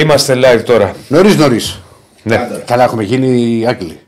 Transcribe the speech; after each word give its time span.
Είμαστε 0.00 0.34
live 0.36 0.62
τώρα. 0.64 0.94
Νωρίς, 1.08 1.36
νωρίς. 1.36 1.80
Ναι, 2.22 2.48
Καλά, 2.66 2.84
έχουμε 2.84 3.02
γίνει 3.02 3.64
Άγγλοι. 3.66 4.00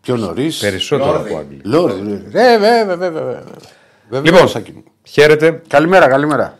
Πιο 0.00 0.16
νωρίς. 0.16 0.58
περισσότερο 0.58 1.10
Λόρδι. 1.12 1.28
από 1.28 1.38
Άγγλοι. 1.38 1.60
Λόρδι. 1.64 2.12
Ε, 2.32 2.58
βέβαια, 2.58 2.84
βέβαια, 2.86 3.10
βέβαια. 3.10 3.42
Βέβαια, 4.08 4.30
Λοιπόν, 4.32 4.48
Σάκη 4.48 4.72
μου. 4.72 4.82
χαίρετε. 5.02 5.62
Καλημέρα, 5.68 6.08
καλημέρα. 6.08 6.58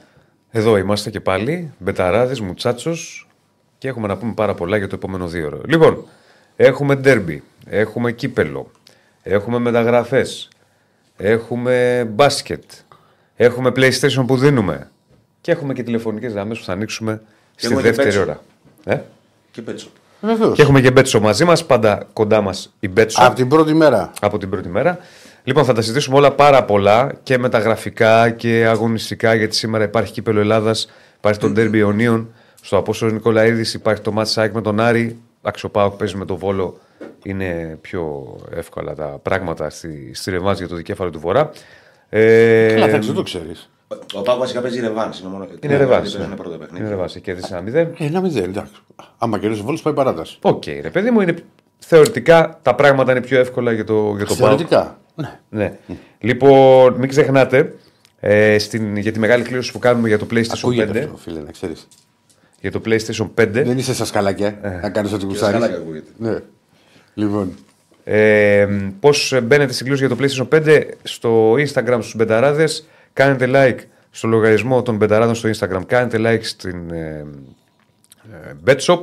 Εδώ 0.50 0.77
είμαστε 0.77 1.11
και 1.11 1.20
πάλι. 1.20 1.73
Μπεταράδες, 1.78 2.41
Μουτσάτσος 2.41 3.28
και 3.78 3.88
έχουμε 3.88 4.06
να 4.06 4.16
πούμε 4.16 4.33
πάρα 4.34 4.55
πολλά 4.55 4.77
για 4.77 4.88
το 4.88 4.95
επόμενο 4.95 5.27
δύο 5.27 5.47
ώρο. 5.47 5.61
Λοιπόν, 5.66 6.05
έχουμε 6.56 6.95
ντέρμπι, 6.95 7.42
έχουμε 7.66 8.12
κύπελο, 8.12 8.70
έχουμε 9.23 9.59
μεταγραφές, 9.59 10.48
έχουμε 11.17 12.06
μπάσκετ, 12.11 12.62
έχουμε 13.36 13.73
PlayStation 13.77 14.25
που 14.27 14.36
δίνουμε 14.36 14.91
και 15.47 15.52
έχουμε 15.52 15.72
και 15.72 15.83
τηλεφωνικές 15.83 16.33
γραμμές 16.33 16.58
που 16.58 16.64
θα 16.64 16.72
ανοίξουμε 16.72 17.20
στη 17.55 17.66
έχουμε 17.66 17.83
και 17.83 17.86
δεύτερη 17.86 18.08
Μπέτσο. 18.08 18.22
ώρα. 18.22 18.41
Ε; 18.84 19.00
Και 19.50 19.62
πέτσο. 19.62 19.89
Βεβαίως. 20.20 20.56
Και 20.56 20.62
έχουμε 20.62 20.80
και 20.80 20.91
Μπέτσο 20.91 21.20
μαζί 21.20 21.44
μας, 21.44 21.66
πάντα 21.66 22.06
κοντά 22.12 22.41
μας 22.41 22.75
η 22.80 22.89
Μπέτσο. 22.89 23.22
Από 23.25 23.34
την 23.34 23.48
πρώτη 23.48 23.74
μέρα. 23.74 24.12
από 24.20 24.39
την 24.39 24.50
πρώτη 24.50 24.69
μέρα. 24.69 24.98
Λοιπόν, 25.44 25.64
θα 25.64 25.72
τα 25.72 25.80
συζητήσουμε 25.80 26.17
όλα 26.17 26.33
πάρα 26.33 26.64
πολλά 26.64 27.12
και 27.22 27.39
με 27.39 27.48
τα 27.48 27.58
γραφικά 27.58 28.30
και 28.30 28.67
αγωνιστικά, 28.67 29.34
γιατί 29.34 29.56
σήμερα 29.56 29.84
υπάρχει 29.84 30.12
κύπελο 30.12 30.41
Ελλάδας, 30.41 30.89
υπάρχει 31.19 31.41
το 31.41 31.52
Derby 31.56 31.74
Ιωνίων, 31.74 32.28
στο 32.62 32.77
Απόστολο 32.77 33.12
Νικολαίδης 33.12 33.74
υπάρχει 33.74 34.02
το 34.02 34.14
Match 34.17 34.34
Site 34.34 34.50
με 34.52 34.61
τον 34.62 34.80
Άρη. 34.80 35.19
Αξιοπάω 35.42 35.91
που 35.91 35.97
παίζει 35.97 36.17
με 36.17 36.24
τον 36.24 36.36
Βόλο. 36.36 36.78
Είναι 37.22 37.78
πιο 37.80 38.36
εύκολα 38.55 38.94
τα 38.94 39.19
πράγματα 39.22 39.70
στη, 39.70 40.11
στη 40.14 40.30
ρεμάζ 40.30 40.58
για 40.58 40.69
το 40.69 40.74
δικέφαλο 40.74 41.11
του 41.11 41.20
Βορρά. 41.20 41.50
Ε, 42.08 42.69
Καλά, 42.72 42.86
εντάξει, 42.86 43.06
δεν 43.06 43.17
το 43.17 43.22
ξέρεις. 43.22 43.70
Ο 44.15 44.23
ΠΑΟΚ 44.22 44.39
βασικά 44.39 44.61
παίζει 44.61 44.81
ρεβάνς. 44.81 45.20
Είναι, 45.20 45.29
μόνο... 45.29 45.47
είναι 45.61 45.77
ρεβάνς. 45.77 46.14
Είναι 46.15 46.37
πρώτο 46.37 46.56
παιχνίδι. 46.56 46.81
Είναι 46.81 46.89
ρεβάνς. 46.89 47.19
Κέρδισε 47.23 47.48
ένα 47.53 47.62
μηδέν. 47.62 47.95
Ένα 47.98 48.20
μηδέν, 48.20 48.45
εντάξει. 48.45 48.73
Άμα 49.19 49.39
κερδίσει 49.39 49.61
ο 49.61 49.65
Βόλος, 49.65 49.83
πάει 49.83 49.95
παράταση. 49.95 50.39
Οκ, 50.42 50.65
ρε 50.67 50.91
παιδί 50.91 51.11
μου, 51.11 51.20
είναι, 51.20 51.34
θεωρητικά 51.79 52.59
τα 52.62 52.75
πράγματα 52.75 53.11
είναι 53.12 53.20
πιο 53.20 53.39
εύκολα 53.39 53.73
για 53.73 53.84
το, 53.84 54.14
για 54.17 54.27
το 54.27 54.34
ΠΑΟΚ. 54.34 54.48
Θεωρητικά. 54.48 54.98
Ναι. 55.14 55.39
Ναι. 55.48 55.79
Λοιπόν, 56.19 56.95
μην 56.95 57.09
ξεχνάτε 57.09 57.75
ε, 58.20 58.59
στην, 58.59 58.97
για 58.97 59.12
τη 59.12 59.19
μεγάλη 59.19 59.42
κλήρωση 59.42 59.73
που 59.73 59.79
κάνουμε 59.79 60.09
για 60.09 60.19
το 60.19 60.27
PlayStation 60.31 60.45
5. 60.45 60.53
Ακούγεται 60.57 60.98
αυτό, 60.98 61.17
φίλε, 61.17 61.41
να 61.41 61.51
ξέρεις. 61.51 61.89
Για 62.61 62.70
το 62.70 62.81
PlayStation 62.87 63.29
5. 63.41 63.48
Δεν 63.51 63.79
είσαι 63.79 63.95
σας 63.95 64.09
σκαλάκια 64.09 64.59
Ε. 64.62 64.69
να 64.83 64.91
κάνεις 64.91 65.12
ό,τι 65.12 65.20
Και 65.20 65.27
γουστάρεις. 65.27 65.57
σκαλάκια 65.57 65.77
ακούγεται. 65.83 66.11
Ναι. 66.17 66.39
Λοιπόν. 67.14 67.55
Ε, 68.05 68.67
Πώς 69.01 69.39
μπαίνετε 69.42 69.73
στην 69.73 69.87
κλήρωση 69.87 70.07
για 70.07 70.17
το 70.17 70.48
PlayStation 70.51 70.67
5 70.67 70.83
στο 71.03 71.53
Instagram 71.53 71.98
στους 72.01 72.14
Μπενταράδες. 72.17 72.87
Κάνετε 73.17 73.50
like 73.55 73.78
στο 74.11 74.28
λογαριασμό 74.28 74.83
των 74.83 74.96
Μπενταράδων 74.96 75.35
στο 75.35 75.51
Instagram. 75.55 75.80
Κάνετε 75.86 76.18
like 76.20 76.45
στην 76.45 76.90
ε, 76.90 77.27
ε, 78.33 78.55
BetShop. 78.67 79.01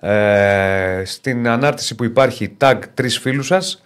Ε, 0.00 1.02
στην 1.04 1.48
ανάρτηση 1.48 1.94
που 1.94 2.04
υπάρχει 2.04 2.56
tag 2.60 2.78
τρεις 2.94 3.18
φίλους 3.18 3.46
σας. 3.46 3.82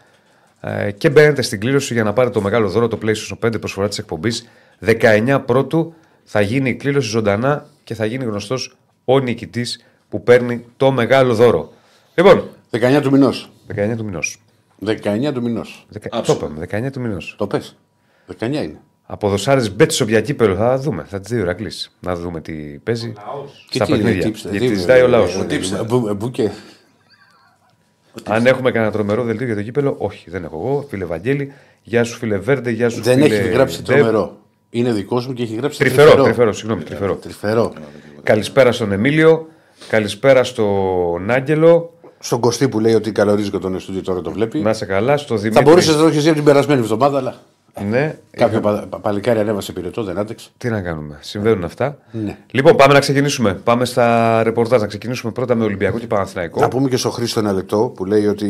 Ε, 0.61 0.91
και 0.91 1.11
μπαίνετε 1.11 1.43
στην 1.43 1.61
κλήρωση 1.61 1.95
για 1.95 2.05
να 2.05 2.13
πάρετε 2.13 2.35
το 2.35 2.41
μεγάλο 2.41 2.69
δώρο 2.69 2.89
το 2.89 2.99
PlayStation 3.03 3.47
5 3.47 3.59
προσφορά 3.59 3.89
της 3.89 3.99
εκπομπής. 3.99 4.49
19 4.85 5.43
πρώτου 5.47 5.95
θα 6.25 6.41
γίνει 6.41 6.69
η 6.69 6.75
κλήρωση 6.75 7.09
ζωντανά 7.09 7.67
και 7.85 7.95
θα 7.95 8.05
γίνει 8.05 8.25
γνωστός 8.25 8.77
ο 9.05 9.19
νικητής 9.19 9.85
που 10.09 10.23
παίρνει 10.23 10.65
το 10.77 10.91
μεγάλο 10.91 11.35
δώρο. 11.35 11.73
Λοιπόν, 12.15 12.49
19 12.71 13.01
του 13.03 13.11
μηνός. 13.11 13.53
19 13.67 13.97
του 13.97 14.05
μηνός. 14.05 14.39
19 14.87 15.33
του 15.33 15.43
μηνός. 15.43 15.87
Το 16.25 16.33
είπαμε, 16.33 16.59
19 16.59 16.91
του 16.91 17.01
μηνός. 17.01 17.35
Το 17.39 17.47
πες. 17.47 17.77
19 18.27 18.63
είναι. 18.63 18.81
Από 19.13 19.29
δοσάρες 19.29 19.75
μπέτσο 19.75 20.05
για 20.05 20.21
κύπελο 20.21 20.55
θα 20.55 20.79
δούμε. 20.79 21.05
Θα 21.09 21.21
τις 21.21 21.31
δει 21.31 21.41
ο 21.41 21.55
Να 22.01 22.15
δούμε 22.17 22.41
τι 22.41 22.53
παίζει 22.53 23.13
στα 23.71 23.85
τι 23.85 23.93
είναι, 23.93 24.03
παιχνίδια. 24.03 24.29
tips, 24.29 24.51
Γιατί 24.51 24.69
τι- 24.69 24.75
ζητάει 24.75 25.03
ο 25.03 25.07
λαός. 25.09 25.37
ο 25.37 25.47
tips. 25.51 25.81
Ε, 25.81 25.85
μπου- 25.85 26.09
ε, 26.09 26.13
Μπουκέ. 26.15 26.53
Αν 28.25 28.47
έχουμε 28.47 28.71
κανένα 28.71 28.93
τρομερό 28.93 29.23
δελτίο 29.23 29.47
για 29.47 29.55
το 29.55 29.63
κύπελο, 29.63 29.95
όχι, 29.99 30.31
δεν 30.31 30.45
έχω 30.45 30.57
εγώ. 30.57 30.87
Φίλε 30.89 31.05
Βαγγέλη, 31.05 31.53
γεια 31.83 32.05
σου 32.05 32.17
φίλε 32.19 32.37
Βέρντε, 32.39 32.71
γεια 32.71 32.89
σου 32.89 33.03
Δεν 33.03 33.23
φίλε 33.23 33.35
έχει 33.37 33.49
γράψει 33.49 33.83
Ντεβ. 33.83 33.97
τρομερό. 33.97 34.37
Είναι 34.71 34.93
δικό 34.93 35.21
μου 35.27 35.33
και 35.33 35.43
έχει 35.43 35.55
γράψει 35.55 35.79
Τρυφερό, 35.79 36.23
τρυφερό, 36.23 36.53
συγγνώμη, 36.53 36.83
τρυφερό. 36.83 37.15
Τρυφερό. 37.15 37.73
Καλησπέρα 38.23 38.73
στον 38.73 38.93
Εμίλιο, 38.93 39.47
καλησπέρα 39.89 40.45
στον 40.45 41.31
Άγγελο. 41.31 41.93
Στον 42.19 42.41
Κωστή 42.41 42.69
που 42.69 42.81
λέει 42.81 42.95
ότι 42.95 43.13
καλορίζει 43.13 43.51
και 43.51 43.59
τον 43.59 43.75
Εστούδιο 43.75 44.03
τώρα 44.03 44.21
το 44.21 44.31
βλέπει. 44.31 44.59
Να 44.59 44.71
είσαι 44.71 44.85
καλά, 44.85 45.17
στο 45.17 45.37
Δημήτρη. 45.37 45.65
Θα 45.65 45.71
μπορούσες 45.71 45.95
να 45.95 46.01
το 46.01 46.07
έχεις 46.07 46.23
δει 46.23 46.29
από 46.29 46.37
την 46.37 46.45
περασμένη 46.47 46.81
εβδομάδα, 46.81 47.19
αλλά 47.19 47.35
Ναι, 47.91 48.19
κάποιο 48.31 48.61
πα- 48.61 48.87
πα- 48.91 48.99
παλικάρι 48.99 49.39
ανέβασε 49.39 49.73
πυρετό, 49.73 50.03
δεν 50.05 50.19
άντεξε. 50.19 50.49
Τι 50.59 50.69
να 50.71 50.81
κάνουμε, 50.81 51.19
συμβαίνουν 51.21 51.65
αυτά. 51.65 51.99
Ναι. 52.11 52.37
Λοιπόν, 52.51 52.77
πάμε 52.77 52.93
να 52.93 52.99
ξεκινήσουμε. 53.01 53.55
Πάμε 53.55 53.85
στα 53.85 54.43
ρεπορτάζ. 54.43 54.81
Να 54.81 54.87
ξεκινήσουμε 54.87 55.33
πρώτα 55.33 55.55
με 55.55 55.65
Ολυμπιακό 55.65 55.99
και 55.99 56.07
Παναθηναϊκό. 56.07 56.61
Να 56.61 56.69
πούμε 56.69 56.89
και 56.89 56.97
στο 56.97 57.11
Χρήστο 57.11 57.41
ένα 57.41 57.53
λεπτό 57.53 57.93
που 57.97 58.05
λέει 58.05 58.27
ότι. 58.27 58.49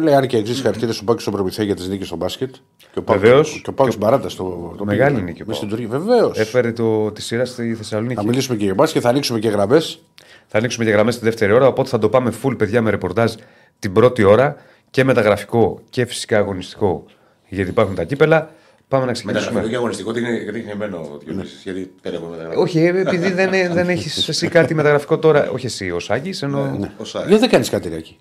Λέει 0.00 0.14
αν 0.14 0.26
και 0.26 0.36
εξής 0.36 0.60
χαρακτήρες 0.60 0.94
στον 0.94 1.06
Πάκης 1.06 1.22
στον 1.22 1.34
Προμηθέα 1.34 1.64
για 1.64 1.74
τις 1.74 1.88
νίκες 1.88 2.06
στο 2.06 2.16
μπάσκετ. 2.16 2.54
Και 2.92 2.98
ο 2.98 3.02
Πάκης- 3.02 3.22
Βεβαίως. 3.22 3.60
Και 3.64 3.70
ο 3.70 3.72
Πάκης 3.72 3.98
Μπαράτα 3.98 4.28
στο. 4.28 4.74
το 4.78 4.84
Μεγάλη 4.84 5.14
πήγε. 5.14 5.24
νίκη 5.26 5.42
ο 5.42 5.44
Μες 5.48 5.56
στην 5.56 5.68
Πάοκ. 5.68 5.80
Τουρκία. 5.80 5.98
Βεβαίως. 5.98 6.38
Έφερε 6.38 6.72
το, 6.72 7.10
τη 7.12 7.22
σειρά 7.22 7.44
στη 7.44 7.74
Θεσσαλονίκη. 7.74 8.14
Θα 8.14 8.24
μιλήσουμε 8.24 8.56
και 8.56 8.64
για 8.64 8.74
μπάσκετ, 8.74 9.00
θα 9.04 9.08
ανοίξουμε 9.08 9.38
και 9.38 9.48
γραμμές. 9.48 10.00
Θα 10.46 10.58
ανοίξουμε 10.58 10.84
και 10.84 10.90
γραμμές 10.90 11.18
τη 11.18 11.24
δεύτερη 11.24 11.52
ώρα. 11.52 11.66
Οπότε 11.66 11.88
θα 11.88 11.98
το 11.98 12.08
πάμε 12.08 12.32
full, 12.42 12.58
παιδιά, 12.58 12.82
με 12.82 12.90
ρεπορτάζ 12.90 13.32
την 13.78 13.92
πρώτη 13.92 14.22
ώρα 14.24 14.56
και 14.90 15.04
μεταγραφικό 15.04 15.80
και 15.90 16.04
φυσικά 16.04 16.38
αγωνιστικό. 16.38 17.04
Γιατί 17.48 17.70
υπάρχουν 17.70 17.94
τα 17.94 18.04
κύπελα. 18.04 18.50
Πάμε 18.88 19.04
να 19.04 19.10
Μεταγραφικό 19.10 19.32
ξεκινήσουμε. 19.42 19.68
και 19.70 19.76
αγωνιστικό 19.76 20.12
τι 20.12 20.20
είναι 20.20 20.50
ριχνεμένο 20.50 20.96
ο 20.98 21.18
Διονύσης, 21.24 21.62
Γιατί 21.62 21.92
πέρα 22.02 22.16
από 22.16 22.26
μεταγραφικό. 22.26 22.62
Όχι, 22.62 22.78
ε, 22.78 22.86
επειδή 23.00 23.30
δεν, 23.32 23.50
δεν 23.72 23.88
έχεις 23.88 24.28
εσύ 24.28 24.48
κάτι 24.48 24.74
μεταγραφικό 24.74 25.18
τώρα. 25.18 25.50
Όχι 25.50 25.66
εσύ, 25.66 25.90
ο 25.90 26.00
Σάκης, 26.00 26.42
ενώ. 26.42 26.90
Όσα- 26.96 27.18
Γιατί 27.24 27.38
δεν 27.40 27.48
κάνεις 27.50 27.70
κάτι 27.70 27.94
εκεί. 27.94 28.18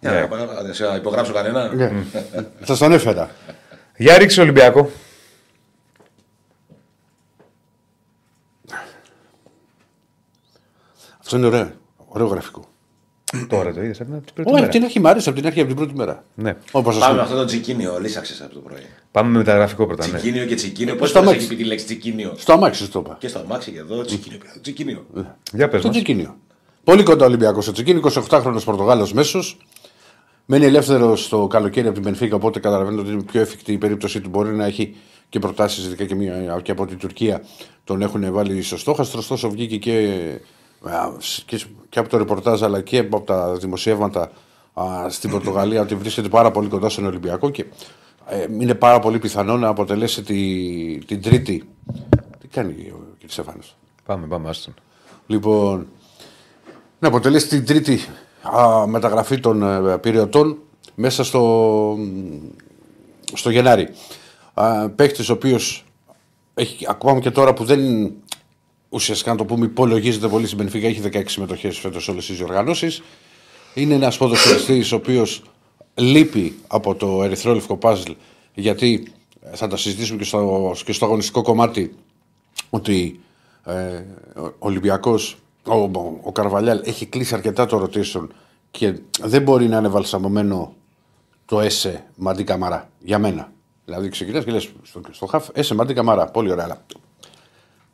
Για 0.00 0.10
να 0.12 0.28
πάω- 0.28 0.46
να 0.66 0.72
σε 0.72 0.84
υπογράψω 0.96 1.32
κανένα. 1.32 1.74
Ναι. 1.74 1.92
Σα 2.64 2.76
τον 2.78 2.92
έφερα. 2.92 3.30
Για 3.96 4.18
ρίξε 4.18 4.40
Ολυμπιακό. 4.40 4.90
Αυτό 11.20 11.36
είναι 11.36 11.46
ωραίο. 11.46 11.70
Ωραίο 12.06 12.26
γραφικό. 12.26 12.64
Τώρα 13.48 13.72
το 13.72 13.82
είδες 13.82 14.00
από 14.00 14.10
την 14.10 14.20
πρώτη 14.34 14.50
Όχι, 14.50 14.52
μέρα. 14.52 14.64
από 14.64 14.72
την 14.74 14.84
αρχή 14.84 15.00
μ' 15.00 15.06
άρεσε 15.06 15.28
από 15.28 15.38
την 15.38 15.46
αρχή, 15.46 15.58
από 15.60 15.68
την 15.68 15.76
πρώτη 15.76 15.94
μέρα. 15.94 16.24
Ναι. 16.34 16.56
Όπως 16.70 16.98
Πάμε 16.98 17.14
με 17.14 17.20
α 17.20 17.22
αυτό 17.22 17.36
το 17.36 17.44
τσικίνιο, 17.44 17.98
λύσαξες 18.00 18.40
από 18.40 18.54
το 18.54 18.60
πρωί. 18.60 18.78
Πάμε 19.10 19.30
με 19.30 19.38
μεταγραφικό 19.38 19.86
πρώτα. 19.86 20.06
Ναι. 20.06 20.18
Τσικίνιο 20.18 20.44
και 20.46 20.54
τσικίνιο. 20.54 20.96
Πώς 20.96 21.08
στο 21.08 21.18
θα 21.18 21.24
αμάξι. 21.24 21.40
έχει 21.40 21.48
πει 21.48 21.56
τη 21.56 21.64
λέξη 21.64 21.84
τσικίνιο; 21.84 22.32
Στο 22.36 22.52
αμάξι 22.52 22.84
σου 22.84 22.90
το 22.90 22.98
είπα. 23.04 23.16
Και 23.20 23.28
στο 23.28 23.38
αμάξι 23.38 23.70
και 23.70 23.78
εδώ, 23.78 24.02
τσικίνιο. 24.02 24.38
πια, 24.38 24.50
Τσικίνιο. 24.60 25.06
Για 25.52 25.68
πες 25.68 25.80
Το 25.80 25.86
μας. 25.86 25.96
Τσικίνιο. 25.96 26.36
Πολύ 26.84 27.02
κοντά 27.02 27.24
ο 27.24 27.28
Ολυμπιακός. 27.28 27.68
Ο 27.68 27.72
Τσικίνιο 27.72 28.02
28χρονο 28.28 28.58
Πορτογάλος 28.64 29.12
μέσος. 29.12 29.58
Μένει 30.46 30.64
ελεύθερο 30.64 31.16
στο 31.16 31.46
καλοκαίρι 31.46 31.86
από 31.86 31.94
την 31.94 32.04
Πενφύκα, 32.04 32.34
οπότε 32.36 32.60
καταλαβαίνετε 32.60 33.02
ότι 33.02 33.10
είναι 33.12 33.22
πιο 33.22 33.40
εφικτή 33.40 33.72
η 33.72 33.78
περίπτωσή 33.78 34.20
του. 34.20 34.28
Μπορεί 34.28 34.54
να 34.54 34.64
έχει 34.64 34.94
και 35.28 35.38
προτάσεις, 35.38 35.84
ειδικά 35.84 36.04
και, 36.04 36.14
μια, 36.14 36.60
και 36.62 36.70
από 36.70 36.86
την 36.86 36.98
Τουρκία 36.98 37.42
τον 37.84 38.02
έχουν 38.02 38.32
βάλει 38.32 38.62
στο 38.62 38.76
στόχαστρο. 38.78 39.18
Ωστόσο, 39.18 39.50
βγήκε 39.50 39.76
και, 39.76 39.92
α, 39.92 40.38
και, 41.44 41.64
και 41.88 41.98
από 41.98 42.08
το 42.08 42.16
ρεπορτάζ 42.16 42.62
αλλά 42.62 42.80
και 42.80 42.98
από 42.98 43.20
τα 43.20 43.54
δημοσιεύματα 43.54 44.30
α, 44.74 45.08
στην 45.08 45.30
Πορτογαλία 45.30 45.80
ότι 45.80 45.94
βρίσκεται 45.94 46.28
πάρα 46.28 46.50
πολύ 46.50 46.68
κοντά 46.68 46.88
στον 46.88 47.06
Ολυμπιακό 47.06 47.50
και 47.50 47.64
ε, 48.26 48.46
είναι 48.50 48.74
πάρα 48.74 48.98
πολύ 48.98 49.18
πιθανό 49.18 49.56
να 49.56 49.68
αποτελέσει 49.68 50.22
τη, 50.22 50.98
την 51.06 51.22
τρίτη. 51.22 51.68
Τι 52.40 52.48
κάνει 52.48 52.90
ο 52.90 52.98
κ. 53.26 53.30
Στέφανος; 53.30 53.76
Πάμε, 54.04 54.26
πάμε, 54.26 54.48
άστον. 54.48 54.74
Λοιπόν, 55.26 55.86
να 56.98 57.08
αποτελέσει 57.08 57.48
την 57.48 57.66
τρίτη 57.66 58.00
α, 58.42 58.86
μεταγραφή 58.86 59.40
των 59.40 59.62
ε, 59.62 59.98
πυρεωτών 59.98 60.58
μέσα 60.94 61.24
στο, 61.24 61.98
στο 63.32 63.50
Γενάρη. 63.50 63.88
Α, 64.54 64.88
παίχτης 64.88 65.28
ο 65.28 65.32
οποίος 65.32 65.84
έχει 66.54 66.86
ακόμα 66.88 67.20
και 67.20 67.30
τώρα 67.30 67.54
που 67.54 67.64
δεν 67.64 68.12
ουσιαστικά 68.96 69.30
να 69.30 69.36
το 69.36 69.44
πούμε 69.44 69.64
υπολογίζεται 69.64 70.28
πολύ 70.28 70.46
στην 70.46 70.58
Πενφύγα, 70.58 70.88
έχει 70.88 71.02
16 71.12 71.22
συμμετοχές 71.26 71.78
φέτος 71.78 72.04
σε 72.04 72.10
όλες 72.10 72.26
τις 72.26 72.36
διοργανώσεις. 72.36 73.02
Είναι 73.74 73.94
ένας 73.94 74.16
ποδοσφαιριστής 74.16 74.92
ο 74.92 74.96
οποίος 74.96 75.42
λείπει 75.94 76.56
από 76.66 76.94
το 76.94 77.22
ερυθρόλευκο 77.22 77.76
παζλ 77.76 78.10
γιατί 78.54 79.12
ε, 79.40 79.56
θα 79.56 79.68
τα 79.68 79.76
συζητήσουμε 79.76 80.18
και 80.18 80.24
στο, 80.24 80.74
και 80.84 80.92
στο 80.92 81.04
αγωνιστικό 81.04 81.42
κομμάτι 81.42 81.94
ότι 82.70 83.20
ε, 83.64 83.72
ο 84.40 84.54
Ολυμπιακός, 84.58 85.36
ο, 85.66 85.74
ο, 85.74 86.20
ο 86.22 86.32
Καρβαλιάλ 86.32 86.80
έχει 86.84 87.06
κλείσει 87.06 87.34
αρκετά 87.34 87.66
το 87.66 87.82
rotation 87.82 88.26
και 88.70 88.98
δεν 89.20 89.42
μπορεί 89.42 89.68
να 89.68 89.78
είναι 89.78 89.88
βαλσαμωμένο 89.88 90.74
το 91.44 91.60
ΕΣΕ 91.60 92.04
Μαντί 92.16 92.44
Καμαρά 92.44 92.90
για 92.98 93.18
μένα. 93.18 93.52
Δηλαδή 93.84 94.08
ξεκινάς 94.08 94.44
και 94.44 94.50
λες 94.50 94.70
στο, 94.82 95.00
στο 95.10 95.26
χαφ 95.26 95.48
ΕΣΕ 95.52 95.74
Μαντί 95.74 95.94
Καμαρά, 95.94 96.26
πολύ 96.26 96.50
ωραία. 96.50 96.64
Αλλά 96.64 96.84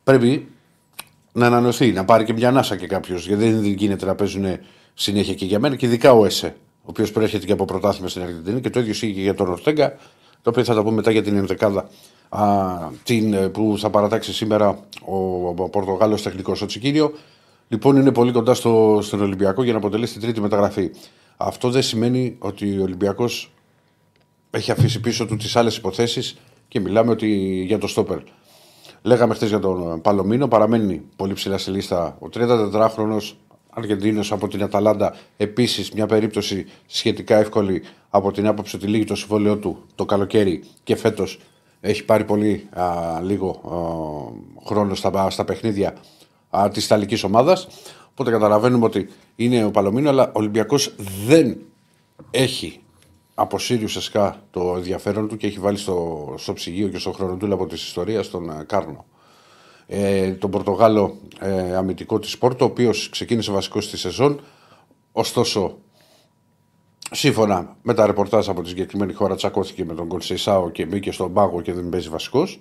πρέπει 0.04 0.51
να 1.32 1.46
ανανεωθεί, 1.46 1.92
να 1.92 2.04
πάρει 2.04 2.24
και 2.24 2.32
μια 2.32 2.48
ανάσα 2.48 2.76
και 2.76 2.86
κάποιος. 2.86 3.26
Γιατί 3.26 3.50
δεν 3.50 3.64
γίνεται 3.64 4.06
να 4.06 4.14
παίζουν 4.14 4.46
συνέχεια 4.94 5.34
και 5.34 5.44
για 5.44 5.58
μένα 5.58 5.76
και 5.76 5.86
ειδικά 5.86 6.12
ο 6.12 6.24
ΕΣΕ, 6.24 6.56
ο 6.78 6.86
οποίος 6.86 7.12
προέρχεται 7.12 7.46
και 7.46 7.52
από 7.52 7.64
πρωτάθλημα 7.64 8.08
στην 8.08 8.22
Αργεντινή 8.22 8.60
και 8.60 8.70
το 8.70 8.80
ίδιο 8.80 8.92
ισχύει 8.92 9.12
και 9.12 9.20
για 9.20 9.34
τον 9.34 9.48
Ορτέγκα, 9.48 9.96
το 10.42 10.50
οποίο 10.50 10.64
θα 10.64 10.74
τα 10.74 10.82
πούμε 10.82 10.94
μετά 10.94 11.10
για 11.10 11.22
την 11.22 11.36
ενδεκάδα 11.36 11.88
α, 12.28 12.44
την, 13.02 13.32
ε, 13.32 13.48
που 13.48 13.74
θα 13.78 13.90
παρατάξει 13.90 14.32
σήμερα 14.32 14.68
ο, 15.04 15.16
ο 15.56 15.68
Πορτογάλος 15.68 16.22
τεχνικός 16.22 16.62
ο 16.62 16.66
Τσικίνιο. 16.66 17.12
Λοιπόν, 17.68 17.96
είναι 17.96 18.12
πολύ 18.12 18.32
κοντά 18.32 18.54
στο, 18.54 18.98
στον 19.02 19.20
Ολυμπιακό 19.20 19.62
για 19.62 19.72
να 19.72 19.78
αποτελέσει 19.78 20.12
την 20.12 20.22
τρίτη 20.22 20.40
μεταγραφή. 20.40 20.90
Αυτό 21.36 21.70
δεν 21.70 21.82
σημαίνει 21.82 22.36
ότι 22.38 22.78
ο 22.78 22.82
Ολυμπιακός 22.82 23.52
έχει 24.50 24.70
αφήσει 24.70 25.00
πίσω 25.00 25.26
του 25.26 25.36
τις 25.36 25.56
άλλες 25.56 25.76
υποθέσεις 25.76 26.36
και 26.68 26.80
μιλάμε 26.80 27.10
ότι 27.10 27.26
για 27.66 27.78
το 27.78 27.86
στόπερ. 27.86 28.18
Λέγαμε 29.02 29.34
χθες 29.34 29.48
για 29.48 29.58
τον 29.58 30.00
Παλωμίνο, 30.00 30.48
παραμένει 30.48 31.02
πολύ 31.16 31.32
ψηλά 31.32 31.58
στη 31.58 31.70
λίστα 31.70 32.16
ο 32.20 32.26
34χρονο 32.34 33.16
Αργεντίνος 33.74 34.32
από 34.32 34.48
την 34.48 34.62
Αταλάντα. 34.62 35.14
Επίσης, 35.36 35.92
μια 35.92 36.06
περίπτωση 36.06 36.66
σχετικά 36.86 37.36
εύκολη 37.36 37.82
από 38.10 38.32
την 38.32 38.46
άποψη 38.46 38.76
ότι 38.76 38.86
λύγει 38.86 39.04
το 39.04 39.14
συμβόλαιό 39.14 39.56
του 39.56 39.84
το 39.94 40.04
καλοκαίρι 40.04 40.64
και 40.84 40.96
φέτος 40.96 41.40
έχει 41.80 42.04
πάρει 42.04 42.24
πολύ 42.24 42.68
α, 42.70 42.84
λίγο 43.22 43.48
α, 43.48 44.66
χρόνο 44.66 44.94
στα, 44.94 45.30
στα 45.30 45.44
παιχνίδια 45.44 45.94
της 46.72 46.84
Ιταλικής 46.84 47.24
ομάδας. 47.24 47.68
Οπότε 48.10 48.30
καταλαβαίνουμε 48.30 48.84
ότι 48.84 49.08
είναι 49.36 49.64
ο 49.64 49.70
Παλωμίνο, 49.70 50.08
αλλά 50.08 50.26
ο 50.26 50.32
Ολυμπιακός 50.32 50.94
δεν 51.26 51.58
έχει 52.30 52.81
αποσύρει 53.34 53.84
ουσιαστικά 53.84 54.42
το 54.50 54.74
ενδιαφέρον 54.76 55.28
του 55.28 55.36
και 55.36 55.46
έχει 55.46 55.58
βάλει 55.58 55.76
στο, 55.76 56.34
στο 56.38 56.52
ψυγείο 56.52 56.88
και 56.88 56.98
στο 56.98 57.12
χρονοτούλαπο 57.12 57.66
τη 57.66 57.74
ιστορία 57.74 58.28
τον 58.28 58.50
ε, 58.50 58.64
Κάρνο. 58.66 59.04
Ε, 59.86 60.30
τον 60.30 60.50
Πορτογάλο 60.50 61.16
ε, 61.40 61.76
αμυντικό 61.76 62.18
της 62.18 62.38
Πόρτο, 62.38 62.64
ο 62.64 62.68
οποίος 62.68 63.08
ξεκίνησε 63.08 63.52
βασικός 63.52 63.84
στη 63.84 63.96
σεζόν. 63.96 64.40
Ωστόσο, 65.12 65.78
σύμφωνα 67.10 67.76
με 67.82 67.94
τα 67.94 68.06
ρεπορτάζ 68.06 68.48
από 68.48 68.62
τη 68.62 68.68
συγκεκριμένη 68.68 69.12
χώρα, 69.12 69.34
τσακώθηκε 69.34 69.84
με 69.84 69.94
τον 69.94 70.08
Κολσεϊσάο 70.08 70.70
και 70.70 70.86
μπήκε 70.86 71.12
στον 71.12 71.32
πάγο 71.32 71.60
και 71.60 71.72
δεν 71.72 71.88
παίζει 71.88 72.08
βασικός. 72.08 72.60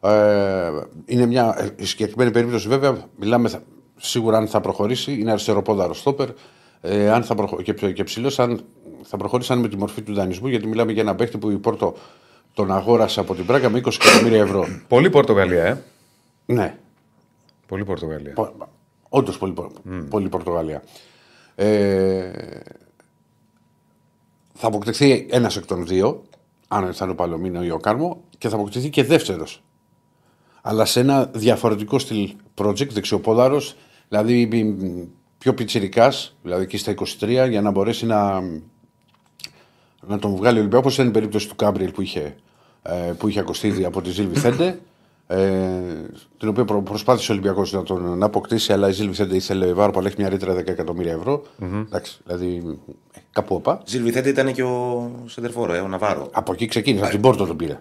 Ε, 0.00 0.70
είναι 1.04 1.26
μια 1.26 1.74
η 1.76 1.84
συγκεκριμένη 1.84 2.30
περίπτωση, 2.30 2.68
βέβαια, 2.68 3.08
μιλάμε 3.16 3.62
σίγουρα 3.96 4.36
αν 4.36 4.48
θα 4.48 4.60
προχωρήσει. 4.60 5.12
Είναι 5.12 5.30
αριστεροπόδαρος 5.30 5.98
στόπερ. 5.98 6.28
Ε, 6.80 7.10
αν 7.10 7.22
θα 7.22 7.34
προχω... 7.34 7.62
και, 7.62 7.72
και 7.72 8.04
ψηλός, 8.04 8.38
αν 8.38 8.64
θα 9.02 9.16
προχωρήσαν 9.16 9.58
με 9.58 9.68
τη 9.68 9.76
μορφή 9.76 10.02
του 10.02 10.14
δανεισμού, 10.14 10.48
γιατί 10.48 10.66
μιλάμε 10.66 10.92
για 10.92 11.02
ένα 11.02 11.14
παίχτη 11.14 11.38
που 11.38 11.50
η 11.50 11.56
Πόρτο 11.56 11.94
τον 12.54 12.72
αγόρασε 12.72 13.20
από 13.20 13.34
την 13.34 13.46
Πράγκα 13.46 13.68
με 13.68 13.80
20 13.84 13.92
εκατομμύρια 14.00 14.40
ευρώ. 14.42 14.66
Πολύ 14.88 15.10
Πορτογαλία, 15.10 15.64
ε. 15.64 15.82
Ναι. 16.46 16.78
Πολύ 17.66 17.84
Πορτογαλία. 17.84 18.34
Όντως 19.08 19.38
πολύ, 19.38 19.54
πολύ 20.10 20.28
Πορτογαλία. 20.28 20.82
Ε, 21.54 22.30
θα 24.54 24.66
αποκτηθεί 24.66 25.26
ένας 25.30 25.56
εκ 25.56 25.66
των 25.66 25.86
δύο, 25.86 26.22
αν 26.68 26.92
θα 26.92 27.04
είναι 27.04 27.12
ο 27.12 27.16
Παλωμίνο 27.16 27.64
ή 27.64 27.70
ο 27.70 27.78
Κάρμο, 27.78 28.20
και 28.38 28.48
θα 28.48 28.56
αποκτηθεί 28.56 28.90
και 28.90 29.04
δεύτερος. 29.04 29.62
Αλλά 30.62 30.84
σε 30.84 31.00
ένα 31.00 31.24
διαφορετικό 31.24 31.98
στυλ 31.98 32.34
project, 32.54 32.88
δεξιοπόδαρος, 32.88 33.76
δηλαδή 34.08 34.48
πιο 35.38 35.54
πιτσιρικάς, 35.54 36.36
δηλαδή 36.42 36.62
εκεί 36.62 36.76
στα 36.76 36.94
23, 37.20 37.46
για 37.48 37.60
να 37.60 37.70
μπορέσει 37.70 38.06
να, 38.06 38.42
να 40.06 40.18
τον 40.18 40.36
βγάλει 40.36 40.56
ο 40.56 40.60
Ολυμπιακός. 40.60 40.92
Όπω 40.92 41.02
ήταν 41.02 41.06
η 41.06 41.10
περίπτωση 41.10 41.48
του 41.48 41.56
Κάμπριελ 41.56 41.90
που 41.90 42.02
είχε, 42.02 42.34
ε, 42.82 43.12
που 43.18 43.28
είχε 43.28 43.40
ακοστεί 43.40 43.84
από 43.84 44.02
τη 44.02 44.10
Ζήλ 44.10 44.28
Βιθέντε, 44.28 44.78
ε, 45.26 45.38
την 46.38 46.48
οποία 46.48 46.64
προσπάθησε 46.64 47.30
ο 47.30 47.34
Ολυμπιακός 47.34 47.72
να 47.72 47.82
τον 47.82 48.18
να 48.18 48.26
αποκτήσει, 48.26 48.72
αλλά 48.72 48.88
η 48.88 48.92
Ζήλ 48.92 49.08
Βιθέντε 49.08 49.36
ήθελε 49.36 49.72
βάρο 49.72 49.92
που 49.92 50.00
έχει 50.00 50.14
μια 50.18 50.28
ρήτρα 50.28 50.54
10 50.54 50.68
εκατομμύρια 50.68 51.12
ευρώ. 51.12 51.42
Mm-hmm. 51.42 51.84
Εντάξει, 51.86 52.18
δηλαδή 52.24 52.78
ε, 53.14 53.18
κάπου 53.32 53.54
οπά. 53.54 53.82
Ζήλ 53.86 54.02
Βιθέντε 54.02 54.28
ήταν 54.28 54.52
και 54.52 54.62
ο 54.62 55.10
Σεντερφόρο, 55.26 55.74
ε, 55.74 55.78
ο 55.78 55.88
Ναβάρο. 55.88 56.28
Από 56.32 56.52
εκεί 56.52 56.66
ξεκίνησε, 56.66 57.02
από 57.02 57.12
την 57.12 57.20
Πόρτο 57.20 57.46
τον 57.46 57.56
πήρε. 57.56 57.80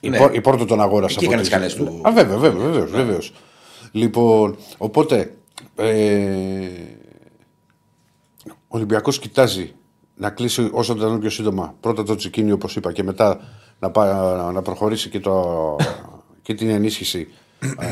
Ναι. 0.00 0.18
Η, 0.32 0.40
Πόρτο 0.40 0.64
τον 0.64 0.80
αγόρασε. 0.80 1.14
Εκεί 1.18 1.24
έκανες 1.24 1.44
τι 1.44 1.52
καλέ 1.52 1.66
του. 1.66 2.00
Α, 2.02 2.12
βέβαια, 2.12 2.36
βέβαια, 2.36 2.70
βέβαια, 2.70 2.86
βεβαίως. 2.86 3.32
Λοιπόν, 3.92 4.56
οπότε. 4.78 5.32
Ε, 5.76 6.68
ο 8.70 8.76
Ολυμπιακός 8.76 9.18
κοιτάζει 9.18 9.74
να 10.18 10.30
κλείσει 10.30 10.68
όσο 10.72 10.94
το 10.94 11.18
πιο 11.18 11.30
σύντομα 11.30 11.74
πρώτα 11.80 12.02
το 12.02 12.14
τσικίνι 12.14 12.52
όπως 12.52 12.76
είπα 12.76 12.92
και 12.92 13.02
μετά 13.02 13.40
να, 13.78 13.90
πά, 13.90 14.50
να 14.52 14.62
προχωρήσει 14.62 15.08
και, 15.08 15.20
το, 15.20 15.76
και 16.42 16.54
την 16.54 16.68
ενίσχυση 16.68 17.28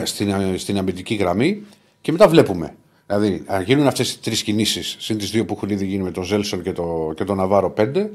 στην, 0.05 0.59
στην 0.59 0.79
αμυντική 0.79 1.15
γραμμή 1.15 1.63
και 2.01 2.13
μετά 2.13 2.29
βλέπουμε. 2.29 2.75
Δηλαδή, 3.07 3.43
αν 3.47 3.63
γίνουν 3.63 3.87
αυτές 3.87 4.13
οι 4.13 4.19
τρεις 4.19 4.43
κινήσεις, 4.43 4.97
συν 4.99 5.19
τις 5.19 5.31
δύο 5.31 5.45
που 5.45 5.55
έχουν 5.57 5.69
ήδη 5.69 5.87
γίνει 5.87 6.03
με 6.03 6.11
τον 6.11 6.25
Ζέλσον 6.25 6.63
και, 6.63 6.73
το, 6.73 7.13
και 7.17 7.25
τον 7.25 7.37
Ναβάρο 7.37 7.75
5, 7.77 8.09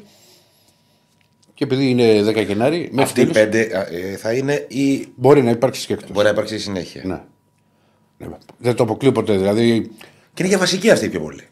και 1.54 1.68
επειδή 1.68 1.90
είναι 1.90 2.24
10 2.28 2.46
Γενάρη. 2.46 2.92
Αυτή 2.98 3.22
η 3.22 3.30
5 3.34 3.36
ε, 3.36 4.18
θα 4.18 4.34
είναι 4.34 4.66
η. 4.68 5.08
Μπορεί 5.16 5.44
να 5.44 5.50
υπάρξει 5.50 5.86
και 5.86 5.94
εκτός. 5.94 6.12
Μπορεί 6.12 6.26
να 6.26 6.32
υπάρξει 6.32 6.60
συνέχεια. 6.60 7.02
Ναι. 7.06 7.22
ναι. 8.28 8.38
Δεν 8.58 8.76
το 8.76 8.84
αποκλείω 8.84 9.12
ποτέ. 9.12 9.38
Δηλαδή... 9.38 9.92
Και 10.34 10.44
είναι 10.44 10.48
για 10.48 10.58
βασική 10.58 10.90
αυτή 10.90 11.10
πιο 11.10 11.20
πολύ. 11.20 11.48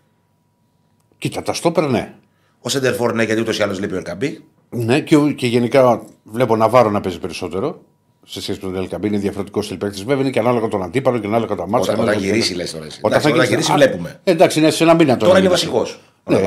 Κοίτα, 1.18 1.42
τα 1.42 1.54
στόπερ 1.54 1.90
ναι. 1.90 2.14
Ο 2.62 2.70
Σέντερφορ 2.70 3.14
ναι, 3.14 3.24
γιατί 3.24 3.42
ούτως 3.42 3.60
ή 3.60 3.64
άλλως 3.64 3.80
λείπει 3.80 3.94
ο 3.94 3.98
Ελκαμπή. 3.98 4.44
Ναι, 4.70 5.00
και, 5.00 5.18
και 5.18 5.48
γενικά 5.48 6.04
βλέπω 6.24 6.56
Ναβάρο 6.56 6.90
να 6.90 7.02
παίζει 7.02 7.20
περισσότερο 7.20 7.82
σε 8.26 8.42
σχέση 8.42 8.60
με 8.62 8.72
τον 8.72 8.82
Ελκαμπή. 8.82 9.08
Είναι 9.08 9.18
διαφορετικός 9.18 9.66
στυλ 9.66 9.78
παίκτης. 9.78 10.04
Βέβαια 10.04 10.22
είναι 10.22 10.30
και 10.30 10.40
ανάλογα 10.40 10.68
τον 10.68 10.84
αντίπαλο 10.84 11.20
και 11.20 11.28
ανάλογα 11.28 11.56
τα 11.56 11.68
μάτια. 11.68 11.94
Όταν, 11.94 12.08
όταν 12.08 12.20
γυρίσει, 12.20 12.54
λες 12.54 12.72
τώρα. 12.72 12.88
Όταν, 13.02 13.22
θα 13.22 13.44
γυρίσει, 13.44 13.72
βλέπουμε. 13.72 14.20
Ε, 14.24 14.32
εντάξει, 14.32 14.60
είναι 14.60 14.70
σε 14.70 14.84
ένα 14.84 14.94
μήνα 14.94 15.14
τώρα. 15.14 15.26
Τώρα 15.26 15.40
είναι 15.40 15.50
βασικός. 15.50 16.00
Ναι. 16.24 16.38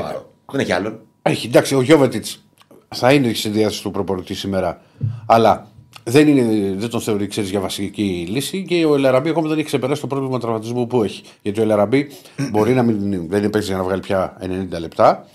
Δεν 0.51 0.59
έχει 0.59 0.71
άλλον. 0.71 0.99
Έχει, 1.21 1.47
εντάξει, 1.47 1.75
ο 1.75 1.81
Γιώβετιτς 1.81 2.43
θα 2.87 3.13
είναι 3.13 3.33
στη 3.33 3.49
διάθεση 3.49 3.81
του 3.81 3.91
προπονητή 3.91 4.33
σήμερα. 4.33 4.81
Αλλά 5.25 5.67
δεν, 6.03 6.27
είναι, 6.27 6.73
δεν 6.77 6.89
τον 6.89 7.01
θεωρεί 7.01 7.27
ξέρεις, 7.27 7.49
για 7.49 7.59
βασική 7.59 8.27
λύση 8.29 8.63
και 8.63 8.85
ο 8.85 8.95
Ελαραμπή 8.95 9.29
ακόμα 9.29 9.47
δεν 9.47 9.57
έχει 9.57 9.67
ξεπεράσει 9.67 10.01
το 10.01 10.07
πρόβλημα 10.07 10.39
τραυματισμού 10.39 10.87
που 10.87 11.03
έχει. 11.03 11.23
Γιατί 11.41 11.59
ο 11.59 11.63
Ελαραμπή 11.63 12.07
μπορεί 12.51 12.73
να 12.73 12.83
μην, 12.83 13.27
δεν 13.29 13.43
είναι 13.43 13.59
για 13.59 13.77
να 13.77 13.83
βγάλει 13.83 14.01
πια 14.01 14.37
90 14.41 14.79
λεπτά, 14.79 15.27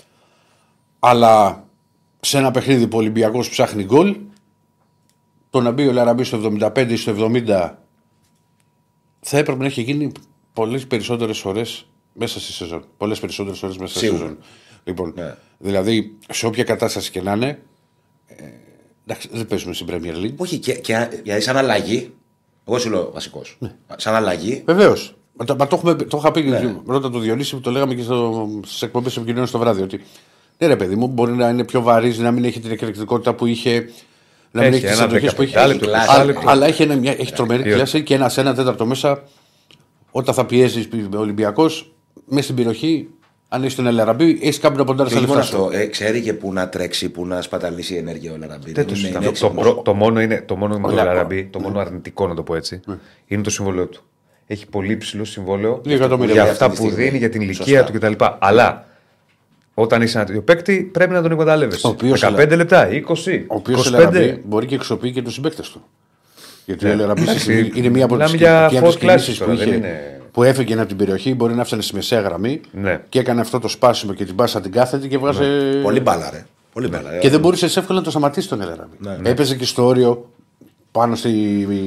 αλλά 0.99 1.67
σε 2.21 2.39
ένα 2.39 2.51
παιχνίδι 2.51 2.87
που 2.87 2.97
ο 2.97 3.01
Ολυμπιακός 3.01 3.49
ψάχνει 3.49 3.85
γκολ, 3.85 4.17
το 5.51 5.61
να 5.61 5.71
μπει 5.71 5.87
ο 5.87 5.91
Ελαραμπή 5.91 6.25
στο 6.25 6.53
75 6.61 6.87
ή 6.89 6.97
στο 6.97 7.15
70 7.19 7.71
θα 9.21 9.39
έπρεπε 9.39 9.59
να 9.59 9.67
έχει 9.67 9.83
γίνει 9.83 10.13
πολλές 10.53 10.87
περισσότερες 10.87 11.39
φορέ 11.39 11.63
μέσα 12.13 12.41
στη 12.41 12.53
σεζόν. 12.53 12.85
Πολλές 12.97 13.21
περισσότερες 13.21 13.59
φορέ 13.59 13.73
μέσα 13.79 13.99
στη 13.99 14.07
σεζόν. 14.07 14.39
Λοιπόν, 14.85 15.13
ναι. 15.17 15.35
δηλαδή 15.59 16.17
σε 16.29 16.47
όποια 16.47 16.65
κατάσταση 16.65 17.11
και 17.11 17.23
να 17.23 17.33
είναι. 17.33 17.63
Ε, 18.27 18.45
εντάξει, 19.07 19.29
δεν 19.33 19.47
παίζουμε 19.47 19.75
στην 19.75 19.87
Premier 19.91 20.25
League. 20.25 20.37
Όχι, 20.37 20.59
και, 20.59 20.73
και 20.73 21.09
δηλαδή 21.23 21.43
σαν 21.43 21.57
αλλαγή. 21.57 22.15
Εγώ 22.65 22.79
σου 22.79 22.91
λέω 22.91 23.11
βασικός. 23.13 23.57
Ναι. 23.59 23.75
Σαν 23.97 24.15
αλλαγή. 24.15 24.63
Βεβαίως. 24.67 25.17
Μα, 25.33 25.55
μα, 25.59 25.67
το, 25.67 25.77
έχουμε, 25.77 25.95
το 25.95 26.17
είχα 26.17 26.31
πει 26.31 26.43
ναι. 26.43 26.75
πρώτα 26.85 27.11
το 27.11 27.19
Διονύση 27.19 27.55
που 27.55 27.61
το 27.61 27.71
λέγαμε 27.71 27.95
και 27.95 28.03
στις 28.65 28.83
εκπομπές 28.83 29.17
επικοινωνία 29.17 29.51
το 29.51 29.59
βράδυ. 29.59 29.83
Ότι 29.83 30.01
ναι, 30.59 30.67
ρε 30.67 30.77
παιδί 30.77 30.97
μου, 30.97 31.07
μπορεί 31.07 31.33
να 31.33 31.49
είναι 31.49 31.65
πιο 31.65 31.83
βαρύς, 31.83 32.19
να 32.19 32.31
μην 32.31 32.45
έχει 32.45 32.61
την 32.61 32.71
εκρηκτικότητα 32.71 33.35
που 33.35 33.47
είχε. 33.47 33.91
Να 34.51 34.63
μην 34.63 34.73
έχει, 34.73 34.85
έχει 34.85 34.95
τις 34.95 35.03
αντοχές 35.03 35.35
που 35.35 35.43
είχε. 35.43 35.67
Λεπτό, 35.67 35.91
αλλά, 36.09 36.35
αλλά 36.45 36.67
έχει, 36.67 36.83
ένα, 36.83 36.97
μια, 36.97 37.13
έχει 37.13 37.33
τρομερή 37.33 37.63
κλάση 37.63 38.03
και 38.03 38.15
ένα, 38.15 38.33
ένα 38.37 38.55
τέταρτο 38.55 38.87
μέσα 38.87 39.23
όταν 40.11 40.35
θα 40.35 40.47
πιέζεις 40.47 40.89
ο 41.15 41.19
Ολυμπιακός 41.19 41.93
μέσα 42.25 42.43
στην 42.43 42.57
περιοχή 42.57 43.09
αν 43.49 43.63
είσαι 43.63 43.71
στον 43.71 43.87
Ελαραμπή, 43.87 44.39
έχεις 44.43 44.59
κάποιον 44.59 44.81
από 44.81 44.95
τα 44.95 45.03
λεφτάς. 45.03 45.37
αυτό. 45.37 45.71
Ε, 45.73 45.87
ξέρει 45.87 46.23
και 46.23 46.33
πού 46.33 46.53
να 46.53 46.69
τρέξει, 46.69 47.09
πού 47.09 47.27
να 47.27 47.43
σπαταλήσει 47.43 47.95
η 47.95 47.97
ενέργεια 47.97 48.33
ο 48.33 48.35
Ελαραμπή. 48.35 48.73
Το, 48.73 48.85
το, 48.85 49.83
το, 49.83 49.95
μόνο 49.95 50.21
είναι 50.21 50.43
το 50.47 50.57
μόνο 50.57 50.79
με 50.79 50.89
τον 50.89 50.99
Ελαραμπή, 50.99 51.45
το 51.45 51.61
μόνο 51.61 51.81
αρνητικό 51.81 52.29
να 52.29 52.35
το 52.35 52.43
πω 52.43 52.55
έτσι, 52.55 52.81
ναι. 52.87 52.99
είναι 53.27 53.43
το 53.43 53.51
συμβόλαιο 53.51 53.87
του. 53.87 54.03
Έχει 54.47 54.67
πολύ 54.67 54.97
ψηλό 54.97 55.25
συμβόλαιο 55.25 55.81
για 55.85 56.43
αυτά 56.43 56.71
που 56.71 56.91
δίνει, 56.91 57.19
για 57.19 57.29
την 57.29 57.41
ηλικία 57.41 57.85
του 57.85 57.93
κτλ. 57.93 58.13
Αλλά 58.39 58.88
όταν 59.81 60.03
είσαι 60.03 60.17
ένα 60.17 60.27
τέτοιο 60.27 60.43
παίκτη, 60.43 60.91
πρέπει 60.93 61.13
να 61.13 61.23
τον 61.23 61.31
εκμεταλλεύεσαι. 61.31 61.97
15 62.21 62.53
λεπτά, 62.57 62.89
20. 62.89 63.45
Ο 63.47 63.55
οποίος 63.55 63.95
μπορεί 64.45 64.67
και 64.67 64.75
εξοπλίσει 64.75 65.15
και 65.15 65.23
τους 65.23 65.35
συμπαίκτες 65.35 65.69
του. 65.71 65.83
Γιατί 66.65 66.87
ο 66.87 66.89
Ελαραμπή 66.89 67.23
είναι 67.75 67.89
μία 67.89 68.05
από 68.05 68.17
τις 68.17 68.97
κινήσεις 68.97 69.39
που 69.39 69.51
είχε 69.51 69.81
που 70.33 70.43
έφυγε 70.43 70.75
από 70.75 70.87
την 70.87 70.97
περιοχή, 70.97 71.35
μπορεί 71.35 71.55
να 71.55 71.61
έφτανε 71.61 71.83
στη 71.83 71.95
μεσαία 71.95 72.21
γραμμή 72.21 72.61
ναι. 72.73 73.01
και 73.09 73.19
έκανε 73.19 73.41
αυτό 73.41 73.59
το 73.59 73.69
σπάσιμο 73.69 74.13
και 74.13 74.25
την 74.25 74.35
πάσα 74.35 74.61
την 74.61 74.73
κάθετη 74.73 75.09
και 75.09 75.19
βγάζε. 75.19 75.45
Ναι. 75.45 75.83
Πολύ 75.83 76.01
μπάλα, 76.01 76.31
ρε. 76.31 76.47
Πολύ 76.73 76.89
μπάλα, 76.89 77.19
και 77.19 77.31
δεν 77.31 77.41
μπορούσε 77.41 77.67
εύκολα 77.67 77.99
να 77.99 78.05
το 78.05 78.11
σταματήσει 78.11 78.49
τον 78.49 78.61
Ελαραμπή. 78.61 78.97
Ναι, 78.99 79.17
ναι. 79.21 79.29
Έπαιζε 79.29 79.57
και 79.57 79.65
στο 79.65 79.85
όριο 79.85 80.31
πάνω 80.93 81.15
στη, 81.15 81.31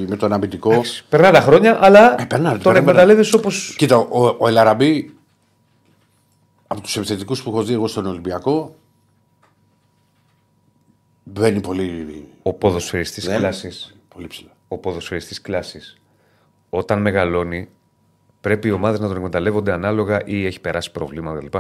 με 0.07 0.15
τον 0.15 0.33
αμυντικό. 0.33 0.81
Περνά 1.09 1.31
τα 1.31 1.41
χρόνια, 1.41 1.77
αλλά 1.81 2.21
ε, 2.21 2.25
περνά, 2.25 2.57
τον 2.57 2.75
εκμεταλλεύει 2.75 3.35
όπω. 3.35 3.49
Κοίτα, 3.77 3.97
ο, 3.97 4.35
ο 4.37 4.47
Ελαραμπή 4.47 5.13
από 6.71 6.81
τους 6.81 6.97
επιθετικούς 6.97 7.43
που 7.43 7.49
έχω 7.49 7.63
δει 7.63 7.73
εγώ 7.73 7.87
στον 7.87 8.05
Ολυμπιακό 8.05 8.75
μπαίνει 11.23 11.61
πολύ. 11.61 12.27
Ο 12.43 12.53
ποδοσφαιριστής 12.53 13.27
κλάσης. 13.27 13.95
Πολύ 14.07 14.27
ψηλά. 14.27 14.49
Ο 14.67 14.77
ποδοσφαιριστής 14.77 15.41
κλάσης. 15.41 15.97
Όταν 16.69 17.01
μεγαλώνει, 17.01 17.69
πρέπει 18.41 18.67
οι 18.67 18.71
ομάδες 18.71 18.99
να 18.99 19.07
τον 19.07 19.15
εκμεταλλεύονται 19.15 19.71
ανάλογα 19.71 20.21
ή 20.25 20.45
έχει 20.45 20.61
περάσει 20.61 20.91
προβλήματα 20.91 21.39
κλπ. 21.39 21.53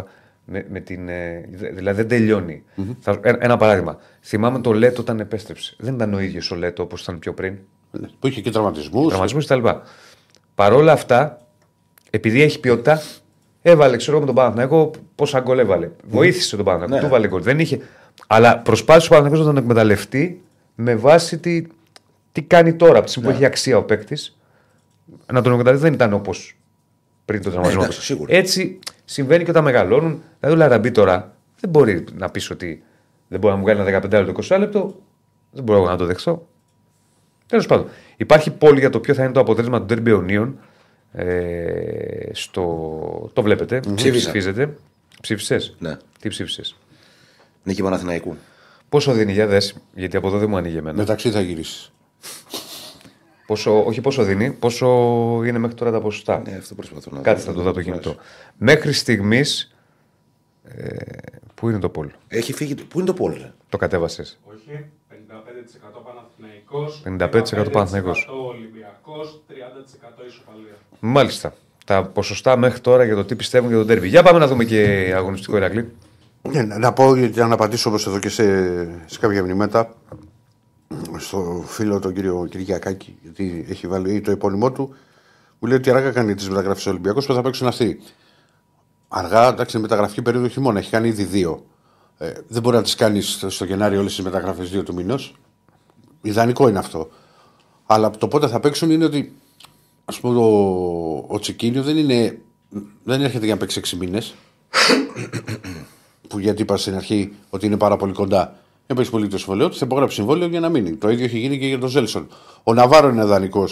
Με, 0.45 0.65
με 0.69 0.79
την, 0.79 1.09
ε, 1.09 1.49
δηλαδή 1.51 1.97
δεν 1.97 2.07
τελειωνει 2.07 2.63
mm-hmm. 2.77 2.95
Θα, 2.99 3.19
ένα 3.23 3.57
παράδειγμα. 3.57 3.97
Θυμάμαι 4.21 4.59
το 4.59 4.73
Λέτο 4.73 5.01
όταν 5.01 5.19
επέστρεψε. 5.19 5.75
Δεν 5.79 5.93
ήταν 5.93 6.13
ο 6.13 6.19
ίδιος 6.19 6.51
ο 6.51 6.55
Λέτο 6.55 6.83
όπως 6.83 7.01
ήταν 7.01 7.19
πιο 7.19 7.33
πριν. 7.33 7.57
Ναι, 7.91 8.07
που 8.19 8.27
είχε 8.27 8.41
και 8.41 8.51
τραυματισμούς. 8.51 9.07
Τραυματισμούς 9.07 9.45
κτλ. 9.45 9.67
Παρ' 10.55 10.73
όλα 10.73 10.91
αυτά, 10.91 11.47
επειδή 12.09 12.41
έχει 12.41 12.59
ποιότητα, 12.59 13.01
Έβαλε, 13.61 13.97
ξέρω 13.97 14.11
εγώ 14.11 14.19
με 14.19 14.25
τον 14.25 14.35
Παναθηναϊκό 14.35 14.91
πόσα 15.15 15.39
γκολ 15.39 15.59
έβαλε. 15.59 15.89
Βοήθησε 16.07 16.55
τον 16.55 16.65
Παναθηναϊκό, 16.65 16.95
Ναι. 16.95 17.01
του 17.03 17.13
βάλε 17.13 17.27
γκολ. 17.27 17.41
Δεν 17.41 17.59
είχε. 17.59 17.79
Αλλά 18.27 18.57
προσπάθησε 18.59 19.05
ο 19.07 19.09
Παναθηναϊκός 19.09 19.45
να 19.47 19.53
τον 19.53 19.61
εκμεταλλευτεί 19.63 20.41
με 20.75 20.95
βάση 20.95 21.37
τι, 21.37 21.63
τι 22.31 22.41
κάνει 22.41 22.73
τώρα. 22.73 22.95
Από 22.97 23.05
τη 23.05 23.09
στιγμή 23.11 23.29
που 23.29 23.35
έχει 23.35 23.45
αξία 23.45 23.77
ο 23.77 23.83
παίκτης, 23.83 24.37
να 25.31 25.41
τον 25.41 25.51
εκμεταλλευτεί 25.51 25.85
δεν 25.85 25.93
ήταν 25.93 26.13
όπως 26.13 26.55
πριν 27.25 27.41
τον 27.41 27.51
τραυματισμό. 27.51 27.81
Ναι, 27.81 27.87
εντάξει, 27.87 28.07
του. 28.07 28.13
σίγουρα. 28.13 28.35
Έτσι 28.35 28.79
συμβαίνει 29.05 29.43
και 29.43 29.49
όταν 29.49 29.63
μεγαλώνουν. 29.63 30.21
Δηλαδή 30.39 30.57
ο 30.57 30.61
Λαραμπή 30.63 30.91
τώρα 30.91 31.35
δεν 31.59 31.69
μπορεί 31.69 32.03
να 32.17 32.29
πεις 32.29 32.49
ότι 32.49 32.83
δεν 33.27 33.39
μπορεί 33.39 33.53
να 33.53 33.59
μου 33.59 33.65
κάνει 33.65 33.79
ένα 33.79 33.99
15 33.99 34.09
λεπτό, 34.25 34.55
20 34.55 34.59
λεπτό. 34.59 34.95
Δεν 35.51 35.63
μπορώ 35.63 35.79
εγώ 35.79 35.87
να 35.87 35.97
το 35.97 36.05
δεχθώ. 36.05 36.47
Τέλος 37.47 37.65
πάντων, 37.65 37.87
υπάρχει 38.17 38.51
πόλη 38.51 38.79
για 38.79 38.89
το 38.89 38.99
ποιο 38.99 39.13
θα 39.13 39.23
είναι 39.23 39.31
το 39.31 39.39
αποτέλεσμα 39.39 39.81
του 39.81 39.95
Derby 40.05 40.19
Onion. 40.21 40.49
Ε, 41.11 42.29
στο... 42.31 43.29
Το 43.33 43.41
βλέπετε. 43.41 43.79
Ψήφισα. 43.95 44.29
Ψηφίζετε. 44.29 44.75
Ψήφισες; 45.21 45.75
Ναι. 45.79 45.97
Τι 46.19 46.29
ψήφισες; 46.29 46.75
Νίκη 47.63 47.81
Παναθηναϊκού. 47.83 48.37
Πόσο 48.89 49.13
δίνει 49.13 49.31
για 49.31 49.47
δες, 49.47 49.75
γιατί 49.95 50.17
από 50.17 50.27
εδώ 50.27 50.37
δεν 50.37 50.49
μου 50.49 50.57
ανοίγει 50.57 50.77
εμένα. 50.77 50.97
Μεταξύ 50.97 51.31
θα 51.31 51.41
γυρίσεις. 51.41 51.91
Πόσο, 53.45 53.83
όχι 53.85 54.01
πόσο 54.01 54.23
δίνει, 54.23 54.51
πόσο 54.51 54.87
είναι 55.45 55.57
μέχρι 55.57 55.75
τώρα 55.75 55.91
τα 55.91 56.01
ποσοστά. 56.01 56.41
Ναι, 56.45 56.55
αυτό 56.55 56.75
προσπαθώ 56.75 57.11
να 57.11 57.21
Κάτι 57.21 57.41
θα 57.41 57.53
το 57.53 57.61
δω 57.61 57.69
από 57.69 57.77
το 57.77 57.83
κινητό. 57.83 58.15
Μέχρι 58.57 58.93
στιγμής. 58.93 59.75
Ε, 60.63 60.95
πού 61.53 61.69
είναι 61.69 61.79
το 61.79 61.89
πόλ, 61.89 62.09
Έχει 62.27 62.53
φύγει. 62.53 62.75
Πού 62.75 62.97
είναι 62.97 63.07
το 63.07 63.13
πόλ, 63.13 63.33
ρε; 63.33 63.53
το 63.69 63.77
κατέβασες. 63.77 64.39
Όχι, 64.43 64.85
55% 65.31 66.01
Παναθηναϊκός, 66.05 67.01
55% 67.03 67.71
Παναθηναϊκός. 67.71 68.27
15% 68.29 68.47
Ολυμπιακός, 68.47 69.41
30% 69.47 70.25
ισοπαλία. 70.27 70.75
Μάλιστα. 70.99 71.53
Τα 71.85 72.03
ποσοστά 72.05 72.57
μέχρι 72.57 72.79
τώρα 72.79 73.03
για 73.03 73.15
το 73.15 73.25
τι 73.25 73.35
πιστεύουν 73.35 73.69
για 73.69 73.77
τον 73.77 73.87
τέρβι. 73.87 74.07
Για 74.07 74.23
πάμε 74.23 74.39
να 74.39 74.47
δούμε 74.47 74.63
και 74.63 75.11
αγωνιστικό 75.15 75.57
Ηρακλή. 75.57 75.91
Ναι, 76.41 76.61
να- 76.63 76.77
να 76.77 76.93
πω 76.93 77.15
γιατί 77.15 77.39
να 77.39 77.53
απαντήσω 77.53 77.89
όπως 77.89 78.07
εδώ 78.07 78.19
και 78.19 78.29
σε, 78.29 78.43
σε 79.05 79.19
κάποια 79.19 79.43
μηνύματα 79.43 79.93
στο 81.17 81.63
φίλο 81.67 81.99
τον 81.99 82.13
κύριο 82.13 82.47
Κυριακάκη, 82.49 83.17
γιατί 83.21 83.65
έχει 83.69 83.87
βάλει 83.87 84.21
το 84.21 84.31
επώνυμό 84.31 84.71
του, 84.71 84.95
μου 85.59 85.67
λέει 85.67 85.77
ότι 85.77 85.89
αργά 85.89 86.11
κάνει 86.11 86.35
τις 86.35 86.49
μεταγραφές 86.49 86.85
Ολυμπιακό 86.85 87.19
που 87.25 87.33
θα 87.33 87.41
παίξουν 87.41 87.67
αυτοί. 87.67 87.99
Αργά, 89.07 89.47
εντάξει, 89.47 89.77
είναι 89.77 89.85
μεταγραφική 89.87 90.21
περίοδο 90.21 90.47
χειμώνα, 90.47 90.79
έχει 90.79 90.89
κάνει 90.89 91.07
ήδη 91.07 91.23
δύο. 91.23 91.65
Ε, 92.17 92.33
δεν 92.47 92.61
μπορεί 92.61 92.75
να 92.75 92.83
τις 92.83 92.95
κάνεις 92.95 93.45
στο 93.47 93.65
Γενάρη 93.65 93.97
όλες 93.97 94.15
τι 94.15 94.21
μεταγραφές 94.21 94.69
δύο 94.69 94.83
του 94.83 94.93
μηνός. 94.93 95.35
Ιδανικό 96.21 96.67
είναι 96.67 96.79
αυτό. 96.79 97.09
Αλλά 97.85 98.09
το 98.09 98.27
πότε 98.27 98.47
θα 98.47 98.59
παίξουν 98.59 98.91
είναι 98.91 99.05
ότι 99.05 99.35
ας 100.05 100.19
πούμε 100.19 100.39
ο, 100.39 101.25
ο 101.27 101.39
Τσικίνιο 101.39 101.83
δεν, 101.83 101.97
είναι, 101.97 102.41
δεν 103.03 103.21
έρχεται 103.21 103.45
για 103.45 103.53
να 103.53 103.59
παίξει 103.59 103.81
6 103.83 103.97
μήνες 103.97 104.35
που 106.27 106.39
γιατί 106.39 106.61
είπα 106.61 106.77
στην 106.77 106.95
αρχή 106.95 107.33
ότι 107.49 107.65
είναι 107.65 107.77
πάρα 107.77 107.97
πολύ 107.97 108.13
κοντά. 108.13 108.55
Δεν 108.87 108.95
παίξει 108.95 109.11
πολύ 109.11 109.27
το 109.27 109.37
συμβόλαιο 109.37 109.69
του, 109.69 109.77
θα 109.77 109.85
υπογράψει 109.85 110.15
συμβόλαιο 110.15 110.47
για 110.47 110.59
να 110.59 110.69
μείνει. 110.69 110.95
Το 110.95 111.09
ίδιο 111.09 111.25
έχει 111.25 111.39
γίνει 111.39 111.59
και 111.59 111.67
για 111.67 111.79
τον 111.79 111.89
Ζέλσον. 111.89 112.27
Ο 112.63 112.73
Ναβάρο 112.73 113.09
είναι 113.09 113.23
δανεικό 113.23 113.65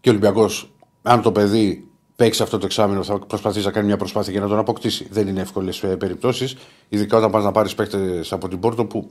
και 0.00 0.08
ο 0.08 0.12
Ολυμπιακός, 0.12 0.70
αν 1.02 1.22
το 1.22 1.32
παιδί 1.32 1.87
παίξει 2.18 2.42
αυτό 2.42 2.58
το 2.58 2.66
εξάμεινο, 2.66 3.02
θα 3.02 3.18
προσπαθήσει 3.18 3.66
να 3.66 3.72
κάνει 3.72 3.86
μια 3.86 3.96
προσπάθεια 3.96 4.32
για 4.32 4.40
να 4.40 4.48
τον 4.48 4.58
αποκτήσει. 4.58 5.06
Δεν 5.10 5.28
είναι 5.28 5.40
εύκολες 5.40 5.84
περιπτώσεις, 5.98 6.56
ειδικά 6.88 7.16
όταν 7.16 7.30
πας 7.30 7.44
να 7.44 7.52
πάρεις 7.52 7.74
παίκτες 7.74 8.32
από 8.32 8.48
την 8.48 8.60
Πόρτο 8.60 8.84
που 8.84 9.10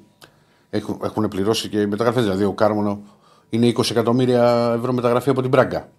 έχουν, 0.70 1.00
έχουν 1.04 1.28
πληρώσει 1.28 1.70
και 1.70 1.88
μεταγραφές. 1.88 2.24
Δηλαδή, 2.24 2.44
ο 2.44 2.54
Κάρμονο 2.54 3.00
είναι 3.50 3.68
20 3.68 3.90
εκατομμύρια 3.92 4.74
ευρώ 4.78 4.94
μεταγραφή 4.94 5.30
από 5.30 5.42
την 5.42 5.50
Μπράγκα. 5.50 5.90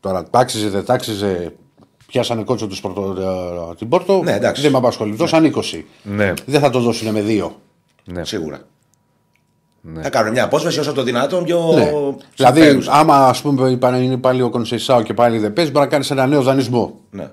Τώρα, 0.00 0.30
τάξιζε, 0.30 0.68
δεν 0.68 0.84
τάξιζε, 0.84 1.54
πιάσανε 2.06 2.42
κότσο 2.44 2.66
τους 2.66 2.80
πορτο, 2.80 3.74
την 3.78 3.88
Πόρτο. 3.88 4.20
Ναι, 4.22 4.32
εντάξει. 4.32 4.62
δεν 4.62 4.70
με 4.70 4.78
απασχολεί. 4.78 5.14
Δώσαν 5.14 5.52
20. 5.54 5.82
Ναι. 6.02 6.32
Δεν 6.46 6.60
θα 6.60 6.70
το 6.70 6.80
δώσουν 6.80 7.12
με 7.12 7.22
δύο. 7.22 7.60
ναι. 8.04 8.24
Σίγουρα. 8.24 8.60
Θα 10.02 10.10
κάνουν 10.10 10.32
μια 10.32 10.44
απόσβεση 10.44 10.78
όσο 10.80 10.92
το 10.92 11.02
δυνατόν 11.02 11.44
πιο. 11.44 11.72
Ναι. 11.74 11.90
Δηλαδή, 12.36 12.60
συμφέρουσα. 12.60 12.92
άμα 12.92 13.16
ας 13.26 13.40
πούμε 13.42 13.70
είπανε, 13.70 13.98
είναι 13.98 14.16
πάλι 14.16 14.42
ο 14.42 14.50
Κονσεϊσάο 14.50 15.02
και 15.02 15.14
πάλι 15.14 15.38
δεν 15.38 15.52
παίζει, 15.52 15.70
μπορεί 15.70 15.84
να 15.84 15.90
κάνεις 15.90 16.10
ένα 16.10 16.26
νέο 16.26 16.42
δανεισμό. 16.42 17.00
Ναι. 17.10 17.30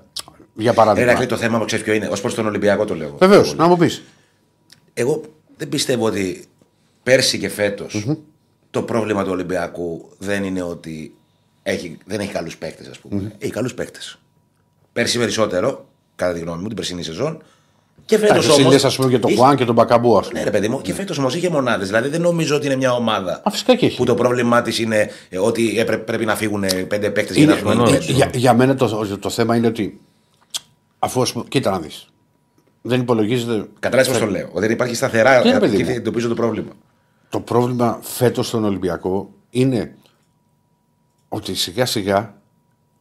Για 0.54 0.70
Ε, 0.70 0.74
παράδειγμα. 0.74 1.10
Ηρακλή, 1.10 1.26
το 1.26 1.36
θέμα 1.36 1.58
μου 1.58 1.64
ξέρεις 1.64 1.84
ποιο 1.84 1.94
είναι. 1.94 2.06
Ω 2.06 2.20
προς 2.20 2.34
τον 2.34 2.46
Ολυμπιακό 2.46 2.84
το 2.84 2.94
λέω. 2.94 3.14
Βεβαίως, 3.18 3.54
να 3.56 3.66
μου 3.66 3.76
πεις. 3.76 4.02
Εγώ 4.94 5.20
δεν 5.56 5.68
πιστεύω 5.68 6.06
ότι 6.06 6.44
πέρσι 7.02 7.38
και 7.38 7.48
φετο 7.48 7.86
το 8.70 8.82
πρόβλημα 8.82 9.24
του 9.24 9.30
Ολυμπιακού 9.32 10.08
δεν 10.18 10.44
είναι 10.44 10.62
ότι 10.62 11.14
έχει, 11.62 11.98
δεν 12.06 12.20
έχει 12.20 12.32
καλούς 12.32 12.56
παίκτες, 12.56 12.88
ας 12.88 12.98
πούμε. 12.98 13.32
Έχει 13.38 13.52
καλούς 13.52 13.74
παίκτες. 13.74 14.18
Πέρσι 14.92 15.18
περισσότερο, 15.18 15.88
κατά 16.16 16.32
τη 16.32 16.40
γνώμη 16.40 16.60
μου, 16.60 16.66
την 16.66 16.76
περσινή 16.76 17.02
σεζόν. 17.02 17.42
Και 18.10 18.18
φέτος 18.18 18.48
Εσύ 18.48 18.60
όμως. 18.60 18.72
λες, 18.72 18.84
ας 18.84 18.96
πούμε, 18.96 19.08
για 19.08 19.18
τον 19.20 19.36
Χουάν 19.36 19.56
και 19.56 19.64
τον 19.64 19.74
Μπακαμπού, 19.74 20.18
ας 20.18 20.26
πούμε. 20.26 20.38
Ναι, 20.38 20.44
ρε 20.44 20.50
παιδί 20.50 20.68
μου, 20.68 20.80
και 20.80 20.94
φέτος 20.94 21.18
όμως 21.18 21.34
είχε 21.34 21.48
μονάδες. 21.48 21.86
Δηλαδή 21.86 22.08
δεν 22.08 22.20
νομίζω 22.20 22.56
ότι 22.56 22.66
είναι 22.66 22.76
μια 22.76 22.92
ομάδα 22.92 23.40
Α, 23.44 23.50
φυσικά 23.50 23.74
και 23.74 23.86
έχει. 23.86 23.96
που 23.96 24.04
το 24.04 24.14
πρόβλημά 24.14 24.62
της 24.62 24.78
είναι 24.78 25.10
ε, 25.28 25.38
ότι 25.38 25.78
έπρε- 25.78 25.98
πρέπει 25.98 26.24
να 26.24 26.34
φύγουν 26.36 26.64
πέντε 26.88 27.10
παίκτες 27.10 27.36
για 27.36 27.44
Είναι, 27.44 27.52
να 27.54 27.58
βγουν 27.60 27.70
συμφωνώ. 27.72 27.90
πέντε. 27.98 28.12
για, 28.12 28.30
για 28.34 28.54
μένα 28.54 28.74
το, 28.74 29.18
το 29.18 29.30
θέμα 29.30 29.56
είναι 29.56 29.66
ότι. 29.66 30.00
Αφού 30.98 31.22
ας 31.22 31.32
πούμε, 31.32 31.44
κοίτα 31.48 31.70
να 31.70 31.78
δεις. 31.80 32.06
Δεν 32.82 33.00
υπολογίζεται. 33.00 33.64
Καταλάβει 33.78 34.08
πώς 34.08 34.18
το 34.18 34.26
λέω. 34.26 34.48
Ότι 34.50 34.60
δεν 34.60 34.70
υπάρχει 34.70 34.94
σταθερά. 34.94 35.44
Ναι, 35.44 35.52
ρε 35.52 35.58
παιδί 35.58 35.76
και 35.76 35.84
μου. 35.84 35.90
εντοπίζω 35.90 36.28
το 36.28 36.34
πρόβλημα. 36.34 36.70
Το 37.28 37.40
πρόβλημα 37.40 37.98
φέτος 38.02 38.46
στον 38.46 38.64
Ολυμπιακό 38.64 39.30
είναι 39.50 39.94
ότι 41.28 41.54
σιγά 41.54 41.86
σιγά 41.86 42.34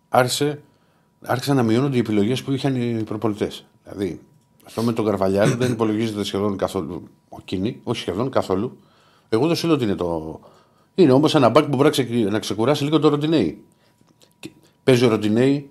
άρχισε, 0.10 0.62
άρχισαν 1.26 1.56
να 1.56 1.64
μειώνονται 1.64 1.96
οι 1.96 2.00
επιλογές 2.00 2.44
που 2.44 2.52
είχαν 2.52 2.76
οι 2.76 3.04
προπολιτέ. 3.04 3.48
Δηλαδή, 3.84 4.20
αυτό 4.70 4.82
με 4.82 4.94
τον 4.94 5.06
Καρβαλιάρη 5.06 5.54
δεν 5.54 5.72
υπολογίζεται 5.72 6.24
σχεδόν 6.24 6.58
καθόλου. 6.58 7.08
Εκείνη, 7.40 7.80
όχι 7.84 8.00
σχεδόν 8.00 8.30
καθόλου. 8.30 8.78
Εγώ 9.30 9.48
δεν 9.48 9.56
σου 9.56 9.66
λέω 9.68 9.76
ότι 9.76 9.84
είναι 9.84 9.96
το. 9.96 10.40
Είναι 10.96 11.12
όμως 11.12 11.36
ένα 11.36 11.50
μπακ 11.50 11.64
που 11.64 11.70
μπορεί 11.70 11.84
να, 11.84 11.90
ξεκ- 11.90 12.32
να 12.32 12.40
ξεκουράσει 12.40 12.84
λίγο 12.84 13.00
το 13.00 13.08
Ροντινέι. 13.08 13.64
Και 14.40 14.50
Παίζει 14.84 15.06
ο 15.06 15.10
Ροντινέι 15.10 15.70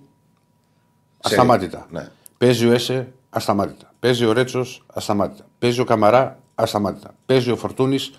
ασταμάτητα. 1.21 1.87
Ναι. 1.91 2.09
Παίζει 2.37 2.67
ο 2.67 2.71
Έσε 2.71 3.13
ασταμάτητα. 3.29 3.93
Παίζει 3.99 4.25
ο 4.25 4.31
Ρέτσος 4.31 4.83
ασταμάτητα. 4.93 5.45
Παίζει 5.59 5.79
ο 5.79 5.83
Καμαρά 5.83 6.39
ασταμάτητα. 6.55 7.15
Παίζει 7.25 7.51
ο 7.51 7.55
Φορτούνης 7.55 8.11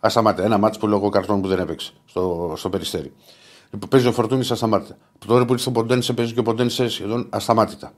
ασταμάτητα. 0.00 0.44
Ένα 0.44 0.58
μάτσο 0.58 0.80
που 0.80 0.86
λόγω 0.86 1.08
καρτών 1.08 1.40
που 1.40 1.48
δεν 1.48 1.58
έπαιξε 1.58 1.92
στο, 2.04 2.52
στο 2.56 2.68
περιστέρι. 2.70 3.12
Λοιπόν, 3.70 3.88
παίζει 3.88 4.06
ο 4.06 4.12
Φορτούνης 4.12 4.50
ασταμάτητα. 4.50 4.96
Από 5.14 5.26
τώρα 5.26 5.44
που 5.44 5.52
ήρθε 5.52 5.68
ο 5.68 5.72
Ποντένσε 5.72 6.12
παίζει 6.12 6.32
και 6.32 6.40
ο 6.40 6.42
Ποντένσε 6.42 6.88
σχεδόν 6.88 7.26
ασταμάτητα. 7.30 7.92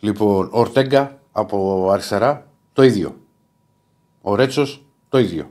Λοιπόν, 0.00 0.48
ο 0.52 0.58
Ορτέγκα 0.60 1.18
από 1.36 1.88
αριστερά 1.92 2.46
το 2.72 2.82
ίδιο. 2.82 3.16
Ο 4.22 4.34
Ρέτσος 4.34 4.82
το 5.08 5.18
ίδιο. 5.18 5.50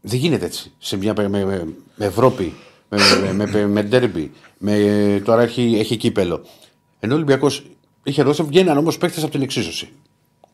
Δεν 0.00 0.18
γίνεται 0.18 0.44
έτσι. 0.44 0.72
Σε 0.78 0.96
μια 0.96 1.12
με, 1.16 1.28
με, 1.28 1.44
με 1.44 2.04
Ευρώπη, 2.06 2.54
με, 2.88 2.98
με, 3.32 3.46
με, 3.46 3.66
με 3.66 3.82
ντέρμπι, 3.82 4.32
με, 4.58 4.76
τώρα 5.24 5.42
έχει, 5.42 5.76
έχει 5.78 5.96
κύπελο. 5.96 6.42
Ενώ 7.00 7.12
ο 7.12 7.16
Ολυμπιακός 7.16 7.62
είχε 8.02 8.22
δώσει, 8.22 8.42
βγαίναν 8.42 8.78
όμως 8.78 8.98
παίχτε 8.98 9.20
από 9.22 9.30
την 9.30 9.42
εξίσωση. 9.42 9.88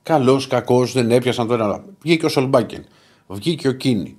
Καλός, 0.02 0.46
κακός, 0.46 0.92
δεν 0.92 1.10
έπιασαν 1.10 1.46
το 1.46 1.54
ένα. 1.54 1.84
Βγήκε 2.02 2.26
ο 2.26 2.28
Σολμπάκεν, 2.28 2.84
βγήκε 3.28 3.68
ο 3.68 3.72
Κίνη, 3.72 4.16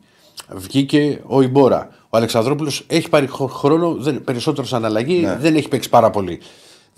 βγήκε 0.50 1.22
ο 1.26 1.42
Ιμπόρα. 1.42 1.90
Ο 2.10 2.18
Αλεξανδρόπουλος 2.18 2.84
έχει 2.88 3.10
πάρει 3.10 3.28
χο- 3.28 3.48
χρόνο, 3.50 3.94
δεν, 3.96 4.24
περισσότερο 4.24 4.68
σαν 4.68 4.86
αλλαγή, 4.86 5.26
δεν 5.40 5.56
έχει 5.56 5.68
παίξει 5.68 5.90
πάρα 5.90 6.10
πολύ. 6.10 6.40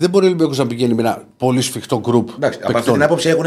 Δεν 0.00 0.10
μπορεί 0.10 0.24
ο 0.24 0.28
Ολυμπιακός 0.28 0.58
να 0.58 0.66
πηγαίνει 0.66 0.94
με 0.94 1.02
ένα 1.02 1.22
πολύ 1.36 1.60
σφιχτό 1.60 2.00
γκρουπ. 2.00 2.28
Εντάξει, 2.36 2.58
από 2.62 2.78
αυτή 2.78 2.92
την 2.92 3.02
άποψη 3.02 3.28
έχουν 3.28 3.46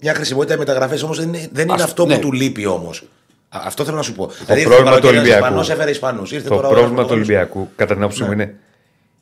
μια 0.00 0.14
χρησιμότητα 0.14 0.54
οι 0.54 0.58
μεταγραφές 0.58 1.02
όμως 1.02 1.18
δεν 1.18 1.28
είναι, 1.28 1.48
δεν 1.52 1.64
είναι 1.64 1.74
Ας- 1.74 1.82
αυτό 1.82 2.06
ναι. 2.06 2.14
που 2.14 2.20
του 2.20 2.32
λείπει 2.32 2.66
όμως. 2.66 3.04
Αυτό 3.48 3.84
θέλω 3.84 3.96
να 3.96 4.02
σου 4.02 4.12
πω. 4.14 4.26
Δηλαδή, 4.44 4.60
ήρθε 4.60 4.64
πρόβλημα 4.74 4.90
το 4.90 4.96
του 4.96 5.02
καλοκαίρι 5.06 5.16
ένας 5.16 5.20
Ολυμπιακού. 5.22 5.44
Ισπανός, 5.44 5.70
έφερε 5.70 5.90
Ισπανούς. 5.90 6.32
Ήρθε 6.32 6.48
Το 6.48 6.54
τώρα 6.54 6.68
ο 6.68 6.70
πρόβλημα 6.70 6.94
του 7.02 7.08
Ρωσικός. 7.08 7.16
Ολυμπιακού, 7.16 7.68
κατά 7.76 7.94
την 7.94 8.02
άποψή 8.02 8.22
μου, 8.24 8.32
είναι 8.32 8.54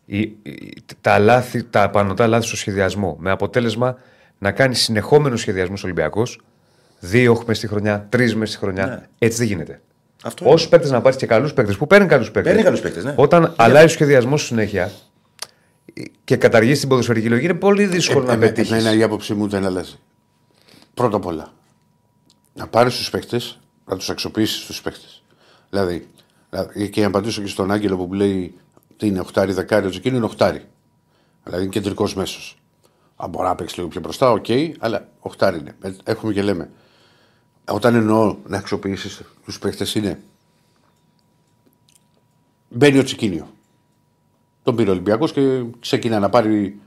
η- 0.06 0.18
η- 0.20 0.74
τα, 1.00 1.18
λάθη, 1.18 1.62
τα 1.64 1.90
πανωτά 1.90 2.26
λάθη 2.26 2.46
στο 2.46 2.56
σχεδιασμό. 2.56 3.16
Με 3.20 3.30
αποτέλεσμα 3.30 3.96
να 4.38 4.50
κάνει 4.52 4.74
συνεχόμενου 4.74 5.36
σχεδιασμού 5.36 5.74
Ολυμπιακός. 5.84 6.40
Δύο 7.00 7.32
όχι 7.32 7.42
μες 7.46 7.56
στη 7.56 7.66
χρονιά, 7.66 8.06
τρεις 8.08 8.34
μέσα 8.34 8.52
στη 8.52 8.60
χρονιά. 8.60 8.86
Ναι. 8.86 9.00
Έτσι 9.18 9.38
δεν 9.38 9.46
γίνεται. 9.46 9.80
Αυτό 10.24 10.50
Όσους 10.50 10.68
παίκτες 10.68 10.90
να 10.90 11.00
πάρεις 11.00 11.18
και 11.18 11.26
καλούς 11.26 11.52
παίκτες 11.52 11.76
που 11.76 11.86
παίρνουν 11.86 12.08
καλούς 12.08 12.30
παίκτες. 12.30 12.50
Παίρνει 12.52 12.64
καλούς 12.64 12.80
παίκτες, 12.80 13.04
ναι. 13.04 13.12
Όταν 13.16 13.52
αλλάζει 13.56 13.84
ο 13.84 13.88
σχεδιασμός 13.88 14.44
συνέχεια 14.46 14.90
και 16.24 16.36
καταργεί 16.36 16.72
την 16.72 16.88
ποδοσφαιρική 16.88 17.28
λογική, 17.28 17.46
είναι 17.50 17.58
πολύ 17.58 17.86
δύσκολο 17.86 18.24
να 18.24 18.32
Εμέ- 18.32 18.48
πετύχεις. 18.48 18.70
Εμένα 18.72 18.94
η 18.94 19.02
άποψή 19.02 19.34
μου 19.34 19.48
δεν 19.48 19.64
αλλάζει. 19.64 19.98
Πρώτα 20.94 21.16
απ' 21.16 21.26
όλα, 21.26 21.52
να 22.54 22.66
πάρεις 22.66 22.96
τους 22.96 23.10
παίχτε, 23.10 23.40
να 23.84 23.96
τους 23.96 24.10
αξιοποιήσεις 24.10 24.66
τους 24.66 24.82
παίχτε. 24.82 25.06
Δηλαδή, 25.70 26.08
δηλαδή, 26.50 26.90
και 26.90 27.00
να 27.00 27.06
απαντήσω 27.06 27.42
και 27.42 27.48
στον 27.48 27.70
Άγγελο 27.70 27.96
που 27.96 28.04
μου 28.04 28.12
λέει 28.12 28.54
τι 28.96 29.06
είναι 29.06 29.20
οχτάρι, 29.20 29.52
δεκάρι, 29.52 29.86
ο 29.86 29.90
Τσικίνιο 29.90 30.16
είναι 30.16 30.24
οχτάρι. 30.24 30.64
Δηλαδή 31.44 31.62
είναι 31.62 31.72
κεντρικός 31.72 32.14
μέσος. 32.14 32.58
Αν 33.16 33.30
μπορεί 33.30 33.46
να 33.46 33.54
παίξεις 33.54 33.76
λίγο 33.76 33.88
πιο 33.88 34.00
μπροστά, 34.00 34.30
οκ, 34.30 34.46
αλλά 34.78 35.08
οχτάρι 35.18 35.58
είναι. 35.58 35.76
Ε, 35.82 35.92
Έχουμε 36.04 36.32
και 36.32 36.42
λέμε. 36.42 36.70
Όταν 37.70 37.94
εννοώ 37.94 38.36
να 38.46 38.58
αξιοποιήσεις 38.58 39.22
τους 39.44 39.58
παίχτες 39.58 39.86
είναι. 39.94 40.20
Μπαίνει 42.68 42.98
ο 42.98 43.02
Τσικίνιο. 43.02 43.48
Τον 44.64 44.76
πήρε 44.76 44.88
ο 44.88 44.92
Ολυμπιακός 44.92 45.32
και 45.32 45.64
ξεκινά 45.80 46.18
να 46.18 46.28
πάρει 46.28 46.80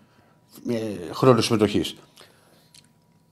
ε, 0.69 0.75
χρόνο 1.13 1.41
συμμετοχής. 1.41 1.95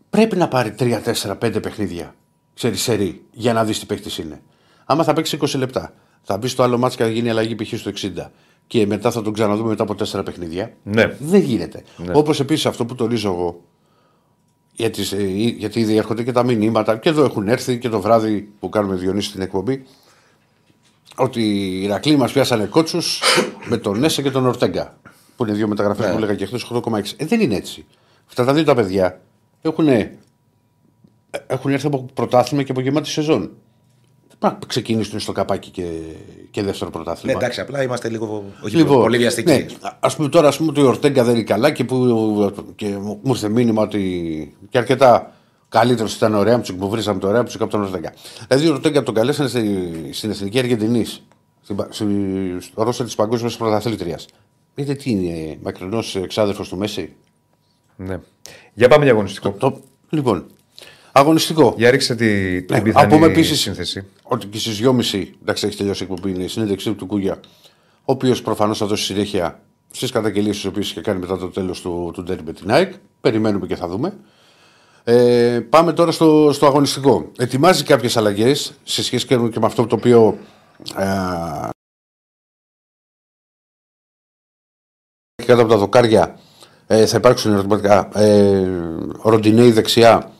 Πρέπει 0.09 0.35
να 0.35 0.47
πάρει 0.47 0.75
3, 0.79 1.01
4, 1.03 1.37
5 1.37 1.61
παιχνίδια 1.61 2.15
ξέρεις 2.55 2.81
σερή 2.81 3.21
για 3.31 3.53
να 3.53 3.63
δεις 3.63 3.79
τι 3.79 3.85
παίχτης 3.85 4.17
είναι. 4.17 4.41
Άμα 4.85 5.03
θα 5.03 5.13
παίξει 5.13 5.37
20 5.41 5.57
λεπτά, 5.57 5.93
θα 6.21 6.37
μπει 6.37 6.47
στο 6.47 6.63
άλλο 6.63 6.77
μάτσο 6.77 6.97
και 6.97 7.03
θα 7.03 7.09
γίνει 7.09 7.29
αλλαγή 7.29 7.55
π.χ. 7.55 7.79
στο 7.79 7.91
60 7.95 8.29
και 8.67 8.85
μετά 8.85 9.11
θα 9.11 9.21
τον 9.21 9.33
ξαναδούμε 9.33 9.69
μετά 9.69 9.83
από 9.83 9.95
4 10.11 10.25
παιχνίδια. 10.25 10.73
Ναι. 10.83 11.15
Δεν 11.19 11.41
γίνεται. 11.41 11.83
Ναι. 11.97 12.11
Όπως 12.15 12.39
επίσης 12.39 12.65
αυτό 12.65 12.85
που 12.85 12.95
τονίζω 12.95 13.31
εγώ, 13.31 13.61
γιατί, 14.73 15.01
ε, 15.11 15.23
γιατί 15.57 15.79
ήδη 15.79 15.95
έρχονται 15.95 16.23
και 16.23 16.31
τα 16.31 16.43
μηνύματα 16.43 16.97
και 16.97 17.09
εδώ 17.09 17.23
έχουν 17.23 17.47
έρθει 17.47 17.79
και 17.79 17.89
το 17.89 18.01
βράδυ 18.01 18.49
που 18.59 18.69
κάνουμε 18.69 18.95
Διονύση 18.95 19.29
στην 19.29 19.41
εκπομπή 19.41 19.85
ότι 21.15 21.41
οι 21.41 21.83
Ηρακλοί 21.83 22.15
μας 22.15 22.31
πιάσανε 22.31 22.65
κότσους 22.65 23.21
με 23.65 23.77
τον 23.77 23.99
Νέσε 23.99 24.21
και 24.21 24.31
τον 24.31 24.45
Ορτέγκα. 24.45 24.97
Που 25.35 25.45
είναι 25.45 25.53
δύο 25.53 25.67
μεταγραφές 25.67 26.11
που 26.11 26.17
έλεγα 26.17 26.35
και 26.35 26.45
χθες 26.45 26.65
8,6. 26.71 26.81
Ε, 27.17 27.25
δεν 27.25 27.39
είναι 27.39 27.55
έτσι. 27.55 27.85
Αυτά 28.27 28.45
τα 28.45 28.53
δύο 28.53 28.63
τα 28.63 28.75
παιδιά 28.75 29.21
έχουν, 29.61 29.87
έχουν 31.47 31.71
έρθει 31.71 31.87
από 31.87 32.05
πρωτάθλημα 32.13 32.63
και 32.63 32.71
από 32.71 32.81
γεμάτη 32.81 33.09
σεζόν. 33.09 33.39
Δεν 34.27 34.37
πρέπει 34.39 34.53
να 34.61 34.67
ξεκινήσουν 34.67 35.19
στο 35.19 35.31
καπάκι 35.31 35.69
και, 35.69 35.83
και 36.51 36.63
δεύτερο 36.63 36.85
Ναι, 36.85 36.95
πρωτάθλημα. 36.95 37.37
εντάξει, 37.37 37.61
απλά 37.61 37.83
είμαστε 37.83 38.09
λίγο 38.09 38.43
όχι, 38.61 38.75
Λοιπόν, 38.75 39.01
πολύ 39.01 39.17
βιαστικοί. 39.17 39.51
Ναι, 39.51 39.65
ας 39.99 40.15
πούμε 40.15 40.29
τώρα 40.29 40.47
ας 40.47 40.57
πούμε, 40.57 40.69
ότι 40.69 40.81
ο 40.81 40.87
Ορτέγκα 40.87 41.23
δεν 41.23 41.35
είναι 41.35 41.43
καλά 41.43 41.71
και, 41.71 41.83
που, 41.83 42.53
και 42.75 42.87
μου 42.87 43.19
μου 43.23 43.31
ήρθε 43.31 43.49
μήνυμα 43.49 43.81
ότι 43.81 44.55
και 44.69 44.77
αρκετά 44.77 45.33
καλύτερος 45.79 46.15
ήταν 46.15 46.35
ο 46.35 46.43
Ρέαμπτσιουκ 46.43 46.75
που 46.77 46.89
βρήσαμε 46.89 47.19
το 47.19 47.31
Ρέαμπτσιουκ 47.31 47.61
από 47.61 47.71
τον 47.71 47.81
Ορτέγκα. 47.83 48.13
Δηλαδή 48.47 48.67
ο 48.69 48.73
Ορτέγκα 48.73 49.03
τον 49.03 49.13
καλέσανε 49.13 49.49
στη, 49.49 49.91
στην 50.11 50.29
εθνική 50.29 50.59
Αργεντινής, 50.59 51.21
στην, 51.63 51.75
πα- 51.75 51.87
στη- 51.91 52.57
στο 52.59 52.83
ρόστερ 52.83 53.03
της 53.03 53.15
Παγκόσμιας 53.15 53.57
Πρωταθλήτριας. 53.57 54.25
Δείτε 54.75 54.93
τι 54.93 55.09
είναι, 55.11 55.57
μακρινός 55.63 56.15
εξάδερφο 56.15 56.63
του 56.63 56.77
Μέση; 56.77 57.13
Ναι. 57.95 58.19
Για 58.73 58.87
πάμε 58.87 59.03
για 59.03 59.13
αγωνιστικό. 59.13 59.51
Το, 59.51 59.79
λοιπόν, 60.09 60.45
αγωνιστικό. 61.11 61.73
Για 61.77 61.91
ρίξε 61.91 62.15
τη, 62.15 62.61
την 62.63 62.75
Ναι, 62.75 62.81
πιθανή 62.81 63.07
να 63.11 63.15
πούμε 63.15 63.27
επίσης 63.31 63.59
σύνθεση. 63.59 64.05
ότι 64.23 64.47
και 64.47 64.57
στις 64.57 64.79
2.30 64.83 65.23
εντάξει, 65.41 65.67
έχει 65.67 65.77
τελειώσει 65.77 66.03
η 66.03 66.07
εκπομπή, 66.11 66.33
είναι 66.35 66.43
η 66.43 66.47
συνέντευξή 66.47 66.93
του 66.93 67.05
Κούγια, 67.05 67.39
ο 67.99 68.11
οποίος 68.11 68.41
προφανώς 68.41 68.77
θα 68.77 68.85
δώσει 68.85 69.03
συνέχεια 69.03 69.59
στις 69.91 70.11
καταγγελίες 70.11 70.55
τις 70.55 70.65
οποίες 70.65 70.89
είχε 70.89 71.01
κάνει 71.01 71.19
μετά 71.19 71.37
το 71.37 71.47
τέλος 71.47 71.81
του, 71.81 72.11
του 72.13 72.23
ντέρμπι 72.23 72.43
με 72.45 72.53
την 72.53 72.71
ΑΕΚ. 72.71 72.93
Περιμένουμε 73.21 73.67
και 73.67 73.75
θα 73.75 73.87
δούμε. 73.87 74.13
Ε, 75.07 75.59
πάμε 75.69 75.93
τώρα 75.93 76.11
στο, 76.11 76.49
στο 76.53 76.65
αγωνιστικό. 76.65 77.31
Ετοιμάζει 77.37 77.83
κάποιες 77.83 78.17
αλλαγές 78.17 78.73
σε 78.83 79.03
σχέση 79.03 79.25
και 79.25 79.35
και 79.35 79.59
με 79.59 79.65
αυτό 79.65 79.85
το 79.85 79.95
οποίο. 79.95 80.37
Ε, 80.97 81.69
κάτω 85.45 85.61
από 85.61 85.69
τα 85.69 85.77
δοκάρια 85.77 86.39
ε, 86.87 87.05
θα 87.05 87.17
υπάρξουν 87.17 87.51
ερωτηματικά. 87.51 88.09
Ε, 88.19 88.69
ο 89.21 89.29
Ροντινέη 89.29 89.71
δεξιά, 89.71 90.31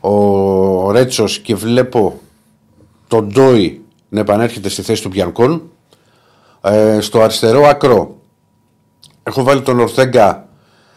ο 0.00 0.90
Ρέτσος 0.90 1.38
και 1.38 1.54
βλέπω 1.54 2.20
τον 3.08 3.28
Ντόι 3.28 3.84
να 4.08 4.20
επανέρχεται 4.20 4.68
στη 4.68 4.82
θέση 4.82 5.02
του 5.02 5.08
Μπιανκόν. 5.08 5.70
Ε, 6.60 7.00
στο 7.00 7.20
αριστερό 7.20 7.66
άκρο 7.66 8.16
έχω 9.22 9.42
βάλει 9.42 9.62
τον 9.62 9.80
Ορθέγκα 9.80 10.48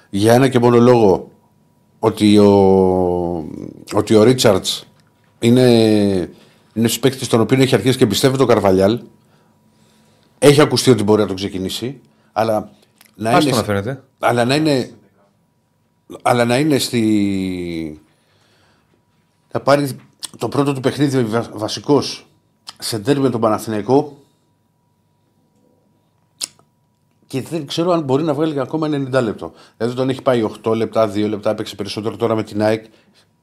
για 0.09 0.33
ένα 0.33 0.47
και 0.47 0.59
μόνο 0.59 0.77
λόγο 0.79 1.29
ότι 1.99 2.37
ο, 2.37 2.51
ότι 3.93 4.15
ο 4.15 4.23
Ρίτσαρτς 4.23 4.87
είναι, 5.39 5.69
είναι 6.73 6.89
παίκτης 6.89 7.27
τον 7.27 7.39
οποίο 7.39 7.61
έχει 7.61 7.75
αρχίσει 7.75 7.97
και 7.97 8.07
πιστεύει 8.07 8.37
το 8.37 8.45
Καρβαλιάλ. 8.45 9.01
Έχει 10.39 10.61
ακουστεί 10.61 10.89
ότι 10.89 11.03
μπορεί 11.03 11.21
να 11.21 11.27
τον 11.27 11.35
ξεκινήσει, 11.35 12.01
αλλά 12.31 12.71
να 13.15 13.29
Άστο 13.29 13.47
είναι, 13.47 13.57
να 13.57 13.63
φαίνεται. 13.63 14.03
αλλά 14.19 14.45
να 14.45 14.55
είναι, 14.55 14.91
αλλά 16.21 16.45
να 16.45 16.57
είναι 16.57 16.77
στη. 16.77 18.01
Θα 19.47 19.59
πάρει 19.59 19.97
το 20.37 20.47
πρώτο 20.47 20.73
του 20.73 20.79
παιχνίδι 20.79 21.23
βα, 21.23 21.49
βασικός 21.53 22.27
σε 22.79 22.99
τέρμι 22.99 23.23
με 23.23 23.29
τον 23.29 23.41
Παναθηναϊκό 23.41 24.17
και 27.41 27.47
δεν 27.49 27.65
ξέρω 27.67 27.91
αν 27.91 28.01
μπορεί 28.01 28.23
να 28.23 28.33
βγάλει 28.33 28.59
ακόμα 28.59 28.87
90 28.87 29.21
λεπτό. 29.23 29.53
Δηλαδή 29.77 29.95
τον 29.95 30.09
έχει 30.09 30.21
πάει 30.21 30.47
8 30.63 30.75
λεπτά, 30.75 31.11
2 31.13 31.27
λεπτά, 31.29 31.49
έπαιξε 31.49 31.75
περισσότερο 31.75 32.15
τώρα 32.17 32.35
με 32.35 32.43
την 32.43 32.61
ΑΕΚ. 32.61 32.85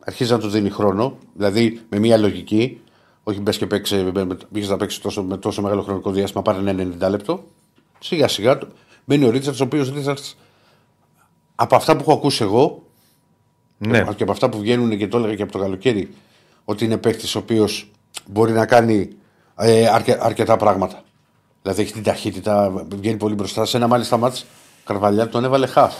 Αρχίζει 0.05 0.33
να 0.33 0.39
του 0.39 0.49
δίνει 0.49 0.71
χρόνο, 0.71 1.17
δηλαδή 1.35 1.81
με 1.89 1.99
μια 1.99 2.17
λογική. 2.17 2.81
Όχι 3.23 3.41
μπες 3.41 3.59
και 3.59 3.67
παίξει, 3.67 4.13
πήγες 4.53 4.69
να 4.69 4.77
παίξεις 4.77 5.01
τόσο, 5.01 5.23
με 5.23 5.37
τόσο 5.37 5.63
μεγάλο 5.63 5.83
χρονικό 5.83 6.11
διάστημα, 6.11 6.43
πάρει 6.43 6.59
ένα 6.69 6.71
90 7.07 7.11
λεπτό. 7.11 7.45
Σιγά 7.99 8.29
σιγά 8.29 8.59
του- 8.59 8.69
μπαίνει 9.05 9.25
ο 9.25 9.31
Ρίτσαρτς, 9.31 9.61
ο 9.61 9.65
οποίος 9.65 9.93
Ρίτσαρτς 9.93 10.37
από 11.55 11.77
αυτά 11.77 11.95
που 11.97 12.01
έχω 12.01 12.13
ακούσει 12.13 12.43
εγώ 12.43 12.83
Ναι. 13.79 14.05
και 14.17 14.23
από 14.23 14.33
αυτά 14.33 14.49
που 14.49 14.59
βγαίνουν 14.59 14.97
και 14.99 15.09
το 15.09 15.19
έλεγα 15.19 15.35
και 15.35 15.43
από 15.43 15.53
το 15.53 15.59
καλοκαίρι, 15.59 16.15
ότι 16.65 16.85
είναι 16.85 16.97
παίκτης 16.97 17.35
ο 17.35 17.39
οποίος 17.39 17.91
μπορεί 18.27 18.53
να 18.53 18.67
κάνει 18.67 19.09
ε, 19.57 19.87
αρκε- 19.87 20.19
αρκετά 20.21 20.57
πράγματα. 20.57 21.03
Δηλαδή 21.63 21.83
έχει 21.83 21.93
την 21.93 22.03
ταχύτητα, 22.03 22.85
βγαίνει 22.89 23.17
πολύ 23.17 23.35
μπροστά. 23.35 23.65
Σε 23.65 23.77
ένα 23.77 23.87
μάλιστα 23.87 24.17
μάτς 24.17 24.45
Καρβαλιά 24.85 25.29
τον 25.29 25.45
έβαλε 25.45 25.67
χαφ. 25.67 25.95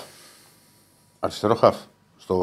Αριστερό 1.21 1.55
χαφ. 1.55 1.77
Στο, 2.17 2.37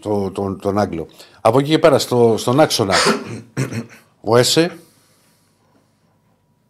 το, 0.00 0.30
το, 0.30 0.56
τον 0.56 0.78
Άγγλο. 0.78 1.06
Από 1.40 1.58
εκεί 1.58 1.70
και 1.70 1.78
πέρα 1.78 1.98
στο, 1.98 2.34
στον 2.38 2.60
άξονα 2.60 2.94
ο 4.20 4.36
Έσε 4.36 4.78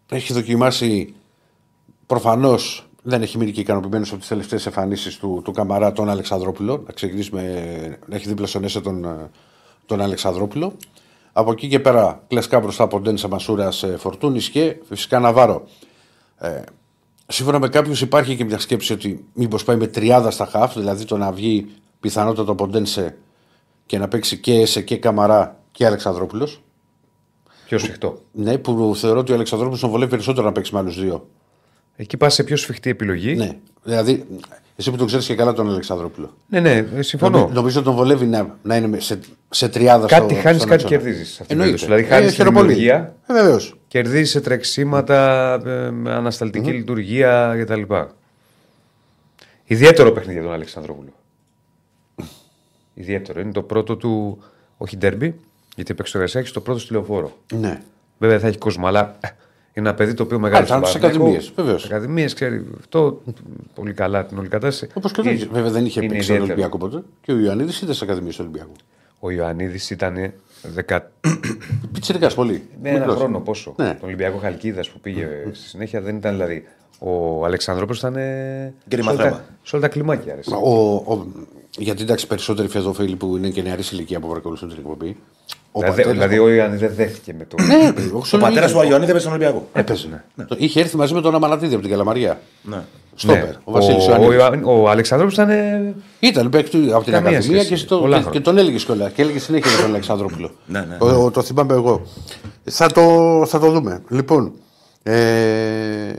έχει 0.08 0.32
δοκιμάσει 0.32 1.14
προφανώς 2.06 2.86
δεν 3.02 3.22
έχει 3.22 3.38
μείνει 3.38 3.50
και 3.50 3.60
ικανοποιημένος 3.60 4.10
από 4.10 4.18
τις 4.18 4.28
τελευταίες 4.28 4.66
εμφανίσεις 4.66 5.16
του, 5.16 5.40
του 5.44 5.52
Καμαρά 5.52 5.92
τον 5.92 6.08
Αλεξανδρόπουλο. 6.08 6.82
Να 6.86 6.92
ξεκινήσουμε 6.92 7.42
να 8.06 8.16
έχει 8.16 8.28
δίπλα 8.28 8.46
στον 8.46 8.64
Έσε 8.64 8.80
τον, 8.80 9.04
ε, 9.04 9.30
τον 9.86 10.00
Αλεξανδρόπουλο. 10.00 10.76
Από 11.32 11.52
εκεί 11.52 11.68
και 11.68 11.80
πέρα 11.80 12.22
κλεσκά 12.28 12.60
μπροστά 12.60 12.84
από 12.84 13.00
Ντένσα 13.00 13.28
Μασούρα 13.28 13.70
Φορτούνη 13.96 14.40
και 14.40 14.76
φυσικά 14.88 15.18
Ναβάρο. 15.18 15.68
Ε, 16.38 16.62
σύμφωνα 17.26 17.58
με 17.58 17.68
κάποιους 17.68 18.00
υπάρχει 18.00 18.36
και 18.36 18.44
μια 18.44 18.58
σκέψη 18.58 18.92
ότι 18.92 19.24
μήπως 19.32 19.64
πάει 19.64 19.76
με 19.76 19.86
τριάδα 19.86 20.30
στα 20.30 20.46
χαφ, 20.46 20.74
δηλαδή 20.74 21.04
το 21.04 21.16
να 21.16 21.32
βγει 21.32 21.70
πιθανότατα 22.00 22.52
από 22.52 22.68
Ντένσε 22.68 23.18
και 23.86 23.98
να 23.98 24.08
παίξει 24.08 24.38
και 24.38 24.54
Έσε 24.54 24.82
και 24.82 24.96
Καμαρά 24.96 25.60
και 25.70 25.86
Αλεξανδρόπουλος. 25.86 26.62
Πιο 27.66 27.78
σφιχτό. 27.78 28.18
Ναι, 28.32 28.58
που 28.58 28.92
θεωρώ 28.96 29.18
ότι 29.18 29.32
ο 29.32 29.34
Αλεξανδρόπουλος 29.34 29.80
τον 29.80 29.90
βολεύει 29.90 30.10
περισσότερο 30.10 30.46
να 30.46 30.52
παίξει 30.52 30.74
με 30.74 30.78
άλλους 30.78 31.00
δύο. 31.00 31.28
Εκεί 31.96 32.16
πας 32.16 32.34
σε 32.34 32.42
πιο 32.44 32.56
σφιχτή 32.56 32.90
επιλογή. 32.90 33.34
Ναι. 33.34 33.56
Δηλαδή, 33.82 34.26
εσύ 34.76 34.90
που 34.90 34.96
τον 34.96 35.06
ξέρεις 35.06 35.26
και 35.26 35.34
καλά 35.34 35.52
τον 35.52 35.68
Αλεξανδρόπουλο. 35.70 36.36
ναι, 36.48 36.60
ναι, 36.60 36.86
ε, 36.96 37.02
συμφωνώ. 37.02 37.38
Νομι- 37.38 37.54
Νομίζω 37.54 37.76
ότι 37.78 37.86
τον 37.88 37.96
βολεύει 37.96 38.26
να, 38.26 38.56
να 38.62 38.76
είναι 38.76 39.00
σε, 39.00 39.18
σε 39.50 39.68
τριάδα 39.68 40.06
Κάτι 40.06 40.34
στο, 40.34 40.42
χάνεις, 40.42 40.56
στον 40.62 40.70
κάτι 40.70 40.84
άξονα. 40.84 41.02
κερδίζεις. 41.02 41.28
σε 41.32 41.42
αυτή 41.42 41.54
την 41.54 41.62
Εννοείται. 41.62 41.76
περίπτωση. 41.76 41.84
Δηλαδή 41.84 42.04
χάνει 42.04 42.24
Ε, 42.24 42.28
τη 42.28 42.34
χαίρομαι 42.34 42.58
πολύ. 42.58 42.72
δημιουργία, 42.72 43.14
Ε, 43.26 43.32
βεβαίως. 43.32 43.76
κερδίζεις 43.88 44.30
σε 44.30 44.40
τρεξίματα, 44.40 45.52
ε, 45.66 45.90
με 45.90 46.12
ανασταλτική 46.12 46.70
λειτουργία 46.70 47.56
κτλ. 47.60 47.82
Ιδιαίτερο 49.64 50.12
παιχνίδι 50.12 50.32
για 50.38 50.42
τον 50.42 50.52
Αλεξανδρόπουλο. 50.52 51.12
Ιδιαίτερο. 52.94 53.40
Είναι 53.40 53.52
το 53.52 53.62
πρώτο 53.62 53.96
του, 53.96 54.42
όχι 54.76 54.96
ντέρμπι, 54.96 55.34
γιατί 55.76 55.90
έπαιξε 55.92 56.12
το 56.12 56.18
Γασιάκη, 56.18 56.52
το 56.52 56.60
πρώτο 56.60 56.78
στη 56.78 56.92
λεωφόρο. 56.92 57.36
Ναι. 57.54 57.80
Βέβαια 58.18 58.38
θα 58.38 58.46
έχει 58.46 58.58
κόσμο, 58.58 58.86
αλλά 58.86 59.16
ε, 59.20 59.28
είναι 59.74 59.88
ένα 59.88 59.94
παιδί 59.94 60.14
το 60.14 60.22
οποίο 60.22 60.38
μεγάλο 60.38 60.66
θα 60.66 60.76
είναι 60.76 60.86
στις 60.86 61.02
ακαδημίες, 61.02 61.52
βεβαίως. 61.56 61.84
Ακαδημίες, 61.84 62.34
ξέρει 62.34 62.66
αυτό 62.78 63.22
πολύ 63.74 63.92
καλά 63.92 64.26
την 64.26 64.38
όλη 64.38 64.48
κατάσταση. 64.48 64.92
Όπως 64.94 65.12
και 65.12 65.22
δεν. 65.22 65.34
Είναι- 65.36 65.48
Βέβαια 65.52 65.70
δεν 65.70 65.84
είχε 65.84 66.00
είναι 66.00 66.08
παίξει 66.12 66.24
στον 66.24 66.36
ιδιαίτερο. 66.36 66.62
Ολυμπιακό 66.68 66.78
ποτέ. 67.00 67.06
Και 67.22 67.32
ο 67.32 67.38
Ιωαννίδης 67.38 67.80
ήταν 67.80 67.94
σε 67.94 68.04
ακαδημία 68.04 68.30
του 68.30 68.36
Ολυμπιακού. 68.40 68.72
Ο 69.20 69.30
Ιωαννίδης 69.30 69.90
ήταν 69.90 70.32
δεκα... 70.62 71.10
Πιτσυρικά 71.92 72.28
πολύ. 72.34 72.62
με 72.82 72.88
ένα 72.88 72.98
Μικρός. 72.98 73.16
χρόνο 73.16 73.40
πόσο. 73.40 73.74
Ναι. 73.76 73.86
Τον 73.94 73.98
Ολυμπιακό 74.08 74.38
Χαλκίδας 74.38 74.88
που 74.88 75.00
πήγε 75.00 75.28
στη 75.52 75.68
συνέχεια 75.68 76.00
δεν 76.00 76.16
ήταν 76.16 76.32
δηλαδή. 76.32 76.64
Ο 76.98 77.44
Αλεξανδρόπουλος 77.44 77.98
ήταν. 77.98 78.16
ε, 78.16 78.74
Κρίμα 78.88 79.10
σε 79.10 79.16
όλα 79.16 79.22
τα- 79.24 79.30
θέμα. 79.30 79.44
Σε 79.62 79.76
όλα 79.76 79.84
τα 79.84 79.90
κλιμάκια. 79.92 80.32
Αρέσει. 80.32 80.52
Ο, 80.62 80.94
ο, 80.94 81.26
γιατί 81.78 82.02
εντάξει, 82.02 82.26
περισσότεροι 82.26 82.68
φεδόφιλοι 82.68 83.16
που 83.16 83.36
είναι 83.36 83.50
και 83.50 83.62
νεαρή 83.62 83.82
ηλικία 83.92 84.20
που 84.20 84.28
παρακολουθούν 84.28 84.68
την 84.68 84.78
εκπομπή. 84.78 85.16
Ο 85.74 85.80
Δηλαδή, 85.80 85.96
πατέρας- 86.02 86.12
δηλαδή 86.12 86.38
ο 86.38 86.48
Ιωαννίδη 86.48 86.86
δεν 86.86 86.94
δέχτηκε 86.96 87.34
με 87.38 87.44
το. 87.44 87.56
Ναι, 87.62 87.92
ο 88.14 88.22
Ο 88.32 88.38
πατέρας 88.38 88.72
του 88.72 88.80
Αγιονίδη 88.80 89.10
έπαιζε 89.10 89.18
στον 89.26 89.32
Ολυμπιακό. 89.32 89.68
Έπαιζε. 89.72 90.24
Το- 90.46 90.56
Είχε 90.58 90.80
έρθει 90.80 90.96
μαζί 90.96 91.14
με 91.14 91.20
τον 91.20 91.34
Αμανατίδη 91.34 91.72
από 91.72 91.82
την 91.82 91.90
Καλαμαριά. 91.90 92.40
Ναι. 92.62 92.82
Στόπερ. 93.14 93.44
Ναι. 93.44 93.52
Ο 93.64 93.72
Βασίλης 93.72 94.06
ο, 94.06 94.10
Ιωαννίδη. 94.10 94.34
Ιωαννη- 94.34 94.66
ο 94.66 94.88
Αλεξανδρόπουλο 94.90 95.42
ήταν. 95.42 95.56
ε, 95.58 95.94
Ήταν 96.20 96.48
παίκτη 96.48 96.76
από 96.92 97.04
την 97.04 97.12
Καμία 97.12 97.30
Ακαδημία 97.30 97.40
σχέση. 97.58 97.68
και, 97.68 97.76
στο, 97.76 97.98
Πολλά 97.98 98.16
και, 98.16 98.22
χρόνια. 98.22 98.38
και 98.40 98.44
τον 98.44 98.58
έλεγε 98.58 98.76
κιόλα. 98.76 99.08
Και 99.10 99.22
έλεγε 99.22 99.38
συνέχεια 99.38 99.70
για 99.70 99.80
τον 99.80 99.88
Αλεξανδρόπουλο. 99.88 100.50
Ναι, 100.66 100.80
ναι. 100.80 100.96
Ο- 101.00 101.24
ο- 101.24 101.30
το 101.30 101.42
θυμάμαι 101.42 101.74
εγώ. 101.74 102.02
Θα 102.64 102.86
το, 102.92 103.02
θα 103.46 103.58
το 103.58 103.70
δούμε. 103.70 104.02
Λοιπόν. 104.08 104.52
Ε, 105.02 106.12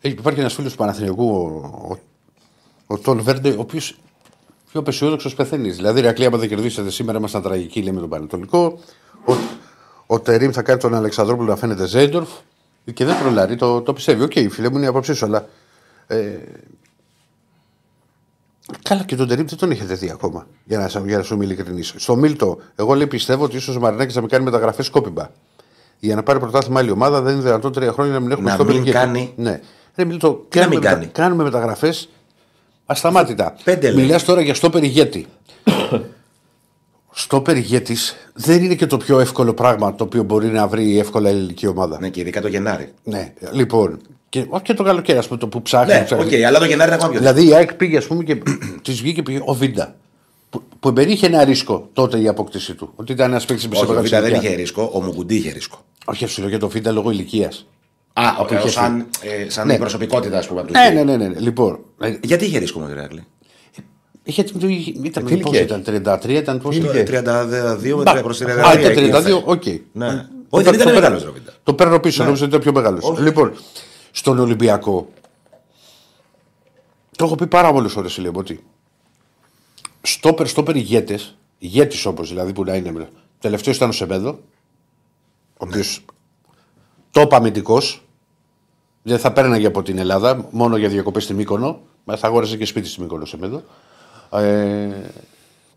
υπάρχει 0.00 0.40
ένας 0.40 0.54
φίλος 0.54 0.70
του 0.72 0.78
Παναθηναϊκού, 0.78 1.28
ο, 1.28 1.66
ο, 1.90 1.96
ο 2.86 2.98
Τόν 2.98 3.20
Βέρντε, 3.22 3.48
ο 3.48 3.60
οποίος 3.60 3.96
πιο 4.76 4.84
απεσιόδοξος 4.84 5.34
πεθαίνεις. 5.34 5.76
Δηλαδή, 5.76 6.00
Ρακλή, 6.00 6.24
άμα 6.24 6.38
δεν 6.38 6.48
κερδίσετε 6.48 6.90
σήμερα, 6.90 7.18
ήμασταν 7.18 7.42
τραγικοί, 7.42 7.82
λέει 7.82 7.92
με 7.92 8.00
τον 8.00 8.08
Πανετολικό. 8.08 8.78
Ο, 9.24 9.32
ο 10.06 10.20
Τερήμ 10.20 10.50
θα 10.50 10.62
κάνει 10.62 10.80
τον 10.80 10.94
Αλεξανδρόπουλο 10.94 11.48
να 11.48 11.56
φαίνεται 11.56 11.86
Ζέιντορφ. 11.86 12.28
Και 12.94 13.04
δεν 13.04 13.18
τρολάρει, 13.18 13.56
το, 13.56 13.80
το 13.82 13.92
πιστεύει. 13.92 14.22
Οκ, 14.22 14.32
φίλε 14.50 14.68
μου 14.70 14.76
είναι 14.76 14.84
η 14.84 14.88
άποψή 14.88 15.14
σου, 15.14 15.24
αλλά. 15.24 15.48
Ε, 16.06 16.36
καλά, 18.82 19.02
και 19.04 19.16
τον 19.16 19.28
Τερίμ 19.28 19.46
δεν 19.46 19.58
τον 19.58 19.70
έχετε 19.70 19.94
δει 19.94 20.10
ακόμα. 20.10 20.46
Για 20.64 20.78
να, 20.78 21.00
για 21.06 21.16
να 21.16 21.22
σου 21.22 21.34
είμαι 21.34 21.44
ειλικρινής. 21.44 21.94
Στο 21.96 22.16
Μίλτο, 22.16 22.58
εγώ 22.76 22.94
λέει 22.94 23.06
πιστεύω 23.06 23.44
ότι 23.44 23.56
ίσως 23.56 23.76
ο 23.76 23.80
Μαρινάκης 23.80 24.14
δεν 24.14 24.26
κάνει 24.26 24.44
μεταγραφές 24.44 24.86
σκόπιμα. 24.86 25.30
Για 25.98 26.14
να 26.14 26.22
πάρει 26.22 26.38
πρωτάθλημα 26.38 26.78
άλλη 26.80 26.90
ομάδα 26.90 27.20
δεν 27.20 27.32
είναι 27.34 27.42
δυνατόν 27.42 27.72
τρία 27.72 27.92
χρόνια 27.92 28.12
να 28.12 28.20
μην 28.20 28.30
έχουμε 28.30 28.48
Να 28.48 28.54
στο 28.54 28.64
μην 28.64 28.74
Μπελγίκ. 28.74 28.92
κάνει. 28.92 29.32
Ναι. 29.36 29.60
Ρε, 29.94 30.04
Μίλτο, 30.04 30.44
Τι 30.48 30.58
να 30.58 30.64
κάνουμε, 30.64 30.74
μην 30.74 30.84
μετα- 30.84 30.94
κάνει. 30.94 31.06
κάνουμε 31.12 31.42
μεταγραφές 31.42 32.08
ασταμάτητα. 32.86 33.54
Πέντε 33.64 33.90
λέει. 33.90 34.04
Μιλάς 34.04 34.24
τώρα 34.24 34.40
για 34.40 34.54
στο 34.54 34.70
ηγέτη. 34.74 35.26
στο 37.12 37.42
ηγέτης 37.48 38.16
δεν 38.34 38.64
είναι 38.64 38.74
και 38.74 38.86
το 38.86 38.96
πιο 38.96 39.20
εύκολο 39.20 39.54
πράγμα 39.54 39.94
το 39.94 40.04
οποίο 40.04 40.22
μπορεί 40.22 40.46
να 40.46 40.66
βρει 40.66 40.98
εύκολα 40.98 41.28
η 41.28 41.32
ελληνική 41.32 41.66
ομάδα. 41.66 42.00
Ναι, 42.00 42.08
και 42.08 42.20
ειδικά 42.20 42.40
το 42.40 42.48
Γενάρη. 42.48 42.92
Ναι, 43.02 43.32
λοιπόν. 43.52 44.00
Και, 44.28 44.44
όχι 44.48 44.62
και 44.62 44.74
το 44.74 44.82
καλοκαίρι, 44.82 45.18
ας 45.18 45.26
πούμε, 45.26 45.38
το 45.38 45.48
που 45.48 45.62
ψάχνει. 45.62 45.92
Ναι, 45.92 45.98
που 45.98 46.04
ψάχνει. 46.04 46.24
οκ, 46.24 46.44
αλλά 46.46 46.58
το 46.58 46.64
Γενάρη 46.64 46.88
είναι 46.88 46.94
ακόμα 46.94 47.10
πιο 47.10 47.20
Δηλαδή 47.20 47.48
η 47.48 47.54
ΑΕΚ 47.54 47.74
πήγε, 47.74 47.96
ας 47.96 48.06
πούμε, 48.06 48.24
και 48.24 48.42
της 48.82 49.00
βγήκε 49.00 49.22
πήγε 49.22 49.40
ο 49.44 49.54
Βίντα. 49.54 49.94
Που, 50.50 50.62
που 50.80 50.88
εμπεριείχε 50.88 51.26
ένα 51.26 51.44
ρίσκο 51.44 51.88
τότε 51.92 52.18
η 52.20 52.28
απόκτησή 52.28 52.74
του. 52.74 52.92
Ότι 52.96 53.12
ήταν 53.12 53.30
ένας 53.30 53.44
παίκτης 53.44 53.64
σε 53.64 53.70
Όχι, 53.72 53.84
ο 53.84 53.94
μεγάλη 53.94 54.08
Β' 54.08 54.10
δεν 54.10 54.24
ηλικία. 54.24 54.48
είχε 54.48 54.58
ρίσκο, 54.58 54.90
ο 54.94 55.02
Μουκουντή 55.02 55.34
είχε 55.34 55.50
ρίσκο. 55.50 55.78
Όχι, 56.04 56.26
σου 56.26 56.40
λέω 56.40 56.48
για 56.48 56.58
το 56.58 56.68
Βίντα 56.68 56.92
λόγω 56.92 57.10
ηλικίας. 57.10 57.66
Α, 58.18 58.36
ο, 58.40 58.54
είχε 58.54 58.68
σαν, 58.70 59.06
ε, 59.22 59.50
σαν 59.50 59.66
Ναι. 59.66 59.74
η 59.74 59.78
προσωπικότητα, 59.78 60.38
ας 60.38 60.46
πούμε. 60.46 60.60
από 60.60 60.68
τους 60.72 60.76
Ναι, 60.80 60.90
δύο. 60.90 61.04
ναι, 61.04 61.16
ναι, 61.16 61.28
ναι. 61.28 61.38
Λοιπόν. 61.40 61.78
ε, 62.00 62.16
Γιατί 62.22 62.44
είχε 62.44 62.58
ρίσκο 62.58 62.78
με 62.80 62.90
Ηράκλη. 62.90 63.24
Είχε, 64.22 64.42
του- 64.42 64.68
είχε- 64.68 64.90
ήταν, 64.90 65.10
Τι 65.12 65.20
πώς 65.20 65.30
ηλικία 65.30 65.60
ήταν, 65.60 65.82
33, 65.82 66.28
ήταν 66.40 66.60
τόσο. 66.62 66.78
ηλικία; 66.78 67.04
32 67.04 67.96
με 67.96 68.02
Μπα. 68.02 68.12
3 68.12 68.22
προς 68.22 68.38
33. 68.38 68.68
Α, 68.68 68.72
ήταν 68.72 68.90
εκεί 68.90 69.00
32, 69.00 69.04
έφτασε. 69.06 69.42
οκ. 69.44 69.64
Ναι. 69.92 70.06
Το 70.50 70.56
Όχι, 70.58 70.64
δεν 70.64 70.74
παίρνω- 70.74 70.74
ήταν 70.74 70.86
το 70.86 70.92
μεγάλος 70.92 71.22
παίρνω- 71.22 71.36
ο 71.38 71.50
Β'. 71.50 71.54
Το 71.62 71.74
παίρνω 71.74 72.00
πίσω, 72.00 72.18
Ναι. 72.18 72.24
νόμιζα 72.24 72.44
ότι 72.44 72.56
ήταν 72.56 72.72
πιο 72.72 72.80
μεγάλος. 72.82 73.18
Λοιπόν, 73.20 73.52
στον 74.10 74.38
Ολυμπιακό. 74.38 75.08
Το 77.16 77.24
έχω 77.24 77.34
πει 77.34 77.46
πάρα 77.46 77.72
πολλές 77.72 77.92
φορές, 77.92 78.18
λέμε 78.18 78.38
ότι. 78.38 78.64
Στόπερ, 80.02 80.46
στόπερ 80.46 80.76
ηγέτες, 80.76 81.36
ηγέτης 81.58 82.06
όπως 82.06 82.28
δηλαδή 82.28 82.52
που 82.52 82.64
να 82.64 82.74
είναι. 82.74 83.08
Τελευταίος 83.38 83.76
ήταν 83.76 83.88
ο 83.88 83.92
Σεμέδο, 83.92 84.28
ο 84.28 84.38
οποίος 85.56 86.04
top 87.16 87.28
αμυντικός. 87.30 88.00
Δεν 89.02 89.18
θα 89.18 89.32
πέρναγε 89.32 89.66
από 89.66 89.82
την 89.82 89.98
Ελλάδα, 89.98 90.48
μόνο 90.50 90.76
για 90.76 90.88
διακοπές 90.88 91.24
στη 91.24 91.34
Μύκονο. 91.34 91.80
Μα 92.04 92.16
θα 92.16 92.26
αγόρασε 92.26 92.56
και 92.56 92.64
σπίτι 92.64 92.88
στη 92.88 93.00
Μύκονο 93.00 93.22
ο 93.22 93.26
Σεμέδο. 93.26 93.62
Ε, 94.32 94.88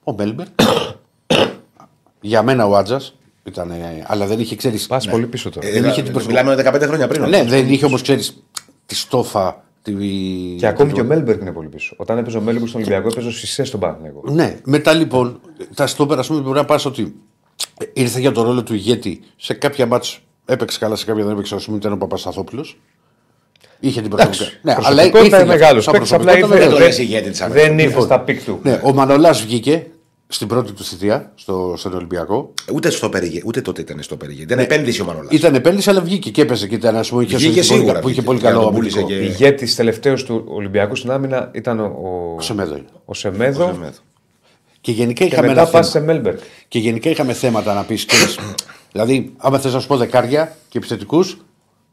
ο 0.04 0.14
Μέλμπεργκ. 0.14 0.48
για 2.22 2.44
μένα 2.44 2.66
ο 2.66 2.76
Άτζας. 2.76 3.14
Ήταν, 3.44 3.72
αλλά 4.04 4.26
δεν 4.26 4.40
είχε 4.40 4.56
ξέρεις. 4.56 4.88
Πας 4.88 5.08
πολύ 5.08 5.26
πίσω 5.26 5.50
τώρα. 5.50 5.68
Ε, 5.68 5.72
Δεν 5.72 5.84
είχε 5.84 6.02
την 6.02 6.10
ε, 6.10 6.14
προσωπικότητα. 6.14 6.64
Μιλάμε 6.64 6.86
15 6.86 6.88
χρόνια 6.88 7.08
πριν. 7.08 7.30
Ναι, 7.30 7.44
δεν 7.44 7.70
είχε 7.70 7.86
όμως 7.86 8.02
ξέρεις 8.02 8.44
τη 8.86 8.96
στόφα. 8.96 9.64
Τη... 9.82 9.94
Και 10.58 10.68
ακόμη 10.68 10.92
και 10.92 11.02
ο 11.02 11.04
Μέλμπεργκ 11.04 11.42
είναι 11.42 11.52
πολύ 11.52 11.68
πίσω. 11.68 11.94
Όταν 11.98 12.18
έπαιζε 12.18 12.38
ο 12.38 12.42
Μέλμπεργκ 12.42 12.68
στον 12.68 12.82
Ολυμπιακό, 12.82 13.08
έπαιζε 13.08 13.28
ο 13.28 13.32
Σισέ 13.32 13.64
στον 13.64 13.80
Παναθηναϊκό. 13.80 14.22
Ναι, 14.32 14.60
μετά 14.66 14.94
λοιπόν 14.94 15.40
τα 15.76 15.88
στόπερα, 15.88 16.20
ας 16.20 16.28
πούμε, 16.28 16.40
μπορεί 16.40 16.58
να 16.58 16.66
πας 16.66 16.86
ότι 16.86 17.16
ήρθε 17.94 18.20
για 18.20 18.32
το 18.32 18.42
ρόλο 18.42 18.64
του 18.64 18.74
ηγέτη 18.74 19.22
σε 19.36 19.54
κάποια 19.54 19.86
μάτς 19.86 20.22
έπαιξε 20.50 20.80
καλά, 20.80 20.96
σε 20.96 21.06
κάποια 21.06 21.24
δεν 21.24 21.34
έπαιξε. 21.34 21.56
Ας 21.56 21.60
πούμε, 21.66 21.78
ήταν 21.78 21.92
ο 21.92 21.98
Παπασταθόπουλος. 21.98 22.78
Είχε 23.80 24.02
την 24.02 24.10
προσωπικότητα. 24.10 24.58
Ναι, 24.62 24.72
αλλά 24.72 24.82
προσωπικότητα 24.82 25.20
ήρθε 25.20 25.36
είναι 25.36 25.46
για- 25.46 25.54
μεγάλος 25.56 25.84
σαν 25.84 25.94
παίκτης, 25.94 26.12
απλά 26.14 26.26
προσωπικότητα, 26.32 26.56
ήρθε- 26.56 26.60
Δεν 26.60 26.70
το 26.70 26.76
βέβαια. 26.76 26.88
λες 26.88 26.98
ηγέτη 26.98 27.30
της 27.30 27.40
Δεν 27.40 27.48
Αμερικής. 27.52 27.84
ήρθε 27.86 28.02
στα 28.02 28.20
peak 28.20 28.44
του. 28.44 28.60
Ναι, 28.64 28.80
ο 28.84 28.94
Μανολάς 28.94 29.42
βγήκε 29.42 29.88
στην 30.28 30.48
πρώτη 30.48 30.72
του 30.72 30.84
θητεία 30.84 31.32
στο, 31.36 31.74
στον 31.78 31.94
Ολυμπιακό. 31.94 32.54
Ούτε, 32.74 32.90
στο 32.90 33.10
περιγε... 33.10 33.42
ούτε 33.46 33.62
τότε 33.62 33.82
ήταν 33.82 34.02
στο 34.02 34.16
περιγε. 34.18 34.42
Ήταν 34.42 34.60
επένδυση 34.60 35.02
ο 35.02 35.06
Μανολάς. 35.06 35.32
Ήταν 35.32 35.56
επένδυση, 35.56 35.90
αλλά 35.90 36.02
βγήκε 36.02 36.30
και 36.30 36.42
έπαιζε 36.42 36.68
και 36.68 36.76
ήταν, 36.76 36.96
ας 36.96 37.10
πούμε, 37.10 37.24
είχε 37.24 37.36
Βγήκε 37.36 37.52
πολύ- 37.54 37.64
σίγουρα, 37.64 37.92
που 38.00 38.10
είχε 38.10 38.22
βγήκε. 38.22 38.22
πολύ 38.26 38.40
Και 38.40 38.46
καλό 38.46 38.62
τον 38.62 38.74
πούλησε 38.74 39.00
αμυντικό. 39.00 39.20
και- 39.22 39.26
Ηγέτης 39.28 39.76
τελευταίος 39.76 40.24
του 40.24 40.44
Ολυμπιακού 40.48 40.96
στην 40.96 41.12
άμυνα 41.12 41.52
ήταν 41.54 41.80
ο, 41.80 41.92
Ο 42.38 42.42
Σεμέδο 42.42 42.76
είναι. 42.76 42.86
ο 43.06 43.14
Σεμέδο. 43.14 43.64
Ο 43.64 43.72
Σεμέδο. 43.74 43.98
Και 44.82 44.92
γενικά 44.92 45.24
Και 45.26 45.32
είχαμε 45.32 45.48
μετά 45.48 45.62
ένα 45.62 45.70
πας 45.70 45.90
θέμα. 45.92 46.06
σε 46.06 46.12
Μέλμπεργκ. 46.14 46.38
Και 46.68 46.80
γενικά 46.80 47.10
είχαμε 47.10 47.34
θέματα 47.34 47.74
να 47.74 47.84
πεις. 47.84 48.06
Δηλαδή, 48.92 49.34
άμα 49.38 49.60
θες 49.60 49.74
να 49.74 49.80
σου 49.80 49.88
πω 49.88 49.98
δεκάρια 49.98 50.56
και 50.70 50.78
επιθετικούς, 50.78 51.38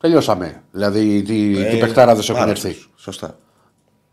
τελειώσαμε. 0.01 0.63
Δηλαδή, 0.73 1.23
τι, 1.23 1.59
Ε, 1.61 1.65
τι 1.71 1.77
παιχτάραδε 1.79 2.21
έχουν 2.21 2.35
πάρα 2.35 2.51
έρθει. 2.51 2.63
πολλούς. 2.69 2.91
Σωστά. 2.97 3.39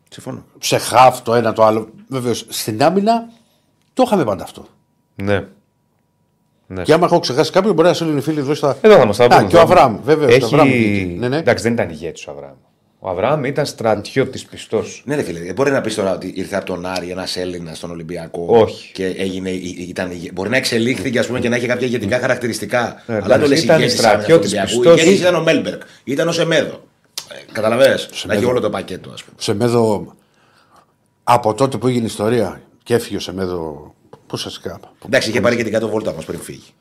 Συμφωνώ. 0.09 0.43
Σε 0.59 0.77
χαφ 0.77 1.21
το 1.21 1.33
ένα 1.33 1.53
το 1.53 1.63
άλλο. 1.63 1.89
Βεβαίως, 2.07 2.45
στην 2.49 2.83
άμυνα 2.83 3.29
το 3.93 4.03
είχαμε 4.05 4.23
πάντα 4.23 4.43
αυτό. 4.43 4.65
Ναι. 5.15 5.45
Ναι. 6.67 6.81
Και 6.83 6.93
άμα 6.93 7.05
έχω 7.05 7.19
ξεχάσει 7.19 7.51
κάποιον, 7.51 7.73
μπορεί 7.73 7.87
να 7.87 7.93
σε 7.93 8.05
λένε 8.05 8.17
οι 8.17 8.21
φίλοι 8.21 8.39
εδώ 8.39 8.53
στα. 8.53 8.77
Εδώ 8.81 8.97
θα 8.97 9.05
μας 9.05 9.17
τα 9.17 9.23
Α, 9.25 9.27
πούμε. 9.27 9.47
και 9.47 9.55
ο 9.55 9.59
Αβραάμ, 9.59 9.97
βέβαια. 10.03 10.27
Έχει... 10.29 11.15
Ναι, 11.19 11.27
ναι. 11.27 11.37
Εντάξει, 11.37 11.63
δεν 11.63 11.73
ήταν 11.73 11.89
ηγέτης 11.89 12.27
ο 12.27 12.31
Αβραάμ. 12.31 12.53
Ο 13.05 13.09
Αβραάμ 13.09 13.43
ήταν 13.43 13.65
στρατιώτης 13.65 14.45
πιστός. 14.45 15.01
Ναι, 15.05 15.15
ρε 15.15 15.21
φίλε, 15.23 15.39
δεν 15.39 15.53
μπορεί 15.53 15.71
να 15.71 15.81
πεις 15.81 15.95
τώρα 15.95 16.13
ότι 16.13 16.31
ήρθε 16.35 16.55
από 16.55 16.65
τον 16.65 16.85
Άρη 16.85 17.09
ένας 17.09 17.37
Έλληνας 17.37 17.77
στον 17.77 17.91
Ολυμπιακό. 17.91 18.45
Όχι. 18.49 18.91
Και 18.91 19.05
έγινε, 19.05 19.49
ήταν, 19.49 20.11
ηγε- 20.11 20.33
μπορεί 20.33 20.49
να 20.49 20.57
εξελίχθηκε 20.57 21.19
ας 21.19 21.27
πούμε, 21.27 21.39
και 21.39 21.49
να 21.49 21.55
έχει 21.55 21.65
κάποια 21.67 21.87
ηγετικά 21.87 22.19
χαρακτηριστικά. 22.19 23.03
Ναι, 23.05 23.15
αλλά 23.15 23.25
εντάξει, 23.25 23.41
το 23.41 23.47
λες 23.47 23.63
ήταν 23.63 23.77
ηγέτης 23.79 23.97
στρατιώτης 23.97 24.51
Ολυμπιακού. 24.53 24.79
πιστός. 24.79 25.01
Ηγέτης 25.01 25.19
ήταν 25.19 25.35
ο 25.35 25.41
Μέλμπερκ, 25.43 25.81
ήταν 26.03 26.27
ο 26.27 26.31
Σεμέδο. 26.31 26.83
Ε, 27.31 27.51
Καταλαβες, 27.51 28.09
να 28.25 28.33
έχει 28.33 28.45
όλο 28.45 28.59
το 28.59 28.69
πακέτο, 28.69 29.09
ας 29.11 29.23
πούμε. 29.23 29.35
Σεμέδο. 29.39 30.13
Από 31.23 31.53
τότε 31.53 31.77
που 31.77 31.87
έγινε 31.87 32.03
η 32.03 32.07
ιστορία 32.07 32.61
και 32.83 32.93
έφυγε 32.93 33.15
ο 33.15 33.19
Σεμέδο. 33.19 33.93
Πώς 34.27 34.41
σας 34.41 34.59
κάπου. 34.59 34.87
Εντάξει, 35.05 35.29
είχε 35.29 35.41
πάρει 35.41 35.55
και 35.55 35.63
την 35.63 35.71
κάτω 35.71 35.89
βόλτα 35.89 36.11
όμως 36.11 36.19
πριν 36.25 36.39
φύγει. 36.39 36.73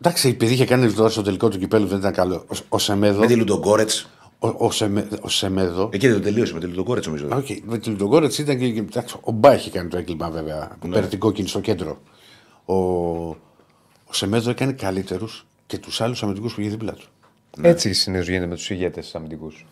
Εντάξει, 0.00 0.28
επειδή 0.28 0.52
είχε 0.52 0.64
κάνει 0.64 0.92
τώρα 0.92 1.08
στο 1.08 1.22
τελικό 1.22 1.48
του 1.48 1.58
κυπέλου 1.58 1.86
δεν 1.86 1.98
ήταν 1.98 2.12
καλό. 2.12 2.44
Ο, 2.48 2.56
ο 2.68 2.78
Σεμέδο. 2.78 3.20
Με 3.20 3.26
τη 3.26 3.34
Λουντογκόρετς. 3.34 4.08
Ο, 4.38 4.48
ο, 4.66 4.70
Σεμέ, 4.70 5.08
ο 5.20 5.28
Σεμέδο. 5.28 5.88
Εκεί 5.92 6.06
δεν 6.08 6.16
το 6.16 6.22
τελείωσε 6.22 6.54
με 6.54 6.60
τη 6.60 6.66
Λουντογκόρετς 6.66 7.06
νομίζω. 7.06 7.28
Οκ, 7.32 7.46
με 7.64 7.78
την 7.78 7.92
Λουντογκόρετ 7.92 8.38
ήταν 8.38 8.58
και. 8.58 8.70
και- 8.70 8.80
εντάξει, 8.80 9.16
ο 9.20 9.32
Μπά 9.32 9.54
είχε 9.54 9.70
κάνει 9.70 9.88
το 9.88 9.96
έγκλημα 9.96 10.30
βέβαια. 10.30 10.76
Που 10.80 10.88
πήρε 10.88 11.06
την 11.06 11.18
κόκκινη 11.18 11.48
στο 11.48 11.60
κέντρο. 11.60 11.98
Ο, 12.64 12.74
ο 14.04 14.12
Σεμέδο 14.12 14.50
έκανε 14.50 14.72
καλύτερους 14.72 15.46
και 15.66 15.78
τους 15.78 16.00
άλλους 16.00 16.22
αμυντικούς 16.22 16.54
που 16.54 16.60
είχε 16.60 16.70
δίπλα 16.70 16.92
του. 16.92 17.06
Έτσι 17.60 17.92
συνήθως 17.92 18.28
γίνεται 18.28 18.46
με 18.46 18.54
τους 18.54 18.70
ηγέτες 18.70 19.14
αμυντικούς. 19.14 19.66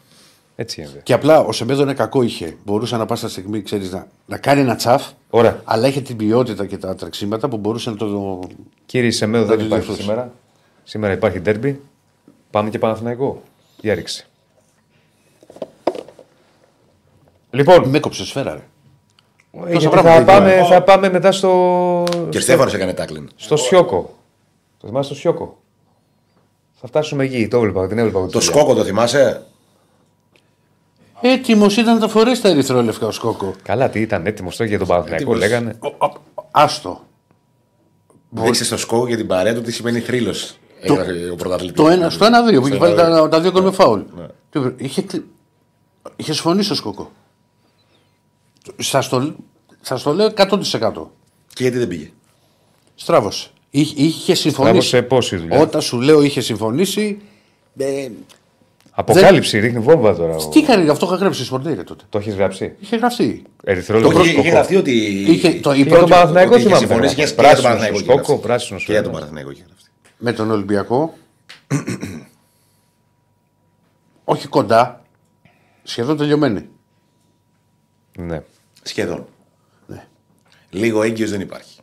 Έτσι 0.56 0.80
γίνεται. 0.80 1.00
Και 1.02 1.12
απλά 1.12 1.40
ο 1.40 1.52
Σεμέδο 1.52 1.82
ένα 1.82 1.94
κακό 1.94 2.22
είχε. 2.22 2.56
Μπορούσε 2.64 2.96
να 2.96 3.06
πας 3.06 3.18
στα 3.18 3.28
στιγμή, 3.28 3.62
ξέρεις, 3.62 3.92
να, 3.92 4.06
να 4.26 4.38
κάνει 4.38 4.60
ένα 4.60 4.76
τσαφ. 4.76 5.10
Ωραία. 5.30 5.60
Αλλά 5.64 5.86
είχε 5.88 6.00
την 6.00 6.16
ποιότητα 6.16 6.66
και 6.66 6.76
τα 6.78 6.94
τρεξίματα 6.94 7.48
που 7.48 7.56
μπορούσε 7.56 7.90
να 7.90 7.96
το. 7.96 8.40
Κύριε 8.86 9.10
Σεμέδο 9.10 9.44
δεν 9.44 9.58
το 9.58 9.64
υπάρχει 9.64 9.84
διορθώσει. 9.84 10.02
σήμερα. 10.08 10.32
Σήμερα 10.84 11.12
υπάρχει 11.12 11.40
ντέρμπι. 11.40 11.80
Πάμε 12.50 12.70
και 12.70 12.78
Παναθηναϊκό. 12.78 13.42
Για 13.80 13.94
ρίξη. 13.94 14.26
Λοιπόν, 17.54 17.88
Με 17.88 17.96
έκοψε 17.96 18.24
σφαίρα, 18.26 18.52
ρε. 18.52 18.60
ε, 19.66 19.70
γιατί 19.70 19.88
πράγματα 19.88 20.18
θα, 20.18 20.24
πάμε, 20.24 20.52
είδαμε. 20.52 20.68
θα 20.68 20.82
πάμε 20.82 21.10
μετά 21.10 21.32
στο, 21.32 22.04
Και 22.28 22.40
Στέφανο 22.40 22.70
έκανε 22.74 22.92
τάκλιν. 22.92 23.28
στο 23.36 23.56
Σιόκο. 23.56 24.14
Το 24.80 24.86
θυμάσαι 24.86 25.08
το 25.08 25.14
Σιόκο. 25.14 25.58
Θα 26.80 26.86
φτάσουμε 26.86 27.24
εκεί. 27.24 27.48
Το 27.48 27.56
έβλεπα, 27.56 27.86
την 27.88 27.98
έβλεπα. 27.98 28.26
Το 28.26 28.40
σκόκο 28.40 28.74
το 28.74 28.84
θυμάσαι; 28.84 29.42
Έτοιμος 31.20 31.76
ήταν 31.76 31.94
να 31.94 32.00
τα 32.00 32.08
φορέσει 32.08 32.42
τα 32.42 32.48
ερυθρόλευκα 32.48 33.06
ο 33.06 33.10
Σκόκο. 33.10 33.54
Καλά, 33.62 33.88
τι 33.88 34.00
ήταν 34.00 34.26
έτοιμος 34.26 34.56
τώρα 34.56 34.68
για 34.70 34.78
τον 34.78 34.86
Παναθηναϊκό, 34.86 35.32
Έτοιμος. 35.32 35.48
λέγανε. 35.50 35.76
Ο- 35.80 36.04
ο- 36.06 36.22
Άστο. 36.50 37.00
Δείξε 38.30 38.64
στο 38.64 38.76
σκόκο 38.76 39.06
για 39.06 39.16
την 39.16 39.26
παρέα 39.26 39.54
του 39.54 39.60
τι 39.62 39.72
σημαίνει 39.72 40.00
θρύλος. 40.00 40.56
Ο 41.32 41.34
πρωταθλητής. 41.36 41.76
Το 41.76 41.88
ένα, 41.88 42.10
στο 42.10 42.24
ένα-δύο 42.24 42.60
που 42.60 42.66
είχε 42.66 42.76
βάλει 42.76 42.92
ένα-δύο. 42.92 43.22
τα, 43.22 43.28
τα 43.28 43.40
δύο 43.40 43.50
γκολ 43.50 43.62
με 43.62 43.70
φάουλ. 43.72 44.00
Τι 44.50 44.58
είπε, 44.58 44.74
Είχε, 44.76 45.02
κλει- 45.02 45.24
είχε 46.16 46.32
συμφωνήσει 46.32 46.72
ο 46.72 46.74
Σκόκο. 46.74 47.10
Σας 48.78 49.08
το, 49.08 49.34
σας 49.80 50.02
το 50.02 50.12
λέω 50.12 50.26
100%. 50.36 50.58
Και 51.54 51.62
γιατί 51.62 51.78
δεν 51.78 51.88
πήγε; 51.88 52.10
Στράβωσε. 52.94 53.48
Είχε, 53.70 54.02
είχε 54.02 54.34
συμφωνήσει. 54.34 54.86
Στράβωσε 54.86 55.02
πόση 55.02 55.36
δουλειά. 55.36 55.60
Όταν 55.60 55.80
σου 55.82 56.00
λέω 56.00 56.22
είχε 56.22 56.40
συμφωνήσει. 56.40 57.18
Ε, 57.76 58.08
Αποκάλυψη, 58.96 59.58
ρίχνει 59.58 59.78
βόμβα 59.78 60.14
τώρα. 60.16 60.34
ο- 60.36 60.48
τι 60.48 60.58
έκανε, 60.60 60.90
αυτό 60.90 61.06
είχα 61.06 61.14
γράψει 61.16 61.38
στη 61.38 61.46
Σπορτέιρε 61.46 61.82
τότε. 61.82 62.04
Το 62.08 62.18
έχεις 62.18 62.34
γράψει; 62.34 62.74
Είχε 62.80 62.96
γραφτεί. 62.96 63.42
Ερυθρόλογο 63.64 64.18
Όχι, 64.18 64.30
είχε 64.38 64.48
γραφτεί 64.50 64.76
ότι. 64.76 64.92
Είχε, 65.28 65.50
το, 65.52 65.72
η 65.72 65.76
Για 65.76 65.86
τον 65.86 65.96
πρώτη- 65.96 66.12
Παναθηναϊκό 66.12 66.50
ότι 66.50 66.58
είχε 66.60 66.66
θυμάμαι. 66.68 66.86
συμφωνήσει 66.86 67.14
και 67.14 67.22
γράφει. 67.22 67.34
για 67.34 67.36
τον 67.36 67.44
Πράσινος 67.44 67.62
Παναθηναϊκό 67.62 67.98
στο 67.98 68.12
είχε 68.12 68.22
Σκόκο, 68.22 68.32
γράψει. 68.32 68.46
πράσινος 68.46 68.84
Και 68.84 68.92
για 68.92 69.00
τον 69.02 69.10
στο 69.10 69.18
Παναθηναϊκό 69.20 69.50
είχε 69.50 69.62
γραφτεί. 69.66 69.90
με 70.18 70.32
τον 70.32 70.50
Ολυμπιακό. 70.50 71.14
όχι 74.24 74.48
κοντά. 74.48 75.02
Σχεδόν 75.82 76.16
τελειωμένη. 76.16 76.68
Ναι. 78.18 78.42
Σχεδόν. 78.86 79.26
Ναι. 79.86 80.06
Λίγο 80.70 81.02
έγκυος 81.02 81.30
δεν 81.30 81.40
υπάρχει. 81.40 81.78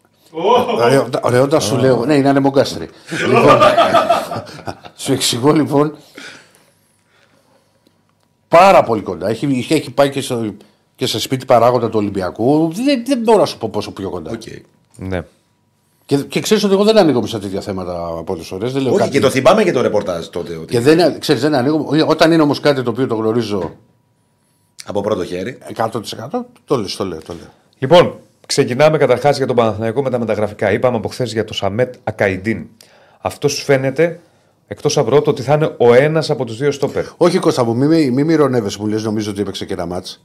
Ωραίο- 0.78 1.10
Ωραίο, 1.22 1.44
όταν 1.44 1.62
σου 1.62 1.78
λέω. 1.78 2.06
Ναι, 2.06 2.16
είναι 2.16 2.30
ανεμογκάστρι. 2.30 2.90
λοιπόν, 3.28 3.60
σου 5.04 5.14
εξηγώ 5.14 5.52
λοιπόν. 5.52 5.96
Πάρα 8.48 8.84
πολύ 8.84 9.02
κοντά. 9.02 9.30
Έχει, 9.30 9.48
είχε- 9.48 9.76
έχει 9.76 9.92
πάει 9.92 10.10
και, 10.10 10.22
στο, 10.22 10.54
και 10.96 11.06
σε 11.06 11.20
σπίτι 11.20 11.46
παράγοντα 11.46 11.86
του 11.90 11.98
Ολυμπιακού. 12.00 12.72
Δεν, 12.86 13.04
δεν 13.06 13.20
μπορώ 13.20 13.40
να 13.40 13.46
σου 13.46 13.58
πω 13.58 13.70
πόσο 13.70 13.92
πιο 13.92 14.10
κοντά. 14.10 14.32
Οκ. 14.32 14.42
ναι. 14.98 15.22
Και, 16.06 16.18
και 16.18 16.40
ξέρεις 16.40 16.64
ότι 16.64 16.74
εγώ 16.74 16.84
δεν 16.84 16.98
ανοίγω 16.98 17.28
σε 17.28 17.40
τέτοια 17.40 17.62
θέματα 17.62 18.24
πολλές 18.26 18.44
φορές. 18.44 18.68
Δεν 18.70 18.82
λέω 18.82 18.92
Όχι, 18.92 19.00
κάτι. 19.00 19.12
και 19.12 19.20
το 19.20 19.30
θυμάμαι 19.30 19.64
και 19.64 19.72
το 19.72 19.82
ρεπορτάζ 19.82 20.26
τότε. 20.28 20.56
Ότι 20.56 20.66
Και 20.66 20.80
δεν, 20.80 21.20
ξέρεις, 21.20 21.42
δεν 21.42 21.56
ανοίγω. 21.56 21.88
Όταν 22.08 22.32
είναι 22.32 22.42
όμως 22.42 22.60
κάτι 22.60 22.84
το 22.84 22.90
οποίο 22.90 23.08
το 23.08 23.16
γνωρίζω 23.16 23.76
Από 24.86 25.02
πρώτο 25.02 25.26
χέρι. 25.26 25.58
100% 25.76 25.92
το 26.66 26.76
λέω, 26.78 26.88
το 26.98 27.06
λέω. 27.06 27.20
Το 27.22 27.34
λέω. 27.34 27.48
Λοιπόν, 27.80 28.20
ξεκινάμε 28.48 28.98
καταρχάς 28.98 29.38
για 29.38 29.46
τον 29.48 29.56
Παναθηναϊκό 29.56 30.02
με 30.02 30.10
τα 30.10 30.20
μεταγραφικά. 30.20 30.72
Είπαμε 30.72 30.98
από 30.98 31.08
χθες 31.08 31.32
για 31.34 31.44
το 31.44 31.54
Σαμέτ 31.54 31.96
Ακαϊντίν. 32.04 32.66
Αυτός 33.22 33.52
σου 33.54 33.64
φαίνεται, 33.64 34.20
εκτός 34.68 34.98
από 34.98 35.22
το 35.22 35.30
ότι 35.30 35.42
θα 35.42 35.54
είναι 35.54 35.76
ο 35.78 35.94
ένας 35.94 36.30
από 36.30 36.46
τους 36.46 36.58
δύο 36.58 36.72
στόπερ. 36.72 37.06
Όχι 37.18 37.40
Κώστα 37.40 37.64
μου, 37.64 37.76
μη, 37.76 37.86
μη, 37.88 38.12
μη 38.12 38.24
μυρωνεύεσαι 38.24 38.78
που 38.78 38.88
λες 38.88 39.04
νομίζω 39.04 39.32
ότι 39.32 39.42
έπαιξε 39.42 39.66
και 39.66 39.74
ένα 39.74 39.86
μάτς. 39.86 40.24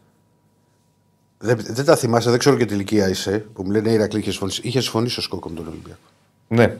Δεν, 1.38 1.58
δεν 1.60 1.84
τα 1.84 1.96
θυμάσαι, 1.96 2.30
δεν 2.30 2.38
ξέρω 2.38 2.56
και 2.56 2.64
τι 2.64 2.74
ηλικία 2.74 3.08
είσαι, 3.08 3.44
που 3.54 3.62
μου 3.62 3.70
λένε 3.70 3.90
Ηρακλή 3.90 4.18
είχες 4.18 4.30
συμφωνήσει. 4.32 4.60
Είχες 4.64 4.82
συμφωνήσει 4.82 5.18
ο 5.18 5.22
Σκόκο 5.22 5.48
με 5.48 5.54
τον 5.56 5.66
Ολυμπιακό. 5.66 6.00
Ναι. 6.48 6.76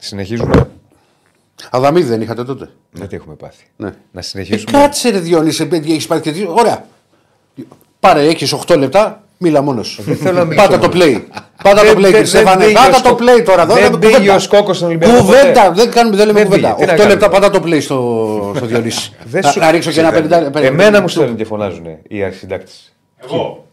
Συνεχίζουμε. 0.00 0.68
Αδαμίδη 1.70 2.08
δεν 2.08 2.20
είχατε 2.20 2.44
τότε; 2.44 2.70
Δεν 2.90 3.08
τι 3.08 3.16
έχουμε 3.16 3.34
πάθει. 3.34 3.64
Ναι. 3.76 3.94
Να 4.12 4.20
Ε, 4.20 4.22
συνεχίσουμε. 4.22 4.70
κάτσε 4.70 5.08
ρε 5.10 5.18
Διόνυση, 5.18 5.66
παιδί, 5.66 5.92
έχεις 5.92 6.06
πάρει 6.06 6.20
και 6.20 6.30
δύο. 6.30 6.52
Ωραία. 6.54 6.86
Πάρε, 8.00 8.22
έχεις 8.26 8.52
8 8.52 8.76
λεπτά, 8.78 9.22
μίλα 9.38 9.60
μόνος. 9.62 10.00
θέλω 10.04 10.38
να 10.38 10.44
μιλήσω 10.44 10.66
Πάτα 10.66 10.78
το 10.78 10.88
μόνος. 10.96 11.06
play. 11.06 11.22
Πάτα 11.62 11.80
το 11.80 11.86
Δεν- 11.86 11.92
play, 11.96 12.00
δεν- 12.00 12.04
κύριε 12.04 12.10
δεν 12.18 12.26
Στέφανε. 12.26 12.64
πήγε 12.64 12.74
Πάτα 12.76 12.88
ο 12.88 13.00
το 13.00 13.08
Σκο- 13.08 13.16
play 13.20 13.42
τώρα. 13.44 13.62
εδώ, 13.62 13.74
δεν 13.74 13.82
λέμε 13.82 13.98
πήγε 13.98 14.12
κουβέντα. 14.14 14.34
ο 14.34 14.38
Σκόκος 14.38 14.76
στον 14.76 14.88
Ολυμπιακό 14.88 15.16
Κουβέντα, 15.16 15.62
ποτέ. 15.62 15.74
δεν, 15.82 15.90
κάνουμε, 15.90 16.16
δεν 16.16 16.26
λέμε 16.26 16.38
Δεν 16.38 16.48
κουβέντα. 16.48 16.74
πήγε. 16.74 16.80
Τι 16.80 16.86
να 16.86 16.92
8 16.92 16.96
κάνουμε 16.96 17.14
λεπτά 17.14 17.28
τώρα. 17.28 17.40
πάτα 17.48 17.58
το 17.60 17.66
play 17.68 17.82
στο, 17.82 18.52
στο 18.56 18.66
Διονύση. 18.66 19.12
Δεν 19.24 19.42
να, 19.42 19.50
σου- 19.50 19.60
να 19.60 19.70
ρίξω 19.70 19.90
και 19.90 20.00
ένα 20.00 20.12
50. 20.12 20.58
Εμένα 20.62 21.00
μου 21.00 21.08
στέλνουν 21.08 21.36
και 21.36 21.44
φωνάζουν 21.44 21.86
οι 22.08 22.22
αρχισυντάκτες. 22.24 22.94
Εγώ; 23.24 23.64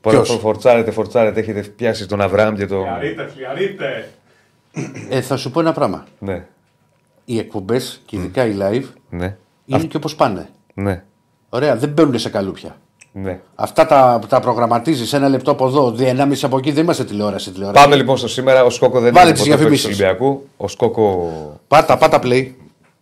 Ποιος; 0.00 0.38
Φορτσάρετε, 0.40 0.90
φορτσάρετε, 0.90 1.40
έχετε 1.40 1.60
πιάσει 1.60 2.06
τον 2.06 2.20
Αβραάμ 2.20 2.54
και 2.54 2.66
τον. 2.66 2.82
Φλιαρείτε, 2.82 3.30
φλιαρείτε. 3.34 4.08
Ε, 5.08 5.20
θα 5.20 5.36
σου 5.36 5.50
πω 5.50 5.60
ένα 5.60 5.72
πράγμα. 5.72 6.04
Ναι, 6.18 6.44
Οι 7.24 7.38
εκπομπές 7.38 8.02
και 8.06 8.16
ειδικά 8.16 8.46
οι 8.46 8.54
live 8.60 8.84
ναι, 9.10 9.36
είναι 9.66 9.82
και 9.84 9.96
όπως 9.96 10.14
πάνε. 10.14 10.48
ναι, 10.74 11.02
Ωραία, 11.48 11.76
δεν 11.76 11.88
μπαίνουν 11.88 12.18
σε 12.18 12.28
καλούπια. 12.30 12.76
Ναι. 13.12 13.40
Αυτά 13.54 13.86
τα, 13.86 14.20
τα 14.28 14.40
προγραμματίζεις 14.40 15.12
ένα 15.12 15.28
λεπτό 15.28 15.50
από 15.50 15.66
εδώ, 15.66 15.90
δύο- 15.90 16.08
ενάμιση 16.08 16.44
από 16.44 16.58
εκεί. 16.58 16.70
Δεν 16.72 16.82
είμαστε 16.84 17.04
τηλεόραση. 17.04 17.50
τηλεόραση. 17.52 17.82
Πάμε 17.84 17.96
λοιπόν 17.96 18.16
στο 18.16 18.28
σήμερα. 18.28 18.64
Ο 18.64 18.70
Σκόκο 18.70 19.00
δεν 19.00 19.12
Βάλε 19.12 19.26
είναι 19.28 19.38
τις 19.38 19.42
ποτέ 19.48 19.56
παίκτης 19.56 19.80
διαφημίσεις. 19.82 19.98
του 19.98 20.04
Ολυμπιακού. 20.18 20.48
Ο 20.56 20.68
Σκόκο. 20.68 21.32
Πάτα, 21.68 21.96
πάτα 21.98 22.20
play. 22.22 22.46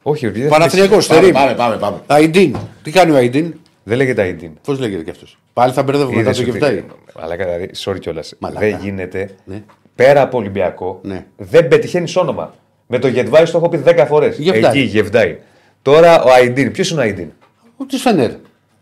Όχι, 0.03 0.29
δεν, 0.29 0.49
Παναθηναϊκός, 0.49 1.07
Πάμε, 1.07 1.21
Τερίμ. 1.21 1.35
πάμε, 1.37 1.55
πάμε. 1.55 1.77
πάμε. 1.77 1.97
Αϊντίν. 2.07 2.57
Τι 2.83 2.91
κάνει 2.91 3.11
ο 3.11 3.15
Αϊντίν; 3.17 3.55
δεν 3.83 3.97
λέγεται 3.97 4.23
Αϊντίν. 4.23 4.51
Πώς 4.65 4.79
λέγεται 4.79 5.03
κι 5.03 5.11
αυτός; 5.11 5.39
Πάλι 5.53 5.73
θα 5.73 5.83
μπερδεύουμε 5.83 6.17
μετά 6.17 6.31
Είδες 6.31 6.45
το 6.45 6.51
ότι- 6.51 6.59
γεφτάι. 6.59 6.85
Αλλά 7.21 7.37
δηλαδή, 7.37 7.71
sorry 7.85 7.99
κιόλας. 8.01 8.35
Μαλάκα. 8.39 8.67
Δεν 8.67 8.79
γίνεται 8.83 9.31
Ναι. 9.45 9.63
πέρα 9.95 10.21
από 10.23 10.39
Ολυμπιακό. 10.39 10.99
Ναι. 11.03 11.25
Δεν 11.37 11.69
πετυχαίνεις 11.69 12.17
όνομα. 12.17 12.55
Με 12.87 12.99
το 12.99 13.09
Γετβάη 13.09 13.45
στο 13.47 13.59
έχω 13.59 13.69
πει 13.69 13.77
10 13.77 14.07
φορές. 14.07 14.39
Γεβδάη. 14.39 14.71
Εκεί, 14.71 14.81
Γεβδάη. 14.81 15.39
Τώρα 15.83 16.23
ο 16.23 16.31
Αϊντίν. 16.33 16.73
Ποιος 16.73 16.91
είναι 16.91 17.01
ο 17.01 17.03
Αϊντίν; 17.03 17.29
Τι 17.89 17.97
φενέρ. 17.97 18.31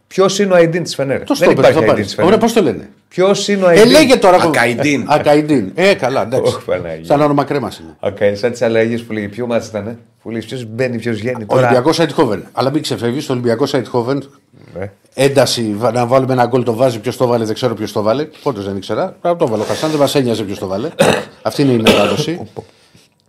Ποιος 0.07 0.39
είναι 0.39 0.53
ο 0.53 0.57
Αϊντίν 0.57 0.83
της 0.83 0.95
Φενέρ. 0.95 1.19
Το 1.19 1.25
Δεν 1.27 1.37
στόπερ 1.37 1.53
υπάρχει 1.53 1.73
θα 1.73 1.79
Αϊντίν 1.79 1.95
πάρει. 1.95 2.07
τη 2.07 2.15
Ωραία, 2.15 2.25
Φενέρ. 2.27 2.39
πώς 2.41 2.53
το 2.53 2.63
λένε; 2.63 2.91
Ποιος 3.09 3.49
είναι 3.49 3.65
ο 3.65 3.69
Ε, 3.69 3.71
Αϊντίν; 3.71 3.91
λέγε 3.91 4.17
τώρα. 4.17 4.37
Ακαϊντίν. 4.43 5.05
Ακαϊντίν. 5.15 5.71
Ε, 5.75 5.95
καλά, 5.95 6.23
εντάξει. 6.23 6.55
Ωχ, 6.55 6.65
Παναγία. 6.65 7.05
Σαν 7.05 7.21
όνομα 7.21 7.45
κρέμα 7.45 7.73
είναι. 7.81 7.97
Ακαί, 8.01 8.35
σαν 8.35 8.51
τις 8.51 8.63
αλλαγές 8.63 9.03
που 9.03 9.13
λέγει. 9.13 9.29
Ποιο 9.29 9.47
μάτι 9.47 9.67
ήταν. 9.67 9.99
Που 10.23 10.31
λέει 10.31 10.41
ποιος 10.47 10.65
μπαίνει, 10.65 10.99
ποιος 10.99 11.17
βγαίνει. 11.17 11.45
Τώρα... 11.45 11.61
Ολυμπιακός 11.61 11.97
Σαϊτχόβεν. 11.97 12.45
Αλλά 12.53 12.71
μην 12.71 12.83
ξεφεύγεις. 12.83 13.25
Στο 13.25 13.33
Ολυμπιακός 13.33 13.69
Σαϊτχόβεν 13.69 14.31
Ναι. 14.79 14.91
ένταση 15.15 15.75
βα- 15.77 15.93
να 15.93 16.07
βάλουμε 16.07 16.33
ένα 16.33 16.47
γκολ 16.47 16.63
το 16.63 16.75
βάζει. 16.75 16.99
Ποιος 17.01 17.17
το 17.17 17.27
βάλε, 17.27 17.45
δεν 17.45 17.55
ξέρω 17.55 17.75
ποιος 17.75 17.93
το 17.93 18.03
βάλε. 18.03 18.25
Πότε 18.43 18.61
δεν 18.61 18.77
ήξερα. 18.77 19.03
Πρέπει 19.05 19.21
να 19.23 19.37
το 19.37 19.47
βάλω. 19.49 19.63
Ο 19.63 19.67
Χασάν 19.67 19.91
δεν 19.91 19.99
μας 19.99 20.15
ένοιαζε 20.15 20.43
ποιος 20.43 20.59
το 20.59 20.67
βάλε. 20.67 20.89
Αυτή 21.43 21.63
είναι 21.63 21.73
η 21.73 21.77
μετάδοση. 21.83 22.41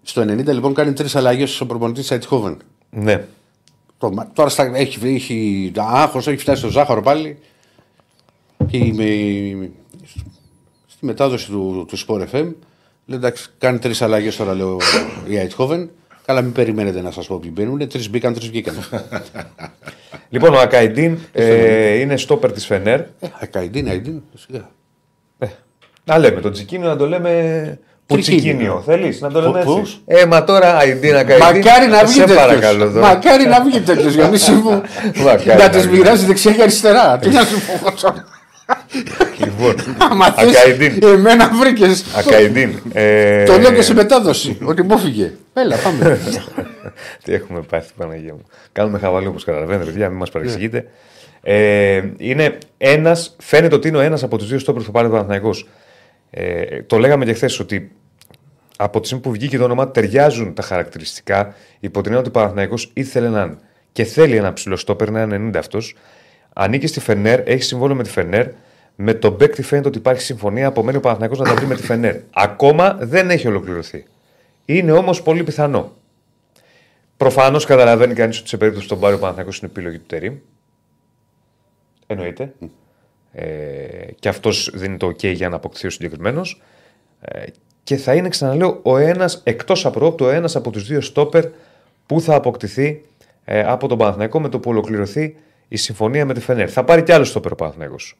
Στο 0.03 0.21
90 0.21 0.25
λοιπόν 0.45 0.73
κάνει 0.73 0.93
τρεις 0.93 1.15
αλλαγές 1.15 1.51
στο 1.51 1.65
προπονητής 1.65 2.05
Σαϊτχόβεν. 2.05 2.57
ναι. 2.89 3.23
Το, 3.97 4.11
μα- 4.11 4.29
τώρα 4.33 4.49
στα, 4.49 4.71
έχει, 4.75 5.07
έχει 5.07 5.71
άγχος, 5.75 6.27
έχει 6.27 6.37
φτάσει 6.37 6.59
στο 6.59 6.69
ζάχαρο 6.69 7.01
πάλι. 7.01 7.39
Και 8.67 8.77
με, 8.93 9.05
στη 10.87 11.05
μετάδοση 11.05 11.47
του, 11.49 11.85
του 11.87 11.97
Sport 12.07 12.21
FM 12.31 12.53
λέει 13.05 13.17
εντάξει, 13.17 13.49
κάνει 13.57 13.79
τρεις 13.79 14.01
αλλαγές 14.01 14.35
τώρα 14.35 14.53
λέω 14.53 14.77
η 15.27 15.37
Αιτχόβεν. 15.37 15.89
Καλά, 16.25 16.41
μην 16.41 16.51
περιμένετε 16.51 17.01
να 17.01 17.11
σας 17.11 17.27
πω 17.27 17.37
ποιοι 17.39 17.51
μπαίνουν. 17.53 17.89
Τρεις 17.89 18.09
μπήκαν, 18.09 18.33
τρεις 18.33 18.47
βγήκαν. 18.49 18.75
Λοιπόν, 20.29 20.53
ο 20.53 20.59
Ακαϊντίν 20.59 21.17
ε, 21.31 21.93
είναι 21.99 22.17
στόπερ 22.17 22.51
της 22.51 22.65
Φενέρ. 22.65 22.99
ε, 22.99 23.07
Ακαϊντίν, 23.39 23.87
Αϊντίν, 23.87 24.21
σιγά. 24.35 24.69
Ε, 25.37 25.47
να 26.03 26.17
λέμε 26.17 26.41
τον 26.41 26.51
Τσικίνιο 26.51 26.87
να 26.87 26.95
το 26.97 27.07
λέμε. 27.07 27.79
Πουτσικίνιο. 28.07 28.83
Θέλεις 28.85 29.21
να 29.21 29.31
το 29.31 29.41
λέμε 29.41 29.63
Πώς; 29.63 29.77
έτσι; 29.79 30.23
Ε, 30.23 30.25
μα 30.25 30.43
τώρα 30.43 30.77
Αϊντίν 30.77 31.15
Ακαϊντίν. 31.15 31.45
Μακάρι 31.63 31.87
να 31.87 32.03
βγει 32.03 32.13
Σε 32.13 32.19
τέτοιος. 32.19 32.37
παρακαλώ 32.37 32.91
τώρα. 32.91 33.07
Μακάρι 33.07 33.45
να 33.45 33.61
βγει 33.63 33.79
τέτοιος. 33.81 34.15
Διονύση 34.15 34.51
μου. 34.51 34.81
Μακάρι 35.25 35.47
να 35.47 35.55
να 35.55 35.69
τις 35.69 35.87
βγει. 35.87 35.97
μοιράζει 35.97 36.25
δεξιά 36.25 36.51
και 36.51 36.61
αριστερά. 36.61 37.17
Τι 37.17 37.29
να 37.29 37.41
σου 37.43 37.59
πω. 37.83 38.13
Λοιπόν, 39.37 39.75
Άμα 40.11 40.25
θες, 40.31 40.55
Ακαϊντίν. 40.55 40.99
εμένα 41.03 41.49
βρήκες. 41.61 42.05
Ακαϊντίν. 42.17 42.79
Ε, 42.93 43.43
Το 43.43 43.57
λέω 43.57 43.71
και 43.71 43.81
σε 43.81 43.93
μετάδοση. 43.93 44.57
Ότι 44.63 44.81
μου 44.83 44.97
φύγε. 44.97 45.31
Έλα, 45.53 45.75
πάμε. 45.75 46.19
Τι 47.23 47.33
έχουμε 47.33 47.61
πάθει, 47.69 47.89
Παναγία 47.97 48.33
μου. 48.33 48.41
Κάνουμε 48.71 48.99
χαβαλό 48.99 49.29
όπως 49.29 49.43
καταλαβαίνετε, 49.43 49.85
παιδιά, 49.85 50.09
μην 50.09 50.17
μας 50.17 50.29
παρεξηγείτε. 50.29 50.85
Ε, 51.41 52.01
είναι 52.17 52.57
ένας, 52.77 53.35
φαίνεται 53.39 53.75
ότι 53.75 53.87
είναι 53.87 53.97
ο 53.97 54.01
ένας 54.01 54.23
από 54.23 54.37
τους 54.37 54.47
δύο 54.49 54.59
στόπερ 54.59 54.79
που 54.81 54.85
θα 54.85 54.91
πάρει 54.91 55.07
ο 55.07 55.09
Παναθηναϊκός. 55.09 55.67
Ε, 56.37 56.83
το 56.83 56.97
λέγαμε 56.97 57.25
και 57.25 57.33
χθες 57.33 57.59
ότι 57.59 57.91
από 58.77 58.99
τη 58.99 59.05
στιγμή 59.05 59.23
που 59.23 59.31
βγήκε 59.31 59.57
το 59.57 59.63
όνομά 59.63 59.85
του 59.85 59.91
ταιριάζουν 59.91 60.53
τα 60.53 60.61
χαρακτηριστικά. 60.61 61.53
Υπό 61.79 62.01
την 62.01 62.11
έννοια 62.11 62.19
ότι 62.19 62.29
ο 62.29 62.31
Παναθηναϊκός 62.31 62.91
ήθελε 62.93 63.27
έναν 63.27 63.59
και 63.91 64.03
θέλει 64.03 64.35
ένα 64.35 64.53
ψηλό 64.53 64.75
στόπερ, 64.75 65.07
ένα 65.07 65.51
90 65.51 65.57
αυτός. 65.57 65.95
Ανήκει 66.53 66.87
στη 66.87 66.99
Φενέρ, 66.99 67.49
έχει 67.49 67.63
συμβόλαιο 67.63 67.95
με 67.95 68.03
τη 68.03 68.09
Φενέρ. 68.09 68.47
Με 68.95 69.13
τον 69.13 69.33
Μπέκτη 69.33 69.61
φαίνεται 69.61 69.87
ότι 69.87 69.97
υπάρχει 69.97 70.21
συμφωνία. 70.21 70.67
Απομένει 70.67 70.97
ο 70.97 70.99
Παναθηναϊκός 70.99 71.39
να 71.39 71.45
τα 71.45 71.53
βρει 71.53 71.65
με 71.65 71.75
τη 71.75 71.83
Φενέρ. 71.83 72.15
Ακόμα 72.33 72.97
δεν 73.01 73.29
έχει 73.29 73.47
ολοκληρωθεί. 73.47 74.05
Είναι 74.65 74.91
όμως 74.91 75.21
πολύ 75.21 75.43
πιθανό. 75.43 75.93
Προφανώς 77.17 77.65
καταλαβαίνει 77.65 78.13
κανείς 78.13 78.39
ότι 78.39 78.47
σε 78.47 78.57
περίπτωση 78.57 78.87
που 78.87 78.93
τον 78.93 79.01
πάρει 79.01 79.15
ο 79.15 79.19
Παναθηναϊκός 79.19 79.57
είναι 79.57 79.71
επιλογή 79.71 79.97
του 79.97 80.05
Τερήμ. 80.07 80.35
Εννοείται. 82.07 82.53
Ε, 83.35 84.11
και 84.19 84.29
αυτός 84.29 84.71
δίνει 84.73 84.97
το 84.97 85.07
OK 85.07 85.33
για 85.33 85.49
να 85.49 85.55
αποκτηθεί 85.55 85.87
ο 85.87 85.89
συγκεκριμένος. 85.89 86.61
Ε, 87.21 87.43
και 87.83 87.95
θα 87.95 88.15
είναι, 88.15 88.29
ξαναλέω, 88.29 88.79
ο 88.83 88.97
ένας 88.97 89.41
εκτός 89.43 89.85
απρόπτου, 89.85 90.25
ο 90.25 90.29
ένας 90.29 90.55
από 90.55 90.71
τους 90.71 90.87
δύο 90.87 91.01
στόπερ 91.01 91.45
που 92.05 92.21
θα 92.21 92.35
αποκτηθεί 92.35 93.05
ε, 93.45 93.63
από 93.63 93.87
τον 93.87 93.97
Παναθηναϊκό 93.97 94.39
με 94.39 94.49
το 94.49 94.59
που 94.59 94.69
ολοκληρωθεί 94.69 95.35
η 95.67 95.75
συμφωνία 95.75 96.25
με 96.25 96.33
τη 96.33 96.39
Φενέρ. 96.39 96.71
Θα 96.71 96.83
πάρει 96.83 97.03
κι 97.03 97.11
άλλο 97.11 97.23
στόπερ 97.23 97.51
ο 97.51 97.55
Παναθηναϊκός. 97.55 98.17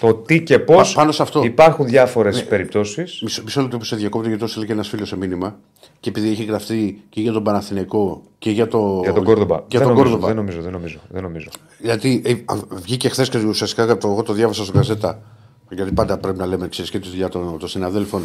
Το 0.00 0.14
τι 0.14 0.42
και 0.42 0.58
πώς. 0.58 0.88
Πα- 0.92 1.00
πάνω 1.00 1.12
σε 1.12 1.22
αυτό. 1.22 1.42
Υπάρχουν 1.44 1.86
διάφορες 1.86 2.44
περιπτώσεις. 2.44 3.20
Μισό, 3.22 3.42
μισό 3.44 3.60
λεπτό 3.60 3.78
που 3.78 3.84
σε 3.84 3.96
διακόπτω 3.96 4.24
γιατί 4.26 4.38
το 4.40 4.46
έστειλε 4.46 4.66
και 4.66 4.72
ένας 4.72 4.88
φίλος 4.88 5.08
σε 5.08 5.16
μήνυμα. 5.16 5.56
Και 6.00 6.08
επειδή 6.08 6.30
έχει 6.30 6.44
γραφτεί 6.44 7.02
και 7.08 7.20
για 7.20 7.32
τον 7.32 7.42
Παναθηναϊκό 7.42 8.22
και 8.38 8.50
για, 8.50 8.66
το, 8.68 9.00
Για 9.02 9.12
τον 9.12 9.24
Κόρδομπα. 9.24 9.56
Για 9.56 9.78
δεν, 9.78 9.80
τον 9.80 9.88
νομίζω, 9.88 10.02
Κόρδομπα. 10.18 10.26
δεν 10.26 10.36
νομίζω, 10.36 10.60
δεν 10.62 10.72
νομίζω. 10.72 10.98
Δεν 11.08 11.22
νομίζω. 11.22 11.48
Γιατί 11.78 12.22
ε, 12.24 12.32
α, 12.44 12.54
βγήκε 12.70 13.08
χθες 13.08 13.28
και 13.28 13.38
ουσιαστικά 13.38 13.96
το, 13.98 14.08
εγώ 14.08 14.22
το 14.22 14.32
διάβασα 14.32 14.64
στο 14.64 14.72
καζέτα. 14.72 15.22
Γιατί 15.70 15.92
πάντα 15.92 16.18
πρέπει 16.18 16.38
να 16.38 16.46
λέμε 16.46 16.68
ξέρεις, 16.68 16.90
και 16.90 16.98
τη 16.98 17.08
δουλειά 17.08 17.28
των, 17.28 17.58
των 17.58 17.68
συναδέλφων 17.68 18.22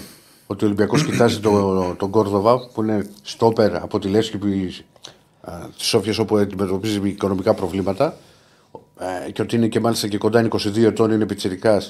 ότι 0.48 0.64
ο 0.64 0.68
Ολυμπιακός 0.68 1.06
κοιτάζει 1.06 1.40
τον 1.40 1.96
το 1.98 2.08
Κόρδοβα 2.08 2.70
που 2.74 2.82
είναι 2.84 3.10
στόπερ 3.22 3.76
από 3.76 4.00
τη 4.00 4.08
Λέσχη 4.08 4.38
της 4.38 4.84
Σόφιας 5.76 6.18
όπου 6.18 6.38
αντιμετωπίζει 6.38 7.00
οικονομικά 7.04 7.54
προβλήματα. 7.54 8.18
Ε, 9.00 9.32
και 9.32 9.42
ότι 9.42 9.56
είναι 9.56 9.68
και 9.68 9.80
μάλιστα 9.80 10.08
και 10.08 10.18
κοντά 10.18 10.40
είναι 10.40 10.50
22 10.52 10.84
ετών, 10.84 11.12
είναι 11.12 11.26
πιτσυρικά 11.26 11.82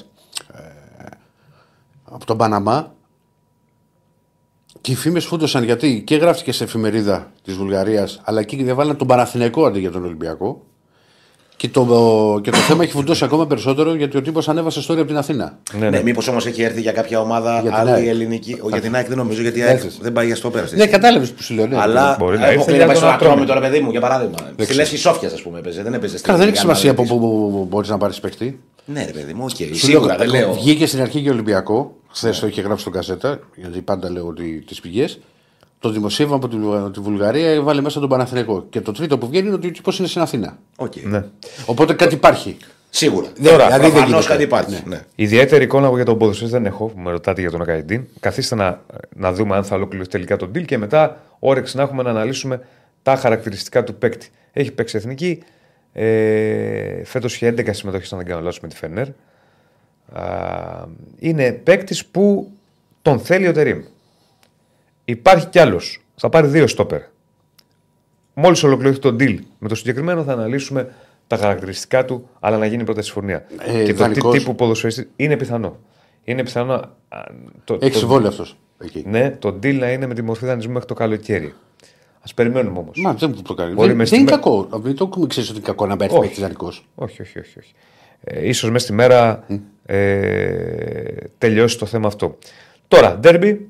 από 2.04 2.26
τον 2.26 2.36
Παναμά. 2.36 2.94
Και 4.80 4.92
οι 4.92 4.94
φήμες 4.94 5.24
φούντωσαν 5.24 5.64
γιατί 5.64 6.02
και 6.06 6.16
γράφτηκε 6.16 6.52
σε 6.52 6.64
εφημερίδα 6.64 7.32
της 7.42 7.54
Βουλγαρίας, 7.54 8.20
αλλά 8.24 8.40
εκεί 8.40 8.62
διαβάλαν 8.62 8.96
τον 8.96 9.06
Παναθηναϊκό 9.06 9.66
αντί 9.66 9.80
για 9.80 9.90
τον 9.90 10.04
Ολυμπιακό. 10.04 10.64
Και 11.58 11.68
το, 11.68 11.84
και 12.42 12.50
το 12.50 12.56
θέμα 12.56 12.82
έχει 12.82 12.92
φουντώσει 12.92 13.24
ακόμα 13.24 13.46
περισσότερο 13.46 13.94
γιατί 13.94 14.16
ο 14.16 14.22
τύπος 14.22 14.48
ανέβασε 14.48 14.80
story 14.88 14.96
από 14.96 15.04
την 15.06 15.16
Αθήνα. 15.16 15.58
Ναι, 15.72 15.78
Ναι, 15.78 15.90
ναι. 15.90 16.02
μήπως 16.02 16.28
όμως 16.28 16.46
έχει 16.46 16.62
έρθει 16.62 16.80
για 16.80 16.92
κάποια 16.92 17.20
ομάδα 17.20 17.52
Για 17.60 17.70
την 17.70 17.78
άλλη 17.80 17.90
ΑΕΚ. 17.90 18.06
ελληνική. 18.06 18.58
Ο, 18.62 18.68
για 18.68 18.80
την 18.80 18.94
ΑΕΚ 18.94 19.08
δεν 19.08 19.16
νομίζω 19.16 19.42
γιατί 19.42 19.58
η 19.58 19.62
ΑΕΚ 19.62 19.74
Έρθεις. 19.76 19.98
δεν 20.02 20.12
πάει 20.12 20.26
για 20.26 20.36
στο 20.36 20.50
πέρα. 20.50 20.66
Ναι, 20.74 20.86
κατάλαβες 20.86 21.30
που 21.32 21.42
σου 21.42 21.54
λέω. 21.54 21.66
Ναι. 21.66 21.76
Αλλά 21.80 22.16
Μπορεί 22.18 22.38
να 22.38 22.46
έχω 22.46 22.52
έρθει 22.52 22.64
πει 22.70 22.76
για 22.76 22.86
να 22.86 22.92
πάει 22.92 23.00
τον 23.00 23.04
στο 23.08 23.14
Ατρόμητο, 23.14 23.42
Ατρόμητο. 23.42 23.54
ρε 23.54 23.60
παιδί 23.72 23.84
μου, 23.84 23.90
για 23.90 24.00
παράδειγμα. 24.00 24.36
Στη 24.58 24.74
Λέσχη 24.74 24.96
Σόφιας, 24.96 25.32
ας 25.32 25.42
πούμε, 25.42 25.58
έπαιζε. 25.58 25.82
Δεν 25.82 25.94
έπαιζε 25.94 26.12
στην 26.18 26.26
Καλά, 26.26 26.38
δεν 26.38 26.48
έχει 26.48 26.56
Εθνική 26.58 26.78
σημασία 26.78 26.90
από 26.90 27.02
Ανάλυση. 27.14 27.50
πού 27.58 27.66
μπορείς 27.70 27.88
να 27.88 27.98
πάρεις 27.98 28.20
παίχτη. 28.20 28.60
Ναι, 28.84 29.04
ρε 29.04 29.12
παιδί 29.12 29.32
μου, 29.34 29.44
οκ. 29.44 29.56
Σου 29.56 29.74
Σίγουρα 29.86 30.16
δεν 30.16 30.28
λέω. 30.28 30.52
Βγήκε 30.52 30.86
στην 30.86 31.00
αρχή 31.00 31.22
και 31.22 31.30
Ολυμπιακό. 31.30 31.94
Χθες 32.08 32.38
το 32.38 32.46
είχε 32.46 32.60
γράψει 32.60 32.80
στον 32.80 32.92
Gazzetta, 32.92 33.38
γιατί 33.56 33.80
πάντα 33.80 34.10
λέω 34.10 34.26
ότι 34.26 34.64
τις 34.66 34.80
πηγές. 34.80 35.18
Το 35.86 35.92
δημοσίευμα 35.92 36.34
από 36.36 36.48
τη, 36.48 36.56
Βουλγα- 36.56 36.90
τη 36.90 37.00
Βουλγαρία 37.00 37.62
βάλε 37.62 37.80
μέσα 37.80 38.00
τον 38.00 38.08
Παναθηναϊκό. 38.08 38.66
Και 38.70 38.80
το 38.80 38.92
τρίτο 38.92 39.18
που 39.18 39.28
βγαίνει 39.28 39.46
είναι 39.46 39.54
ότι 39.56 39.66
ο 39.66 39.70
τύπος 39.70 39.98
είναι 39.98 40.08
στην 40.08 40.20
Αθήνα. 40.20 40.58
Οκ. 40.76 40.92
Ναι. 41.04 41.24
Οπότε 41.66 41.94
κάτι 41.94 42.14
υπάρχει. 42.14 42.56
Σίγουρα. 42.90 43.28
Τώρα, 43.42 43.56
δηλαδή 43.64 43.80
δεν 43.82 43.90
προφανώς 43.90 44.08
γίνεται. 44.10 44.26
κάτι 44.28 44.42
υπάρχει. 44.42 44.82
Ναι. 44.86 45.00
Ιδιαίτερη 45.14 45.64
εικόνα 45.64 45.86
εγώ 45.86 45.96
για 45.96 46.04
τον 46.04 46.18
ποδοσφαιριστή 46.18 46.50
δεν 46.50 46.66
έχω, 46.66 46.86
που 46.86 46.98
με 47.00 47.10
ρωτάτε 47.10 47.40
για 47.40 47.50
τον 47.50 47.62
Ακαϊντίν. 47.62 48.04
Καθίστε 48.20 48.54
να, 48.54 48.80
να 49.16 49.32
δούμε 49.32 49.56
αν 49.56 49.64
θα 49.64 49.74
ολοκληρωθεί 49.76 50.10
τελικά 50.10 50.36
το 50.36 50.50
deal 50.54 50.64
και 50.64 50.78
μετά 50.78 51.20
όρεξη 51.38 51.76
να 51.76 51.82
έχουμε 51.82 52.02
να 52.02 52.10
αναλύσουμε 52.10 52.60
τα 53.02 53.16
χαρακτηριστικά 53.16 53.84
του 53.84 53.94
παίκτη. 53.94 54.28
Έχει 54.52 54.72
παίξει 54.72 54.96
εθνική. 54.96 55.42
Ε, 55.92 57.04
Φέτος 57.04 57.34
είχε 57.34 57.48
11 57.58 57.68
συμμετοχές, 57.74 58.12
αν 58.12 58.18
δεν 58.18 58.26
κάνω 58.28 58.40
λάθος, 58.40 58.60
με 58.60 58.68
τη 58.68 58.76
Φενέρ. 58.76 59.06
Α, 60.12 60.24
είναι 61.18 61.52
παίκτης 61.52 62.06
που 62.06 62.50
τον 63.02 63.18
θέλει 63.18 63.48
ο 63.48 63.52
Τερήμ. 63.52 63.82
Υπάρχει 65.08 65.46
κι 65.46 65.58
άλλος. 65.58 66.00
Θα 66.16 66.28
πάρει 66.28 66.46
δύο 66.46 66.66
στόπερ. 66.66 67.00
Μόλις 68.34 68.62
ολοκληρωθεί 68.62 68.98
το 68.98 69.08
deal 69.20 69.38
με 69.58 69.68
το 69.68 69.74
συγκεκριμένο, 69.74 70.22
θα 70.24 70.32
αναλύσουμε 70.32 70.92
τα 71.26 71.36
χαρακτηριστικά 71.36 72.04
του, 72.04 72.28
αλλά 72.40 72.56
να 72.58 72.66
γίνει 72.66 72.84
πρώτα 72.84 73.02
συμφωνία. 73.02 73.46
Ε, 73.66 73.72
και 73.72 73.78
το 73.78 73.84
τι 73.84 73.92
δανεικός. 73.92 74.38
τύπου 74.38 74.54
ποδοσφαιριστή 74.54 75.08
είναι 75.16 75.36
πιθανό. 75.36 75.78
Είναι 76.24 76.42
πιθανό. 76.42 76.72
α, 76.72 76.88
Το, 77.64 77.74
Έχεις 77.74 77.92
το- 77.92 77.98
συμβόλαιο 77.98 78.28
αυτός. 78.28 78.56
Εκεί. 78.78 79.04
Ναι, 79.06 79.30
το 79.30 79.48
deal 79.48 79.74
να 79.78 79.90
είναι 79.92 80.06
με 80.06 80.14
τη 80.14 80.22
μορφή 80.22 80.46
δανεισμού 80.46 80.72
μέχρι 80.72 80.88
το 80.88 80.94
καλοκαίρι. 80.94 81.54
Α 82.30 82.34
περιμένουμε 82.34 82.78
όμως. 82.78 82.98
Μα 83.00 83.12
δεν 83.14 83.32
μου 83.36 83.42
το 83.42 83.54
κάνει. 83.54 83.72
Μπορεί 83.74 83.88
Δεν, 83.88 83.96
μες 83.96 84.10
δεν 84.10 84.20
είναι 84.20 84.28
στη 84.28 84.36
κακό. 84.38 84.68
Δεν 84.72 84.94
το 84.94 85.04
έχουμε 85.10 85.26
ξέρεις 85.26 85.48
ότι 85.48 85.58
είναι 85.58 85.66
κακό 85.66 85.86
να 85.86 85.96
παίρνει 85.96 86.16
Όχι. 86.18 86.26
παίκτη 86.26 86.40
δανεικό. 86.40 86.66
Όχι, 86.94 87.22
όχι, 87.22 87.38
όχι. 87.38 87.58
όχι. 87.58 87.72
Ε, 88.20 88.48
ίσως 88.48 88.70
μέσα 88.70 88.84
στη 88.84 88.94
μέρα 88.94 89.46
ε, 89.86 91.04
τελειώσει 91.38 91.78
το 91.78 91.86
θέμα 91.86 92.06
αυτό. 92.06 92.38
Τώρα, 92.88 93.16
ντέρμπι. 93.18 93.68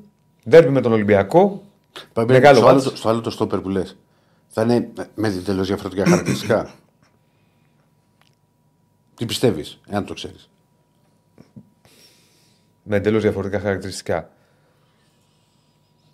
Ντέρμπι 0.49 0.71
με 0.71 0.81
τον 0.81 0.93
Ολυμπιακό. 0.93 1.63
Μεγάλο 2.27 2.57
στο, 2.57 2.67
άλλο, 2.67 2.75
μάτς. 2.75 2.91
το- 2.91 2.97
στο 2.97 3.09
άλλο 3.09 3.21
το 3.21 3.31
στόπερ 3.31 3.61
που 3.61 3.69
λες. 3.69 3.97
Θα 4.49 4.63
είναι 4.63 4.89
με 5.15 5.31
τελείως 5.31 5.67
διαφορετικά 5.67 6.05
χαρακτηριστικά. 6.09 6.71
Τι 9.17 9.27
πιστεύεις, 9.27 9.81
εάν 9.89 10.05
το 10.05 10.15
ξέρεις. 10.15 10.49
Με 12.83 12.97
εντελώ 12.97 13.21
διαφορετικά 13.21 13.61
χαρακτηριστικά. 13.63 14.31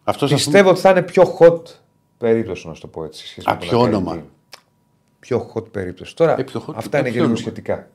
Αυτός 0.04 0.32
Πιστεύω 0.32 0.70
ότι 0.70 0.80
θα 0.80 0.90
είναι 0.90 1.02
πιο 1.02 1.36
hot 1.40 1.62
περίπτωση, 2.18 2.66
να 2.68 2.74
σου 2.74 2.80
το 2.80 2.86
πω 2.86 3.04
έτσι. 3.04 3.26
σχέση 3.26 3.46
Α, 3.50 3.52
με 3.52 3.58
τον 3.58 3.68
ποιο 3.68 3.78
Ακαϊντή. 3.78 3.96
όνομα; 3.96 4.24
Πιο 5.20 5.50
hot 5.54 5.70
περίπτωση. 5.70 6.16
Τώρα, 6.16 6.38
Ε, 6.38 6.42
πιο 6.42 6.64
hot, 6.66 6.72
αυτά 6.76 6.96
ε, 6.96 7.00
είναι 7.00 7.08
και 7.10 7.14
ποιο 7.16 7.24
λίγο 7.24 7.24
όνομα; 7.24 7.36
σχετικά. 7.36 7.88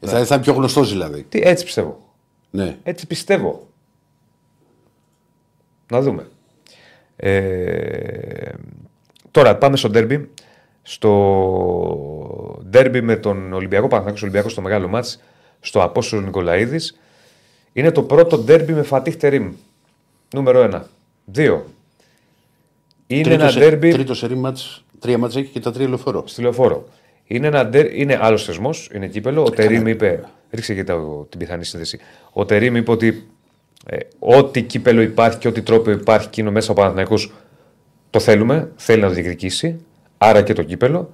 θα, 0.00 0.24
θα 0.24 0.34
είναι 0.34 0.44
πιο 0.44 0.52
γνωστός 0.52 0.90
δηλαδή. 0.90 1.22
Τι, 1.22 1.40
έτσι 1.42 1.64
πιστεύω. 1.64 2.14
Ναι. 2.50 2.78
Έτσι 2.82 3.06
πιστεύω. 3.06 3.68
Να 5.92 6.00
δούμε. 6.00 6.26
Ε, 7.16 8.50
τώρα 9.30 9.56
πάμε 9.56 9.76
στο 9.76 9.88
ντέρμπι. 9.88 10.28
Στο 10.82 11.10
ντέρμπι 12.70 13.00
με 13.00 13.16
τον 13.16 13.52
Ολυμπιακό 13.52 13.86
Παναθηναϊκός 13.86 14.22
Ολυμπιακός 14.22 14.52
στο 14.52 14.60
μεγάλο 14.60 14.88
μάτς 14.88 15.20
στο 15.60 15.82
Απόστολο 15.82 16.22
Νικολαίδης 16.22 16.98
είναι 17.72 17.90
το 17.90 18.02
πρώτο 18.02 18.38
ντέρμπι 18.38 18.72
με 18.72 18.82
Φατίχ 18.82 19.16
Τερίμ. 19.16 19.52
Νούμερο 20.34 20.62
ένα. 20.62 20.86
Δύο. 21.24 21.66
Είναι 23.06 23.22
τρίτο, 23.22 23.42
ένα 23.42 23.50
σε- 23.50 23.58
ντέρμπι 23.58 23.90
τρίτο 23.90 24.14
σερί 24.14 24.34
μάτς, 24.36 24.84
τρία 24.98 25.18
μάτς 25.18 25.36
έχει 25.36 25.48
και 25.48 25.60
τα 25.60 25.72
τρία 25.72 25.88
λεωφορώ. 25.88 26.22
στη 26.26 26.42
λεωφόρο. 26.42 26.88
Είναι, 27.24 27.46
ένα 27.46 27.64
ντερ- 27.66 27.94
είναι 27.98 28.18
άλλος 28.20 28.44
θεσμός, 28.44 28.90
είναι 28.94 29.06
κύπελο. 29.06 29.42
Ο 29.44 29.50
Τερήμ 29.50 29.86
είπε. 29.86 30.24
Ρίξε 30.50 30.74
και 30.74 30.84
τα- 30.84 31.26
την 31.28 31.38
πιθανή 31.38 31.64
σύνδεση. 31.64 31.98
Ο 32.32 32.44
Τερήμ 32.44 32.76
είπε 32.76 32.90
ότι 32.90 33.26
ε, 33.86 33.96
ό,τι 34.18 34.62
κύπελο 34.62 35.00
υπάρχει 35.00 35.38
και 35.38 35.48
ό,τι 35.48 35.62
τρόπο 35.62 35.90
υπάρχει 35.90 36.28
και 36.28 36.40
είναι 36.40 36.50
μέσα 36.50 36.70
ο 36.70 36.74
Παναθηναϊκός 36.74 37.32
το 38.10 38.20
θέλουμε. 38.20 38.72
Θέλει 38.76 39.00
να 39.00 39.08
το 39.08 39.14
διεκδικήσει. 39.14 39.80
Άρα 40.18 40.42
και 40.42 40.52
το 40.52 40.62
κύπελο. 40.62 41.10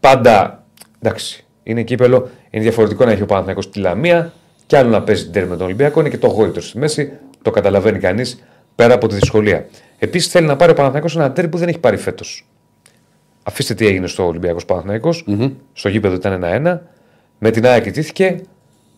Πάντα 0.00 0.64
εντάξει, 1.02 1.44
είναι 1.62 1.82
κύπελο. 1.82 2.28
Είναι 2.50 2.62
διαφορετικό 2.62 3.04
να 3.04 3.10
έχει 3.10 3.22
ο 3.22 3.26
Παναθηναϊκός 3.26 3.70
τη 3.70 3.78
Λαμία 3.78 4.32
και 4.66 4.76
άλλο 4.76 4.88
να 4.88 5.02
παίζει 5.02 5.22
την 5.22 5.32
τέρμη 5.32 5.48
με 5.48 5.56
τον 5.56 5.66
Ολυμπιακό. 5.66 6.00
Είναι 6.00 6.08
και 6.08 6.18
το 6.18 6.26
γόητρο 6.26 6.62
στη 6.62 6.78
μέση. 6.78 7.12
Το 7.42 7.50
καταλαβαίνει 7.50 7.98
κανείς 7.98 8.42
πέρα 8.74 8.94
από 8.94 9.06
τη 9.06 9.14
δυσκολία. 9.14 9.66
Επίσης 9.98 10.30
θέλει 10.32 10.46
να 10.46 10.56
πάρει 10.56 10.70
ο 10.70 10.74
Παναθηναϊκός 10.74 11.16
ένα 11.16 11.32
τέρμι 11.32 11.50
που 11.50 11.58
δεν 11.58 11.68
έχει 11.68 11.78
πάρει 11.78 11.96
φέτος. 11.96 12.46
Αφήστε 13.42 13.74
τι 13.74 13.86
έγινε 13.86 14.06
στο 14.06 14.26
Ολυμπιακός 14.26 14.64
Παναθηναϊκός. 14.64 15.24
Στο 15.72 15.88
γήπεδο 15.88 16.14
ήταν 16.14 16.42
1-1. 16.44 16.78
Με 17.38 17.50
την 17.50 17.66
ΑΕΚ 17.66 17.86
ιτήθηκε. 17.86 18.40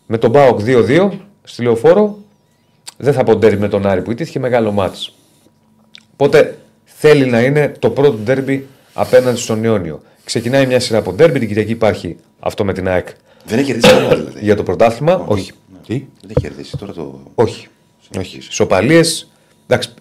Με 0.06 0.18
τον 0.18 0.30
Μπάοκ 0.30 0.60
2-2 0.64 1.10
στη 1.42 1.62
λεωφόρο. 1.62 2.18
Δεν 3.04 3.12
θα 3.12 3.24
πω 3.24 3.36
ντέρμπι 3.36 3.60
με 3.60 3.68
τον 3.68 3.86
Άρη 3.86 4.02
που 4.02 4.10
ιτήθηκε 4.10 4.38
μεγάλο 4.38 4.72
μάτς. 4.72 5.14
Οπότε 6.12 6.58
θέλει 6.84 7.26
να 7.26 7.40
είναι 7.42 7.72
το 7.78 7.90
πρώτο 7.90 8.12
ντέρμπι 8.24 8.66
απέναντι 8.92 9.36
στον 9.38 9.64
Ιόνιο. 9.64 10.02
Ξεκινάει 10.24 10.66
μια 10.66 10.80
σειρά 10.80 10.98
από 10.98 11.12
ντέρμπι. 11.12 11.38
Την 11.38 11.48
Κυριακή 11.48 11.70
υπάρχει 11.70 12.16
αυτό 12.40 12.64
με 12.64 12.72
την 12.72 12.88
ΑΕΚ 12.88 13.08
Δεν 13.44 13.58
έχει 13.58 13.66
κερδίσει 13.66 13.88
κανένα 13.94 14.14
δηλαδή. 14.14 14.38
για 14.40 14.56
το 14.56 14.62
πρωτάθλημα. 14.62 15.24
Όχι. 15.26 15.52
Τι; 15.86 15.92
Δεν 16.20 16.30
έχει 16.36 16.40
κερδίσει 16.40 16.76
τώρα 16.76 16.92
το. 16.92 17.20
Όχι. 17.34 17.66
Όχι. 18.18 18.38
Ισοπαλίες. 18.40 19.30
Εντάξει. 19.66 19.94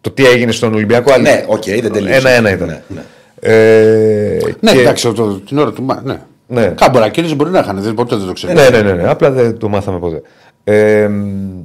Το 0.00 0.10
τι 0.10 0.26
έγινε 0.26 0.52
στον 0.52 0.74
Ολυμπιακό. 0.74 1.12
άλλη- 1.12 1.22
Ναι, 1.22 1.44
οκ, 1.46 1.64
δεν 1.64 1.92
τελείωσε. 1.92 2.16
Ένα-ένα 2.18 2.50
ήταν. 2.50 2.68
Ναι, 2.68 2.82
ναι. 2.88 3.02
Ε, 3.40 4.38
Ναι, 4.60 4.72
και- 4.72 4.78
εντάξει, 4.80 5.12
το, 5.12 5.32
την 5.40 5.58
ώρα 5.58 5.72
του. 5.72 5.82
μα- 5.82 6.02
Ναι. 6.04 6.20
Ναι. 6.46 6.66
Κάμπορα 6.66 7.08
κέρδισε 7.08 7.34
μπορεί 7.36 7.50
να 7.50 7.58
είχαν, 7.58 7.80
δεν, 7.82 7.94
ποτέ 7.94 8.16
δεν 8.16 8.26
το 8.26 8.32
ξέρω. 8.32 8.52
Ναι, 8.52 8.68
ναι, 8.68 8.80
ναι, 8.82 8.92
ναι. 8.92 9.08
Απλά 9.08 9.30
δεν 9.30 9.58
το 9.58 9.68
μάθαμε 9.68 9.98
ποτέ. 9.98 10.22
Ε, 10.64 11.08
μ, 11.08 11.62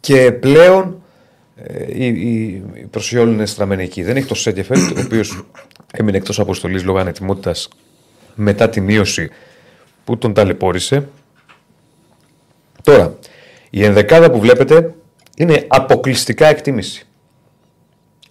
και 0.00 0.32
πλέον 0.32 1.02
ε, 1.56 1.84
η, 1.88 2.06
η, 2.06 2.62
η 2.74 2.86
προσοχή 2.90 3.18
όλων 3.18 3.34
είναι 3.34 3.46
στραμμένη 3.46 3.82
εκεί. 3.82 4.02
Δεν 4.02 4.16
έχει 4.16 4.26
το 4.26 4.34
Σέκεφελτ, 4.34 4.96
ο 4.98 5.00
οποίος 5.04 5.44
έμεινε 5.92 6.16
εκτός 6.16 6.38
αποστολής 6.40 6.84
λόγω 6.84 6.98
ανετοιμότητας 6.98 7.68
μετά 8.34 8.68
τη 8.68 8.80
μείωση 8.80 9.30
που 10.04 10.18
τον 10.18 10.32
ταλαιπώρησε. 10.34 11.08
Τώρα, 12.82 13.18
η 13.70 13.84
ενδεκάδα 13.84 14.30
που 14.30 14.40
βλέπετε 14.40 14.94
είναι 15.36 15.64
αποκλειστικά 15.68 16.46
εκτίμηση. 16.46 17.06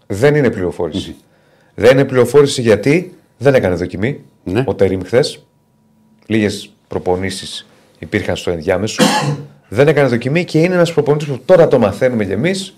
Δεν 0.08 0.36
είναι 0.36 0.50
πληροφόρηση. 0.50 1.16
Δεν 1.76 1.92
είναι 1.92 2.06
πληροφόρηση 2.06 2.62
γιατί 2.62 3.16
δεν 3.38 3.54
έκανε 3.54 3.76
δοκιμή 3.76 4.22
Ναι. 4.44 4.64
ο 4.68 4.76
Τερίμ 4.76 5.02
χθες. 5.04 5.46
Λίγες 6.26 6.72
προπονήσεις 6.88 7.68
υπήρχαν 8.00 8.36
στο 8.36 8.52
ενδιάμεσο. 8.52 9.04
Δεν 9.70 9.88
έκανε 9.88 10.08
δοκιμή 10.08 10.44
και 10.46 10.60
είναι 10.60 10.74
ένας 10.74 10.94
προπονητής 10.94 11.28
που 11.28 11.40
τώρα 11.46 11.68
το 11.68 11.80
μαθαίνουμε 11.80 12.26
κι 12.26 12.32
εμείς 12.32 12.74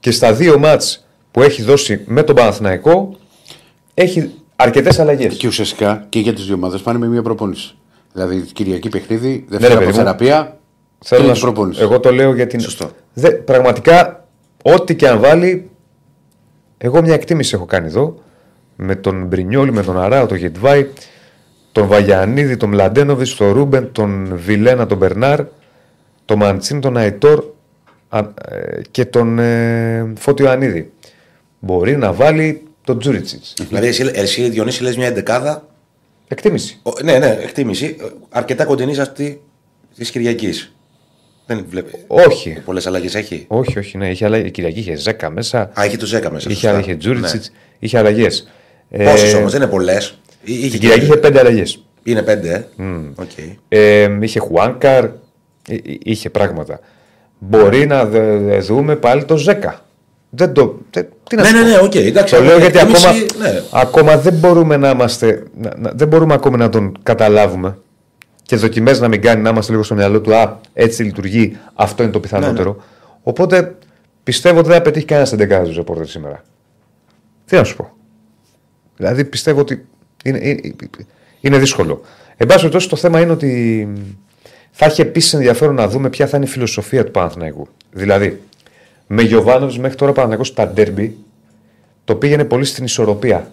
και 0.00 0.10
στα 0.10 0.32
δύο 0.32 0.58
μάτς 0.58 1.06
που 1.30 1.42
έχει 1.42 1.62
δώσει 1.62 2.00
με 2.06 2.22
τον 2.22 2.34
Παναθηναϊκό 2.34 3.16
έχει 3.94 4.30
αρκετές 4.56 4.98
αλλαγές. 4.98 5.36
Και 5.36 5.46
ουσιαστικά 5.46 6.06
και 6.08 6.18
για 6.18 6.32
τις 6.34 6.44
δύο 6.46 6.54
ομάδες 6.54 6.80
πάνε 6.80 6.98
με 6.98 7.06
μία 7.06 7.22
προπόνηση. 7.22 7.74
Δηλαδή 8.12 8.40
Κυριακή 8.52 8.88
παιχνίδι, 8.88 9.28
Ναι, 9.28 9.34
ρε 9.38 9.44
Δευτέρα 9.58 9.74
παιδί 9.78 9.90
μου. 9.90 9.96
θεραπεία, 9.96 10.58
Θέλω 11.04 11.20
να 11.20 11.26
τρίτη 11.26 11.38
σου, 11.46 11.52
προπόνηση. 11.52 11.82
εγώ 11.82 12.00
το 12.00 12.12
λέω 12.12 12.34
για 12.34 12.46
την. 12.46 12.60
Σωστό. 12.60 12.90
Δε, 13.12 13.30
πραγματικά, 13.30 14.26
ό,τι 14.62 14.96
και 14.96 15.08
αν 15.08 15.20
βάλει, 15.20 15.70
εγώ 16.78 17.02
μια 17.02 17.14
εκτίμηση 17.14 17.54
έχω 17.54 17.64
κάνει 17.64 17.86
εδώ. 17.86 18.14
Με 18.76 18.94
τον 18.94 19.26
Μπρινιόλη, 19.26 19.72
με 19.72 19.82
τον 19.82 20.00
Αράο, 20.00 20.26
τον 20.26 20.36
Γετβάη, 20.36 20.86
τον 21.72 21.86
Βαγιανίδη, 21.86 22.56
τον 22.56 22.68
Μλαντένοβιτς, 22.68 23.34
τον 23.36 23.52
Ρούμπεν, 23.52 23.88
τον 23.92 24.30
Βιλένα, 24.36 24.86
τον 24.86 24.98
Μπερνάρ, 24.98 25.40
τον 26.30 26.38
Μαντσίν, 26.38 26.80
τον 26.80 26.96
Αϊτόρ 26.96 27.44
α, 28.08 28.18
ε, 28.18 28.80
και 28.90 29.04
τον 29.04 29.38
ε, 29.38 30.12
Φώτιο 30.18 30.50
Ανίδη. 30.50 30.92
Μπορεί 31.58 31.96
να 31.96 32.12
βάλει 32.12 32.62
τον 32.84 32.98
Τζούριτσιτς. 32.98 33.54
Δηλαδή, 33.68 33.86
εσύ, 33.86 34.10
εσύ 34.14 34.48
Διονύση, 34.48 34.82
λες 34.82 34.96
μια 34.96 35.06
εντεκάδα. 35.06 35.66
Εκτίμηση. 36.28 36.78
Ο- 36.82 37.02
ναι, 37.02 37.18
ναι, 37.18 37.38
εκτίμηση. 37.42 37.96
ε, 38.00 38.04
Αρκετά 38.28 38.64
κοντινής 38.64 38.96
σε 38.96 39.02
αυτή 39.02 39.40
της 39.96 40.10
Κυριακής. 40.10 40.74
Δεν 41.46 41.64
βλέπει. 41.68 41.90
Όχι. 42.06 42.62
Πολλές 42.64 42.86
αλλαγές 42.86 43.14
έχει; 43.14 43.44
Όχι, 43.48 43.78
όχι, 43.78 43.96
ναι. 43.98 44.10
Είχε 44.10 44.24
αλλαγή. 44.24 44.46
Η 44.46 44.50
Κυριακή 44.50 44.78
είχε 44.78 44.96
Ζέκα 44.96 45.30
μέσα. 45.30 45.60
Α, 45.60 45.84
έχει 45.84 45.96
το 45.96 46.06
Ζέκα 46.06 46.30
μέσα. 46.32 46.50
Είχε, 46.50 46.60
σωστά. 46.66 46.80
είχε 46.80 46.94
Τζούριτσιτς. 46.96 47.50
Ναι. 47.50 47.56
Είχε 47.78 47.98
αλλαγές. 47.98 48.48
Πόσες 49.04 49.34
όμως, 49.34 49.52
δεν 49.52 49.62
είναι 49.62 49.70
πολλές. 49.70 50.18
Την 50.44 50.70
Κυριακή 50.70 51.04
είχε 51.04 51.16
πέντε 51.16 51.38
αλλαγές. 51.38 51.84
Είναι 52.02 52.22
πέντε, 52.22 52.52
ε. 52.76 52.84
Οκ. 53.14 53.30
Ε, 53.68 54.18
είχε 54.20 54.38
Χουάνκαρ, 54.38 55.04
ε, 55.04 55.08
ε, 55.08 55.19
είχε 56.02 56.30
πράγματα. 56.30 56.80
Μπορεί 57.38 57.86
να 57.86 58.04
δε- 58.04 58.36
δε 58.38 58.58
δούμε 58.58 58.96
πάλι 58.96 59.24
το 59.24 59.36
Ζέκα. 59.36 59.80
Δεν 60.30 60.52
το. 60.52 60.78
δεν- 60.90 61.08
τι 61.28 61.36
να 61.36 61.42
Ναι, 61.42 61.48
σου 61.48 61.54
ναι, 61.54 61.60
πω. 61.62 61.66
ναι, 61.68 61.78
οκ. 61.78 61.94
Εντάξει, 61.94 62.34
Το 62.34 62.42
λέω 62.42 62.58
γιατί 62.58 62.78
εκτίμηση, 62.78 63.06
ακόμα, 63.06 63.48
ναι. 63.50 63.62
ακόμα 63.72 64.16
δεν 64.16 64.32
μπορούμε 64.34 64.76
να 64.76 64.90
είμαστε. 64.90 65.42
Να, 65.56 65.72
να- 65.78 65.92
δεν 65.94 66.08
μπορούμε 66.08 66.34
ακόμα 66.34 66.56
να 66.56 66.68
τον 66.68 66.96
καταλάβουμε 67.02 67.78
και 68.42 68.56
δοκιμές 68.56 69.00
να 69.00 69.08
μην 69.08 69.22
κάνει 69.22 69.42
να 69.42 69.50
είμαστε 69.50 69.70
λίγο 69.72 69.82
στο 69.84 69.94
μυαλό 69.94 70.20
του. 70.20 70.34
Α, 70.34 70.58
έτσι 70.72 71.02
λειτουργεί. 71.02 71.56
Αυτό 71.74 72.02
είναι 72.02 72.12
το 72.12 72.20
πιθανότερο. 72.20 72.70
Ναι, 72.72 72.82
Οπότε 73.22 73.76
πιστεύω 74.22 74.58
ότι 74.58 74.68
δεν 74.68 74.76
θα 74.76 74.82
πετύχει 74.82 75.04
κανένας 75.04 75.28
στην 75.28 75.40
δεκάδα 75.40 75.64
του 75.68 75.74
ρεπόρτερ 75.76 76.06
σήμερα. 76.06 76.44
Τι 77.44 77.56
να 77.56 77.64
σου 77.64 77.76
πω. 77.76 77.90
Δηλαδή 78.96 79.24
πιστεύω 79.24 79.60
ότι 79.60 79.86
είναι, 80.24 80.38
είναι, 80.42 80.60
είναι 81.40 81.58
δύσκολο. 81.58 82.00
Εν 82.36 82.46
πάση 82.46 82.58
περιπτώσει, 82.58 82.88
το 82.88 82.96
θέμα 82.96 83.20
είναι 83.20 83.32
ότι 83.32 83.88
θα 84.70 84.86
έχει 84.86 85.00
επίσης 85.00 85.32
ενδιαφέρον 85.32 85.74
να 85.74 85.88
δούμε 85.88 86.10
ποια 86.10 86.26
θα 86.26 86.36
είναι 86.36 86.46
η 86.46 86.48
φιλοσοφία 86.48 87.04
του 87.04 87.10
Παναθηναϊκού. 87.10 87.68
Δηλαδή, 87.92 88.40
με 89.06 89.22
Γιωβάνοβιτς 89.22 89.78
μέχρι 89.78 89.96
τώρα 89.96 90.10
ο 90.10 90.14
Παναθηναϊκός 90.14 90.48
στα 90.48 90.68
ντέρμπι 90.68 91.16
το 92.04 92.14
πήγαινε 92.14 92.44
πολύ 92.44 92.64
στην 92.64 92.84
ισορροπία. 92.84 93.50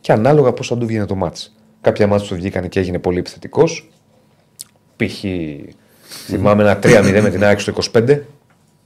Και 0.00 0.12
ανάλογα 0.12 0.52
πώς 0.52 0.68
θα 0.68 0.76
του 0.76 0.86
βγαίνει 0.86 1.06
το 1.06 1.14
μάτς. 1.14 1.54
Κάποια 1.80 2.06
μάτς 2.06 2.24
του 2.24 2.34
βγήκαν 2.34 2.68
και 2.68 2.80
έγινε 2.80 2.98
πολύ 2.98 3.18
επιθετικός. 3.18 3.90
π.χ. 4.96 5.24
θυμάμαι 6.26 6.62
ένα 6.62 6.78
3-0 6.82 7.20
με 7.22 7.30
την 7.30 7.44
ΑΕΚ 7.44 7.60
στο 7.60 7.72
25 7.92 8.18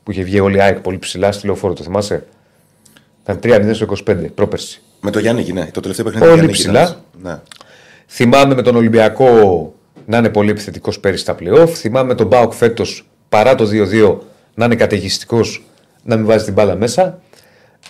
που 0.02 0.10
είχε 0.10 0.22
βγει 0.22 0.40
όλη 0.40 0.56
η 0.56 0.60
ΑΕΚ 0.60 0.78
πολύ 0.78 0.98
ψηλά 0.98 1.32
στη 1.32 1.46
λεωφόρο, 1.46 1.72
το 1.72 1.82
θυμάσαι; 1.82 2.26
Ήταν 3.22 3.38
3-0 3.42 3.70
στο 3.74 3.86
25 4.06 4.16
πρόπερση. 4.34 4.82
Με 5.00 5.10
το 5.10 5.18
Γιάννη, 5.18 5.52
ναι. 5.52 5.70
Το 5.72 5.80
τελευταίο 5.80 6.04
παιχνίδι. 6.04 6.26
Πολύ 6.26 6.40
του 6.40 6.44
Γιάννικη 6.44 6.62
ψηλά. 6.62 6.82
ήταν. 6.82 7.02
Ναι. 7.22 7.40
Θυμάμαι 8.06 8.54
με 8.54 8.62
τον 8.62 8.76
Ολυμπιακό 8.76 9.74
να 10.08 10.18
είναι 10.18 10.28
πολύ 10.28 10.50
επιθετικός 10.50 11.00
πέρυσι 11.00 11.22
στα 11.22 11.36
playoff. 11.40 11.68
Θυμάμαι 11.68 12.14
τον 12.14 12.26
Μπάουκ 12.26 12.52
φέτος 12.52 13.06
παρά 13.28 13.54
το 13.54 13.68
2-2 13.92 14.16
να 14.54 14.64
είναι 14.64 14.74
καταιγιστικός 14.74 15.64
να 16.02 16.16
μην 16.16 16.26
βάζει 16.26 16.44
την 16.44 16.52
μπάλα 16.52 16.74
μέσα. 16.74 17.20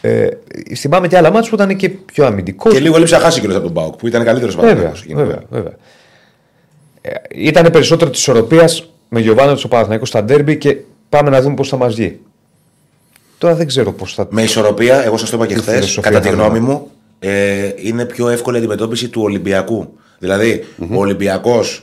Ε, 0.00 0.28
θυμάμαι 0.76 1.08
και 1.08 1.16
άλλα 1.16 1.30
μάτια 1.30 1.48
που 1.48 1.54
ήταν 1.54 1.76
και 1.76 1.88
πιο 1.88 2.26
αμυντικός. 2.26 2.72
Και 2.72 2.80
λίγο 2.80 2.98
λείψε 2.98 3.14
να 3.16 3.20
χάσει 3.20 3.40
κιόλας 3.40 3.56
από 3.56 3.64
τον 3.66 3.74
Μπάουκ 3.74 3.96
που 3.96 4.06
ήταν 4.06 4.24
καλύτερος 4.24 4.56
Βέβαια, 4.56 4.92
βέβαια, 5.14 5.42
βέβαια. 5.50 5.72
Ε, 7.00 7.10
ήταν 7.28 7.70
περισσότερο 7.70 8.10
της 8.10 8.20
ισορροπίας 8.20 8.90
με 9.08 9.20
Γιωβάνο 9.20 9.54
του 9.54 9.68
Παναθηναϊκού 9.68 10.06
στα 10.06 10.24
ντέρμπι 10.24 10.56
και 10.56 10.76
πάμε 11.08 11.30
να 11.30 11.40
δούμε 11.40 11.54
πώς 11.54 11.68
θα 11.68 11.76
μας 11.76 11.94
βγει. 11.94 12.20
Τώρα 13.38 13.54
δεν 13.54 13.66
ξέρω 13.66 13.92
πώς 13.92 14.14
θα. 14.14 14.26
Με 14.30 14.42
ισορροπία, 14.42 15.04
εγώ 15.04 15.16
σας 15.16 15.30
το 15.30 15.36
είπα 15.36 15.46
και 15.46 15.54
Τι 15.54 15.60
χθες, 15.60 15.74
φιλοσοφία 15.74 16.10
κατά 16.10 16.20
τη 16.20 16.28
θα 16.28 16.34
γνώμη 16.34 16.58
δούμε. 16.58 16.72
μου, 16.72 16.90
ε, 17.18 17.72
είναι 17.76 18.04
πιο 18.04 18.28
εύκολη 18.28 18.56
η 18.56 18.58
αντιμετώπιση 18.58 19.08
του 19.08 19.22
Ολυμπιακού. 19.22 19.92
Δηλαδή, 20.18 20.64
ο 20.90 20.96
Ολυμπιακός. 20.96 21.82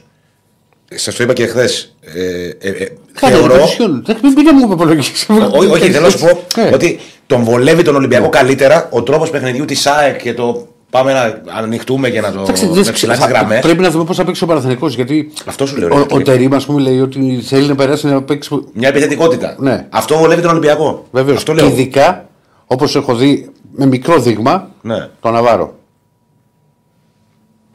Σας 0.93 1.15
το 1.15 1.23
είπα 1.23 1.33
και 1.33 1.45
χθες. 1.47 1.95
Ε, 2.01 2.49
ε, 2.59 2.69
ε, 2.69 2.87
Κάνε 3.19 3.35
θεωρώ. 3.35 3.55
υπερσιόν. 3.55 4.03
Δεν 4.05 4.17
μην 4.23 4.33
μην 4.33 4.65
μου 4.67 4.71
υπολογίσει. 4.73 5.31
Ό- 5.33 5.57
Όχι, 5.71 5.91
θέλω 5.91 6.05
να 6.05 6.09
σου 6.09 6.19
πω 6.19 6.61
Ε. 6.61 6.73
ότι 6.73 6.99
τον 7.27 7.43
βολεύει 7.43 7.81
τον 7.83 7.95
Ολυμπιακό 7.95 8.29
καλύτερα 8.29 8.87
ο 8.91 9.03
τρόπος 9.03 9.29
παιχνιδιού 9.29 9.65
της 9.65 9.85
ΑΕΚ 9.85 10.21
και 10.21 10.33
το 10.33 10.67
πάμε 10.89 11.13
να 11.13 11.41
ανοιχτούμε 11.57 12.09
και 12.09 12.21
να 12.21 12.31
το. 12.31 12.41
Εντάξει, 12.41 12.65
με 12.65 12.81
δεν- 12.81 12.93
ψηλά 12.93 13.13
τι 13.13 13.19
θα- 13.19 13.27
γραμμές. 13.27 13.59
Πρέπει 13.59 13.81
να 13.81 13.89
δούμε 13.89 14.03
πώς 14.03 14.15
θα 14.17 14.23
παίξει 14.23 14.43
ο 14.43 14.47
Παναθηναϊκός 14.47 14.95
γιατί 14.95 15.31
Αυτό 15.45 15.65
σου 15.65 15.77
λέω. 15.77 15.87
ρε, 15.87 15.93
ο, 15.93 15.97
ο 15.99 16.05
Τρίκο. 16.05 16.21
Τερήμ, 16.23 16.53
ας 16.55 16.65
πούμε, 16.65 16.81
λέει 16.81 16.99
ότι 16.99 17.41
θέλει 17.45 17.67
να 17.67 17.75
περάσει 17.75 18.07
να 18.07 18.23
παίξει. 18.23 18.49
Μια 18.73 18.87
επιθετικότητα. 18.89 19.55
Ναι. 19.59 19.87
Αυτό 19.89 20.17
βολεύει 20.17 20.41
τον 20.41 20.51
Ολυμπιακό. 20.51 21.05
Βεβαίως. 21.11 21.37
Αυτό 21.37 21.53
Και 21.53 21.61
λέω. 21.61 21.69
ειδικά 21.69 22.29
όπως 22.67 22.95
έχω 22.95 23.15
δει 23.15 23.49
με 23.71 23.85
μικρό 23.85 24.19
δείγμα 24.19 24.69
Ναι. 24.81 25.07
τον 25.21 25.33
Ναβάρο. 25.33 25.75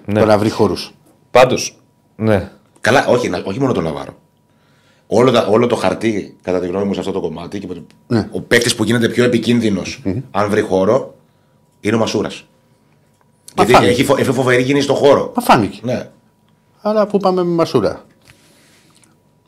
Ναι. 0.04 0.20
Το 0.20 0.26
να 0.26 0.38
βρει 0.38 0.50
χώρου. 0.50 0.74
Πάντως, 1.30 1.76
ναι. 2.16 2.50
Καλά, 2.80 3.06
όχι, 3.06 3.28
να- 3.28 3.42
όχι 3.44 3.60
μόνο 3.60 3.72
τον 3.72 3.84
Ναβάρο. 3.84 4.14
Όλο, 5.06 5.30
τα- 5.30 5.46
όλο 5.46 5.66
το 5.66 5.76
χαρτί, 5.76 6.36
κατά 6.42 6.60
τη 6.60 6.66
γνώμη 6.66 6.84
μου, 6.84 6.92
σε 6.94 7.00
αυτό 7.00 7.12
το 7.12 7.20
κομμάτι, 7.20 7.58
και 7.58 7.66
με 7.66 7.74
το- 7.74 7.82
Ναι. 8.06 8.28
ο 8.32 8.40
παίκτης 8.40 8.74
που 8.74 8.84
γίνεται 8.84 9.08
πιο 9.08 9.24
επικίνδυνος, 9.24 10.02
αν 10.30 10.50
βρει 10.50 10.60
χώρο, 10.60 11.14
είναι 11.80 11.94
ο 11.94 11.98
Μασούρας. 11.98 12.44
Γιατί 13.56 13.72
φάνηκε. 13.72 13.90
έχει, 13.92 14.04
φο- 14.04 14.16
έχει 14.18 14.32
φοβερή 14.32 14.64
κίνηση 14.64 14.84
στον 14.84 14.96
χώρο. 14.96 15.32
Μα 15.36 15.42
φάνηκε. 15.42 15.78
Ναι. 15.82 16.08
Αλλά 16.82 17.06
που 17.06 17.18
πάμε 17.18 17.42
με 17.44 17.50
Μασούρα; 17.54 18.04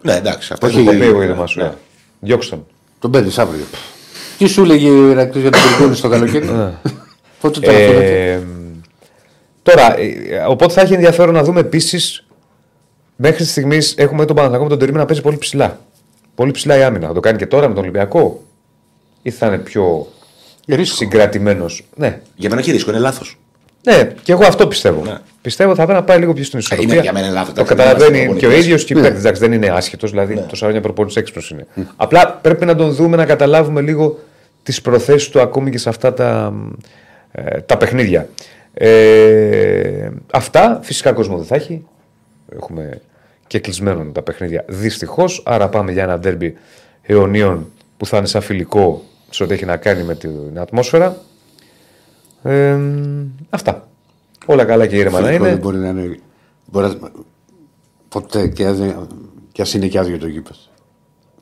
ναι, 0.02 0.14
εντάξει. 0.14 0.52
Αυτό 0.52 0.66
Όχι, 0.66 0.80
είναι 0.80 0.84
Το 0.84 0.92
το 0.92 0.98
πει 0.98 1.04
οποίο 1.04 1.14
εγώ 1.16 1.22
είδα 1.22 1.34
Μασούρα. 1.34 1.76
Διώξτε 2.20 2.54
τον. 2.56 2.66
Τον 2.98 3.10
παίρνεις 3.10 3.38
αύριο. 3.38 3.64
Τι 4.38 4.46
σου 4.46 4.64
λέγε 4.64 4.88
ο 4.90 5.10
Ηρακλής 5.10 5.42
για 5.42 5.50
τον 5.50 5.60
Πυργόνη 5.60 5.96
στο 5.96 6.08
καλοκαίρι; 6.08 6.46
Πότε 7.40 7.60
το 7.60 7.70
Ε, 7.70 8.42
τώρα, 9.62 9.98
ε, 9.98 10.44
οπότε 10.48 10.72
θα 10.72 10.80
έχει 10.80 10.92
ενδιαφέρον 10.94 11.34
να 11.34 11.42
δούμε 11.42 11.60
επίσης. 11.60 12.26
Μέχρι 13.24 13.44
στιγμής 13.44 13.94
έχουμε 13.96 14.24
τον 14.24 14.34
Παναθηναϊκό 14.36 14.62
με 14.64 14.70
τον 14.70 14.78
Τερήμι 14.78 14.98
να 14.98 15.04
παίζει 15.06 15.22
πολύ 15.22 15.36
ψηλά. 15.38 15.80
Πολύ 16.34 16.50
ψηλά 16.50 16.76
η 16.78 16.82
άμυνα. 16.82 17.06
Θα 17.06 17.12
το 17.12 17.20
κάνει 17.20 17.38
και 17.38 17.46
τώρα 17.46 17.68
με 17.68 17.74
τον 17.74 17.82
Ολυμπιακό, 17.82 18.42
ή 19.22 19.30
θα 19.30 19.46
είναι 19.46 19.58
πιο 19.58 20.06
Ρίσκο. 20.66 20.96
συγκρατημένος. 20.96 21.84
Ναι. 21.94 22.20
Για 22.36 22.48
μένα 22.48 22.60
έχει 22.60 22.70
ρίσκο, 22.70 22.90
είναι 22.90 22.98
λάθος. 23.00 23.38
Ναι, 23.84 24.12
και 24.22 24.32
εγώ 24.32 24.44
αυτό 24.46 24.66
πιστεύω. 24.66 25.02
Ναι. 25.04 25.18
Πιστεύω 25.42 25.70
θα 25.74 25.84
πρέπει 25.84 25.98
να 25.98 26.04
πάει 26.04 26.18
λίγο 26.18 26.32
πιο 26.32 26.44
στην 26.44 26.58
ισορροπία. 26.58 26.92
Είναι- 26.92 27.02
για 27.02 27.12
μένα 27.12 27.26
είναι 27.26 27.34
λάθος, 27.34 27.54
Το 27.54 27.60
εντάξει, 27.60 27.74
καταλαβαίνει 27.76 28.18
είμαστε 28.18 28.38
και 28.38 28.46
ο 28.46 28.48
προπονητές. 28.48 28.64
ίδιος 28.64 28.84
και 28.84 28.92
η 28.92 29.00
παίκτη. 29.00 29.18
Εντάξει, 29.18 29.40
δεν 29.40 29.52
είναι 29.52 29.66
άσχετος, 29.68 30.10
δηλαδή 30.10 30.34
τόσα 30.48 30.64
χρόνια 30.64 30.80
προπονητής 30.80 31.16
έξυπνος 31.16 31.50
είναι. 31.50 31.66
Απλά 31.96 32.38
πρέπει 32.42 32.64
να 32.64 32.74
τον 32.74 32.92
δούμε 32.92 33.16
να 33.16 33.24
καταλάβουμε 33.24 33.80
λίγο 33.80 34.18
τις 34.62 34.80
προθέσεις 34.80 35.28
του 35.28 35.40
ακόμη 35.40 35.70
και 35.70 35.78
σε 35.78 35.88
αυτά 35.88 36.14
τα, 36.14 36.52
ε, 37.32 37.60
τα 37.60 37.76
παιχνίδια. 37.76 38.28
Ε, 38.74 40.08
αυτά 40.32 40.78
φυσικά 40.82 41.12
κόσμο 41.12 41.36
δεν 41.36 41.46
θα 41.46 41.54
έχει. 41.54 41.84
Έχουμε 42.56 43.00
και 43.53 43.59
κλεισμένο 43.59 44.05
τα 44.12 44.22
παιχνίδια 44.22 44.64
δυστυχώς. 44.68 45.42
Άρα 45.44 45.68
πάμε 45.68 45.92
για 45.92 46.03
ένα 46.03 46.18
ντέρμπι 46.18 46.55
αιωνίων 47.03 47.70
που 47.96 48.07
θα 48.07 48.16
είναι 48.16 48.26
σαν 48.26 48.42
φιλικό 48.42 49.03
σε 49.30 49.42
ό,τι 49.42 49.55
έχει 49.55 49.64
να 49.64 49.76
κάνει 49.76 50.03
με 50.03 50.14
την 50.14 50.30
ατμόσφαιρα. 50.59 51.16
Ε, 52.42 52.78
αυτά. 53.50 53.88
Όλα 54.46 54.64
καλά 54.64 54.86
και 54.86 54.96
ήρεμα 54.96 55.20
να 55.20 55.26
Φιλικό 55.26 55.44
είναι. 55.44 55.53
δεν 55.55 55.62
μπορεί 55.62 55.76
να 55.78 55.88
είναι. 55.88 56.18
Μπορεί 56.66 56.86
να... 56.86 57.11
Ποτέ 58.09 58.46
και, 58.48 58.66
αν- 58.66 59.07
και 59.53 59.62
ας 59.62 59.74
είναι 59.74 59.86
και 59.86 59.98
άδειο 59.98 60.18
το 60.18 60.26
γήπεδο. 60.26 60.59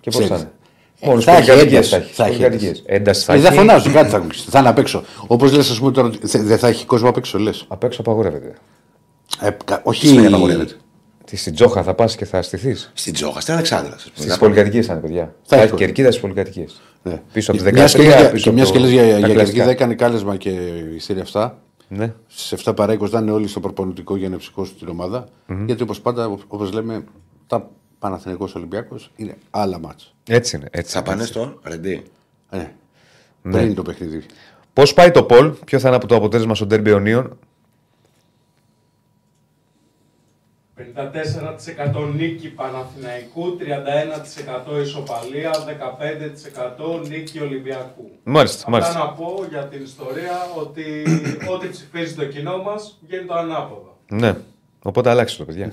Και 0.01 0.11
πώς 0.11 0.21
θα 0.21 0.35
Ξέρεις. 0.35 0.43
είναι. 0.43 0.51
Μόνο 1.11 1.21
θα 1.21 1.33
έχει 1.37 1.47
πολυκατοικίες 1.47 1.93
ένταση. 1.93 1.95
θα 1.95 1.97
έχει. 1.97 2.15
Θα 2.15 2.25
έχει 2.25 2.33
Πολυκατοικίες. 2.37 2.83
ένταση. 2.87 2.95
Ένταση 2.97 3.25
θα 3.25 3.33
Ε, 3.33 3.37
Δεν 3.39 3.47
έχει. 3.47 3.57
φωνάζουν, 3.59 3.93
κάτι 3.93 4.11
θα 4.11 4.17
ακούσει. 4.17 4.51
Θα 4.51 4.59
είναι 4.59 4.69
απ' 4.69 4.79
έξω. 4.79 5.03
Όπως 5.27 5.53
λες, 5.53 5.71
ας 5.71 5.79
πούμε 5.79 5.93
τώρα, 5.93 6.07
ότι 6.09 6.27
θε- 6.27 6.43
δεν 6.43 6.59
θα 6.59 6.69
έχει 6.69 6.87
κόσμο 6.87 7.09
απ' 7.09 7.17
έξω, 7.17 7.39
λες. 7.39 7.65
Απ' 7.69 7.85
έξω 7.85 8.01
απαγορεύεται. 8.01 8.55
Ε, 9.41 9.51
κα- 9.65 9.81
όχι. 9.85 10.01
Τι 10.01 10.07
σημαίνει 10.07 10.27
απαγορεύεται; 10.27 10.75
Τι 11.31 11.37
στην 11.37 11.55
Τζόχα 11.55 11.83
θα 11.83 11.95
πας 11.95 12.16
και 12.16 12.24
θα 12.24 12.43
στηθείς; 12.43 12.91
Στην 12.95 13.12
Τζόχα, 13.12 13.41
στην 13.41 13.55
Αλεξάνδρα. 13.55 13.97
Στις 14.14 14.37
πολυκατοικίες 14.39 14.87
θα 14.87 14.93
είναι, 14.93 15.03
παιδιά. 15.03 15.35
Θα, 15.43 15.55
έχει 15.57 15.62
έχει 15.64 15.70
κόσμο. 15.70 15.87
κερκίδα 15.87 16.09
στις 16.09 16.20
πολυκατοικίες. 16.20 16.81
Ναι. 17.03 17.22
Πίσω 17.33 17.53
από 17.53 17.62
τη 17.62 17.72
Μιας 17.72 17.93
και 17.93 17.99
13. 17.99 18.05
λες 18.07 18.20
για- 18.20 18.31
πίσω 18.31 18.43
Και 18.43 18.49
από 18.49 18.59
μια 18.59 18.66
το- 18.66 18.72
και 18.72 18.78
λε 18.78 18.89
για, 18.89 19.03
τα 19.03 19.09
για 19.09 19.18
κλασικά. 19.18 19.43
κερκίδα 19.45 19.70
έκανε 19.70 19.95
κάλεσμα 19.95 20.37
και 20.37 20.51
η 20.51 21.20
αυτά. 21.20 21.59
Ναι. 21.89 22.12
Στι 22.26 22.57
7 22.64 22.74
παρά 22.74 22.93
20 22.93 23.09
θα 23.09 23.18
είναι 23.20 23.31
όλοι 23.31 23.49
στο 23.49 23.61
προπονητικό 23.61 24.16
για 24.16 24.28
να 24.28 24.37
ψυχώσουν 24.37 24.78
την 24.78 24.89
ομάδα. 24.89 25.28
Γιατί 25.66 25.83
όπως 25.83 26.01
πάντα, 26.01 26.26
όπω 26.26 26.64
λέμε, 26.64 27.05
τα 27.47 27.70
Παναθηναϊκός 27.99 28.55
Ολυμπιακός 28.55 29.11
είναι 29.16 29.37
άλλα 29.51 29.78
μάτσα. 29.78 30.07
Έτσι 30.28 30.57
είναι. 30.57 30.68
Έτσι 30.70 30.93
Θα 30.93 31.03
πάνε 31.03 31.24
στο 31.24 31.59
Ρεντί. 31.62 32.03
Ε, 32.51 32.57
ναι. 32.57 32.70
Δεν 33.43 33.64
είναι 33.64 33.74
το 33.74 33.83
παιχνίδι. 33.83 34.22
Πώς 34.72 34.95
πάει 34.95 35.11
το 35.11 35.22
Πολ, 35.22 35.51
ποιο 35.64 35.78
θα 35.78 35.87
είναι 35.89 35.97
από 35.97 36.07
το 36.07 36.14
αποτέλεσμα 36.14 36.55
στον 36.55 36.68
Τέρμπι 36.68 36.91
Ονίων. 36.93 37.39
54% 40.81 42.14
νίκη 42.16 42.49
Παναθηναϊκού, 42.49 43.57
31% 44.78 44.83
ισοπαλία, 44.83 45.51
15% 47.03 47.09
νίκη 47.09 47.41
Ολυμπιακού. 47.41 48.11
Μάλιστα, 48.22 48.57
Αυτά 48.59 48.70
μάλιστα. 48.70 48.99
να 48.99 49.09
πω 49.11 49.47
για 49.51 49.64
την 49.64 49.83
ιστορία 49.83 50.33
ότι 50.59 50.83
ό,τι 51.55 51.68
ψηφίζει 51.68 52.14
το 52.14 52.24
κοινό 52.24 52.57
μας 52.62 52.99
γίνει 53.09 53.24
το 53.24 53.35
ανάποδο. 53.35 53.97
Ναι. 54.09 54.35
Οπότε 54.83 55.11
αλλάξτε 55.11 55.39
το, 55.39 55.45
παιδιά. 55.45 55.72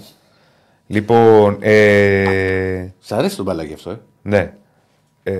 Λοιπόν, 0.87 1.57
ε, 1.61 2.87
Σ' 2.99 3.11
αρέσει 3.11 3.35
το 3.35 3.43
μπαλάκι 3.43 3.73
αυτό, 3.73 3.89
ε; 3.89 3.99
ναι. 4.21 4.53
Ε, 5.23 5.33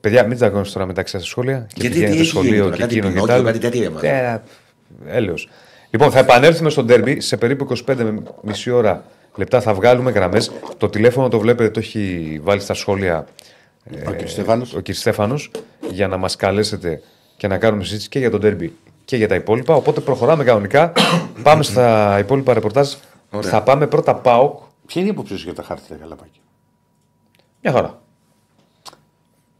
παιδιά, 0.00 0.26
μην 0.26 0.36
τσακώνεστε 0.36 0.72
τώρα 0.74 0.86
μεταξύ 0.86 1.18
σας 1.18 1.26
σχόλια. 1.28 1.66
Και 1.68 1.74
Γιατί, 1.80 1.88
πηγαίνετε 1.94 2.14
τι 2.14 2.20
έχει 2.20 2.28
σχολείο 2.28 2.50
γίνει 2.50 2.62
τώρα, 2.62 2.76
και 2.76 2.82
κάτι 2.82 2.96
εκείνο 2.96 3.06
και 3.12 3.12
Πινόκιο, 3.14 3.34
τ' 3.34 3.38
άλλο. 3.38 3.46
κάτι 3.46 3.58
τέτοια 3.58 3.84
έβαλε. 3.84 4.08
Ε, 4.08 5.16
Έλεος. 5.16 5.48
Λοιπόν, 5.90 6.10
θα 6.10 6.18
επανέλθουμε 6.18 6.70
στο 6.70 6.82
ντέρμπι. 6.84 7.20
Σε 7.20 7.36
περίπου 7.36 7.66
25 7.86 7.96
με 7.96 8.22
μισή 8.42 8.70
ώρα 8.70 9.04
λεπτά 9.34 9.60
θα 9.60 9.74
βγάλουμε 9.74 10.10
γραμμές. 10.10 10.50
Το 10.78 10.88
τηλέφωνο 10.88 11.28
το 11.28 11.38
βλέπετε, 11.38 11.70
το 11.70 11.78
έχει 11.78 12.40
βάλει 12.42 12.60
στα 12.60 12.74
σχόλια 12.74 13.26
Ο 14.08 14.12
κ. 14.12 14.28
Στέφανος. 14.28 14.74
ο 14.74 14.80
κ. 14.82 14.86
Στέφανος 14.92 15.50
για 15.90 16.08
να 16.08 16.16
μας 16.16 16.36
καλέσετε 16.36 17.02
και 17.36 17.46
να 17.48 17.58
κάνουμε 17.58 17.82
συζήτηση 17.84 18.08
και 18.08 18.18
για 18.18 18.30
τον 18.30 18.40
ντέρμπι 18.40 18.76
και 19.04 19.16
για 19.16 19.28
τα 19.28 19.34
υπόλοιπα. 19.34 19.74
Οπότε 19.74 20.00
προχωράμε 20.00 20.44
κανονικά. 20.44 20.92
πάμε 21.42 21.62
στα 21.62 22.16
υπόλοιπα 22.18 22.54
ρεπορτάζ. 22.54 22.92
Ωραία. 23.30 23.50
Θα 23.50 23.62
πάμε 23.62 23.86
πρώτα 23.86 24.14
ΠΑΟΚ. 24.14 24.60
Ποια 24.86 25.00
είναι 25.00 25.10
η 25.10 25.12
άποψή 25.12 25.36
σου 25.36 25.44
για 25.44 25.54
τα 25.54 25.62
χάρτια 25.62 25.96
καλαπάκια. 25.96 26.40
Μια 27.62 27.72
χαρά. 27.72 28.00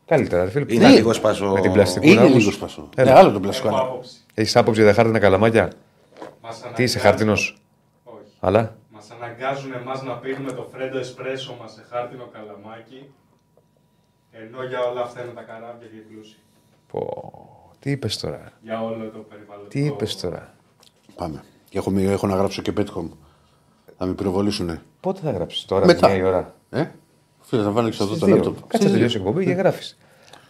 Καλύτερα, 0.06 0.44
ρε 0.44 0.50
φίλε. 0.50 0.64
Είναι 0.74 0.88
λίγο 0.88 1.12
σπάσο. 1.12 1.46
Με 1.46 1.60
την 1.60 1.72
πλαστική. 1.72 2.10
Είναι 2.10 2.20
όμως. 2.20 2.34
λίγο 2.36 2.50
σπασό. 2.50 2.88
Έλα. 2.96 3.12
Ναι, 3.12 3.18
άλλο 3.18 3.32
το 3.32 3.40
πλασικό. 3.40 3.68
Έχω 3.68 3.76
αλλά- 3.76 3.86
άποψη. 3.86 4.10
Έχεις 4.34 4.56
άποψη 4.56 4.80
για 4.80 4.90
τα 4.90 4.96
χάρτινα 4.96 5.18
καλαμάκια; 5.18 5.70
Μας 6.46 6.60
Τι 6.60 6.82
είσαι, 6.82 6.98
αναγκάζουν- 6.98 7.00
χάρτινος; 7.00 7.56
Όχι. 8.04 8.32
Αλλά; 8.40 8.76
Μας 8.90 9.10
αναγκάζουν 9.10 9.72
εμάς 9.72 10.02
να 10.02 10.16
πίνουμε 10.18 10.52
το 10.52 10.68
φρέντο 10.72 10.98
εσπρέσο 10.98 11.56
μας 11.60 11.72
σε 11.72 11.84
χάρτινο 11.90 12.26
καλαμάκι, 12.32 13.10
ενώ 14.30 14.62
για 14.62 14.80
όλα 14.84 15.00
αυτά 15.02 15.22
είναι 15.24 15.32
τα 15.32 15.42
καράβια 15.42 15.86
και 15.90 15.96
οι 15.96 16.00
πλούσιοι. 16.00 16.36
Πω, 16.92 17.70
τι 17.78 17.90
είπες 17.90 18.18
τώρα; 18.18 18.52
Για 18.62 18.82
όλο 18.82 19.08
το 19.10 19.18
περιβαλλοντικό. 19.18 19.68
Τι 19.70 19.84
είπες 19.84 20.20
τώρα; 20.20 20.54
Πάμε. 21.14 21.44
Και 21.68 21.78
έχω, 21.78 21.90
μη- 21.90 22.04
έχω 22.08 22.26
να 22.26 22.36
γράψω 22.36 22.62
και 22.62 22.72
πέτυχο. 22.72 23.08
Θα 23.98 24.06
με 24.06 24.14
πυροβολήσουνε. 24.14 24.82
Πότε 25.00 25.20
θα 25.20 25.30
γράψεις 25.30 25.64
τώρα, 25.64 25.86
Μετά. 25.86 26.08
μια 26.08 26.16
η 26.16 26.22
ώρα; 26.22 26.54
Ε; 26.70 26.84
Φίλε, 27.40 27.62
θα 27.62 27.70
βάλω 27.70 27.88
και 27.88 27.96
εδώ 27.96 28.06
Στις 28.06 28.18
το 28.18 28.26
δύο. 28.26 28.34
λάπτοπ. 28.34 28.54
Κάτσε 28.60 28.68
να 28.72 28.78
Στις 28.78 28.92
τελειώσει 28.92 29.16
η 29.16 29.20
δύο. 29.20 29.28
εκπομπή 29.28 29.44
και 29.46 29.52
γράφεις. 29.52 29.98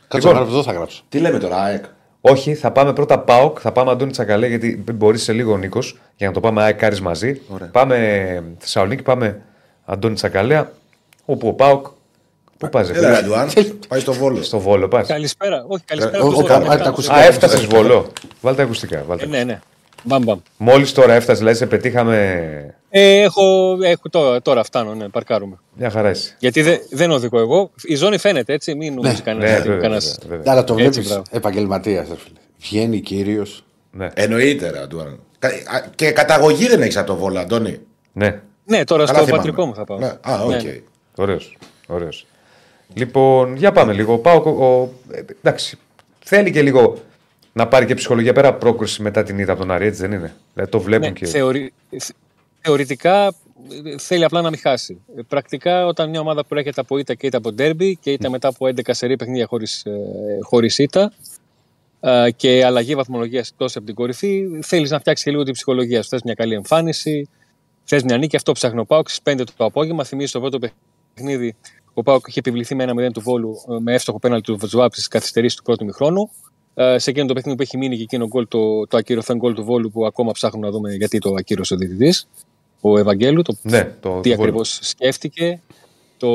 Κάτσε 0.09 0.17
Λοιπόν. 0.17 0.33
να 0.33 0.39
γράψω, 0.39 0.55
εδώ 0.55 0.63
θα 0.63 0.73
γράψω. 0.73 1.03
Τι 1.09 1.19
λέμε 1.21 1.39
τώρα, 1.39 1.57
ΑΕΚ; 1.63 1.85
Όχι, 2.31 2.55
θα 2.55 2.71
πάμε 2.71 2.93
πρώτα 2.93 3.19
ΠΑΟΚ, 3.19 3.59
θα 3.61 3.73
πάμε 3.73 3.91
Αντώνη 3.91 4.11
Τσακαλέ, 4.11 4.47
γιατί 4.47 4.85
μπορείς 4.95 5.23
σε 5.23 5.33
λίγο 5.33 5.53
ο 5.53 5.57
Νίκος, 5.57 5.99
για 6.17 6.27
να 6.27 6.33
το 6.33 6.41
πάμε 6.41 6.63
ΑΕΚ 6.63 6.83
Άρης 6.85 7.01
μαζί. 7.01 7.41
Ωραία. 7.49 7.69
Πάμε 7.69 8.43
Θεσσαλονίκη, 8.59 9.03
πάμε 9.03 9.41
Αντώνη 9.85 10.15
Τσακαλέα, 10.15 10.73
όπου 11.25 11.49
ο 11.49 11.53
ΠΑΟΚ. 11.53 11.87
Πού 12.59 12.69
πας, 12.69 12.91
Έλα, 12.91 13.11
Ραντουάν. 13.11 13.49
Πάει 13.89 14.01
στο 14.01 14.13
Βόλο. 14.13 14.43
Στο 14.43 14.59
Βόλο 14.59 14.89
πας. 14.89 15.07
Καλησπέρα. 15.09 15.65
Όχι, 15.69 15.83
καλησπέρα. 15.85 16.19
Ο- 16.25 16.27
από 16.29 16.39
ο- 16.39 16.43
το 16.43 16.55
Βόλο. 16.55 16.71
α, 16.73 16.77
τα 16.79 16.89
ακουστικά. 16.89 17.17
Α, 17.17 17.25
έφτασες 17.25 17.65
Βόλο. 17.65 18.13
Βάλτε 18.41 18.59
τα 18.59 18.65
ακουστικά. 18.65 19.05
Βάλτε. 19.07 19.25
Ε, 19.25 19.29
Ναι, 19.29 19.45
ναι. 19.45 19.61
Μπαμ, 20.03 20.23
μπαμ. 20.23 20.39
Μόλις 20.57 20.93
τώρα 20.93 21.13
έφτασες, 21.13 21.39
δηλαδή 21.39 21.57
σε 21.57 21.67
πετύχαμε. 21.67 22.75
Ε, 22.99 23.21
έχω, 23.23 23.77
έχω 23.83 24.09
τώρα, 24.11 24.43
τώρα 24.43 24.65
φτάνω, 24.65 24.95
ναι, 24.95 25.09
παρκάρουμε. 25.09 25.59
Μια 25.75 25.91
χαρά 25.91 26.11
είσαι. 26.11 26.37
Γιατί 26.39 26.63
δε, 26.63 26.77
δεν 26.91 27.11
οδηγώ 27.11 27.39
εγώ. 27.39 27.71
Η 27.83 27.95
ζώνη 27.95 28.19
φαίνεται 28.19 28.53
έτσι, 28.53 28.75
μην 28.75 28.95
νομίζεις 28.95 29.19
Ναι, 29.19 29.25
κανένας. 29.25 29.51
Ναι, 29.51 29.57
ότι 29.57 29.67
βέβαια, 29.67 29.81
κανένας- 29.83 30.19
βέβαια, 30.23 30.37
βέβαια. 30.37 30.53
Άρα 30.53 30.65
το 30.65 30.73
Έτσι, 30.73 30.85
βλέπεις 30.91 31.09
μπράβο. 31.09 31.23
επαγγελματίας. 31.31 32.09
Βγαίνει 32.61 33.01
κύριος. 33.01 33.65
Ναι. 33.93 34.09
Εννοείται, 34.15 34.71
ρε, 34.71 34.79
Αντουάν. 34.83 35.19
Κα- 35.39 35.49
α, 35.49 35.85
Και 35.95 36.11
καταγωγή 36.11 36.67
δεν 36.69 36.83
έχεις 36.83 36.97
από 36.97 37.07
το 37.07 37.17
Βόλο, 37.17 37.39
Αντώνη. 37.39 37.81
ναι. 38.13 38.41
Ναι, 38.65 38.85
τώρα 38.85 39.05
Καλά 39.05 39.17
στο 39.19 39.27
θυμάμαι. 39.27 39.43
πατρικό 39.43 39.67
μου 39.67 39.75
θα 39.75 39.85
πάω. 39.85 39.99
Ναι. 39.99 40.07
Α, 40.21 40.41
οκ. 40.45 40.51
Ναι, 40.51 40.57
ναι. 40.57 40.81
Ωραίος. 41.17 41.57
Ωραίος. 41.87 42.27
Λοιπόν, 42.95 43.57
για 43.57 43.73
πάμε 43.73 43.93
λίγο. 43.93 44.19
Πάω, 44.19 44.37
ο, 44.39 44.89
ε, 45.13 45.21
εντάξει, 45.43 45.79
θέλει 46.25 46.51
και 46.51 46.63
λίγο 46.63 46.97
να 47.53 47.69
πάρει 47.69 47.87
και 47.87 47.95
ψυχολογία 47.95 48.33
πέρα 48.33 48.55
πρόκριση 48.55 49.03
μετά 49.03 49.23
την 49.23 49.39
είδα 49.39 49.53
από 49.53 49.61
τον 49.61 49.71
Άρη, 49.71 49.87
έτσι 49.87 50.01
δεν 50.01 50.13
είναι; 50.13 50.35
Δηλαδή, 50.55 50.71
το 50.71 50.81
βλέπουν 50.81 51.07
Ναι, 51.09 51.13
και. 51.15 51.27
θεωρη- 51.27 51.73
θε- 51.91 52.17
θεωρητικά 52.67 53.27
ε, 53.27 53.99
θέλει 53.99 54.25
απλά 54.25 54.41
να 54.41 54.51
μην 54.51 54.59
χάσει. 54.59 55.01
Ε, 55.17 55.23
Πρακτικά, 55.29 55.87
όταν 55.87 56.11
μια 56.11 56.21
ομάδα 56.21 56.45
προέρχεται 56.45 56.81
από 56.81 56.99
ήττα 56.99 57.15
και 57.15 57.27
ήττα 57.27 57.39
από 57.39 57.53
ντέρμπι 57.53 57.97
και 57.97 58.13
ήττα 58.13 58.31
μετά 58.31 58.49
από 58.49 58.67
11 58.67 58.81
σερή 58.91 59.17
παιχνίδια 59.17 59.47
χωρίς 59.47 59.85
χωρίς 60.43 60.79
ήττα 60.79 61.13
ε, 62.01 62.31
και 62.31 62.65
αλλαγή 62.65 62.95
βαθμολογίας 62.95 63.53
τόσο 63.57 63.79
από 63.79 63.87
την 63.87 63.97
κορυφή, 63.97 64.45
θέλεις 64.63 64.91
να 64.91 64.99
φτιάξεις 64.99 65.25
και 65.25 65.31
λίγο 65.31 65.43
την 65.43 65.53
ψυχολογία 65.53 66.03
σου. 66.03 66.09
Θες 66.09 66.23
μια 66.23 66.35
καλή 66.35 66.55
εμφάνιση, 66.55 67.29
θες 67.85 68.03
μια 68.03 68.17
νίκη. 68.17 68.37
Αυτό 68.37 68.53
ψάχνει 68.53 68.81
ο 68.81 68.85
Πάουκ 68.85 69.09
στις 69.09 69.35
5 69.35 69.43
το 69.57 69.65
απόγευμα. 69.65 70.05
Θυμίζει 70.05 70.33
το 70.33 70.41
πρώτο 70.41 70.59
παιχνίδι. 71.15 71.57
Ο 71.95 72.03
Πάουκ 72.03 72.27
είχε 72.27 72.39
επιβληθεί 72.39 72.75
με 72.75 72.83
ένα 72.83 73.09
0 73.09 73.13
του 73.13 73.21
βόλου 73.21 73.57
ε, 73.69 73.77
με 73.81 73.95
εύστοχο 73.95 74.19
πέναλτι 74.19 74.53
του 74.53 74.59
Βοτζουάπ 74.59 74.93
στις 74.93 75.09
καθυστερήσεις 75.09 75.57
του 75.57 75.63
πρώτου 75.63 75.85
μηχρόνου. 75.85 76.31
Ε, 76.75 76.99
σε 76.99 77.11
εκείνο 77.11 77.27
το 77.27 77.35
παιχνίδι 77.35 77.57
που 77.57 77.63
έχει 77.63 77.77
μείνει 77.77 77.97
και 77.97 78.03
εκείνο 78.03 78.27
γκολ, 78.27 78.49
το, 78.49 78.87
το 78.87 78.97
ακυρωθέν 78.97 79.37
γκολ 79.37 79.55
του 79.55 79.65
Βόλου 79.65 79.91
που 79.91 80.07
ακόμα 80.07 80.33
ψάχνουμε 80.33 80.67
να 80.67 80.73
δούμε 80.73 80.95
γιατί 80.95 81.19
το 81.19 81.35
ακύρωσε 81.39 81.75
ο 81.75 81.77
διαιτητής, 81.77 82.29
ο 82.81 82.99
Ευαγγέλου. 82.99 83.43
Το 83.43 83.57
Ναι, 83.63 83.95
το, 84.01 84.21
τι 84.21 84.29
το 84.29 84.43
ακριβώς 84.43 84.79
σκέφτηκε, 84.83 85.61
το 86.17 86.29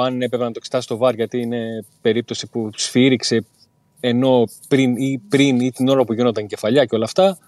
αν 0.00 0.22
έπρεπε 0.22 0.44
να 0.44 0.50
το 0.50 0.56
εξετάσει 0.56 0.88
το 0.88 0.96
βάρ, 0.96 1.14
γιατί 1.14 1.40
είναι 1.40 1.84
περίπτωση 2.00 2.46
που 2.46 2.70
σφύριξε 2.74 3.44
ενώ 4.00 4.44
πριν 4.68 4.96
ή, 4.96 5.22
πριν 5.28 5.60
ή 5.60 5.72
την 5.72 5.88
ώρα 5.88 6.04
που 6.04 6.12
γινόταν 6.12 6.46
κεφαλιά 6.46 6.84
και 6.84 6.94
όλα 6.94 7.04
αυτά. 7.04 7.38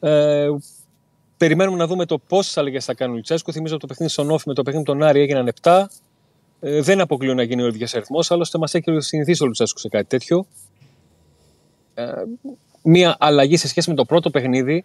Ε, 0.00 0.48
περιμένουμε 1.36 1.76
να 1.76 1.86
δούμε 1.86 2.06
το 2.06 2.18
πόσε 2.18 2.60
αλλαγές 2.60 2.84
θα 2.84 2.94
κάνει 2.94 3.12
ο 3.12 3.14
Λουτσέσκου. 3.14 3.52
Θυμίζω 3.52 3.72
ότι 3.74 3.80
το 3.80 3.86
παιχνίδι 3.86 4.12
στον 4.12 4.30
Όφη 4.30 4.48
με 4.48 4.54
το 4.54 4.62
παιχνίδι 4.62 4.84
τον 4.84 5.02
Άρη 5.02 5.20
έγιναν 5.20 5.52
7. 5.62 5.84
Ε, 6.60 6.80
δεν 6.80 7.00
αποκλείω 7.00 7.34
να 7.34 7.42
γίνει 7.42 7.62
ο 7.62 7.66
ίδιος 7.66 7.94
αριθμός, 7.94 8.30
άλλωστε 8.30 8.58
μας 8.58 8.74
έχει 8.74 9.00
συνηθίσει 9.00 9.42
ο 9.42 9.46
Λουτσέσκου 9.46 9.78
σε 9.78 9.88
κάτι 9.88 10.06
τέτοιο. 10.08 10.46
Ε, 11.94 12.04
μία 12.82 13.16
αλλαγή 13.18 13.56
σε 13.56 13.68
σχέση 13.68 13.90
με 13.90 13.96
το 13.96 14.04
πρώτο 14.04 14.30
παιχνίδι, 14.30 14.84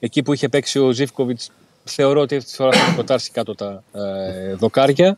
εκεί 0.00 0.22
που 0.22 0.32
είχε 0.32 0.48
παίξει 0.48 0.78
ο 0.78 0.90
Ζήφκοβιτς, 0.90 1.50
θεωρώ 1.84 2.20
ότι 2.20 2.36
αυτή 2.36 2.50
τη 2.50 2.56
φορά 2.56 2.72
θα 2.72 2.94
κοτάρσει 2.94 3.30
κάτω 3.30 3.54
τα 3.54 3.82
ε, 3.92 4.54
δοκάρια. 4.54 5.16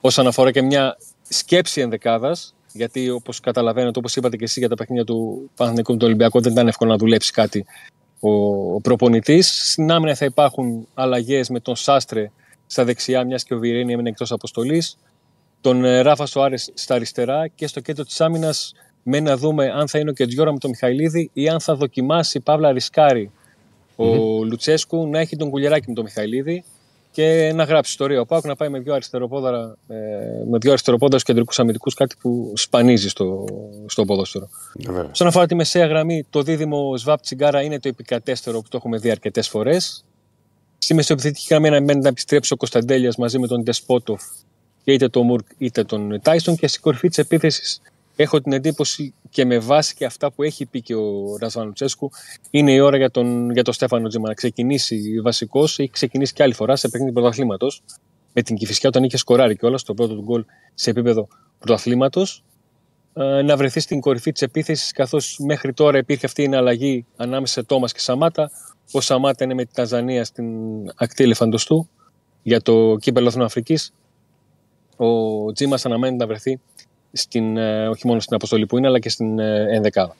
Όσον 0.00 0.26
αφορά 0.26 0.50
και 0.50 0.62
μια 0.62 0.96
σκέψη 1.28 1.80
ενδεκάδας, 1.80 2.54
γιατί 2.72 3.10
όπως 3.10 3.40
καταλαβαίνετε, 3.40 3.98
όπως 3.98 4.16
είπατε 4.16 4.36
και 4.36 4.44
εσεί 4.44 4.58
για 4.58 4.68
τα 4.68 4.74
παιχνίδια 4.74 5.04
του 5.04 5.50
Παναθηνικού 5.56 5.92
με 5.92 5.98
τον 5.98 6.08
Ολυμπιακό, 6.08 6.40
δεν 6.40 6.52
ήταν 6.52 6.68
εύκολο 6.68 6.90
να 6.90 6.96
δουλέψει 6.96 7.32
κάτι 7.32 7.64
ο, 8.20 8.30
ο 8.74 8.80
προπονητής. 8.80 9.70
Στην 9.70 9.90
άμυνα 9.92 10.14
θα 10.14 10.24
υπάρχουν 10.24 10.88
αλλαγές 10.94 11.48
με 11.48 11.60
τον 11.60 11.76
Σάστρε 11.76 12.30
στα 12.66 12.84
δεξιά, 12.84 13.24
μιας 13.24 13.44
και 13.44 13.54
ο 13.54 13.58
Βιερίνη 13.58 13.92
έμεινε 13.92 14.08
εκτός 14.08 14.32
αποστολής. 14.32 14.98
Τον 15.60 15.84
ε, 15.84 16.00
Ράφα 16.00 16.26
Σοάρε 16.26 16.56
στα 16.56 16.94
αριστερά 16.94 17.48
και 17.48 17.66
στο 17.66 17.80
κέντρο 17.80 18.04
της 18.04 18.20
άμυνας 18.20 18.72
με 19.02 19.20
να 19.20 19.36
δούμε 19.36 19.70
αν 19.70 19.88
θα 19.88 19.98
είναι 19.98 20.10
ο 20.10 20.12
Κετζιόρα 20.12 20.52
με 20.52 20.58
τον 20.58 20.70
Μιχαηλίδη 20.70 21.30
ή 21.32 21.48
αν 21.48 21.60
θα 21.60 21.74
δοκιμάσει 21.74 22.40
παύλα 22.40 22.72
ρισκάρει 22.72 23.30
ο 23.96 24.06
Λουτσέσκου 24.44 25.08
να 25.08 25.18
έχει 25.18 25.36
τον 25.36 25.50
κουλιαράκι 25.50 25.84
με 25.88 25.94
τον 25.94 26.04
Μιχαηλίδη 26.04 26.64
και 27.12 27.52
να 27.54 27.64
γράψει 27.64 27.90
ιστορία. 27.90 28.20
Ο 28.20 28.26
Πάουκ 28.26 28.44
να 28.44 28.56
πάει 28.56 28.68
με 28.68 28.78
δύο 28.78 28.94
αριστεροπόδαρα, 28.94 29.76
ε, 29.88 29.94
με 30.50 30.58
δύο 30.58 30.70
αριστεροπόδαρους 30.70 31.22
κεντρικούς 31.22 31.58
αμυντικούς, 31.58 31.94
κάτι 31.94 32.14
που 32.20 32.52
σπανίζει 32.56 33.08
στο, 33.08 33.44
στο 33.86 34.04
ποδόσφαιρο. 34.04 34.48
Βέβαια. 34.74 35.08
Όσον 35.12 35.26
αφορά 35.26 35.46
τη 35.46 35.54
μεσαία 35.54 35.86
γραμμή, 35.86 36.26
το 36.30 36.42
δίδυμο 36.42 36.96
Σβάπ 36.96 37.20
Τσιγκάρα 37.20 37.62
είναι 37.62 37.80
το 37.80 37.88
επικατέστερο 37.88 38.60
που 38.60 38.68
το 38.68 38.76
έχουμε 38.76 38.98
δει 38.98 39.10
αρκετές 39.10 39.48
φορές. 39.48 40.04
Στη 40.78 40.94
μεσοεπιθετική 40.94 41.46
γραμμή 41.50 41.68
αναμένει 41.68 42.00
να 42.00 42.08
επιστρέψει 42.08 42.52
ο 42.52 42.56
Κωνσταντέλιας 42.56 43.16
μαζί 43.16 43.38
με 43.38 43.46
τον 43.46 43.62
Ντεσπότοφ 43.62 44.22
και 44.84 44.92
είτε 44.92 45.08
τον 45.08 45.26
Μουρκ 45.26 45.46
είτε 45.58 45.84
τον 45.84 46.20
Τάιστον. 46.22 46.56
Και 46.56 46.66
στην 46.66 46.80
κορυφή 46.80 47.08
της 47.08 47.18
επίθεσης 47.18 47.80
έχω 48.16 48.40
την 48.40 48.52
εντύπωση 48.52 49.14
και 49.30 49.44
με 49.44 49.58
βάση 49.58 49.94
και 49.94 50.04
αυτά 50.04 50.32
που 50.32 50.42
έχει 50.42 50.66
πει 50.66 50.82
και 50.82 50.94
ο 50.94 51.36
Ρασβάν 51.40 51.66
Λουτσέσκου, 51.66 52.10
είναι 52.50 52.72
η 52.72 52.78
ώρα 52.80 52.96
για 52.96 53.10
τον, 53.10 53.50
για 53.50 53.62
τον 53.62 53.74
Στέφανο 53.74 54.08
Τζίμα 54.08 54.28
να 54.28 54.34
ξεκινήσει 54.34 55.20
βασικός. 55.20 55.78
Έχει 55.78 55.90
ξεκινήσει 55.90 56.32
και 56.32 56.42
άλλη 56.42 56.54
φορά 56.54 56.76
σε 56.76 56.88
παιχνίδι 56.88 57.12
πρωταθλήματος 57.12 57.82
με 58.32 58.42
την 58.42 58.56
Κυφυσιά 58.56 58.88
όταν 58.88 59.04
είχε 59.04 59.16
σκοράρει 59.16 59.56
κιόλας 59.56 59.82
το 59.82 59.94
πρώτο 59.94 60.14
του 60.14 60.22
γκολ 60.22 60.44
σε 60.74 60.90
επίπεδο 60.90 61.28
πρωταθλήματος. 61.58 62.44
Ε, 63.14 63.42
να 63.42 63.56
βρεθεί 63.56 63.80
στην 63.80 64.00
κορυφή 64.00 64.32
της 64.32 64.42
επίθεσης, 64.42 64.92
καθώς 64.92 65.38
μέχρι 65.38 65.72
τώρα 65.72 65.98
υπήρχε 65.98 66.26
αυτή 66.26 66.42
η 66.42 66.54
αλλαγή 66.54 67.06
ανάμεσα 67.16 67.52
σε 67.52 67.62
Τόμας 67.62 67.92
και 67.92 68.00
Σαμάτα. 68.00 68.50
Ο 68.92 69.00
Σαμάτα 69.00 69.44
είναι 69.44 69.54
με 69.54 69.64
την 69.64 69.74
Ταζανία 69.74 70.24
στην 70.24 70.46
ακτή 70.94 71.24
ελεφαντοστού 71.24 71.88
για 72.42 72.60
το 72.60 72.96
κύπελο 73.00 73.26
Εθνών 73.26 73.44
Αφρικής. 73.44 73.92
Ο 74.96 75.52
Τζίμας 75.52 75.86
αναμένει 75.86 76.16
να 76.16 76.26
βρεθεί 76.26 76.60
στην, 77.12 77.56
ε, 77.56 77.88
όχι 77.88 78.06
μόνο 78.06 78.20
στην 78.20 78.34
αποστολή 78.34 78.66
που 78.66 78.78
είναι, 78.78 78.86
αλλά 78.86 78.98
και 78.98 79.08
στην 79.08 79.38
ε, 79.38 79.66
ενδεκάδα. 79.74 80.16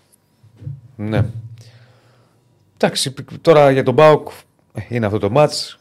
Ναι. 0.97 1.25
Εντάξει, 2.77 3.15
τώρα 3.41 3.71
για 3.71 3.83
τον 3.83 3.95
Μπάουκ 3.95 4.29
είναι 4.89 5.07
αυτό 5.07 5.19
το 5.19 5.31
μάτς. 5.31 5.79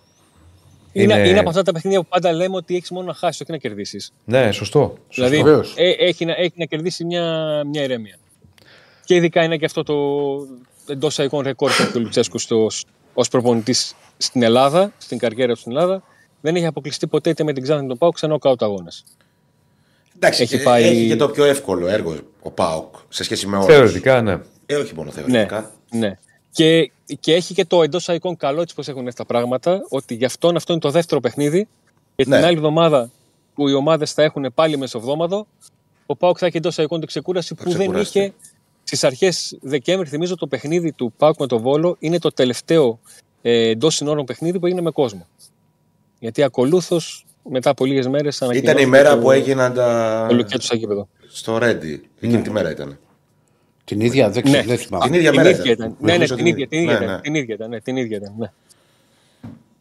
Είναι, 0.93 1.14
Είναι- 1.14 1.28
είναι 1.28 1.39
από 1.39 1.49
αυτά 1.49 1.62
τα 1.64 1.72
παιχνίδια 1.72 2.01
που 2.01 2.07
πάντα 2.09 2.32
λέμε 2.34 2.55
ότι 2.55 2.76
έχεις 2.76 2.91
μόνο 2.91 3.05
να 3.07 3.14
χάσεις, 3.14 3.41
όχι 3.41 3.51
να 3.51 3.57
κερδίσεις. 3.57 4.14
Ναι, 4.26 4.51
σωστό. 4.51 4.97
Δηλαδή 5.14 5.38
Βεβαίως. 5.43 5.74
ε, 5.78 5.89
έχει, 5.89 6.26
να, 6.26 6.34
έχει 6.38 6.53
να 6.55 6.66
κερδίσει 6.66 7.05
μια, 7.05 7.24
μια 7.66 7.84
ηρεμία. 7.84 8.16
Και 9.05 9.16
ειδικά 9.16 9.43
είναι 9.43 9.57
και 9.57 9.66
αυτό 9.66 9.84
το 9.84 9.95
εντός 10.88 11.18
εικόν 11.18 11.41
ρεκόρ 11.43 11.72
που 11.72 11.82
έχει 11.82 11.97
ο 11.97 11.99
Λουτσέσκου 12.01 12.39
ως 13.14 13.28
προπονητής 13.30 13.95
στην 14.18 14.43
Ελλάδα, 14.43 14.91
στην 14.97 15.18
καριέρα 15.18 15.53
του 15.53 15.59
στην 15.59 15.72
Ελλάδα. 15.72 16.03
Δεν 16.41 16.55
έχει 16.55 16.66
αποκλειστεί 16.66 17.07
ποτέ 17.07 17.30
είτε 17.30 17.43
με 17.43 17.53
την 17.53 17.64
Ξάνθη 17.64 17.88
τον 17.88 17.97
Πάουκ 17.97 18.18
σε 18.18 18.28
νοκάουτ 18.28 18.64
αγώνε. 18.64 18.89
Εντάξει, 20.24 20.41
Έχει 20.43 20.55
έχει, 20.55 20.63
πάει- 20.63 20.84
έχει 20.84 21.07
και 21.07 21.15
το 21.15 21.30
πιο 21.30 21.43
εύκολο 21.43 21.88
έργο 21.88 22.15
ο 22.41 22.51
Πάοκ 22.51 22.95
σε 23.09 23.24
σχέση 23.24 23.47
με 23.47 23.55
όλους. 23.55 23.67
Θεωρητικά, 23.74 24.22
ναι. 24.22 24.39
Ε, 24.65 24.76
όχι 24.76 24.95
μόνο 24.95 25.11
Ναι, 25.15 25.22
θεωρητικά. 25.22 25.72
ναι. 25.91 26.17
Και, 26.51 26.91
και 27.19 27.34
έχει 27.34 27.53
και 27.53 27.65
το 27.65 27.84
εντός 27.84 28.07
εικόν 28.07 28.38
καλό 28.38 28.63
τη 28.65 28.74
πώς 28.74 28.88
έχουν 28.88 29.05
έρθει 29.05 29.17
τα 29.17 29.26
πράγματα, 29.26 29.82
ότι 29.89 30.13
γι' 30.15 30.26
αυτόν 30.26 30.55
αυτό 30.55 30.72
είναι 30.72 30.82
το 30.82 30.91
δεύτερο 30.91 31.19
παιχνίδι. 31.22 31.67
Και 32.15 32.24
την 32.24 32.32
Ναι. 32.32 32.45
άλλη 32.45 32.55
εβδομάδα 32.55 33.09
που 33.53 33.67
οι 33.69 33.74
ομάδες 33.74 34.13
θα 34.13 34.24
έχουν 34.24 34.51
πάλι 34.55 34.78
μεσοβδόμαδο, 34.78 35.47
ο 36.05 36.15
Πάουκ 36.15 36.38
θα 36.39 36.45
έχει 36.45 36.57
εντός 36.57 36.78
εικόν 36.78 36.99
την 36.99 37.07
ξεκούραση 37.07 37.55
που 37.55 37.63
δεν 37.63 37.74
ξεκουραστεί. 37.74 38.19
είχε 38.19 38.34
στις 38.84 39.03
αρχές 39.03 39.57
Δεκέμβρη. 39.61 40.07
Θυμίζω 40.09 40.36
το 40.36 40.47
παιχνίδι 40.47 40.91
του 40.91 41.13
Πάουκ 41.17 41.39
με 41.39 41.47
το 41.47 41.59
Βόλο 41.59 41.95
είναι 41.99 42.19
το 42.19 42.30
τελευταίο 42.32 42.99
ε, 43.41 43.69
εντός 43.69 43.95
συνόρων 43.95 44.26
παιχνίδι 44.26 44.59
που 44.59 44.65
έγινε 44.65 44.82
με 44.82 44.91
κόσμο. 44.91 45.28
Γιατί 46.19 46.43
ακολούθως, 46.43 47.26
μετά 47.49 47.69
από 47.69 47.85
λίγες 47.85 48.07
μέρες, 48.07 48.41
Ήταν 48.53 48.77
η 48.77 48.85
μέρα 48.85 49.17
που 49.19 49.31
έγιναν 49.31 49.73
τα. 49.73 50.25
το 50.29 50.35
λουκέτο 50.35 50.61
στο 50.61 50.75
γήπεδο. 50.75 51.07
στο 51.29 51.57
Ρέντι. 51.57 52.01
Εκείνη 52.19 52.41
τη 52.41 52.49
μέρα 52.51 52.71
ήταν. 52.71 52.97
Την 53.83 53.99
ίδια 54.01 54.29
δεν, 54.29 54.43
ξέρω, 54.43 54.59
Ναι. 54.61 54.67
δεν 54.67 54.77
θυμάμαι. 54.77 55.05
Την 55.05 55.13
ίδια 55.13 55.31
Την 55.31 55.39
μέρα 55.39 55.49
ίδια 55.49 55.71
ήταν. 55.71 55.87
ήταν. 55.87 55.95
Ναι, 55.99 56.05
ναι, 56.05 56.13
Νομίζω 56.13 56.35
την 56.35 56.45
ίδια, 56.45 56.67
την 56.67 56.79
ίδια 56.79 56.91
Ναι, 56.99 57.03
ήταν. 57.05 57.15
ναι. 57.15 57.21
Την 57.21 57.35
ίδια 57.35 57.55
ήταν. 57.55 57.69
ναι, 57.69 57.79
Την 57.79 57.97
ίδια 57.97 58.17
ήταν. 58.17 58.33
ναι. 58.37 58.51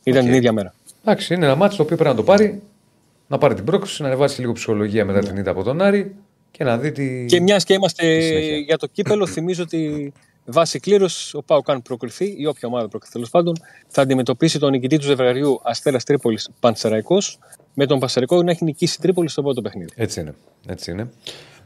Ήταν 0.02 0.24
την 0.24 0.34
ίδια 0.34 0.52
μέρα. 0.52 0.74
Εντάξει, 1.04 1.34
είναι 1.34 1.44
ένα 1.46 1.54
μάτσο 1.54 1.76
το 1.76 1.82
οποίο 1.82 1.96
πρέπει 1.96 2.10
να 2.10 2.16
το 2.16 2.22
πάρει. 2.22 2.62
Να 3.28 3.38
πάρει 3.38 3.54
την 3.54 3.64
πρόκληση, 3.64 4.02
να 4.02 4.08
ανεβάσει 4.08 4.40
λίγο 4.40 4.52
ψυχολογία 4.52 5.04
μετά 5.04 5.18
την 5.18 5.36
ήττα 5.36 5.50
από 5.50 5.62
τον 5.62 5.80
Άρη 5.82 6.14
και 6.50 6.64
να 6.64 6.78
δει 6.78 6.92
τι. 6.92 7.24
Και 7.24 7.40
μιας 7.40 7.64
και 7.64 7.72
είμαστε 7.74 8.20
συνέχεια. 8.20 8.56
για 8.56 8.76
το 8.78 8.86
κύπελο, 8.92 9.26
θυμίζω 9.26 9.62
ότι 9.62 10.12
βάσει 10.50 10.78
κλήρωση 10.78 11.36
ο 11.36 11.42
Πάο 11.42 11.60
αν 11.64 11.82
προκριθεί 11.82 12.34
ή 12.38 12.46
όποια 12.46 12.68
ομάδα 12.68 12.88
προκριθεί 12.88 13.12
τέλος 13.12 13.30
πάντων 13.30 13.56
θα 13.88 14.02
αντιμετωπίσει 14.02 14.58
τον 14.58 14.70
νικητή 14.70 14.98
του 14.98 15.04
ζευγαριού 15.04 15.60
Αστέρας 15.62 16.04
Τρίπολης 16.04 16.50
Πανσεραϊκός 16.60 17.38
με 17.74 17.86
τον 17.86 17.98
Πανσεραϊκό 17.98 18.42
να 18.42 18.50
έχει 18.50 18.64
νικήσει 18.64 18.96
η 18.98 19.02
Τρίπολη 19.02 19.28
στο 19.28 19.42
πρώτο 19.42 19.62
παιχνίδι. 19.62 19.90
Έτσι 19.94 20.20
είναι. 20.20 20.34
Έτσι 20.66 20.90
είναι. 20.90 21.10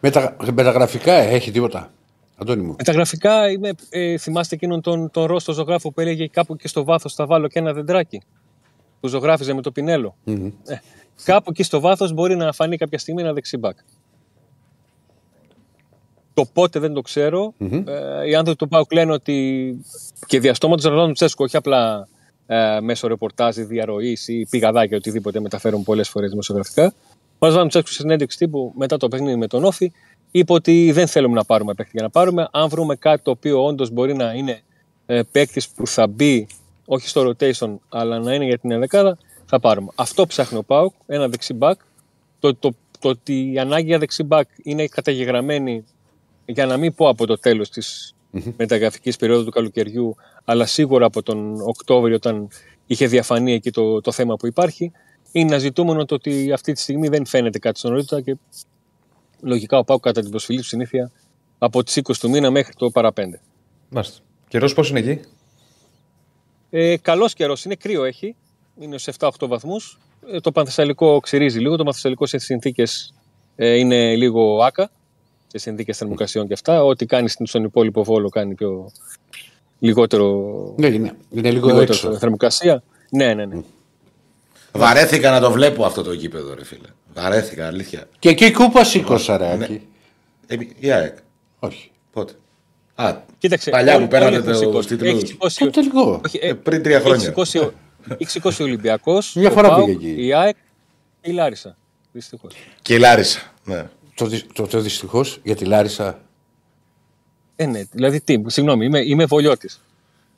Μετα, 0.01 0.37
μεταγραφικά 0.53 1.12
έχει 1.12 1.51
τίποτα. 1.51 1.93
Αντώνη 2.37 2.62
μου. 2.62 2.74
Με 2.78 2.85
τα 2.85 2.93
γραφικά 2.93 3.51
είμαι, 3.51 3.70
ε, 3.91 4.18
θυμάστε 4.18 4.55
εκείνον 4.55 4.80
τον, 4.80 5.11
τον 5.11 5.24
Ρώστο 5.24 5.53
ζωγράφο 5.53 5.93
που 5.93 6.01
έλεγε 6.01 6.26
κάπου 6.26 6.57
και 6.57 6.68
στο 6.68 6.85
βάθος 6.85 7.14
θα 7.14 7.26
βάλω 7.26 7.49
και 7.49 7.59
ένα 7.59 7.72
δεντράκι. 7.72 8.22
Που 9.01 9.09
ζωγράφιζε 9.09 9.53
με 9.53 9.62
το 9.62 9.70
πινελο 9.70 10.16
Ε, 10.24 10.76
κάπου 11.24 11.51
εκεί 11.51 11.62
στο 11.62 11.80
βάθος 11.80 12.12
μπορεί 12.12 12.37
να 12.37 12.53
φανεί 12.53 12.76
κάποια 12.76 12.99
στιγμή 12.99 13.22
ένα 13.22 13.32
δεξιμπάκ. 13.32 13.78
Το 16.35 16.45
πότε 16.53 16.78
δεν 16.78 16.93
το 16.93 17.01
ξερω 17.01 17.55
Ε, 17.59 18.28
οι 18.28 18.35
άνθρωποι 18.35 18.59
του 18.59 18.68
ΠΑΟΚ 18.68 18.93
λένε 18.93 19.12
ότι 19.12 19.76
και 20.26 20.41
διαστόματος 20.41 20.85
Ρολάνου 20.85 21.12
Τσέσκο, 21.12 21.45
όχι 21.45 21.57
απλά 21.57 22.09
ε, 22.47 22.80
μέσω 22.80 23.09
ρεπορτάζ 23.09 23.57
ή 23.57 23.62
διαρροής 23.62 24.28
ή 24.28 24.47
πηγαδάκια 24.51 24.97
οτιδήποτε 24.97 25.41
μεταφέρουν 25.41 25.82
πολλές 25.82 26.09
φορές 26.09 26.30
δημοσιογραφικά. 26.30 26.95
Ο 27.39 27.47
Ρολάνου 27.47 27.68
Τσέσκο 27.68 27.89
σε 27.89 28.01
συνέντευξη 28.01 28.39
τύπου 28.39 28.72
μετά 28.76 28.97
το 28.97 29.09
παιχνίδι 29.09 29.37
με 29.37 29.47
τον 29.47 29.64
Όφη 29.64 29.93
είπε 30.30 30.53
ότι 30.53 30.93
δεν 30.93 31.07
θέλουμε 31.07 31.35
να 31.35 31.45
πάρουμε 31.45 31.74
παίκτη 31.74 31.91
για 31.95 32.03
να 32.03 32.11
πάρουμε. 32.11 32.49
Αν 32.53 32.68
βρούμε 32.68 32.97
κάτι 32.97 33.22
το 33.22 33.30
οποίο 33.30 33.64
όντως 33.64 33.91
μπορεί 33.91 34.16
να 34.16 34.32
είναι 34.32 34.61
ε, 35.07 35.22
παίκτης 35.32 35.68
που 35.68 35.87
θα 35.87 36.07
μπει 36.07 36.47
όχι 36.87 37.09
στο 37.09 37.30
rotation, 37.30 37.76
αλλά 37.89 38.18
να 38.18 38.35
είναι 38.35 38.45
για 38.45 38.59
την 38.59 38.70
ενδεκάδα, 38.70 39.18
θα 39.47 39.61
πάρουμε. 39.61 39.89
Αυτό 39.95 40.26
ψάχνει 40.26 40.59
ο 40.59 40.62
Πάουκ, 40.62 40.93
ένα 41.07 41.28
δεξιμπάκ. 41.28 41.80
Το, 42.41 42.55
το, 42.55 42.70
το 42.99 43.09
ότι 43.09 43.53
η 43.53 43.59
ανάγκη 43.59 43.87
για 43.87 43.99
δεξιμπάκ 43.99 44.49
είναι 44.62 44.87
καταγεγραμμένη, 44.87 45.85
για 46.47 46.66
να 46.66 46.76
μην 46.76 46.95
πω 46.95 47.09
από 47.09 47.26
το 47.26 47.38
τέλος 47.38 47.70
της 47.70 48.14
μεταγραφικής 48.57 49.16
περίοδου 49.16 49.45
του 49.45 49.51
καλοκαιριού, 49.51 50.16
αλλά 50.45 50.66
σίγουρα 50.66 51.07
από 51.07 51.22
τον 51.22 51.61
Οκτώβριο, 51.61 52.16
όταν 52.16 52.49
είχε 52.86 53.07
διαφανεί 53.07 53.53
εκεί 53.53 53.70
το, 53.70 54.01
το 54.01 54.12
θέμα 54.12 54.36
που 54.36 54.47
υπάρχει, 54.47 54.92
είναι 55.32 55.49
ένα 55.49 55.59
ζητούμενο 55.59 56.05
το 56.05 56.14
ότι 56.14 56.53
αυτή 56.53 56.72
τη 56.72 56.80
στιγμή 56.80 57.09
δεν 57.09 57.26
φαίνεται 57.26 57.59
κάτι 57.59 57.78
στον 57.78 57.92
ορίζοντα 57.92 58.20
και 58.20 58.36
λογικά 59.40 59.78
ο 59.78 59.84
Πάουκ 59.84 60.03
κατά 60.03 60.20
την 60.20 60.30
προσφυλή 60.30 60.59
του 60.59 60.64
συνήθεια 60.64 61.11
από 61.59 61.82
τις 61.82 62.01
20 62.03 62.12
του 62.20 62.30
μήνα 62.30 62.51
μέχρι 62.51 62.74
το 62.74 62.90
παραπέντε. 62.90 63.40
Μάλιστα. 63.88 64.18
Καιρός 64.49 64.74
πώς 64.74 64.90
είναι 64.90 64.99
εκεί; 64.99 65.20
Ε, 66.70 66.97
Καλός 66.97 67.34
καιρός 67.34 67.64
είναι, 67.64 67.74
κρύο 67.74 68.05
έχει. 68.05 68.36
Είναι 68.80 68.99
σε 68.99 69.12
7-8 69.18 69.30
βαθμούς. 69.40 69.99
Ε, 70.30 70.40
το 70.40 70.53
Πανθεσσαλικό 70.53 71.20
ξυρίζει 71.20 71.59
λίγο. 71.59 71.76
Το 71.76 71.84
Πανθεσσαλικό 71.84 72.26
σε 72.26 72.38
συνθήκες 72.38 73.14
ε, 73.57 73.78
είναι 73.78 74.16
λίγο 74.16 74.62
άκα. 74.62 74.90
Σε 75.57 75.61
συνθήκες 75.61 75.97
θερμοκρασιών 75.97 76.47
και 76.47 76.53
αυτά. 76.53 76.85
Ό,τι 76.85 77.07
κάνει 77.07 77.29
στον 77.29 77.65
υπόλοιπο 77.65 78.05
βόλο 78.05 78.29
κάνει 78.29 78.55
πιο 78.55 78.91
λιγότερο, 79.79 80.75
Ναι, 80.77 80.87
είναι, 80.87 81.17
είναι 81.31 81.51
λίγο 81.51 81.67
λιγότερο 81.67 81.93
έξω. 81.93 82.19
θερμοκρασία. 82.19 82.83
Ναι, 83.11 83.35
ναι, 83.35 83.45
ναι. 83.45 83.61
Βαρέθηκα 84.73 85.31
να 85.31 85.41
το 85.41 85.51
βλέπω 85.53 85.85
αυτό 85.85 86.03
το 86.03 86.13
γήπεδο, 86.13 86.55
ρε 86.55 86.65
φίλε. 86.65 86.89
Βαρέθηκα, 87.15 87.67
αλήθεια. 87.67 88.09
Και 88.19 88.29
εκεί 88.29 88.45
η 88.45 88.53
κούπα 88.53 88.85
σήκωσα, 88.85 89.37
ρε. 89.37 89.53
Άκη. 89.53 89.81
Ε, 90.47 90.57
η 90.79 90.91
ΑΕΚ. 90.91 91.17
Όχι. 91.59 91.91
Πότε; 92.13 92.33
Α, 92.95 93.17
Κοίταξε. 93.39 93.71
παλιά 93.71 93.95
όλοι- 93.95 94.05
που 94.05 94.11
πέρατε 94.11 94.31
όλοι 94.31 94.37
έχουν 94.41 94.53
το 94.53 94.59
σηκώσει. 94.59 94.89
τίτλο. 94.89 95.09
Έχεις 95.09 95.29
σηκώσει- 95.29 95.59
Τότε 95.65 95.81
λίγο. 95.81 96.21
όχι, 96.27 96.39
Ε, 96.43 96.53
πριν 96.53 96.83
τρία 96.83 96.99
χρόνια. 97.01 97.17
Έχει 97.17 97.25
σηκώσει, 97.25 97.59
ο- 97.59 97.73
έχει 98.19 98.31
σηκώσει 98.31 98.63
ο 98.63 98.65
Ολυμπιακός. 98.65 99.35
Μια 99.35 99.51
φορά 99.51 99.75
πήγε 99.75 99.91
εκεί. 99.91 100.15
Η 100.27 100.35
ΑΕΚ 100.35 100.57
και 101.21 101.31
η 101.31 101.33
Λάρισα. 101.35 101.77
Δυστυχώς. 102.13 102.55
Και 102.83 102.95
η 102.95 102.99
Λάρισα. 102.99 103.41
Ναι. 103.65 103.87
Το, 104.15 104.27
δυ- 104.27 104.53
το, 104.53 104.67
το 104.67 104.81
δυστυχώς 104.81 105.39
για 105.43 105.57
τη 105.57 105.65
Λάρισα. 105.65 106.19
Ε, 107.57 107.67
ναι, 107.67 107.83
δηλαδή 107.91 108.21
τι, 108.21 108.43
συγγνώμη, 108.47 108.85
είμαι, 108.87 108.99
είμαι 109.01 109.25
βολιώτης. 109.25 109.81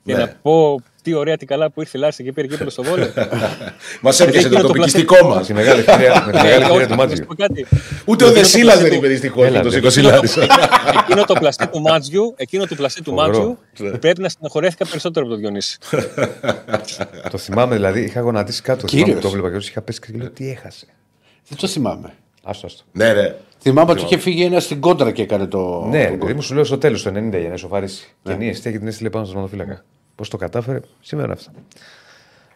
Και 0.03 0.13
Ναι. 0.13 0.19
να 0.19 0.27
πω 0.41 0.81
τι 1.01 1.13
ωραία, 1.13 1.37
τι 1.37 1.45
καλά 1.45 1.69
που 1.69 1.81
ήρθε 1.81 1.97
η 1.97 2.01
Λάρισα 2.01 2.23
και 2.23 2.31
πήρε 2.33 2.47
κύπελο 2.47 2.69
στο 2.69 2.83
βόλιο. 2.83 3.13
Μας 4.01 4.19
έπιασε 4.19 4.47
εκείνο 4.47 4.61
το 4.61 4.61
το 4.61 4.73
τοπικιστικό 4.73 5.27
μας. 5.27 5.45
Τη 5.47 5.53
μεγάλη 5.53 5.79
ευκαιρία, 5.79 6.23
με 6.25 6.31
τη 6.31 6.37
μεγάλη 6.37 6.47
Ε, 6.49 6.51
ευκαιρία 6.55 6.71
όχι, 6.75 6.83
του 6.83 6.89
να 6.89 6.95
Μάτζιου. 6.95 7.17
σου 7.17 7.25
πω 7.25 7.35
κάτι. 7.35 7.65
Ούτε 8.05 8.23
ο 8.23 8.27
Εκείνο 8.27 8.27
το 8.27 8.31
Δεσίλα 8.31 8.63
πλαστή 8.63 8.81
δεν 8.81 8.91
του- 8.91 8.97
είπε 8.97 9.07
δυστυχώς 9.07 9.45
Έλα, 9.45 9.57
με 9.57 9.63
το 9.63 9.69
δεν- 9.69 9.77
σήκωσε 9.79 9.99
η 9.99 10.03
Λάρισα. 10.03 10.47
Εκείνο 11.03 11.23
το 11.25 11.33
πλαστή 11.33 11.67
του 11.67 11.81
Μάτζιου, 11.81 12.33
εκείνο 12.37 12.65
το 12.65 12.75
πλαστή 12.75 13.01
του 13.03 13.09
Φοβερό. 13.09 13.27
Μάτζιου, 13.37 13.57
που 13.91 13.99
πρέπει 13.99 14.21
να 14.21 14.29
στεναχωρέθηκα 14.29 14.85
περισσότερο 14.87 15.25
από 15.25 15.33
τον 15.33 15.43
Διονύση. 15.43 15.77
Το 17.31 17.37
θυμάμαι 17.37 17.75
δηλαδή, 17.75 18.01
είχα 18.03 18.19
γονατίσει 18.21 18.61
κάτω. 18.61 18.85
Κύριος. 18.85 19.05
Θυμάμαι 19.07 19.21
που 19.21 19.29
το 19.29 19.37
έβλεπα 19.37 19.59
και 19.59 19.69
είχα 19.69 19.81
πέσει 19.81 19.99
και 19.99 20.07
λέω 20.15 20.29
τι 20.29 20.49
έχασε. 20.49 20.85
Δεν 21.47 21.57
το 21.57 21.67
θυμάμαι. 21.67 22.13
Άστο, 22.43 22.65
άστο. 22.65 22.83
Ναι, 22.91 23.11
ρε. 23.13 23.35
Θυμάμαι 23.59 23.91
ότι 23.91 24.01
είχε 24.03 24.17
φύγει 24.17 24.43
ένας 24.43 24.63
στην 24.63 24.79
κόντρα 24.79 25.11
και 25.11 25.21
έκανε 25.21 25.45
το. 25.45 25.85
Ναι, 25.89 26.03
τον 26.05 26.13
επειδή 26.13 26.33
μου 26.33 26.41
σου 26.41 26.53
λέω 26.53 26.63
στο 26.63 26.77
τέλος 26.77 27.03
το 27.03 27.09
90 27.09 27.13
για 27.39 27.47
να 27.47 27.53
ισοφαρίσει. 27.53 28.13
Και 28.23 28.35
η 28.39 28.47
αιστεία 28.49 28.71
και 28.71 28.77
την 28.77 28.87
έστειλε 28.87 29.09
πάνω 29.09 29.25
στο 29.25 29.35
ματοφύλακα. 29.35 29.83
Πώς 30.15 30.29
το 30.29 30.37
κατάφερε, 30.37 30.79
σήμερα 31.01 31.33
αυτά. 31.33 31.51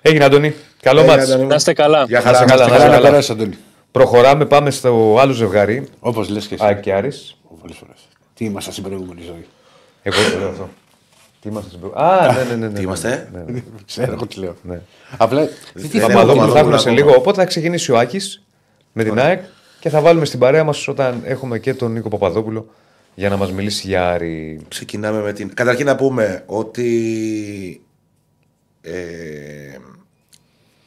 Έγινε, 0.01 0.23
Αντώνη. 0.23 0.53
Καλό 0.81 0.99
Έγινε, 0.99 1.15
μάτς. 1.15 1.29
Αντώνη. 1.31 1.47
Να 1.47 1.55
είστε 1.55 1.73
καλά. 1.73 2.03
Γεια 2.07 2.21
Να 2.21 2.29
είσαι 2.31 2.37
χαρά. 2.39 2.49
καλά, 2.51 2.63
Καλά, 2.63 2.69
να 2.69 2.75
είσαι 2.77 2.87
να 2.87 2.93
καλά. 2.95 3.07
περάσει, 3.09 3.31
Αντώνη. 3.31 3.57
Προχωράμε, 3.91 4.45
πάμε 4.45 4.71
στο 4.71 5.17
άλλο 5.19 5.31
ζευγάρι. 5.33 5.87
Όπως 5.99 6.29
λες 6.29 6.47
και 6.47 6.53
εσύ. 6.53 6.63
ΑΕΚ 6.65 6.79
και 6.79 6.93
Άρης. 6.93 7.35
Πολλές 7.61 7.77
φορές. 7.77 7.97
Τι 8.33 8.45
ήμασταν 8.45 8.73
στην 8.73 8.85
προηγούμενη 8.85 9.21
ζωή. 9.21 9.45
Εγώ 10.03 10.15
το 10.33 10.37
λέω 10.39 10.49
αυτό. 10.49 10.69
Τι 11.41 11.49
είμαστε 11.49 11.69
στην 11.69 11.81
προ- 11.81 11.97
Α, 11.97 12.31
ναι, 12.33 12.43
ναι, 12.43 12.55
ναι. 12.55 12.67
ναι. 12.67 12.73
Τι 12.73 12.81
είμαστε; 12.81 13.29
Ναι, 13.33 13.43
ναι. 13.53 13.61
Ξέρω 13.85 14.11
εγώ 14.11 14.27
τι 14.27 14.39
λέω. 14.39 14.55
Ναι. 14.63 14.81
Απλά. 15.17 15.45
τι 15.45 15.51
Δεν 15.73 15.89
θυμάμαι 15.89 16.13
έχω 16.13 16.21
Παπαδόπουλο 16.21 16.45
δει 16.45 16.51
θα 16.51 16.59
έχουμε 16.59 16.75
ακόμα. 16.75 16.77
σε 16.77 16.89
λίγο. 16.89 17.13
Οπότε 17.15 17.41
θα 17.41 17.45
ξεκινήσει 17.47 17.91
ο 17.91 17.97
Άκης 17.97 18.43
με 18.91 19.03
την 19.03 19.19
ΑΕΚ 19.19 19.41
και 19.81 19.89
θα 19.89 20.01
βάλουμε 20.01 20.25
στην 20.25 20.39
παρέα 20.39 20.63
μας 20.63 20.87
όταν 20.87 21.21
έχουμε 21.25 21.59
και 21.59 21.73
τον 21.73 21.91
Νίκο 21.91 22.09
Παπαδόπουλο 22.09 22.69
για 23.15 23.29
να 23.29 23.37
μας 23.37 23.51
μιλήσει 23.51 23.87
για 23.87 24.09
Άρη. 24.09 24.61
Ξεκινάμε 24.67 25.21
με 25.21 25.33
την. 25.33 25.53
Καταρχήν 25.53 25.85
να 25.85 25.95
πούμε 25.95 26.43
ότι. 26.45 27.81
Ε, 28.81 28.91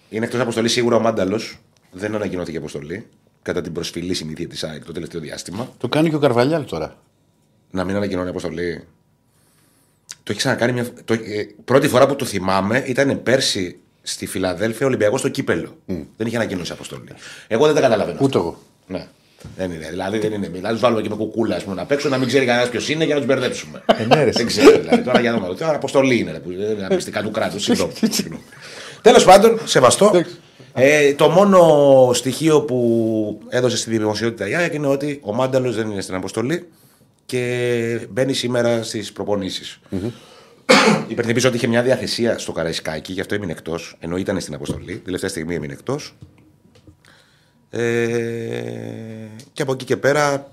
είναι 0.09 0.25
εκτός 0.25 0.41
αποστολής 0.41 0.73
σίγουρα 0.73 0.97
ο 0.97 1.01
Μάνταλος. 1.01 1.59
Δεν 1.93 2.15
ανακοινώθηκε 2.15 2.57
αποστολή. 2.57 3.07
Κατά 3.43 3.61
την 3.61 3.73
προσφυλή 3.73 4.15
συνήθεια 4.15 4.49
της 4.49 4.65
ΑΕΚ 4.65 4.85
το 4.85 4.93
τελευταίο 4.93 5.21
διάστημα. 5.21 5.69
Το 5.79 5.89
κάνει 5.89 6.09
και 6.09 6.17
ο 6.17 6.19
Καρβαλιάλ 6.19 6.65
τώρα. 6.65 6.97
Να 7.71 7.85
μην 7.85 7.97
ανακοινώνει 7.97 8.29
αποστολή. 8.29 8.85
Το 10.07 10.33
έχει 10.33 10.39
ξανακάνει 10.39 10.73
μια. 10.73 10.87
Το, 11.05 11.15
ε, 11.15 11.47
πρώτη 11.65 11.89
φορά 11.89 12.07
που 12.07 12.17
το 12.17 12.25
θυμάμαι 12.25 12.85
ήταν 12.87 13.23
πέρσι 13.23 13.79
στη 14.03 14.27
Φιλαδέλφια 14.27 14.87
Ολυμπιακός 14.87 15.21
στο 15.21 15.29
κύπελο. 15.29 15.77
Δεν 15.87 16.27
είχε 16.27 16.37
ανακοινώσει 16.37 16.73
αποστολή. 16.73 17.09
Εγώ 17.49 17.67
δεν 17.67 17.75
τα 17.75 17.81
καταλαβαίνω. 17.81 18.19
Ούτε 18.21 18.39
αυτά. 18.39 18.39
εγώ. 18.39 18.59
Ναι. 18.87 19.07
Δεν 19.57 19.71
είναι. 19.71 19.89
Δηλαδή 19.89 20.19
δεν 20.19 20.33
είναι. 20.33 20.49
Δηλαδή 20.49 20.75
του 20.75 20.81
βάλουμε 20.81 21.03
και 21.03 21.09
με 21.09 21.17
κουκούλα 21.17 21.57
ας 21.57 21.63
πούμε, 21.63 21.75
να 21.75 21.85
παίξουν 21.85 22.11
να 22.11 22.19
μην 22.19 22.29
ξέρει 22.29 22.47
κανένας 22.47 22.69
ποιος 22.69 22.89
είναι 22.89 23.05
για 23.05 23.15
να 23.15 23.21
τους 23.21 23.29
μπερδέψουμε. 23.29 23.83
ναι, 24.09 24.25
ρε, 24.25 24.31
δεν 24.31 24.47
ξέρω. 24.47 24.79
Δηλαδή, 24.79 25.03
τώρα 25.03 25.21
για 25.21 25.31
να 25.31 25.39
δούμε. 25.39 25.55
Τώρα 25.55 25.75
αποστολή 25.75 26.19
είναι. 26.19 26.31
ρε, 26.33 26.39
που 26.39 26.49
Δεν 26.57 26.71
είναι 26.71 26.87
μυστικά 26.91 27.23
του 27.23 27.31
κράτους. 27.31 27.63
Συγγνώμη. 28.11 28.43
Τέλος 29.03 29.25
πάντων, 29.25 29.61
σεβαστό. 29.65 30.25
Ε, 30.75 31.15
το 31.15 31.29
μόνο 31.29 32.11
στοιχείο 32.15 32.63
που 32.63 33.41
έδωσε 33.49 33.77
στη 33.77 33.99
δημοσιότητα 33.99 34.49
η 34.49 34.55
ΑΕΚ 34.55 34.75
είναι 34.75 34.87
ότι 34.87 35.21
ο 35.23 35.35
Μάνταλος 35.35 35.77
δεν 35.77 35.91
είναι 35.91 36.01
στην 36.01 36.15
αποστολή 36.15 36.69
και 37.27 38.07
μπαίνει 38.11 38.33
σήμερα 38.33 38.83
στις 38.83 39.13
προπονήσεις. 39.13 39.81
Υπενθυμίζω 41.09 41.49
ότι 41.49 41.57
είχε 41.57 41.67
μια 41.67 41.83
διαθεσία 41.83 42.39
στο 42.39 42.53
Καραϊσκάκι, 42.53 43.13
γι' 43.13 43.21
αυτό 43.21 43.35
έμεινε 43.35 43.53
εκτός. 43.53 43.97
Ενώ 44.01 44.17
ήταν 44.17 44.41
στην 44.41 44.55
αποστολή. 44.55 44.97
Τελευταία 45.05 45.31
στιγμή 45.31 45.55
έμεινε 45.55 45.73
εκτός. 45.73 46.15
Ε, 47.77 49.29
και 49.53 49.63
από 49.63 49.73
εκεί 49.73 49.85
και 49.85 49.97
πέρα, 49.97 50.51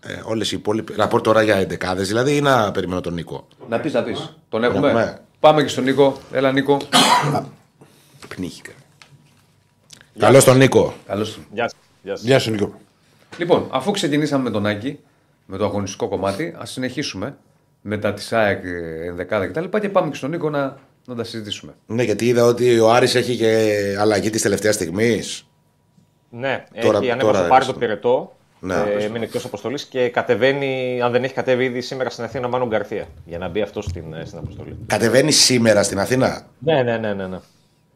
ε, 0.00 0.20
όλες 0.24 0.52
οι 0.52 0.56
υπόλοιπε. 0.56 0.92
Να 0.96 1.08
πω 1.08 1.20
τώρα 1.20 1.42
για 1.42 1.56
εντεκάδες, 1.56 2.08
δηλαδή, 2.08 2.36
ή 2.36 2.40
να 2.40 2.72
περιμένω 2.72 3.00
τον 3.00 3.14
Νίκο. 3.14 3.48
Να 3.68 3.80
πεις, 3.80 3.92
να 3.92 4.02
πεις. 4.02 4.36
Τον 4.48 4.64
έχουμε; 4.64 4.88
έχουμε. 4.88 5.18
Πάμε 5.40 5.62
και 5.62 5.68
στον 5.68 5.84
Νίκο. 5.84 6.18
Έλα, 6.32 6.52
Νίκο. 6.52 6.76
Πνίχηκα. 8.28 8.72
Καλώς 10.18 10.44
τον 10.44 10.56
Νίκο. 10.56 10.94
Καλώς. 11.06 11.38
Γεια 11.52 11.68
σας. 11.68 11.78
Γεια 12.02 12.16
σας. 12.16 12.24
Γεια 12.24 12.38
σου, 12.38 12.50
Νίκο. 12.50 12.80
Λοιπόν, 13.38 13.66
αφού 13.70 13.90
ξεκινήσαμε 13.90 14.42
με 14.42 14.50
τον 14.50 14.66
Άκη, 14.66 14.98
με 15.46 15.56
το 15.56 15.64
αγωνιστικό 15.64 16.08
κομμάτι, 16.08 16.54
ας 16.58 16.70
συνεχίσουμε 16.70 17.36
μετά 17.80 18.14
τη 18.14 18.24
ΑΕΚ 18.30 18.64
ε, 18.64 19.06
ενδεκάδα 19.06 19.46
κτλ. 19.46 19.78
Και 19.78 19.88
πάμε 19.88 20.10
και 20.10 20.16
στον 20.16 20.30
Νίκο 20.30 20.50
να, 20.50 20.76
να 21.06 21.14
τα 21.14 21.24
συζητήσουμε. 21.24 21.74
Ναι, 21.86 22.02
γιατί 22.02 22.26
είδα 22.26 22.44
ότι 22.44 22.78
ο 22.78 22.92
Άρης 22.92 23.14
έχει 23.14 23.36
και 23.36 23.96
αλλαγή 23.98 24.30
της 24.30 24.42
τελευταίας 24.42 24.74
στιγμής. 24.74 25.46
Ναι, 26.36 26.64
Τώρα- 26.80 26.98
έχει 26.98 27.10
ανέβασε 27.10 27.32
τώρα 27.32 27.42
το 27.42 27.48
πάρει 27.48 27.64
δεν 27.64 27.74
το 27.74 27.80
πυρετό. 27.80 28.36
Ναι, 28.60 28.74
ε, 28.74 28.80
πες. 28.80 29.04
έμεινε 29.04 29.24
εκτός 29.24 29.44
αποστολής 29.44 29.84
και 29.84 30.08
κατεβαίνει, 30.08 31.00
αν 31.02 31.12
δεν 31.12 31.24
έχει 31.24 31.34
κατέβει 31.34 31.64
ήδη 31.64 31.80
σήμερα 31.80 32.10
στην 32.10 32.24
Αθήνα, 32.24 32.48
Μάνο 32.48 32.66
Γκαρθία. 32.66 33.06
Για 33.24 33.38
να 33.38 33.48
μπει 33.48 33.60
αυτός 33.62 33.84
στην, 33.84 34.14
ε, 34.14 34.24
στην 34.24 34.38
αποστολή. 34.38 34.76
Κατεβαίνει 34.86 35.32
σήμερα 35.32 35.82
στην 35.82 35.98
Αθήνα; 35.98 36.46
Ναι, 36.58 36.82
ναι, 36.82 36.96
ναι. 36.98 37.12
ναι, 37.14 37.26
ναι. 37.26 37.38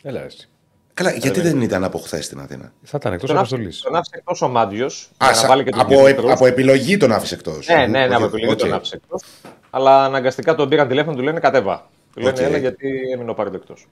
Έλα, 0.02 0.22
έτσι. 0.22 0.48
Καλά, 0.94 1.12
γιατί 1.12 1.40
δεν 1.40 1.60
ήταν 1.60 1.84
από 1.84 1.98
χθες 1.98 2.24
στην 2.24 2.40
Αθήνα; 2.40 2.72
Θα 2.82 2.96
ήταν 3.00 3.12
εκτός 3.12 3.28
Τον 3.28 3.38
άφησε- 3.38 3.54
αποστολής. 3.54 3.80
Τον 3.80 3.94
άφησε 3.96 4.14
εκτός 4.16 4.42
ο 4.42 4.48
Μάντζιο. 4.48 4.86
Α, 5.16 5.34
σα- 5.34 5.52
από, 5.80 6.06
ε- 6.06 6.16
από 6.30 6.46
επιλογή 6.46 6.96
τον 6.96 7.12
άφησε 7.12 7.34
εκτός. 7.34 7.66
Ναι, 7.68 7.86
ναι, 7.86 8.06
ναι, 8.06 8.14
από 8.14 8.24
επιλογή 8.24 8.54
τον 8.54 8.72
άφησε 8.72 8.96
εκτός. 8.96 9.22
Αλλά 9.70 10.04
αναγκαστικά 10.04 10.54
τον 10.54 10.68
πήραν 10.68 10.88
τηλέφωνο 10.88 11.16
του 11.16 11.22
λένε 11.22 11.40
κατέβα. 11.40 11.88
Του 12.14 12.20
λένε 12.20 12.30
Οκ. 12.30 12.38
έλα 12.46 12.56
γιατί 12.56 12.88
έμεινε 13.14 13.30
ο 13.30 13.34
Πάρντο 13.34 13.56
εκτός. 13.56 13.86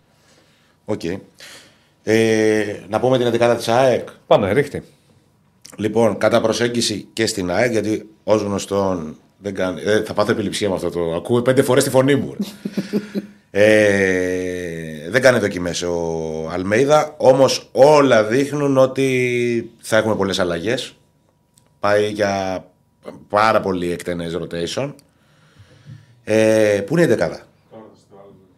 Οκ. 0.84 1.00
Ε, 2.08 2.76
να 2.88 3.00
πούμε 3.00 3.18
την 3.18 3.26
11η 3.40 3.54
της 3.56 3.68
ΑΕΚ. 3.68 4.08
Πάμε, 4.26 4.52
ρίχ' 4.52 4.71
τη. 4.71 4.82
Λοιπόν, 5.76 6.18
κατά 6.18 6.40
προσέγγιση 6.40 7.08
και 7.12 7.26
στην 7.26 7.50
ΑΕΚ, 7.50 7.70
γιατί 7.70 8.08
ως 8.24 8.42
γνωστόν 8.42 9.16
δεν 9.38 9.54
κάνει, 9.54 9.80
ε, 9.84 10.02
θα 10.02 10.14
πάθω 10.14 10.30
επιληψία 10.30 10.68
με 10.68 10.74
αυτό 10.74 10.90
το. 10.90 11.14
Ακούω 11.14 11.42
πέντε 11.42 11.62
φορές 11.62 11.84
τη 11.84 11.90
φωνή 11.90 12.14
μου. 12.14 12.36
ε, 13.50 15.10
δεν 15.10 15.22
κάνει 15.22 15.38
δοκιμές 15.38 15.82
ο 15.82 16.48
Αλμέιδα. 16.52 17.14
Όμως 17.16 17.68
όλα 17.72 18.24
δείχνουν 18.24 18.78
ότι 18.78 19.70
θα 19.80 19.96
έχουμε 19.96 20.14
πολλές 20.14 20.38
αλλαγές. 20.38 20.96
Πάει 21.80 22.10
για 22.10 22.64
πάρα 23.28 23.60
πολύ 23.60 23.92
εκτενές 23.92 24.38
rotation. 24.40 24.94
Ε, 26.24 26.82
πού 26.86 26.92
είναι 26.96 27.02
η 27.02 27.08
δεκάδα. 27.08 27.40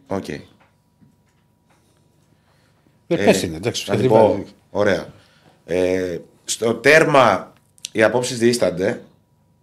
Οκ. 0.07 0.27
Ε, 0.29 0.41
πες 3.15 3.43
είναι, 3.43 3.55
εντάξει. 3.55 3.83
Να 3.87 3.95
θα 3.95 4.01
την 4.01 4.09
τη 4.09 4.15
πω. 4.15 4.27
βάλει. 4.27 4.45
Ωραία. 4.69 5.07
Ε, 5.65 6.17
στο 6.45 6.73
τέρμα 6.73 7.53
οι 7.91 8.03
απόψεις 8.03 8.37
δίστανται. 8.37 9.01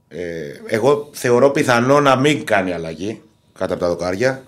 Ε, 0.09 0.51
εγώ 0.67 1.09
θεωρώ 1.13 1.51
πιθανό 1.51 2.01
να 2.01 2.17
μην 2.17 2.45
κάνει 2.45 2.73
αλλαγή 2.73 3.23
κάτω 3.59 3.73
από 3.73 3.83
τα 3.83 3.89
δοκάρια. 3.89 4.43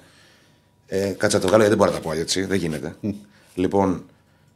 Ε, 0.87 1.15
κάτσε 1.17 1.37
να 1.37 1.43
το 1.43 1.49
βγάλω 1.49 1.63
γιατί 1.63 1.69
δεν 1.69 1.77
μπορώ 1.77 1.91
να 1.91 1.97
τα 1.97 2.03
πω 2.03 2.13
έτσι. 2.13 2.45
Δεν 2.45 2.59
γίνεται. 2.59 2.95
λοιπόν, 3.55 4.05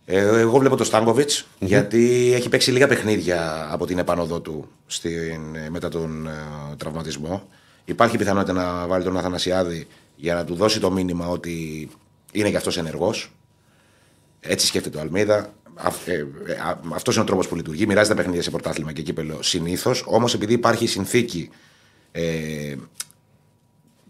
ε, 0.05 0.19
εγώ 0.19 0.59
βλέπω 0.59 0.77
τον 0.77 0.87
στανκοβιτ 0.87 1.31
γιατί 1.59 2.33
έχει 2.35 2.49
παίξει 2.49 2.71
λίγα 2.71 2.87
παιχνίδια 2.87 3.69
από 3.71 3.87
την 3.87 3.99
επάνωδό 3.99 4.41
του 4.41 4.69
στην, 4.87 5.55
ε, 5.55 5.71
μετά 5.71 5.89
τον 5.89 6.27
ε, 6.27 6.31
τραυματισμό. 6.77 7.49
Υπάρχει 7.85 8.17
πιθανότητα 8.19 8.53
να 8.53 8.87
βάλει 8.87 9.05
τον 9.05 9.17
Αθανασιάδη 9.17 9.87
για 10.17 10.35
να 10.35 10.45
του 10.45 10.55
δώσει 10.55 10.81
το 10.81 10.91
μήνυμα 10.91 11.29
ότι 11.29 11.89
είναι 12.33 12.51
και 12.51 12.57
αυτός 12.57 12.79
ενεργός. 12.79 13.33
Έτσι 14.45 14.67
σκέφτεται 14.67 14.99
ο 14.99 15.01
Αλμίδα. 15.01 15.53
Αυτός 16.95 17.15
είναι 17.15 17.25
ο 17.25 17.27
τρόπος 17.27 17.49
που 17.49 17.57
λειτουργεί. 17.57 17.87
Μοιράζει 17.87 18.09
τα 18.09 18.15
παιχνίδια 18.15 18.43
σε 18.43 18.51
πρωτάθλημα 18.51 18.93
και 18.93 19.03
κύπελο 19.03 19.43
συνήθως. 19.43 20.05
Όμως 20.07 20.35
επειδή 20.35 20.53
υπάρχει 20.53 20.87
συνθήκη 20.87 21.51
ε, 22.13 22.75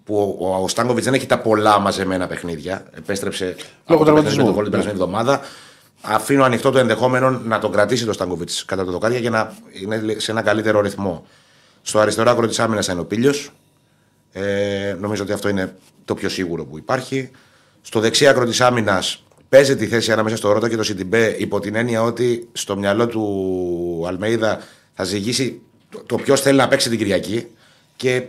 που 0.05 0.37
ο, 0.41 0.47
ο, 0.47 0.63
ο 0.63 0.69
Στάνκοβιτς 0.69 1.05
δεν 1.05 1.15
έχει 1.15 1.27
τα 1.27 1.39
πολλά 1.39 1.79
μαζεμένα 1.79 2.27
παιχνίδια. 2.27 2.87
Επέστρεψε 2.97 3.57
Λόγω 3.87 4.03
από 4.03 4.05
το 4.05 4.23
παιχνίδι 4.23 4.37
με 4.37 4.43
τραυματισμού. 4.43 4.45
τον 4.45 4.55
Βόλο 4.55 4.63
την 4.63 4.71
περασμένη 4.71 4.99
εβδομάδα. 4.99 5.41
Αφήνω 6.01 6.45
ανοιχτό 6.45 6.71
το 6.71 6.79
ενδεχόμενο 6.79 7.31
να 7.31 7.59
τον 7.59 7.73
κρατήσει 7.73 8.05
το 8.05 8.13
Στάνκοβιτς 8.13 8.65
κατά 8.65 8.85
το 8.85 8.91
δοκάρια 8.91 9.19
για 9.19 9.31
να 9.31 9.57
είναι 9.73 10.19
σε 10.19 10.31
ένα 10.31 10.43
καλύτερο 10.43 10.81
ρυθμό. 10.81 11.27
Στο 11.83 11.99
αριστερό 11.99 12.31
άκρο 12.31 12.47
της 12.47 12.59
άμυνας 12.59 12.87
θα 12.87 12.93
είναι 12.93 13.01
ο 13.01 13.05
Πίλιο. 13.05 13.33
Ε, 14.33 14.97
νομίζω 15.01 15.23
ότι 15.23 15.33
αυτό 15.33 15.49
είναι 15.49 15.77
το 16.05 16.15
πιο 16.15 16.29
σίγουρο 16.29 16.65
που 16.65 16.79
υπάρχει. 16.79 17.31
Στο 17.83 18.01
δεξί 18.01 18.27
άκρο 18.27 18.45
της 18.45 18.61
άμυνας 18.61 19.23
παίζει 19.53 19.77
τη 19.77 19.87
θέση 19.87 20.13
ανάμεσα 20.13 20.37
στο 20.37 20.53
Ρότα 20.53 20.69
και 20.69 20.77
το 20.77 20.83
Σιντιμπέ 20.83 21.35
υπό 21.39 21.61
την 21.61 21.75
έννοια 21.75 22.03
ότι 22.03 22.49
στο 22.53 22.77
μυαλό 22.77 23.07
του 23.07 24.05
Αλμέιδα 24.07 24.59
θα 24.95 25.05
ζυγίσει 25.05 25.61
το, 25.89 26.03
το 26.07 26.17
ποιος 26.17 26.41
θέλει 26.41 26.57
να 26.57 26.69
παίξει 26.69 26.89
την 26.89 26.99
Κυριακή. 26.99 27.47
Και 27.97 28.23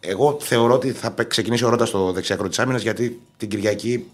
εγώ 0.00 0.36
θεωρώ 0.40 0.74
ότι 0.74 0.92
θα 0.92 1.10
παί- 1.10 1.28
ξεκινήσει 1.28 1.64
ο 1.64 1.68
Ρότας 1.68 1.88
στο 1.88 2.12
δεξί 2.12 2.32
άκρο 2.32 2.48
της 2.48 2.58
άμυνας 2.58 2.82
γιατί 2.82 3.20
την 3.36 3.48
Κυριακή 3.48 4.06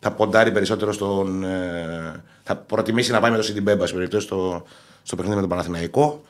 θα 0.00 0.12
ποντάρει 0.12 0.52
περισσότερο 0.52 0.92
στον. 0.92 1.44
Ε, 1.44 2.22
θα 2.42 2.56
προτιμήσει 2.56 3.10
να 3.10 3.20
πάει 3.20 3.30
με 3.30 3.36
το 3.36 3.42
Σιντιμπέ, 3.42 3.72
εν 3.72 3.78
πάση 3.78 3.94
περιπτώσει, 3.94 4.26
στο, 4.26 4.64
στο 5.02 5.16
παιχνίδι 5.16 5.34
με 5.34 5.40
τον 5.40 5.50
Παναθηναϊκό. 5.50 6.22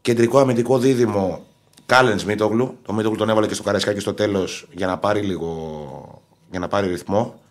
Κεντρικό 0.00 0.38
αμυντικό 0.38 0.78
δίδυμο 0.78 1.44
Κάλεν 1.86 2.20
Μίτογλου. 2.26 2.76
Το 2.86 2.92
Μίτογλου 2.92 3.18
τον 3.18 3.28
έβαλε 3.28 3.46
και 3.46 3.54
στο 3.54 3.62
Καραϊσκάκι 3.62 4.00
στο 4.00 4.14
τέλος 4.14 4.68
για 4.72 4.86
να 4.86 4.98
πάρει 4.98 5.20
λίγο. 5.20 6.22
για 6.50 6.58
να 6.60 6.68
πάρει 6.68 6.88
ρυθμό. 6.88 7.41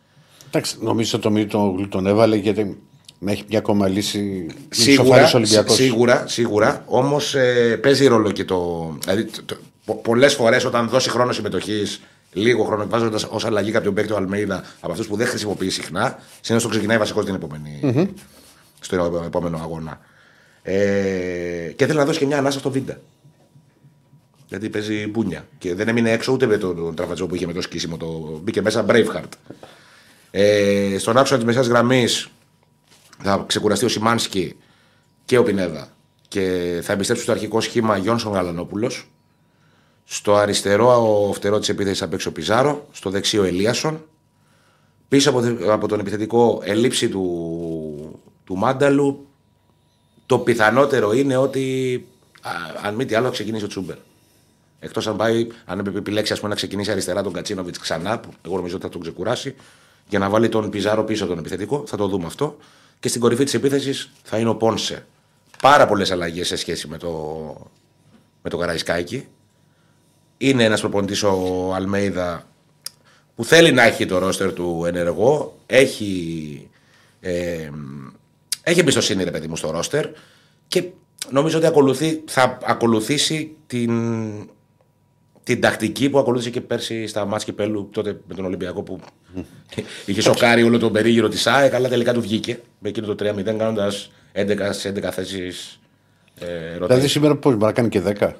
Εντάξει, 0.53 0.75
νομίζω 0.79 1.11
ότι 1.13 1.23
το 1.23 1.31
Μίτο 1.31 1.87
τον 1.89 2.07
έβαλε 2.07 2.35
γιατί 2.35 2.77
να 3.19 3.31
έχει 3.31 3.43
μια 3.49 3.59
ακόμα 3.59 3.87
λύση. 3.87 4.47
Σίγουρα, 4.69 5.31
Ολυμπιακός. 5.33 5.75
σίγουρα, 5.75 6.23
σίγουρα. 6.27 6.83
Όμως 6.87 7.35
ε, 7.35 7.79
παίζει 7.81 8.07
ρόλο 8.07 8.31
και 8.31 8.45
το. 8.45 8.89
Δηλαδή, 8.99 9.29
Πολλές 10.01 10.33
φορές 10.33 10.65
όταν 10.65 10.87
δώσει 10.87 11.09
χρόνο 11.09 11.31
συμμετοχής, 11.31 12.01
λίγο 12.33 12.63
χρόνο, 12.63 12.87
βάζοντας 12.87 13.23
ως 13.23 13.45
αλλαγή 13.45 13.71
κάποιον 13.71 13.93
παίκτη 13.93 14.13
ο 14.13 14.15
Αλμέιδα 14.15 14.63
από 14.79 14.91
αυτούς 14.91 15.07
που 15.07 15.15
δεν 15.15 15.27
χρησιμοποιεί 15.27 15.69
συχνά, 15.69 16.19
συνήθως 16.41 16.63
το 16.63 16.69
ξεκινάει 16.69 16.97
βασικός 16.97 17.25
την 17.25 17.35
επόμενη, 17.35 18.09
στο 18.79 19.23
επόμενο 19.25 19.57
αγώνα. 19.57 19.99
Ε, 20.63 21.73
και 21.75 21.85
θέλει 21.85 21.97
να 21.97 22.05
δώσει 22.05 22.19
και 22.19 22.25
μια 22.25 22.37
ανάσα 22.37 22.59
στο 22.59 22.71
Βίντα. 22.71 22.99
Γιατί 24.47 24.69
παίζει 24.69 25.07
μπούνια. 25.07 25.47
Και 25.57 25.75
δεν 25.75 25.87
έμεινε 25.87 26.11
έξω 26.11 26.31
ούτε 26.31 26.45
με 26.45 26.57
τον, 26.57 26.75
τον 26.75 26.95
τραυματισμό 26.95 27.27
που 27.27 27.35
είχε 27.35 27.45
με 27.45 27.53
το 27.53 27.61
σκίσιμο. 27.61 27.97
Το... 27.97 28.39
Μπήκε 28.43 28.61
μέσα 28.61 28.85
Braveheart. 28.87 29.29
Ε, 30.31 30.95
στον 30.97 31.17
άξονα 31.17 31.37
της 31.37 31.47
μεσαίας 31.47 31.67
γραμμής 31.67 32.29
θα 33.23 33.43
ξεκουραστεί 33.47 33.85
ο 33.85 33.87
Σιμάνσκι 33.87 34.55
και 35.25 35.37
ο 35.37 35.43
Πινέδα. 35.43 35.87
Και 36.27 36.79
θα 36.83 36.93
επιστρέψει 36.93 37.23
στο 37.23 37.31
αρχικό 37.31 37.61
σχήμα 37.61 37.97
Γιόνσον 37.97 38.33
Γαλανόπουλος. 38.33 39.11
Στο 40.03 40.35
αριστερό 40.35 41.27
ο 41.27 41.33
φτερό 41.33 41.59
της 41.59 41.69
επίθεσης 41.69 41.99
θα 41.99 42.07
παίξει 42.07 42.27
ο 42.27 42.31
Πιζάρο. 42.31 42.87
Στο 42.91 43.09
δεξί 43.09 43.37
ο 43.37 43.43
Ελίασον. 43.43 44.05
Πίσω 45.07 45.29
από, 45.29 45.41
από 45.71 45.87
τον 45.87 45.99
επιθετικό 45.99 46.61
ελήψη 46.63 47.09
του, 47.09 48.21
του 48.45 48.57
Μάνταλου. 48.57 49.25
Το 50.25 50.39
πιθανότερο 50.39 51.13
είναι 51.13 51.37
ότι 51.37 51.95
α, 52.41 52.51
αν 52.83 52.95
μη 52.95 53.05
τι 53.05 53.15
άλλο 53.15 53.25
θα 53.25 53.31
ξεκινήσει 53.31 53.63
ο 53.63 53.67
Τσούμπερ. 53.67 53.95
Εκτός 54.79 55.07
αν 55.07 55.15
πάει, 55.15 55.47
αν 55.65 55.79
επιλέξει 55.95 56.33
ας 56.33 56.39
πούμε, 56.39 56.49
να 56.49 56.55
ξεκινήσει 56.55 56.91
αριστερά 56.91 57.23
τον 57.23 57.33
Κατσίνοβιτς 57.33 57.79
ξανά, 57.79 58.19
που 58.19 58.29
εγώ 58.45 58.55
νομίζω 58.55 58.75
ότι 58.75 58.85
θα 58.85 58.91
τον 58.91 59.01
ξεκουράσει, 59.01 59.55
για 60.07 60.19
να 60.19 60.29
βάλει 60.29 60.49
τον 60.49 60.69
Πιζάρο 60.69 61.03
πίσω 61.03 61.25
τον 61.25 61.37
επιθετικό. 61.37 61.83
Θα 61.87 61.97
το 61.97 62.07
δούμε 62.07 62.25
αυτό. 62.25 62.57
Και 62.99 63.07
στην 63.07 63.21
κορυφή 63.21 63.43
της 63.43 63.53
επίθεσης 63.53 64.11
θα 64.23 64.37
είναι 64.37 64.49
ο 64.49 64.55
Πόνσε. 64.55 65.05
Πάρα 65.61 65.87
πολλές 65.87 66.11
αλλαγές 66.11 66.47
σε 66.47 66.55
σχέση 66.55 66.87
με 66.87 66.97
το, 66.97 67.09
με 68.41 68.49
το 68.49 68.57
Καραϊσκάκη. 68.57 69.27
Είναι 70.37 70.63
ένας 70.63 70.79
προπονητής 70.79 71.23
ο 71.23 71.71
Αλμέιδα 71.75 72.47
που 73.35 73.45
θέλει 73.45 73.71
να 73.71 73.83
έχει 73.83 74.05
το 74.05 74.17
ρόστερ 74.17 74.53
του 74.53 74.83
ενεργό. 74.87 75.59
Έχει, 75.65 76.69
ε, 77.19 77.69
έχει 78.63 78.79
εμπιστοσύνη, 78.79 79.23
ρε 79.23 79.31
παιδί 79.31 79.47
μου, 79.47 79.55
στο 79.55 79.71
ρόστερ. 79.71 80.05
Και 80.67 80.83
νομίζω 81.29 81.57
ότι 81.57 81.67
ακολουθεί, 81.67 82.23
θα 82.27 82.57
ακολουθήσει 82.63 83.55
την, 83.67 83.91
την 85.43 85.61
τακτική 85.61 86.09
που 86.09 86.19
ακολούθησε 86.19 86.49
και 86.49 86.61
πέρσι 86.61 87.07
στα 87.07 87.25
μάτς 87.25 87.43
κυπέλου 87.43 87.89
τότε 87.91 88.19
με 88.27 88.35
τον 88.35 88.45
Ολυμπιακό 88.45 88.83
που 88.83 88.99
είχε 90.05 90.21
σοκάρει 90.21 90.63
όλο 90.63 90.77
τον 90.79 90.91
περίγυρο 90.91 91.27
της 91.27 91.47
ΑΕΚ, 91.47 91.73
αλλά 91.73 91.89
τελικά 91.89 92.13
του 92.13 92.21
βγήκε 92.21 92.59
με 92.79 92.89
εκείνο 92.89 93.15
το 93.15 93.29
3-0 93.29 93.43
κάνοντας 93.43 94.11
11 94.33 94.69
σε 94.71 94.89
11 94.89 95.01
θέσεις 95.11 95.79
ε, 96.39 96.77
Δηλαδή 96.85 97.07
σήμερα 97.07 97.35
πώς 97.35 97.53
μπορεί 97.53 97.65
να 97.65 97.71
κάνει 97.71 97.89
και 97.89 98.01
10. 98.19 98.31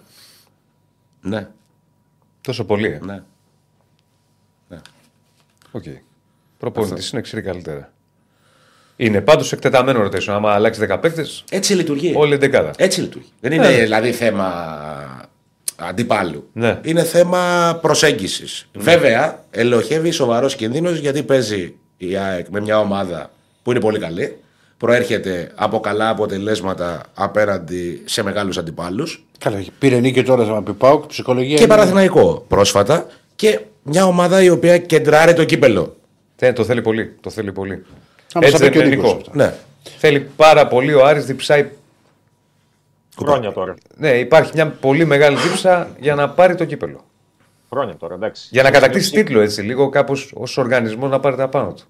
Ναι, 1.22 1.48
Τόσο 2.42 2.66
πολύ. 2.66 2.88
Ε. 2.88 3.00
ναι. 3.06 3.22
Οκ. 5.72 5.84
Προπονητής 6.58 7.10
είναι 7.10 7.22
ξέρει 7.22 7.42
καλύτερα. 7.42 7.94
Είναι 8.96 9.22
πάντως 9.22 9.52
εκτεταμένο 9.52 10.02
ρωτήσω. 10.02 10.32
Άμα 10.32 10.52
αλλάξει 10.54 10.88
10 10.90 10.98
παίκτες, 11.02 11.44
Έτσι 11.50 11.74
λειτουργεί. 11.74 12.14
όλη 12.16 12.32
την 12.32 12.40
δεκάδα. 12.40 12.72
Έτσι 12.78 13.02
λειτουργεί. 13.02 13.30
Δεν 13.40 13.52
είναι 13.52 13.68
δηλαδή 13.68 14.12
θέμα 14.12 15.21
αντιπάλου. 15.90 16.50
Ναι. 16.54 16.80
Είναι 16.84 17.04
θέμα 17.04 17.78
προσέγγισης. 17.82 18.68
Βέβαια, 18.74 19.44
ελλοχεύει 19.52 20.12
σοβαρός 20.12 20.56
κίνδυνος 20.56 20.98
γιατί 20.98 21.24
παίζει 21.24 21.74
η 21.98 22.16
ΑΕΚ 22.18 22.46
με 22.50 22.60
μια 22.62 22.80
ομάδα 22.80 23.32
που 23.64 23.72
είναι 23.72 23.80
πολύ 23.80 24.00
καλή. 24.00 24.36
Προέρχεται 24.78 25.52
από 25.56 25.80
καλά 25.80 26.10
αποτελέσματα 26.10 27.02
απέναντι 27.14 28.02
σε 28.06 28.24
μεγάλους 28.24 28.58
αντιπάλους. 28.58 29.26
Καλά, 29.40 29.64
πήρε 29.80 30.00
νίκη 30.00 30.24
τώρα 30.24 30.46
με 30.54 30.62
Πιπάουκ, 30.62 31.06
ψυχολογία. 31.06 31.56
Και 31.56 31.64
είναι- 31.64 31.74
Παναθηναϊκό 31.76 32.46
πρόσφατα. 32.48 33.08
Και 33.36 33.60
μια 33.84 34.06
ομάδα 34.06 34.44
η 34.44 34.50
οποία 34.50 34.78
κεντράρει 34.78 35.34
το 35.34 35.44
κύπελο. 35.44 35.96
Ε, 36.40 36.54
το 36.54 36.64
θέλει 36.64 36.82
πολύ. 36.82 37.16
Το 37.22 37.30
θέλει 37.30 37.52
πολύ. 37.52 37.86
Άμα 38.34 38.46
Έτσι 38.46 38.50
σας 38.52 38.60
πει 38.60 38.64
δεν 38.64 38.72
και 38.72 38.78
ο 38.78 38.82
είναι 38.82 38.96
Νίκος 38.96 39.06
Νικό. 39.14 39.18
αυτά. 39.30 39.32
Ναι. 39.36 39.54
Θέλει 39.98 40.20
πάρα 40.36 40.68
πολύ. 40.68 40.94
Ο 40.94 41.06
Άρης 41.06 41.26
διψάει. 41.26 41.70
Χρόνια 43.18 43.52
τώρα. 43.52 43.76
Ναι, 43.96 44.10
υπάρχει 44.10 44.52
μια 44.54 44.68
πολύ 44.70 45.06
μεγάλη 45.06 45.38
δίψα 45.38 45.90
για 46.00 46.16
να 46.16 46.30
πάρει 46.30 46.56
το 46.56 46.66
κύπελο. 46.66 47.00
Χρόνια 47.70 47.96
τώρα, 47.96 48.14
εντάξει. 48.14 48.48
Για 48.52 48.64
να 48.64 48.72
κατακτήσει 48.72 49.12
τίτλο 49.12 49.40
έτσι, 49.40 49.62
λίγο 49.62 49.90
κάπως 49.90 50.32
ως 50.36 50.58
οργανισμό 50.58 51.08
να 51.08 51.20
πάρει 51.20 51.36
τα 51.36 51.48
πάνω 51.48 51.74
του. 51.74 51.84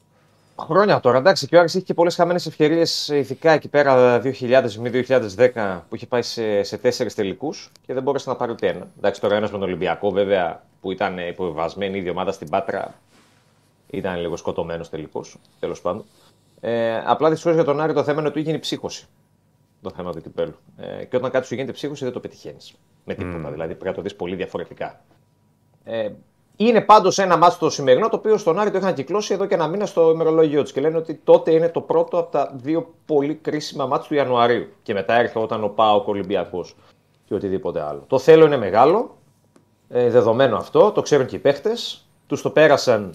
Χρόνια 0.60 1.00
τώρα, 1.00 1.18
εντάξει. 1.18 1.48
Και 1.48 1.56
ο 1.56 1.60
Άρης 1.60 1.74
είχε 1.74 1.84
και 1.84 1.94
πολλές 1.94 2.16
χαμένες 2.16 2.46
ευκαιρίες 2.46 3.08
ειδικά 3.08 3.52
εκεί 3.52 3.68
πέρα 3.68 4.22
2000-2010 4.24 5.80
που 5.90 5.96
είχε 5.96 6.06
πάει 6.06 6.22
σε, 6.22 6.64
σε 6.64 6.78
τέσσερις 6.78 7.16
τελικούς 7.16 7.72
και 7.86 7.94
δεν 7.94 8.04
μπόρεσε 8.04 8.30
να 8.30 8.36
πάρει 8.36 8.52
ούτε 8.52 8.68
ένα. 8.68 8.88
Εντάξει, 8.98 9.22
τώρα 9.22 9.36
ένας 9.36 9.52
με 9.52 9.58
τον 9.58 9.68
Ολυμπιακό 9.68 10.12
βέβαια 10.12 10.64
που 10.82 10.92
ήταν 10.92 11.18
υποβιβασμένη 11.18 11.96
η 11.96 12.00
ίδια 12.00 12.12
ομάδα 12.12 12.32
στην 12.32 12.50
Πάτρα 12.50 12.94
ήταν 13.90 14.20
λίγο 14.20 14.36
σκοτωμένος 14.36 14.90
τελικός. 14.90 15.36
Τέλος 15.60 15.82
πάντων. 15.82 16.06
Ε, 16.60 16.98
απλά 17.06 17.30
δυστυχώς 17.30 17.56
για 17.56 17.64
τον 17.64 17.82
Άρη 17.82 17.94
το 17.94 18.04
θέμα 18.04 18.20
είναι 18.20 18.28
ότι 18.28 18.38
του 18.40 18.46
γίνει 18.46 18.60
ψύχωση 18.60 19.08
το 19.82 19.92
θέμα 19.96 20.12
του 20.12 20.22
κυπέλου. 20.22 20.56
Ε, 20.78 21.06
και 21.06 21.16
όταν 21.16 21.32
κάτι 21.32 21.46
σου 21.46 21.54
γίνεται 21.54 21.72
ψύχωση 21.72 22.04
δεν 22.04 22.14
το 22.14 22.20
πετυχαίνεις 22.20 22.74
με 23.04 23.14
τίποτα. 23.14 23.52
Δηλαδή 23.52 23.74
πρέπει 23.74 23.86
να 23.86 23.94
το 23.94 24.02
δεις 24.02 24.16
πολύ 24.16 24.36
διαφορετικά. 24.36 25.02
Ε, 25.84 26.10
είναι 26.56 26.82
πάντως 26.82 27.18
ένα 27.18 27.38
μάτσο 27.38 27.58
το 27.60 27.70
σημερινό 27.70 28.10
το 28.10 28.16
οποίο 28.16 28.38
στον 28.38 28.60
Άρη 28.60 28.72
το 28.72 28.78
είχαν 28.78 28.94
κυκλώσει 28.94 29.34
εδώ 29.34 29.46
και 29.46 29.54
ένα 29.54 29.68
μήνα 29.68 29.86
στο 29.86 30.12
ημερολόγιο 30.12 30.62
τους 30.62 30.72
και 30.72 30.82
λένε 30.82 30.98
ότι 30.98 31.22
τότε 31.24 31.52
είναι 31.52 31.70
το 31.70 31.82
πρώτο 31.82 32.18
από 32.18 32.32
τα 32.32 32.52
δύο 32.56 32.94
πολύ 33.06 33.36
κρίσιμα 33.36 33.86
μάτια 33.86 34.08
του 34.08 34.14
Ιανουαρίου. 34.14 34.68
Και 34.84 34.94
μετά 34.94 35.14
έρχεται 35.14 35.40
όταν 35.40 35.64
ο 35.64 35.68
Πάο 35.68 36.04
Ολυμπιακός 36.06 36.76
και 37.26 37.34
οτιδήποτε 37.34 37.82
άλλο. 37.82 38.04
Το 38.08 38.20
θέλω 38.20 38.46
είναι 38.46 38.58
μεγάλο, 38.58 39.18
ε, 39.90 40.10
δεδομένο 40.10 40.58
αυτό, 40.58 40.92
το 40.92 41.02
ξέρουν 41.02 41.26
και 41.26 41.36
οι 41.36 41.40
παίχτες. 41.40 42.06
Τους 42.28 42.42
το 42.42 42.50
πέρασαν 42.50 43.14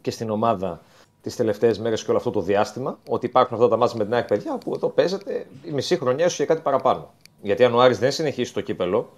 και 0.00 0.10
στην 0.10 0.30
ομάδα 0.30 0.80
τις 1.26 1.36
τελευταίες 1.36 1.78
μέρες 1.78 2.04
και 2.04 2.10
όλο 2.10 2.18
αυτό 2.18 2.30
το 2.30 2.40
διάστημα. 2.40 2.98
Ότι 3.08 3.26
υπάρχουν 3.26 3.56
αυτά 3.56 3.68
τα 3.68 3.76
μάτια 3.76 3.96
με 3.96 4.04
την 4.04 4.14
ΑΕΚ 4.14 4.26
παιδιά 4.26 4.58
που 4.58 4.74
εδώ 4.74 4.88
παίζεται 4.88 5.46
η 5.62 5.70
μισή 5.70 5.96
χρονιά 5.96 6.24
ίσως 6.24 6.36
και 6.36 6.44
κάτι 6.44 6.60
παραπάνω. 6.60 7.12
Γιατί 7.42 7.64
αν 7.64 7.74
ο 7.74 7.80
Άρης 7.80 7.98
δεν 7.98 8.12
συνεχίσει 8.12 8.54
το 8.54 8.60
κύπελο, 8.60 9.12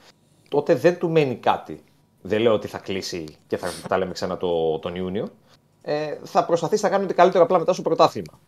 τότε 0.48 0.74
δεν 0.74 0.98
του 0.98 1.10
μένει 1.10 1.34
κάτι. 1.34 1.82
Δεν 2.22 2.40
λέω 2.40 2.52
ότι 2.52 2.68
θα 2.68 2.78
κλείσει 2.78 3.24
και 3.46 3.56
θα 3.56 3.68
τα 3.88 3.98
λέμε 3.98 4.12
ξανά 4.12 4.36
το, 4.36 4.78
τον 4.78 4.94
Ιούνιο. 4.94 5.28
Ε, 5.82 6.16
θα 6.22 6.44
προσπαθήσει 6.44 6.84
να 6.84 6.90
κάνει 6.90 7.04
ό,τι 7.04 7.14
καλύτερο 7.14 7.44
απλά 7.44 7.58
μετά 7.58 7.72
στο 7.72 7.82
πρωτάθλημα. 7.82 8.38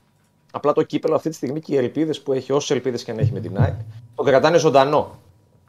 Απλά 0.52 0.72
το 0.72 0.82
κύπελο 0.82 1.14
αυτή 1.14 1.28
τη 1.28 1.34
στιγμή 1.34 1.60
και 1.60 1.74
οι 1.74 1.76
ελπίδες 1.76 2.20
που 2.20 2.32
έχει, 2.32 2.52
όσες 2.52 2.70
ελπίδες 2.70 3.04
και 3.04 3.12
να 3.12 3.20
έχει 3.20 3.32
με 3.32 3.40
την 3.40 3.58
ΑΕΚ, 3.58 3.74
το 4.14 4.22
κρατάνε 4.22 4.58
ζωντανό. 4.58 5.18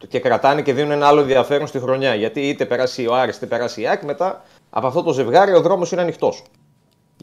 Και 0.08 0.20
κρατάνε 0.20 0.62
και 0.62 0.74
δίνουν 0.74 0.92
ένα 0.92 1.08
άλλο 1.08 1.22
ενδιαφέρον 1.22 1.68
στη 1.68 1.80
χρονιά. 1.80 2.16
Γιατί 2.16 2.50
είτε 2.50 2.66
περάσει 2.66 3.08
ο 3.08 3.16
Άρης 3.16 3.36
είτε 3.36 3.46
περάσει 3.46 3.82
η 3.82 3.88
ΑΕΚ, 3.88 4.04
μετά 4.04 4.44
από 4.70 4.88
αυτό 4.88 5.04
το 5.04 5.14
ζευγάρι 5.14 5.54
ο 5.54 5.62
δρόμος 5.62 5.92
είναι 5.92 6.02
ανοιχτός. 6.02 6.44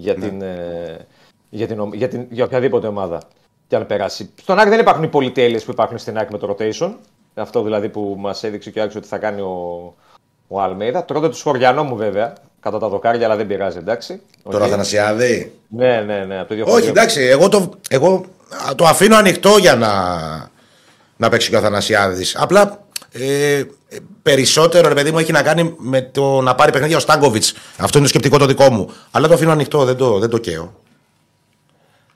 Για, 0.01 0.15
την, 0.15 0.43
ε, 0.43 1.07
για, 1.51 1.67
την, 1.67 1.81
ο- 1.81 1.91
για, 1.93 2.09
την, 2.09 2.27
για 2.31 2.45
οποιαδήποτε 2.45 2.87
ομάδα 2.87 3.21
και 3.69 3.77
αν 3.77 3.87
περάσει. 3.87 4.31
Στον 4.41 4.59
Άρη 4.59 4.71
δεν 4.71 4.81
υπάρχουν 4.81 5.05
οι 5.05 5.09
πολυτέλειες 5.09 5.65
που 5.65 5.71
υπάρχουν 5.71 5.99
στην 5.99 6.17
ΑΕΚ 6.19 6.31
με 6.31 6.39
το 6.39 6.57
rotation. 6.59 6.93
Αυτό 7.35 7.63
δηλαδή 7.63 7.89
που 7.89 8.17
μας 8.19 8.45
έδειξε 8.45 8.71
και 8.71 8.79
ο 8.79 8.83
Άρης 8.83 8.97
ότι 8.97 9.07
θα 9.07 9.19
κάνει 9.19 9.41
ο, 9.41 9.95
ο 10.49 10.61
Αλμέιδα. 10.61 11.05
Τρώτε 11.05 11.29
τον 11.29 11.43
συγχωριανό 11.43 11.85
μου 11.85 11.97
βέβαια. 11.97 12.33
κάτω 12.61 12.71
απ' 12.71 12.79
τα 12.79 12.89
δοκάρια, 12.89 13.27
αλλά 13.27 13.37
δεν 13.37 13.47
πειράζει, 13.47 13.79
εντάξει. 13.79 14.21
Τώρα 14.43 14.59
Οκ. 14.59 14.63
Αθανασιάδη. 14.65 15.53
Ναι, 15.69 16.01
ναι, 16.01 16.25
ναι. 16.25 16.39
Από 16.39 16.49
το 16.49 16.55
ίδιο 16.55 16.65
Όχι, 16.67 16.75
χωριό. 16.75 16.89
εντάξει, 16.91 17.21
εγώ 17.23 17.49
το, 17.49 17.71
εγώ 17.91 18.25
το 18.77 18.85
αφήνω 18.85 19.17
ανοιχτό 19.17 19.57
για 19.57 19.75
να, 19.75 19.93
να 21.17 21.29
παίξει 21.29 21.49
και 21.51 21.55
ο 21.55 21.59
Αθανασιάδης. 21.59 22.37
Απλά 22.37 22.85
ε, 23.13 23.63
περισσότερο, 24.35 24.89
ρε 24.89 24.95
παιδί 24.95 25.11
μου, 25.11 25.19
έχει 25.19 25.33
να 25.33 25.43
κάνει 25.43 25.75
με 25.79 26.03
το 26.03 26.41
να 26.41 26.55
πάρει 26.55 26.73
παιχνίδια 26.73 26.97
ο 26.97 27.01
Στάνκοβιτς. 27.01 27.45
Αυτό 27.79 27.99
είναι 27.99 28.07
το 28.07 28.13
σκεπτικό 28.13 28.39
το 28.39 28.47
δικό 28.47 28.71
μου. 28.71 28.91
Αλλά 29.11 29.29
το 29.29 29.35
αφήνω 29.35 29.51
ανοιχτό, 29.51 29.85
δεν 29.85 29.97
το, 29.97 30.19
δεν 30.19 30.31
το 30.31 30.39
καίω. 30.39 30.75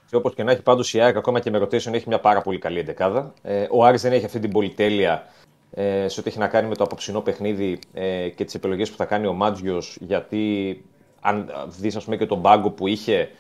Και 0.09 0.17
όπως 0.17 0.35
και 0.35 0.43
να 0.43 0.53
έχει, 0.53 0.63
πάντως 0.63 0.95
η 0.95 1.01
ΑΕΚ 1.01 1.17
ακόμα 1.17 1.41
και 1.41 1.51
με 1.51 1.59
rotation 1.59 1.93
έχει 1.93 2.05
μια 2.07 2.19
πάρα 2.19 2.41
πολύ 2.41 2.59
καλή 2.59 2.79
εντεκάδα. 2.79 3.33
Ε, 3.43 3.67
ο 3.71 3.85
Άρης 3.85 4.03
δεν 4.03 4.13
έχει 4.13 4.25
αυτή 4.25 4.39
την 4.39 4.51
πολυτέλεια 4.53 5.27
ε, 5.71 6.09
σε 6.09 6.21
ό,τι 6.21 6.29
έχει 6.29 6.39
να 6.39 6.49
κάνει 6.49 6.69
με 6.69 6.75
το 6.75 6.85
απόψινό 6.85 7.21
παιχνίδι 7.21 7.79
ε, 7.93 8.29
και 8.29 8.45
τις 8.45 8.55
επιλογές 8.55 8.91
που 8.91 8.97
θα 8.97 9.05
κάνει 9.05 9.27
ο 9.27 9.33
Μάτζιος. 9.33 9.97
Γιατί 10.01 10.85
αν 11.21 11.51
δεις, 11.79 11.97
ας 11.97 12.05
πούμε, 12.05 12.17
και 12.17 12.27
τον 12.27 12.43
πάγκο 12.43 12.71
που 12.71 12.87
είχε 12.87 13.31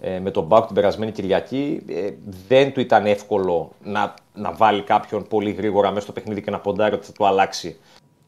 ε, 0.00 0.18
με 0.18 0.30
τον 0.30 0.44
Μπάουκ 0.44 0.66
την 0.66 0.74
περασμένη 0.74 1.12
Κυριακή, 1.12 1.82
ε, 1.88 2.10
δεν 2.48 2.72
του 2.72 2.80
ήταν 2.80 3.06
εύκολο 3.06 3.72
να, 3.82 4.14
να 4.34 4.52
βάλει 4.52 4.82
κάποιον 4.82 5.26
πολύ 5.28 5.50
γρήγορα 5.50 5.88
μέσα 5.88 6.00
στο 6.00 6.12
παιχνίδι 6.12 6.42
και 6.42 6.50
να 6.50 6.58
ποντάρει 6.58 6.94
ότι 6.94 7.06
θα 7.06 7.12
του 7.12 7.26
αλλάξει 7.26 7.78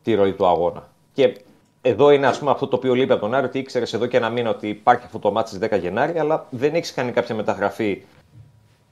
τη 0.02 0.14
ροή 0.14 0.32
του 0.32 0.46
αγώνα. 0.46 0.88
Και 1.12 1.40
εδώ 1.82 2.10
είναι 2.10 2.26
ας 2.26 2.38
πούμε, 2.38 2.50
αυτό 2.50 2.66
το 2.66 2.76
οποίο 2.76 2.94
λείπει 2.94 3.12
από 3.12 3.20
τον 3.20 3.34
Άρη, 3.34 3.46
ότι 3.46 3.58
ήξερες 3.58 3.92
εδώ 3.92 4.06
και 4.06 4.16
ένα 4.16 4.30
μήνα 4.30 4.50
ότι 4.50 4.68
υπάρχει 4.68 5.04
αυτό 5.04 5.18
το 5.18 5.32
μάτι 5.32 5.48
στις 5.48 5.68
10 5.70 5.80
Γενάρη, 5.80 6.18
αλλά 6.18 6.46
δεν 6.50 6.74
έχεις 6.74 6.92
κάνει 6.94 7.12
κάποια 7.12 7.34
μεταγραφή 7.34 8.02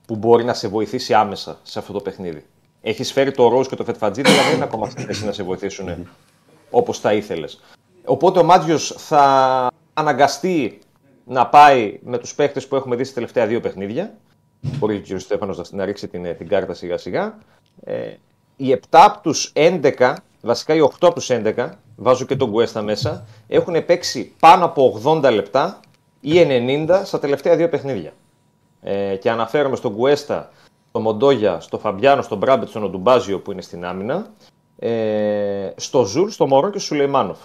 που 0.06 0.16
μπορεί 0.16 0.44
να 0.44 0.54
σε 0.54 0.68
βοηθήσει 0.68 1.14
άμεσα 1.14 1.58
σε 1.62 1.78
αυτό 1.78 1.92
το 1.92 2.00
παιχνίδι. 2.00 2.44
Έχεις 2.80 3.12
φέρει 3.12 3.30
το 3.30 3.48
Ροζ 3.48 3.66
και 3.66 3.76
το 3.76 3.84
Φετφατζίδη, 3.84 4.30
αλλά 4.30 4.42
δεν 4.42 4.54
είναι 4.54 4.64
ακόμα 4.64 4.90
στη 4.90 5.02
θέση 5.02 5.24
να 5.24 5.32
σε 5.32 5.42
βοηθήσουν 5.42 6.08
όπως 6.70 6.98
θα 6.98 7.12
ήθελες. 7.12 7.60
Οπότε 8.04 8.38
ο 8.38 8.44
Μάτζιος 8.44 8.94
θα 8.98 9.66
αναγκαστεί 9.94 10.78
να 11.24 11.46
πάει 11.46 11.98
με 12.02 12.18
τους 12.18 12.34
παίχτες 12.34 12.68
που 12.68 12.76
έχουμε 12.76 12.96
δει 12.96 13.04
στα 13.04 13.14
τελευταία 13.14 13.46
δύο 13.46 13.60
παιχνίδια. 13.60 14.14
Μπορεί 14.60 14.96
ο 14.96 15.00
κ. 15.00 15.20
Στέφανος 15.20 15.56
να, 15.56 15.64
να 15.70 15.84
ρίξει 15.84 16.08
την, 16.08 16.36
την 16.36 16.48
κάρτα 16.48 16.74
σιγά 16.74 16.96
σιγά. 16.96 17.38
Ε, 17.84 18.14
οι 18.56 18.72
7 18.74 18.80
από 18.90 19.20
τους 19.22 19.52
11, 19.54 20.14
βασικά 20.42 20.74
οι 20.74 20.80
8 20.82 20.88
από 21.00 21.20
του 21.20 21.26
11, 21.28 21.70
βάζω 21.96 22.24
και 22.24 22.36
τον 22.36 22.50
Γκουέστα 22.50 22.82
μέσα, 22.82 23.26
έχουν 23.48 23.84
παίξει 23.84 24.32
πάνω 24.40 24.64
από 24.64 25.00
80 25.04 25.30
λεπτά 25.32 25.80
ή 26.20 26.32
90 26.88 27.02
στα 27.04 27.18
τελευταία 27.18 27.56
δύο 27.56 27.68
παιχνίδια. 27.68 28.12
Ε, 28.82 29.16
και 29.16 29.30
αναφέρομαι 29.30 29.76
στον 29.76 29.92
Γκουέστα, 29.92 30.50
στο 30.88 31.00
Μοντόγια, 31.00 31.60
στο 31.60 31.78
Φαμπιάνο, 31.78 32.22
στον 32.22 32.38
Μπράμπετς, 32.38 32.68
στον 32.68 32.84
Οντουμπάτζο 32.84 33.40
που 33.40 33.52
είναι 33.52 33.62
στην 33.62 33.84
άμυνα, 33.84 34.26
ε, 34.78 35.70
στο 35.76 36.04
Ζουλ, 36.04 36.28
στο 36.28 36.46
Μορόν 36.46 36.70
και 36.70 36.78
στο 36.78 36.86
Σουλεϊμάνοφ. 36.86 37.38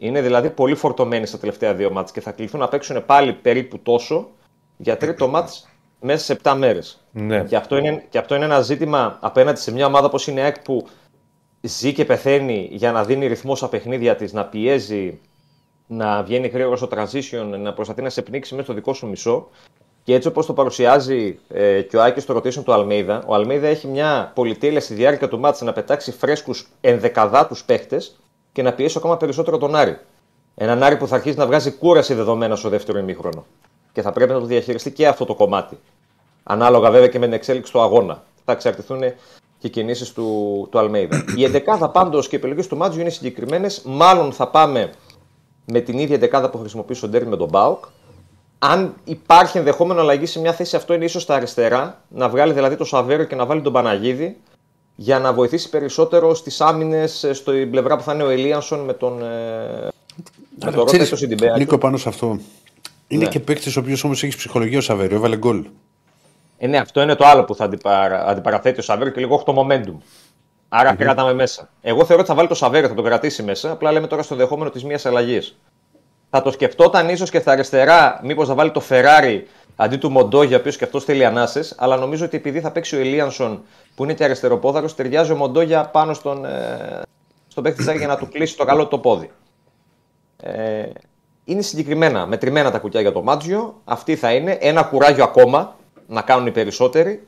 Είναι 0.00 0.20
δηλαδή 0.20 0.50
πολύ 0.50 0.74
φορτωμένοι 0.74 1.26
στα 1.26 1.38
τελευταία 1.38 1.74
δύο 1.74 1.90
μάτς 1.90 2.12
και 2.12 2.20
θα 2.20 2.32
κληθούν 2.32 2.60
να 2.60 2.68
παίξουν 2.68 3.06
πάλι 3.06 3.32
περίπου 3.32 3.78
τόσο 3.78 4.28
για 4.76 4.96
τρίτο 4.96 5.28
μάτς 5.28 5.68
μέσα 6.00 6.24
σε 6.24 6.40
7 6.42 6.54
μέρες. 6.58 7.04
Ναι. 7.12 7.44
Και, 7.44 7.56
αυτό 7.56 7.76
είναι, 7.76 8.04
και 8.10 8.18
αυτό 8.18 8.34
είναι 8.34 8.44
ένα 8.44 8.60
ζήτημα 8.60 9.18
απέναντι 9.20 9.60
σε 9.60 9.72
μια 9.72 9.86
ομάδα 9.86 10.06
όπως 10.06 10.26
είναι 10.26 10.40
η 10.40 10.42
ΑΕΚ 10.42 10.58
που 10.60 10.86
ζει 11.66 11.92
και 11.92 12.04
πεθαίνει 12.04 12.68
για 12.72 12.92
να 12.92 13.04
δίνει 13.04 13.26
ρυθμό 13.26 13.56
στα 13.56 13.68
παιχνίδια 13.68 14.16
της, 14.16 14.32
να 14.32 14.44
πιέζει, 14.44 15.20
να 15.86 16.22
βγαίνει 16.22 16.46
γρήγορα 16.48 16.76
στο 16.76 16.88
transition, 16.90 17.58
να 17.58 17.72
προσπαθεί 17.72 18.02
να 18.02 18.10
σε 18.10 18.22
πνίξει 18.22 18.52
μέσα 18.52 18.64
στο 18.64 18.74
δικό 18.74 18.92
σου 18.94 19.06
μισό. 19.06 19.48
Και 20.02 20.14
έτσι 20.14 20.28
όπως 20.28 20.46
το 20.46 20.52
παρουσιάζει 20.52 21.38
ε, 21.48 21.82
και 21.82 21.96
ο 21.96 22.02
Άκης 22.02 22.22
στο 22.22 22.36
rotation 22.36 22.64
του 22.64 22.72
Αλμέιδα, 22.72 23.22
ο 23.26 23.34
Αλμέιδα 23.34 23.66
έχει 23.66 23.86
μια 23.86 24.32
πολυτέλεια 24.34 24.80
στη 24.80 24.94
διάρκεια 24.94 25.28
του 25.28 25.38
μάτσα 25.38 25.64
να 25.64 25.72
πετάξει 25.72 26.12
φρέσκους 26.12 26.68
ενδεκαδάτους 26.80 27.64
παίχτες 27.64 28.16
και 28.52 28.62
να 28.62 28.72
πιέσει 28.72 28.98
ακόμα 28.98 29.16
περισσότερο 29.16 29.58
τον 29.58 29.74
Άρη. 29.74 29.98
Έναν 30.54 30.82
Άρη 30.82 30.96
που 30.96 31.06
θα 31.06 31.14
αρχίσει 31.14 31.38
να 31.38 31.46
βγάζει 31.46 31.70
κούραση 31.70 32.14
δεδομένα 32.14 32.56
στο 32.56 32.68
δεύτερο 32.68 32.98
ημίχρονο. 32.98 33.46
Και 33.92 34.02
θα 34.02 34.12
πρέπει 34.12 34.32
να 34.32 34.38
το 34.38 34.44
διαχειριστεί 34.44 34.92
και 34.92 35.06
αυτό 35.06 35.24
το 35.24 35.34
κομμάτι. 35.34 35.78
Ανάλογα 36.42 36.90
βέβαια 36.90 37.08
και 37.08 37.18
με 37.18 37.24
την 37.24 37.34
εξέλιξη 37.34 37.72
του 37.72 37.80
αγώνα. 37.80 38.22
Θα 38.44 38.52
εξαρτηθούν 38.52 39.02
και 39.64 39.80
οι 39.80 39.82
κινήσεις 39.82 40.12
του, 40.12 40.68
του 40.70 40.78
Αλμέιδα. 40.78 41.24
Η 41.36 41.44
εντεκάδα 41.44 41.88
πάντως 41.88 42.28
και 42.28 42.36
οι 42.36 42.38
επιλογές 42.38 42.66
του 42.66 42.76
Μάτζιου 42.76 43.00
είναι 43.00 43.10
συγκεκριμένες. 43.10 43.82
Μάλλον 43.84 44.32
θα 44.32 44.48
πάμε 44.48 44.90
με 45.64 45.80
την 45.80 45.98
ίδια 45.98 46.14
εντεκάδα 46.14 46.50
που 46.50 46.58
χρησιμοποιεί 46.58 46.96
ο 47.04 47.08
Ντέρι 47.08 47.26
με 47.26 47.36
τον 47.36 47.48
Μπάουκ. 47.48 47.84
Αν 48.58 48.94
υπάρχει 49.04 49.58
ενδεχόμενο 49.58 50.00
αλλαγή 50.00 50.26
σε 50.26 50.40
μια 50.40 50.52
θέση, 50.52 50.76
αυτό 50.76 50.94
είναι 50.94 51.04
ίσως 51.04 51.22
στα 51.22 51.34
αριστερά. 51.34 52.02
Να 52.08 52.28
βγάλει 52.28 52.52
δηλαδή 52.52 52.76
το 52.76 52.84
Σαβέρο 52.84 53.24
και 53.24 53.34
να 53.34 53.46
βάλει 53.46 53.60
τον 53.60 53.72
Παναγίδη 53.72 54.36
για 54.94 55.18
να 55.18 55.32
βοηθήσει 55.32 55.68
περισσότερο 55.70 56.34
στις 56.34 56.60
άμυνες 56.60 57.26
στην 57.32 57.70
πλευρά 57.70 57.96
που 57.96 58.02
θα 58.02 58.12
είναι 58.14 58.22
ο 58.22 58.28
Ελίανσον 58.28 58.78
με 58.80 58.92
τον. 58.92 59.22
ε, 59.22 59.88
με 60.64 60.70
τον 60.70 60.74
Ρότα 60.74 60.96
και 60.98 61.04
τον 61.04 61.18
Σιντιμπέα. 61.18 61.56
Νίκο, 61.56 61.78
πάνω 61.78 61.96
σε 61.96 62.08
αυτό. 62.08 62.38
Είναι 63.08 63.24
Ναι. 63.24 63.30
και 63.30 63.40
παίκτης 63.40 63.76
ο 63.76 63.80
οποίος 63.80 64.04
όμως 64.04 64.22
έχει 64.22 64.36
ψυχολογία 64.36 64.78
ο 64.78 64.80
Σαβέριο, 64.80 65.16
έβαλε 65.16 65.36
γκολ. 65.36 65.64
Ε, 66.58 66.66
ναι, 66.66 66.78
αυτό 66.78 67.02
είναι 67.02 67.14
το 67.14 67.24
άλλο 67.26 67.44
που 67.44 67.54
θα 67.54 67.64
αντιπαρα... 67.64 68.26
αντιπαραθέτει 68.26 68.80
ο 68.80 68.82
Σαβέρο 68.82 69.10
και 69.10 69.20
λίγο 69.20 69.34
έχει 69.34 69.44
το 69.44 69.66
momentum. 69.68 69.96
Άρα 70.68 70.94
κρατάμε 70.94 71.32
μέσα. 71.32 71.68
Εγώ 71.80 72.04
θεωρώ 72.04 72.20
ότι 72.20 72.30
θα 72.30 72.36
βάλει 72.36 72.48
το 72.48 72.54
Σαβέρο, 72.54 72.88
θα 72.88 72.94
το 72.94 73.02
κρατήσει 73.02 73.42
μέσα. 73.42 73.70
Απλά 73.70 73.92
λέμε 73.92 74.06
τώρα 74.06 74.22
στο 74.22 74.34
δεχόμενο 74.34 74.70
της 74.70 74.84
μίας 74.84 75.06
αλλαγής. 75.06 75.58
Θα 76.30 76.42
το 76.42 76.50
σκεφτόταν 76.50 77.08
ίσως 77.08 77.30
και 77.30 77.38
στα 77.38 77.52
αριστερά, 77.52 78.20
μήπως 78.22 78.48
θα 78.48 78.54
βάλει 78.54 78.70
το 78.70 78.82
Ferrari 78.88 79.40
αντί 79.76 79.96
του 79.96 80.10
Μοντόγια, 80.10 80.56
ο 80.56 80.60
οποίο 80.60 80.72
και 80.72 80.84
αυτός 80.84 81.04
θέλει 81.04 81.24
ανάσες. 81.24 81.74
Αλλά 81.78 81.96
νομίζω 81.96 82.24
ότι 82.24 82.36
επειδή 82.36 82.60
θα 82.60 82.70
παίξει 82.70 82.96
ο 82.96 82.98
Ελίανσον 82.98 83.62
που 83.94 84.04
είναι 84.04 84.14
και 84.14 84.24
αριστεροπόδαρος, 84.24 84.94
ταιριάζει 84.94 85.32
ο 85.32 85.36
Μοντόγια 85.36 85.84
πάνω 85.84 86.14
στον, 86.14 86.44
ε, 86.44 87.02
στον 87.48 87.62
παίκτη 87.62 87.78
της 87.78 87.88
ΑΕΚ 87.88 87.98
για 87.98 88.06
να 88.06 88.16
του 88.16 88.28
κλείσει 88.28 88.56
το 88.56 88.64
καλό 88.64 88.82
του 88.82 88.88
το 88.88 88.98
πόδι. 88.98 89.30
Ε, 90.36 90.84
είναι 91.44 91.62
συγκεκριμένα, 91.62 92.26
μετρημένα 92.26 92.70
τα 92.70 92.78
κουκιά 92.78 93.00
για 93.00 93.12
το 93.12 93.22
Μάτζιο. 93.22 93.80
Αυτή 93.84 94.16
θα 94.16 94.32
είναι. 94.32 94.58
Ένα 94.60 94.82
κουράγιο 94.82 95.24
ακόμα 95.24 95.76
να 96.06 96.22
κάνουν 96.22 96.46
οι 96.46 96.50
περισσότεροι. 96.50 97.26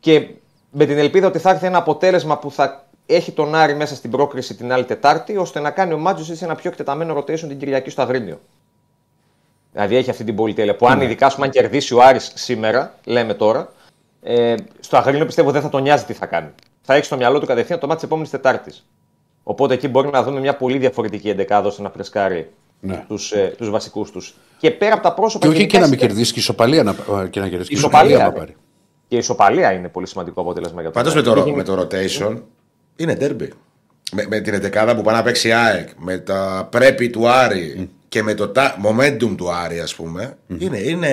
Και 0.00 0.28
με 0.70 0.84
την 0.84 0.98
ελπίδα 0.98 1.26
ότι 1.26 1.38
θα 1.38 1.50
έρθει 1.50 1.66
ένα 1.66 1.78
αποτέλεσμα 1.78 2.38
που 2.38 2.50
θα 2.50 2.86
έχει 3.06 3.32
τον 3.32 3.54
Άρη 3.54 3.74
μέσα 3.74 3.94
στην 3.94 4.10
πρόκριση 4.10 4.54
την 4.54 4.72
άλλη 4.72 4.84
Τετάρτη, 4.84 5.36
ώστε 5.36 5.60
να 5.60 5.70
κάνει 5.70 5.92
ο 5.92 5.98
Μάτζιος 5.98 6.38
σε 6.38 6.44
ένα 6.44 6.54
πιο 6.54 6.70
εκτεταμένο 6.70 7.16
rotation 7.18 7.38
την 7.38 7.58
Κυριακή 7.58 7.90
στο 7.90 8.02
Αγρίνιο. 8.02 8.40
Δηλαδή 9.72 9.96
έχει 9.96 10.10
αυτή 10.10 10.24
την 10.24 10.34
πολυτέλεια. 10.34 10.76
Που 10.76 10.86
αν 10.86 11.00
ειδικά 11.00 11.28
σου 11.28 11.42
αν 11.42 11.50
κερδίσει 11.50 11.94
ο 11.94 12.02
Άρης 12.02 12.32
σήμερα, 12.34 12.94
λέμε 13.04 13.34
τώρα, 13.34 13.72
ε, 14.22 14.54
στο 14.80 14.96
Αγρίνιο 14.96 15.26
πιστεύω 15.26 15.50
δεν 15.50 15.62
θα 15.62 15.68
τον 15.68 15.82
νοιάζει 15.82 16.04
τι 16.04 16.12
θα 16.12 16.26
κάνει. 16.26 16.50
Θα 16.82 16.94
έχει 16.94 17.04
στο 17.04 17.16
μυαλό 17.16 17.40
του 17.40 17.46
κατευθείαν 17.46 17.78
το 17.78 17.86
μάτι 17.86 17.98
της 17.98 18.08
επόμενης 18.08 18.30
Τετάρτης. 18.30 18.86
Οπότε 19.42 19.74
εκεί 19.74 19.88
μπορεί 19.88 20.08
να 20.08 20.22
δούμε 20.22 20.40
μια 20.40 20.56
πολύ 20.56 20.78
διαφορετική 20.78 21.28
εντεκάδα 21.28 21.68
ώστε 21.68 21.82
να 21.82 21.90
φρεσκάρει 21.90 22.50
Ναι. 22.80 23.04
τους, 23.08 23.32
ε, 23.32 23.54
τους 23.56 23.70
βασικούς 23.70 24.10
τους. 24.10 24.34
Και 24.58 24.70
πέρα 24.70 24.94
από 24.94 25.02
τα 25.02 25.14
πρόσωπα... 25.14 25.46
Και 25.46 25.48
όχι 25.52 25.56
γενικά 25.58 25.74
και 25.76 25.82
να 25.82 25.88
μην 25.90 25.98
είναι- 25.98 26.06
κερδίσει 26.08 26.32
και 26.32 26.38
ισοπαλία 26.38 26.82
να, 26.82 26.92
και 27.30 27.40
να 27.40 27.48
κερδίσει. 27.48 27.68
και 27.70 27.74
Ισοπαλία, 27.76 28.18
να 28.18 28.24
ρε. 28.24 28.30
πάρει. 28.30 28.56
Και 29.08 29.14
η 29.14 29.18
ισοπαλία 29.18 29.72
είναι 29.72 29.88
πολύ 29.88 30.06
σημαντικό 30.06 30.40
αποτέλεσμα 30.40 30.80
για 30.80 30.90
τον 30.90 31.02
Πάντως 31.02 31.14
με, 31.14 31.30
Άρη. 31.30 31.40
το, 31.40 31.44
Δεν 31.44 31.54
με 31.54 31.62
το 31.62 31.88
rotation 31.90 32.42
είναι 32.96 33.16
derby. 33.20 33.48
Με, 34.12 34.26
με 34.28 34.40
την 34.40 34.54
εντεκάδα 34.54 34.96
που 34.96 35.02
πάει 35.02 35.14
να 35.14 35.22
παίξει 35.22 35.48
η 35.48 35.52
ΑΕΚ, 35.52 35.88
με 35.96 36.18
τα 36.18 36.68
πρέπει 36.70 37.10
του 37.10 37.28
Άρη 37.28 37.90
και 38.08 38.22
με 38.22 38.34
το 38.34 38.48
τα, 38.48 38.76
momentum 38.84 39.34
του 39.36 39.52
Άρη, 39.52 39.80
ας 39.80 39.94
πούμε. 39.94 40.36
Είναι, 40.58 40.78
είναι, 40.78 41.08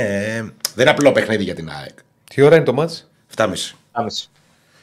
δεν 0.76 0.82
είναι 0.82 0.90
απλό 0.90 1.12
παιχνίδι 1.12 1.44
για 1.44 1.56
την 1.56 1.70
ΑΕΚ. 1.82 1.98
Τι 2.34 2.42
ώρα 2.42 2.56
είναι 2.56 2.66
το 2.66 2.74
μάτς; 2.74 3.10
7,5. 3.36 3.44
Άμεση. 3.92 4.30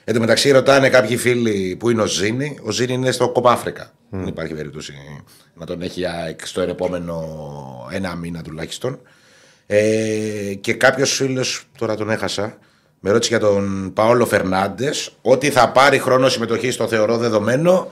Εν 0.04 0.14
τω 0.14 0.20
μεταξύ 0.20 0.50
ρωτάνε 0.50 0.88
κάποιοι 0.88 1.16
φίλοι 1.16 1.76
που 1.78 1.90
είναι 1.90 2.02
ο 2.02 2.06
Ζήνη. 2.06 2.58
Ο 2.62 2.70
Ζήνη 2.70 2.92
είναι 2.92 3.10
στο 3.10 3.28
Κόπα 3.28 3.52
Αφρικα. 3.52 3.90
Δεν 4.10 4.26
υπάρχει 4.26 4.54
περίπτωση 4.54 4.92
να 5.54 5.66
τον 5.66 5.82
έχει 5.82 6.00
η 6.00 6.06
ΑΕΚ 6.06 6.46
στο 6.46 6.60
επόμενο 6.60 7.24
ένα 7.92 8.14
μήνα 8.14 8.42
τουλάχιστον. 8.42 8.98
Ε, 9.66 10.54
και 10.60 10.72
κάποιος 10.74 11.12
φίλος, 11.12 11.64
τώρα 11.78 11.96
τον 11.96 12.10
έχασα, 12.10 12.58
με 13.00 13.10
ρώτησε 13.10 13.36
για 13.36 13.46
τον 13.46 13.92
Παόλο 13.92 14.26
Φερνάντες 14.26 15.12
ότι 15.22 15.50
θα 15.50 15.70
πάρει 15.70 15.98
χρόνο 15.98 16.28
συμμετοχή 16.28 16.70
στο 16.70 16.88
θεωρώ 16.88 17.16
δεδομένο. 17.16 17.90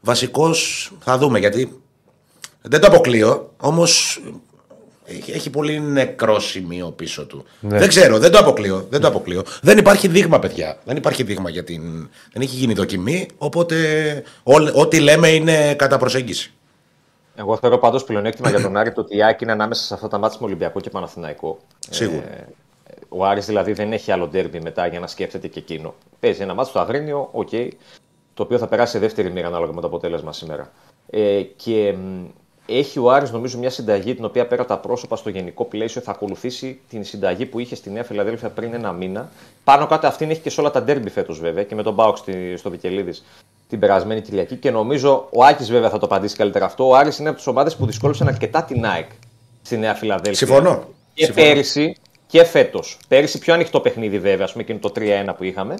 Βασικό 0.00 0.54
θα 1.00 1.18
δούμε 1.18 1.38
γιατί 1.38 1.80
δεν 2.62 2.80
το 2.80 2.86
αποκλείω, 2.86 3.54
όμως 3.56 4.20
έχει, 5.04 5.32
έχει 5.32 5.50
πολύ 5.50 5.80
νεκρό 5.80 6.40
σημείο 6.40 6.86
πίσω 6.90 7.26
του. 7.26 7.44
Δεν 7.60 7.88
ξέρω, 7.88 8.18
δεν 8.18 8.30
το 8.30 8.38
αποκλείω. 8.38 8.86
Δεν, 8.90 9.00
το 9.00 9.06
αποκλείω. 9.06 9.42
δεν 9.62 9.78
υπάρχει 9.78 10.08
δείγμα, 10.08 10.38
παιδιά. 10.38 10.78
Δεν 10.84 10.96
υπάρχει 10.96 11.22
δείγμα 11.22 11.50
για 11.50 11.64
την. 11.64 11.82
Δεν 12.32 12.42
έχει 12.42 12.56
γίνει 12.56 12.72
δοκιμή. 12.72 13.28
Οπότε 13.38 13.76
ό, 14.42 14.80
ό,τι 14.80 15.00
λέμε 15.00 15.28
είναι 15.28 15.74
κατά 15.74 15.98
προσέγγιση. 15.98 16.52
Εγώ 17.34 17.56
θεωρώ 17.56 17.78
πάντως 17.78 18.04
πλεονέκτημα 18.04 18.50
για 18.50 18.60
τον 18.60 18.76
Άρη 18.76 18.92
το 18.92 19.00
ότι 19.00 19.16
η 19.16 19.22
ΑΕΚ 19.22 19.40
είναι 19.40 19.52
ανάμεσα 19.52 19.84
σε 19.84 19.94
αυτά 19.94 20.08
τα 20.08 20.18
ματς 20.18 20.38
με 20.40 20.46
Ολυμπιακό 20.46 20.80
και 20.80 20.90
Παναθηναϊκό. 20.90 21.58
Σίγουρα. 21.90 22.22
Ε, 22.22 22.46
ο 23.08 23.24
Άρης 23.24 23.46
δηλαδή 23.46 23.72
δεν 23.72 23.92
έχει 23.92 24.12
άλλο 24.12 24.26
ντέρμπι 24.26 24.60
μετά 24.60 24.86
για 24.86 25.00
να 25.00 25.06
σκέφτεται 25.06 25.48
και 25.48 25.58
εκείνο. 25.58 25.94
Παίζει 26.20 26.42
ένα 26.42 26.54
ματς 26.54 26.68
στο 26.68 26.78
Αγρίνιο, 26.78 27.28
οκ, 27.32 27.48
το 28.34 28.42
οποίο 28.42 28.58
θα 28.58 28.66
περάσει 28.66 28.92
σε 28.92 28.98
δεύτερη 28.98 29.30
μοίρα 29.30 29.46
ανάλογα 29.46 29.72
με 29.72 29.80
το 29.80 29.86
αποτέλεσμα 29.86 30.32
σήμερα. 30.32 30.70
Ε, 31.10 31.42
και 31.42 31.92
μ, 31.92 32.24
έχει 32.66 32.98
ο 32.98 33.10
Άρης 33.10 33.30
νομίζω 33.30 33.58
μια 33.58 33.70
συνταγή 33.70 34.14
την 34.14 34.24
οποία 34.24 34.46
πέρα 34.46 34.62
από 34.62 34.70
τα 34.70 34.78
πρόσωπα 34.78 35.16
στο 35.16 35.30
γενικό 35.30 35.64
πλαίσιο 35.64 36.00
θα 36.00 36.10
ακολουθήσει 36.10 36.80
την 36.88 37.04
συνταγή 37.04 37.46
που 37.46 37.58
είχε 37.58 37.74
στη 37.74 37.90
Νέα 37.90 38.04
Φιλαδέλφια 38.04 38.48
πριν 38.48 38.74
ένα 38.74 38.92
μήνα. 38.92 39.30
Πάνω 39.70 39.86
κάτω 39.86 40.06
αυτήν 40.06 40.30
έχει 40.30 40.40
και 40.40 40.50
σε 40.50 40.60
όλα 40.60 40.70
τα 40.70 40.82
ντέρμπι 40.82 41.10
φέτος 41.10 41.40
βέβαια 41.40 41.64
και 41.64 41.74
με 41.74 41.82
τον 41.82 41.94
Μπάουξ 41.94 42.22
στο 42.56 42.70
Βικελίδης 42.70 43.24
την 43.68 43.78
περασμένη 43.78 44.20
Κυριακή. 44.20 44.56
Και 44.56 44.70
νομίζω 44.70 45.28
ο 45.32 45.44
Άκης 45.44 45.70
βέβαια 45.70 45.90
θα 45.90 45.98
το 45.98 46.06
απαντήσει 46.06 46.36
καλύτερα 46.36 46.64
αυτό. 46.64 46.88
Ο 46.88 46.96
Άρης 46.96 47.18
είναι 47.18 47.28
από 47.28 47.36
τις 47.36 47.46
ομάδες 47.46 47.76
που 47.76 47.86
δυσκόλεψαν 47.86 48.28
αρκετά 48.28 48.62
την 48.62 48.86
ΑΕΚ 48.86 49.08
στη 49.62 49.76
Νέα 49.76 49.94
Φιλαδέλφια. 49.94 50.46
Συμφωνώ. 50.46 50.88
Και 51.14 51.24
Συμφωνώ. 51.24 51.46
πέρυσι 51.46 51.96
και 52.26 52.44
φέτος. 52.44 52.98
Πέρυσι 53.08 53.38
πιο 53.38 53.54
ανοιχτό 53.54 53.80
παιχνίδι 53.80 54.18
βέβαια, 54.18 54.44
ας 54.44 54.52
πούμε 54.52 54.64
εκείνο 54.64 54.78
το 54.78 54.92
3-1 54.96 55.34
που 55.36 55.44
είχαμε. 55.44 55.74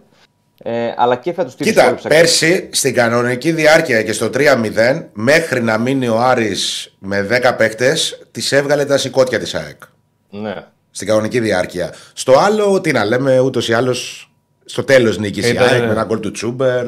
Ε, 0.63 0.93
αλλά 0.97 1.17
και 1.17 1.33
φέτος 1.33 1.57
τη 1.57 1.65
Κοίτα, 1.65 1.99
πέρσι 2.09 2.69
στην 2.73 2.95
κανονική 2.95 3.53
διάρκεια 3.53 4.03
και 4.03 4.13
στο 4.13 4.31
3-0, 4.35 5.09
μέχρι 5.13 5.63
να 5.63 5.79
μείνει 5.79 6.09
ο 6.09 6.19
Άρης 6.19 6.95
με 6.99 7.23
10 7.23 7.55
παίκτες, 7.57 8.27
τη 8.31 8.57
έβγαλε 8.57 8.85
τα 8.85 8.99
σηκώτια 8.99 9.39
της 9.39 9.55
ΑΕΚ. 9.55 9.83
Ναι. 10.31 10.65
Στην 10.91 11.07
κανονική 11.07 11.41
διάρκεια. 11.41 11.95
Στο 12.13 12.39
άλλο, 12.39 12.81
τι 12.81 12.93
να 12.93 13.05
λέμε, 13.05 13.39
ούτως 13.39 13.69
ή 13.69 13.73
άλλως 13.73 14.31
στο 14.65 14.85
τέλος 14.85 15.19
νίκησε 15.19 15.49
η 15.49 15.51
Ήταν, 15.51 15.69
ΑΕΚ 15.69 15.81
ναι. 15.81 15.87
με 15.87 15.93
ένα 15.93 16.05
γκολ 16.05 16.21
του 16.21 16.31
Τσούμπερ, 16.31 16.87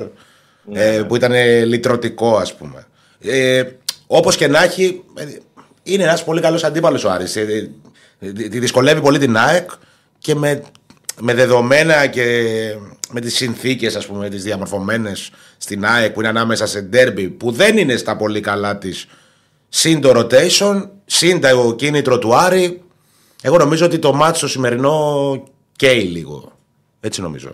ε, 0.72 1.02
που 1.08 1.16
ήταν 1.16 1.32
ε, 1.32 1.64
λυτρωτικό, 1.64 2.36
ας 2.36 2.54
πούμε. 2.54 2.86
Ε, 3.20 3.62
Όπως 4.06 4.36
και 4.36 4.48
να 4.48 4.62
έχει, 4.62 5.04
ε, 5.14 5.24
είναι 5.82 6.02
ένας 6.02 6.24
πολύ 6.24 6.40
καλός 6.40 6.64
αντίπαλος 6.64 7.04
ο 7.04 7.10
Άρης. 7.10 7.36
Ε, 7.36 7.70
ε, 8.18 8.32
Τη 8.32 8.58
δυσκολεύει 8.58 9.00
πολύ 9.00 9.18
την 9.18 9.36
ΑΕΚ 9.36 9.70
και 10.18 10.34
με, 10.34 10.62
με 11.20 11.34
δεδομένα 11.34 12.06
και 12.06 12.42
με 13.10 13.20
τις 13.20 13.34
συνθήκες 13.34 13.96
ας 13.96 14.06
πούμε 14.06 14.28
τις 14.28 14.42
διαμορφωμένες 14.42 15.30
στην 15.56 15.84
ΑΕΚ 15.84 16.12
που 16.12 16.20
είναι 16.20 16.28
ανάμεσα 16.28 16.66
σε 16.66 16.80
ντέρμπι 16.80 17.28
που 17.28 17.50
δεν 17.50 17.78
είναι 17.78 17.96
στα 17.96 18.16
πολύ 18.16 18.40
καλά 18.40 18.78
της 18.78 19.06
συν 19.68 20.00
το 20.00 20.12
rotation, 20.16 20.88
συν 21.06 21.40
το 21.40 21.74
κίνητρο 21.74 22.18
του 22.18 22.36
Άρη 22.36 22.81
εγώ 23.42 23.56
νομίζω 23.56 23.86
ότι 23.86 23.98
το 23.98 24.12
μάτσο 24.12 24.48
σημερινό 24.48 25.42
καίει 25.76 26.02
λίγο 26.02 26.52
έτσι 27.00 27.20
νομίζω 27.20 27.52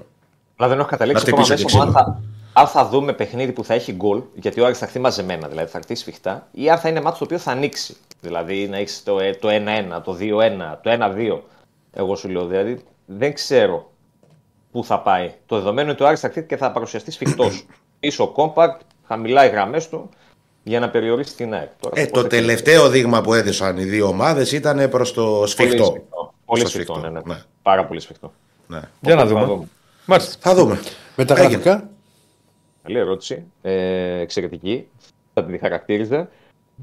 Αλλά 0.57 0.69
δεν 0.69 0.79
έχω 0.79 0.89
Να 0.91 0.97
καταλήξει 0.97 1.25
χτυπήσω 1.25 1.53
ακόμα 1.53 1.57
και 1.57 1.65
μέσα 1.65 1.77
μου 1.77 1.83
αν 1.83 1.89
ξύλο. 1.89 2.05
θα, 2.05 2.23
αν 2.61 2.67
θα 2.67 2.89
δούμε 2.89 3.13
παιχνίδι 3.13 3.53
που 3.53 3.65
θα 3.65 3.75
έχει 3.75 3.93
γκολ, 3.93 4.23
γιατί 4.35 4.61
ο 4.61 4.65
Άρης 4.65 4.79
θα 4.79 4.85
χτίσει 4.87 5.01
μαζεμένα, 5.01 5.49
δηλαδή 5.49 5.71
θα 5.71 5.81
χτίσει 5.81 6.01
σφιχτά, 6.01 6.49
ή 6.53 6.71
αν 6.71 6.79
θα 6.79 6.89
είναι 6.89 7.01
μάτσο 7.01 7.19
το 7.19 7.25
οποίο 7.25 7.39
θα 7.39 7.51
ανοίξει. 7.51 7.97
Δηλαδή 8.21 8.69
να 8.69 8.77
έχεις 8.77 9.03
το, 9.03 9.19
ε, 9.19 9.35
το 9.35 9.49
1-1, 9.49 10.03
το 10.05 10.17
2-1, 10.21 10.79
το 10.83 10.91
1-2. 10.91 11.41
Εγώ 11.93 12.17
σου 12.17 12.29
λέω. 12.29 12.47
Δηλαδή 12.47 12.85
δεν 13.07 13.35
ξέρω 13.35 13.91
πού 14.71 14.85
θα 14.85 15.01
πάει. 15.01 15.33
Το 15.47 15.57
δεδομένο 15.57 15.83
είναι 15.83 15.91
ότι 15.93 16.03
ο 16.03 16.07
Άρης 16.07 16.21
θα 16.21 16.29
χτίσει 16.29 16.47
και 16.47 16.57
θα 16.57 16.73
παρουσιαστεί 16.73 17.11
σφιχτός. 17.11 17.67
Πίσω 18.01 18.35
compact, 18.37 18.79
χαμηλά 19.07 19.47
οι 19.47 19.49
γραμμές 19.49 19.89
του 19.89 20.09
για 20.69 20.81
να 20.81 20.91
περιορίσει 20.91 21.37
την 21.37 21.55
ΑΕΚ. 21.55 21.69
Τώρα, 21.81 22.01
ε, 22.01 22.05
πώς 22.05 22.13
το 22.13 22.21
θα 22.21 22.27
τελευταίο 22.29 22.89
δείγμα 22.89 23.21
που 23.21 23.35
έδωσαν 23.35 23.77
οι 23.79 23.85
δύο 23.85 24.07
ομάδες 24.07 24.53
ήταν 24.53 24.89
προς 24.89 25.13
το 25.13 25.23
Πολύ 25.33 25.49
σφιχτό 25.49 25.85
σφιχτό. 25.85 26.35
Πολύ 26.45 26.61
Στο 26.61 26.69
σφιχτό, 26.69 26.93
σφιχτό, 26.93 27.11
ναι, 27.11 27.21
ναι. 27.27 27.35
ναι. 27.35 27.41
Πάρα 27.63 27.85
πολύ 27.87 28.01
σφιχτό. 28.01 28.33
ναι. 28.67 28.81
Για 29.01 29.15
να 29.15 29.21
Θα 29.21 29.27
δούμε. 29.27 29.45
δούμε. 29.45 29.65
Μάλιστα. 30.05 30.35
θα 30.41 30.55
δούμε 30.55 30.81
Με 31.17 31.25
τα 31.25 31.35
Έγινε. 31.35 31.49
γραφικά. 31.49 31.89
Καλή 32.83 32.99
ερώτηση. 32.99 33.45
Ε, 33.63 34.19
εξαιρετική. 34.21 34.89
Θα 35.35 35.45
την 35.45 35.59
χαρακτήριζα. 35.61 36.29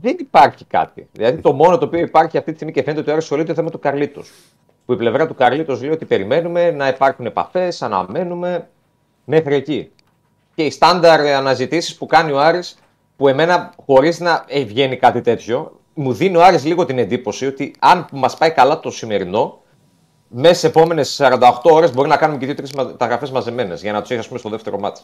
Δεν 0.02 0.16
υπάρχει 0.20 0.66
κάτι. 0.66 1.08
Δηλαδή 1.12 1.42
το 1.42 1.54
μόνο 1.54 1.78
το 1.78 1.86
οποίο 1.86 2.00
υπάρχει 2.00 2.38
αυτή 2.38 2.50
τη 2.50 2.56
στιγμή 2.56 2.74
και 2.74 2.82
φαίνεται 2.84 3.00
ότι 3.02 3.10
ο 3.10 3.14
Άρης 3.14 3.24
ασχολείται 3.24 3.48
το 3.48 3.54
θέμα 3.56 3.70
του 3.70 3.80
Καρλίτος. 3.80 4.32
Που 4.86 4.94
η 4.94 4.96
πλευρά 4.96 5.28
του 5.28 5.36
Καρλίτος 5.36 5.82
λέει 5.82 5.92
ότι 5.92 6.06
περιμένουμε 6.06 6.72
να 6.72 6.88
υπάρχουν 6.88 7.26
επαφές, 7.26 7.82
αναμένουμε 7.82 8.68
μέχρι 9.26 9.56
εκεί. 9.56 9.92
Και 10.56 10.64
οι 10.64 10.70
στάνταρ 10.72 11.20
αναζητήσεις 11.20 11.96
που 11.96 12.06
κάνει 12.06 12.32
ο 12.32 12.40
Άρης, 12.40 12.78
που 13.18 13.28
εμένα 13.28 13.74
χωρίς 13.86 14.20
να 14.20 14.45
ε, 14.47 14.63
βγαίνει 14.63 14.97
κάτι 14.97 15.22
τέτοιο, 15.22 15.80
μου 15.93 16.13
δίνει 16.13 16.36
ο 16.36 16.43
Άρης 16.43 16.66
λίγο 16.66 16.86
την 16.86 16.99
εντύπωση 16.99 17.45
ότι 17.45 17.74
αν 17.80 18.05
μας 18.11 18.38
πάει 18.38 18.51
καλά 18.51 18.80
το 18.80 18.91
σημερινό, 18.91 19.59
μέσα 20.28 20.53
στις 20.55 20.70
επόμενες 20.70 21.22
48 21.24 21.38
ώρες 21.63 21.93
μπορεί 21.93 22.09
να 22.09 22.18
κάνουμε 22.18 22.39
και 22.39 22.45
δύο-τρεις 22.45 22.74
μεταγραφέ 22.74 23.28
μαζεμένες 23.32 23.82
για 23.82 23.91
να 23.91 24.01
τους 24.01 24.09
έχει, 24.11 24.20
α 24.20 24.24
πούμε, 24.28 24.39
στο 24.39 24.49
δεύτερο 24.49 24.80
μάτσο. 24.80 25.03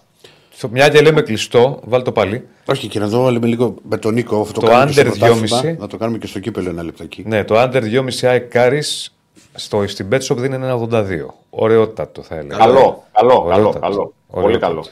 Στο 0.54 0.70
μια 0.70 0.90
και 0.90 1.02
λέμε 1.02 1.22
κλειστό, 1.22 1.80
βάλει 1.84 2.04
το 2.04 2.12
πάλι. 2.12 2.48
Όχι, 2.66 2.88
και 2.88 3.00
να 3.00 3.08
δω 3.08 3.30
λέμε 3.30 3.48
λίγο 3.48 3.76
με 3.90 3.98
τον 3.98 4.14
Νίκο. 4.14 4.42
Αυτό 4.42 4.60
Το 4.60 4.68
κάνουμε 4.68 4.92
και 4.92 5.02
under 5.02 5.12
στο 5.16 5.20
πρωτάθλημα, 5.26 5.62
2,5. 5.62 5.78
Να 5.80 5.88
το 5.88 5.98
κάνουμε 5.98 6.18
και 6.18 6.28
στο 6.28 6.40
κύπελο 6.40 6.70
ένα 6.70 6.84
λεπτάκι. 6.84 7.24
Ναι, 7.28 7.44
το 7.44 7.56
under 7.62 7.82
2,5 7.84 8.04
ΑΕΚ 8.22 8.50
Κάρις 8.50 9.14
στο, 9.54 9.88
στην 9.88 10.08
Betshop 10.12 10.36
δίνει 10.38 10.56
ένα 10.56 10.80
82. 10.92 11.06
Ωραιότατο 11.50 12.22
θα 12.22 12.36
έλεγα. 12.36 12.58
Καλό, 12.58 13.04
καλό, 13.12 13.42
καλό, 13.42 13.44
Ωραιότατο. 13.44 13.80
καλό. 13.80 14.14
Πολύ 14.32 14.44
Ωραιότατο. 14.46 14.74
καλό. 14.74 14.86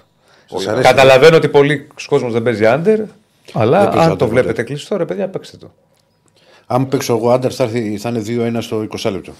Σας 0.50 0.68
αρέσει. 0.68 0.84
Καταλαβαίνω 0.88 1.36
ότι 1.38 1.50
πολλοί 1.50 1.88
κόσμος 2.08 2.34
δεν 2.34 2.43
παίζει 2.43 2.64
under, 2.66 3.04
αλλά 3.54 3.80
Δεν 3.84 3.89
παίζει 3.93 4.10
αν 4.12 4.18
το 4.18 4.26
under, 4.26 4.30
βλέπετε 4.30 4.52
ποτέ. 4.52 4.64
κλειστό, 4.64 4.97
ρε 4.97 5.06
παιδιά, 5.06 5.30
παίξτε 5.30 5.58
το. 5.58 5.72
Αν 6.66 6.88
παίξω 6.88 7.16
εγώ 7.16 7.30
άντερ 7.32 7.56
θα, 7.56 7.64
έρθει- 7.64 8.00
θα 8.00 8.10
είναι 8.10 8.22
2-1 8.58 8.62
στο 8.62 8.88
20 8.97 9.12
λεπτό. 9.12 9.32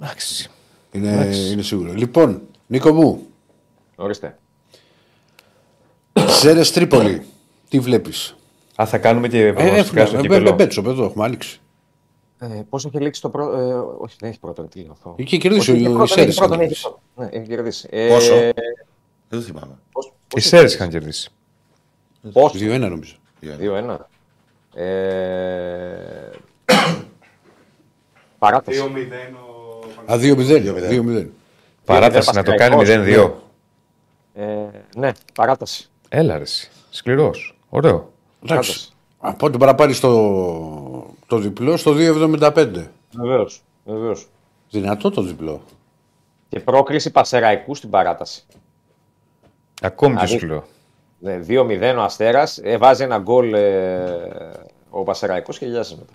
Εντάξει. 0.00 0.50
είναι, 0.92 1.30
είναι 1.52 1.62
σίγουρο. 1.62 1.92
Λοιπόν, 1.92 2.42
Νίκο 2.66 2.92
μου, 2.92 3.26
Ορίστε. 3.96 4.38
Σέρες 6.26 6.72
Τρίπολη. 6.72 7.22
Τι 7.68 7.78
βλέπεις; 7.78 8.36
Α, 8.82 8.86
θα 8.86 8.98
κάνουμε 8.98 9.28
και 9.28 9.46
Ε, 9.46 9.52
προγνωστικά 9.52 10.06
στο 10.06 10.16
έχουμε. 10.16 10.20
κύπελο. 10.36 10.54
Μπέτσο, 10.54 10.82
εδώ 10.86 11.04
έχουμε 11.04 11.24
άνοιξει. 11.24 11.60
Ε, 12.38 12.46
Πώς 12.68 12.84
έχει 12.84 12.98
λήξει 13.00 13.20
το 13.20 13.28
πρώτο. 13.30 13.56
Ε, 13.58 13.74
όχι, 13.98 14.16
δεν 14.20 14.28
έχει 14.30 14.38
πρώτο. 14.40 14.62
Τι 14.62 14.80
είναι 14.80 14.88
αυτό. 14.92 15.14
Εκεί 15.18 15.38
κερδίσει 15.38 15.70
Όχι, 15.70 15.80
έχει 15.80 15.88
ο 15.88 15.92
πρώτο, 15.92 16.06
Σέρες. 16.06 16.26
έχει 16.28 16.38
πρώτο, 16.38 16.56
ναι, 16.56 16.64
έχει 16.64 16.80
πρώτο. 16.82 17.00
Ναι, 17.14 17.28
έχει 17.32 17.46
κερδίσει. 17.48 17.88
Ε, 17.90 18.08
Πόσο; 18.08 18.34
δεν 18.34 18.54
το 19.28 19.40
θυμάμαι 19.40 19.78
πώς- 19.92 20.12
Οι 20.26 20.34
πώς 20.34 20.44
Σέρες 20.44 20.74
είχαν 20.74 20.88
κερδίσει. 20.88 21.30
Πώς; 22.32 22.52
2-1 22.52 22.78
νομίζω. 22.78 23.16
2-1. 23.42 23.96
Ε, 24.74 26.30
παράταση. 28.38 28.80
2-0 28.80 29.36
ο 30.06 30.12
Α, 30.12 30.16
2-0. 30.16 30.74
2-0. 30.90 31.26
Παράταση 31.84 32.30
να 32.34 32.42
το 32.42 32.54
κάνει 32.54 32.76
Πασχαλικός, 32.76 33.40
0-2. 34.34 34.42
Ε, 34.42 34.44
ναι, 34.96 35.12
παράταση. 35.34 35.88
Έλα 36.08 36.36
ρε 36.36 36.42
εσύ. 36.42 36.70
Σκληρός. 36.90 37.58
Ωραίο. 37.68 38.12
Εντάξει. 38.44 38.88
Από 39.18 39.46
ό,τι 39.46 39.58
παραπάρει 39.58 39.96
το, 39.96 41.14
το 41.26 41.38
διπλό 41.38 41.76
στο 41.76 41.94
2,75. 41.96 42.86
Βεβαίως. 43.12 43.62
Βεβαίως. 43.84 44.28
Δυνατό 44.70 45.10
το 45.10 45.22
διπλό. 45.22 45.62
Και 46.48 46.60
πρόκριση 46.60 47.10
Πασεραϊκού 47.10 47.74
στην 47.74 47.90
παράταση. 47.90 48.44
Ακόμη 49.82 50.14
πιο 50.16 50.26
Δηλαδή- 50.26 50.44
σκληρό. 50.44 50.66
Ναι, 51.18 51.38
2-0 51.48 51.96
ο 51.98 52.02
Αστέρας. 52.02 52.60
Ε, 52.62 52.76
βάζει 52.76 53.02
ένα 53.02 53.18
γκολ 53.18 53.52
ε, 53.54 53.98
ο 54.90 55.02
Πασεραϊκό 55.02 55.52
και 55.52 55.64
γελιάζει 55.64 55.94
μετά. 55.94 56.12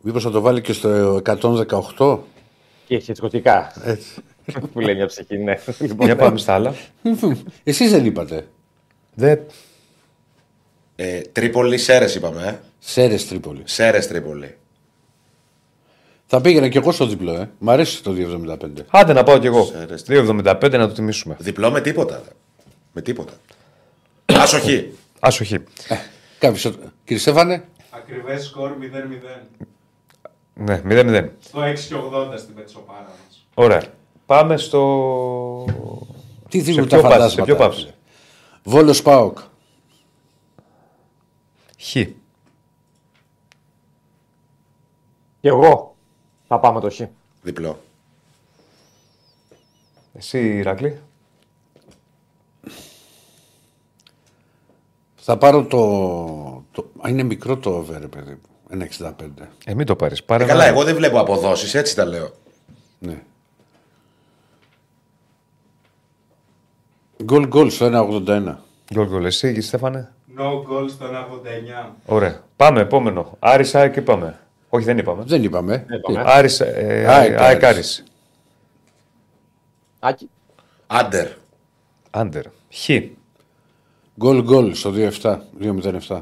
Μήπως 0.00 0.22
θα 0.22 0.30
το 0.30 0.40
βάλει 0.40 0.60
και 0.60 0.72
στο 0.72 1.20
118. 1.96 2.18
Και 2.86 2.98
χετροτικά. 2.98 3.72
Έτσι. 3.84 4.14
που 4.72 4.80
λέει 4.80 4.94
μια 4.94 5.06
ψυχή, 5.06 5.38
ναι. 5.38 5.58
Λοιπόν, 5.78 6.06
Για 6.06 6.16
πάμε 6.16 6.38
στα 6.38 6.54
άλλα. 6.54 6.74
Εσείς 7.64 7.90
δεν 7.90 8.04
είπατε. 8.04 8.46
Δεν... 9.14 9.40
ε, 10.96 11.20
Τρίπολη 11.20 11.78
Σέρες 11.78 12.14
είπαμε 12.14 12.46
ε. 12.46 12.58
Σέρες 12.78 13.28
Τρίπολη. 13.28 13.62
Σέρες 13.64 14.06
Τρίπολη 14.08 14.56
Θα 16.26 16.40
πήγαινα 16.40 16.68
και 16.68 16.78
εγώ 16.78 16.92
στο 16.92 17.06
διπλό, 17.06 17.32
ε. 17.34 17.50
Μ' 17.58 17.70
αρέσει 17.70 18.02
το 18.02 18.14
2,75. 18.16 18.56
Άντε 18.90 19.12
να 19.12 19.22
πάω 19.22 19.38
κι 19.38 19.46
εγώ. 19.46 19.64
Σέρες. 19.64 20.04
2,75 20.08 20.70
να 20.70 20.88
το 20.88 20.94
τιμήσουμε. 20.94 21.36
διπλό 21.38 21.70
με 21.70 21.80
τίποτα 21.80 22.22
με 22.92 23.02
τίποτα 23.02 23.32
Άσοχη 24.42 24.94
Άσοχη. 25.20 25.58
Κάποιος. 26.38 26.62
Κύριε 27.04 27.18
Στέφανε, 27.22 27.68
Ακριβές 27.90 28.44
σκορ 28.44 28.70
0-0. 28.80 28.84
Ναι, 30.54 30.82
0-0. 30.84 31.28
Στο 31.40 31.60
6 31.60 31.74
και 31.88 31.94
80 32.12 32.38
στην 32.38 32.54
Πετσοπάρα 32.54 33.00
μας. 33.26 33.46
Ωραία. 33.54 33.82
Πάμε 34.26 34.56
στο. 34.56 35.64
τι 36.48 36.58
Σε 36.58 36.64
δίνουν 36.64 36.86
ποιο 36.88 37.00
τα 37.00 37.08
πας, 37.08 37.32
σε 37.32 37.42
ποιο 37.42 37.54
φαντάσματα. 37.56 37.56
πάψε. 37.56 37.94
Βόλος 38.64 39.02
Πάοκ. 39.02 39.38
Χ. 41.80 41.90
Και 45.40 45.48
εγώ 45.48 45.96
θα 46.48 46.58
πάμε 46.58 46.80
το 46.80 46.90
χ. 46.90 47.00
διπλό 47.42 47.78
Εσύ, 50.12 50.56
Ηρακλή. 50.56 51.00
Θα 55.22 55.36
πάρω 55.38 55.64
το. 55.64 55.78
το... 56.72 56.90
Α, 57.06 57.08
είναι 57.08 57.22
μικρό 57.22 57.56
το 57.56 57.70
over, 57.70 57.98
ρε 58.00 58.06
παιδί 58.06 58.30
μου. 58.30 58.40
1,65. 58.98 59.12
Ε, 59.64 59.74
μην 59.74 59.86
το 59.86 59.96
πάρεις. 59.96 60.24
Πάρε 60.24 60.44
Ε, 60.44 60.46
καλά, 60.46 60.64
ένα- 60.64 60.72
εγώ 60.72 60.84
δεν 60.84 60.94
βλέπω 60.94 61.18
αποδόσεις, 61.20 61.74
έτσι 61.74 61.94
τα 61.94 62.04
λέω. 62.04 62.30
Ναι. 62.98 63.22
Γκολ 67.24 67.46
γκολ 67.46 67.70
στο 67.70 67.86
1,81. 67.86 68.54
Γκολ 68.94 69.06
γκολ. 69.08 69.24
Εσύ, 69.24 69.60
Στέφανε; 69.60 70.12
No 70.38 70.42
goal 70.42 70.88
στο 70.90 71.06
1,89. 71.06 71.94
Ωραία. 72.06 72.44
Πάμε, 72.56 72.80
επόμενο. 72.80 73.36
Άρης 73.38 73.74
ΑΕΚ 73.74 73.96
είπαμε. 73.96 74.38
Όχι, 74.68 74.84
δεν 74.84 74.98
είπαμε. 74.98 75.22
Δεν 75.26 75.42
είπαμε. 75.42 75.86
είπαμε. 75.96 76.24
Τι, 76.24 76.30
Άρης, 76.30 76.60
ε, 76.60 77.04
ΑΕΚ, 77.08 77.36
ΑΕΚ 77.40 77.64
Άρης. 77.64 77.64
Άρης. 77.64 78.04
Άκη. 79.98 80.30
Άντερ. 80.86 81.28
Άντερ. 82.10 82.44
Χ. 82.72 82.88
Γκολ 84.20 84.42
γκολ 84.42 84.74
στο 84.74 84.90
2,7. 84.90 85.36
2,07. 85.60 86.20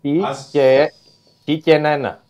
Ή 0.00 0.20
Ας- 0.24 0.48
και 0.52 0.92
Κι 1.44 1.58
και 1.58 1.72
ένα-ένα. 1.72 2.22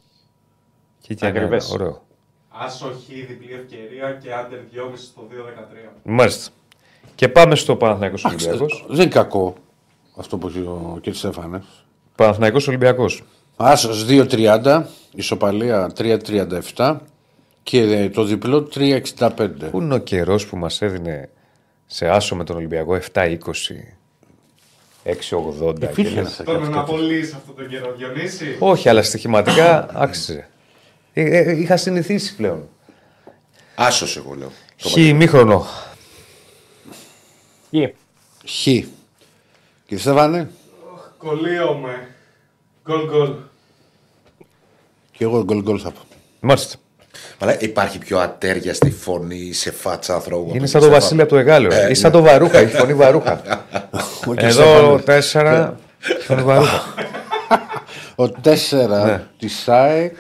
Και 1.01 1.14
και 1.14 1.27
ένα, 1.27 1.37
Ακριβές. 1.39 1.71
ωραίο. 1.71 2.03
Άσο 2.49 2.87
χ, 2.87 3.07
διπλή 3.07 3.53
ευκαιρία 3.53 4.12
και 4.23 4.33
άντερ 4.35 4.59
2,5 4.59 4.97
στο 4.97 5.27
2-13. 5.31 5.93
Μάλιστα. 6.03 6.51
Και 7.14 7.29
πάμε 7.29 7.55
στο 7.55 7.77
Παναθηναϊκός 7.77 8.25
Ολυμπιακός. 8.25 8.85
Δεν 8.89 9.01
είναι 9.01 9.11
κακό 9.11 9.55
αυτό 10.17 10.39
που 10.39 10.47
έχει 10.47 10.59
ο 10.59 11.01
κ. 11.03 11.14
Στέφανες. 11.14 11.64
Παναθηναϊκός 12.17 12.69
Ολυμπιακός. 12.69 13.23
Άσος 13.57 14.05
2.30, 14.07 14.87
ισοπαλία 15.14 15.91
3.37 15.97 16.97
και 17.62 17.81
ε, 17.81 18.09
το 18.11 18.25
διπλό 18.25 18.69
3.65. 18.75 19.49
Πού 19.71 19.81
είναι 19.81 19.95
ο 19.95 19.99
καιρός 19.99 20.47
που 20.47 20.57
μας 20.57 20.83
έδινε 20.83 21.29
σε 21.87 22.09
άσο 22.09 22.37
με 22.37 22.45
τον 22.45 22.57
Ολυμπιακό 22.57 22.99
7-20, 23.12 23.37
6-80. 25.07 25.79
και 25.79 25.85
Υπήρχε 25.85 26.21
λες, 26.21 26.41
ένα 26.41 26.53
Τον 26.59 26.71
να 26.71 26.81
απολύσεις 26.81 27.35
αυτό 27.35 27.53
τον 27.53 27.69
καιρό, 27.69 27.95
Διονύση. 27.97 28.57
Όχι, 28.59 28.89
αλλά 28.89 29.03
στοιχηματικά 29.03 29.89
άξιζε. 29.95 30.49
Ε, 31.13 31.23
ε, 31.39 31.57
είχα 31.61 31.77
συνηθίσει 31.77 32.37
πλέον. 32.37 32.69
Άσο, 33.75 34.21
εγώ 34.21 34.35
λέω. 34.35 34.53
Το 34.83 34.89
Χ 34.89 34.97
ημίχρονο. 34.97 35.67
Κι. 37.71 37.95
Χ. 38.47 38.63
Κύριε 38.63 39.99
Στέφανε, 39.99 40.51
Κολλείομαι. 41.19 42.09
Γκολ 42.85 43.07
γκολ. 43.07 43.35
και 45.11 45.25
εγώ 45.25 45.45
γκολ 45.45 45.63
γκολ 45.63 45.81
θα 45.83 45.91
πω. 45.91 46.01
Μάλιστα. 46.41 46.77
Αλλά 47.39 47.57
υπάρχει 47.59 47.99
πιο 47.99 48.19
ατέριαστη 48.19 48.91
φωνή 48.91 49.53
σε 49.53 49.71
φάτσα 49.73 50.14
ανθρώπου. 50.14 50.53
Είναι 50.55 50.67
σαν 50.67 50.81
το 50.81 50.89
Βασίλη 50.89 51.21
από 51.21 51.31
το 51.31 51.37
Εγάλεο. 51.37 51.71
Ε, 51.73 51.91
Ή 51.91 51.95
σαν 51.95 52.11
το 52.12 52.23
Βαρούχα, 52.23 52.59
έχει 52.59 52.77
φωνή 52.77 52.95
Βαρούχα. 52.95 53.41
Ο 54.29 54.35
κ. 54.35 54.43
Εδώ 54.43 54.51
Στέφανος. 54.62 55.05
τέσσερα. 55.05 55.77
Φωνή 56.27 56.43
Βαρούχα. 56.43 56.83
Ο 58.19 58.25
4 58.25 58.31
Ναι. 59.05 59.21
της 59.39 59.61
ΣΑΕΚ. 59.64 60.14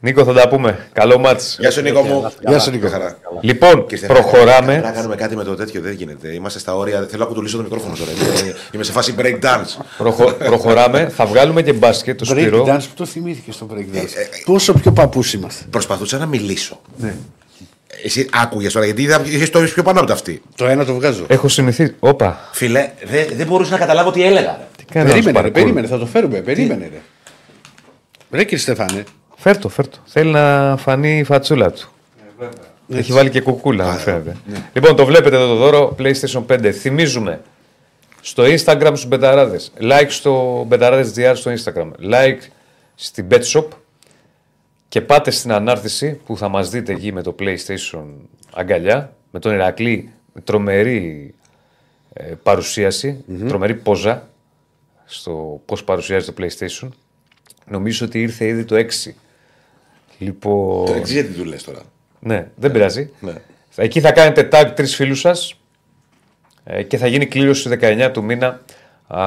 Νίκο, 0.00 0.24
θα 0.24 0.32
τα 0.32 0.48
πούμε. 0.48 0.86
Καλό 0.92 1.18
μάτς. 1.18 1.56
Γεια 1.60 1.70
σου, 1.70 1.80
Νίκο 1.82 2.02
μου. 2.02 2.32
Γεια 2.48 2.58
σου, 2.58 2.70
Νίκο. 2.70 2.88
Χαρά. 2.88 3.18
Λοιπόν, 3.40 3.86
Και 3.86 3.96
Στέφανε, 3.96 4.18
προχωράμε. 4.18 4.66
Πρέπει 4.72 4.86
να 4.86 4.90
κάνουμε 4.92 5.14
κάτι 5.16 5.36
με 5.36 5.44
το 5.44 5.54
τέτοιο, 5.54 5.80
δεν 5.80 5.92
γίνεται. 5.92 6.32
Είμαστε 6.34 6.58
στα 6.58 6.76
όρια. 6.76 6.98
Θέλω 6.98 7.18
να 7.18 7.24
ακουτουλήσω 7.24 7.56
το 7.56 7.62
μικρόφωνο 7.62 7.94
τώρα. 7.96 8.10
Είμαι, 8.10 8.54
είμαι 8.72 8.84
σε 8.84 8.92
φάση 8.92 9.14
break 9.18 9.38
dance. 9.40 9.84
Προχω- 9.98 10.32
προχωράμε. 10.32 11.08
Θα 11.16 11.26
βγάλουμε 11.26 11.62
και 11.62 11.72
μπάσκετ 11.72 12.18
το 12.18 12.26
Break 12.28 12.38
Σπύρο. 12.40 12.64
dance 12.68 12.78
που 12.82 12.94
το 12.94 13.04
θυμήθηκε 13.06 13.52
στο 13.52 13.66
break 13.72 13.96
dance. 13.96 14.08
Πόσο 14.44 14.72
πιο 14.72 14.92
παππούς 14.92 15.32
είμαστε. 15.32 15.64
Προσπαθούσα 15.70 16.18
να 16.18 16.26
μιλήσω. 16.26 16.80
Εσύ 18.04 18.28
άκουγες 18.42 18.72
τώρα, 18.72 18.84
γιατί 18.86 19.02
είχες 19.34 19.50
το 19.50 19.60
πιο 19.60 19.82
πάνω 19.82 19.98
από 19.98 20.06
τα 20.08 20.12
αυτή. 20.14 20.42
Το 20.56 20.66
ένα 20.66 20.84
το 20.84 20.94
βγάζω. 20.94 21.24
Έχω 21.28 21.48
συνηθίσει. 21.48 21.94
Όπα. 21.98 22.48
Φίλε, 22.52 22.90
δεν 23.04 23.26
δεν 23.36 23.46
μπορούσα 23.46 23.70
να 23.70 23.78
καταλάβω 23.78 24.10
τι 24.10 24.22
έλεγα. 24.24 24.56
ρε. 24.58 24.66
Τι 24.76 24.84
κάνεις 24.84 25.10
αυτός 25.10 25.24
Περίμενε, 25.24 25.30
ρε, 25.30 25.32
παρκούρ. 25.42 25.52
περίμενε, 25.62 25.86
θα 25.86 25.98
το 25.98 26.06
φέρουμε. 26.06 26.38
Περίμενε, 26.40 26.88
ρε. 26.92 27.00
Ρε 28.30 28.42
κύριε 28.42 28.58
Στεφάνε, 28.58 29.04
Φέρτο, 29.36 29.68
φέρτο. 29.68 29.98
Θέλει 30.04 30.30
να 30.30 30.76
φανεί 30.76 31.18
η 31.18 31.24
φατσούλα 31.24 31.70
του. 31.70 31.88
Έχει 32.88 33.12
βάλει 33.12 33.30
και 33.30 33.40
κουκούλα, 33.40 33.92
μου 33.92 33.98
φαίνεται. 33.98 34.36
Λοιπόν, 34.72 34.96
το 34.96 35.04
βλέπετε 35.04 35.36
εδώ 35.36 35.46
το 35.46 35.54
δώρο 35.54 35.96
PlayStation 35.98 36.46
5. 36.46 36.70
Θυμίζουμε 36.70 37.40
στο 38.20 38.42
Instagram 38.42 38.86
στους 38.86 39.06
μπεταράδες. 39.06 39.72
Like 39.80 40.06
στο 40.08 40.64
μπεταράδες 40.66 41.12
GR 41.16 41.32
στο 41.36 41.52
Instagram. 41.52 41.90
Like 42.12 42.38
στην 42.94 43.26
Bet 43.30 43.42
Shop. 43.42 43.66
Και 44.88 45.00
πάτε 45.00 45.30
στην 45.30 45.52
ανάρτηση 45.52 46.20
που 46.26 46.36
θα 46.36 46.48
μας 46.48 46.70
δείτε 46.70 46.92
εκεί 46.92 47.12
με 47.12 47.22
το 47.22 47.34
PlayStation 47.38 48.04
αγκαλιά. 48.54 49.12
Με 49.30 49.38
τον 49.38 49.52
Ηρακλή. 49.52 50.10
με 50.32 50.40
Τρομερή 50.40 51.34
ε, 52.12 52.34
παρουσιαση 52.42 53.24
Τρομερή 53.48 53.74
πόζα 53.74 54.28
στο 55.04 55.60
πώς 55.64 55.84
παρουσιάζει 55.84 56.32
το 56.32 56.34
PlayStation. 56.38 56.88
Νομίζω 57.66 58.06
ότι 58.06 58.20
ήρθε 58.20 58.46
ήδη 58.46 58.64
το 58.64 58.76
6. 58.76 59.12
Λοιπόν. 60.18 60.86
Το 60.86 60.92
εξής 60.92 61.12
γιατί 61.14 61.32
του 61.32 61.44
λες 61.44 61.62
τώρα. 61.62 61.80
Ναι, 62.20 62.48
δεν 62.56 62.72
πειράζει. 62.72 63.10
Ναι. 63.20 63.32
Εκεί 63.76 64.00
θα 64.00 64.12
κάνετε 64.12 64.48
tag 64.52 64.70
τρεις 64.76 64.94
φίλους 64.94 65.20
σας 65.20 65.54
και 66.86 66.96
θα 66.96 67.06
γίνει 67.06 67.26
κλήρωση 67.26 67.60
στις 67.60 67.78
19 67.80 68.10
του 68.12 68.24
μήνα 68.24 68.60
α, 69.06 69.20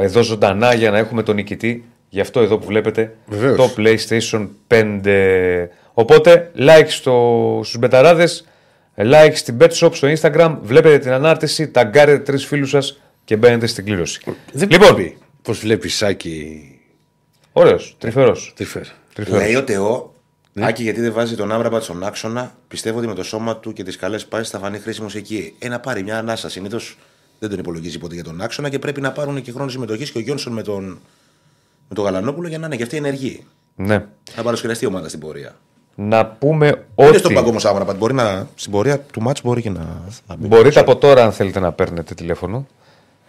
εδώ 0.00 0.22
ζωντανά 0.22 0.74
για 0.74 0.90
να 0.90 0.98
έχουμε 0.98 1.22
τον 1.22 1.34
νικητή. 1.34 1.84
Γι' 2.08 2.20
αυτό 2.20 2.40
εδώ 2.40 2.58
που 2.58 2.66
βλέπετε 2.66 3.16
Βεβαίως. 3.26 3.56
το 3.56 3.70
PlayStation 3.76 4.48
5. 4.68 5.66
Οπότε, 5.94 6.50
like 6.58 6.86
στο, 6.86 7.60
στους 7.64 7.78
μπεταράδες, 7.78 8.48
like 8.96 9.32
στην 9.34 9.56
BetShop 9.60 9.90
στο 9.92 10.08
Instagram, 10.20 10.56
βλέπετε 10.62 10.98
την 10.98 11.10
ανάρτηση, 11.10 11.68
ταγκάρετε 11.68 12.18
τρεις 12.18 12.46
φίλους 12.46 12.70
σας 12.70 13.00
και 13.24 13.36
μπαίνετε 13.36 13.66
στην 13.66 13.84
κλήρωση. 13.84 14.20
δεν 14.52 14.70
λοιπόν, 14.70 14.94
πει 14.94 15.16
πώ 15.42 15.52
βλέπεις 15.52 15.96
Σάκη 15.96 16.60
ωραίος, 17.52 17.94
τρυφερός. 17.98 18.52
Τριφέρ. 18.56 18.82
τρυφερός. 19.14 19.40
Λέει 19.42 19.54
ο 19.54 19.64
Τεό, 19.64 20.14
Άκη 20.54 20.82
γιατί 20.82 21.00
δεν 21.00 21.12
βάζει 21.12 21.36
τον 21.36 21.52
Άμραμπατ 21.52 21.82
στον 21.82 22.02
άξονα, 22.04 22.54
πιστεύω 22.68 22.98
ότι 22.98 23.06
με 23.06 23.14
το 23.14 23.22
σώμα 23.22 23.56
του 23.56 23.72
και 23.72 23.82
τις 23.82 23.96
καλές 23.96 24.26
πάσεις 24.26 24.48
θα 24.50 24.58
φανεί 24.58 24.78
χρήσιμος 24.78 25.14
εκεί. 25.14 25.54
Ε, 25.58 25.68
να 25.68 25.80
πάρει 25.80 26.02
μια 26.02 26.18
ανάσα. 26.18 26.48
Συνήθως 26.48 26.96
δεν 27.38 27.50
τον 27.50 27.58
υπολογίζει 27.58 27.98
ποτέ 27.98 28.14
για 28.14 28.24
τον 28.24 28.40
άξονα 28.40 28.68
και 28.68 28.78
πρέπει 28.78 29.00
να 29.00 29.12
πάρουν 29.12 29.42
και 29.42 29.52
χρόνο 29.52 29.70
συμμετοχής 29.70 30.10
και 30.10 30.18
ο 30.18 30.20
Γιόνσον 30.20 30.52
με 30.52 30.62
τον, 30.62 30.84
με 31.88 31.94
τον 31.94 32.04
Γαλανόπουλο 32.04 32.48
για 32.48 32.58
να 32.58 32.66
είναι 32.66 32.76
και 32.76 32.82
αυτοί 32.82 32.96
ενεργοί. 32.96 33.46
Ναι. 33.76 34.04
Θα 34.30 34.42
παρασκευαστεί 34.42 34.84
η 34.84 34.86
ομάδα 34.86 35.08
στην 35.08 35.20
πορεία. 35.20 35.56
Να 35.94 36.26
πούμε 36.26 36.86
Όχι 36.94 37.08
ότι 37.08 37.18
στον 37.18 37.34
παγκόσμιο 37.34 37.70
Άμραμπατ. 37.70 37.96
Μπορεί 37.96 38.14
να, 38.14 38.48
στην 38.54 38.72
πορεία 38.72 39.00
του 39.00 39.22
μάτς 39.22 39.42
μπορεί 39.42 39.62
και 39.62 39.70
να. 39.70 39.86
να 40.26 40.36
μπει. 40.36 40.46
μπορείτε 40.46 40.80
από 40.80 40.96
τώρα 40.96 41.24
αν 41.24 41.32
θέλετε 41.32 41.60
να 41.60 41.72
παίρνετε 41.72 42.14
τηλέφωνο 42.14 42.66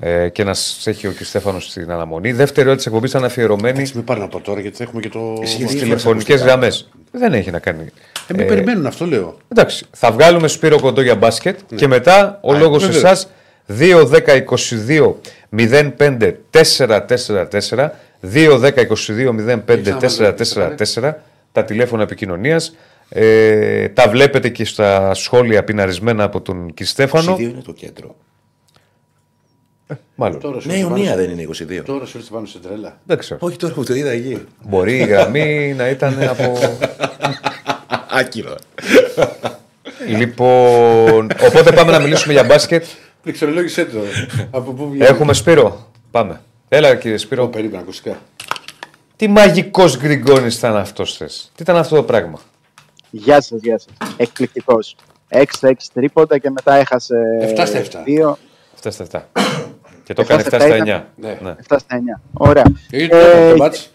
ε, 0.04 0.30
και 0.30 0.44
να 0.44 0.54
σας 0.54 0.88
έχει 0.88 1.08
ο 1.08 1.12
κ. 1.20 1.24
Στέφανος 1.24 1.66
στην 1.70 1.92
αναμονή. 1.92 2.30
Η 2.30 2.34
δεύτερη 2.34 2.68
ώρα 2.68 2.76
της 2.78 2.86
εκπομπής 2.86 3.10
ήταν 3.10 3.24
αφιερωμένη 3.24 3.80
Έτσι 3.80 3.94
με 3.96 4.02
πάρουν 4.02 4.24
από 4.24 4.40
τώρα 4.42 4.60
γιατί 4.60 4.78
θα 4.78 4.84
έχουμε 4.84 5.02
και 5.02 5.10
το. 5.10 5.38
Εσύ 5.42 5.54
στις 5.54 5.66
γιατί 5.66 5.80
τηλεφωνικές 5.84 6.26
ακουστικά. 6.30 6.44
γραμμές. 6.46 6.90
Δεν 7.12 7.34
έχει 7.34 7.52
να 7.52 7.60
κάνει. 7.60 7.86
Ε, 8.28 8.34
με 8.34 8.44
περιμένουν, 8.44 8.86
αυτό 8.86 9.06
λέω. 9.06 9.38
Εντάξει, 9.52 9.86
θα 9.92 10.12
βγάλουμε 10.12 10.48
Σπύρο 10.48 10.80
Κοντό 10.80 11.02
για 11.02 11.16
μπάσκετ 11.16 11.58
Ναι. 11.70 11.78
και 11.78 11.88
μετά 11.88 12.40
ο 12.42 12.54
λόγος 12.54 12.82
σε 12.84 12.88
βεβαίως. 12.92 13.12
εσά 13.12 13.28
2, 13.68 14.06
10, 14.06 14.36
22, 14.36 15.16
05, 15.50 16.34
444. 16.50 17.90
2, 18.34 18.58
10, 18.60 18.82
22, 18.82 19.34
05, 19.66 19.98
444. 20.00 21.14
Τα 21.52 21.64
τηλέφωνα 21.64 22.04
επικοινωνίας. 22.04 22.76
Ε, 23.10 23.88
τα 23.90 24.10
βλέπετε 24.10 24.50
και 24.50 24.66
στα 24.66 25.14
σχόλια 25.14 25.64
πιναρισμένα 25.64 26.24
από 26.24 26.42
τον 26.42 26.74
κ. 26.74 26.84
Στέφανο. 26.84 27.36
22 27.36 27.40
είναι 27.42 27.62
το 27.66 27.72
κέντρο. 27.74 28.16
Μάλλον. 30.16 30.40
Τώρα 30.40 30.60
σου 30.60 30.68
Ναι, 30.68 30.74
η 30.74 30.78
ήρθε 30.78 30.90
πάνω 30.90 30.98
Ιωνία 31.04 31.16
σε- 31.18 31.22
δεν 31.26 31.30
είναι 31.40 31.42
22. 31.82 31.84
Τώρα 31.86 32.06
σου 32.06 32.18
ήρθε 32.18 32.30
πάνω 32.34 32.46
σε 32.46 32.60
τρέλα. 32.60 32.98
Δεν 33.04 33.18
ξέρω. 33.18 33.40
Όχι 33.44 33.58
τώρα 33.58 33.74
που 33.74 33.84
το 33.84 33.94
είδα 33.94 34.10
εκεί. 34.10 34.46
Μπορεί 34.64 34.98
η 34.98 35.04
γραμμή 35.06 35.74
να 35.78 35.90
ήταν 35.90 36.24
από. 36.24 36.54
Άκυρο. 38.20 38.56
λοιπόν. 40.08 41.30
Οπότε 41.48 41.72
πάμε 41.72 41.92
να 41.92 42.00
μιλήσουμε 42.00 42.34
για 42.34 42.44
μπάσκετ. 42.44 42.86
Πληξιολόγησέ 43.24 43.86
το. 43.86 44.00
Από 44.52 44.72
πού 44.72 44.90
βγαίνει; 44.90 45.06
Έχουμε 45.10 45.34
Σπύρο. 45.34 45.88
Πάμε. 46.12 46.42
Έλα 46.70 46.96
κύριε 46.96 47.16
Ω, 47.16 47.20
Σπύρο. 47.20 47.48
περίμενα 47.48 47.80
ακουστικά. 47.82 48.18
Τι 49.16 49.28
μαγικός 49.28 49.98
γκριγκόνης 49.98 50.58
ήταν 50.58 50.76
αυτός 50.76 51.18
θες; 51.18 51.52
Τι 51.56 51.64
ήταν 51.64 51.76
αυτό 51.76 51.96
το 51.96 52.04
πράγμα; 52.04 52.40
Γεια 53.10 53.42
σας, 53.42 53.60
γεια 53.62 53.78
σας. 53.80 54.14
Εκπληκτικός. 54.18 54.96
6-6 55.30 55.72
τρίποντα 55.94 56.38
και 56.38 56.50
μετά 56.50 56.76
έχασε. 56.76 57.16
7 57.58 57.66
στα 57.66 57.78
7. 57.80 58.04
2, 58.06 58.38
7 58.82 58.92
στα 58.92 59.04
7. 59.04 59.20
Και 60.14 60.24
το 60.24 60.34
Εφτά 60.34 60.34
έκανε 60.34 60.44
7 60.44 60.48
στα 60.48 60.60
στα 60.60 60.78
9. 60.78 60.82
ήταν. 61.20 61.38
Ναι. 61.42 61.56
7 61.68 61.76
στα 61.80 61.98
9. 62.18 62.22
Ωραία. 62.34 62.64
Ήταν 62.92 63.20
Ε, 63.20 63.50
το 63.52 63.58
μάτς, 63.58 63.92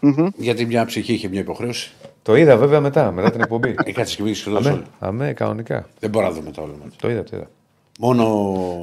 μμμ. 0.00 0.26
γιατί 0.36 0.66
μια 0.66 0.84
ψυχή 0.84 1.12
είχε 1.12 1.28
μια 1.28 1.40
υποχρέωση. 1.40 1.90
Το 2.22 2.36
είδα 2.36 2.56
βέβαια 2.56 2.80
μετά, 2.80 3.10
μετά 3.12 3.30
την 3.30 3.40
εκπομπή. 3.40 3.74
Ε, 3.84 3.92
κάτσε 3.92 4.16
και 4.16 4.22
μίλησε 4.22 4.50
αμέ, 4.50 4.70
όλοι. 4.70 4.82
αμέ, 4.98 5.32
κανονικά. 5.32 5.88
Δεν 6.00 6.10
μπορώ 6.10 6.26
να 6.26 6.32
δούμε 6.32 6.50
τα 6.50 6.62
όλα 6.62 6.72
μας. 6.84 6.94
Το 6.96 7.10
είδα, 7.10 7.22
το 7.22 7.36
είδα. 7.36 7.46
Μόνο. 7.98 8.24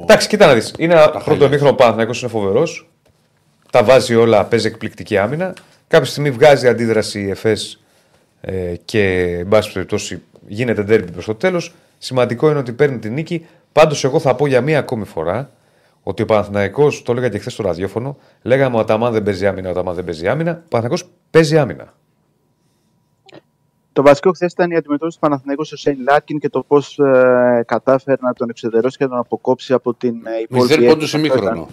Εντάξει, 0.02 0.28
κοίτα 0.28 0.46
να 0.46 0.54
δεις. 0.54 0.74
Είναι 0.78 0.94
πρώτο 0.94 1.18
χάλια. 1.18 1.46
εμίχρονο 1.46 1.72
Παναθυνακό, 1.74 2.12
είναι 2.20 2.28
φοβερός. 2.28 2.88
Τα 3.70 3.84
βάζει 3.84 4.14
όλα, 4.14 4.44
παίζει 4.44 4.66
εκπληκτική 4.66 5.16
άμυνα. 5.18 5.54
Κάποια 5.88 6.10
στιγμή 6.10 6.30
βγάζει 6.30 6.68
αντίδραση 6.68 7.20
η 7.20 7.30
ΕΦΕΣ 7.30 7.80
ε, 8.40 8.74
και 8.84 9.12
εν 9.38 9.48
πάση 9.48 9.72
περιπτώσει 9.72 10.22
γίνεται 10.48 10.82
ντέρμπι 10.82 11.10
προς 11.10 11.24
το 11.24 11.34
τέλος. 11.34 11.74
Σημαντικό 11.98 12.50
είναι 12.50 12.58
ότι 12.58 12.72
παίρνει 12.72 12.98
την 12.98 13.12
νίκη. 13.12 13.46
Πάντως, 13.72 14.04
εγώ 14.04 14.18
θα 14.18 14.34
πω 14.34 14.46
για 14.46 14.60
μία 14.60 14.78
ακόμη 14.78 15.04
φορά 15.04 15.50
ότι 16.08 16.22
ο 16.22 16.24
Παναθηναϊκός, 16.24 17.02
το 17.02 17.12
έλεγα 17.12 17.28
και 17.28 17.38
χθες 17.38 17.52
στο 17.52 17.62
ραδιόφωνο, 17.62 18.16
λέγαμε 18.42 18.76
ο 18.76 18.78
Αταμάν 18.78 19.12
δεν 19.12 19.22
παίζει 19.22 19.46
άμυνα, 19.46 19.68
ο 19.68 19.70
Αταμάν 19.70 19.94
δεν 19.94 20.04
παίζει 20.04 20.28
άμυνα. 20.28 20.50
Ο 20.50 20.68
Παναθηναϊκός 20.68 21.10
παίζει 21.30 21.58
άμυνα. 21.58 21.94
Το 23.92 24.02
βασικό 24.02 24.32
χθες 24.32 24.52
ήταν 24.52 24.70
η 24.70 24.76
αντιμετώπιση 24.76 25.18
του 25.18 25.26
Παναθηναϊκού 25.26 25.64
στον 25.64 25.76
Σέιν 25.76 26.02
Λάρκιν 26.02 26.38
και 26.38 26.48
το 26.48 26.62
πώς 26.62 26.98
ε, 26.98 27.64
κατάφερε 27.66 28.16
να 28.20 28.32
τον 28.32 28.48
εξουδετερώσει 28.48 28.96
και 28.96 29.04
να 29.04 29.10
τον 29.10 29.18
αποκόψει 29.18 29.72
από 29.72 29.94
την 29.94 30.14
ε, 30.26 30.40
υπόλοιπη. 30.42 30.76
Μηδέν 30.76 30.88
πόντους 30.88 31.14
έκθεση. 31.14 31.26
σε 31.26 31.32
Αυτό 31.32 31.44
ήταν. 31.44 31.52
ημίχρονο. 31.52 31.68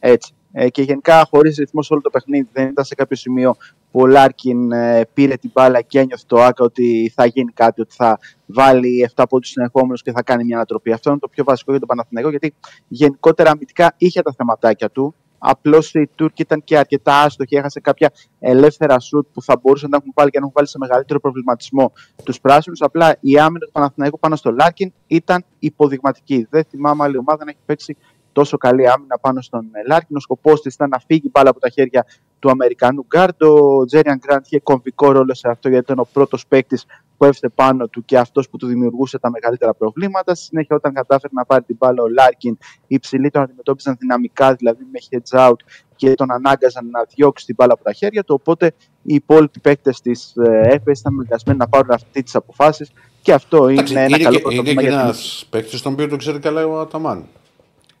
Έτσι. 0.00 0.32
Ε, 0.52 0.68
και 0.68 0.82
γενικά 0.82 1.26
χωρίς 1.30 1.56
ρυθμό 1.56 1.82
σε 1.82 1.92
όλο 1.92 2.02
το 2.02 2.10
παιχνίδι. 2.10 2.48
Δεν 2.52 2.68
ήταν 2.68 2.84
σε 2.84 2.94
κάποιο 2.94 3.16
σημείο 3.16 3.56
που 3.90 4.00
ο 4.00 4.06
Λάρκιν 4.06 4.72
ε, 4.72 5.08
πήρε 5.14 5.36
την 5.36 5.50
μπάλα 5.54 5.80
και 5.80 5.98
ένιωθε 5.98 6.24
το 6.26 6.42
άκα 6.42 6.64
ότι 6.64 7.12
θα 7.14 7.26
γίνει 7.26 7.52
κάτι, 7.52 7.80
ότι 7.80 7.94
θα 7.94 8.18
βάλει 8.46 9.10
7 9.14 9.24
πόντους 9.28 9.48
συνεχόμενους 9.48 9.94
και 9.94 10.12
θα 10.12 10.22
κάνει 10.22 10.44
μια 10.44 10.56
ανατροπή. 10.56 10.92
Αυτό 10.92 11.10
είναι 11.10 11.18
το 11.18 11.28
πιο 11.28 11.44
βασικό 11.44 11.70
για 11.70 11.80
τον 11.80 11.88
Παναθηναϊκό, 11.88 12.30
γιατί 12.30 12.54
γενικότερα 12.88 13.50
αμυντικά 13.50 13.94
είχε 13.96 14.22
τα 14.22 14.32
θεματάκια 14.36 14.90
του. 14.90 15.14
Απλώς 15.38 15.94
οι 15.94 16.10
Τούρκοι 16.14 16.42
ήταν 16.42 16.64
και 16.64 16.78
αρκετά 16.78 17.22
άστοχοι. 17.22 17.56
Έχασε 17.56 17.80
κάποια 17.80 18.12
ελεύθερα 18.38 18.98
σουτ 18.98 19.26
που 19.32 19.42
θα 19.42 19.60
μπορούσαν 19.62 19.90
να 19.90 19.96
έχουν 19.96 20.12
βάλει 20.14 20.30
και 20.30 20.38
να 20.38 20.42
έχουν 20.42 20.54
βάλει 20.56 20.68
σε 20.68 20.78
μεγαλύτερο 20.78 21.20
προβληματισμό 21.20 21.92
τους 22.24 22.40
πράσινους. 22.40 22.80
Απλά 22.82 23.16
η 23.20 23.38
άμυνα 23.38 23.64
του 23.66 23.72
Παναθηναϊκού 23.72 24.18
πάνω 24.18 24.36
στο 24.36 24.50
Λάρκιν 24.50 24.92
ήταν 25.06 25.44
υποδειγματική. 25.58 26.46
Δεν 26.50 26.64
θυμάμαι 26.64 27.04
άλλη 27.04 27.16
ομάδα 27.16 27.44
να 27.44 27.50
έχει 27.50 27.60
παίξει 27.66 27.96
τόσο 28.38 28.56
καλή 28.56 28.88
άμυνα 28.88 29.18
πάνω 29.20 29.40
στον 29.40 29.70
Λάρκιν. 29.86 30.16
Ο 30.16 30.20
σκοπός 30.20 30.60
της 30.62 30.74
ήταν 30.74 30.88
να 30.88 30.98
φύγει 31.06 31.28
μπάλα 31.32 31.50
από 31.50 31.60
τα 31.60 31.68
χέρια 31.68 32.06
του 32.38 32.50
Αμερικανού 32.50 33.06
γκάρντ. 33.06 33.42
Ο 33.42 33.84
Τζέριαν 33.84 34.18
Γκραντ 34.18 34.44
είχε 34.44 34.60
κομβικό 34.60 35.12
ρόλο 35.12 35.34
σε 35.34 35.48
αυτό 35.48 35.68
γιατί 35.68 35.84
ήταν 35.84 35.98
ο 35.98 36.08
πρώτος 36.12 36.46
παίκτης 36.46 36.84
που 37.16 37.24
έφτασε 37.24 37.52
πάνω 37.54 37.88
του 37.88 38.04
και 38.04 38.18
αυτός 38.18 38.48
που 38.48 38.56
του 38.56 38.66
δημιουργούσε 38.66 39.18
τα 39.18 39.30
μεγαλύτερα 39.30 39.74
προβλήματα. 39.74 40.34
Στη 40.34 40.44
συνέχεια, 40.44 40.76
όταν 40.76 40.92
κατάφερε 40.92 41.32
να 41.32 41.44
πάρει 41.44 41.64
την 41.64 41.76
μπάλα 41.78 42.02
ο 42.02 42.08
Λάρκιν, 42.08 42.58
οι 42.86 42.98
ψηλοί 42.98 43.30
τον 43.30 43.42
αντιμετώπιζαν 43.42 43.96
δυναμικά, 43.98 44.54
δηλαδή 44.54 44.86
με 44.92 44.98
heads 45.10 45.48
out 45.48 45.56
και 45.96 46.14
τον 46.14 46.32
ανάγκαζαν 46.32 46.90
να 46.90 47.06
διώξει 47.14 47.46
την 47.46 47.54
μπάλα 47.58 47.72
από 47.72 47.84
τα 47.84 47.92
χέρια 47.92 48.24
του. 48.24 48.34
Οπότε 48.40 48.66
οι 49.02 49.14
υπόλοιποι 49.14 49.60
παίκτες 49.60 50.00
της 50.00 50.32
ΕΦΕΣ 50.62 51.00
ήταν 51.00 51.12
αναγκασμένοι 51.14 51.58
να 51.58 51.68
πάρουν 51.68 51.90
αυτή 51.90 52.22
τις 52.22 52.34
αποφάσεις 52.34 52.90
και 53.22 53.32
αυτό 53.32 53.68
είναι 53.68 53.82
ένα 53.90 54.04
είναι 54.04 54.18
καλό 54.18 54.20
και, 54.20 54.28
είναι 54.28 54.40
πρωτοβουλία 54.40 54.74
και 54.74 54.88
για 54.88 55.00
ένας 55.00 55.38
την 55.40 55.48
παίκτης 55.50 55.82
τον 55.82 55.92
οποίο 55.92 56.08
τον 56.08 56.18
ξέρει 56.18 56.38
καλά 56.38 56.66
ο 56.66 56.80
Αταμάν. 56.80 57.26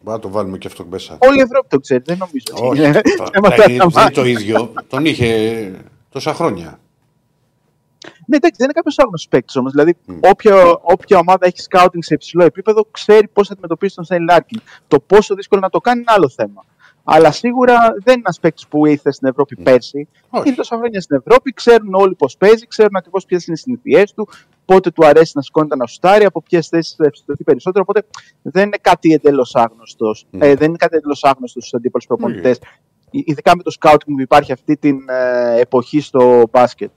Μπορεί 0.00 0.16
να 0.16 0.22
το 0.22 0.28
βάλουμε 0.28 0.58
και 0.58 0.66
αυτό 0.66 0.84
μέσα. 0.90 1.18
Όλη 1.20 1.38
η 1.38 1.40
Ευρώπη 1.40 1.68
το 1.68 1.78
ξέρει, 1.80 2.02
δεν 2.06 2.18
νομίζω. 2.18 2.44
ότι 2.52 2.80
Όχι, 2.80 2.88
είναι 2.88 3.00
το- 3.16 3.28
θέμα 3.32 3.48
δηλαδή, 3.48 3.72
δεν 3.72 3.82
Αταμάν. 3.82 4.04
είναι 4.04 4.14
το 4.14 4.24
ίδιο. 4.24 4.72
Τον 4.88 5.04
είχε 5.04 5.70
τόσα 6.10 6.34
χρόνια. 6.34 6.78
Ναι, 8.26 8.36
εντάξει, 8.36 8.56
δεν 8.58 8.64
είναι 8.64 8.72
κάποιος 8.72 8.98
άγνωστος 8.98 9.28
παίκτης 9.30 9.56
όμως. 9.56 9.72
Δηλαδή, 9.72 9.96
όποια, 10.20 10.78
όποια 10.82 11.18
ομάδα 11.18 11.46
έχει 11.46 11.56
scouting 11.70 11.98
σε 11.98 12.14
υψηλό 12.14 12.44
επίπεδο 12.44 12.86
ξέρει 12.90 13.28
πώς 13.28 13.46
θα 13.46 13.52
αντιμετωπίσει 13.52 13.94
τον 13.94 14.04
Σέιν 14.04 14.22
Λάρκιν. 14.24 14.60
Το 14.88 15.00
πόσο 15.00 15.34
δύσκολο 15.34 15.60
να 15.60 15.68
το 15.70 15.78
κάνει 15.80 15.98
είναι 16.00 16.12
άλλο 16.14 16.28
θέμα. 16.28 16.64
Αλλά 17.04 17.32
σίγουρα 17.32 17.74
δεν 17.80 18.12
είναι 18.14 18.22
ένας 18.24 18.40
παίκτης 18.40 18.66
που 18.68 18.86
ήρθε 18.86 19.12
στην 19.12 19.28
Ευρώπη 19.28 19.56
πέρσι. 19.56 20.08
Όχι. 20.30 20.46
Είναι 20.48 20.56
τόσα 20.56 20.76
χρόνια 20.76 21.00
στην 21.00 21.16
Ευρώπη, 21.26 21.52
ξέρουν 21.52 21.94
όλοι 21.94 22.14
πώς 22.14 22.36
παίζει, 22.36 22.66
ξέρουν 22.66 22.96
ακριβώς 22.96 23.24
ποιες 23.24 23.46
είναι 23.46 23.56
οι 23.56 23.60
συνήθειές 23.60 24.04
του, 24.14 24.28
πότε 24.68 24.90
του 24.90 25.06
αρέσει 25.06 25.32
να 25.34 25.42
σηκώνεται 25.42 25.76
να 25.76 25.86
σουτάρει, 25.86 26.24
από 26.24 26.42
ποιες 26.42 26.68
θέσεις 26.68 26.94
θα 26.94 27.04
ευστηθεί 27.04 27.44
περισσότερο. 27.44 27.84
Οπότε 27.88 28.06
δεν 28.42 28.66
είναι 28.66 28.78
κάτι 28.80 29.12
εντελώς 29.12 29.54
άγνωστος. 29.54 30.26
Ε, 30.30 30.54
δεν 30.54 30.68
είναι 30.68 30.76
κάτι 30.76 30.96
εντελώς 30.96 31.24
άγνωστος 31.24 31.62
στους 31.62 31.74
αντίπαλους 31.74 32.06
προπονητές. 32.06 32.58
Ειδικά 33.10 33.56
με 33.56 33.62
το 33.62 33.76
scouting 33.80 34.04
που 34.04 34.20
υπάρχει 34.20 34.52
αυτή 34.52 34.76
την 34.76 34.98
ε, 35.08 35.60
εποχή 35.60 36.00
στο 36.00 36.42
μπάσκετ. 36.50 36.90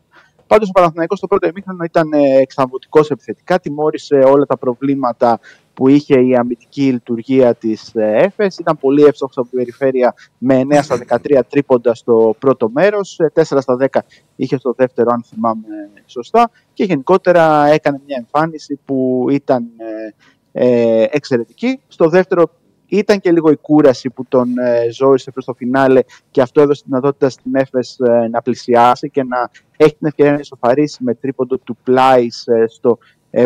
Πάντως 0.52 0.69
ο 0.69 0.72
Παναθηναϊκός 0.72 1.18
στο 1.18 1.28
πρώτο 1.28 1.48
ημίχρονο 1.48 1.84
ήταν 1.84 2.14
εξαμβωτικός 2.14 3.10
επιθετικά, 3.10 3.60
τιμώρησε 3.60 4.15
όλα 4.15 4.45
τα 4.45 4.57
προβλήματα 4.57 5.40
που 5.73 5.88
είχε 5.88 6.22
η 6.22 6.36
αμυντική 6.36 6.91
λειτουργία 6.91 7.56
της 7.56 7.91
ΕΦΕΣ. 7.95 8.57
Ήταν 8.57 8.78
πολύ 8.78 9.03
εύστοχος 9.03 9.38
από 9.38 9.48
την 9.48 9.57
περιφέρεια 9.57 10.14
με 10.38 10.61
9 10.69 10.80
στα 10.82 10.99
13 11.07 11.40
τρίποντα 11.49 11.94
στο 11.94 12.36
πρώτο 12.40 12.69
μέρος, 12.69 13.18
4 13.34 13.41
στα 13.44 13.78
10 13.91 13.99
είχε 14.36 14.57
στο 14.57 14.73
δεύτερο, 14.78 15.11
αν 15.11 15.23
θυμάμαι 15.23 15.68
σωστά. 16.06 16.52
Και 16.73 16.84
γενικότερα 16.84 17.65
έκανε 17.65 18.02
μια 18.06 18.18
εμφάνιση 18.19 18.80
που 18.86 19.26
ήταν 19.30 19.64
ε, 19.78 20.11
ε, 20.52 21.07
εξαιρετική. 21.10 21.80
Στο 21.88 22.10
δεύτερο 22.10 22.49
ήταν 22.97 23.19
και 23.19 23.31
λίγο 23.31 23.51
η 23.51 23.55
κούραση 23.55 24.09
που 24.09 24.26
τον 24.27 24.57
ε, 24.57 24.91
ζόρισε 24.91 25.31
προς 25.31 25.45
το 25.45 25.53
φινάλε 25.53 26.01
και 26.31 26.41
αυτό 26.41 26.61
έδωσε 26.61 26.81
τη 26.81 26.88
δυνατότητα 26.88 27.30
στην 27.30 27.55
ΕΦΕΣ 27.55 27.99
ε, 27.99 28.27
να 28.27 28.41
πλησιάσει 28.41 29.09
και 29.09 29.23
να 29.23 29.49
έχει 29.77 29.95
την 29.95 30.07
ευκαιρία 30.07 30.31
να 30.31 30.39
ισοφαρίσει 30.39 31.03
με 31.03 31.13
τρίποντο 31.13 31.57
του 31.57 31.77
Πλάις 31.84 32.47
ε, 32.47 32.65
στο 32.68 32.97
76-73 33.31 33.45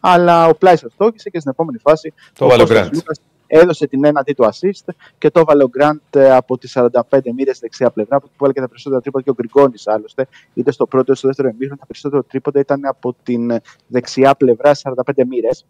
αλλά 0.00 0.46
ο 0.46 0.54
Πλάις 0.54 0.84
αστόχησε 0.84 1.30
και 1.30 1.38
στην 1.38 1.50
επόμενη 1.50 1.78
φάση 1.78 2.12
Το 2.38 2.46
βάλε 2.46 2.62
ο 2.62 2.66
Κώστας 2.66 2.80
Γκραντ. 2.80 2.94
Λούκας 2.94 3.20
έδωσε 3.46 3.86
την 3.86 4.04
έναντι 4.04 4.32
του 4.32 4.44
assist 4.44 4.94
και 5.18 5.30
το 5.30 5.40
έβαλε 5.40 5.62
ο 5.62 5.68
Γκραντ 5.68 5.98
ε, 6.10 6.34
από 6.34 6.58
τις 6.58 6.76
45 6.78 6.90
μοίρες 7.36 7.58
δεξιά 7.58 7.90
πλευρά 7.90 8.20
που 8.20 8.26
του 8.26 8.34
βάλε 8.38 8.52
και 8.52 8.60
τα 8.60 8.68
περισσότερα 8.68 9.00
τρίποντα 9.00 9.24
και 9.24 9.30
ο 9.30 9.34
Γκριγκόνης 9.34 9.86
άλλωστε. 9.86 10.26
Είτε 10.54 10.72
στο 10.72 10.86
πρώτο 10.86 11.04
είτε 11.04 11.14
στο 11.14 11.26
δεύτερο 11.26 11.48
εμίχρονο 11.48 11.76
τα 11.80 11.86
περισσότερα 11.86 12.24
τρίποντα 12.24 12.60
ήταν 12.60 12.80
από 12.84 13.16
την 13.22 13.52
δεξιά 13.86 14.34
πλευρά 14.34 14.74
45 14.82 14.92
μοίρες. 15.28 15.66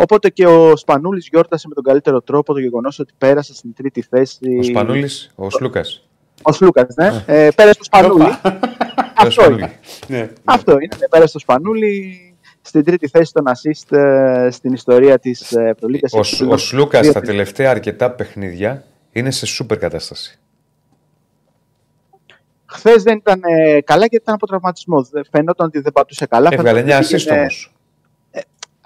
Οπότε 0.00 0.28
και 0.28 0.46
ο 0.46 0.76
Σπανούλης 0.76 1.28
γιόρτασε 1.30 1.68
με 1.68 1.74
τον 1.74 1.84
καλύτερο 1.84 2.20
τρόπο 2.20 2.52
το 2.52 2.58
γεγονός 2.60 2.98
ότι 2.98 3.12
πέρασε 3.18 3.54
στην 3.54 3.74
τρίτη 3.74 4.02
θέση. 4.02 4.56
Ο 4.58 4.62
Σπανούλης, 4.62 5.30
ο 5.34 5.50
Σλούκας. 5.50 6.08
Ο 6.42 6.52
Σλούκας, 6.52 6.94
ναι. 6.96 7.24
Ε, 7.26 7.48
πέρασε 7.54 7.78
το 7.78 7.84
Σπανούλη. 7.84 8.24
Αυτό 9.16 9.50
είναι. 9.50 9.78
Ναι. 10.08 10.30
Αυτό 10.44 10.72
είναι. 10.72 10.96
Ναι, 11.00 11.08
πέρασε 11.08 11.32
το 11.32 11.38
Σπανούλη 11.38 12.20
στην 12.60 12.84
τρίτη 12.84 13.08
θέση 13.08 13.32
των 13.32 13.44
assist 13.46 13.96
ε, 13.96 14.48
στην 14.50 14.72
ιστορία 14.72 15.18
της 15.18 15.52
Ευρωλίγα. 15.52 16.08
Ο, 16.12 16.22
Σ- 16.22 16.42
ο 16.42 16.56
Σλούκας 16.56 17.06
στα 17.06 17.20
τελευταία 17.20 17.70
αρκετά 17.70 18.10
παιχνίδια 18.10 18.84
είναι 19.12 19.30
σε 19.30 19.46
σούπερ 19.46 19.78
κατάσταση. 19.78 20.38
Χθες 22.66 23.02
δεν 23.02 23.16
ήταν 23.16 23.40
ε, 23.44 23.80
καλά 23.80 24.00
γιατί 24.00 24.16
ήταν 24.16 24.34
από 24.34 24.46
τραυματισμό. 24.46 25.02
Δεν- 25.02 25.24
Φαινόταν 25.30 25.66
ότι 25.66 25.80
δεν 25.80 25.92
πατούσε 25.92 26.26
καλά. 26.26 26.48
Έβγαλε 26.52 26.78
Φαινόταν 26.80 26.98
9 27.00 27.04
ότι 27.04 27.14
assist 27.14 27.18
πήγαινε- 27.18 27.40
όμως. 27.40 27.72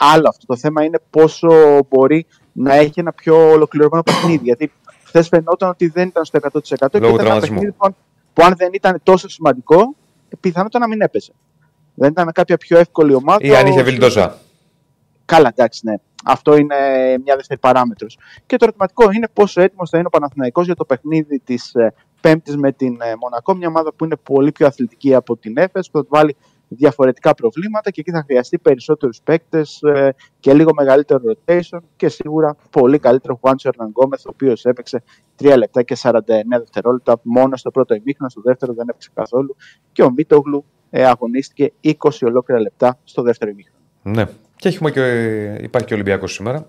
Άλλο 0.04 0.28
αυτό. 0.28 0.46
Το 0.46 0.56
θέμα 0.56 0.84
είναι 0.84 0.98
πόσο 1.10 1.48
μπορεί 1.88 2.26
να 2.52 2.74
έχει 2.74 3.00
ένα 3.00 3.12
πιο 3.12 3.50
ολοκληρωμένο 3.50 4.02
παιχνίδι. 4.02 4.44
Γιατί 4.44 4.72
χθες 5.04 5.28
φαινόταν 5.28 5.68
ότι 5.68 5.86
δεν 5.88 6.08
ήταν 6.08 6.24
στο 6.24 6.38
100% 6.42 6.60
και 6.90 6.98
Λόγω 6.98 7.14
ήταν 7.14 7.26
ένα 7.26 7.40
τραυματισμού. 7.40 7.54
παιχνίδι 7.54 7.72
που, 7.78 7.84
αν- 7.86 7.94
που 8.32 8.44
αν 8.44 8.54
δεν 8.56 8.68
ήταν 8.72 9.00
τόσο 9.02 9.28
σημαντικό, 9.28 9.94
πιθανότατα 10.40 10.78
να 10.78 10.88
μην 10.88 11.00
έπαιζε. 11.00 11.32
Δεν 11.94 12.10
ήταν 12.10 12.32
κάποια 12.32 12.56
πιο 12.56 12.78
εύκολη 12.78 13.14
ομάδα. 13.14 13.38
Ή 13.46 13.48
αν 13.48 13.54
ο 13.54 13.58
είχε 13.58 13.66
Σλούκα- 13.72 13.84
βιλντόζα. 13.84 14.38
Καλά, 15.24 15.48
εντάξει, 15.48 15.80
ναι. 15.84 15.94
Αυτό 16.24 16.56
είναι 16.56 16.76
μια 17.24 17.36
δεύτερη 17.36 17.60
παράμετρος. 17.60 18.18
Και 18.46 18.56
το 18.56 18.64
ερωτηματικό 18.64 19.10
είναι 19.10 19.28
πόσο 19.32 19.60
έτοιμος 19.60 19.90
θα 19.90 19.98
είναι 19.98 20.06
ο 20.06 20.10
Παναθηναϊκός 20.10 20.66
για 20.66 20.74
το 20.74 20.84
παιχνίδι 20.84 21.38
της 21.38 21.72
Πέμπτης 22.20 22.56
με 22.56 22.72
την 22.72 22.98
ε, 23.00 23.14
Μονακό. 23.20 23.54
Μια 23.54 23.68
ομάδα 23.68 23.92
που 23.92 24.04
είναι 24.04 24.16
πολύ 24.22 24.52
πιο 24.52 24.66
αθλητική 24.66 25.14
από 25.14 25.36
την 25.36 25.56
Έφες, 25.56 25.90
που 25.90 25.98
θα 25.98 26.02
του 26.04 26.08
βάλει 26.10 26.36
διαφορετικά 26.74 27.34
προβλήματα 27.34 27.90
και 27.90 28.00
εκεί 28.00 28.10
θα 28.10 28.22
χρειαστεί 28.26 28.58
περισσότερους 28.58 29.20
παίκτες 29.24 29.82
και 30.40 30.54
λίγο 30.54 30.70
μεγαλύτερο 30.74 31.20
rotation 31.26 31.78
και 31.96 32.08
σίγουρα 32.08 32.56
πολύ 32.70 32.98
καλύτερο 32.98 33.38
Χουάντσο 33.40 33.68
Ερναγκόμεθ, 33.68 34.26
ο 34.26 34.30
οποίος 34.32 34.64
έπαιξε 34.64 35.02
3 35.42 35.54
λεπτά 35.56 35.82
και 35.82 35.96
49 36.02 36.20
δευτερόλεπτα 36.48 37.20
μόνο 37.22 37.56
στο 37.56 37.70
πρώτο 37.70 37.94
ημίχρονο, 37.94 38.30
στο 38.30 38.40
δεύτερο 38.44 38.72
δεν 38.72 38.88
έπαιξε 38.88 39.10
καθόλου. 39.14 39.56
Και 39.92 40.02
ο 40.02 40.10
Μίτογλου 40.10 40.64
ε, 40.90 41.04
αγωνίστηκε 41.04 41.72
20 41.84 41.94
ολόκληρα 42.22 42.60
λεπτά 42.60 42.98
στο 43.04 43.22
δεύτερο 43.22 43.50
ημίχρονο. 43.50 43.78
Ναι. 44.02 44.24
Και 44.56 44.68
έχουμε 44.68 44.90
και, 44.90 45.58
υπάρχει 45.60 45.86
και 45.86 45.94
Ολυμπιακός 45.94 46.32
σήμερα. 46.32 46.66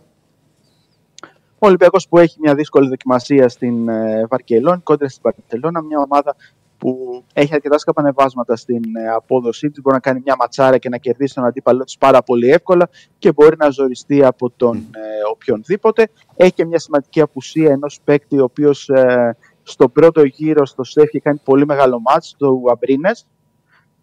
Ο 1.60 1.68
Ολυμπιακός 1.68 2.08
που 2.08 2.18
έχει 2.18 2.38
μια 2.40 2.56
δύσκολη 2.56 2.88
δοκιμασία 2.88 3.50
στην 3.50 3.90
ε, 3.90 4.26
Βαρκελόνη, 4.30 4.82
κόντρα 4.82 5.10
στην 5.10 5.22
Βαρκελόνα, 5.24 5.82
μια 5.82 6.00
ομάδα 6.00 6.36
που 6.84 7.24
έχει 7.34 7.54
αρκετά 7.54 7.78
σκαπανεβάσματα 7.78 8.56
στην 8.56 8.82
ε, 8.96 9.10
απόδοσή 9.10 9.70
τη. 9.72 9.82
Μπορεί 9.82 9.96
να 9.96 10.02
κάνει 10.02 10.22
μια 10.24 10.36
ματσάρα 10.40 10.78
και 10.78 10.90
να 10.90 10.98
κερδίσει 10.98 11.34
τον 11.34 11.46
αντίπαλό 11.46 11.84
της 11.84 11.98
πάρα 11.98 12.24
πολύ 12.24 12.50
εύκολα 12.50 12.90
και 13.18 13.32
μπορεί 13.32 13.56
να 13.58 13.70
ζοριστεί 13.70 14.24
από 14.24 14.50
τον 14.50 14.78
ε, 14.78 15.00
οποιονδήποτε. 15.32 16.10
Έχει 16.36 16.52
και 16.52 16.66
μια 16.66 16.80
σημαντική 16.80 17.22
απουσία 17.22 17.72
ενός 17.72 18.00
παίκτη, 18.04 18.40
ο 18.40 18.44
οποίος 18.44 18.90
ε, 18.90 19.38
στον 19.64 19.92
πρώτο 19.92 20.24
γύρο 20.24 20.66
στο 20.66 20.84
ΣΕΦ 20.84 21.08
είχε 21.08 21.20
κάνει 21.20 21.40
πολύ 21.44 21.66
μεγάλο 21.66 22.00
μάτς, 22.00 22.36
του 22.38 22.64
Αμπρίνε, 22.72 23.12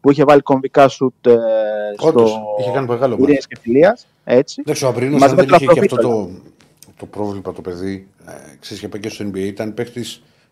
που 0.01 0.11
είχε 0.11 0.25
βάλει 0.25 0.41
κομβικά 0.41 0.89
σουτ 0.89 1.27
ε, 1.27 1.37
Όντως, 1.99 2.31
στο 2.31 2.41
είχε 2.61 2.71
κάνει 2.71 2.87
μεγάλο 2.87 3.13
μάτς. 3.13 3.23
Ειρήνης 3.23 3.47
και 3.47 3.57
Φιλίας, 3.61 4.07
έτσι. 4.25 4.61
Εντάξει, 4.61 4.85
ο 4.85 4.89
Αμπρίνο, 4.89 5.19
Μαζί 5.19 5.25
αν 5.25 5.31
με 5.31 5.37
δεν 5.37 5.47
τον 5.51 5.57
είχε 5.57 5.73
και 5.73 5.81
αυτό 5.81 5.95
Αφροδίτο, 5.97 6.41
το, 6.87 6.95
το 6.97 7.07
πρόβλημα 7.07 7.53
το 7.53 7.61
παιδί, 7.61 8.09
ε, 8.27 8.57
ξέρεις 8.61 8.83
και 8.83 8.89
πάει 8.89 9.01
και 9.01 9.09
στο 9.09 9.25
NBA, 9.29 9.37
ήταν 9.37 9.75
παίχτης 9.75 10.05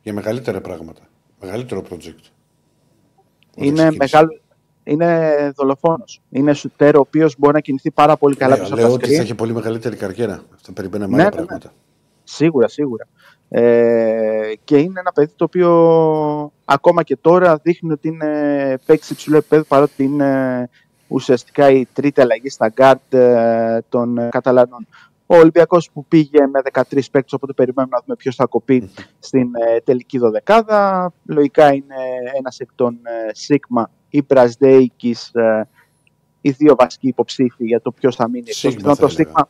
για 0.03 0.13
μεγαλύτερα 0.13 0.61
πράγματα. 0.61 1.01
Μεγαλύτερο 1.41 1.81
project. 1.91 2.25
Όταν 3.55 3.67
είναι 3.67 3.73
ξεκίνησε. 3.73 3.97
μεγάλο. 3.99 4.41
Είναι 4.85 5.53
δολοφόνος. 5.57 6.21
Είναι 6.31 6.53
σουτέρ 6.55 6.97
ο 6.97 7.01
οποίος 7.01 7.35
μπορεί 7.39 7.53
να 7.55 7.61
κινηθεί 7.61 7.91
πάρα 7.91 8.17
πολύ 8.17 8.37
καλά 8.37 8.55
Ναι, 8.55 8.61
πίσω 8.61 8.73
από 8.75 8.81
λέω 8.83 8.91
τα 8.91 8.95
ότι 8.95 9.09
screen. 9.11 9.15
θα 9.17 9.23
έχει 9.23 9.35
πολύ 9.35 9.53
μεγαλύτερη 9.53 9.97
καριέρα. 9.97 10.43
Θα 10.63 10.73
περιμέναμε 10.73 11.17
Ναι, 11.17 11.23
άλλα 11.23 11.31
ναι, 11.35 11.41
ναι. 11.41 11.47
πράγματα. 11.47 11.73
Σίγουρα, 12.25 12.69
σίγουρα. 12.69 13.07
Ε, 13.49 14.53
και 14.65 14.79
είναι 14.79 15.01
ένα 15.01 15.13
παιδί 15.13 15.33
το 15.37 15.45
οποίο 15.45 16.53
ακόμα 16.65 17.03
και 17.03 17.17
τώρα 17.17 17.57
δείχνει 17.63 17.93
ότι 17.93 18.09
είναι 18.09 18.79
παίξει 18.87 19.13
υψηλό 19.13 19.37
επίπεδο 19.37 19.63
παρότι 19.63 20.05
είναι 20.05 20.69
ουσιαστικά 21.09 21.71
η 21.71 21.87
τρίτη 21.93 22.21
αλλαγή 22.21 22.49
στα 22.49 22.69
γκαρντ 22.69 23.15
ε, 23.15 23.85
των 23.89 24.19
ε, 24.19 24.29
Καταλανών. 24.31 24.87
Ο 25.31 25.37
Ολυμπιακός 25.37 25.91
που 25.91 26.05
πήγε 26.05 26.47
με 26.47 26.61
13 26.73 26.83
παίκτες, 27.11 27.33
οπότε 27.33 27.53
περιμένουμε 27.53 27.97
να 27.97 28.03
δούμε 28.05 28.17
ποιος 28.17 28.35
θα 28.35 28.47
κοπεί 28.47 28.91
στην 29.19 29.51
ε, 29.55 29.81
τελική 29.81 30.19
δωδεκάδα. 30.19 31.13
Λογικά 31.25 31.73
είναι 31.73 31.95
ένας 32.39 32.59
εκ 32.59 32.69
των 32.75 32.99
ε, 33.03 33.35
Σίγμα 33.35 33.91
ή 34.09 34.23
Πρασδέικης 34.23 35.31
ε, 35.35 35.69
οι 36.41 36.51
δύο 36.51 36.75
βασικοί 36.79 37.09
υποψήφοι 37.09 37.65
για 37.65 37.81
το 37.81 37.93
ποιος 37.93 38.17
θα 38.17 38.29
μείνει 38.29 38.45
εκτός. 38.47 38.57
Σίγμα 38.57 38.77
Πιθανόν 38.77 38.97
θα 38.97 39.07
το 39.07 39.15
έλεγα. 39.19 39.29
Σίγμα 39.29 39.49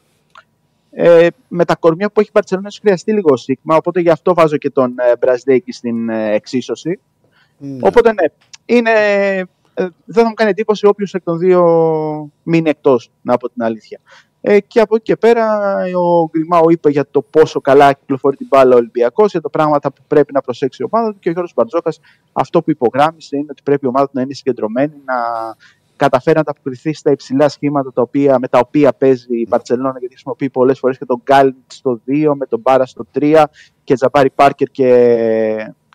ε, 0.90 1.28
με 1.48 1.64
τα 1.64 1.76
κορμιά 1.76 2.10
που 2.10 2.20
έχει 2.20 2.28
η 2.28 2.32
Μπαρτσελόνα 2.34 2.68
έχει 2.68 2.80
χρειαστεί 2.80 3.12
λίγο 3.12 3.36
Σίγμα, 3.36 3.76
οπότε 3.76 4.00
γι' 4.00 4.10
αυτό 4.10 4.34
βάζω 4.34 4.56
και 4.56 4.70
τον 4.70 4.94
ε, 4.98 5.16
Μπρασδέικη 5.16 5.72
στην 5.72 6.08
ε, 6.08 6.34
εξίσωση. 6.34 7.00
Ναι. 7.58 7.78
Οπότε 7.80 8.12
ναι, 8.12 8.24
είναι, 8.64 8.90
ε, 9.74 9.88
δεν 10.04 10.22
θα 10.22 10.28
μου 10.28 10.34
κάνει 10.34 10.50
εντύπωση 10.50 10.86
όποιος 10.86 11.14
εκ 11.14 11.22
των 11.22 11.38
δύο 11.38 11.62
μείνει 12.42 12.70
εκτός, 12.70 13.10
να 13.22 13.36
πω 13.36 13.48
την 13.48 13.62
αλήθεια. 13.62 14.00
Ε, 14.50 14.60
και 14.60 14.80
από 14.80 14.94
εκεί 14.94 15.04
και 15.04 15.16
πέρα 15.16 15.60
ο 15.96 16.28
Γκριμάου 16.30 16.70
είπε 16.70 16.90
για 16.90 17.06
το 17.10 17.22
πόσο 17.22 17.60
καλά 17.60 17.92
κυκλοφορεί 17.92 18.36
την 18.36 18.46
μπάλα 18.50 18.74
ο 18.74 18.78
Ολυμπιακός, 18.78 19.30
για 19.30 19.40
τα 19.40 19.50
πράγματα 19.50 19.92
που 19.92 20.02
πρέπει 20.06 20.32
να 20.32 20.40
προσέξει 20.40 20.82
η 20.82 20.88
ομάδα 20.90 21.12
του 21.12 21.18
και 21.18 21.28
ο 21.28 21.32
Γιώργος 21.32 21.54
Μπαρτζόκας 21.54 22.00
αυτό 22.32 22.62
που 22.62 22.70
υπογράμμισε 22.70 23.36
είναι 23.36 23.46
ότι 23.50 23.62
πρέπει 23.62 23.84
η 23.84 23.88
ομάδα 23.88 24.06
του 24.06 24.12
να 24.14 24.22
είναι 24.22 24.34
συγκεντρωμένη, 24.34 24.92
να 25.04 25.14
καταφέρει 25.96 26.34
να 26.34 26.40
ανταποκριθεί 26.40 26.92
στα 26.92 27.10
υψηλά 27.10 27.48
σχήματα 27.48 27.92
τα 27.92 28.02
οποία, 28.02 28.38
με 28.38 28.48
τα 28.48 28.58
οποία 28.58 28.92
παίζει 28.92 29.40
η 29.40 29.46
Μπαρσελόνα, 29.48 29.98
γιατί 29.98 30.14
χρησιμοποιεί 30.14 30.50
πολλές 30.50 30.78
φορές 30.78 30.98
και 30.98 31.04
τον 31.04 31.22
Γκάλντ 31.22 31.54
στο 31.66 32.00
2, 32.06 32.32
με 32.34 32.46
τον 32.46 32.60
Μπάρα 32.60 32.86
στο 32.86 33.04
3 33.18 33.44
και 33.84 33.94
Τζαμπάρι 33.94 34.30
Πάρκερ 34.30 34.68
και 34.68 34.88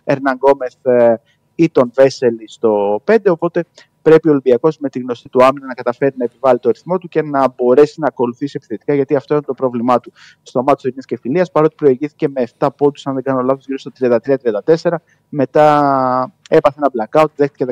Ερναν 0.03 0.35
Γκόμεθ 0.35 0.85
ε, 0.85 1.15
ή 1.55 1.69
τον 1.69 1.91
Βέσελη 1.93 2.49
στο 2.49 3.01
5. 3.05 3.17
Οπότε 3.25 3.63
πρέπει 4.03 4.27
ο 4.27 4.31
Ολυμπιακός 4.31 4.77
με 4.77 4.89
τη 4.89 4.99
γνωστή 4.99 5.29
του 5.29 5.43
άμυνα 5.43 5.65
να 5.65 5.73
καταφέρει 5.73 6.13
να 6.17 6.23
επιβάλλει 6.23 6.59
το 6.59 6.69
ρυθμό 6.69 6.97
του 6.97 7.07
και 7.07 7.21
να 7.21 7.53
μπορέσει 7.55 7.99
να 7.99 8.07
ακολουθήσει 8.07 8.53
επιθετικά, 8.55 8.93
γιατί 8.93 9.15
αυτό 9.15 9.33
είναι 9.33 9.43
το 9.43 9.53
πρόβλημά 9.53 9.99
του. 9.99 10.11
Στο 10.41 10.63
μάτι 10.63 10.91
του 10.91 11.01
και 11.05 11.17
Φιλία, 11.17 11.47
παρότι 11.51 11.75
προηγήθηκε 11.75 12.29
με 12.29 12.47
7 12.59 12.67
πόντους, 12.77 13.07
αν 13.07 13.13
δεν 13.13 13.23
κάνω 13.23 13.41
λάθος, 13.41 13.65
γύρω 13.65 13.77
στο 13.77 13.91
33-34, 13.99 15.01
μετά 15.29 16.33
έπαθε 16.49 16.79
ένα 16.79 17.09
blackout, 17.09 17.29
δέχτηκε 17.35 17.65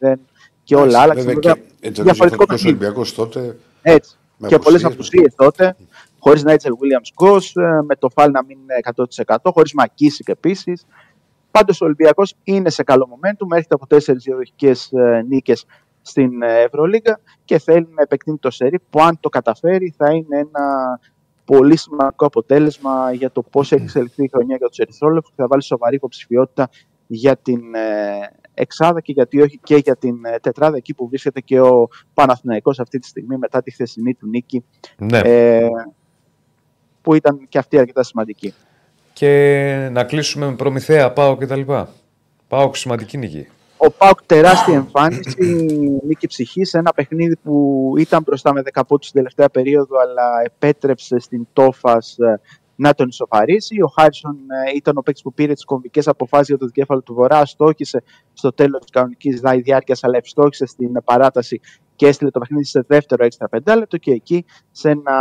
14-0 0.00 0.14
και 0.64 0.76
όλα 0.76 1.00
άλλα. 1.00 1.14
Βέβαια 1.14 1.34
και 1.34 1.90
διαφορετικό 2.02 2.44
Ολυμπιακός 2.64 3.14
τότε. 3.14 3.56
Έτσι. 3.82 4.16
Και 4.46 4.58
πολλές 4.58 4.84
απουσίες 4.84 5.34
τότε. 5.34 5.76
Χωρίς 6.18 6.42
Νάιτσελ 6.42 6.72
Βίλιαμς 6.80 7.12
Γκος, 7.14 7.52
με 7.86 7.96
το 7.96 8.08
φάλ 8.08 8.30
να 8.30 8.44
μην 8.44 8.58
είναι 8.58 8.74
100%, 9.24 9.36
χωρίς 9.52 9.72
Μακίσικ 9.74 10.28
επίσης. 10.28 10.86
Πάντως 11.50 11.80
ο 11.80 11.84
Ολυμπιακός 11.84 12.34
είναι 12.44 12.70
σε 12.70 12.82
καλό 12.82 13.08
momentum, 13.10 13.46
έρχεται 13.52 13.74
από 13.74 13.86
τέσσερις 13.86 14.22
διαδοχικές 14.22 14.92
ε, 14.92 15.22
νίκες 15.28 15.66
στην 16.02 16.42
ε, 16.42 16.60
Ευρωλίγα 16.60 17.20
και 17.44 17.58
θέλει 17.58 17.88
να 17.90 18.02
επεκτείνει 18.02 18.38
το 18.38 18.50
σερί 18.50 18.78
που 18.90 19.00
αν 19.00 19.20
το 19.20 19.28
καταφέρει 19.28 19.94
θα 19.96 20.10
είναι 20.10 20.38
ένα 20.38 20.98
πολύ 21.44 21.76
σημαντικό 21.76 22.26
αποτέλεσμα 22.26 23.12
για 23.12 23.30
το 23.30 23.42
πώς 23.42 23.72
έχει 23.72 23.82
εξελιχθεί 23.82 24.24
η 24.24 24.28
χρονιά 24.28 24.56
για 24.56 24.68
τους 24.68 24.78
Ερυθρόλεπτου 24.78 25.28
και 25.28 25.36
θα 25.36 25.46
βάλει 25.46 25.62
σοβαρή 25.62 25.94
υποψηφιότητα 25.94 26.70
για 27.06 27.36
την 27.36 27.74
ε, 27.74 28.30
εξάδα 28.54 29.00
και 29.00 29.12
γιατί 29.12 29.40
όχι 29.40 29.58
και 29.62 29.76
για 29.76 29.96
την 29.96 30.16
τετράδα 30.40 30.76
εκεί 30.76 30.94
που 30.94 31.08
βρίσκεται 31.08 31.40
και 31.40 31.60
ο 31.60 31.88
Παναθηναϊκός 32.14 32.80
αυτή 32.80 32.98
τη 32.98 33.06
στιγμή 33.06 33.36
μετά 33.36 33.62
τη 33.62 33.70
χθεσινή 33.70 34.14
του 34.14 34.26
νίκη 34.26 34.64
ναι. 34.96 35.18
ε, 35.18 35.68
που 37.02 37.14
ήταν 37.14 37.46
και 37.48 37.58
αυτή 37.58 37.78
αρκετά 37.78 38.02
σημαντική 38.02 38.54
και 39.20 39.88
να 39.92 40.04
κλείσουμε 40.04 40.46
με 40.46 40.54
προμηθέα, 40.54 41.12
πάω 41.12 41.36
και 41.36 41.46
τα 41.46 41.56
λοιπά. 41.56 41.88
Πάω 42.48 42.74
σημαντική 42.74 43.18
νίκη. 43.18 43.48
Ο 43.76 43.90
Πάουκ 43.90 44.18
τεράστια 44.26 44.74
εμφάνιση, 44.74 45.66
νίκη 46.06 46.26
ψυχής 46.26 46.68
σε 46.68 46.78
ένα 46.78 46.92
παιχνίδι 46.92 47.36
που 47.36 47.92
ήταν 47.98 48.22
μπροστά 48.22 48.52
με 48.52 48.62
10 48.72 48.80
πόντους 48.86 49.06
στην 49.06 49.18
τελευταία 49.18 49.48
περίοδο, 49.48 49.98
αλλά 49.98 50.42
επέτρεψε 50.44 51.18
στην 51.18 51.46
Τόφας 51.52 52.16
ε, 52.18 52.40
να 52.74 52.94
τον 52.94 53.08
ισοφαρίσει. 53.08 53.82
Ο 53.82 53.86
Χάρισον 53.86 54.36
ε, 54.66 54.70
ήταν 54.74 54.96
ο 54.96 55.02
παίκτης 55.02 55.22
που 55.22 55.32
πήρε 55.32 55.52
τις 55.52 55.64
κομβικές 55.64 56.08
αποφάσεις 56.08 56.48
για 56.48 56.58
το 56.58 56.66
δικέφαλο 56.66 57.00
του 57.02 57.14
Βορρά, 57.14 57.44
στόχισε 57.44 58.02
στο 58.32 58.52
τέλος 58.52 58.80
της 58.80 58.90
κανονικής 58.90 59.40
διάρκειας, 59.40 60.04
αλλά 60.04 60.16
ευστόχησε 60.16 60.66
στην 60.66 60.92
παράταση 61.04 61.60
και 61.96 62.06
έστειλε 62.06 62.30
το 62.30 62.38
παιχνίδι 62.38 62.64
σε 62.64 62.84
δεύτερο 62.86 63.24
έξτρα 63.24 63.48
πεντάλεπτο. 63.48 63.96
Και 63.96 64.12
εκεί 64.12 64.44
σε 64.70 64.90
ένα 64.90 65.12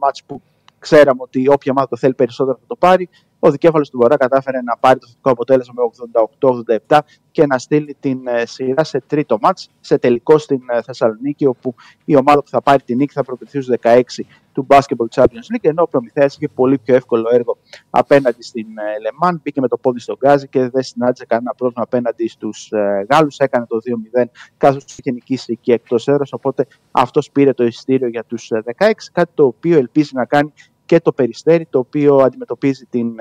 μάτς 0.00 0.22
που 0.26 0.42
ξέραμε 0.78 1.22
ότι 1.22 1.48
όποια 1.48 1.72
ομάδα 1.72 1.88
το 1.88 1.96
θέλει 1.96 2.14
περισσότερο 2.14 2.56
θα 2.60 2.66
το 2.66 2.76
πάρει. 2.76 3.08
Ο 3.40 3.50
δικέφαλος 3.50 3.90
του 3.90 3.98
Βορρά 3.98 4.16
κατάφερε 4.16 4.62
να 4.62 4.76
πάρει 4.76 4.98
το 4.98 5.06
θετικό 5.06 5.30
αποτέλεσμα 5.30 5.74
με 5.76 6.78
88-87 6.88 6.98
και 7.30 7.46
να 7.46 7.58
στείλει 7.58 7.96
την 8.00 8.26
ε, 8.26 8.46
σειρά 8.46 8.84
σε 8.84 9.02
τρίτο 9.06 9.38
μάτς, 9.40 9.70
σε 9.80 9.98
τελικό 9.98 10.38
στην 10.38 10.60
ε, 10.66 10.82
Θεσσαλονίκη, 10.82 11.46
όπου 11.46 11.74
η 12.04 12.16
ομάδα 12.16 12.42
που 12.42 12.48
θα 12.48 12.62
πάρει 12.62 12.82
την 12.82 12.96
νίκη 12.96 13.12
θα 13.12 13.24
προκριθεί 13.24 13.60
στους 13.60 13.76
16 13.82 14.00
του 14.52 14.66
Basketball 14.70 15.06
Champions 15.14 15.54
League, 15.54 15.60
ενώ 15.60 15.82
ο 15.82 15.88
Προμηθέας 15.88 16.36
είχε 16.36 16.48
πολύ 16.48 16.78
πιο 16.78 16.94
εύκολο 16.94 17.28
έργο 17.32 17.56
απέναντι 17.90 18.42
στην 18.42 18.66
ε, 18.66 19.00
Λεμάν, 19.00 19.40
μπήκε 19.42 19.60
με 19.60 19.68
το 19.68 19.76
πόδι 19.76 20.00
στον 20.00 20.16
Γκάζι 20.20 20.48
και 20.48 20.68
δεν 20.68 20.82
συνάντησε 20.82 21.24
κανένα 21.26 21.54
πρόβλημα 21.54 21.82
απέναντι 21.82 22.28
στους 22.28 22.68
Γάλλους, 23.10 23.36
έκανε 23.38 23.66
το 23.66 23.78
2-0 24.18 24.24
καθώς 24.56 24.84
είχε 24.98 25.10
νικήσει 25.10 25.58
και 25.60 25.72
εκτός 25.72 26.08
έδρας, 26.08 26.32
οπότε 26.32 26.66
αυτός 26.90 27.30
πήρε 27.30 27.52
το 27.52 27.64
εισιτήριο 27.64 28.08
για 28.08 28.24
τους 28.24 28.50
16, 28.78 28.90
κάτι 29.12 29.30
το 29.34 29.44
οποίο 29.44 29.78
ελπίζει 29.78 30.10
να 30.14 30.24
κάνει 30.24 30.52
και 30.88 31.00
το 31.00 31.12
Περιστέρι, 31.12 31.66
το 31.70 31.78
οποίο 31.78 32.16
αντιμετωπίζει 32.16 32.84
την 32.90 33.18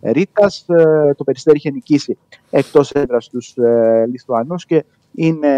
ε, 0.00 0.10
Ρίτας. 0.10 0.64
Ε, 0.68 1.14
το 1.16 1.24
Περιστέρι 1.24 1.56
είχε 1.56 1.70
νικήσει 1.70 2.18
εκτός 2.50 2.90
έδρας 2.90 3.28
τους 3.28 3.56
ε, 3.56 4.06
Λιθουανούς 4.10 4.66
και 4.66 4.84
είναι 5.14 5.48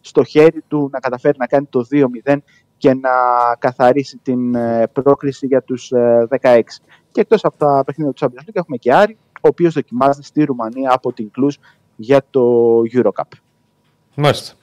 στο 0.00 0.24
χέρι 0.24 0.62
του 0.68 0.88
να 0.92 0.98
καταφέρει 0.98 1.36
να 1.38 1.46
κάνει 1.46 1.66
το 1.70 1.86
2-0 2.24 2.36
και 2.76 2.94
να 2.94 3.10
καθαρίσει 3.58 4.18
την 4.22 4.54
ε, 4.54 4.86
πρόκριση 4.92 5.46
για 5.46 5.62
τους 5.62 5.92
16. 6.40 6.60
Και 7.12 7.20
εκτός 7.20 7.44
από 7.44 7.58
τα 7.58 7.82
παιχνίδια 7.86 8.12
του 8.12 8.24
Champions 8.24 8.48
League 8.48 8.52
έχουμε 8.52 8.76
και 8.76 8.94
Άρη, 8.94 9.16
ο 9.32 9.48
οποίος 9.48 9.74
δοκιμάζεται 9.74 10.22
στη 10.22 10.44
Ρουμανία 10.44 10.92
από 10.92 11.12
την 11.12 11.30
Κλούς 11.30 11.58
για 11.96 12.24
το 12.30 12.42
Eurocup. 12.92 13.38
Μάλιστα. 14.14 14.54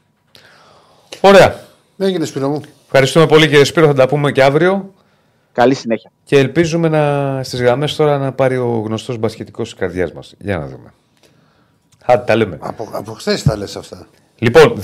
Ωραία. 1.21 1.55
Έγινε 1.97 2.25
Σπύρο 2.25 2.49
μου. 2.49 2.61
Ευχαριστούμε 2.85 3.25
πολύ 3.25 3.47
κύριε 3.47 3.63
Σπύρο, 3.63 3.87
θα 3.87 3.93
τα 3.93 4.07
πούμε 4.07 4.31
και 4.31 4.43
αύριο. 4.43 4.93
Καλή 5.53 5.73
συνέχεια. 5.73 6.11
Και 6.23 6.37
ελπίζουμε 6.37 6.89
να, 6.89 7.43
στις 7.43 7.61
γραμμές 7.61 7.95
τώρα 7.95 8.17
να 8.17 8.31
πάρει 8.31 8.57
ο 8.57 8.83
γνωστός 8.85 9.17
μπασχετικός 9.17 9.69
της 9.69 9.79
καρδιάς 9.79 10.13
μας. 10.13 10.33
Για 10.39 10.57
να 10.57 10.67
δούμε. 10.67 10.93
Άντε, 12.05 12.23
τα 12.25 12.35
λέμε. 12.35 12.57
Από, 12.61 12.89
από 12.91 13.11
χθες 13.11 13.43
τα 13.43 13.57
λες 13.57 13.75
αυτά. 13.75 14.07
Λοιπόν, 14.37 14.79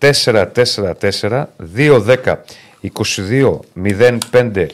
2-10-22-05-4-4-4 0.00 1.44
2-10-22-05 1.76 4.66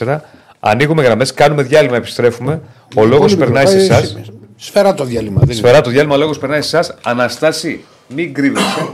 4-4-4 0.00 0.18
Ανοίγουμε 0.66 1.02
γραμμές, 1.02 1.34
κάνουμε 1.34 1.62
διάλειμμα, 1.62 1.96
επιστρέφουμε. 1.96 2.60
Ο 2.96 3.04
λόγος 3.04 3.36
περνάει 3.36 3.66
σε 3.66 3.76
εσάς. 3.76 4.16
Σφαίρα 4.56 4.94
το 4.94 5.04
διάλειμμα. 5.04 5.42
Σφαίρα 5.48 5.80
το 5.80 5.90
διάλειμμα, 5.90 6.14
ο 6.14 6.18
λόγος 6.18 6.38
περνάει 6.38 6.62
σε 6.62 6.76
εσάς. 6.76 6.94
Αναστάση, 7.02 7.84
μην 8.08 8.34
κρύβεσαι. 8.34 8.88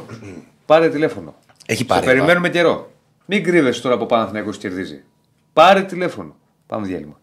Πάρε 0.67 0.89
τηλέφωνο. 0.89 1.35
Έχει 1.71 1.85
πάρει. 1.85 2.01
Το 2.01 2.07
περιμένουμε 2.07 2.49
καιρό. 2.49 2.93
Μην 3.27 3.45
κρύβεσαι 3.45 3.81
τώρα 3.83 3.95
από 3.95 4.07
Παναθηναϊκός 4.07 4.57
κερδίζει. 4.57 5.03
Πάρε 5.53 5.83
τηλέφωνο. 5.83 6.37
Πάμε 6.67 6.87
διάλειμμα. 6.87 7.21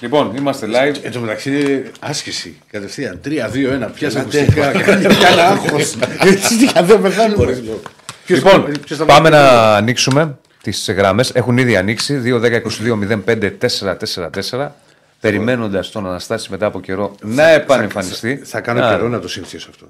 Λοιπόν, 0.00 0.36
είμαστε 0.36 0.66
live. 0.66 0.96
Εν 1.02 1.12
τω 1.12 1.20
μεταξύ 1.20 1.50
είναι 1.50 1.90
άσκηση. 2.00 2.58
Κατευθείαν. 2.70 3.20
3-2-1. 3.24 3.30
Πιάσα 3.94 4.20
ακουστικά. 4.20 4.72
Κάνα 4.72 5.46
άγχος. 5.48 5.96
Έτσι 6.32 6.70
δεν 6.84 7.00
πεθάνουμε. 7.00 7.62
Λοιπόν, 8.26 8.72
πάμε 9.06 9.28
να 9.28 9.74
ανοίξουμε 9.76 10.38
τις 10.62 10.90
γραμμέ. 10.96 11.24
Έχουν 11.32 11.58
ήδη 11.58 11.76
ανοίξει. 11.76 12.22
2-10-22-05-4-4-4. 14.50 14.68
Περιμένοντας 15.20 15.90
τον 15.90 16.06
Αναστάση 16.06 16.50
μετά 16.50 16.66
από 16.66 16.80
καιρό 16.80 17.14
να 17.22 17.48
επανεμφανιστεί. 17.48 18.36
Θα 18.44 18.60
κάνω 18.60 18.80
καιρό 18.80 19.08
να 19.08 19.18
το 19.18 19.28
συνηθίσω 19.28 19.68
αυτό. 19.70 19.86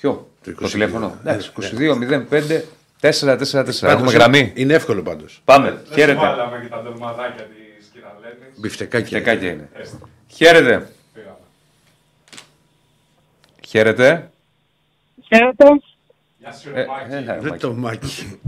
Ποιο; 0.00 0.30
Το 0.44 0.68
τηλέφωνο; 0.68 1.16
22-05 2.30 2.60
4-4-4. 3.02 3.82
Έχουμε 3.82 4.10
γραμμή. 4.12 4.52
Είναι 4.54 4.74
εύκολο 4.74 5.02
πάντως. 5.02 5.40
Πάμε. 5.44 5.82
Χαίρετε. 5.92 6.18
Βάλαμε 6.18 6.58
και 6.62 6.68
τα 6.68 6.82
ντολμαδάκια 6.82 7.44
της 7.78 7.86
Κυραλένη. 7.92 8.52
Μπιφτεκάκια. 8.56 9.18
Μπιφτεκάκια 9.18 9.50
είναι. 9.50 9.68
Χαίρετε. 10.28 10.88
Χαίρετε. 13.66 14.30
Χαίρετε. 15.26 15.80
Γεια 16.38 16.52
σου, 16.52 16.70
Ε, 16.74 16.84
Μάκη. 16.86 17.12
έλα, 17.14 17.34
Δεν 17.38 17.48
Μάκη. 17.48 17.60
το 17.60 17.72
μάκι. 17.72 18.40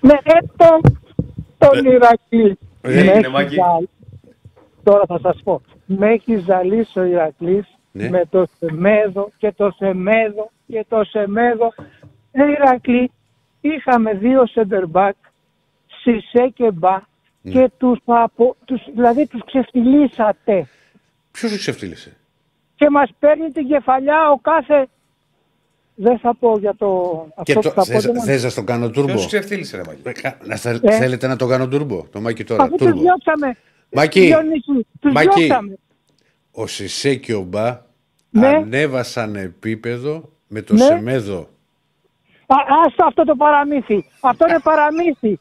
Με 0.00 0.18
έτω 0.24 0.80
τον 1.58 1.84
Ηρακλή. 1.84 2.58
Ε, 2.80 2.88
Με 2.88 2.94
έγινε, 2.94 3.10
έχει 3.12 3.28
Μάκη. 3.28 3.54
ζαλ- 3.54 3.88
Τώρα 4.82 5.02
θα 5.06 5.18
σας 5.22 5.40
πω. 5.44 5.62
Με 5.86 6.08
έχει 6.12 6.36
ζαλίσει 6.36 6.98
ο 6.98 7.02
Ηρακλής 7.04 7.64
Ναι. 7.92 8.08
με 8.08 8.24
το 8.30 8.46
Σεμέδο 8.58 9.30
και 9.38 9.52
το 9.56 9.74
Σεμέδο 9.78 10.50
και 10.66 10.84
το 10.88 11.04
Σεμέδο. 11.04 11.74
Ε, 12.32 12.42
Ηρακλή, 12.50 13.10
είχαμε 13.60 14.14
δύο 14.14 14.42
center 14.54 14.84
back, 14.92 15.10
Σισε 16.02 16.48
και 16.54 16.70
Μπα, 16.70 17.00
Ναι. 17.42 17.52
και 17.52 17.70
τους, 17.76 17.98
απο, 18.04 18.56
τους, 18.64 18.82
δηλαδή 18.94 19.26
τους 19.26 19.44
ξεφτυλίσατε. 19.44 20.68
Ποιος 21.30 21.50
σου 21.50 21.56
ξεφτύλισε; 21.58 22.16
Και 22.74 22.90
μας 22.90 23.10
παίρνει 23.18 23.50
την 23.50 23.66
κεφαλιά 23.68 24.30
ο 24.30 24.38
κάθε... 24.38 24.88
Δεν 25.94 26.18
θα 26.18 26.34
πω 26.34 26.58
για 26.58 26.74
το... 26.74 27.26
Και 27.42 27.52
αυτό 27.52 27.68
το, 27.68 27.68
που 27.68 27.74
θα 27.74 27.80
πω. 27.80 27.84
θες, 27.92 28.04
δεν 28.04 28.14
μου- 28.16 28.22
θες 28.24 28.42
να 28.44 28.52
το 28.52 28.64
κάνω 28.64 28.90
τούρμπο; 28.90 29.08
Ποιο 29.12 29.18
σου 29.20 29.26
ξεφτύλισε, 29.26 29.76
ρε 29.76 29.82
Μάκη; 29.86 30.00
Ε, 30.04 30.12
κα- 30.12 30.38
να 30.44 30.56
θε- 30.56 30.84
Ε. 30.84 30.92
Θέλετε 30.96 31.26
να 31.26 31.36
το 31.36 31.46
κάνω 31.46 31.68
τούρμπο. 31.68 32.06
Το 32.12 32.20
Μάκη 32.20 32.44
τώρα. 32.44 32.62
Αφού 32.62 32.76
τους 32.76 32.86
Τούρμπο. 32.86 33.00
διώξαμε. 33.00 33.56
Μάκη. 33.92 34.20
Διονύση, 34.20 34.86
τους 35.00 35.12
Μάκη. 35.12 35.38
διώξαμε. 35.40 35.78
Ο 36.52 36.66
Σισε 36.66 37.14
και 37.14 37.34
ο 37.34 37.40
Μπα 37.42 37.80
Ναι. 38.30 38.46
ανέβασαν 38.48 39.34
επίπεδο 39.36 40.28
με 40.48 40.62
το 40.62 40.74
Ναι. 40.74 40.80
Σεμέδο. 40.84 41.48
Α, 42.54 42.56
άστο 42.86 43.04
αυτό 43.06 43.24
το 43.24 43.34
παραμύθι. 43.36 44.04
Αυτό 44.20 44.46
είναι 44.48 44.60
παραμύθι. 44.60 45.40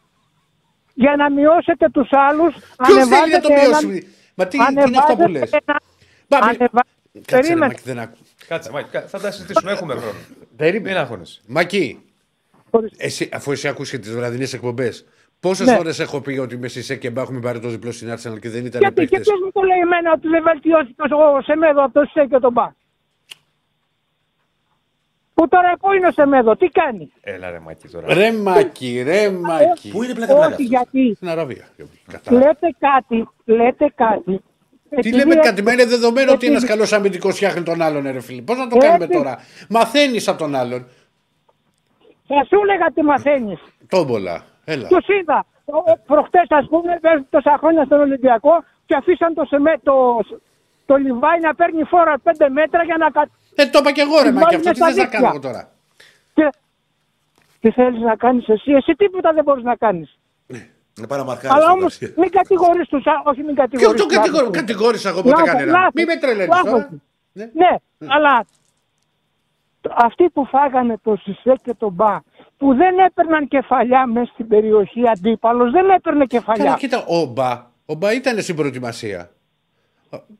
Για 0.93 1.15
να 1.15 1.31
μειώσετε 1.31 1.89
τους 1.89 2.09
άλλους, 2.11 2.53
Ποιος 2.53 2.87
θέλει 2.87 2.97
να 2.97 3.03
ανεβάζετε 3.17 3.39
το 3.39 3.53
έναν... 3.53 3.85
μειώσει. 3.85 4.07
Μα 4.35 4.47
τι, 4.47 4.57
τι 4.57 4.63
είναι 4.71 4.97
αυτά 4.97 5.15
που 5.15 5.27
λες; 5.27 5.27
ανεβάζετε 5.27 5.57
ένα- 5.65 5.79
Πάμε. 6.27 6.45
ανεβα- 6.45 6.85
Κάτσε 7.13 7.35
ρε 7.35 7.41
Περίμενε. 7.41 7.65
Μάκη, 7.65 7.81
δεν 7.83 7.99
ακού. 7.99 8.17
Κάτσε, 8.47 8.71
Μάκη, 8.71 8.89
κα- 8.89 9.01
θα 9.07 9.19
τα 9.19 9.31
συζητήσουμε. 9.31 9.71
Έχουμε 9.71 9.93
χρόνο. 9.95 10.17
Περίμενε. 10.55 10.89
Μην 10.89 10.97
αγχώνεσαι. 11.01 11.41
Μάκη, 11.47 11.99
Ορίστε. 12.69 13.05
Εσύ, 13.05 13.29
αφού 13.33 13.51
εσύ 13.51 13.67
ακούς 13.67 13.89
και 13.89 13.97
τις 13.97 14.11
βραδινές 14.15 14.53
εκπομπές, 14.53 15.05
πόσες 15.39 15.67
Ναι. 15.67 15.75
φορέ 15.75 15.91
έχω 15.99 16.21
πει 16.21 16.37
ότι 16.37 16.57
με 16.57 16.67
Σισε 16.67 16.95
και 16.95 17.09
Μπα 17.09 17.21
έχουμε 17.21 17.39
πάρει 17.39 17.59
το 17.59 17.67
διπλό 17.69 17.91
στην 17.91 18.09
Arsenal 18.13 18.39
και 18.39 18.49
δεν 18.49 18.65
ήταν 18.65 18.81
Γιατί 18.81 18.93
και 19.05 19.07
παίχτε. 19.07 19.19
ποιος 19.19 19.39
μου 19.43 19.51
το 19.51 19.61
λέει 19.61 19.77
εμένα 19.79 20.11
ότι 20.11 20.27
δεν 20.27 20.43
βελτιώθηκε 20.43 21.01
ο 21.37 21.41
Σεμέδο 21.41 21.83
από 21.83 21.93
το 21.99 22.05
ΣΕ 22.13 22.25
και 22.25 22.39
τον 22.39 22.51
Μπα; 22.51 22.67
Που 25.39 25.47
τώρα 25.47 25.73
πού 25.79 25.91
είναι 25.93 26.07
ο 26.07 26.11
Σεμέδο, 26.11 26.55
τι 26.55 26.67
κάνει; 26.67 27.11
Έλα 27.21 27.49
ρε 27.49 27.59
Μάκη 27.59 27.87
τώρα. 27.87 28.13
Ρε 28.13 28.31
Μάκη, 28.31 29.01
ρε 29.05 29.29
Μάκη. 29.31 29.89
Πού 29.91 30.03
είναι 30.03 30.13
πλάκα 30.13 30.33
πλάκα 30.33 30.45
Όχι 30.45 30.53
αυτός; 30.63 30.65
γιατί 30.67 31.13
Στην 31.15 31.29
Αραβία. 31.29 31.65
Κατάλαβα. 32.11 32.45
λέτε 32.47 32.75
κάτι, 32.79 33.27
λέτε 33.45 33.91
κάτι. 33.95 34.41
Τι 34.89 34.95
Επειδή 34.95 35.15
λέμε 35.15 35.33
έ- 35.33 35.43
κάτι, 35.43 35.61
μα 35.63 35.71
είναι 35.73 35.85
δεδομένο 35.85 36.31
ότι 36.31 36.35
επειδή- 36.45 36.51
ένας 36.51 36.65
καλός 36.65 36.93
αμυντικός 36.93 37.35
φτιάχνει 37.35 37.63
τον 37.63 37.81
άλλον, 37.81 38.03
ρε 38.11 38.19
φίλε. 38.19 38.41
Πώς 38.41 38.57
να 38.57 38.67
το 38.67 38.75
Έτσι. 38.75 38.87
κάνουμε 38.87 39.07
τώρα; 39.07 39.37
Μαθαίνεις 39.69 40.27
από 40.27 40.37
τον 40.37 40.55
άλλον. 40.55 40.87
Θα 42.27 42.43
σου 42.47 42.57
έλεγα 42.63 42.85
τι 42.93 43.01
μαθαίνεις. 43.03 43.59
Τόμπολα. 43.89 44.43
Έλα. 44.65 44.87
Τους 44.87 45.05
είδα. 45.07 45.45
Προχτές, 46.05 46.45
ας 46.49 46.65
πούμε, 46.69 46.97
παίζουν 47.01 47.27
τόσα 47.29 47.55
χρόνια 47.59 47.83
στον 47.85 47.99
Ολυμπιακό 47.99 48.63
και 48.85 48.95
αφήσαν 48.95 49.33
το, 49.33 49.45
σεμέ, 49.45 49.79
το, 49.83 49.93
το 50.85 50.95
Λιβάι 50.95 51.39
να 51.39 51.55
παίρνει 51.55 51.83
φόρα 51.83 52.15
5 52.23 52.49
μέτρα 52.49 52.83
για 52.83 52.97
να. 52.97 53.07
Κα- 53.61 53.67
Ε, 53.67 53.69
το 53.69 53.79
είπα 53.81 53.91
και 53.91 54.01
εγώ, 54.01 54.15
ρε 54.17 54.23
Βάλουμε 54.23 54.39
Μάκη, 54.41 54.55
αυτό 54.55 54.69
τι 54.69 54.75
στα 54.75 54.85
θε 54.87 54.91
να 54.95 55.01
δίκτυα. 55.01 55.19
κάνω 55.19 55.27
εγώ 55.33 55.39
τώρα. 55.39 55.71
Και... 56.33 56.49
Τι 57.59 57.71
θέλεις 57.71 58.01
να 58.01 58.15
κάνεις 58.15 58.47
εσύ, 58.47 58.71
εσύ 58.71 58.93
τίποτα 58.97 59.33
δεν 59.33 59.43
μπορείς 59.43 59.63
να 59.63 59.75
κάνεις. 59.75 60.17
Είναι 60.97 61.07
πάρα 61.07 61.23
μαρκάρι. 61.23 61.53
Αλλά 61.53 61.63
στο 61.63 61.71
όμως 61.71 61.99
Γκαρσία. 61.99 62.21
μην 62.21 62.29
κατηγορείς 62.31 62.87
τους 62.87 63.03
όχι 63.25 63.41
μην 63.43 63.55
Και 63.55 63.61
κατηγορείς. 63.61 64.01
το 64.01 64.05
κατηγορώ, 64.07 64.49
κατηγόρησα 64.49 65.09
εγώ 65.09 65.21
ποτέ 65.21 65.41
κανέναν. 65.41 65.89
Μην 65.93 66.05
με 66.05 66.15
τρελαίνεις 66.17 66.59
τώρα. 66.63 66.89
Ναι. 67.33 67.49
Ναι, 67.53 67.75
αλλά 68.07 68.45
το- 69.81 69.93
αυτοί 69.95 70.29
που 70.29 70.45
φάγανε 70.45 70.97
το 71.03 71.15
Σισε 71.15 71.55
και 71.63 71.73
τον 71.73 71.91
Μπα, 71.93 72.19
που 72.57 72.75
δεν 72.75 72.97
έπαιρναν 72.99 73.47
κεφαλιά 73.47 74.05
μέσα 74.07 74.31
στην 74.33 74.47
περιοχή 74.47 75.01
αντίπαλος, 75.09 75.71
δεν 75.71 75.89
έπαιρνε 75.89 76.25
Καλά, 76.25 76.25
κεφαλιά. 76.25 76.75
κοίτα, 76.79 77.05
ο 77.05 77.25
Μπα, 77.25 77.65
ο 77.85 77.93
Μπα 77.93 78.13
ήταν 78.13 78.41
στην 78.41 78.55
προετοιμασία. 78.55 79.29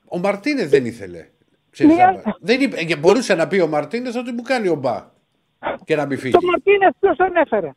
Ο 0.08 0.18
Μαρτίνε 0.18 0.68
δεν 0.68 0.86
ήθελε. 0.86 1.28
Ξέρεις, 1.70 1.96
Ναι. 1.96 2.04
άμα- 2.04 2.22
δεν 2.40 2.62
είπε, 2.62 2.84
και 2.84 2.96
μπορούσε 2.96 3.36
να 3.36 3.48
πει 3.48 3.60
ο 3.60 3.68
Μαρτίνες 3.68 4.16
ότι 4.16 4.32
μου 4.32 4.42
κάνει 4.42 4.68
ο 4.68 4.76
Μπα 4.76 5.06
και 5.86 5.96
να 5.96 6.06
μην 6.06 6.18
φύγει. 6.18 6.34
Το 6.34 6.40
Μαρτίνες 6.52 6.92
ποιος 7.00 7.18
τον 7.18 7.36
έφερε; 7.36 7.72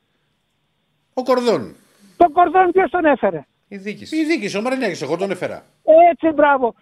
Ο 1.14 1.22
Κορδόν. 1.22 1.74
Το 2.16 2.30
Κορδόν 2.30 2.70
ποιος 2.72 2.90
τον 2.90 3.04
έφερε; 3.04 3.44
Η 3.68 3.76
δίκηση. 3.76 4.16
Η 4.16 4.24
δίκης, 4.24 4.54
ο 4.54 4.60
Μαρινάκης, 4.62 5.02
εγώ 5.02 5.16
τον 5.16 5.30
έφερα. 5.30 5.62
Έτσι, 6.12 6.30
μπράβο. 6.34 6.74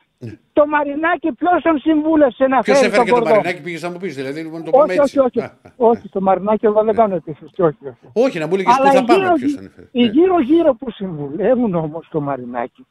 Το 0.53 0.67
Μαρινάκι 0.67 1.33
ποιος 1.33 1.63
τον 1.63 1.79
συμβούλευσε 1.79 2.47
να 2.47 2.59
Ποιος 2.61 2.77
φέρει 2.79 2.89
έφερε 2.89 2.97
τον 2.97 3.05
και 3.05 3.11
τον 3.11 3.21
Κορδόν; 3.21 3.37
Μαρινάκη, 3.39 3.63
πήγε 3.65 3.79
να 3.87 3.91
μου 3.91 3.99
πεις, 3.99 4.15
δηλαδή 4.15 4.41
λοιπόν 4.41 4.65
το 4.65 4.71
πούμε 4.71 4.83
Όχι, 4.85 4.93
έτσι. 5.01 5.19
όχι, 5.19 5.39
όχι. 5.39 5.41
Α, 5.41 5.45
α. 5.63 5.71
Όχι, 5.77 6.09
το 6.09 6.21
Μαρινάκι 6.21 6.67
εγώ 6.67 6.83
δεν 6.85 6.95
κάνω 6.95 7.15
επίθεση. 7.15 7.63
Όχι, 7.63 7.77
όχι. 7.87 7.97
Όχι, 8.13 8.39
να 8.39 8.47
μου 8.47 8.55
έλεγες 8.55 8.75
Αλλά 8.79 8.89
πού 8.91 8.95
θα 8.97 9.01
οι 9.03 9.05
πάμε, 9.05 9.23
γύρω- 9.23 9.35
ποιος 9.37 9.55
τον 9.55 9.65
έφερε. 9.65 9.87
οι 9.93 10.05
Ναι. 10.05 10.11
γύρω-γύρω 10.11 10.75
που 10.75 10.91
συμβουλεύουν 10.91 11.75
όμως 11.75 12.09
το 12.11 12.21
Μαρινάκι 12.21 12.87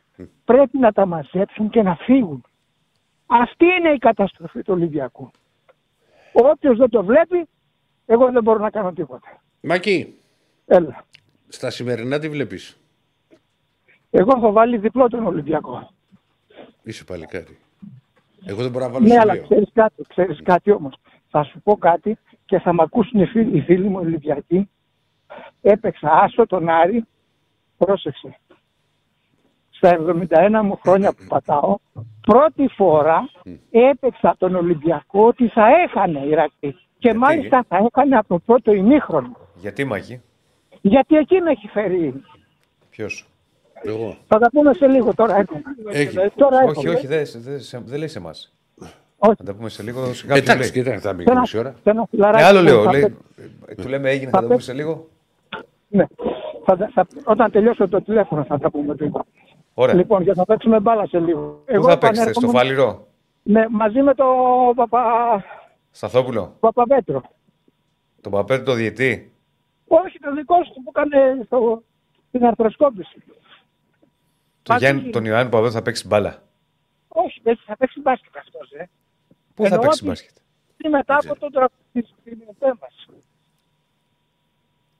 πρέπει 0.45 0.77
να 0.77 0.91
τα 0.91 1.05
μαζέψουν 1.05 1.69
και 1.69 1.81
να 1.81 1.95
φύγουν. 1.95 2.43
Αυτή 3.31 3.65
είναι 3.65 3.89
η 3.89 3.97
καταστροφή 3.97 4.61
του 4.61 4.73
Ολυμπιακού. 4.73 5.31
Όποιος 6.33 6.77
δεν 6.77 6.89
το 6.89 7.03
βλέπει, 7.03 7.47
εγώ 8.05 8.31
δεν 8.31 8.43
μπορώ 8.43 8.59
να 8.59 8.69
κάνω 8.69 8.91
τίποτα. 8.93 9.41
Μακή, 9.61 10.15
Έλα. 10.65 11.05
στα 11.47 11.69
σημερινά 11.69 12.19
τι 12.19 12.29
βλέπεις; 12.29 12.77
Εγώ 14.11 14.31
έχω 14.35 14.51
βάλει 14.51 14.77
διπλό 14.77 15.07
τον 15.07 15.25
Ολυμπιακό. 15.25 15.91
Είσαι 16.83 17.03
παλικάρι. 17.03 17.57
Εγώ 18.45 18.61
δεν 18.61 18.71
μπορώ 18.71 18.85
να 18.85 18.91
βάλω 18.91 19.07
Ναι, 19.07 19.17
αλλά 19.19 19.31
σημείο. 19.33 19.47
ξέρεις 19.47 19.69
κάτι, 19.73 20.03
ξέρεις 20.07 20.39
κάτι 20.43 20.71
όμως. 20.71 20.95
Θα 21.29 21.43
σου 21.43 21.61
πω 21.61 21.77
κάτι 21.77 22.17
και 22.45 22.59
θα 22.59 22.73
μ' 22.73 22.81
ακούσουν 22.81 23.19
οι 23.21 23.25
φίλοι, 23.25 23.57
οι 23.57 23.61
φίλοι 23.61 23.87
μου 23.89 23.99
Ολυμπιακοί. 23.99 24.69
Έπαιξα 25.61 26.11
άσο 26.11 26.45
τον 26.45 26.69
Άρη, 26.69 27.05
πρόσεξε. 27.77 28.39
Στα 29.81 29.97
71 30.59 30.63
μου 30.63 30.79
χρόνια 30.83 31.13
που 31.13 31.23
πατάω, 31.27 31.77
πρώτη 32.21 32.67
φορά 32.75 33.29
έπαιξα 33.71 34.35
τον 34.37 34.55
Ολυμπιακό 34.55 35.25
ότι 35.25 35.47
θα 35.47 35.65
έχανε 35.87 36.19
η 36.19 36.29
Ηρακλή. 36.29 36.75
Και 36.97 37.13
μάλιστα 37.13 37.65
θα 37.67 37.77
έκανε 37.85 38.15
από 38.17 38.27
το 38.27 38.39
πρώτο 38.45 38.73
ημίχρονο. 38.73 39.37
Γιατί 39.55 39.83
Μάκη; 39.83 40.21
Γιατί 40.81 41.15
εκεί 41.15 41.41
με 41.41 41.51
έχει 41.51 41.67
φέρει. 41.67 42.21
Ποιος; 42.89 43.25
Εγώ. 43.83 44.17
Θα 44.27 44.39
τα 44.39 44.49
πούμε 44.49 44.73
σε 44.73 44.87
λίγο 44.87 45.13
τώρα. 45.15 45.35
Έρχομαι. 45.37 45.61
Έχει. 45.91 46.15
Τώρα 46.35 46.57
Όχι, 46.57 46.67
έρχομαι. 46.69 46.89
όχι, 46.89 47.07
δεν 47.07 47.23
δεν- 47.35 47.83
δεν 47.85 47.97
λέει 47.99 48.07
σε 48.07 48.17
εμάς. 48.17 48.53
Όχι. 49.17 49.35
Θα 49.37 49.43
τα 49.43 49.53
πούμε 49.53 49.69
σε 49.69 49.83
λίγο. 49.83 50.13
Σε 50.13 50.25
κάποιον 50.27 50.37
Εντάξει, 50.55 50.73
λέει. 50.73 50.83
κοίτα, 50.83 50.99
θα 50.99 51.13
μπει 51.13 51.23
Σε 51.23 51.31
ένα- 51.31 51.39
μισή 51.39 51.57
ώρα. 51.57 51.75
σε 51.83 51.89
ένα 51.89 52.05
φιλαράκι 52.09 52.43
Ε, 52.43 52.45
άλλο 52.47 52.59
που 52.59 52.65
λέω. 52.65 52.83
θα 52.83 52.91
λέει, 52.91 53.01
παίξει. 53.01 53.51
ε, 53.67 53.75
του 53.75 53.87
λέμε 53.87 54.09
έγινε, 54.09 54.29
θα 54.31 54.39
τα 54.39 54.47
πούμε 54.47 54.59
σε 54.59 54.73
λίγο. 54.73 55.07
Ναι. 55.87 56.05
Θα, 56.65 56.77
τα- 56.77 56.89
θα, 56.93 57.07
όταν 57.23 57.51
τελειώσω 57.51 57.87
το 57.87 58.01
τηλέφωνο 58.01 58.43
θα 58.43 58.59
τα 58.59 58.69
πούμε. 58.71 58.95
το 58.95 59.25
Ωραία. 59.81 59.95
Λοιπόν, 59.95 60.23
και 60.23 60.33
θα 60.33 60.45
παίξουμε 60.45 60.79
μπάλα 60.79 61.07
σε 61.07 61.19
λίγο. 61.19 61.63
Πού 61.65 61.83
θα 61.83 61.97
παίξετε, 61.97 62.05
επανέρχομαι 62.07 62.47
στο 62.47 62.57
Φαλιρό, 62.57 63.07
Ναι, 63.43 63.65
μαζί 63.69 64.01
με 64.01 64.13
τον 64.13 64.27
Παπα, 64.75 65.43
Σταθόπουλο, 65.91 66.55
Παπαπέτρο. 66.59 67.21
τον 68.21 68.31
Παπέτρο 68.31 68.63
το 68.65 68.73
διετή. 68.73 69.33
Όχι, 69.87 70.19
το 70.19 70.33
δικό 70.33 70.55
σου 70.63 70.73
που 70.83 70.91
έκανε 70.95 71.43
στο, 71.45 71.83
την 72.31 72.45
αρθροσκόπηση. 72.45 73.23
Το 74.63 74.73
Μαζί- 74.73 74.85
Γιάννη, 74.85 75.09
τον 75.09 75.25
Ιωάννη 75.25 75.49
Παπαδό 75.51 75.71
θα 75.71 75.81
παίξει 75.81 76.07
μπάλα. 76.07 76.41
Όχι, 77.07 77.39
δεν 77.43 77.59
θα 77.65 77.77
παίξει 77.77 78.01
μπάσκετ 78.01 78.37
αυτός. 78.37 78.71
Ε. 78.71 78.89
Πού 79.53 79.63
θα 79.63 79.67
Εννοώ 79.67 79.81
παίξει 79.81 79.99
ότι- 79.99 80.07
μπάσκετ; 80.09 80.35
Τι 80.77 80.89
μετά 80.89 81.15
από 81.23 81.39
τον 81.39 81.51
τρα... 81.51 81.69
την 81.91 82.05
την 82.23 82.39
επέμβαση. 82.49 83.07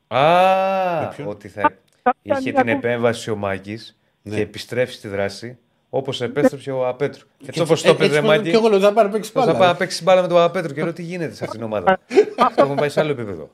Α, 0.08 1.08
ποιον; 1.16 1.28
ότι 1.28 1.48
θα 1.48 1.62
θα 2.04 2.16
είχε 2.22 2.34
κάνει 2.34 2.44
την 2.44 2.58
ακόμα- 2.60 2.72
επέμβαση 2.78 3.32
ο 3.32 3.36
Μάκης 3.36 3.99
Ναι. 4.22 4.36
και 4.36 4.42
επιστρέφει 4.42 4.94
στη 4.94 5.08
δράση 5.08 5.58
όπως 5.90 6.22
επέστρεψε 6.22 6.72
ο 6.72 6.88
Απέτρου. 6.88 7.28
Έτσι 7.40 7.52
Και 7.52 7.62
όπως 7.62 7.72
έτσι- 7.72 7.86
το 7.86 7.92
έτσι 7.92 8.04
έπαιζε 8.06 8.20
πως- 8.22 8.30
Μάκη. 8.30 8.50
Και 8.50 8.56
εγώ 8.56 8.68
λέω 8.70 8.80
θα 8.80 8.94
πάρει 8.94 9.08
να 9.08 9.14
παίξει 9.14 9.32
Θα 9.32 9.40
μπάλα. 9.46 9.58
πάει 9.58 9.68
να 9.68 9.76
παίξει 9.76 10.04
μπάλα 10.04 10.22
με 10.22 10.28
τον 10.28 10.42
Απέτρου 10.42 10.74
και 10.74 10.84
λέω 10.84 10.94
τι 10.94 11.02
γίνεται 11.04 11.34
σε 11.34 11.44
αυτήν 11.44 11.60
την 11.60 11.68
ομάδα. 11.72 12.00
Το 12.38 12.54
έχουμε 12.56 12.76
πάει 12.76 12.90
σε 12.90 13.00
άλλο 13.00 13.12
επίπεδο. 13.12 13.50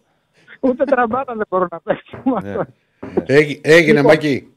Ούτε 0.59 0.83
τραμπάτα 0.83 1.33
δεν 1.35 1.45
μπορώ 1.49 1.67
να 1.71 1.79
παίξω. 1.79 2.23
Ναι. 2.43 2.55
Έγι- 3.25 3.59
Έγινε, 3.67 3.97
Λοιπόν. 3.97 4.11
Μακή. 4.13 4.53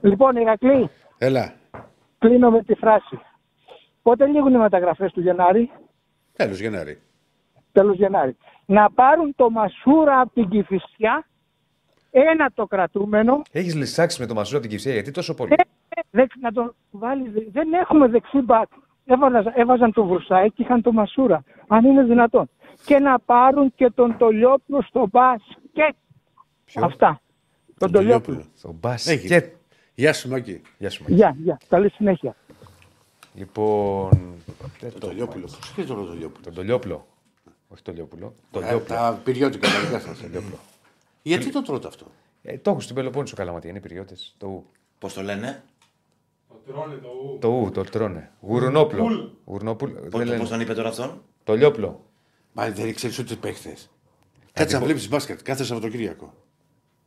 Λοιπόν, 0.00 0.36
Ηρακλή, 0.36 0.90
Έλα. 1.18 1.54
κλείνω 2.18 2.50
με 2.50 2.62
τη 2.62 2.74
φράση. 2.74 3.18
Πότε 4.02 4.26
λήγουν 4.26 4.54
οι 4.54 4.58
μεταγραφές 4.58 5.12
του 5.12 5.20
Γενάρη, 5.20 5.70
Τέλος, 6.36 6.60
Γενάρη. 6.60 7.00
τέλος 7.72 7.96
Γενάρη. 7.96 8.36
Να 8.66 8.90
πάρουν 8.90 9.32
το 9.36 9.50
Μασούρα 9.50 10.20
από 10.20 10.32
την 10.34 10.48
Κηφισιά, 10.48 11.26
ένα 12.10 12.50
το 12.54 12.66
κρατούμενο, 12.66 13.42
Έχεις 13.52 13.74
λησάξει 13.74 14.20
με 14.20 14.26
το 14.26 14.34
Μασούρα 14.34 14.56
από 14.58 14.66
την 14.66 14.76
Κυψία 14.76 14.92
γιατί 14.92 15.10
τόσο 15.10 15.34
πολύ. 15.34 15.52
Ε, 15.52 15.62
δεξ- 16.10 16.36
να 16.40 16.52
τον 16.52 16.74
βάλεις. 16.90 17.32
δε- 17.32 17.44
Δεν 17.52 17.72
έχουμε 17.72 18.08
δεξί 18.08 18.38
μπακ. 18.38 18.68
Έβαζαν, 19.04 19.52
έβαζαν 19.56 19.92
τον 19.92 20.06
Βρουσάη 20.08 20.50
και 20.50 20.62
είχαν 20.62 20.82
τον 20.82 20.94
Μασούρα. 20.94 21.44
Αν 21.66 21.84
είναι 21.84 22.02
δυνατόν. 22.04 22.50
Και 22.84 22.98
να 22.98 23.18
πάρουν 23.18 23.72
και 23.74 23.90
τον 23.94 24.16
Τολιόπουλο 24.18 24.82
στο 24.82 25.08
μπάσκετ. 25.10 25.94
Αυτά. 26.74 27.20
Τον 27.78 27.92
Τολιόπουλο. 27.92 28.44
Στο 28.56 28.74
μπάσκετ. 28.80 29.12
Έγινε. 29.18 29.52
Γεια 29.94 30.12
σου, 30.12 30.28
Μακή. 30.28 30.60
Γεια 30.78 30.90
σου, 30.90 31.02
Μάκη. 31.02 31.14
Γεια, 31.14 31.36
γεια. 31.42 31.58
Καλή 31.68 31.90
συνέχεια. 31.90 32.34
Λοιπόν. 33.34 34.34
δεν 34.80 34.92
Το 34.98 35.10
Λιόπουλο. 35.10 35.46
Πώ 35.46 35.82
και 35.82 35.82
το 35.84 35.94
Λιόπουλο. 35.94 36.42
Τον 36.44 36.54
Τολιόπουλος; 36.54 37.00
Όχι 37.68 37.82
το 37.82 37.92
Λιόπουλο. 37.92 38.34
Το 38.50 38.60
Ε, 38.60 38.68
Λιόπουλο. 38.68 38.96
Τα 38.98 39.20
πυριώτικα, 39.24 39.68
τα 39.68 39.80
δικά 39.80 39.98
σας. 40.00 40.20
Γιατί 41.22 41.50
το 41.52 41.62
τρώτε 41.62 41.86
αυτό; 41.88 42.06
Ε, 42.42 42.58
το 42.58 42.70
έχω 42.70 42.80
στην 42.80 42.94
Πελοπόννησο 42.94 43.36
καλαματία, 43.36 43.68
είναι 43.70 43.78
οι 43.78 43.82
πυριώτε. 43.82 44.14
Το 44.38 44.46
ου. 44.46 44.64
Πώς 44.98 45.12
το 45.14 45.22
λένε, 45.22 45.62
Το 46.48 46.54
τρώνε 46.72 46.94
το 46.94 47.08
ου. 47.08 47.38
Το 47.40 47.48
ου, 47.48 47.70
το 47.70 47.82
τρώνε. 47.84 48.30
Γουρνόπλο. 48.40 49.32
Γουρνόπουλο. 49.44 50.00
δεν 50.00 50.10
πώς 50.10 50.24
λένε. 50.24 50.44
τον 50.44 50.60
είπε 50.60 50.74
τώρα 50.74 50.88
αυτόν; 50.88 51.22
Το 51.44 51.54
λιόπλο. 51.56 52.04
Μα 52.52 52.70
δεν 52.70 52.94
ξέρει 52.94 53.14
ούτε 53.20 53.34
παίχτες. 53.34 53.90
Κάτσε 54.52 54.78
να 54.78 54.84
βλέπεις 54.84 55.08
μπάσκετ 55.08 55.40
κάθε 55.42 55.64
Σαββατοκύριακο. 55.64 56.34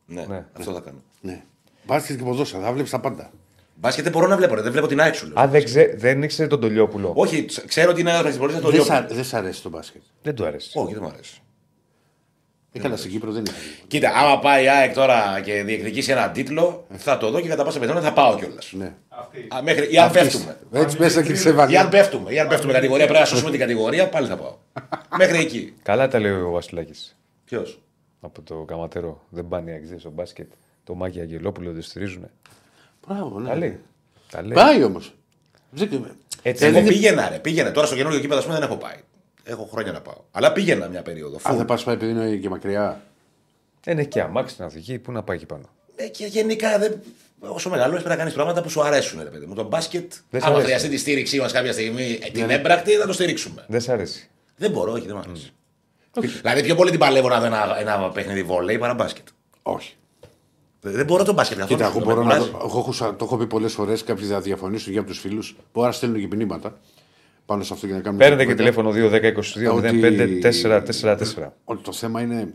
Ναι, 0.05 0.25
Ναι. 0.25 0.45
αυτό 0.53 0.73
θα 0.73 0.79
κάνω. 0.79 1.01
Ναι. 1.21 1.43
Μπάσκετ 1.85 2.17
και 2.17 2.23
ποδόσφαιρα, 2.23 2.63
θα 2.63 2.71
βλέπεις 2.73 2.91
τα 2.91 2.99
πάντα. 2.99 3.31
Μπάσκετ 3.75 4.03
δεν 4.03 4.11
μπορώ 4.13 4.27
να 4.27 4.37
βλέπω, 4.37 4.55
ρε. 4.55 4.61
δεν 4.61 4.71
βλέπω 4.71 4.87
την 4.87 4.99
ΑΕΚ 5.01 5.15
σου. 5.15 5.27
λέω. 5.27 5.39
Α, 5.43 5.47
δεν, 5.47 5.63
ξέ, 5.63 5.93
δεν 5.97 6.23
ήξερε 6.23 6.47
τον 6.47 6.59
Τολιόπουλο. 6.59 7.13
Όχι, 7.15 7.45
ξ- 7.45 7.67
ξέρω 7.67 7.91
ότι 7.91 8.01
είναι 8.01 8.09
ένα 8.11 8.23
παίκτη 8.23 8.37
το 8.37 8.47
Δεν 8.47 8.61
σ' 8.83 8.87
λέω. 8.89 8.97
α- 8.97 9.07
Δεν 9.09 9.23
σ' 9.23 9.33
αρέσει 9.33 9.61
το 9.63 9.69
μπάσκετ. 9.69 10.01
Δεν 10.21 10.35
του 10.35 10.45
άρεσε. 10.45 10.79
Όχι, 10.79 10.93
δεν 10.93 11.01
μου 11.03 11.09
αρέσει. 11.09 11.41
Έκανα 12.75 12.95
στην 12.95 13.11
Κύπρο, 13.11 13.31
δεν 13.31 13.43
είχα. 13.47 13.55
Κοίτα, 13.87 14.11
άμα 14.15 14.39
πάει 14.39 14.63
η 14.63 14.67
ΑΕΚ 14.69 14.93
τώρα 14.93 15.41
και 15.43 15.63
διεκδικήσει 15.63 16.11
έναν 16.11 16.31
τίτλο, 16.31 16.85
θα 16.95 17.17
το 17.17 17.29
δω 17.31 17.39
και 17.41 17.47
κατά 17.47 17.63
πάσα 17.63 17.79
πιθανότητα 17.79 18.09
θα 18.09 18.15
πάω 18.21 18.35
κιόλας. 18.37 18.71
Ναι. 18.73 18.93
Αυτή. 19.09 19.47
Μέχρι, 19.63 19.93
ή 19.93 19.97
αν 19.97 20.11
πέφτουμε. 20.11 20.57
Έτσι 20.71 20.97
μέσα 20.99 21.21
και 21.23 21.35
σε 21.35 21.49
Ή 21.49 21.51
αν 21.51 21.57
έβαλε. 21.59 21.89
πέφτουμε, 21.89 22.33
ή 22.33 22.39
αν 22.39 22.47
πέφτουμε 22.47 22.73
κατηγορία, 22.73 23.05
πρέπει 23.05 23.19
να 23.19 23.25
σώσουμε 23.25 23.49
την 23.51 23.59
κατηγορία, 23.59 24.09
πάλι 24.09 24.27
θα 24.27 24.35
πάω. 24.37 24.55
Μέχρι 25.17 25.37
εκεί. 25.37 25.73
Καλά 25.83 26.07
τα 26.07 26.19
λέει 26.19 26.31
ο 26.31 26.49
Βασιλάκης. 26.51 27.17
Ποιος; 27.45 27.79
Από 28.21 28.41
το 28.41 28.55
καματερό. 28.55 29.25
Δεν 29.29 29.47
πάνε 29.47 29.71
οι 29.71 29.73
αξίε 29.73 29.97
στο 29.97 30.09
μπάσκετ. 30.09 30.51
Το 30.83 30.93
Μάκη 30.95 31.19
Αγγελόπουλο 31.19 31.71
δεν 31.71 31.81
στηρίζουν. 31.81 32.29
Μπράβο, 33.07 33.39
ναι. 33.39 33.49
Τα 33.49 33.55
λέει. 33.55 33.79
Τα 34.31 34.41
λέει. 34.41 34.53
Πάει 34.53 34.83
όμως. 34.83 35.13
Έτσι, 36.41 36.65
Εγώ 36.65 36.77
είναι. 36.79 36.87
πήγαινα, 36.87 37.29
ρε. 37.29 37.37
Πήγαινα. 37.39 37.71
Τώρα 37.71 37.87
στο 37.87 37.95
καινούργιο 37.95 38.19
κήπεδο, 38.21 38.39
ας 38.39 38.45
πούμε, 38.45 38.57
δεν 38.59 38.67
έχω 38.67 38.77
πάει. 38.77 38.95
Έχω 39.43 39.69
χρόνια 39.71 39.91
να 39.91 40.01
πάω. 40.01 40.17
Αλλά 40.31 40.51
πήγαινα 40.51 40.87
μια 40.87 41.01
περίοδο. 41.01 41.35
Αν 41.43 41.53
Φου. 41.53 41.57
θα 41.59 41.65
πας 41.65 41.83
πάει 41.83 41.95
επειδή 41.95 42.11
είναι 42.11 42.35
και 42.35 42.49
μακριά. 42.49 43.01
Δεν 43.83 43.97
έχει 43.99 44.07
και 44.07 44.21
αμάξι 44.21 44.55
να 44.59 44.65
οδηγεί, 44.65 44.99
πού 44.99 45.11
να 45.11 45.23
πάει 45.23 45.35
εκεί 45.37 45.45
πάνω. 45.45 45.63
Ε, 45.95 46.07
και 46.07 46.25
γενικά 46.25 46.77
δεν... 46.79 46.99
όσο 47.39 47.69
μεγαλώνεις 47.69 47.99
πρέπει 47.99 48.09
να 48.15 48.19
κάνεις 48.19 48.33
πράγματα 48.33 48.61
που 48.61 48.69
σου 48.69 48.81
αρέσουν. 48.83 49.23
Ρε, 49.23 49.29
παιδί 49.29 49.45
μου. 49.45 49.53
Το 49.55 49.63
μπάσκετ, 49.63 50.11
Δεν 50.29 50.41
σ' 50.41 50.43
άμα 50.43 50.53
αρέσει. 50.53 50.65
χρειαστεί 50.69 50.89
τη 50.89 50.97
στήριξή 50.97 51.39
μας 51.39 51.51
κάποια 51.51 51.71
στιγμή, 51.73 52.19
ε, 52.23 52.29
την 52.31 52.45
Ναι. 52.45 52.53
έμπρακτη, 52.53 52.91
θα 52.91 53.05
το 53.05 53.13
στηρίξουμε. 53.13 53.65
Δεν 53.67 53.81
σ' 53.81 53.89
αρέσει. 53.89 54.29
Δεν 54.57 54.71
μπορώ, 54.71 54.91
όχι, 54.91 55.05
δεν 55.07 55.15
μου 55.15 55.21
αρέσει. 55.29 55.51
Δηλαδή 56.41 56.63
πιο 56.63 56.75
πολύ 56.75 56.89
την 56.89 56.99
παλεύω 56.99 57.29
να 57.29 57.39
δω 57.39 57.45
ένα, 57.45 57.77
ένα 57.79 58.09
παιχνίδι 58.09 58.43
βόλεϊ 58.43 58.77
παρά 58.77 58.93
μπάσκετ. 58.93 59.27
Όχι. 59.63 59.95
Δεν, 60.81 60.91
δεν 60.93 61.05
μπορώ 61.05 61.23
το 61.23 61.33
μπάσκετ 61.33 61.57
καθόλου. 61.57 61.77
Κοίτα, 61.77 61.89
εγώ 61.89 61.99
με 61.99 62.05
μπορώ 62.05 62.23
να 62.23 62.33
κουράζει. 62.33 62.49
δω, 62.51 62.57
εγώ 62.63 62.79
έχω, 62.79 62.91
σα- 62.91 63.15
το 63.15 63.25
έχω 63.25 63.37
πει 63.37 63.47
πολλές 63.47 63.73
φορές, 63.73 64.03
κάποιοι 64.03 64.25
θα 64.25 64.41
διαφωνήσουν 64.41 64.91
για 64.91 65.01
από 65.01 65.09
τους 65.09 65.19
φίλους. 65.19 65.55
Μπορώ 65.73 65.87
να 65.87 65.93
στέλνουν 65.93 66.19
και 66.29 66.35
μηνύματα 66.35 66.79
πάνω 67.45 67.63
σε 67.63 67.73
αυτό 67.73 67.87
και 67.87 67.93
να 67.93 67.99
κάνουμε. 67.99 68.23
Παίρνετε 68.23 68.45
και 68.45 68.53
κουβέντα. 68.53 68.81
τηλέφωνο 68.81 68.91
2-10-22-05-444. 71.43 71.49
Ότι 71.63 71.83
το 71.83 71.91
θέμα 71.91 72.21
είναι 72.21 72.53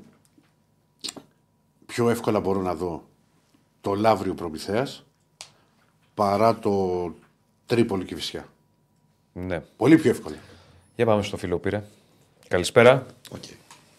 πιο 1.87 2.11
εύκολα 2.11 2.41
μπορώ 2.41 2.61
να 2.63 2.75
δω 2.75 3.03
το 3.81 3.95
Λαύριο 3.95 4.35
Προμηθέας 4.35 5.05
παρά 6.15 6.59
το 6.59 7.15
Τρίπολη 7.67 8.05
Κηφισιά. 8.05 8.47
Ναι. 9.33 9.61
Πολύ 9.77 9.97
πιο 9.97 10.11
εύκολα. 10.11 10.37
Για 10.97 11.07
πάμε 11.07 11.23
στο 11.23 11.37
φίλο 11.37 11.59
πήρε. 11.59 11.83
Καλησπέρα. 12.49 13.07
Οκ. 13.31 13.43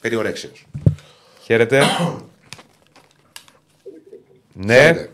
Περί 0.02 0.23
ορέξεως. 0.23 0.66
Χαίρετε. 1.44 1.84
ναι, 4.54 5.10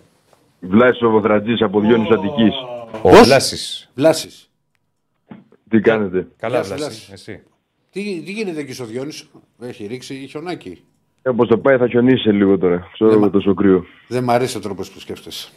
Βλάσης 0.60 1.02
ο 1.02 1.10
Βοθρατζής 1.10 1.62
από 1.62 1.80
Διόνυσο 1.80 2.14
Αττικής. 2.14 2.54
ο 3.02 3.10
Πώς; 3.10 3.22
Βλάσης. 3.24 3.90
Βλάσης. 3.96 4.45
Τι 5.70 5.80
κάνετε; 5.80 6.28
Καλά, 6.38 6.56
Γεια 6.56 6.64
σου, 6.64 6.76
Βλάση. 6.76 7.06
Βλάση. 7.08 7.12
Εσύ. 7.32 7.44
Τι, 7.92 8.22
τι 8.26 8.32
γίνεται 8.32 8.60
εκεί 8.60 8.74
στο 8.74 8.86
Διόνυσο, 8.86 9.26
έχει 9.62 9.86
ρίξει 9.86 10.14
χιονάκι. 10.30 10.84
Όπως 11.26 11.48
το 11.48 11.58
πάει 11.58 11.78
θα 11.78 11.88
χιονίσει 11.88 12.18
σε 12.24 12.32
λίγο 12.32 12.58
τώρα. 12.58 12.88
Ξέρω 12.94 13.10
Ναι, 13.10 13.16
εγώ 13.16 13.26
μα- 13.26 13.32
τόσο 13.32 13.54
κρύο. 13.54 13.86
Δεν 14.08 14.24
μ' 14.24 14.30
αρέσει 14.30 14.58
ο 14.58 14.60
τρόπος 14.60 14.92
που 14.92 15.00
σκέφτεσαι. 15.00 15.52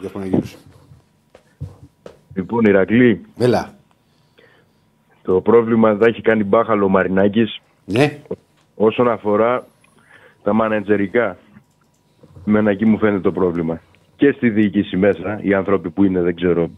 Για 0.00 0.08
Παναγίου 0.08 0.46
σου. 0.46 0.58
Λοιπόν, 2.34 2.64
Ηρακλή, 2.64 3.20
Έλα. 3.38 3.74
το 5.22 5.40
πρόβλημα 5.40 5.96
θα 5.96 6.06
έχει 6.06 6.20
κάνει 6.20 6.44
μπάχαλο 6.44 6.84
ο 6.84 6.88
Μαρινάκης 6.88 7.60
Ναι, 7.84 8.18
όσον 8.74 9.08
αφορά 9.08 9.66
τα 10.42 10.52
μανατζερικά. 10.52 11.38
Εμένα 12.46 12.70
εκεί 12.70 12.84
μου 12.84 12.98
φαίνεται 12.98 13.20
το 13.20 13.32
πρόβλημα. 13.32 13.80
Και 14.16 14.32
στη 14.32 14.50
διοίκηση 14.50 14.96
μέσα, 14.96 15.38
οι 15.42 15.54
άνθρωποι 15.54 15.90
που 15.90 16.04
είναι, 16.04 16.20
δεν 16.22 16.34
ξέρω. 16.34 16.70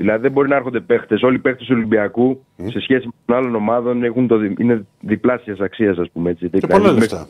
Δηλαδή 0.00 0.22
δεν 0.22 0.32
μπορεί 0.32 0.48
να 0.48 0.56
έρχονται 0.56 0.80
παίχτες. 0.80 1.22
Όλοι 1.22 1.36
οι 1.36 1.38
παίχτες 1.38 1.66
του 1.66 1.74
Ολυμπιακού 1.76 2.44
σε 2.70 2.80
σχέση 2.80 3.06
με 3.06 3.12
των 3.26 3.36
άλλων 3.36 3.54
ομάδων 3.54 4.04
έχουν 4.04 4.26
το, 4.26 4.36
δι- 4.38 4.58
είναι 4.60 4.86
διπλάσιας 5.00 5.58
αξίας, 5.60 5.98
ας 5.98 6.10
πούμε 6.12 6.30
έτσι. 6.30 6.48
και 6.48 6.56
Δηλαδή, 6.58 6.72
πολλά 6.72 6.92
μέχρι- 6.92 7.10
λεφτά. 7.10 7.28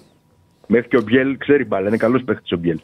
Μέχρι 0.67 0.89
και 0.89 0.97
ο 0.97 1.03
Μπιέλ 1.03 1.37
ξέρει 1.37 1.65
μπάλα. 1.65 1.89
Είναι 1.89 1.97
καλός 1.97 2.23
παίχτης 2.25 2.53
ο 2.53 2.57
Μπιέλ. 2.57 2.79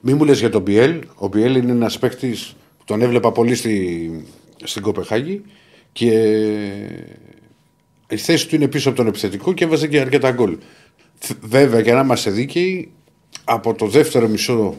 Μη 0.00 0.14
μου 0.14 0.24
λες 0.24 0.38
για 0.40 0.50
τον 0.50 0.62
Μπιέλ. 0.62 0.98
Ο 1.16 1.28
Μπιέλ 1.28 1.56
είναι 1.56 1.72
ένας 1.72 1.98
παίκτη 1.98 2.30
που 2.78 2.84
τον 2.84 3.02
έβλεπα 3.02 3.32
πολύ 3.32 3.54
στη, 3.54 4.10
στην 4.64 4.82
Κοπεχάγη 4.82 5.42
και 5.92 6.10
η 8.08 8.16
θέση 8.16 8.48
του 8.48 8.54
είναι 8.54 8.68
πίσω 8.68 8.88
από 8.88 8.98
τον 8.98 9.06
επιθετικό 9.06 9.52
και 9.52 9.64
έβαζε 9.64 9.88
και 9.88 10.00
αρκετά 10.00 10.30
γκολ. 10.30 10.56
Θ- 11.18 11.36
Βέβαια, 11.46 11.80
για 11.80 11.94
να 11.94 12.00
είμαστε 12.00 12.30
δίκαιοι, 12.30 12.90
από 13.44 13.74
το 13.74 13.86
δεύτερο 13.86 14.28
μισό 14.28 14.74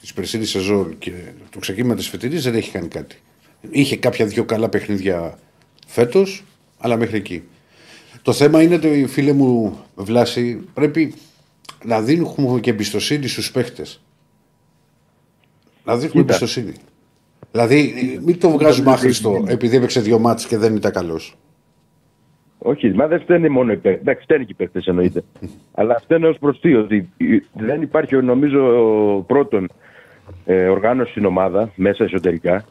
της 0.00 0.12
περσίνης 0.12 0.50
σεζόν 0.50 0.98
και 0.98 1.12
το 1.50 1.58
ξεκίνημα 1.58 1.94
της 1.94 2.08
φετινής 2.08 2.42
δεν 2.44 2.54
έχει 2.54 2.70
κάνει 2.70 2.88
κάτι. 2.88 3.16
Είχε 3.70 3.96
κάποια 3.96 4.26
δυο 4.26 4.44
καλά 4.44 4.68
παιχνίδια 4.68 5.38
φέτος, 5.86 6.44
αλλά 6.78 6.96
μέχρι 6.96 7.16
εκεί. 7.16 7.42
Το 8.22 8.32
θέμα 8.32 8.62
είναι 8.62 8.74
ότι, 8.74 9.06
φίλε 9.06 9.32
μου 9.32 9.78
Βλάση, 9.94 10.64
πρέπει 10.74 11.14
να 11.84 12.00
δίνουμε 12.00 12.60
και 12.60 12.70
εμπιστοσύνη 12.70 13.26
στους 13.26 13.50
παίχτες. 13.52 14.02
Να 15.84 15.96
δείχνουμε 15.96 16.26
Κοίτα. 16.26 16.36
εμπιστοσύνη. 16.36 16.72
Δηλαδή, 17.50 17.94
μην 18.24 18.40
το 18.40 18.50
βγάζουμε 18.50 18.92
άχρηστο 18.92 19.44
επειδή 19.46 19.76
έπαιξε 19.76 20.00
δύο 20.00 20.18
μάτς 20.18 20.46
και 20.46 20.58
δεν 20.58 20.76
ήταν 20.76 20.92
καλός. 20.92 21.36
Όχι, 22.58 22.90
μα 22.90 23.06
δεν 23.06 23.20
φταίνε 23.20 23.48
μόνο 23.48 23.72
οι 23.72 23.76
παίκτε. 23.76 24.00
Εντάξει, 24.00 24.22
φταίνουν 24.22 24.46
και 24.46 24.52
οι 24.52 24.54
παίκτε 24.54 24.82
εννοείται. 24.84 25.24
Αλλά 25.78 26.00
φταίνε 26.00 26.28
ως 26.28 26.38
προς 26.38 26.60
τι, 26.60 26.74
ότι 26.74 27.08
δεν 27.52 27.82
υπάρχει, 27.82 28.16
νομίζω, 28.16 28.60
πρώτον 29.26 29.68
ε, 30.44 30.68
οργάνωση 30.68 31.10
στην 31.10 31.24
ομάδα, 31.24 31.72
μέσα 31.74 32.04
εσωτερικά. 32.04 32.64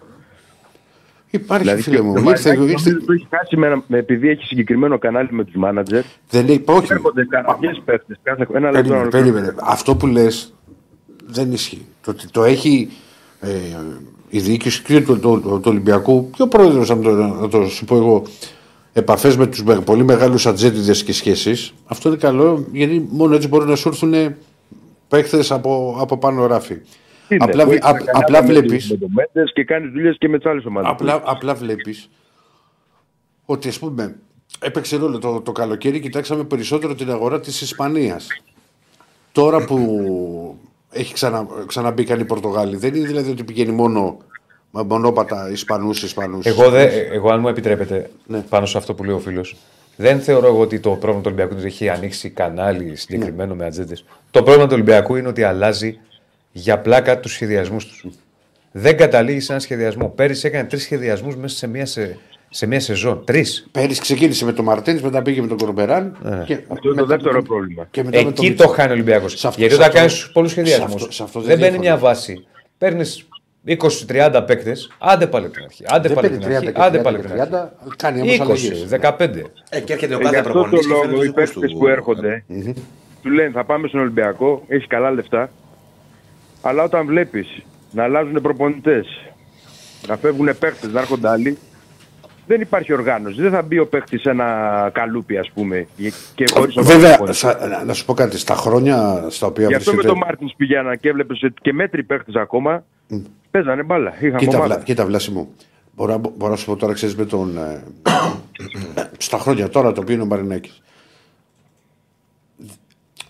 Υπάρχει, 1.30 1.82
φίλε 1.82 1.96
και 1.96 2.02
μου. 2.02 2.14
ο 2.16 2.20
Ήρθε, 2.20 2.24
Μαρινάκης 2.24 2.56
ήρθε, 2.72 2.90
νομίζω 2.90 3.06
το 3.06 3.14
έχει 3.14 3.28
χάσει 3.30 3.58
με, 3.58 3.66
ένα- 3.68 3.84
με- 3.88 3.98
επειδή 3.98 4.30
έχει 4.30 4.44
συγκεκριμένο 4.46 4.98
κανάλι 4.98 5.28
με 5.32 5.44
τους 5.44 5.56
μάνατζερ. 5.56 6.04
δεν 6.30 6.46
λέει, 6.46 6.64
όχι. 6.68 6.88
Έρχονται 6.92 7.26
καραβιέ 7.26 7.72
παίκτε. 7.86 8.18
Κάθε 8.24 8.48
ένα 8.54 8.72
λεπτό. 8.72 8.82
Περίμενε, 8.82 9.04
να 9.04 9.10
περίμενε. 9.10 9.56
Αυτό 9.60 9.96
που 9.96 10.08
λες 10.08 10.54
δεν 11.26 11.52
ισχύει. 11.52 11.86
Το 12.02 12.12
ότι 12.12 12.28
το 12.28 12.44
έχει 12.44 12.90
ε, 13.40 13.50
η 14.30 14.40
διοίκηση 14.40 14.82
και 14.84 15.02
του, 15.02 15.20
του, 15.20 15.42
του, 15.42 15.50
του 15.50 15.62
Ολυμπιακού 15.66 16.30
και 16.36 16.42
ο 16.42 16.48
πρόεδρος, 16.48 16.90
να 16.90 17.00
το, 17.00 17.12
να 17.12 17.48
το 17.50 17.66
σου 17.68 17.86
πω 17.86 17.96
εγώ, 17.96 18.24
επαφές 18.94 19.38
με 19.38 19.48
τους 19.48 19.64
με- 19.64 19.76
πολύ 19.80 20.04
μεγάλους 20.04 20.46
ατζέντιδες 20.46 21.04
και 21.04 21.14
σχέσεις, 21.14 21.74
αυτό 21.86 22.10
είναι 22.10 22.18
καλό 22.18 22.66
γιατί 22.72 23.08
μόνο 23.12 23.36
έτσι 23.36 23.48
μπορούν 23.48 23.68
να 23.70 23.76
σου 23.76 23.88
έρθουν 23.88 24.36
παίχτες 25.08 25.52
από, 25.52 25.98
από 26.00 26.18
πάνω 26.18 26.46
ράφι. 26.48 26.76
Είναι, 27.30 27.44
απλά, 27.44 27.64
που 27.64 27.70
βλέ- 27.70 27.84
έχει 27.84 27.92
ένα 27.92 28.00
απ- 28.00 28.06
κανάλι 28.06 28.24
απλά 28.24 28.42
με 28.42 28.48
τους- 28.48 28.60
βλέπεις 28.60 28.90
Με 28.92 28.98
το 28.98 29.08
Μέντες 29.10 29.54
και 29.54 29.64
κάνεις 29.64 29.92
δουλειές 29.92 30.16
και 30.20 30.30
με 30.30 30.38
τις 30.38 30.46
άλλες 30.52 30.66
ομάδες. 30.66 30.90
Απλά, 30.92 31.22
απλά 31.26 31.54
βλέπεις 31.56 32.10
ότι 33.46 33.68
ας 33.68 33.80
πούμε 33.80 34.16
έπαιξε 34.60 34.96
ρόλο 34.98 35.18
το, 35.20 35.42
το 35.42 35.52
καλοκαίρι, 35.52 36.00
κοιτάξαμε 36.00 36.44
περισσότερο 36.44 36.96
την 36.96 37.12
αγορά 37.12 37.40
της 37.40 37.62
Ισπανίας. 37.62 38.28
Τώρα 39.32 39.66
που 39.66 40.58
έχει 40.92 41.14
ξανα, 41.14 41.48
ξαναμπεί 41.66 42.04
καν 42.04 42.20
η 42.20 42.26
Πορτογάλη, 42.26 42.76
δεν 42.78 42.96
είναι 42.96 43.08
δηλαδή 43.08 43.32
ότι 43.32 43.44
πηγαίνει 43.44 43.72
μόνο 43.72 44.18
με 44.72 44.84
μονόπατα 44.84 45.50
Ισπανούς, 45.52 46.04
Ισπανούς. 46.04 46.46
Εγώ, 46.46 46.70
δε, 46.70 46.84
εγώ, 47.12 47.30
αν 47.30 47.40
μου 47.40 47.48
επιτρέπετε, 47.48 48.10
Ναι. 48.28 48.40
πάνω 48.50 48.66
σε 48.66 48.78
αυτό 48.78 48.94
που 48.94 49.04
λέει 49.04 49.16
ο 49.16 49.20
φίλος, 49.20 49.56
δεν 49.96 50.20
θεωρώ 50.20 50.48
εγώ 50.48 50.60
ότι 50.60 50.80
το 50.80 50.90
πρόβλημα 50.90 51.16
του 51.18 51.24
Ολυμπιακού 51.26 51.52
είναι 51.52 51.62
ότι 51.62 51.70
έχει 51.70 51.90
ανοίξει 51.90 52.30
κανάλι 52.30 52.86
Ναι. 52.86 52.96
συγκεκριμένο 52.96 53.56
με 53.56 53.66
ατζέντες. 53.66 54.06
Το 54.32 54.44
πρόβλημα 54.44 54.68
του 54.68 54.74
Ολυμπιακού 54.74 55.16
είναι 55.16 55.28
ότι 55.28 55.44
αλλάζει 55.44 56.00
για 56.52 56.80
πλάκα 56.80 57.20
τους 57.20 57.32
σχεδιασμούς 57.32 57.86
τους. 57.86 58.04
Δεν 58.72 58.98
καταλήγει 58.98 59.40
σε 59.40 59.52
ένα 59.52 59.62
σχεδιασμό. 59.62 60.08
Πέρυσι 60.10 60.48
έκανε 60.48 60.64
τρεις 60.68 60.82
σχεδιασμούς 60.84 61.36
μέσα 61.36 61.58
σε 61.58 61.68
μία, 61.68 61.86
σε, 61.86 62.18
σε 62.50 62.66
μία 62.66 62.80
σεζόν. 62.80 63.26
Τρεις. 63.26 63.68
Πέρυσι 63.72 64.02
ξεκίνησε 64.02 64.46
με 64.46 64.54
τον 64.54 64.66
Μαρτίνς, 64.66 65.02
μετά 65.02 65.22
πήγε 65.22 65.42
με 65.42 65.48
τον 65.48 65.58
Κορμπεράν. 65.58 66.18
Και 66.46 66.60
Αυτό 66.68 66.90
είναι 66.90 67.00
το 67.00 67.06
δεύτερο 67.06 67.42
πρόβλημα. 67.42 67.88
Και 67.92 68.04
μετά 68.04 68.18
με 68.18 68.24
τον 68.24 68.32
Εκεί 68.32 68.54
το 68.54 68.64
Μίτσελ. 68.64 68.68
χάνει 68.76 68.90
ο 68.90 68.94
Ολυμπιακός. 68.94 69.40
Σε 69.40 69.48
αυτό- 69.48 69.60
Γιατί 69.60 69.76
σε 69.76 69.80
όταν 69.82 69.96
αυτό- 69.96 70.08
κάνεις 70.10 70.32
πολλούς 70.32 70.52
σε 70.52 70.56
σχεδιασμούς, 70.62 71.02
αυτό- 71.02 71.12
σε 71.14 71.24
αυτό 71.24 71.40
δεν 71.40 71.48
δεν 71.50 71.60
παίρνει 71.60 71.78
διαφωνώ. 71.78 71.96
μια 72.02 72.08
βάση. 72.10 72.46
Παίρνεις 72.78 73.28
20-30 73.64 74.44
παίκτες, 74.44 74.92
άντε 75.00 75.28
πάλι 75.28 75.46
από 75.46 75.54
την 75.54 75.64
αρχή. 75.64 75.84
Άντε 75.88 76.08
Δεν 76.08 76.18
πάλι 76.18 76.28
από 76.28 76.36
παίρνει 76.38 76.38
την 76.38 76.48
30 76.48 76.68
αρχή. 76.68 76.74
και 76.74 76.82
Άντε 76.82 76.98
30 76.98 77.04
πάλι 77.04 77.18
και 77.18 77.26
από 77.26 77.34
την 77.34 77.42
αρχή. 77.42 77.52
30, 77.52 77.96
κάνει 77.98 78.22
όμως 78.22 78.34
20, 78.36 78.42
αλλαγές. 78.42 78.88
15. 78.90 79.42
Ε, 79.70 79.80
και 79.80 79.94
έρχεται 79.94 80.14
ο 80.16 80.18
Ε, 80.20 80.22
κάθε 80.24 80.36
γι' 80.36 80.40
αυτό 80.42 80.52
το 80.54 80.60
προπονητής 80.60 80.88
και 80.88 80.94
φέρνει 80.94 81.12
λόγο 81.12 81.16
τους 81.18 81.26
οι 81.26 81.28
δικούς 81.28 81.52
παίκτε 81.54 81.68
του. 81.68 81.78
που 81.80 81.88
έρχονται 81.88 82.44
του 83.24 83.30
λένε 83.30 83.52
θα 83.52 83.64
πάμε 83.64 83.88
στον 83.88 84.00
Ολυμπιακό, 84.00 84.64
έχεις 84.68 84.88
καλά 84.88 85.12
λεφτά. 85.12 85.50
Αλλά 86.62 86.84
όταν 86.84 87.06
βλέπεις 87.06 87.62
να 87.92 88.04
αλλάζουν 88.04 88.42
προπονητές, 88.42 89.08
να 90.08 90.18
φεύγουν 90.18 90.50
παίκτε, 90.60 90.88
να 90.88 91.00
έρχονται 91.00 91.30
άλλοι, 91.30 91.58
δεν 92.48 92.62
υπάρχει 92.62 92.94
οργάνωση. 92.94 93.42
Δεν 93.42 93.52
θα 93.52 93.62
μπει 93.62 93.80
ο 93.80 93.88
παίκτη 93.88 94.18
σε 94.20 94.30
ένα 94.30 94.90
καλούπι, 94.94 95.38
ας 95.38 95.52
πούμε, 95.54 95.88
και 96.36 96.46
χωρίς 96.54 96.76
Βέβαια, 96.80 97.20
σα- 97.34 97.68
να- 97.68 97.84
να 97.84 97.94
σου 97.94 98.06
πω 98.06 98.14
κάτι, 98.14 98.38
στα 98.38 98.56
χρόνια 98.56 99.26
στα 99.30 99.48
οποία 99.48 99.68
Γι' 99.68 99.74
αυτό 99.74 99.90
με 99.92 99.96
βρίσκεται- 99.96 100.20
τον 100.20 100.28
Μάρτινς 100.28 100.54
πηγαίναν 100.58 101.00
και 101.00 101.10
έβλεπες 101.10 101.46
και 101.62 101.74
μέτροι 101.74 102.04
παίκτε 102.04 102.40
ακόμα. 102.40 102.84
Παίζανε 103.52 103.84
μπάλα. 103.84 104.14
Είχαμε 104.20 104.38
Κοίτα, 104.38 104.58
ομάδα. 104.58 104.74
βλά, 104.74 104.84
κοίτα 104.84 105.06
Βλάση 105.06 105.32
μου. 105.32 105.50
Μπορώ, 105.96 106.12
να- 106.12 106.18
μπορώ 106.38 106.52
να 106.52 106.58
σου 106.58 106.66
πω 106.66 106.76
τώρα, 106.76 106.94
ξέρεις, 106.94 107.16
με 107.16 107.26
τον... 107.26 107.58
ε, 107.58 107.84
στα 109.18 109.38
χρόνια 109.38 109.70
τώρα 109.70 109.92
το 109.92 110.02
οποίο 110.02 110.14
είναι 110.14 110.24
ο 110.24 110.26
Μαρινάκης. 110.26 110.82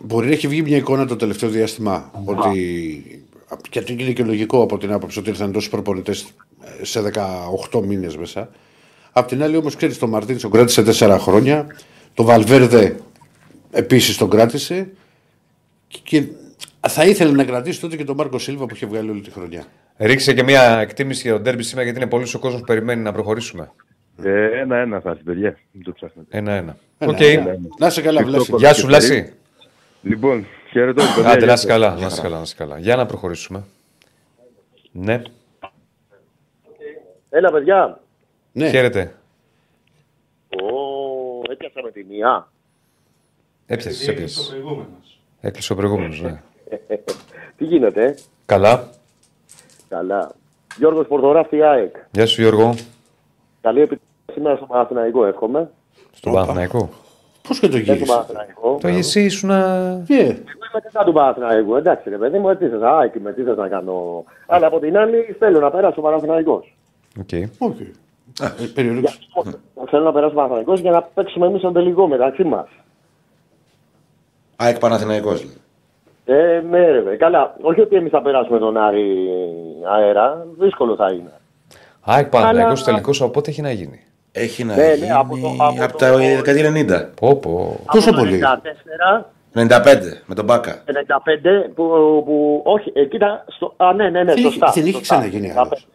Μπορεί 0.03 0.27
να 0.27 0.33
έχει 0.33 0.47
βγει 0.47 0.61
μια 0.61 0.77
εικόνα 0.77 1.05
το 1.05 1.15
τελευταίο 1.15 1.49
διάστημα 1.49 2.11
ότι. 2.25 3.27
Και 3.69 3.79
αυτό 3.79 3.91
είναι 3.93 4.11
και 4.11 4.23
λογικό 4.23 4.61
από 4.61 4.77
την 4.77 4.91
άποψη 4.91 5.19
ότι 5.19 5.29
ήρθαν 5.29 5.51
τόσοι 5.51 5.69
προπονητές 5.69 6.27
σε 6.81 7.01
18 7.71 7.81
μήνες 7.83 8.17
μέσα. 8.17 8.49
Απ' 9.11 9.27
την 9.27 9.43
άλλη, 9.43 9.57
όμως, 9.57 9.75
ξέρεις, 9.75 9.97
τον 9.97 10.09
Μαρτίνη 10.09 10.39
τον 10.39 10.51
κράτησε 10.51 10.83
4 10.83 11.17
χρόνια. 11.19 11.67
Το 12.13 12.23
Βαλβέρδε 12.23 12.95
επίσης 13.71 14.17
τον 14.17 14.29
κράτησε. 14.29 14.89
Και, 15.87 15.99
και 16.03 16.23
θα 16.87 17.05
ήθελε 17.05 17.31
να 17.31 17.43
κρατήσει 17.43 17.79
τότε 17.81 17.95
και 17.95 18.03
τον 18.03 18.15
Μάρκο 18.15 18.39
Σίλβα 18.39 18.65
που 18.65 18.75
είχε 18.75 18.85
βγάλει 18.85 19.09
όλη 19.09 19.21
τη 19.21 19.31
χρονιά. 19.31 19.65
Ρίξε 19.97 20.33
και 20.33 20.43
μια 20.43 20.79
εκτίμηση 20.79 21.21
για 21.21 21.33
το 21.33 21.43
ντέρμπι 21.43 21.63
σήμερα, 21.63 21.83
γιατί 21.83 21.99
είναι 22.01 22.09
πολύ 22.09 22.27
ο 22.35 22.39
κόσμος 22.39 22.59
που 22.59 22.65
περιμένει 22.67 23.01
να 23.01 23.11
προχωρήσουμε. 23.11 23.71
Ε, 24.23 24.59
Ένα-ένα 24.59 24.99
θα 24.99 25.09
έρθει, 25.09 25.23
παιδιά. 25.23 25.57
Μην 25.71 25.83
το 25.83 25.91
ψάχνετε. 25.91 26.37
Ένα-ένα. 26.37 26.77
Ένα, 26.97 27.11
Οκ. 27.11 27.19
ένα. 27.21 27.57
Να 27.79 27.87
είσαι 27.87 28.01
καλά, 28.01 28.19
Ευχαριστώ 28.19 28.29
Βλάση. 28.29 28.49
πολύ. 28.51 28.63
Γεια 28.63 28.73
σου, 28.73 28.85
Βλάση. 28.85 29.33
Λοιπόν, 30.01 30.45
χαιρετώ. 30.71 31.03
παιδιά, 31.15 31.29
Άντε, 31.29 31.37
γεια 31.37 31.45
να 31.47 31.51
σας. 31.55 31.59
είσαι 31.63 31.67
καλά, 31.67 31.95
να 31.95 32.05
είσαι 32.07 32.21
καλά, 32.21 32.35
να 32.35 32.41
είσαι 32.41 32.55
καλά. 32.55 32.77
Για 32.79 32.95
να 32.95 33.05
προχωρήσουμε. 33.05 33.63
Ναι, 34.91 35.21
Έλα, 37.29 37.51
παιδιά. 37.51 37.99
Ναι. 38.51 38.69
χαίρετε. 38.69 39.15
Ω, 40.49 41.51
έπιασα 41.51 41.81
με 41.83 41.91
τη 41.91 42.03
μία. 42.03 42.51
Έπιασες, 43.65 44.07
Έκλεισε 44.07 44.09
ο 44.09 44.13
έπιασε. 44.13 44.49
προηγούμενος. 44.49 45.19
Έκλεισε 45.41 45.73
ο 45.73 45.75
προηγούμενος, 45.75 46.21
ναι. 46.21 46.41
Τι 47.57 47.65
γίνεται, 47.65 48.05
ε; 48.05 48.15
Καλά. 48.45 48.89
Καλά. 49.89 50.31
Γιώργος 50.77 51.07
Πορδοράφτη 51.07 51.61
ΑΕΚ. 51.63 51.95
Γεια 52.11 52.25
σου 52.25 52.41
Γιώργο. 52.41 52.75
Καλή 53.61 53.79
επιτυχία 53.81 54.07
σήμερα 54.33 54.55
στο 54.55 54.65
Παναθηναϊκό, 54.65 55.25
εύχομαι. 55.25 55.71
Στον 56.11 56.33
Παναθηναϊκό. 56.33 56.89
Πώς 57.49 57.59
και 57.59 57.67
το 57.67 57.77
Και 57.77 57.83
στο 57.83 57.93
γύρισε. 57.93 58.11
Παναθηναϊκό. 58.13 58.77
Το 58.81 58.87
εσύ 58.87 59.23
ήσουν. 59.23 59.49
να- 59.49 60.03
Ε, 60.07 60.15
Εγώ 60.15 60.27
είμαι 60.71 60.79
κατά 60.91 61.03
του 61.03 61.13
Παναθηναϊκού, 61.13 61.75
εντάξει 61.75 62.09
ρε 62.09 62.17
παιδί 62.17 62.37
μου, 62.39 62.49
έτσι 62.49 62.67
θες, 62.67 62.81
ΑΕΚ 62.81 63.13
με 63.19 63.33
τι 63.33 63.43
θες 63.43 63.57
να 63.57 63.67
κάνω. 63.67 64.23
Αλλά 64.47 64.67
από 64.67 64.79
την 64.79 64.97
άλλη 64.97 65.35
θέλω 65.39 65.59
να 65.59 65.71
περάσει 65.71 65.99
ο 65.99 66.01
Παναθηναϊκός. 66.01 66.75
Οκ. 67.19 67.29
οκ. 67.57 67.79
Ε, 67.79 68.65
Περιορίζει. 68.73 69.05
Θέλω 69.89 70.03
να 70.03 70.11
περάσει 70.11 70.33
ο 70.33 70.35
Παναθηναϊκός 70.35 70.79
για 70.79 70.91
να 70.91 71.01
παίξουμε 71.01 71.45
εμείς 71.47 71.61
τον 71.61 71.73
τελικό 71.73 72.07
μεταξύ 72.07 72.43
μας. 72.43 72.67
ΑΕΚ 74.55 74.79
Παναθηναϊκός. 74.79 75.43
λέει. 75.43 75.53
Ε, 76.25 76.61
ναι 76.69 76.91
ρε 76.91 77.01
παιδί. 77.01 77.17
Καλά, 77.17 77.55
όχι 77.61 77.81
ότι 77.81 77.95
εμείς 77.95 78.11
θα 78.11 78.21
περάσουμε 78.21 78.59
τον 78.59 78.77
Άρη 78.77 79.27
αέρα, 79.95 80.45
δύσκολο 80.59 80.95
θα 80.95 81.11
είναι. 81.11 81.31
ΑΕΚ 82.01 82.27
Παναθηναϊκός 82.29 82.81
Αλλά- 82.81 82.91
τελικός 82.91 83.21
από 83.21 83.31
πότε 83.31 83.49
έχει 83.49 83.61
να 83.61 83.71
γίνει. 83.71 83.99
Έχει 84.31 84.63
να 84.63 84.75
Ναι, 84.75 84.83
ναι, 84.83 84.93
γίνει 84.93 85.11
από 85.11 85.37
το- 85.37 85.55
από 85.63 85.83
από 85.83 85.91
το- 85.91 85.97
τα 85.97 86.17
δεκαετία 86.17 86.71
90. 86.71 87.09
Πω, 87.19 87.35
πω. 87.35 87.79
Τόσο 87.91 88.09
Από 88.09 88.17
το 88.17 88.23
πολύ. 88.25 88.39
94, 88.39 89.31
95 89.53 90.21
με 90.25 90.35
τον 90.35 90.45
Μπάκα. 90.45 90.83
95 90.85 91.69
που, 91.75 91.83
που 92.25 92.61
όχι, 92.65 92.91
εκεί 92.95 93.15
ήταν 93.15 93.43
στο, 93.47 93.73
α 93.77 93.93
ναι, 93.93 94.09
ναι, 94.09 94.23
ναι, 94.23 94.33
Δεν 94.33 94.43
σωστά. 94.43 94.65
έχει- 94.67 94.79
δεν 94.79 94.87
έχει 94.89 94.97
σωστά. 94.97 95.15
ξαναγίνει 95.15 95.47
95. 95.47 95.59
άλλος. 95.65 95.87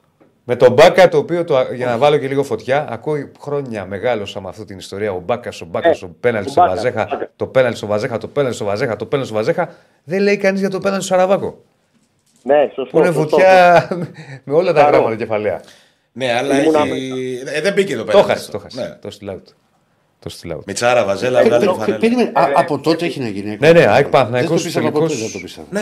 Με 0.46 0.56
τον 0.56 0.72
Μπάκα, 0.72 1.08
το 1.08 1.18
οποίο 1.18 1.44
το, 1.44 1.56
για 1.74 1.86
να 1.86 1.98
βάλω 1.98 2.16
και 2.16 2.28
λίγο 2.28 2.42
φωτιά, 2.42 2.86
ακούει 2.90 3.32
χρόνια 3.40 3.84
μεγάλωσα 3.86 4.40
με 4.40 4.48
αυτή 4.48 4.64
την 4.64 4.78
ιστορία. 4.78 5.12
Ο 5.12 5.20
Μπάκας, 5.24 5.60
ο 5.60 5.64
Μπάκας, 5.66 6.02
Ε, 6.02 6.04
ο 6.04 6.14
πέναλτι 6.20 6.48
ο 6.48 6.50
στο 6.50 6.60
Μπάκας, 6.60 6.76
Βαζέχα, 6.76 7.02
ο 7.02 7.06
Μπάκας. 7.10 7.28
το 7.36 7.46
πέναλτι 7.46 7.76
στο 7.76 7.86
Βαζέχα, 7.86 8.18
το 8.18 8.28
πέναλτι 8.28 8.56
στο 8.56 8.64
Βαζέχα, 8.64 8.96
το 8.96 9.06
πέναλτι 9.06 9.28
στο 9.30 9.38
Βαζέχα. 9.38 9.68
Δεν 10.04 10.20
λέει 10.22 10.36
κανείς 10.36 10.60
για 10.60 10.70
το 10.70 10.78
πέναλτι 10.80 11.04
στο 11.04 11.14
Σαραβάκο. 11.14 11.58
Ναι, 12.42 12.70
σωστό. 12.74 12.90
Που 12.90 12.98
είναι 12.98 13.06
σωστό. 13.06 13.20
φωτιά 13.28 13.88
με 14.44 14.54
όλα 14.54 14.72
τα 14.72 14.78
Σαρό. 14.80 14.90
γράμματα 14.96 15.16
κεφαλαία. 15.16 15.60
Ναι, 16.16 16.32
αλλά 16.32 16.60
Ήμουνα 16.62 16.78
έχει... 16.80 17.38
ε, 17.54 17.60
δεν 17.60 17.72
μπήκε 17.72 17.92
εδώ 17.92 18.04
Το 18.04 18.10
πέρα. 18.12 18.22
χάσει, 18.24 18.50
το 18.50 18.58
χάσει. 18.58 18.78
Ναι. 18.78 18.96
Το 19.00 19.10
στείλ 19.10 19.30
out. 19.30 19.42
Το 20.18 20.28
στείλ 20.28 20.52
out. 20.52 20.64
Μιτσάρα, 20.66 21.04
Βαζέλα, 21.04 21.40
Ε, 21.40 21.44
βγάλε 21.44 21.64
πε- 21.64 21.74
τη 21.74 21.80
φανέλα. 21.80 21.98
Περίμενε, 21.98 22.30
α, 22.34 22.48
από 22.54 22.78
τότε 22.78 23.04
έχει 23.06 23.20
να 23.20 23.28
γίνει. 23.28 23.56
Ναι, 23.60 23.72
ναι, 23.72 23.80
ΑΕΚ 23.80 23.94
Δεν 23.94 24.02
το 24.04 24.08
Παναθηναϊκός 24.10 24.62
πίστευα 24.62 24.86
τελικός. 24.92 25.12
ποτέ, 25.12 25.22
δεν 25.22 25.32
το 25.32 25.38
πίστευα. 25.38 25.66
Ναι, 25.70 25.80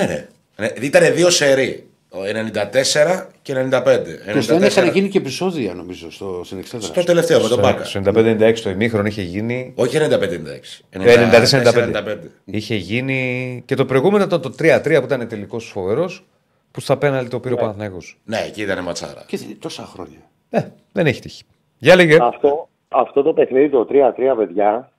ναι. 0.57 0.67
Ε, 0.67 0.73
Ήταν 0.81 1.15
δύο 1.15 1.31
σερί. 1.31 1.87
Ο 2.15 2.19
94 2.25 3.27
και 3.43 3.55
95. 3.71 3.99
Και 4.33 4.41
στο 4.41 4.55
ένα 4.55 4.67
94 4.67 4.71
είχαν 4.71 4.89
γίνει 4.93 5.09
και 5.09 5.19
επεισόδια 5.19 5.75
νομίζω 5.75 6.11
στο, 6.11 6.41
στην 6.45 6.59
εξέδρα. 6.59 6.87
Στο 6.87 7.05
τελευταίο 7.05 7.41
με 7.43 7.49
τον 7.49 7.59
Μπάκα. 7.61 7.85
Στο 7.85 8.01
95-96 8.05 8.55
το 8.63 8.71
ημίχρονο 8.71 9.07
είχε 9.07 9.23
γίνει. 9.23 9.73
Όχι 9.75 9.99
95-96. 10.01 10.83
Ε, 10.91 11.29
94-95. 11.31 12.17
Είχε 12.45 12.75
γίνει 12.75 13.63
και 13.67 13.75
το 13.75 13.85
προηγούμενο 13.85 14.25
ήταν 14.25 14.41
το 14.41 14.55
3-3 14.59 14.81
που 14.83 15.05
ήταν 15.05 15.29
τελικός 15.29 15.65
φοβερός. 15.73 16.25
Που 16.73 16.81
στα 16.81 16.97
πέναλτι 16.97 17.31
το 17.31 17.41
πήρε 17.41 17.55
ο 17.55 17.57
Παναθηναϊκός. 17.57 18.19
Ναι, 18.25 18.39
εκεί 18.47 18.63
ήταν 18.63 18.83
ματσάρα. 18.85 19.25
Και 19.27 19.39
τόσα 19.59 19.83
χρόνια. 19.85 20.19
Ε, 20.51 20.61
δεν 20.93 21.07
έχει 21.07 21.21
τύχει. 21.21 21.43
Για 21.79 21.97
λέγε. 21.97 22.19
Αυτό, 22.21 22.69
αυτό 22.89 23.23
το 23.23 23.33
παιχνίδι, 23.33 23.69
το 23.71 23.87
3-3, 23.91 24.35
παιδιά, 24.37 24.93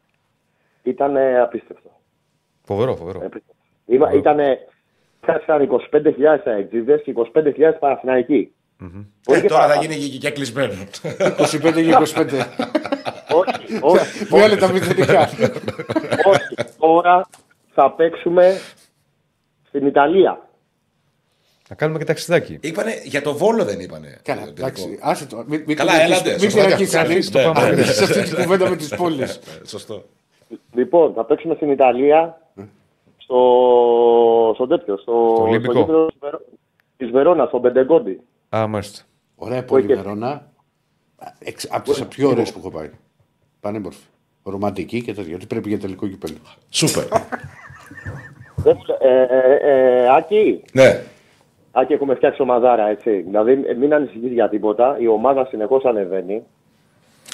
ήταν 0.83 1.15
ε, 1.15 1.39
απίστευτο. 1.39 1.89
Φοβερό, 2.63 2.95
φοβερό. 2.95 3.17
Απίστευτο. 3.19 3.53
Είμα- 3.85 4.13
Ήτανε, 4.13 4.57
Κάθισαν 5.25 5.69
25.000 5.91 6.39
αεξίδες 6.45 7.01
και 7.03 7.13
25.000 7.15 7.77
Παναθηναϊκοί. 7.79 8.53
Ε, 9.27 9.41
και 9.41 9.47
τώρα 9.47 9.61
θα 9.61 9.67
παραπάνω. 9.67 9.81
γίνει 9.93 10.09
και, 10.09 10.17
και 10.17 10.29
κλεισμένο. 10.29 10.73
25 10.73 11.73
και 11.73 11.95
25. 12.15 12.45
όχι, 13.33 13.79
όχι, 13.81 14.25
Βγάλε 14.25 14.55
τα 14.55 14.71
μυθιστικά. 14.71 15.21
όχι. 16.25 16.55
Τώρα 16.79 17.27
θα 17.73 17.91
παίξουμε 17.91 18.57
στην 19.67 19.85
Ιταλία. 19.87 20.49
Να 21.73 21.79
κάνουμε 21.79 21.99
και 21.99 22.05
ταξιδάκι. 22.05 22.57
Είπανε, 22.61 22.91
για 23.03 23.21
το 23.21 23.33
Βόλο 23.33 23.63
δεν 23.65 23.79
είπανε. 23.79 24.17
Καλά, 24.23 24.39
το 24.45 24.53
τελικό. 24.53 24.65
εντάξει. 24.67 24.99
Άσε 25.01 25.25
το. 25.25 25.43
Μην, 25.47 25.63
μην 25.67 25.75
Καλά, 25.77 25.91
πειρακείς- 25.91 26.13
έλατε, 26.13 26.29
Μην 26.29 26.39
σωστά 26.39 26.63
πειρακείς 26.63 26.89
και 26.89 26.97
αυτό. 26.97 27.09
κανείς 27.09 27.31
Ναι, 27.31 27.41
το 27.41 27.47
ναι, 27.47 27.53
πάμε 27.53 27.69
ναι. 27.75 27.83
σε 27.83 28.03
αυτή 28.03 28.21
την 28.23 28.43
κουβέντα 28.43 28.69
με 28.69 28.75
τις 28.75 28.95
πόλεις. 28.95 29.35
Ε, 29.35 29.67
Σωστό. 29.67 30.03
Λοιπόν, 30.73 31.13
θα 31.13 31.25
παίξουμε 31.25 31.55
στην 31.55 31.69
Ιταλία 31.71 32.41
στο, 33.17 34.51
στο 34.55 34.67
τέτοιο, 34.67 34.97
στο, 34.97 35.33
Στο 35.35 35.43
Ολυμπικό. 35.43 35.73
γήπεδο 35.79 36.05
της 36.05 36.17
Βερό- 36.19 36.41
της 36.97 37.09
Βερόνας, 37.09 37.47
στο 37.47 37.59
Μπεντεγκόντι. 37.59 38.19
Α, 38.55 38.67
μάλιστα. 38.67 39.01
Ωραία 39.35 39.63
πόλη 39.63 39.85
και- 39.85 39.95
Βερόνα. 39.95 40.51
Εξ- 41.39 41.67
Από 41.71 41.91
τις 41.93 42.03
πιο 42.05 42.29
ωραίες 42.29 42.51
που 42.51 42.59
έχω 42.59 42.71
πάει. 42.71 42.89
Πανέμορφη. 43.59 44.03
Ρομαντική 44.43 45.01
και 45.03 45.13
τέτοια. 45.13 45.37
Τι 45.37 45.45
πρέπει 45.45 45.69
για 45.69 45.79
τελικό 45.79 46.07
κυπέλο. 46.07 46.37
Σούπερ. 46.69 47.03
Δεν 48.55 48.75
μου 48.77 48.83
λέ- 48.87 49.01
ε, 49.01 49.21
ε, 49.29 50.03
ε, 50.03 50.15
Άκη, 50.15 50.63
ναι. 50.73 51.03
Άκη, 51.75 51.93
έχουμε 51.93 52.15
φτιάξει 52.15 52.41
ομαδάρα, 52.41 52.87
έτσι. 52.87 53.11
Δηλαδή, 53.21 53.63
ε, 53.67 53.73
μην 53.73 53.93
ανησυχείς 53.93 54.31
για 54.31 54.49
τίποτα. 54.49 54.97
Η 54.99 55.07
ομάδα 55.07 55.45
συνεχώς 55.45 55.83
ανεβαίνει. 55.85 56.43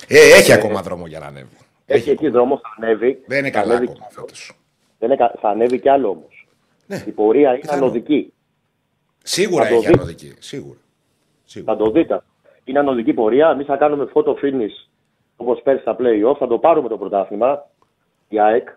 Ε, 0.07 0.17
έχει 0.19 0.53
ακόμα 0.53 0.81
δρόμο 0.81 1.07
για 1.07 1.19
να 1.19 1.25
ανέβει. 1.25 1.57
Έχει 1.85 2.09
εκεί 2.09 2.29
δρόμο, 2.29 2.57
θα 2.57 2.75
ανέβει. 2.77 3.23
Δεν 3.27 3.39
είναι 3.39 3.49
Θα 3.51 3.59
καλά 3.59 3.73
ανέβει 3.75 3.91
ακόμα 3.91 4.07
κι 4.07 4.13
άλλο. 4.17 4.25
φέτος. 4.27 4.51
Δεν 4.99 5.09
είναι 5.09 5.17
κα- 5.17 5.33
θα 5.41 5.49
ανέβει 5.49 5.79
κι 5.79 5.89
άλλο 5.89 6.09
όμως. 6.09 6.47
Ναι. 6.87 7.03
Η 7.07 7.11
πορεία 7.11 7.49
είναι 7.49 7.59
Πιθανό. 7.59 7.83
ανωδική. 7.83 8.33
Σίγουρα 9.23 9.63
Θα 9.63 9.69
το 9.69 9.75
έχει 9.75 9.85
δει. 9.87 9.93
ανωδική. 9.93 10.35
Σίγουρα. 10.39 10.77
Σίγουρα. 11.45 11.73
Θα 11.75 11.83
το 11.83 11.91
δείτε. 11.91 12.21
Είναι 12.63 12.79
ανωδική 12.79 13.13
πορεία. 13.13 13.49
Εμείς 13.49 13.65
θα 13.65 13.77
κάνουμε 13.77 14.07
photo 14.13 14.29
finish 14.43 14.87
όπως 15.35 15.61
πέρσι 15.61 15.81
στα 15.81 15.95
playoff. 15.99 16.35
Θα 16.37 16.47
το 16.47 16.57
πάρουμε 16.57 16.89
το 16.89 16.97
πρωτάθλημα. 16.97 17.67
Η 18.29 18.39
ΑΕΚ. 18.39 18.67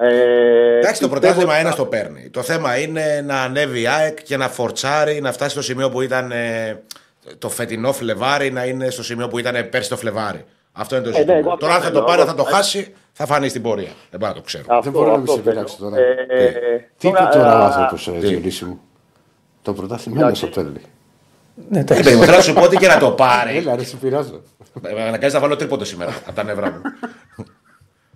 Ε, 0.00 0.76
Εντάξει, 0.78 1.00
το 1.00 1.08
πιστεύω 1.08 1.08
πρωτάθλημα 1.08 1.50
ότι 1.52 1.60
ένας 1.60 1.74
θα- 1.74 1.78
το 1.82 1.86
παίρνει. 1.86 2.28
Το 2.30 2.42
θέμα 2.42 2.78
είναι 2.78 3.22
να 3.26 3.40
ανέβει 3.42 3.80
η 3.80 3.86
ΑΕΚ 3.88 4.22
και 4.22 4.36
να 4.36 4.48
φορτσάρει, 4.48 5.20
να 5.20 5.32
φτάσει 5.32 5.50
στο 5.50 5.62
σημείο 5.62 5.90
που 5.90 6.00
ήταν 6.00 6.32
ε, 6.32 6.82
το 7.38 7.48
φετινό 7.48 7.92
Φλεβάρι, 7.92 8.50
να 8.50 8.64
είναι 8.64 8.90
στο 8.90 9.02
σημείο 9.02 9.28
που 9.28 9.38
ήταν 9.38 9.68
πέρσι 9.70 9.88
το 9.88 9.96
Φλεβάρι. 9.96 10.44
Αυτό 10.72 10.96
είναι 10.96 11.04
το 11.04 11.10
ναι, 11.10 11.16
ζήτημα. 11.16 11.36
εγώ 11.36 11.56
τώρα 11.56 11.74
αν 11.74 11.80
θα 11.80 11.86
αυτό 11.86 11.98
το 11.98 12.04
πάρει, 12.04 12.20
θέλω. 12.20 12.30
θα 12.30 12.36
το 12.36 12.42
χάσει, 12.44 12.94
θα 13.12 13.26
φανεί 13.26 13.48
στην 13.48 13.62
πορεία. 13.62 13.90
Δεν 14.10 14.20
πάω 14.20 14.28
να 14.30 14.34
το 14.36 14.42
ξέρω. 14.42 14.64
Αυτό, 14.68 14.82
Δεν 14.82 14.92
μπορώ 14.92 15.10
να 15.10 15.18
μην 15.18 15.20
αυτό 15.28 15.32
σε 15.34 15.40
θέλω. 15.42 15.54
πειράξει 15.54 15.76
τώρα. 15.78 15.96
Ε, 15.96 16.88
Τι; 16.98 17.08
Είπε 17.08 17.28
τώρα 17.32 17.60
ο 17.60 17.64
άνθρωπος, 17.64 18.08
ε, 18.08 18.10
τι; 18.10 18.26
Διονύση 18.26 18.64
μου; 18.64 18.80
Το 19.62 19.72
πρωτάθλημα 19.72 20.20
ένα 20.20 20.32
το 20.32 20.46
παίρνει. 20.46 20.80
Ναι, 21.68 21.78
Ε, 21.78 21.80
εντάξει. 21.80 22.02
παιδί 22.02 22.16
μου, 22.16 22.22
θέλω 22.22 22.36
να 22.36 22.42
σου 22.42 22.52
πω 22.52 22.62
ότι 22.62 22.76
και 22.76 22.86
να 22.86 22.98
το 22.98 23.10
πάρει. 23.10 23.56
Έλα, 23.56 23.76
ρε, 23.76 23.84
σε 23.84 23.96
πειράζω. 23.96 24.42
Ε, 24.82 24.92
Με 24.94 25.02
αναγκάζει 25.02 25.34
να 25.34 25.40
βάλω 25.40 25.56
τρίποντο 25.56 25.84
σήμερα 25.84 26.10
από 26.26 26.32
τα 26.34 26.42
νευρά 26.42 26.70
μου. 26.70 26.80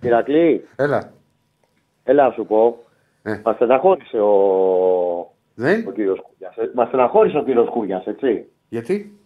Ηρακλή, 0.01 0.67
Έλα. 0.75 1.11
Έλα 2.03 2.27
να 2.27 2.31
σου 2.31 2.45
πω. 2.45 2.77
Ε. 3.23 3.41
Μας 3.43 3.55
στεναχώρησε 3.55 4.19
ο, 4.19 4.33
Δεν, 5.55 5.87
ο 5.87 5.91
κύριος 5.91 6.19
Κούρια. 6.21 6.53
Μας 6.73 6.87
στεναχώρησε 6.87 7.37
ο 7.37 7.43
κύριος 7.43 7.69
Κούρια, 7.69 8.03
έτσι. 8.05 8.45
γιατί; 8.69 9.17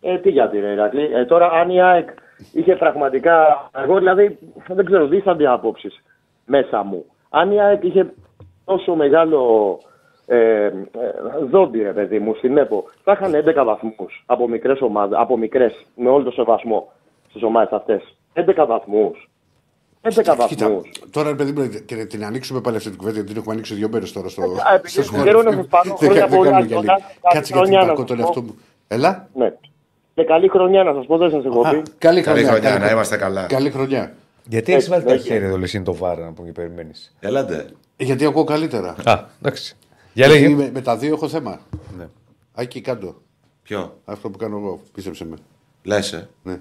Ε, 0.00 0.18
τι 0.18 0.30
γιατί, 0.30 0.58
ρε 0.58 0.72
Ηρακλή. 0.72 1.10
Ε, 1.12 1.24
τώρα, 1.24 1.50
αν 1.50 1.70
η 1.70 1.82
ΑΕΚ 1.82 2.08
είχε 2.52 2.76
πραγματικά. 2.76 3.70
Εγώ 3.84 3.98
δηλαδή 3.98 4.38
δεν 4.68 4.84
ξέρω, 4.84 5.06
δίστανται 5.06 5.46
απόψεις 5.46 6.02
μέσα 6.46 6.82
μου. 6.82 7.04
Αν 7.30 7.50
η 7.50 7.60
ΑΕΚ 7.60 7.84
είχε 7.84 8.12
τόσο 8.64 8.94
μεγάλο 8.94 9.78
ε, 10.26 10.64
ε, 10.64 10.72
δόντι, 11.50 11.82
ρε 11.82 11.92
παιδί 11.92 12.18
μου, 12.18 12.34
στην 12.34 12.56
ΕΠΟ, 12.56 12.84
θα 13.02 13.12
είχαν 13.12 13.34
11 13.34 13.64
βαθμούς 13.64 14.22
από 14.26 14.48
μικρές 14.48 14.80
ομάδε, 14.80 15.16
από 15.18 15.36
μικρές, 15.36 15.86
με 15.96 16.08
όλο 16.08 16.24
το 16.24 16.30
σεβασμό 16.30 16.92
στις 17.28 17.42
ομάδες 17.42 17.72
αυτές. 17.72 18.16
11 18.34 18.66
βαθμούς. 18.66 19.30
11 20.04 20.08
Κοίτα, 20.14 20.34
βαθμού. 20.36 20.82
τώρα 21.10 21.28
ρε 21.28 21.34
παιδί 21.34 21.52
μου, 21.52 21.68
και 21.86 21.94
να 21.96 22.06
την 22.06 22.24
ανοίξουμε 22.24 22.60
πάλι 22.60 22.76
αυτή 22.76 22.88
την 22.88 22.98
κουβέντα, 22.98 23.14
γιατί 23.16 23.28
την 23.30 23.38
έχουμε 23.38 23.52
ανοίξει 23.54 23.74
δύο 23.74 23.88
μέρες 23.88 24.12
τώρα 24.12 24.28
στο. 24.28 24.42
Ε, 24.42 24.74
επειδή 24.74 24.88
στο 24.88 25.00
έχω 25.00 25.08
σχολείο. 25.08 25.24
καιρό 25.24 25.42
να 25.42 25.52
σας 25.52 25.66
πάρω, 25.66 25.84
Δεν 25.88 25.96
χρόνια 25.98 26.20
κα- 26.20 26.28
δεν 26.28 26.38
πολλά, 26.38 26.50
κάνουμε 26.50 26.66
για 26.66 26.76
Γιώργα. 26.80 26.94
λίγη. 26.94 27.06
Καλή 27.20 27.34
Κάτσε 27.34 27.52
γιατί 27.52 27.52
χρονιά 27.52 27.78
να 27.78 27.86
κακό 27.86 27.98
σας 27.98 28.06
τον 28.08 28.16
πω. 28.16 28.22
εαυτό 28.22 28.42
μου. 28.42 28.54
Έλα. 28.88 29.28
Ναι. 29.34 29.52
Και 30.14 30.24
καλή 30.24 30.48
χρονιά 30.48 30.82
να 30.82 30.92
σας 30.94 31.06
πω, 31.06 31.16
δεν 31.16 31.30
σας 31.30 31.44
έχω 31.44 31.60
Α, 31.60 31.70
πει. 31.70 31.76
Καλή 31.76 31.82
Καλή 31.98 32.22
χρονιά. 32.22 32.48
χρονιά, 32.50 32.70
καλή 32.70 32.84
να 32.84 32.90
είμαστε 32.90 33.16
καλά. 33.16 33.46
Καλή 33.46 33.70
χρονιά. 33.70 34.12
Γιατί 34.48 34.72
έχεις 34.72 34.88
βάλει 34.88 35.04
τα 35.04 35.12
ναι, 35.12 35.18
χέρια 35.18 35.46
εδώ, 35.46 35.58
λες, 35.58 35.72
είναι 35.72 35.84
το 35.84 35.94
βάρο 35.94 36.24
να 36.24 36.32
πούμε 36.32 36.46
και 36.46 36.52
περιμένεις. 36.52 37.14
Έλατε. 37.20 37.66
Ε, 37.96 38.04
Γιατί 38.04 38.24
ακούω 38.24 38.44
καλύτερα. 38.44 38.94
Α, 39.04 39.24
εντάξει. 39.42 39.76
Για 40.12 40.26
Γιατί 40.26 40.42
λέγε. 40.42 40.54
με, 40.54 40.70
με 40.72 40.80
τα 40.80 40.96
δύο 40.96 41.14
έχω 41.14 41.28
θέμα. 41.28 41.60
Ναι. 41.98 42.08
Άκη 42.54 42.80
κάτω. 42.80 43.14
Ποιο; 43.62 43.98
Αυτό 44.04 44.30
που 44.30 44.38
κάνω 44.38 44.56
εγώ. 44.56 44.80
Πίστεψε 44.94 45.24
με. 45.24 45.36
Λες, 45.82 46.12
ε. 46.12 46.28
Ναι. 46.42 46.60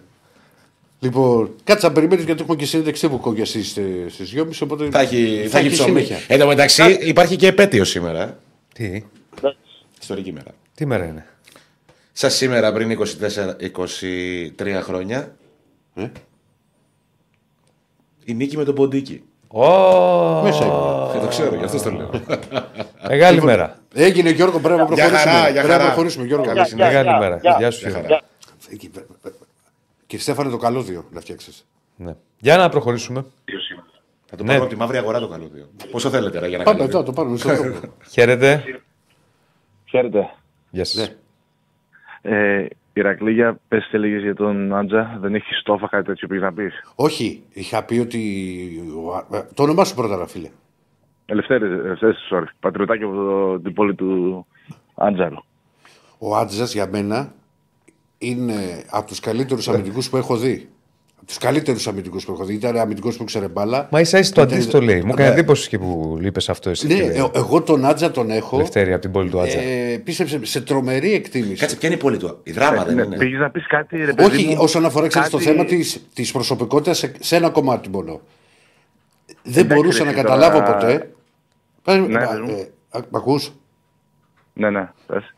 Λοιπόν, 1.04 1.56
κάτσε 1.64 1.88
να 1.88 1.94
περιμένεις 1.94 2.26
γιατί 2.26 2.42
έχουμε 2.42 2.56
και 2.56 2.66
συνέντευξη 2.66 3.10
που 3.10 3.20
κόκκια 3.20 3.46
στι 3.46 3.62
2.30 4.36 4.46
οπότε. 4.64 4.90
Θα 4.92 5.00
έχει, 5.00 5.48
θα 5.50 5.60
έχει 5.60 5.70
ψωμί. 5.70 5.90
συνέχεια. 5.90 6.18
Εν 6.28 6.40
τω 6.40 6.48
μεταξύ 6.48 6.98
υπάρχει 7.02 7.36
και 7.36 7.48
επέτειο 7.48 7.84
σήμερα. 7.84 8.22
ε. 8.24 8.34
Τι, 8.74 9.04
Ιστορική 10.02 10.32
μέρα. 10.32 10.52
τι 10.76 10.86
μέρα 10.86 11.06
είναι; 11.06 11.26
Σα 12.12 12.30
σήμερα 12.30 12.74
πριν 12.74 13.00
24, 13.00 13.06
23 14.60 14.80
χρόνια 14.82 15.36
Ε; 15.96 16.08
η 18.26 18.34
νίκη 18.34 18.58
με 18.58 18.64
τον 18.64 18.76
Ποντίκη. 18.76 19.24
Ω, 19.48 19.62
Μέσα 20.42 20.66
ήμουν. 20.66 21.16
Ε, 21.16 21.20
το 21.20 21.28
ξέρω, 21.30 21.56
γι' 21.56 21.64
αυτό 21.64 21.82
το 21.84 21.92
λέω. 21.92 22.10
Μεγάλη 23.08 23.42
μέρα. 23.44 23.80
Έγινε 23.94 24.30
Γιώργο, 24.30 24.60
πρέπει 24.60 24.80
να 24.80 24.86
Για 24.86 24.96
προχωρήσουμε. 24.96 25.32
χαρά, 25.32 25.42
για 25.50 25.52
πρέπει 25.52 25.68
να 25.68 25.74
χαρά. 25.74 25.86
προχωρήσουμε, 25.86 26.26
Γιώργο. 26.26 26.46
Καλή 26.46 26.58
Γεια, 26.58 26.66
συνέχεια. 26.68 26.88
Μεγάλη 27.04 27.08
γεια, 27.10 27.18
μέρα. 27.20 27.38
γεια. 27.42 27.56
Γεια 27.60 27.72
σου, 27.72 27.90
Και 30.12 30.18
Στέφανε 30.20 30.50
το 30.50 30.58
καλώδιο 30.58 31.06
να 31.12 31.20
φτιάξεις. 31.20 31.68
Ναι. 31.96 32.16
Για 32.40 32.58
να 32.58 32.70
προχωρήσουμε. 32.70 33.26
Θα 34.26 34.36
το 34.36 34.44
Ναι. 34.44 34.50
πάρω 34.50 34.62
από 34.62 34.70
τη 34.72 34.76
μαύρη 34.80 34.98
αγορά 34.98 35.20
το 35.20 35.28
καλώδιο. 35.28 35.70
Πόσο 35.92 36.10
θέλετε, 36.10 36.40
ρε, 36.40 36.48
για 36.48 36.58
να 36.58 36.64
Πάμε 36.64 36.78
καλώδιο. 36.78 37.00
εδώ, 37.00 37.08
το 37.08 37.14
πάρουμε 37.14 37.38
στον 37.38 37.56
δρόμο. 37.56 37.80
Χαίρετε. 38.14 38.64
Χαίρετε. 39.86 40.30
Γεια 40.70 40.86
σας. 40.86 41.14
Ναι. 42.22 42.36
Ε, 42.62 42.68
Ηρακλή, 42.94 43.32
για 43.34 43.60
πες 43.68 43.84
τι 43.92 43.98
έλεγες 43.98 44.22
για 44.22 44.36
τον 44.36 44.76
Άντζα. 44.76 45.18
Δεν 45.22 45.36
έχει 45.36 45.54
στόφα 45.54 45.88
κάτι 45.88 46.06
τέτοιο 46.06 46.28
πήγες 46.28 46.44
να 46.44 46.54
πεις; 46.54 46.74
Όχι, 46.96 47.44
είχα 47.50 47.84
πει 47.86 48.00
ότι. 48.00 48.20
ο- 49.32 49.36
ε, 49.38 49.42
Το 49.54 49.64
όνομά 49.64 49.84
σου 49.86 49.96
πρώτα, 49.96 50.16
ρε 50.18 50.28
φίλε. 50.28 50.50
Ελευθέρη, 51.26 51.66
ελευθέρη, 51.66 52.14
sorry. 52.32 52.46
Πατριωτάκι 52.60 53.04
από 53.04 53.14
το- 53.14 53.60
την 53.60 53.74
πόλη 53.74 53.96
του 53.96 54.46
Άντζαρου. 54.96 55.36
Ο 56.18 56.36
Άτζα 56.36 56.64
για 56.66 56.88
μένα 56.88 57.34
είναι 58.24 58.84
από 58.90 59.08
τους 59.08 59.20
καλύτερους 59.20 59.68
αμυντικούς 59.70 60.10
που 60.10 60.18
έχω 60.18 60.38
δει. 60.38 60.70
Από 61.18 61.26
τους 61.26 61.38
καλύτερους 61.38 61.88
αμυντικούς 61.88 62.26
που 62.26 62.32
έχω 62.32 62.46
δει. 62.46 62.54
Ήταν 62.54 62.78
αμυντικός 62.78 63.18
που 63.18 63.24
ήξερε 63.24 63.48
μπάλα. 63.48 63.88
Μα 63.92 64.00
ίσα 64.00 64.20
ίσα 64.20 64.34
το 64.34 64.42
Ήταν- 64.42 64.54
αντίθετο 64.54 64.82
λέει. 64.82 65.02
Μου 65.02 65.12
έκανε 65.12 65.28
Ναι. 65.30 65.34
εντύπωση 65.34 65.70
και 65.70 65.78
που 65.80 66.20
είπε 66.22 66.40
αυτό 66.48 66.70
εσύ. 66.70 66.88
Ναι, 66.88 66.94
κύριε 66.94 67.12
ε, 67.22 67.30
εγώ 67.34 67.62
τον 67.62 67.86
Άτζα 67.86 68.12
τον 68.12 68.30
έχω. 68.30 68.58
Λευτέρη 68.58 68.92
από 68.94 69.02
την 69.02 69.12
πόλη 69.12 69.30
του 69.30 69.40
Άτζα. 69.42 69.60
Ε, 69.60 69.98
πίστεψε 69.98 70.40
σε 70.46 70.62
τρομερή 70.62 71.14
εκτίμηση. 71.14 71.56
Κάτσε, 71.56 71.76
ποια 71.76 71.88
είναι 71.90 71.98
η 71.98 72.02
πόλη 72.02 72.18
του; 72.18 72.40
Η 72.44 72.52
δράμα 72.52 72.84
δεν 72.86 72.96
Ναι, 72.96 73.02
είναι; 73.02 73.18
πήγες 73.18 73.40
να 73.40 73.50
πεις 73.50 73.68
κάτι, 73.68 73.98
ρε 74.06 74.14
παιδί 74.14 74.36
Όχι, 74.36 74.46
μου, 74.48 74.56
όσον 74.60 74.86
αφορά 74.86 75.08
ξέρεις, 75.08 75.30
κάτι- 75.30 75.44
το 75.44 75.52
θέμα 75.52 75.66
της, 75.66 76.02
της 76.14 76.32
προσωπικότητας 76.32 76.98
σε, 76.98 77.12
σε 77.20 77.36
ένα 77.36 77.50
κομμάτι 77.50 77.90
μόνο. 77.90 78.22
Δεν 79.44 79.64
Εντάξει, 79.64 79.76
μπορούσα 79.76 79.98
ρε, 79.98 80.04
να 80.04 80.10
εσύ 80.12 80.22
καταλάβω 80.22 80.58
τώρα- 80.58 80.74
ποτέ. 80.74 81.12
Πες- 81.84 82.08
Ναι, 82.08 82.24
α, 82.24 82.28
πες 82.28 82.40
μου. 82.40 82.50
ε, 82.50 82.70
α, 82.90 83.00
μ' 83.10 83.16
ακούς; 83.16 83.52
Ναι, 84.54 84.70
ναι, 84.70 84.90
πες. 85.08 85.34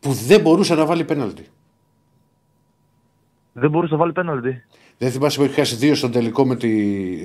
Που 0.00 0.12
δεν 0.12 0.40
μπορούσε 0.40 0.74
να 0.74 0.84
βάλει 0.86 1.04
πέναλτι. 1.04 1.46
Δεν 3.56 3.70
μπορούσε 3.70 3.92
να 3.92 3.98
βάλει 3.98 4.12
πέναλτι. 4.12 4.64
Δεν 4.98 5.10
θυμάσαι 5.10 5.38
που 5.38 5.44
έχει 5.44 5.54
χάσει 5.54 5.74
δύο 5.74 5.94
στον 5.94 6.10
τελικό 6.12 6.46
με 6.46 6.56
τη... 6.56 6.70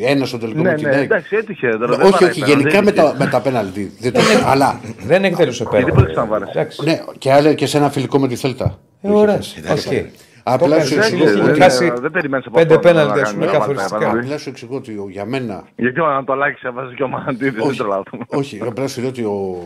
ένα 0.05 0.25
στον 0.25 0.39
τελικό 0.39 0.61
Ναι, 0.61 0.69
με 0.69 0.75
την 0.75 0.87
ναι, 0.87 0.95
ΑΕΚ. 0.95 1.03
εντάξει, 1.03 1.35
έτυχε. 1.35 1.67
Τώρα, 1.67 1.87
δεν 1.97 2.01
όχι, 2.01 2.11
βαράει 2.11 2.29
όχι, 2.29 2.39
πέναλτι, 2.39 2.61
γενικά 2.61 2.81
με 2.83 2.89
έτυχε. 2.89 3.07
τα, 3.07 3.15
με 3.17 3.27
τα 3.29 3.41
πέναλτι. 3.41 3.91
Δεν 4.01 4.13
το... 4.13 4.19
αλλά, 4.45 4.79
Δεν 5.05 5.23
εκτέλουσε 5.23 5.63
πέρα. 5.63 5.77
Γιατί 5.77 5.91
μπορείς 5.99 6.15
να 6.15 6.25
βάλεις. 6.25 6.49
Εντάξει. 6.49 6.83
ναι, 6.85 6.99
και, 7.17 7.31
άλλα, 7.33 7.53
και 7.53 7.65
σε 7.65 7.77
ένα 7.77 7.89
φιλικό 7.89 8.19
με 8.19 8.27
τη 8.27 8.35
Θέλτα. 8.35 8.79
Ε, 9.01 9.09
ωραία. 9.11 9.39
Εντάξει. 10.53 10.65
Οκ. 10.65 10.71
Απλά 10.71 10.77
Το 10.79 10.85
σου 10.85 10.93
έκανες 10.93 11.11
εξηγώ, 11.11 11.29
εσύ, 11.29 11.39
δεν- 11.39 11.49
έχει 11.49 11.61
χάσει 11.61 11.93
δεν 12.01 12.11
περιμένεις 12.11 12.45
από 12.45 12.55
πέντε 12.59 12.73
αυτόν 12.75 12.93
να 12.95 12.99
πέναλτι, 13.01 13.19
ας 13.19 13.25
κάνει 13.25 13.37
πούμε, 13.39 13.49
μια 13.49 13.59
καθοριστικά. 13.59 13.97
βαλτά, 13.99 14.19
Απλά 14.19 14.37
σου 14.37 14.49
εξηγώ 14.49 14.75
ότι 14.75 14.91
ο- 14.91 15.07
για 15.09 15.25
μένα 15.25 15.63
Γιατί 15.75 15.99
ο 15.99 16.05
Ανατολάκης 16.05 16.63
έβαζε 16.63 16.93
και 16.95 17.03
ο 17.03 17.07
Μαντίδης, 17.07 17.53
δεν 17.53 17.67
Όχι. 17.67 17.77
τρελαθούμε. 17.77 18.23
Όχι, 18.27 18.59
απλά 18.65 18.87
σου 18.87 18.99
λέω 19.01 19.09
ότι 19.09 19.23
ο, 19.23 19.57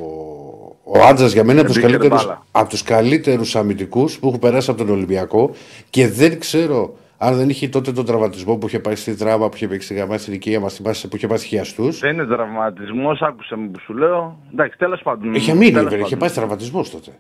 ο 0.84 1.00
Άντζας 1.10 1.34
για 1.34 1.42
μένα 1.44 1.52
είναι 1.52 1.62
από 1.62 1.70
τους 1.72 1.82
Μπήκε 1.82 1.92
καλύτερου 1.98 2.24
μπάλα. 2.24 2.46
από 2.52 2.70
τους 2.70 2.84
καλύτερους 2.84 3.56
αμυντικούς 3.56 4.20
που 4.20 4.28
έχουν 4.28 4.40
περάσει 4.40 4.70
από 4.72 4.80
τον 4.86 4.90
Ολυμπιακό 4.96 5.52
και 5.90 6.08
δεν 6.08 6.40
ξέρω 6.40 6.94
αν 7.18 7.36
δεν 7.36 7.50
είχε 7.50 7.68
τότε 7.68 7.92
τον 7.92 8.06
τραυματισμό 8.06 8.56
που 8.56 8.68
είχε 8.68 8.80
πάει 8.80 8.96
στη 8.96 9.12
δράμα, 9.12 9.50
που 9.50 9.56
είχε 9.56 9.68
παίξει 9.68 9.86
στη 9.88 9.96
γαμά 9.96 10.18
στην 10.18 10.34
οικία 10.34 10.60
μας, 10.60 10.74
θυμάσαι 10.74 11.08
που 11.08 11.16
είχε 11.16 11.28
πάει 11.28 11.40
χιαστού. 11.40 11.92
Δεν 11.92 12.14
είναι 12.14 12.26
τραυματισμός, 12.26 13.22
άκουσε 13.22 13.56
με 13.56 13.68
που 13.68 13.80
σου 13.80 13.94
λέω. 13.94 14.38
Εντάξει, 14.54 14.78
τέλος 14.78 15.02
πάντων. 15.04 15.34
Είχε 15.34 15.54
μείνει, 15.54 15.72
τέλος 15.72 15.84
βέβαια, 15.84 16.00
είχε 16.00 16.04
πάντων. 16.16 16.20
πάει 16.20 16.30
τραυματισμός 16.38 16.90
τότε. 16.92 17.12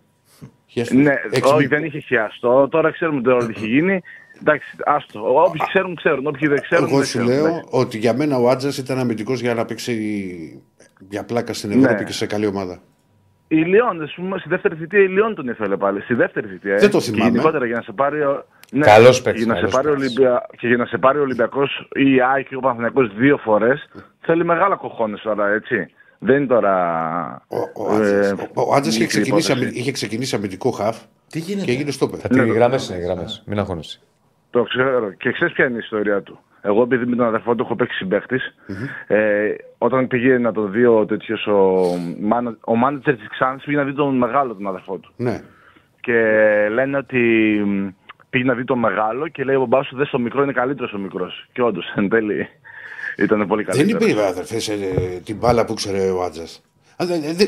Χιαστούς. 0.73 0.97
Ναι, 1.03 1.13
Έξι 1.31 1.41
όχι, 1.43 1.53
μήνες. 1.53 1.67
δεν 1.69 1.83
είχε 1.83 1.99
χιαστό. 1.99 2.67
Τώρα 2.71 2.91
ξέρουμε 2.91 3.21
τώρα 3.21 3.45
τι 3.45 3.53
έχει 3.57 3.67
γίνει. 3.67 4.01
Εντάξει, 4.41 4.75
άστο. 4.85 5.43
Όποιοι 5.43 5.61
ξέρουν, 5.67 5.95
ξέρουν. 5.95 6.27
Όποιοι 6.27 6.47
δεν 6.47 6.61
ξέρουν, 6.61 6.85
Εγώ 6.87 6.97
δεν 6.97 7.05
σου 7.05 7.17
ξέρουν. 7.17 7.27
λέω 7.33 7.45
εντάξει. 7.47 7.67
ότι 7.71 7.97
για 7.97 8.13
μένα 8.13 8.37
ο 8.37 8.49
Άντζας 8.49 8.77
ήταν 8.77 8.97
αμυντικός 8.99 9.41
για 9.41 9.53
να 9.53 9.65
παίξει 9.65 9.93
για 11.09 11.25
πλάκα 11.25 11.53
στην 11.53 11.71
Ευρώπη 11.71 11.93
Ναι. 11.93 12.03
και 12.03 12.11
σε 12.13 12.25
καλή 12.25 12.45
ομάδα. 12.45 12.79
Η 13.47 13.55
Λιόν, 13.55 14.01
ας 14.01 14.13
πούμε, 14.15 14.37
στη 14.39 14.49
δεύτερη 14.49 14.75
θητεία 14.75 14.99
η 14.99 15.07
Λιόν 15.07 15.35
τον 15.35 15.47
ήθελε 15.47 15.77
πάλι. 15.77 16.01
Στη 16.01 16.13
δεύτερη 16.13 16.47
θητεία. 16.47 16.73
ε. 16.75 16.77
Δεν 16.79 16.89
το 16.91 16.97
Και 16.97 17.03
θυμάμαι. 17.03 17.29
γενικότερα 17.29 17.65
για 17.65 17.75
να 17.75 17.81
σε 17.81 17.91
πάρει. 17.91 18.21
ο- 18.21 18.45
Ναι, 18.71 18.85
Καλός 18.85 19.21
παίκτης, 19.21 19.43
για 19.43 19.53
να 19.53 19.59
σε 19.59 19.65
καλός 19.65 19.75
πάρει 19.75 19.87
ο 19.87 19.91
παίκτης. 19.99 20.17
Ολυμπια... 20.17 20.45
Και 20.57 20.67
για 20.67 20.77
να 20.77 20.85
σε 20.85 20.97
πάρει 20.97 21.17
ο 21.17 21.21
Ολυμπιακός 21.21 21.89
ή 21.95 22.13
η 22.15 22.21
ΑΕΚ 22.33 22.51
ή 22.51 22.55
ο 22.55 22.59
Παναθηναϊκός 22.59 23.13
δύο 23.15 23.37
φορές 23.37 23.89
θέλει 24.21 24.45
μεγάλα 24.45 24.75
κοχώνες 24.75 25.21
τώρα, 25.21 25.47
έτσι. 25.49 25.87
Δεν 26.23 26.37
είναι 26.37 26.45
τώρα. 26.45 26.75
Ο, 27.47 27.83
ο, 27.83 27.93
ε, 27.93 27.95
Άντζας- 28.17 28.41
ο, 28.53 28.61
ο 28.61 28.73
Άντζας 28.75 28.93
είχε, 28.95 29.03
μικρή 29.03 29.07
ξεκινήσει, 29.07 29.29
υπόθεση. 29.51 29.51
αμυ- 29.51 29.77
είχε 29.77 29.91
ξεκινήσει 29.91 30.35
αμυντικό 30.35 30.71
χαφ 30.71 30.97
Τι 31.29 31.39
γίνεται; 31.39 31.65
και 31.65 31.71
έγινε 31.71 31.91
στο 31.91 32.07
Θα 32.07 32.27
τη 32.27 32.47
γραμμές 32.49 32.89
είναι 32.89 32.97
οι 32.97 33.01
γραμμές. 33.01 33.43
Μην 33.45 33.59
αγχώνεσαι. 33.59 33.99
Το 34.49 34.63
ξέρω. 34.63 35.11
Και 35.17 35.31
ξέρεις 35.31 35.53
ποια 35.53 35.65
είναι 35.65 35.75
η 35.75 35.79
ιστορία 35.83 36.21
του. 36.21 36.39
Εγώ, 36.61 36.81
επειδή 36.81 37.05
με 37.05 37.15
τον 37.15 37.25
αδερφό 37.25 37.55
του 37.55 37.63
έχω 37.63 37.75
παίξει 37.75 37.97
συμπαίχτης, 37.97 38.55
ε, 39.07 39.53
όταν 39.77 40.07
πήγε 40.07 40.37
να 40.37 40.51
το 40.51 40.67
δει 40.67 40.85
ο 40.85 41.05
τέτοιος 41.05 41.47
ο, 41.47 41.81
μάνα- 42.21 42.57
ο 42.65 42.75
μάνατζερ 42.75 43.15
της 43.15 43.27
Ξάνθη, 43.29 43.65
πήγε 43.65 43.77
να 43.77 43.83
δει 43.83 43.93
τον 43.93 44.17
μεγάλο 44.17 44.53
τον 44.55 44.67
αδερφό 44.67 44.97
του. 44.97 45.11
Ναι. 45.15 45.41
Και 45.99 46.13
λένε 46.71 46.97
ότι 46.97 47.17
μ, 47.65 47.87
πήγε 48.29 48.43
να 48.43 48.53
δει 48.53 48.63
τον 48.63 48.79
μεγάλο 48.79 49.27
και 49.27 49.43
λέει 49.43 49.55
ο 49.55 49.59
μπαμπάς 49.59 49.87
σου 49.87 49.95
δες 49.95 50.07
στο 50.07 50.19
μικρό 50.19 50.43
είναι 50.43 50.51
καλύτερος 50.51 50.93
ο 50.93 50.97
μικρός. 50.97 51.47
Και 51.51 51.61
όντως 51.61 51.93
εν 51.95 52.09
τέλει 52.09 52.47
ήταν 53.17 53.47
πολύ 53.47 53.63
Δεν 53.63 53.75
καλύτερο. 53.75 54.05
υπήρχε 54.05 54.27
αδερφέ 54.27 54.55
ε, 54.73 55.19
την 55.19 55.35
μπάλα 55.35 55.65
που 55.65 55.73
ξέρε 55.73 56.09
ο 56.09 56.23
Άντζας. 56.23 56.61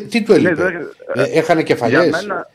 Τι 0.09 0.23
του 0.23 0.33
έλειπε; 0.33 0.49
Ναι, 0.49 0.69
δεν- 0.69 0.87
Ε, 1.13 1.23
Έχανε 1.39 1.63
κεφαλιές; 1.63 2.05
για 2.07 2.21
μένα- 2.21 2.47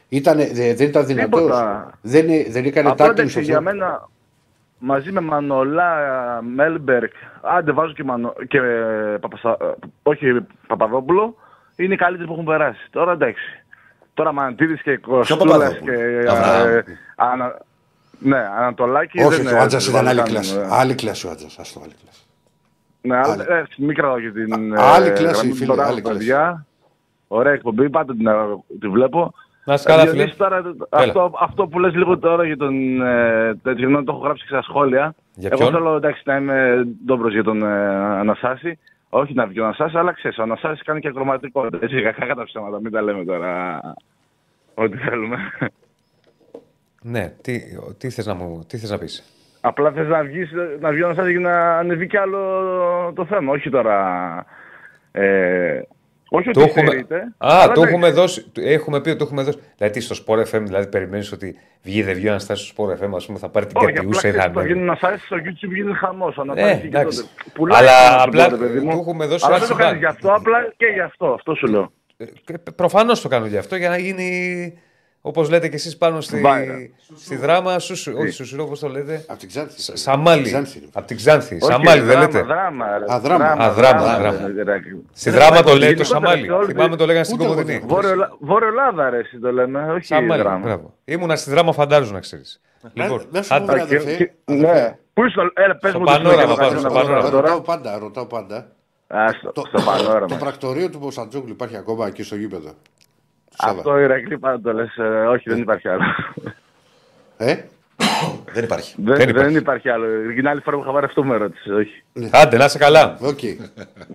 δεν 0.52 0.86
ήταν 0.88 1.06
δυνατός; 1.06 1.40
Τίποτα. 1.40 1.90
Δεν, 2.00 2.26
δεν 2.48 2.64
έκανε 2.64 2.88
Απλά 2.88 3.06
τάκλινγκ 3.06 3.28
εντάξει, 3.28 3.40
για 3.40 3.60
μένα 3.60 4.08
μαζί 4.78 5.12
με 5.12 5.20
Μανολά, 5.20 5.92
Μέλμπερκ, 6.54 7.12
άντε 7.40 7.72
βάζω 7.72 7.92
και, 7.92 8.04
Μανο... 8.04 8.34
και 8.48 8.58
ε, 8.58 9.16
Παπασα... 9.20 9.56
ε, 9.60 9.64
όχι 10.02 10.46
Παπαδόπουλο, 10.66 11.36
είναι 11.76 11.94
οι 11.94 11.96
καλύτεροι 11.96 12.26
που 12.28 12.32
έχουν 12.32 12.44
περάσει. 12.44 12.86
Τώρα 12.90 13.12
εντάξει. 13.12 13.42
Τώρα 14.14 14.32
Μαντίδης 14.32 14.82
και 14.82 14.96
Κοστούλας 14.96 15.56
Παπαδόπουλο; 15.58 15.94
και... 15.96 16.30
Αβραάμ. 16.30 16.68
ε, 16.68 16.84
ανα... 17.16 17.58
Ναι, 18.18 18.38
Ανατολάκη 18.58 19.20
Όχι, 19.22 19.42
δεν 19.42 19.54
ο 19.56 19.60
Άντζας 19.60 19.84
δεν 19.84 19.94
ήταν 19.94 20.08
άλλη 20.08 20.16
κάνουν, 20.18 20.32
κλάση. 20.32 20.56
ε. 20.58 20.66
Άλλη 20.70 20.94
κλάση 20.94 21.26
ο 21.26 21.30
Άντζας. 21.30 21.58
Α 21.58 21.62
το 21.74 21.80
άλλη 21.84 21.94
κλάση. 22.02 22.20
Ναι, 23.02 23.16
αλλά 23.16 23.32
Άλλη. 23.32 23.42
ε, 23.48 23.62
μην 23.76 23.94
κρατάω 23.94 24.20
και 24.20 24.30
την... 24.30 24.74
Α, 24.78 24.82
άλλη 24.94 25.06
ε, 25.06 25.10
κλάση, 25.10 25.34
γραμμή 25.34 25.50
του 25.50 25.56
φίλε, 25.56 25.66
Τωράκου, 25.66 25.90
άλλη 25.90 26.00
κλάση. 26.00 26.16
παιδιά. 26.18 26.66
Ωραία 27.28 27.52
εκπομπή, 27.52 27.90
πάτε 27.90 28.14
την, 28.14 28.26
ε, 28.26 28.34
τη 28.80 28.88
βλέπω. 28.88 29.32
Να 29.64 29.74
είσαι 29.74 29.84
καλά, 29.88 30.02
Διονύση, 30.02 30.24
φίλε. 30.24 30.34
τώρα, 30.36 30.62
αυτό, 30.90 31.32
αυτό 31.40 31.66
που 31.66 31.78
λες 31.78 31.94
λίγο 31.94 32.18
τώρα 32.18 32.44
για 32.46 32.56
τον 32.56 33.02
ε, 33.02 33.54
τέτοιο, 33.62 33.88
ενώ 33.88 34.04
το 34.04 34.12
έχω 34.12 34.20
γράψει 34.24 34.42
και 34.42 34.48
στα 34.52 34.62
σχόλια. 34.62 35.14
Για 35.34 35.48
Εγώ 35.52 35.58
ποιον; 35.60 35.72
θέλω 35.72 35.96
εντάξει, 35.96 36.22
να 36.24 36.36
είμαι 36.36 36.86
ντόμπρος 37.04 37.32
για 37.32 37.42
τον 37.44 37.62
ε, 37.62 37.66
Αναστάση. 38.18 38.78
Όχι 39.08 39.34
να 39.34 39.46
βγει 39.46 39.60
ο 39.60 39.64
Αναστάσης, 39.64 39.94
αλλά 39.96 40.12
ξέρεις, 40.12 40.38
ο 40.38 40.42
Αναστάσης 40.42 40.82
κάνει 40.82 41.00
και 41.00 41.08
ακροματικό. 41.08 41.68
Έτσι, 41.80 42.02
κακά 42.02 42.34
τα 42.34 42.44
ψέματα, 42.44 42.80
μην 42.80 42.92
τα 42.92 43.02
λέμε 43.02 43.24
τώρα 43.24 43.80
ό,τι 44.74 44.96
θέλουμε. 44.96 45.38
Ναι, 47.02 47.32
τι, 47.42 47.60
τι 47.98 48.10
θες 48.10 48.26
να, 48.26 48.34
μου- 48.34 48.64
τι 48.66 48.78
θες 48.78 48.90
να 48.90 48.98
πεις; 48.98 49.24
Απλά 49.60 49.90
θες 49.92 50.06
να, 50.08 50.22
βγεις, 50.22 50.50
να 50.80 50.90
βγει 50.90 51.02
ο 51.02 51.06
Αναστάσης 51.06 51.30
για 51.30 51.40
να 51.40 51.78
ανεβεί 51.78 52.06
κι 52.06 52.16
άλλο 52.16 52.38
το 53.14 53.24
θέμα, 53.24 53.52
όχι 53.52 53.70
τώρα... 53.70 54.46
Ε, 55.12 55.80
όχι 56.32 56.50
Το 56.50 56.60
ότι 56.60 56.68
έχουμε... 56.68 56.86
στερείται, 56.86 57.16
Α, 57.16 57.28
αλλά 57.38 57.64
το 57.66 57.70
εντάξει. 57.72 57.88
έχουμε 57.94 58.10
δώσει. 58.10 58.52
Έχουμε 58.56 59.00
πει 59.00 59.08
ότι 59.08 59.18
το 59.18 59.24
έχουμε 59.24 59.42
δώσει. 59.42 59.58
Δηλαδή 59.76 59.98
τι, 59.98 60.04
στο 60.04 60.24
Sport 60.26 60.38
FM, 60.40 60.60
δηλαδή 60.62 60.86
περιμένεις 60.88 61.32
ότι 61.32 61.58
βγει 61.82 62.02
δεν 62.02 62.14
βγει 62.14 62.26
ο 62.26 62.30
Αναστάσης 62.30 62.66
στο 62.66 62.84
Sport 62.84 63.04
FM, 63.04 63.10
ας 63.14 63.26
πούμε, 63.26 63.38
θα 63.38 63.48
πάρει 63.48 63.66
την 63.66 63.76
Όχι, 63.76 63.86
απλά 63.86 63.96
κατιούσα 64.00 64.28
ή 64.28 64.30
θα 64.30 64.38
ξέρεις, 64.38 64.52
το 64.54 64.60
ανέβει. 64.60 64.74
γίνει 64.74 64.86
να 64.86 64.94
σ' 64.94 65.24
στο 65.24 65.36
YouTube 65.36 65.74
γίνει 65.74 65.92
χαμός. 65.94 66.38
Αν 66.38 66.48
Ε, 66.48 66.52
aparece 66.74 66.80
και 66.80 66.86
εντάξει. 66.86 67.18
τότε. 67.20 67.28
Πουλάει 67.52 67.80
Αλλά 67.86 67.90
το 67.90 68.22
YouTube, 68.22 68.26
απλά 68.26 68.48
ρε 68.48 68.56
παιδί 68.56 68.80
μου. 68.80 68.90
του 68.90 68.98
έχουμε 68.98 69.26
δώσει 69.26 69.44
Αλλά 69.46 69.56
ένα 69.56 69.66
δεν 69.66 69.76
το 69.76 69.82
κάνεις 69.82 69.98
σημάδι. 69.98 69.98
γι' 69.98 70.26
αυτό, 70.26 70.34
απλά 70.40 70.72
και 70.76 70.86
γι' 70.86 71.00
αυτό. 71.00 71.26
Αυτό 71.32 71.54
σου 71.54 71.66
λέω. 71.66 71.92
Προφανώς 72.76 73.20
το 73.20 73.28
κάνω 73.28 73.46
γι' 73.46 73.56
αυτό 73.56 73.76
για 73.76 73.88
να 73.88 73.96
γίνει. 73.98 74.78
Όπως 75.22 75.50
λέτε 75.50 75.68
και 75.68 75.74
εσείς 75.74 75.96
πάνω 75.96 76.20
στη, 76.20 76.42
Viral. 76.44 76.88
στη 77.16 77.36
δράμα, 77.36 77.78
σου, 77.78 78.12
όχι 78.18 78.30
σου 78.30 78.56
πώ 78.56 78.78
το 78.78 78.88
λέτε. 78.88 79.24
Από 79.28 79.38
την 79.38 79.48
Ξάνθη. 79.48 79.80
Σα- 79.80 79.96
Σαμάλι. 79.96 80.42
Ξάνθη. 80.42 80.88
Από 80.92 81.06
την 81.06 81.16
Ξάνθη. 81.16 81.54
Όχι, 81.54 81.64
Σαμάλι 81.72 82.00
δεν 82.00 82.08
δράμα, 82.08 82.20
λέτε. 82.26 82.42
Δράμα, 82.42 82.98
ρε. 82.98 83.04
Α, 83.14 83.20
δράμα. 83.20 83.44
Α, 83.44 83.72
δράμα, 83.72 84.16
δράμα. 84.18 84.46
ρε, 84.46 84.52
ρε, 84.52 84.62
ρε. 84.62 84.80
Στη 85.12 85.30
δράμα 85.30 85.62
το 85.62 85.68
λέει 85.74 85.78
το 85.78 85.84
Γενικότερα 85.84 86.04
Σαμάλι. 86.04 86.44
σε 86.46 86.52
όλη 86.52 86.66
τη- 86.66 86.72
Θυμάμαι 86.72 86.96
το 86.96 87.06
λέγανε 87.06 87.24
στην 87.24 87.36
Ούτε 87.36 87.44
εγώ 87.44 87.54
Κομωτινή. 87.54 87.78
δεν 87.78 87.88
Βόρειο 87.88 88.10
Ελλά- 88.10 88.36
Βόρειο 88.40 88.68
Ελλάδα, 88.68 89.10
ρε, 89.10 89.18
εσύ 89.18 89.38
το 89.38 89.52
λέμε. 89.52 89.92
Όχι 89.92 90.04
Σαμάλι. 90.04 90.42
δράμα. 90.42 90.58
Μπράβο. 90.58 90.94
Ήμουνα 91.04 91.36
στη 91.36 91.50
δράμα, 91.50 91.72
φαντάζομαι 91.72 92.12
να 92.14 92.20
ξέρεις. 92.20 92.60
Λοιπόν, 92.92 93.22
να 93.30 93.42
σου 93.42 93.48
πω, 93.48 93.54
άντε. 93.54 93.64
βρε, 93.72 93.80
Α, 93.82 93.86
και- 93.86 93.96
αδερφέ, 93.96 94.16
και- 94.16 94.30
αδερφέ. 94.44 94.72
Ναι. 94.72 94.96
Πού 95.14 95.24
είσαι 95.24 95.34
το... 95.36 95.42
Ε, 95.62 95.72
πες 95.80 95.90
Στο 95.90 95.98
μου 95.98 96.04
το 96.04 96.10
πανόραμα 96.12 96.40
σημείο, 96.42 96.56
πάνω, 96.56 96.70
να 96.72 96.78
στο 96.78 96.88
κάνω 96.88 97.00
πανόραμα. 97.00 97.30
τώρα. 97.30 97.40
Ρωτάω 97.42 97.60
πάντα, 97.60 97.98
ρωτάω 97.98 98.26
πάντα. 98.26 98.56
Α, 99.06 99.26
στο- 99.38 99.52
Στο 99.68 99.82
πανόραμα. 99.84 100.26
Το 100.26 100.34
πρακτορείο 100.34 100.90
του 100.90 100.98
Ποσαντζόγλου 100.98 101.50
υπάρχει 101.50 101.76
ακόμα 101.76 102.06
εκεί 102.06 102.22
στο 102.22 102.36
γήπεδο. 102.36 102.70
Αυτό 103.62 103.98
η 103.98 104.02
Ηρακλή 104.02 104.38
πάντα 104.38 104.60
το 104.60 104.72
λες. 104.72 104.96
ε, 104.96 105.02
Όχι, 105.26 105.48
δεν 105.50 105.58
υπάρχει 105.58 105.88
άλλο. 105.88 106.02
Ε, 107.36 107.54
Δεν 108.52 108.64
υπάρχει. 108.64 108.94
Δεν, 108.98 109.28
υπάρχει. 109.28 109.48
δεν 109.48 109.56
υπάρχει 109.60 109.88
άλλο. 109.88 110.06
Την 110.34 110.48
άλλη 110.48 110.60
φορά 110.60 110.76
που 110.76 110.82
είχα 110.82 110.92
πάρει 110.92 111.06
αυτό 111.06 111.24
με 111.24 111.36
ρώτησε. 111.36 111.72
Όχι. 111.72 112.02
Άντε, 112.30 112.56
να 112.56 112.64
είσαι 112.64 112.78
καλά. 112.78 113.18
οκ. 113.20 113.38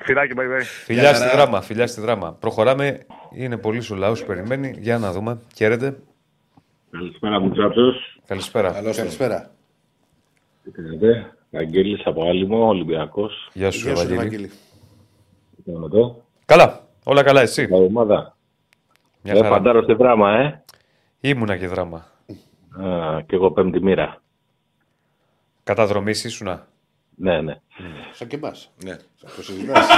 Φιλάκι, 0.02 0.34
bye 0.36 0.40
bye. 0.60 0.64
Φιλιά 0.86 1.14
στη 1.14 1.30
δράμα, 1.36 1.62
φιλιά 1.62 1.88
στη 1.88 2.02
δράμα. 2.02 2.38
Προχωράμε. 2.40 3.06
Είναι 3.36 3.58
πολύ 3.58 3.82
ο 3.92 3.96
λαός 3.96 4.22
που 4.22 4.28
περιμένει. 4.28 4.76
Για 4.80 4.98
να 4.98 5.12
δούμε. 5.12 5.38
Χαίρετε. 5.56 5.98
Καλησπέρα 6.92 7.40
μου 7.40 7.52
Τσάτσος. 7.52 8.20
Καλησπέρα. 8.28 8.72
Καλησπέρα. 8.96 9.50
Τι 10.64 10.72
κάνετε; 10.72 11.34
Αγγέλης 11.54 12.02
από 12.06 12.30
Άλυμο, 12.30 12.68
Ολυμπιακός. 12.68 13.50
Γεια 13.54 13.72
σου, 13.72 13.88
Γεια 13.88 13.96
σου, 13.96 14.02
Ευαγγέλη. 14.02 14.20
Ευαγγέλη. 14.28 14.48
Τι 15.56 15.62
κάνουμε 15.66 15.86
εδώ. 15.86 16.24
Καλά. 16.46 16.80
Όλα 17.04 17.24
καλά, 17.24 17.42
εσύ; 17.42 17.68
Καλή 17.68 17.86
ομάδα. 17.86 18.35
Μια 19.26 19.34
Ε, 19.34 19.38
χαρά. 19.38 19.50
φαντάρο 19.50 19.82
στη 19.84 19.94
Δράμα, 19.94 20.32
ε. 20.32 20.64
Ήμουνα 21.20 21.58
και 21.58 21.68
δράμα. 21.68 21.98
Α, 21.98 23.22
και 23.26 23.36
εγώ 23.36 23.52
πέμπτη 23.52 23.80
μοίρα. 23.84 24.22
Καταδρομής 25.64 26.24
ήσουνα. 26.24 26.68
Ναι, 27.16 27.42
ναι. 27.42 27.56
Σαν 28.14 28.28
και 28.28 28.36
εμάς. 28.36 28.72
Ναι. 28.84 28.96
Το 29.36 29.44
συζητάς. 29.44 29.88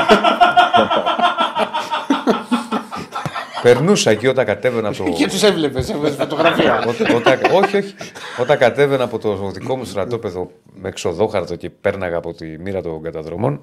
Περνούσα 3.61 4.11
εκεί 4.11 4.27
όταν 4.27 4.45
κατέβαινα 4.45 4.87
από 4.87 4.97
το. 4.97 5.03
Και 5.03 5.27
τους 5.27 5.43
έβλεπες, 5.43 5.89
έβγαζες 5.89 6.17
φωτογραφία. 6.17 6.79
Ό- 6.87 7.15
όταν, 7.15 7.39
όχι, 7.53 7.77
όχι. 7.77 7.93
Όταν 8.39 8.57
κατέβαινα 8.57 9.03
από 9.03 9.19
το 9.19 9.49
δικό 9.51 9.75
μου 9.77 9.83
στρατόπεδο 9.85 10.51
με 10.73 10.87
εξοδόχαρτο 10.87 11.55
και 11.55 11.69
πέρναγα 11.69 12.17
από 12.17 12.33
τη 12.33 12.45
μοίρα 12.57 12.81
των 12.81 13.01
καταδρομών, 13.03 13.61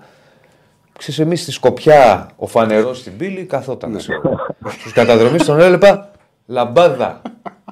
ξέρεις, 0.99 1.19
εμείς 1.21 1.43
στη 1.43 1.53
Σκοπιά, 1.53 2.31
ο 2.37 2.47
φανερός 2.47 2.99
στην 2.99 3.17
πύλη 3.17 3.45
καθόταν. 3.45 3.91
Ναι. 3.91 3.99
Στους 4.71 4.93
καταδρομείς 4.93 5.45
τον 5.45 5.61
έλεπα 5.61 6.11
λαμπάδα. 6.47 7.23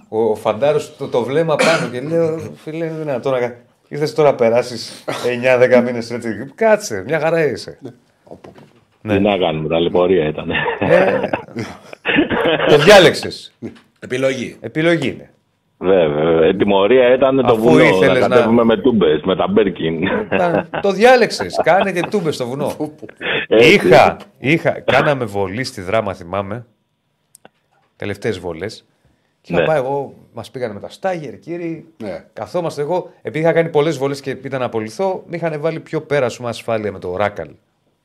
Ο, 0.09 0.23
ο 0.23 0.35
φαντάρος 0.35 0.97
το, 0.97 1.09
το 1.09 1.23
βλέμμα 1.23 1.57
πάνω 1.57 1.89
και 1.93 2.01
λέω, 2.01 2.39
φίλε, 2.63 2.85
είναι 2.85 2.95
δυνατόν 2.99 3.33
να 3.33 3.39
κα- 3.41 3.57
Ήρθες 3.89 4.15
τώρα 4.15 4.31
να 4.31 4.37
περάσεις 4.37 5.05
9-10 5.79 5.83
μήνες 5.85 6.11
έτσι. 6.11 6.29
Κάτσε, 6.55 7.03
μια 7.07 7.21
χαρά 7.21 7.47
είσαι. 7.47 7.79
Τι 9.09 9.21
να 9.21 9.39
κάνουμε, 9.39 9.69
ταλαιπωρία 9.69 10.27
ήταν. 10.29 10.51
Ε, 10.81 11.21
το 12.69 12.79
διάλεξες. 12.79 13.53
Επιλογή. 14.01 14.57
Επιλογή 14.61 15.09
είναι. 15.09 15.32
Βέβαια, 15.83 16.47
η 16.49 16.57
τιμωρία 16.57 17.15
ήταν 17.15 17.37
το 17.37 17.53
Αφού 17.53 17.63
βουνό. 17.63 17.77
Να 17.77 17.85
ήθελες 17.89 18.21
να- 18.21 18.29
κατέβουμε 18.29 18.65
με 18.65 18.77
τούμπες, 18.77 19.21
με 19.23 19.37
τα 19.37 19.47
Μπέρκιν. 19.49 20.01
Τα- 20.29 20.69
το 20.83 20.91
διάλεξες. 20.93 21.61
Κάνε 21.63 21.93
και 21.93 22.01
τούμπες 22.11 22.35
στο 22.35 22.47
βουνό. 22.47 22.77
Έτσι. 23.49 23.73
είχα, 23.75 24.17
είχα, 24.39 24.71
κάναμε 24.81 25.25
βολή 25.25 25.65
στη 25.65 25.81
δράμα, 25.81 26.15
θυμάμαι. 26.15 26.67
Τελευταίες 27.97 28.39
βολές. 28.39 28.87
Και 29.41 29.53
είχα 29.53 29.61
Ναι. 29.61 29.67
πάει 29.67 29.77
εγώ, 29.79 30.15
μας 30.33 30.51
πήγανε 30.51 30.75
με 30.75 30.81
τα 30.81 30.89
στάγερ, 30.89 31.39
κύριοι. 31.39 31.87
Ναι. 32.03 32.25
Καθόμαστε 32.33 32.83
εγώ, 32.83 33.11
επειδή 33.23 33.45
είχα 33.45 33.53
κάνει 33.53 33.69
πολλές 33.69 33.97
βολές 33.99 34.21
και 34.21 34.31
ήταν 34.31 34.61
να 34.61 34.67
απολυθώ, 34.67 35.23
με 35.27 35.37
είχαν 35.37 35.61
βάλει 35.61 35.81
πιο 35.81 36.01
πέρα 36.01 36.29
σου 36.29 36.49
ασφάλεια 36.49 36.93
με 36.93 36.99
το 36.99 37.17
ράκαλ. 37.17 37.49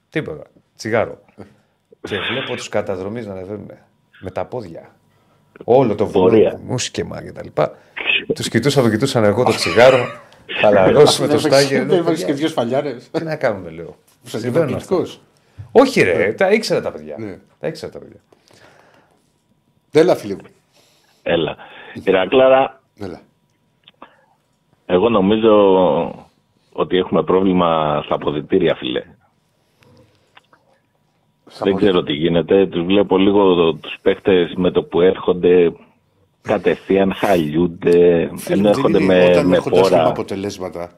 Τίποτα. 0.09 0.43
Τσιγάρο. 0.77 1.19
και 2.09 2.17
βλέπω 2.31 2.55
τους 2.55 2.69
καταδρομή 2.69 3.21
να 3.21 3.31
ανεβαίνουν 3.31 3.71
με 4.19 4.29
τα 4.31 4.45
πόδια. 4.45 4.95
Όλο 5.63 5.95
το 5.95 6.05
Πορεία. 6.05 6.49
βουνό, 6.49 6.63
μουσκεμα 6.67 7.23
και 7.23 7.31
τα 7.31 7.43
λοιπά. 7.43 7.75
τους 8.35 8.49
κοιτούσα, 8.49 8.81
το 8.81 8.89
κοιτούσαν 8.89 9.23
εγώ 9.23 9.43
το 9.43 9.51
τσιγάρο. 9.51 9.97
Χαλαρό 10.61 11.03
με 11.19 11.27
το 11.27 11.39
στάγερ. 11.39 11.85
Δεν 11.85 11.97
έβαλες 11.97 12.23
και 12.25 12.33
δύο 12.33 12.47
σφαλιάρες. 12.47 13.09
Τι 13.11 13.23
να 13.23 13.35
κάνουμε, 13.35 13.69
λέω. 13.69 13.95
Σας 14.23 14.41
Συμβαίνουν 14.41 14.67
υποκριτικός. 14.69 15.09
αυτά. 15.09 15.21
Όχι, 15.71 16.01
ρε, 16.01 16.33
τα 16.33 16.51
ήξερα 16.51 16.81
τα 16.81 16.91
παιδιά. 16.91 17.15
Ναι. 17.19 17.37
Τα 17.59 17.67
ήξερα 17.67 17.91
τα 17.91 17.99
παιδιά. 17.99 18.19
Έλα, 19.91 20.15
φίλε 20.15 20.33
μου. 20.33 20.41
Έλα. 21.23 21.55
Ηρακλάρα, 22.03 22.81
Έλα. 22.99 23.21
εγώ 24.85 25.09
νομίζω 25.09 25.51
ότι 26.71 26.97
έχουμε 26.97 27.23
πρόβλημα 27.23 28.01
στα 28.05 28.15
αποδητήρια, 28.15 28.75
φίλε. 28.75 29.03
Δεν 31.59 31.75
ξέρω 31.75 32.03
τι 32.03 32.13
γίνεται. 32.13 32.67
Τους 32.67 32.85
βλέπω 32.85 33.17
λίγο 33.17 33.73
τους 33.73 33.95
παίχτες 34.01 34.53
με 34.55 34.71
το 34.71 34.83
που 34.83 35.01
έρχονται 35.01 35.71
κατευθείαν 36.41 37.13
χαλιούνται, 37.13 38.29
Φίλε 38.35 38.53
ενώ 38.55 38.61
μου, 38.61 38.67
έρχονται 38.69 38.91
δεν 38.97 39.01
είναι- 39.01 39.15
με, 39.23 39.25
όταν 39.29 39.47
με 39.47 39.55
έρχονται 39.55 39.79
άσχημα 39.79 39.97
φόρα. 39.99 40.09
αποτελέσματα, 40.09 40.91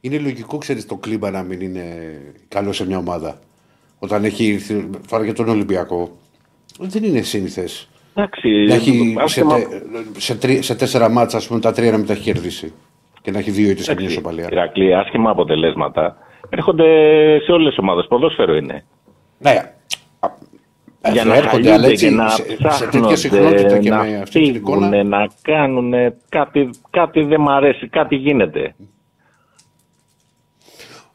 είναι 0.00 0.18
λογικό, 0.18 0.58
ξέρεις, 0.58 0.86
το 0.86 0.96
κλίμα 0.96 1.30
να 1.30 1.42
μην 1.42 1.60
είναι 1.60 1.84
καλό 2.48 2.72
σε 2.72 2.86
μια 2.86 2.98
ομάδα. 2.98 3.38
Όταν 3.98 4.24
έχει 4.24 4.52
έρθει, 4.52 4.90
τώρα 5.10 5.24
για 5.24 5.34
τον 5.34 5.48
Ολυμπιακό, 5.48 6.16
δεν 6.78 7.04
είναι 7.04 7.20
σύνηθες. 7.20 7.88
Εντάξει, 8.14 8.48
Να 8.48 8.74
έχει 8.74 9.12
σε, 9.16 9.22
άσχημα- 9.22 9.56
τε- 9.58 9.82
σε, 10.16 10.34
τρι- 10.36 10.62
σε 10.62 10.74
τέσσερα 10.74 11.08
μάτσα, 11.08 11.36
ας 11.36 11.46
πούμε, 11.48 11.60
τα 11.60 11.72
τρία 11.72 11.90
να 11.90 11.96
μην 11.96 12.06
τα 12.06 12.12
έχει 12.12 12.22
κερδίσει. 12.22 12.72
Και 13.22 13.30
να 13.30 13.38
έχει 13.38 13.50
δύο 13.50 13.70
ήττες 13.70 13.84
και 13.86 13.90
μια 13.90 14.00
Εντάξει, 14.00 14.18
ισοπαλία. 14.18 14.48
Ηρακλή, 14.50 14.94
άσχημα 14.94 15.30
αποτελέσματα 15.30 16.16
έρχονται 16.48 16.84
σε 17.44 17.52
όλες 17.52 17.68
τις 17.68 17.78
ομάδες. 17.78 18.06
Ποδόσφαιρο 18.08 18.56
είναι. 18.56 18.84
Ναι, 19.38 19.74
για 21.12 21.22
αυτό 21.22 21.28
να 21.32 21.36
έρχονται, 21.36 21.72
αλλά 21.72 21.82
χαλιούνται 21.82 21.92
έτσι, 21.92 22.08
και 22.08 22.14
να 22.14 22.28
σε- 22.28 22.42
σε 22.76 22.86
τέτοια 22.86 23.16
συχνότητα 23.16 23.54
ψάχνονται, 23.54 23.78
και 23.78 23.90
να 23.90 24.02
με 24.02 24.16
αυτή 24.20 24.42
την 24.44 24.54
εικόνα. 24.54 24.88
φύγουν, 24.88 25.08
να 25.08 25.28
κάνουν 25.42 25.92
κάτι, 26.28 26.70
κάτι 26.90 27.22
δεν 27.22 27.40
μ' 27.40 27.48
αρέσει, 27.48 27.88
κάτι 27.88 28.14
γίνεται. 28.16 28.74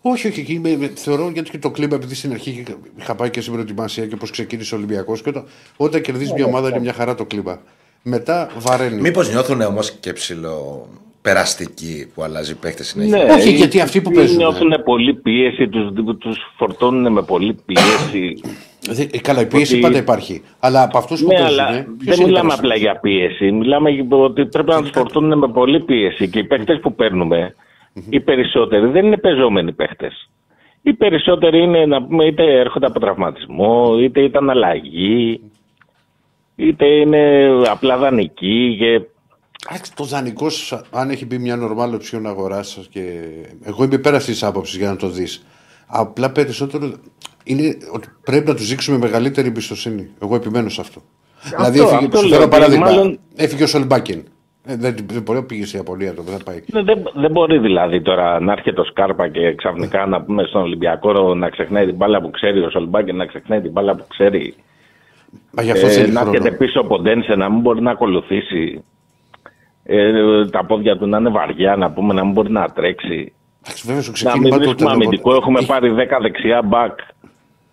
Όχι, 0.02 0.28
όχι, 0.28 0.40
εκεί 0.40 0.60
με- 0.60 0.76
με- 0.78 0.92
θεωρώ 0.96 1.30
γιατί 1.30 1.50
και 1.50 1.58
το 1.58 1.72
κλίμα, 1.72 1.96
επειδή 1.96 2.16
στην 2.16 2.32
αρχή 2.32 2.50
είχα- 2.50 2.78
είχα 3.00 3.16
πάει 3.16 3.30
και 3.30 3.42
στην 3.42 3.54
προετοιμασία 3.54 4.06
και 4.08 4.16
πώ 4.16 4.28
ξεκίνησε 4.28 4.76
ο 4.76 4.78
Ολυμπιακός. 4.78 5.22
Και 5.22 5.30
όταν, 5.30 5.46
όταν 5.78 6.02
κερδίζει 6.02 6.34
μια 6.34 6.46
ομάδα 6.46 6.70
είναι 6.70 6.80
μια 6.80 6.94
χαρά 6.94 7.16
το 7.16 7.26
κλίμα. 7.26 7.62
Μετά 8.04 8.50
βαραίνει. 8.58 9.02
Μήπως 9.02 9.30
νιώθουν 9.30 9.62
όμως 9.62 9.92
και 9.92 10.14
ψηλό 10.14 10.88
περαστική 11.22 12.12
που 12.14 12.24
αλλάζει 12.24 12.60
παίχτε 12.60 12.84
συνέχεια. 12.84 13.24
Ναι, 13.24 13.34
Όχι, 13.34 13.52
γιατί 13.52 13.80
αυτοί 13.82 14.02
που 14.02 14.12
παίζουν. 14.12 14.36
Νιώθουν 14.38 14.74
πολλή 14.86 15.14
πίεση, 15.14 15.68
τους, 15.70 16.18
τους 16.20 16.38
φορτώνουν 16.58 17.12
με 17.14 17.22
πολλή 17.22 17.58
πίεση. 17.66 18.42
Δεν- 18.90 19.10
ε, 19.12 19.20
καλά, 19.20 19.42
η 19.42 19.46
πίεση 19.46 19.74
Ότι- 19.74 19.82
πάντα 19.82 19.98
υπάρχει. 19.98 20.42
Αλλά 20.60 20.84
από 20.84 20.98
αυτούς 20.98 21.22
που 21.22 21.28
ναι, 21.28 21.34
παίζουν. 21.40 21.60
αλλά 21.60 21.74
ε, 21.74 21.88
ποιος 21.98 22.16
δεν 22.16 22.16
είναι 22.16 22.26
μιλάμε 22.26 22.48
περαστικός; 22.50 22.58
απλά 22.60 22.76
για 22.76 23.00
πίεση. 23.00 23.52
Μιλάμε 23.52 23.90
για 23.90 24.06
ότι 24.10 24.46
πρέπει 24.46 24.70
να 24.70 24.82
τους 24.82 24.90
φορτώνουν 24.94 25.38
με 25.40 25.48
πολλή 25.48 25.80
πίεση. 25.80 26.30
Και 26.30 26.40
οι 26.40 26.44
παίχτε 26.44 26.76
που 26.78 26.96
παίρνουμε, 26.96 27.56
οι 28.10 28.20
περισσότεροι 28.20 28.88
δεν 28.88 29.06
είναι 29.06 29.18
πεζόμενοι 29.18 29.72
παίχτε. 29.74 30.12
Οι 30.82 30.94
περισσότεροι 30.94 31.62
είναι, 31.64 31.86
να 31.86 32.04
πούμε, 32.04 32.26
είτε 32.26 32.60
έρχονται 32.60 32.86
από 32.86 33.00
τραυματισμό, 33.00 33.98
είτε 34.00 34.22
ήταν 34.22 34.50
αλλαγή, 34.50 35.42
είτε 36.56 36.86
είναι 36.86 37.50
απλά 37.70 37.98
δανεικοί. 37.98 38.76
Και... 38.80 39.02
Εντάξει, 39.70 39.94
Το 39.96 40.04
δανεικό, 40.04 40.48
αν 40.92 41.10
έχει 41.10 41.26
μπει 41.26 41.38
μια 41.38 41.56
νορμάλ 41.56 41.94
οψιόν 41.94 42.28
αγοράς 42.28 42.70
σας 42.70 42.88
και. 42.88 43.20
Εγώ 43.64 43.84
είμαι 43.84 43.98
πέρα 43.98 44.18
αυτής 44.18 44.34
της 44.34 44.44
άποψης 44.44 44.78
για 44.78 44.90
να 44.90 44.96
το 44.96 45.08
δεις. 45.08 45.46
Απλά 45.88 46.32
περισσότερο 46.32 46.92
είναι 47.44 47.78
ότι 47.94 48.08
πρέπει 48.24 48.48
να 48.48 48.56
τους 48.56 48.68
δείξουμε 48.68 48.98
μεγαλύτερη 48.98 49.48
εμπιστοσύνη. 49.48 50.10
Εγώ 50.22 50.36
επιμένω 50.36 50.70
σε 50.70 50.82
αυτό. 50.82 51.02
δηλαδή, 51.58 51.80
έφυγε, 51.80 51.96
αυτό 52.06 52.18
σου 52.18 52.28
λέω, 52.28 52.30
φέρω 52.30 52.42
ότι 52.44 52.50
παράδειγμα. 52.58 52.86
μάλλον- 52.86 53.20
Έφυγε 53.36 53.64
ο 53.64 53.68
Σολμπάκιν. 53.68 54.24
Ε, 54.66 54.76
δεν, 54.76 54.96
δεν 55.08 55.22
μπορεί 55.22 55.40
να 55.40 55.46
πήγε 55.46 55.66
στην 55.66 55.78
Ιαπωνία 55.80 56.14
το, 56.14 56.22
δεν 56.22 56.38
θα 56.38 56.44
πάει. 56.44 56.64
Ναι, 56.74 56.82
Δεν, 56.84 57.04
δεν 57.16 57.32
μπορεί 57.32 57.58
δηλαδή 57.60 58.02
τώρα 58.02 58.40
να 58.40 58.52
έρχεται 58.52 58.82
ο 58.82 58.84
Σκάρπα 58.84 59.28
και 59.30 59.56
ξαφνικά 59.56 60.06
να 60.06 60.22
πούμε 60.22 60.44
στον 60.44 60.62
Ολυμπιακό 60.62 61.36
να 61.36 61.50
ξεχνάει 61.50 61.86
την 61.86 61.96
μπάλα 61.96 62.22
που 62.22 62.30
ξέρει, 62.30 62.60
ο 62.60 62.70
Σολμπάκη 62.70 63.14
να 63.14 63.26
ξεχνάει 63.26 63.62
την 63.62 63.72
μπάλα 63.72 63.96
που 63.96 64.06
ξέρει. 64.08 64.54
Μα 65.52 65.64
γι' 65.64 65.72
αυτό 65.72 65.86
Ε, 65.86 65.90
θέλει 65.90 66.12
να 66.12 66.20
χρόνο. 66.22 66.36
έρχεται 66.38 66.56
πίσω 66.56 66.80
ο 66.80 66.86
Ποντένσε 66.86 67.36
να 67.36 67.50
μην 67.50 67.60
μπορεί 67.62 67.82
να 67.82 67.92
ακολουθήσει. 67.92 68.84
Ε, 69.84 70.46
τα 70.50 70.66
πόδια 70.66 70.98
του 70.98 71.08
να 71.08 71.18
είναι 71.18 71.30
βαριά, 71.30 71.76
να 71.76 71.92
πούμε, 71.92 72.14
να 72.14 72.24
μην 72.24 72.34
μπορεί 72.34 72.52
να 72.52 72.70
τρέξει. 72.70 73.34
Εντάξει, 73.64 73.88
βέβαια, 73.88 74.02
στο 74.02 74.12
Να 74.12 74.16
ξεκίνημα 74.16 74.42
μην 74.42 74.52
του 74.52 74.58
βρίσκουμε 74.58 74.90
τελικό- 74.90 74.94
αμυντικό. 75.08 75.34
Έχουμε 75.36 75.60
Είχε- 75.60 75.72
πάρει 75.72 75.90
10 75.92 76.20
δεξιά 76.22 76.62
μπακ. 76.62 77.00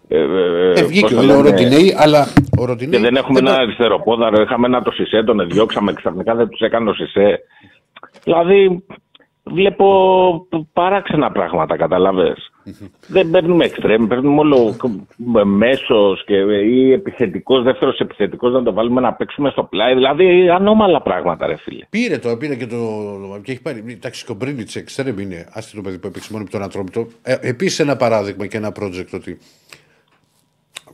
Ε, 0.09 0.19
ε, 0.19 0.73
Ε, 0.81 0.85
βγήκε 0.85 1.01
πώς 1.15 1.27
το 1.27 1.33
ο 1.33 1.37
λένε, 1.37 1.51
Ροντινέη, 1.51 1.95
αλλά 1.99 2.27
ο 2.59 2.65
Ροντινέη. 2.65 3.01
Και 3.01 3.07
δεν 3.07 3.17
έχουμε 3.17 3.35
δεν 3.41 3.47
ένα 3.47 3.57
πά- 3.57 3.63
αριστεροπόδαρο. 3.65 4.43
Είχαμε 4.43 4.67
ένα 4.67 4.83
το 4.83 4.91
Σισε, 4.91 5.23
τον 5.23 5.49
διώξαμε 5.49 5.93
ξαφνικά 5.93 6.35
δεν 6.35 6.49
τους 6.49 6.61
έκανε 6.61 6.91
ο 6.91 6.95
Σισε. 6.95 7.41
Δηλαδή, 8.25 8.85
βλέπω 9.53 10.47
παράξενα 10.73 11.31
πράγματα, 11.31 11.77
καταλαβες. 11.77 12.51
δεν 13.07 13.31
παίρνουμε 13.31 13.65
εξτρέμ, 13.65 14.07
παίρνουμε 14.07 14.41
όλο 14.41 14.77
μέσος 15.45 16.25
ή 16.65 16.93
επιθετικός, 16.93 17.63
δεύτερος 17.63 17.99
επιθετικός 17.99 18.53
να 18.53 18.63
το 18.63 18.73
βάλουμε 18.73 19.01
να 19.01 19.13
παίξουμε 19.13 19.51
στο 19.51 19.63
πλάι. 19.65 19.95
Δηλαδή, 19.95 20.51
ανώμαλα 20.51 21.03
πράγματα, 21.03 21.47
ρε 21.47 21.57
φίλε. 21.57 21.85
Πήρε 21.91 22.19
το, 22.19 22.37
πήρε 22.37 22.55
και 22.55 22.67
το. 22.67 22.77
και 23.43 23.53
έχει 23.53 23.63
πάρει. 23.63 23.85
Εντάξει, 23.87 24.25
και 24.25 24.33
ο 24.33 24.35
Μπρίνιτ 24.35 24.77
εξτρέμ 24.77 25.19
είναι 25.19 25.49
άστρο 25.53 25.83
παιδί 25.83 25.99
που 25.99 26.07
έπαιξε 26.07 26.29
μόνο 26.33 26.45
με 26.45 26.51
τον 26.51 26.63
Ατρόμητο. 26.63 27.07
Ε, 27.23 27.37
Επίσης 27.41 27.79
ένα 27.79 27.97
παράδειγμα 27.97 28.47
και 28.47 28.57
ένα 28.57 28.73
project 28.81 29.11
ότι. 29.15 29.39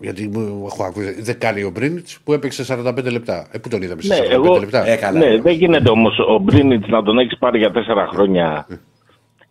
Γιατί 0.00 0.28
μου 0.28 0.66
έχω 0.72 0.84
ακούσει, 0.84 1.22
δεν 1.22 1.38
κάνει 1.38 1.62
ο 1.62 1.70
Μπρίνιτς 1.70 2.20
που 2.24 2.32
έπαιξε 2.32 2.64
45 2.86 3.10
λεπτά. 3.12 3.46
Ε, 3.52 3.58
πού 3.58 3.68
τον 3.68 3.82
είδαμε 3.82 4.02
σε 4.02 4.14
Ναι, 4.14 4.26
45 4.26 4.30
εγώ, 4.30 4.58
λεπτά; 4.58 4.86
Ε, 4.86 4.96
καλά. 4.96 5.18
ναι, 5.18 5.40
δεν 5.40 5.52
γίνεται 5.54 5.90
όμως 5.90 6.18
ο 6.18 6.38
Μπρίνιτς 6.38 6.88
να 6.88 7.02
τον 7.02 7.18
έχεις 7.18 7.38
πάρει 7.38 7.58
για 7.58 7.70
τέσσερα 7.70 8.06
χρόνια 8.12 8.66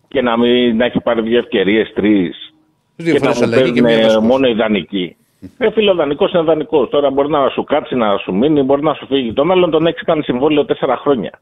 και 0.07 0.22
να, 0.22 0.38
μην, 0.38 0.78
να 0.78 0.86
έχει 0.86 0.99
πάρει 0.99 1.22
δύο 1.22 1.38
ευκαιρίες, 1.38 1.91
τρεις. 1.94 2.53
Δύο 2.95 3.14
και 3.14 3.20
να 3.20 3.26
φορές 3.34 3.40
μου 3.49 3.56
αλλαγή 3.56 3.72
και 3.72 3.82
παίρνουν 3.82 3.90
μία 3.91 3.99
ε, 3.99 4.03
βασικός. 4.03 4.26
μόνο 4.28 4.48
ιδανική. 4.48 5.15
Ε, 5.57 5.72
φίλε, 5.72 5.91
ο 5.91 5.95
δανεικό 5.95 6.30
είναι 6.34 6.44
δανεικό. 6.44 6.88
Τώρα 6.88 7.10
μπορεί 7.10 7.30
να 7.30 7.49
σου 7.49 7.64
κάτσει, 7.64 7.95
να 7.95 8.18
σου 8.18 8.34
μείνει, 8.34 8.61
μπορεί 8.61 8.84
να 8.84 8.94
σου 8.94 9.06
φύγει. 9.06 9.34
Τον 9.34 9.52
άλλον 9.52 9.72
τον 9.72 9.88
έχεις 9.88 10.03
κάνει 10.03 10.24
συμβόλαιο 10.24 10.65
τέσσερα 10.65 10.98
χρόνια. 10.98 11.40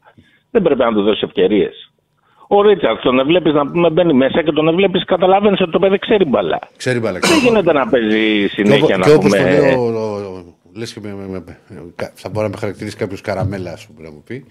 Δεν 0.50 0.62
πρέπει 0.62 0.80
να 0.80 0.92
του 0.92 1.02
δώσεις 1.02 1.22
ευκαιρίες. 1.22 1.92
Ο 2.46 2.62
Ρίτσαρτ 2.62 3.00
τον 3.02 3.24
βλέπει 3.26 3.52
να 3.52 3.66
πούμε 3.70 3.90
μπαίνει 3.90 4.12
μέσα 4.12 4.42
και 4.42 4.52
τον 4.52 4.74
βλέπει, 4.74 5.04
καταλαβαίνεις 5.04 5.60
ότι 5.60 5.70
το 5.70 5.78
παιδί 5.78 5.98
ξέρει 5.98 6.24
μπαλά. 6.24 6.58
Ξέρει 6.76 6.98
μπάλα. 6.98 7.12
Δεν 7.12 7.20
ξέρει. 7.20 7.40
γίνεται 7.40 7.72
να 7.72 7.88
παίζει 7.88 8.40
Και, 8.42 8.48
συνέχεια 8.48 8.84
όπω- 8.84 8.96
να 8.96 9.04
και 9.04 9.12
όπως 9.12 9.30
το 9.30 9.36
πούμε. 9.36 9.58
λέει 9.58 9.74
ο, 9.74 9.80
ο, 9.80 10.14
ο- 10.16 10.56
λες 10.76 10.92
και 10.92 11.00
με, 11.02 11.14
με, 11.14 11.26
με- 11.28 11.58
κα- 11.96 12.12
θα 12.14 12.28
μπορεί 12.28 12.44
να 12.44 12.50
με 12.52 12.56
χαρακτηρίσει 12.58 12.96
κάποιος 12.96 13.20
καραμέλα, 13.20 13.72
ας 13.72 13.86
πούμε, 13.86 14.08
να 14.08 14.12
μου 14.14 14.22
πει. 14.26 14.46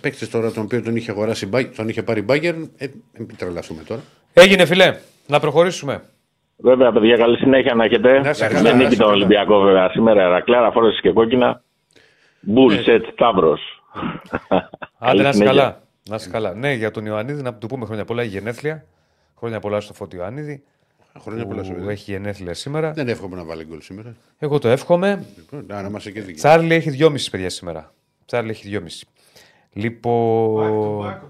Παίκτη 0.00 0.28
τώρα 0.28 0.52
τον 0.52 0.62
οποίο 0.62 0.82
τον 0.82 0.96
είχε 0.96 1.10
αγοράσει, 1.10 1.44
η 1.44 1.48
Μπά- 1.50 1.74
τον 1.76 1.88
είχε 1.88 2.02
πάρει 2.02 2.20
η 2.20 2.24
Μπάγκερ, 2.26 2.54
ε, 2.54 2.86
μην 3.18 3.36
τρελαθούμε 3.36 3.82
τώρα. 3.86 4.00
Έγινε, 4.32 4.64
φιλέ. 4.66 4.94
Να 5.26 5.40
προχωρήσουμε. 5.40 6.02
Βέβαια, 6.56 6.92
παιδιά, 6.92 7.16
καλή 7.16 7.36
συνέχεια 7.36 7.74
να 7.74 7.84
έχετε. 7.84 8.20
Να 8.20 8.30
είστε 8.30 8.46
καλά, 8.46 8.60
Δεν 8.62 8.70
να 8.70 8.76
νίκη 8.76 8.82
είστε 8.82 8.96
τον 8.96 9.06
καλά. 9.06 9.16
Ολυμπιακό, 9.16 9.58
βέβαια. 9.60 9.90
Σήμερα 9.90 10.22
Ερακλάρα, 10.22 10.70
φόρεση 10.72 11.00
και 11.00 11.10
κόκκινα. 11.10 11.62
Μπούλσετ, 12.40 13.04
Σταύρος. 13.12 13.60
Άντε 14.98 15.22
να 15.22 15.28
είσαι 15.28 15.44
καλά. 15.44 15.82
Να 16.10 16.16
είσαι 16.16 16.28
καλά. 16.30 16.54
Ναι, 16.54 16.72
για 16.72 16.90
τον 16.90 17.06
Ιωαννίδη 17.06 17.42
να 17.42 17.54
του 17.54 17.66
πούμε 17.66 17.86
χρόνια 17.86 18.04
πολλά 18.04 18.22
για 18.22 18.38
γενέθλια. 18.38 18.86
Χρόνια 19.38 19.60
πολλά 19.60 19.80
στο 19.80 19.94
Φώτη 19.94 20.16
Ιωαννίδη. 20.16 20.62
Χρόνια 21.20 21.46
πολλά 21.46 21.62
σου, 21.62 21.70
που 21.72 21.78
παιδί. 21.78 21.92
έχει 21.92 22.10
γενέθλια 22.10 22.54
σήμερα. 22.54 22.92
Δεν 22.92 23.08
εύχομαι 23.08 23.36
να 23.36 23.44
βάλει 23.44 23.64
γκολ 23.64 23.80
σήμερα. 23.80 24.16
Εγώ 24.38 24.58
το 24.58 24.68
εύχομαι. 24.68 25.24
Λοιπόν, 25.36 25.64
να 25.66 25.80
είμαστε 25.80 26.10
και 26.10 26.20
δικοί. 26.20 26.38
Τσάρλι 26.38 26.74
έχει 26.74 26.96
2,5 26.98 27.14
παιδιά 27.30 27.50
σήμερα. 27.50 27.94
Τσάρλι 28.26 28.50
έχει 28.50 28.80
2,5. 28.82 28.86
Λοιπόν. 29.72 31.22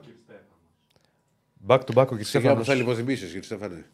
Back 1.67 1.79
to 1.79 1.79
back 1.79 1.87
ο 1.87 1.95
Στέφανος, 1.95 2.17
Κριστέφανος. 2.17 2.67
θα 2.67 2.75
λιποθυμήσεις, 2.75 3.31
γιατί 3.31 3.47
Στέφανε. 3.47 3.85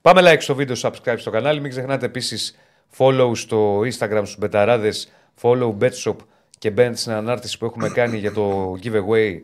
Πάμε 0.00 0.20
like 0.24 0.40
στο 0.40 0.54
βίντεο, 0.54 0.76
subscribe 0.80 1.14
στο 1.16 1.30
κανάλι. 1.30 1.60
Μην 1.60 1.70
ξεχνάτε 1.70 2.06
επίσης 2.06 2.58
follow 2.96 3.30
στο 3.34 3.80
Instagram 3.80 4.20
στους 4.22 4.38
μπεταράδες, 4.38 5.12
follow 5.42 5.76
betshop 5.78 6.16
και 6.58 6.70
μπαίνετε 6.70 6.96
στην 6.96 7.12
ανάρτηση 7.12 7.58
που 7.58 7.64
έχουμε 7.64 7.88
κάνει 7.88 8.18
για 8.18 8.32
το 8.32 8.72
giveaway 8.82 9.34
ε, 9.34 9.40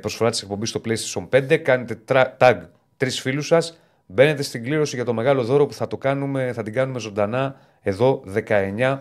προσφορά 0.00 0.30
της 0.30 0.42
εκπομπής 0.42 0.68
στο 0.68 0.80
PlayStation 0.84 1.28
5. 1.28 1.56
Κάνετε 1.58 1.94
τρα- 1.94 2.36
tag 2.40 2.56
τρεις 2.96 3.20
φίλους 3.20 3.46
σας. 3.46 3.80
Μπαίνετε 4.06 4.42
στην 4.42 4.62
κλήρωση 4.64 4.96
για 4.96 5.04
το 5.04 5.12
μεγάλο 5.12 5.42
δώρο 5.44 5.66
που 5.66 5.72
θα, 5.72 5.86
το 5.86 5.96
κάνουμε, 5.96 6.52
θα 6.52 6.62
την 6.62 6.72
κάνουμε 6.72 6.98
ζωντανά 6.98 7.56
εδώ 7.82 8.22
19 8.48 9.00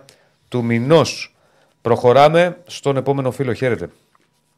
του 0.50 0.64
μηνός. 0.64 1.36
Προχωράμε 1.82 2.58
στον 2.68 2.98
επόμενο 2.98 3.32
φίλο. 3.32 3.54
Χαίρετε. 3.54 3.90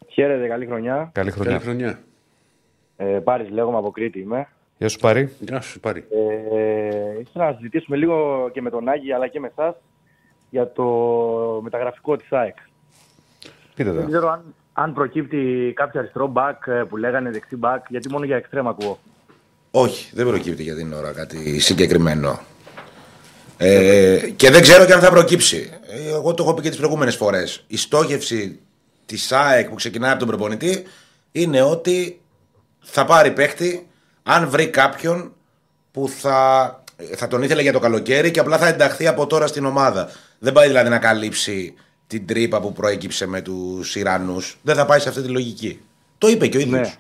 Χαίρετε, 0.08 0.48
καλή 0.48 0.66
χρονιά. 0.66 1.10
Καλή 1.14 1.32
χρονιά. 1.32 1.52
Καλή 1.52 1.64
χρονιά. 1.64 2.00
Ε, 2.98 3.06
Πάρης 3.06 3.50
λέγομαι 3.50 3.78
από 3.78 3.92
Κρήτη 3.92 4.20
είμαι. 4.20 4.48
Γεια 4.78 4.90
σου 4.90 5.00
Πάρη. 5.00 5.32
Γεια 5.40 5.62
σου, 5.62 5.80
πάρει. 5.80 6.06
Ε, 6.52 7.20
ήθελα 7.20 7.46
να 7.52 7.54
συζητήσουμε 7.56 7.98
λίγο 7.98 8.50
και 8.54 8.62
με 8.62 8.70
τον 8.70 8.90
Άγη 8.90 9.14
αλλά 9.14 9.28
και 9.28 9.40
με 9.40 9.48
εσάς 9.58 9.76
για 10.50 10.72
το 10.72 10.84
μεταγραφικό 11.64 12.16
της 12.18 12.32
ΑΕΚ. 12.32 12.56
Πείτε 13.76 13.92
Δεν 13.92 14.02
τα. 14.02 14.08
ξέρω 14.08 14.30
αν, 14.30 14.56
αν 14.82 14.94
προκύπτει 14.94 15.74
κάποιο 15.76 15.99
αριστερό 15.99 16.28
μπακ 16.28 16.68
ε, 16.68 16.84
που 16.90 16.98
λέγανε 16.98 17.32
δεξί 17.32 17.56
μπακ, 17.56 17.86
γιατί 17.90 18.10
μόνο 18.10 18.26
για 18.26 18.36
εξτρέμ 18.36 18.68
ακούω. 18.68 18.99
Όχι, 19.72 20.12
δεν 20.14 20.28
προκύπτει 20.28 20.64
για 20.64 20.76
την 20.76 20.94
ώρα 20.94 21.12
κάτι 21.12 21.60
συγκεκριμένο. 21.60 22.40
Ε, 23.58 24.18
και 24.36 24.49
δεν 24.49 24.62
ξέρω 24.62 24.86
και 24.86 24.94
αν 24.94 24.99
θα 24.99 25.10
προκύψει. 25.10 25.70
Ε, 25.88 26.10
Εγώ 26.10 26.34
το 26.34 26.44
έχω 26.44 26.53
πει 26.53 26.62
και 26.62 26.70
τις 26.70 26.78
προηγούμενες 26.78 27.16
φορές. 27.16 27.64
Η 27.68 27.78
στόχευση 27.78 28.60
της 29.06 29.32
ΑΕΚ 29.32 29.70
που 29.70 29.76
ξεκινάει 29.76 30.10
από 30.10 30.20
τον 30.20 30.28
προπονητή 30.28 30.84
είναι 31.32 31.62
ότι 31.62 32.22
θα 32.80 33.06
πάρει 33.06 33.32
παίχτη 33.32 33.88
αν 34.24 34.49
βρει 34.49 34.68
κάποιον 34.68 35.34
που 35.91 36.10
θα, 36.10 36.84
θα 37.16 37.28
τον 37.28 37.41
ήθελε 37.44 37.62
για 37.62 37.74
το 37.74 37.80
καλοκαίρι 37.80 38.32
και 38.32 38.40
απλά 38.40 38.58
θα 38.58 38.68
ενταχθεί 38.68 39.08
από 39.08 39.28
τώρα 39.28 39.48
στην 39.48 39.66
ομάδα. 39.66 40.10
Δεν 40.40 40.53
πάει 40.53 40.68
δηλαδή 40.68 40.90
να 40.90 40.99
καλύψει 40.99 41.74
την 42.12 42.28
τρύπα 42.28 42.62
που 42.62 42.74
προέκυψε 42.74 43.28
με 43.28 43.42
τους 43.42 43.96
Ιρανούς. 43.96 44.58
Δεν 44.62 44.76
θα 44.76 44.86
πάει 44.86 45.00
σε 45.00 45.10
αυτή 45.10 45.22
τη 45.22 45.28
λογική. 45.28 45.80
Το 46.18 46.28
είπε 46.28 46.48
και 46.48 46.58
ο 46.58 46.60
ίδιος. 46.60 46.88
Ναι. 46.88 46.94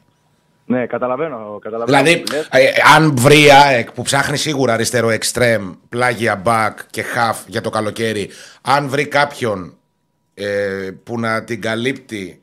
Ναι, 0.77 0.85
καταλαβαίνω. 0.85 1.59
καταλαβαίνω 1.61 2.03
Δηλαδή, 2.03 2.23
τι 2.23 2.31
λες. 2.31 2.47
ε, 2.51 2.69
αν 2.95 3.15
βρει 3.17 3.41
η 3.43 3.51
ΑΕΚ 3.51 3.91
που 3.91 4.01
ψάχνει 4.01 4.37
σίγουρα 4.37 4.73
αριστερό 4.73 5.09
εξτρέμ, 5.09 5.71
πλάγια 5.89 6.41
back 6.45 6.73
και 6.89 7.03
half 7.15 7.35
για 7.47 7.61
το 7.61 7.69
καλοκαίρι, 7.69 8.29
αν 8.61 8.87
βρει 8.87 9.07
κάποιον 9.07 9.73
ε, 10.33 10.89
που 11.03 11.19
να 11.19 11.43
την 11.43 11.61
καλύπτει 11.61 12.41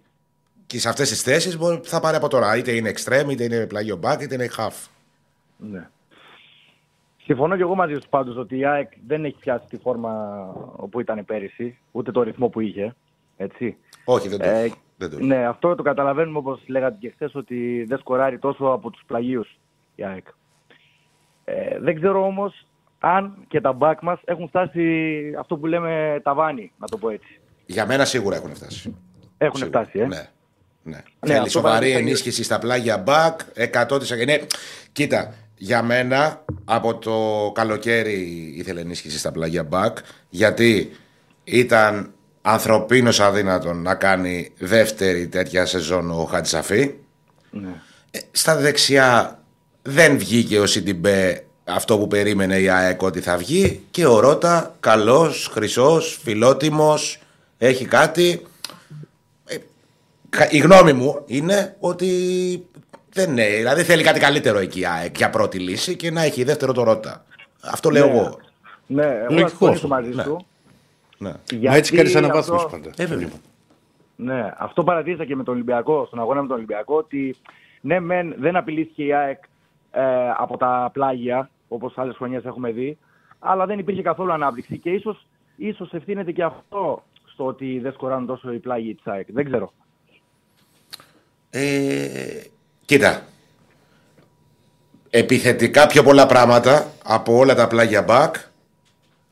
και 0.66 0.80
σε 0.80 0.88
αυτές 0.88 1.08
τις 1.08 1.22
θέσεις, 1.22 1.58
μπορεί, 1.58 1.80
θα 1.84 2.00
πάρει 2.00 2.16
από 2.16 2.28
τώρα. 2.28 2.56
Είτε 2.56 2.72
είναι 2.72 2.88
εξτρέμ, 2.88 3.30
είτε 3.30 3.44
είναι 3.44 3.66
πλάγιο 3.66 4.00
back, 4.02 4.20
είτε 4.20 4.34
είναι 4.34 4.48
half. 4.56 4.88
Ναι. 5.56 5.88
Συμφωνώ 7.28 7.56
και 7.56 7.62
εγώ 7.62 7.74
μαζί 7.74 7.94
τους 7.94 8.06
πάντως 8.08 8.36
ότι 8.36 8.58
η 8.58 8.64
ΑΕΚ 8.66 8.92
δεν 9.06 9.24
έχει 9.24 9.36
πιάσει 9.40 9.66
τη 9.68 9.76
φόρμα 9.76 10.44
όπου 10.76 11.00
ήταν 11.00 11.24
πέρυσι, 11.24 11.78
ούτε 11.92 12.10
το 12.10 12.22
ρυθμό 12.22 12.48
που 12.48 12.60
είχε. 12.60 12.94
Έτσι. 13.36 13.76
Όχι, 14.04 14.28
δεν 14.28 14.38
το 14.38 14.44
Ε, 14.44 14.60
έχει. 14.62 14.74
Δεν 14.96 15.10
το 15.10 15.16
έχει. 15.16 15.26
Ναι, 15.26 15.46
αυτό 15.46 15.74
το 15.74 15.82
καταλαβαίνουμε 15.82 16.38
όπως 16.38 16.60
λέγατε 16.66 16.96
και 17.00 17.10
χθες 17.10 17.34
ότι 17.34 17.84
δεν 17.88 17.98
σκοράρει 17.98 18.38
τόσο 18.38 18.64
από 18.64 18.90
τους 18.90 19.02
πλαγίους 19.06 19.58
η 19.94 20.04
ΑΕΚ. 20.04 20.26
Ε, 21.44 21.78
δεν 21.80 21.94
ξέρω 21.94 22.24
όμως 22.26 22.66
αν 22.98 23.44
και 23.48 23.60
τα 23.60 23.72
μπακ 23.72 24.02
μας 24.02 24.20
έχουν 24.24 24.48
φτάσει 24.48 24.82
αυτό 25.38 25.56
που 25.56 25.66
λέμε 25.66 26.20
ταβάνι, 26.22 26.72
να 26.78 26.86
το 26.86 26.96
πω 26.96 27.08
έτσι. 27.08 27.40
Για 27.66 27.86
μένα 27.86 28.04
σίγουρα 28.04 28.36
έχουν 28.36 28.54
φτάσει. 28.54 28.96
Έχουν 29.38 29.56
Σίγουρα. 29.58 29.80
φτάσει, 29.84 29.98
ε. 29.98 30.06
Ναι. 30.06 30.16
ναι. 30.16 30.92
Ναι, 30.96 31.00
Θέλει 31.20 31.38
αυτό 31.38 31.50
σοβαρή 31.50 31.74
παραδείγμα- 31.74 31.98
ενίσχυση 32.00 32.42
στα 32.42 32.58
πλάγια 32.58 33.04
back, 33.06 33.36
100%. 33.54 34.24
Ναι, 34.24 34.36
κοίτα, 34.92 35.34
για 35.58 35.82
μένα 35.82 36.44
από 36.64 36.94
το 36.98 37.50
καλοκαίρι 37.54 38.52
ήθελε 38.56 38.80
ενίσχυση 38.80 39.18
στα 39.18 39.32
πλάγια 39.32 39.68
back, 39.70 39.92
γιατί 40.28 40.90
ήταν 41.44 42.12
ανθρωπίνως 42.42 43.20
αδύνατον 43.20 43.82
να 43.82 43.94
κάνει 43.94 44.52
δεύτερη 44.58 45.28
τέτοια 45.28 45.66
σεζόν 45.66 46.10
ο 46.10 46.24
Χατζησαφή. 46.24 46.94
Ναι. 47.50 47.68
Ε, 48.10 48.18
Στα 48.30 48.56
δεξιά 48.56 49.42
δεν 49.82 50.18
βγήκε 50.18 50.58
ο 50.58 50.66
Σιντιμπέ 50.66 51.42
αυτό 51.64 51.98
που 51.98 52.06
περίμενε 52.08 52.58
η 52.58 52.68
ΑΕΚ 52.68 53.02
ότι 53.02 53.20
θα 53.20 53.36
βγει 53.36 53.82
και 53.90 54.06
ο 54.06 54.20
Ρότα 54.20 54.76
καλός, 54.80 55.50
χρυσός, 55.52 56.20
φιλότιμος, 56.22 57.20
έχει 57.58 57.84
κάτι. 57.84 58.42
Ε, 59.46 59.56
κα- 60.28 60.50
η 60.50 60.58
γνώμη 60.58 60.92
μου 60.92 61.22
είναι 61.26 61.76
ότι 61.80 62.06
δεν 63.18 63.30
είναι, 63.30 63.46
δηλαδή 63.56 63.82
θέλει 63.82 64.02
κάτι 64.02 64.20
καλύτερο 64.20 64.58
εκεί 64.58 64.80
η 64.80 64.86
ΑΕΚ 64.86 65.16
για 65.16 65.30
πρώτη 65.30 65.58
λύση 65.58 65.96
και 65.96 66.10
να 66.10 66.22
έχει 66.22 66.44
δεύτερο 66.44 66.72
το 66.72 66.82
Ρότα. 66.82 67.24
Αυτό 67.62 67.90
λέω 67.90 68.06
Ναι. 68.06 68.12
εγώ. 68.12 68.38
Ναι, 68.86 69.02
εγώ 69.06 69.26
Λογικό 69.28 69.40
θα 69.48 69.48
συμφωνήσω 69.48 69.86
αυτό. 69.86 69.88
μαζί 69.88 70.08
Ναι. 70.14 70.22
σου. 70.22 70.46
Ναι. 71.18 71.32
Μα 71.68 71.74
έτσι 71.76 71.94
κάνεις 71.96 72.10
Γιατί 72.12 72.24
αναβάθμιση 72.26 72.64
αυτό- 72.64 72.68
πάντα. 72.78 72.90
Ε, 72.96 73.06
βέβαια. 73.06 73.28
Ναι, 74.16 74.52
αυτό 74.58 74.84
παρατήρησα 74.84 75.24
και 75.24 75.36
με 75.36 75.42
τον 75.44 75.54
Ολυμπιακό, 75.54 76.04
στον 76.06 76.18
αγώνα 76.20 76.40
με 76.42 76.46
τον 76.46 76.56
Ολυμπιακό, 76.56 76.96
ότι 76.96 77.36
ναι, 77.80 78.00
μεν 78.00 78.34
δεν 78.38 78.56
απειλήθηκε 78.56 79.04
η 79.04 79.12
ΑΕΚ 79.14 79.38
ε, 79.90 80.02
από 80.36 80.56
τα 80.56 80.90
πλάγια, 80.92 81.50
όπως 81.68 81.98
άλλες 81.98 82.16
χρονιές 82.16 82.44
έχουμε 82.44 82.70
δει, 82.70 82.98
αλλά 83.38 83.66
δεν 83.66 83.78
υπήρχε 83.78 84.02
καθόλου 84.02 84.32
ανάπτυξη 84.32 84.78
και 84.78 84.90
ίσως, 84.90 85.26
ίσως 85.56 85.92
ευθύνεται 85.92 86.32
και 86.32 86.42
αυτό 86.42 87.02
στο 87.24 87.46
ότι 87.46 87.78
δεν 87.78 87.92
σκοράνουν 87.92 88.26
τόσο 88.26 88.52
οι 88.52 88.58
πλάγοι 88.58 88.94
της 88.94 89.06
ΑΕΚ. 89.06 89.26
Δεν 89.32 89.44
ξέρω. 89.44 89.72
Ε, 91.50 92.40
κοίτα. 92.88 93.22
Επιθετικά 95.10 95.86
πιο 95.86 96.02
πολλά 96.02 96.26
πράγματα 96.26 96.92
από 97.04 97.36
όλα 97.36 97.54
τα 97.54 97.66
πλάγια 97.66 98.04
back 98.08 98.30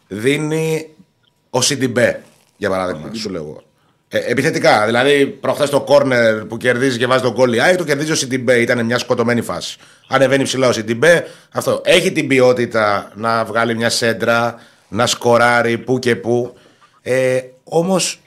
δίνει 0.09 0.89
ο 1.51 1.61
Σιντιμπέ, 1.61 2.23
για 2.57 2.70
παράδειγμα, 2.70 3.11
σου 3.15 3.31
λέω 3.31 3.43
εγώ. 3.43 3.62
Ε, 4.09 4.19
επιθετικά, 4.19 4.87
δηλαδή 4.87 5.27
προχθές 5.27 5.70
το 5.70 5.81
κόρνερ 5.81 6.45
που 6.45 6.57
κερδίζει 6.57 6.99
και 6.99 7.07
βάζει 7.07 7.23
το 7.23 7.35
γκολ 7.35 7.57
η 7.57 7.62
ΑΕΚ, 7.62 7.77
το 7.77 7.85
κερδίζει 7.85 8.12
ο 8.12 8.15
Σιντιμπέ. 8.15 8.61
Ήταν 8.61 8.85
μια 8.85 8.99
σκοτωμένη 8.99 9.41
φάση. 9.41 9.77
Ανεβαίνει 10.09 10.43
ψηλά 10.45 10.69
ο 10.69 10.73
Σιντιμπέ. 10.73 11.27
Αυτό. 11.53 11.81
Έχει 11.85 12.12
την 12.12 12.28
ποιότητα 12.28 13.12
να 13.15 13.45
βγάλει 13.45 13.74
μια 13.74 13.91
σέντρα, 13.91 14.55
να 14.89 15.07
σκοράρει 15.07 15.78
που 15.78 15.99
και 15.99 16.16
που. 16.16 16.57
Ε, 17.03 17.41
Όμως, 17.65 18.20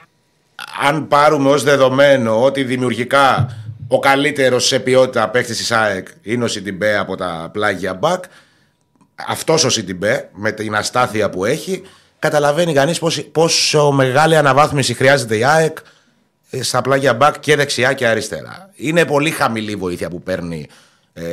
αν 0.88 1.08
πάρουμε 1.08 1.50
ως 1.50 1.64
δεδομένο 1.64 2.44
ότι 2.44 2.64
δημιουργικά 2.64 3.56
ο 3.92 4.00
καλύτερος 4.00 4.66
σε 4.66 4.80
ποιότητα 4.80 5.30
παίκτης 5.30 5.58
της 5.58 5.72
ΑΕΚ 5.72 6.08
είναι 6.22 6.44
ο 6.44 6.48
Σιντιμπέ 6.48 6.98
από 6.98 7.16
τα 7.16 7.50
πλάγια 7.54 7.94
μπακ, 7.94 8.24
αυτός 9.28 9.64
ο 9.64 9.70
Σιντιμπέ 9.70 10.30
με 10.34 10.52
την 10.52 10.76
αστάθεια 10.76 11.30
που 11.30 11.46
έχει, 11.46 11.82
καταλαβαίνει 12.20 12.74
κανείς 12.74 13.02
πόσο 13.32 13.92
μεγάλη 13.92 14.36
αναβάθμιση 14.36 14.94
χρειάζεται 14.94 15.38
η 15.38 15.44
ΑΕΚ 15.44 15.78
ε, 16.50 16.64
στα 16.64 16.82
πλάγια 16.82 17.14
μπακ 17.14 17.40
και 17.40 17.56
δεξιά 17.56 17.94
και 17.94 18.08
αριστερά. 18.08 18.70
Είναι 18.76 19.06
πολύ 19.06 19.30
χαμηλή 19.30 19.72
η 19.72 19.76
βοήθεια 19.76 20.10
που 20.10 20.22
παίρνει, 20.22 20.68
ε, 21.14 21.24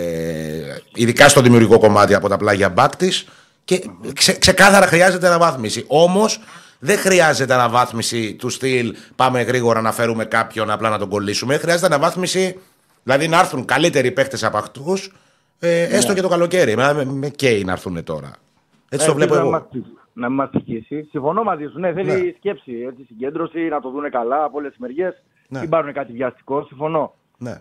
ειδικά 0.95 1.29
στο 1.29 1.41
δημιουργικό 1.41 1.79
κομμάτι 1.79 2.15
από 2.15 2.29
τα 2.29 2.37
πλάγια 2.37 2.69
μπακ 2.69 2.97
της 2.97 3.27
και 3.65 3.83
ξε, 4.13 4.33
ξεκάθαρα 4.33 4.87
χρειάζεται 4.87 5.27
αναβάθμιση. 5.27 5.85
Όμως 5.87 6.41
δεν 6.79 6.99
χρειάζεται 6.99 7.55
αναβάθμιση 7.55 8.35
του 8.35 8.49
στυλ 8.49 8.95
πάμε 9.17 9.43
γρήγορα 9.43 9.81
να 9.81 9.93
φέρουμε 9.93 10.25
κάποιον 10.25 10.71
απλά 10.71 10.89
να 10.89 10.99
τον 10.99 11.09
κολλήσουμε. 11.09 11.57
Χρειάζεται 11.57 11.87
αναβάθμιση, 11.87 12.59
δηλαδή 13.03 13.29
να 13.29 13.39
έρθουν 13.39 13.65
καλύτεροι 13.65 14.11
παίχτε 14.13 14.47
από 14.47 14.57
αυτούς, 14.57 15.13
ε, 15.59 15.83
έστω 15.83 16.15
και 16.15 16.21
το 16.21 16.29
καλοκαίρι. 16.29 16.77
Με, 16.77 16.93
με, 16.95 17.05
με 17.05 17.29
καίει 17.29 17.65
να 17.65 17.73
έρθουν 17.73 18.05
τώρα. 18.05 18.31
Έτσι 18.89 19.07
το 19.07 19.13
Ε, 19.13 19.15
βλέπω 19.15 19.35
ελπίζω 19.35 19.49
εγώ. 19.49 19.51
Να 19.51 19.59
μας, 19.59 19.85
να 20.13 20.29
μην 20.29 20.37
μας 20.37 20.51
τυχήσει. 20.51 21.09
Συμφωνώ 21.11 21.43
μαζί 21.43 21.67
σου. 21.73 21.79
Ναι, 21.79 21.93
θέλει 21.93 22.07
Ναι. 22.13 22.33
σκέψη, 22.39 22.73
έτσι, 22.89 23.05
συγκέντρωση, 23.07 23.59
να 23.59 23.81
το 23.81 23.91
δούνε 23.91 24.09
καλά 24.09 24.45
από 24.45 24.59
όλες 24.59 24.71
τις 24.71 24.79
μεριές. 24.81 25.23
Ναι. 25.49 25.61
Μην 25.61 25.69
πάρουν 25.69 25.93
κάτι 25.93 26.13
βιαστικό, 26.13 26.65
συμφωνώ. 26.65 27.15
Ναι. 27.39 27.61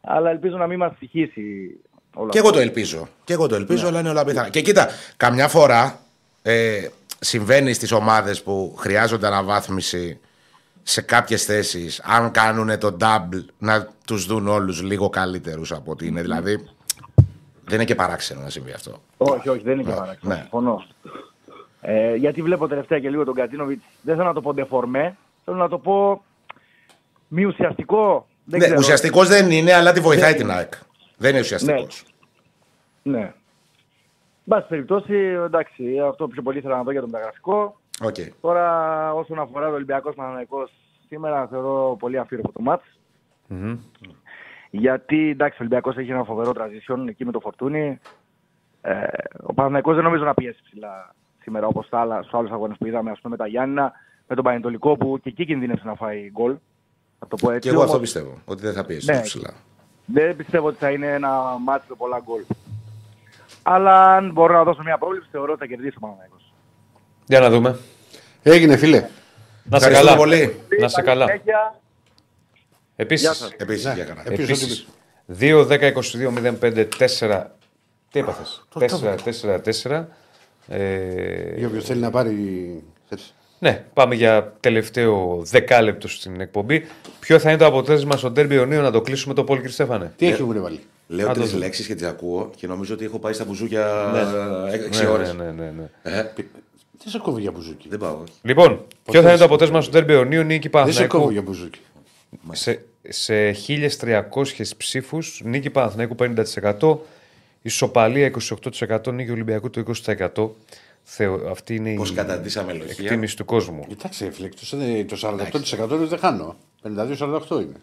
Αλλά 0.00 0.30
ελπίζω 0.30 0.56
να 0.56 0.66
μην 0.66 0.78
μας 0.78 0.92
τυχήσει 0.98 1.42
όλο 2.14 2.28
Και 2.30 2.38
αυτό. 2.38 2.48
εγώ 2.48 2.56
το 2.56 2.62
ελπίζω. 2.62 3.08
Και 3.24 3.32
εγώ 3.32 3.46
το 3.46 3.54
ελπίζω, 3.54 3.86
αλλά 3.86 4.00
είναι 4.00 4.08
όλα 4.10 4.24
πιθανά. 4.24 4.48
Και 4.48 4.60
κοίτα, 4.62 4.88
καμιά 5.16 5.48
φορά 5.48 5.98
ε, 6.42 6.86
συμβαίνει 7.18 7.72
στις 7.72 7.92
ομάδες 7.92 8.42
που 8.42 8.74
χρειάζονται 8.78 9.26
αναβάθμιση 9.26 10.20
σε 10.82 11.00
κάποιες 11.00 11.44
θέσεις 11.44 12.00
αν 12.04 12.30
κάνουν 12.30 12.78
το 12.78 12.96
double 13.00 13.44
να 13.58 13.88
τους 14.06 14.26
δουν 14.26 14.48
όλους 14.48 14.82
λίγο 14.82 15.08
καλύτερους 15.08 15.72
από 15.72 15.90
ότι 15.90 16.06
είναι 16.06 16.22
δηλαδή 16.22 16.68
δεν 17.64 17.74
είναι 17.74 17.84
και 17.84 17.94
παράξενο 17.94 18.40
να 18.40 18.50
συμβεί 18.50 18.72
αυτό 18.72 19.00
Όχι, 19.16 19.48
όχι, 19.48 19.62
δεν 19.62 19.72
είναι 19.78 19.82
και 19.90 19.96
παράξενο. 19.96 20.34
ναι. 20.34 20.40
Συμφωνώ. 20.40 20.84
Ε, 21.80 22.14
γιατί 22.14 22.42
βλέπω 22.42 22.68
τελευταία 22.68 22.98
και 23.00 23.10
λίγο 23.10 23.24
τον 23.24 23.34
Γκατσίνοβιτς, 23.34 23.80
δεν 24.02 24.14
θέλω 24.16 24.26
να 24.28 24.34
το 24.34 24.40
πω 24.40 24.54
ντεφορμέ, 24.54 25.16
θέλω 25.44 25.56
να 25.56 25.68
το 25.68 25.78
πω 25.78 26.24
μη 27.28 27.44
ουσιαστικό. 27.44 28.26
Δεν 28.44 28.58
ναι, 28.58 28.64
ξέρω. 28.64 28.80
ουσιαστικός 28.80 29.28
δεν 29.28 29.50
είναι 29.50 29.72
αλλά 29.72 29.92
τη 29.92 30.00
βοηθάει 30.00 30.28
Δεν 30.32 30.36
την 30.40 30.46
είναι. 30.48 30.54
ΑΕΚ 30.58 30.72
δεν 31.16 31.30
είναι 31.30 31.40
ουσιαστικός 31.40 32.02
Ναι. 33.02 33.32
Πάση 34.48 34.68
περιπτώσει, 34.68 35.14
εντάξει, 35.44 35.98
αυτό 36.08 36.28
πιο 36.28 36.42
πολύ 36.42 36.58
ήθελα 36.58 36.76
να 36.76 36.82
δω 36.82 36.90
για 36.90 37.00
το 37.00 37.06
μεταγραφικό. 37.06 37.80
Οκ. 38.02 38.14
Τώρα, 38.40 39.12
όσον 39.14 39.38
αφορά 39.38 39.68
το 39.68 39.74
Ολυμπιακός 39.74 40.14
Παναναναϊκό, 40.14 40.68
σήμερα 41.08 41.46
θεωρώ 41.46 41.96
πολύ 41.98 42.18
αφήρωπο 42.18 42.52
το 42.52 42.60
μάτς. 42.60 42.84
Μμμ. 43.46 43.78
Γιατί 44.70 45.30
εντάξει, 45.30 45.54
ο 45.56 45.58
Ολυμπιακός 45.60 45.96
έχει 45.96 46.10
ένα 46.10 46.24
φοβερό 46.24 46.52
transition 46.56 47.08
εκεί 47.08 47.24
με 47.24 47.32
το 47.32 47.40
φορτούνι. 47.40 47.98
Ε, 48.80 49.04
ο 49.42 49.52
Παναθηναϊκός 49.54 49.94
δεν 49.94 50.04
νομίζω 50.04 50.24
να 50.24 50.34
πιέσει 50.34 50.60
ψηλά 50.62 51.14
σήμερα 51.42 51.66
όπως 51.66 51.86
στους 51.86 52.34
άλλους 52.34 52.50
αγώνες 52.50 52.76
που 52.78 52.86
είδαμε, 52.86 53.10
ας 53.10 53.20
πούμε 53.20 53.36
με 53.36 53.42
τα 53.42 53.48
Γιάννηνα, 53.48 53.92
με 54.26 54.34
τον 54.34 54.44
Πανετολικό 54.44 54.96
που 54.96 55.18
και 55.22 55.28
εκεί 55.28 55.44
κινδύνευσε 55.44 55.86
να 55.86 55.94
φάει 55.94 56.30
γκολ. 56.30 56.56
Θα 57.18 57.26
το 57.26 57.36
πω 57.36 57.50
έτσι. 57.50 57.68
Και 57.68 57.74
εγώ 57.74 57.78
αυτό 57.82 57.90
όμως 57.96 58.02
πιστεύω. 58.02 58.38
Ότι 58.44 58.62
δεν 58.62 58.72
θα 58.72 58.84
πιέσει 58.84 59.12
Ναι. 59.12 59.20
ψηλά. 59.20 59.54
Δεν 60.06 60.36
πιστεύω 60.36 60.66
ότι 60.66 60.76
θα 60.76 60.90
είναι 60.90 61.06
ένα 61.12 61.30
μάτι 61.64 61.86
με 61.88 61.94
πολλά 61.98 62.22
γκολ. 62.24 62.42
Αλλά 63.68 64.02
αν 64.14 64.30
μπορώ 64.32 64.54
να 64.54 64.64
δώσω 64.64 64.82
μια 64.82 64.98
πρόβληψη, 64.98 65.28
θεωρώ 65.32 65.52
ότι 65.52 65.60
θα 65.60 65.66
κερδίσει 65.66 65.94
ο 65.96 66.00
Παναθηναϊκός. 66.00 66.52
Για 67.26 67.40
να 67.40 67.50
δούμε. 67.50 67.78
Έγινε, 68.42 68.76
φίλε. 68.76 69.00
Να 69.64 69.78
σε 69.78 69.86
Ευχαριστούμε 69.88 70.00
καλά. 70.10 70.16
πολύ. 70.16 70.60
Να 70.80 70.88
σε 70.88 71.02
καλά. 71.02 71.26
Συνέχεια. 71.26 71.80
Επίσης, 72.96 73.54
Επίσης, 73.56 73.82
για 73.94 74.04
κανένα. 74.04 74.22
Επίσης, 74.32 74.62
Επίσης, 74.62 74.86
2, 75.26 75.64
10, 75.64 75.86
22, 75.86 76.30
05, 76.60 76.88
4. 76.98 77.46
Τι 78.10 78.18
έπαθες, 78.18 78.64
4, 78.78 79.14
4, 79.24 79.60
4. 79.60 80.08
Ε, 80.68 81.54
Για 81.56 81.66
όποιος 81.66 81.84
θέλει 81.84 82.00
να 82.00 82.10
πάρει. 82.10 82.34
έτσι. 83.08 83.32
ναι, 83.58 83.84
πάμε 83.94 84.14
για 84.14 84.52
τελευταίο 84.60 85.42
δεκάλεπτο 85.44 86.08
στην 86.08 86.40
εκπομπή. 86.40 86.86
Ποιο 87.20 87.38
θα 87.38 87.48
είναι 87.48 87.58
το 87.58 87.66
αποτέλεσμα 87.66 88.16
στο 88.16 88.32
τέρμπι 88.32 88.54
Ιωνίου 88.54 88.80
να 88.80 88.90
το 88.90 89.00
κλείσουμε 89.00 89.34
το 89.34 89.44
Πόλ, 89.44 89.56
κύριε 89.56 89.72
Στέφανε. 89.72 90.12
Τι 90.16 90.26
έχει 90.26 90.42
μου 90.42 90.62
βάλει. 90.62 90.80
Λέω 91.08 91.26
Να 91.26 91.32
το 91.32 91.38
τρεις 91.40 91.50
δούμε. 91.52 91.64
λέξεις 91.64 91.86
και 91.86 91.94
τις 91.94 92.06
ακούω 92.06 92.50
και 92.56 92.66
νομίζω 92.66 92.94
ότι 92.94 93.04
έχω 93.04 93.18
πάει 93.18 93.32
στα 93.32 93.44
μπουζούκια 93.44 94.10
Ναι. 94.12 94.72
6 94.72 95.02
Ναι, 95.02 95.06
ώρες. 95.08 95.34
ναι, 95.34 95.44
ναι, 95.44 95.50
ναι, 95.50 95.72
ναι. 96.02 96.18
Ε, 96.18 96.22
Τι 97.04 97.10
σε 97.10 97.18
κόβει 97.18 97.40
για 97.40 97.50
μπουζούκι. 97.50 97.88
δεν 97.88 97.98
πάω. 97.98 98.14
όχι. 98.22 98.32
Λοιπόν, 98.42 98.84
ποιο 99.10 99.22
θα 99.22 99.28
είναι 99.28 99.38
το 99.38 99.44
αποτέλεσμα 99.44 99.80
στο 99.80 99.90
τέρμπι 99.92 100.12
Ιωνίου 100.12 100.42
νίκη 100.42 100.68
Δεν 100.68 100.92
σε 100.92 101.06
κόβει 101.06 101.08
Παναθηναϊκού 101.08 101.30
για 101.30 101.42
μπουζούκι. 101.42 101.78
σε, 102.52 102.82
σε 103.08 103.50
1.300 103.50 104.76
ψήφους, 104.76 105.40
νίκη 105.44 105.70
Παναθηναϊκού 105.70 106.14
50%, 106.80 106.96
ισοπαλία 107.62 108.30
28%, 109.06 109.12
νίκη 109.12 109.30
Ολυμπιακού 109.30 109.70
το 109.70 109.82
20%. 110.04 110.48
Θεω, 111.08 111.48
αυτή 111.50 111.74
είναι 111.74 111.94
Πώς 111.94 112.10
η 112.10 112.14
καταντήσαμε 112.14 112.72
λογία. 112.72 112.94
εκτίμηση 112.98 113.36
του 113.36 113.44
κόσμου. 113.44 113.84
Κοιτάξτε, 113.88 114.30
φίλε, 114.30 114.46
εκτός, 114.46 114.72
ε, 114.72 115.04
το 115.08 115.16
48% 115.16 115.90
είναι 115.96 116.04
δεν 116.06 116.18
χάνω. 116.18 116.56
52-48 116.82 117.60
είναι. 117.60 117.76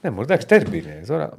Ναι, 0.00 0.10
μόνο 0.10 0.22
εντάξει, 0.22 0.46
τέρμπι 0.46 0.78
είναι 0.78 1.02
τώρα. 1.06 1.38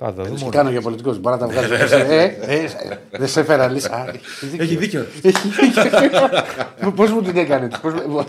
Θα 0.00 0.12
τα 0.14 0.22
Τι 0.22 0.28
δούμε. 0.28 0.40
όλα. 0.42 0.50
κάνω 0.50 0.70
για 0.70 0.80
πολιτικό, 0.80 1.10
μπορεί 1.14 1.36
να 1.36 1.38
τα 1.38 1.46
βγάλει. 1.46 1.72
ε, 2.14 2.22
ε, 2.40 2.64
ε, 2.64 2.68
δεν 3.10 3.28
σε 3.28 3.40
έφερα 3.40 3.68
λύση. 3.68 3.88
Α, 3.92 4.14
Έχει 4.58 4.76
δίκιο. 4.76 5.06
Πώς 6.96 7.10
μου 7.10 7.22
την 7.22 7.36
έκανες. 7.36 7.78
πώς 7.80 7.92
μου- 8.06 8.24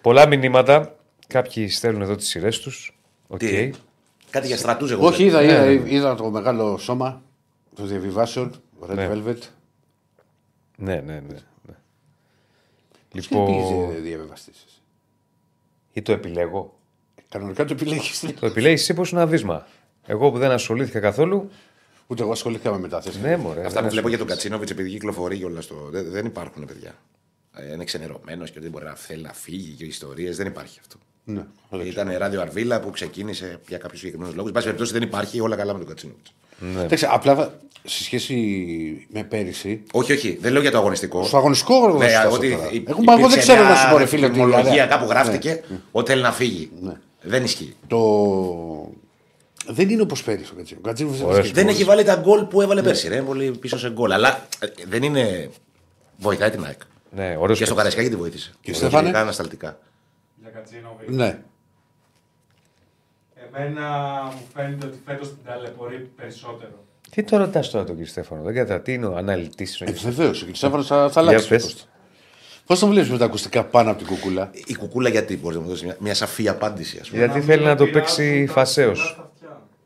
Πολλά 0.00 0.26
μηνύματα. 0.26 0.96
Κάποιοι 1.26 1.68
στέλνουν 1.68 2.02
εδώ 2.02 2.16
τις 2.16 2.28
σειρές 2.28 2.60
τους. 2.60 2.98
Οκ. 3.26 3.38
Τι; 3.38 3.70
Κάτι 4.30 4.46
για 4.46 4.56
στρατούς 4.56 4.90
εγώ. 4.90 5.06
Όχι, 5.06 5.24
είδα, 5.24 5.40
Ναι, 5.40 5.46
είδα, 5.52 5.64
ναι. 5.64 5.90
είδα 5.90 6.14
το 6.14 6.30
μεγάλο 6.30 6.78
σώμα 6.78 7.22
των 7.74 7.88
διαβιβάσεων. 7.88 8.54
Red 8.88 8.94
Ναι. 8.94 9.10
Velvet. 9.12 9.36
Ναι, 10.76 10.94
ναι, 10.94 11.00
ναι. 11.12 11.20
ναι. 11.66 11.74
Λοιπόν... 13.12 13.48
Λοιπόν, 13.48 14.02
διαβιβαστής; 14.02 14.82
ή 15.92 16.02
το 16.02 16.12
επιλέγω. 16.12 16.73
Κανονικά 17.34 17.64
το 17.64 17.74
επιλέγεις. 17.80 18.24
Το 18.40 18.46
επιλέγεις 18.46 18.80
εσύ 18.80 18.94
πως 18.94 19.10
είναι 19.10 19.20
ένα 19.20 19.30
βίσμα; 19.30 19.66
Εγώ 20.06 20.30
που 20.30 20.38
δεν 20.38 20.50
ασχολήθηκα 20.50 21.00
καθόλου. 21.00 21.50
Ούτε 22.06 22.22
εγώ 22.22 22.32
ασχολήθηκα 22.32 22.70
με 22.72 22.78
μετάθεση. 22.78 23.18
Ναι, 23.22 23.36
μωρέ. 23.36 23.60
Αυτά 23.60 23.72
δεν 23.80 23.82
που 23.84 23.90
βλέπω 23.90 24.08
για 24.08 24.18
τον 24.18 24.26
ασχολήθηκα. 24.26 24.34
Κατσίνοβιτς 24.34 24.70
επειδή 24.70 24.88
κυκλοφορεί 24.90 25.38
και 25.38 25.44
όλα 25.44 25.60
στο. 25.60 25.88
Δεν, 25.90 26.04
δεν 26.10 26.26
υπάρχουν 26.26 26.64
παιδιά. 26.64 26.94
Ε, 27.56 27.72
Είναι 27.72 27.84
ξενερωμένος 27.84 28.46
και 28.50 28.54
ότι 28.58 28.62
δεν 28.62 28.70
μπορεί 28.70 28.84
να 28.84 28.94
θέλει 28.94 29.22
να 29.22 29.32
φύγει 29.32 29.72
και 29.72 29.84
ιστορίες. 29.84 30.36
Δεν 30.36 30.46
υπάρχει 30.46 30.78
αυτό. 30.80 30.96
Ναι, 31.24 31.42
δεν 31.70 31.86
Ήταν 31.86 32.14
ράδιο 32.18 32.40
Αρβίλα 32.40 32.80
που 32.80 32.90
ξεκίνησε 32.90 33.58
για 33.68 33.78
κάποιους 33.78 33.98
συγκεκριμένους 34.00 34.34
λόγους. 34.34 34.48
Εν 34.50 34.54
πάση 34.54 34.66
περιπτώσει 34.66 34.92
δεν 34.92 35.02
υπάρχει 35.02 35.40
όλα 35.40 35.56
καλά 35.56 35.72
με 35.72 35.78
τον 35.78 35.88
Κατσίνοβιτς. 35.88 36.32
Ναι. 36.58 36.82
Εντάξει, 36.84 37.06
απλά 37.10 37.54
σε 37.84 38.02
σχέση 38.02 38.36
με 39.12 39.24
πέρυσι. 39.24 39.82
Όχι, 39.92 40.12
όχι, 40.12 40.38
δεν 40.40 40.52
λέω 40.52 40.60
για 40.62 40.70
το 40.70 40.78
αγωνιστικό. 40.78 41.24
Στο 41.24 41.36
αγωνιστικό 41.36 41.96
Ναι, 41.98 42.08
θα 42.08 42.28
ότι 42.28 42.46
φτάσω 42.46 42.56
τώρα. 42.56 42.70
υ- 42.72 42.88
Εγώ- 42.88 43.02
μα 43.02 43.12
εγώ 43.12 43.20
δεν 43.20 43.30
υπήρξε 43.30 43.38
ξέρω 43.38 43.60
μια 43.60 43.68
να 43.70 43.76
σου 43.76 43.90
πω, 43.90 43.96
ρε 43.98 44.06
φίλε, 44.06 44.24
ότι 44.26 44.34
φημολογία 44.34 44.62
δηλαδή- 44.70 44.88
κάπου 44.90 45.06
γράφτηκε 45.08 45.62
Ναι. 45.68 45.76
ότι 45.92 46.10
θέλει 46.10 46.22
να 46.22 46.32
φύγει. 46.32 46.70
Ναι. 47.24 47.30
Δεν 47.30 47.44
ισχύει. 47.44 47.76
Το... 47.86 47.98
Δεν 49.66 49.88
είναι 49.90 50.02
όπως 50.02 50.22
πέρυσι 50.22 50.50
ο 50.52 50.56
Κατσίνο. 50.56 50.80
Ο 50.82 50.86
Κατσίνοβιτς 50.86 51.22
Ωραίος 51.22 51.44
δεν 51.44 51.54
Δεν 51.54 51.64
Μπορείς. 51.64 51.78
έχει 51.78 51.88
βάλει 51.88 52.04
τα 52.04 52.16
γκολ 52.16 52.44
που 52.44 52.60
έβαλε 52.60 52.82
πέρσι. 52.82 53.08
Ρε, 53.08 53.14
είναι 53.14 53.24
πολύ 53.24 53.50
πίσω 53.50 53.78
σε 53.78 53.90
γκολ. 53.90 54.12
Αλλά 54.12 54.46
ε, 54.58 54.66
δεν 54.88 55.02
είναι. 55.02 55.50
Βοηθάει 56.16 56.50
την 56.50 56.64
ΑΕΚ. 56.64 56.80
Ναι, 57.10 57.36
ωραίος 57.38 57.58
Και 57.58 57.64
στο 57.64 57.74
παίκτης. 57.74 57.94
Καραϊσκάκι 57.94 58.08
τη 58.08 58.16
βοήθησε. 58.16 58.52
Και 58.60 58.72
Στέφανε; 58.72 59.02
Γενικά 59.02 59.20
ανασταλτικά. 59.20 59.78
Για 60.40 60.50
Κατσίνοβιτ. 60.50 61.08
Ναι. 61.08 61.38
Εμένα 63.52 63.88
μου 64.24 64.42
φαίνεται 64.54 64.86
ότι 64.86 64.98
φέτος 65.04 65.28
την 65.28 65.38
ταλαιπωρεί 65.44 66.10
περισσότερο. 66.16 66.84
Τι 67.10 67.22
το 67.22 67.36
ρωτάς 67.36 67.70
τώρα 67.70 67.84
τον 67.84 67.94
κύριο 67.94 68.10
Στέφανο, 68.10 68.42
δεν 68.42 68.54
κατά 68.54 68.80
τι 68.80 68.92
είναι 68.92 69.06
ο 69.06 69.16
αναλυτής. 69.16 69.80
Ε, 69.80 69.92
Βεβαίως. 69.92 70.44
Και 70.44 70.54
Στέφανος; 70.54 70.86
Θα, 70.86 71.10
θα 71.10 71.20
αλλάξει. 71.20 71.56
Πώς 72.66 72.78
το 72.78 72.86
βλέπεις 72.86 73.10
με 73.10 73.18
τα 73.18 73.24
ακουστικά 73.24 73.64
πάνω 73.64 73.90
από 73.90 73.98
την 73.98 74.06
κουκούλα; 74.06 74.50
Η 74.66 74.74
κουκούλα 74.74 75.08
γιατί 75.08 75.36
μπορείς 75.36 75.56
να 75.56 75.62
μου 75.62 75.68
δώσεις 75.68 75.84
μια, 75.84 75.96
μια 76.00 76.14
σαφή 76.14 76.48
απάντηση, 76.48 76.98
ας 77.00 77.08
πούμε. 77.10 77.24
Γιατί 77.24 77.40
θέλει 77.40 77.64
να 77.64 77.76
το 77.76 77.86
παίξει 77.86 78.46
φασαίο. 78.50 78.92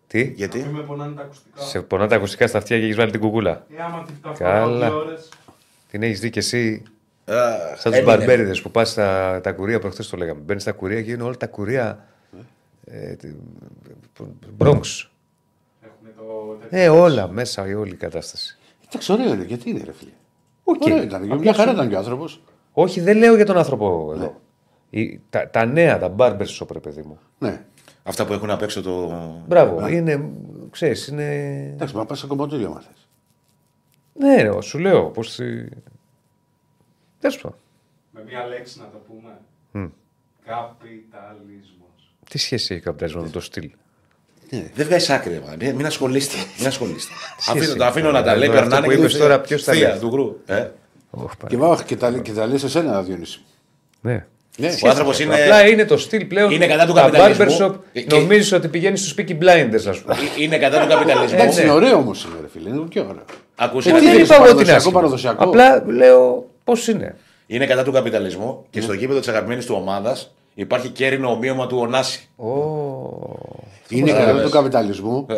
Τι, 0.06 0.22
Γιατί; 0.22 0.58
Μην 0.58 0.68
με 0.70 0.82
πονάνε 0.82 1.14
τα 1.14 1.22
ακουστικά. 1.22 1.60
σε 1.62 1.80
πονά 1.80 2.06
τα 2.06 2.16
ακουστικά 2.16 2.46
στα 2.46 2.58
αυτιά 2.58 2.78
και 2.78 2.84
έχεις 2.84 2.96
βάλει 2.96 3.10
την 3.10 3.20
κουκούλα. 3.20 3.66
Ε, 3.78 3.82
άμα 3.82 4.04
τη 4.06 4.12
τα 4.22 4.32
Καλά. 4.38 4.86
δύο 4.88 4.96
ώρες, 4.98 5.28
Την 5.90 6.02
έχεις 6.02 6.20
δει 6.20 6.30
κι 6.30 6.38
εσύ. 6.38 6.82
Α, 7.24 7.34
Σαν 7.34 7.74
τους 7.76 7.84
έμεινε. 7.84 8.02
μπαρμπέριδες 8.02 8.62
που 8.62 8.70
πας 8.70 8.90
στα 8.90 9.40
τα 9.42 9.52
κουρία, 9.52 9.78
προχθές 9.78 10.08
το 10.08 10.16
λέγαμε. 10.16 10.40
Μπαίνεις 10.40 10.62
στα 10.62 10.72
κουρία 10.72 11.02
και 11.02 11.10
είναι 11.10 11.22
όλα 11.22 11.36
τα 11.36 11.46
κουρία. 11.46 12.06
Ε, 12.84 13.14
Bronx. 14.58 14.80
έχουμε 15.82 16.10
το 16.16 16.56
τέτοιο. 16.60 16.78
Ε, 16.78 16.88
όλα 16.88 17.28
μέσα, 17.28 17.68
η 17.68 17.74
όλη 17.74 17.90
η 17.90 17.94
κατάσταση. 17.96 18.58
Εντάξει, 18.88 19.12
ωραίο 19.12 19.32
είναι. 19.32 19.44
Γιατί 19.44 19.70
είναι, 19.70 19.82
ρε 19.84 19.92
φίλε. 19.92 20.10
Οκ. 20.64 20.82
Ωραίο 20.84 21.02
ήταν. 21.02 21.22
Απλά 21.22 21.36
Μια 21.38 21.52
χαρά 21.54 21.68
σου- 21.68 21.76
ήταν 21.76 21.88
και 21.88 21.94
ο 21.94 21.98
άνθρωπος. 21.98 22.40
Όχι, 22.80 23.00
δεν 23.00 23.16
λέω 23.16 23.36
για 23.36 23.44
τον 23.46 23.56
άνθρωπο 23.58 24.12
εδώ. 24.14 24.40
Η- 24.90 25.20
τα, 25.30 25.48
τα 25.50 25.64
νέα, 25.64 25.98
τα 25.98 26.08
barber 26.08 26.46
shop, 26.60 26.70
ρε 26.72 26.78
παιδί 26.78 27.02
μου. 27.02 27.18
Ναι. 27.38 27.64
Αυτά 28.02 28.26
που 28.26 28.32
έχουν 28.32 28.50
απ' 28.50 28.62
έξω 28.62 28.82
το. 28.82 29.12
Μπράβο, 29.46 29.88
είναι. 29.88 30.30
Ξέρεις, 30.70 31.06
είναι. 31.06 31.24
Εντάξει, 31.74 31.96
μα 31.96 32.04
πας 32.04 32.18
σε 32.18 32.26
κομμωτήριο 32.26 32.68
μα 32.70 32.82
Ναι, 34.12 34.42
ρε, 34.42 34.60
σου 34.62 34.78
λέω. 34.78 35.04
Πώς. 35.04 35.34
Τέλος 37.20 37.34
πάντων. 37.42 37.54
Με 38.10 38.22
μία 38.26 38.46
λέξη 38.46 38.78
να 38.78 38.84
το 38.84 38.98
πούμε. 39.08 39.38
Μμ. 39.72 39.88
Καπιταλισμός. 40.44 42.14
Τι 42.30 42.38
σχέση 42.38 42.74
έχει 42.74 42.82
καπιταλισμός 42.82 43.24
με 43.24 43.30
το 43.30 43.40
στυλ; 43.40 43.70
Δεν 44.74 44.86
βγάζει 44.86 45.12
άκρη, 45.12 45.32
ρε, 45.32 45.40
μάνα. 45.40 45.72
μην 45.74 45.86
ασχολείστε. 45.86 46.36
Μην 46.58 46.66
ασχολείστε. 46.66 47.12
Σχέση 47.38 47.58
αφήνω, 47.58 47.74
το 47.76 47.82
έχει. 47.82 47.90
αφήνω 47.90 48.10
να 48.10 48.22
τα 48.22 48.32
Ε, 48.32 48.36
λέει, 48.36 48.48
αυτό 48.48 48.60
περνάνε 48.60 48.86
που 48.86 48.92
και 48.92 48.98
είπες 48.98 49.12
του- 49.12 49.18
τώρα, 49.18 49.40
ποιος 49.40 49.64
τα 49.64 49.72
θεία 49.72 49.88
λέει; 49.88 49.98
του 49.98 50.08
γκρου. 50.08 50.36
Ε. 50.46 50.70
Ωχ, 51.10 51.32
Και, 51.48 51.56
βά, 51.56 51.82
και, 51.86 51.96
τα, 51.96 52.10
και 52.12 52.32
τα 52.32 52.46
λες 52.46 52.62
εσένα, 52.62 53.02
Διονύση. 53.02 53.40
Ναι. 54.00 54.24
Ναι. 54.58 54.68
Ο 54.84 54.88
άνθρωπος 54.88 55.20
είναι. 55.20 55.34
Απλά 55.42 55.68
είναι 55.68 55.84
το 55.84 55.96
στυλ 55.98 56.24
πλέον. 56.24 56.50
Είναι 56.50 56.66
κατά 56.66 56.86
του 56.86 56.92
τα 56.92 57.00
καπιταλισμού. 57.00 57.44
barbershop 57.46 57.74
Και- 57.92 58.00
και- 58.02 58.16
νομίζεις 58.16 58.52
ότι 58.52 58.68
πηγαίνεις 58.68 59.00
στους 59.00 59.14
Peaky 59.18 59.30
Blinders, 59.42 59.86
ας 59.88 60.00
πούμε. 60.00 60.16
Είναι 60.38 60.58
κατά 60.58 60.80
του 60.80 60.88
καπιταλισμού. 60.88 61.38
Εντάξει, 61.38 61.58
ναι. 61.58 61.64
είναι 61.64 61.72
ωραίο 61.72 61.96
όμως 61.96 62.24
είναι, 62.24 62.34
ρε 62.40 62.48
φίλε. 62.48 62.68
Είναι 62.68 62.84
και 62.88 63.00
ωραίο. 63.00 63.24
Ακούσε. 63.56 63.88
Ε, 63.88 63.92
Δεν 63.92 64.00
τι 64.02 64.08
είναι, 64.08 64.16
είπα 64.22 64.34
εγώ 64.34 64.42
ότι 64.44 64.52
είναι 64.52 64.62
παραδοσιακό, 64.64 64.76
άσχημο. 64.76 64.94
παραδοσιακό; 64.94 65.44
Απλά 65.44 65.84
λέω 65.86 66.46
πώς 66.64 66.88
είναι. 66.88 67.16
Είναι 67.46 67.66
κατά 67.66 67.82
του 67.82 67.92
καπιταλισμού 67.92 68.64
και 68.70 68.80
στο 68.80 68.92
γήπεδο 68.92 69.18
της 69.18 69.28
αγαπημένης 69.28 69.66
του 69.66 69.74
ομάδας 69.78 70.34
υπάρχει 70.54 70.88
κέρινο 70.88 71.30
ομοίωμα 71.30 71.66
του 71.66 71.78
Ωνάση. 71.78 72.28
Ω. 72.36 72.46
Είναι 73.88 74.10
Πώς 74.10 74.18
κατά 74.18 74.32
λες. 74.32 74.42
του 74.44 74.50
καπιταλισμού 74.50 75.26
Ε. 75.30 75.34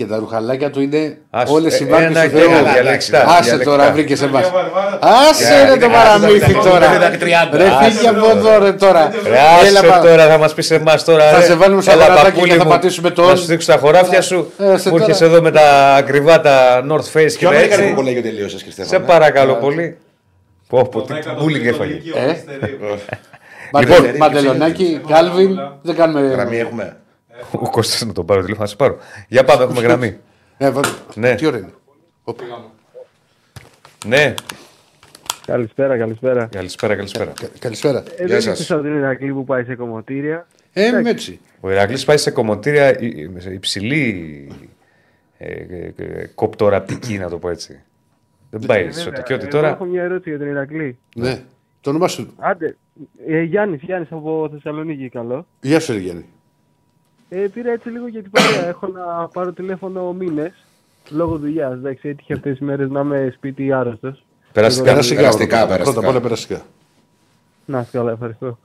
και 0.00 0.06
τα 0.06 0.16
ρουχαλάκια 0.18 0.70
του 0.70 0.80
είναι 0.80 1.16
Ας- 1.30 1.50
όλες 1.50 1.80
οι 1.80 1.84
ε, 1.84 1.90
μάρκες 1.90 2.08
ένα 2.16 2.22
του 2.24 2.30
και 2.30 2.36
Θεού. 2.36 2.50
ένα, 2.50 2.72
διαλεκτικά, 2.72 3.18
Άσε 3.26 3.42
διαλεκτικά. 3.42 3.70
τώρα, 3.70 3.92
βρήκε 3.92 4.16
σε 4.16 4.24
εμάς. 4.24 4.50
Βαρβάρα, 4.50 4.98
Άσε 5.30 5.62
ρε 5.62 5.68
το 5.68 5.74
είναι 5.86 5.94
παραμύθι 5.94 6.38
κατά 6.38 6.52
του 6.52 6.68
τώρα. 6.68 6.86
καπιταλισμού. 6.86 7.56
Ρε 7.56 7.64
Άσε 7.64 7.90
φύγε 7.90 8.08
από 8.08 8.20
τώρα. 8.20 8.32
εδώ 8.38 8.58
ρε 8.64 8.72
τώρα. 8.72 9.10
Ρε, 9.28 9.38
άσε 9.38 9.66
Έλα, 9.66 9.82
πα- 9.82 10.00
τώρα, 10.00 10.28
θα 10.28 10.38
μας 10.38 10.54
πεις 10.54 10.70
εμάς 10.70 11.04
τώρα. 11.04 11.30
Θα 11.30 11.38
ρε. 11.38 11.44
σε 11.44 11.54
βάλουμε 11.54 11.82
στα 11.82 11.92
Έλα, 11.92 12.02
γονατάκια 12.02 12.30
παππούλη 12.30 12.50
και 12.52 12.56
θα 12.58 12.64
μου, 12.64 12.70
πατήσουμε 12.70 13.10
το 13.10 13.22
Να 13.22 13.32
on. 13.32 13.36
σου 13.38 13.44
δείξω 13.44 13.72
τα 13.72 13.78
χωράφια 13.78 14.22
σου. 14.22 14.52
Ε, 14.58 14.62
σε 14.64 14.70
Μου 14.70 14.78
τώρα. 14.98 15.04
έρχεσαι 15.04 15.24
εδώ 15.24 15.42
με 15.42 15.50
τα 15.50 15.94
ακριβά 15.94 16.40
τα 16.40 16.84
North 16.90 16.94
Face 17.18 17.32
και 17.32 17.36
Ποιο 17.38 17.48
τα 17.48 17.54
Αμερικανικό 17.54 17.82
έτσι. 17.88 17.94
κολέγιο 17.94 18.22
τελείωσες, 18.22 18.62
Χριστέφανο. 18.62 18.98
Σε 18.98 19.06
παρακαλώ 19.12 19.54
πολύ. 19.54 19.96
Πω, 20.68 20.82
πω, 20.90 20.98
το 21.00 21.06
τι 21.06 21.12
δέκατο 21.12 21.42
μπούλινγκ 21.42 21.62
τρίτο 21.62 21.74
έφαγε. 21.76 21.92
λύκειο 21.92 22.14
Ε. 22.16 22.20
Περιστερίου. 22.24 22.78
Μαντε- 23.72 23.98
Λοιπόν, 23.98 24.16
Μαντελονάκι, 24.16 25.00
Κάλβιν, 25.08 25.54
δεν 25.82 25.94
Γραμμή 25.94 26.12
κάνουμε. 26.14 26.56
έχουμε. 26.56 26.96
Ο 27.52 27.70
Κώστας 27.70 28.06
να 28.06 28.12
τον 28.12 28.26
πάρω 28.26 28.40
τηλέφωνο, 28.40 28.64
να 28.64 28.70
σε 28.70 28.76
πάρω. 28.76 28.98
Για 29.28 29.44
πάμε, 29.44 29.62
έχουμε 29.64 29.80
γραμμή. 29.80 30.16
Ε, 30.58 30.70
βα- 30.70 30.80
Ναι. 31.14 31.34
Τι 31.34 31.46
ώρα 31.46 31.58
είναι; 31.58 31.72
Πήγαμε. 32.36 32.64
Ναι, 34.06 34.34
Καλησπέρα, 35.46 35.98
καλησπέρα. 35.98 36.46
καλησπέρα, 36.46 36.94
καλησπέρα. 36.96 37.32
Κα- 37.40 37.48
Καλησπέρα. 37.58 38.02
Ε, 38.16 38.26
δεν 38.26 38.38
είστε 38.52 38.74
από 38.74 38.82
την 38.82 38.96
Ηρακλή 38.96 39.32
που 39.32 39.44
πάει 39.44 39.64
σε 39.64 39.74
κομμωτήρια. 39.74 40.46
Ε, 40.72 40.86
είμαι 40.86 41.10
έτσι. 41.10 41.40
Ο 41.60 41.70
Ηρακλής 41.70 42.04
πάει 42.04 42.16
σε 42.16 42.30
κομμωτήρια 42.30 43.00
υ- 43.00 43.18
υ- 43.18 43.44
υψηλή 43.52 44.48
ε, 45.38 45.52
ε, 45.52 45.92
ε, 45.96 46.26
κοπτοραπτική, 46.34 47.18
να 47.18 47.28
το 47.28 47.38
πω 47.38 47.48
έτσι. 47.48 47.80
Δεν 48.50 48.60
πάει 48.66 48.78
Βέβαια, 48.84 48.90
ισότητα. 49.00 49.22
Και 49.22 49.34
ότι 49.34 49.42
εγώ 49.42 49.52
τώρα. 49.52 49.68
Έχω 49.68 49.84
μια 49.84 50.02
ερώτηση 50.02 50.28
για 50.30 50.38
τον 50.38 50.48
Ηρακλή. 50.48 50.98
Ναι. 51.14 51.42
Το 51.80 51.90
όνομά 51.90 52.08
σου. 52.08 52.34
Άντε, 52.38 52.76
ε, 53.26 53.40
Γιάννης, 53.42 53.80
Γιάννης 53.82 54.08
από 54.12 54.48
Θεσσαλονίκη, 54.52 55.08
καλό. 55.08 55.46
Γεια 55.60 55.80
σου, 55.80 55.92
ρε 55.92 55.98
Γιάννη. 55.98 56.24
Ε, 57.32 57.36
πήρα 57.54 57.70
έτσι 57.70 57.88
λίγο 57.88 58.06
για 58.08 58.22
την 58.22 58.30
παρέα. 58.30 58.68
Έχω 58.68 58.86
να 58.86 59.28
πάρω 59.32 59.52
τηλέφωνο 59.52 60.12
μήνες 60.12 60.52
λόγω 61.10 61.36
δουλειάς. 61.36 61.72
Εντάξει, 61.72 62.08
έτυχε 62.08 62.32
αυτές 62.34 62.52
τις 62.58 62.66
μέρες 62.66 62.90
να 62.90 63.00
είμαι 63.00 63.32
σπίτι 63.36 63.72
άρρωστος. 63.72 64.24
Περαστικά. 64.52 64.84
Περαστικά, 64.90 65.20
Περαστικά, 65.20 65.46
πρώτα- 65.56 65.66
περαστικά. 65.66 65.92
Πρώτα 65.92 66.06
απ' 66.06 66.10
όλα 66.14 66.20
περαστικά. 66.20 66.60
Να 67.64 67.80
είστε 67.80 67.98
καλά, 67.98 68.12
ευχαριστώ. 68.12 68.58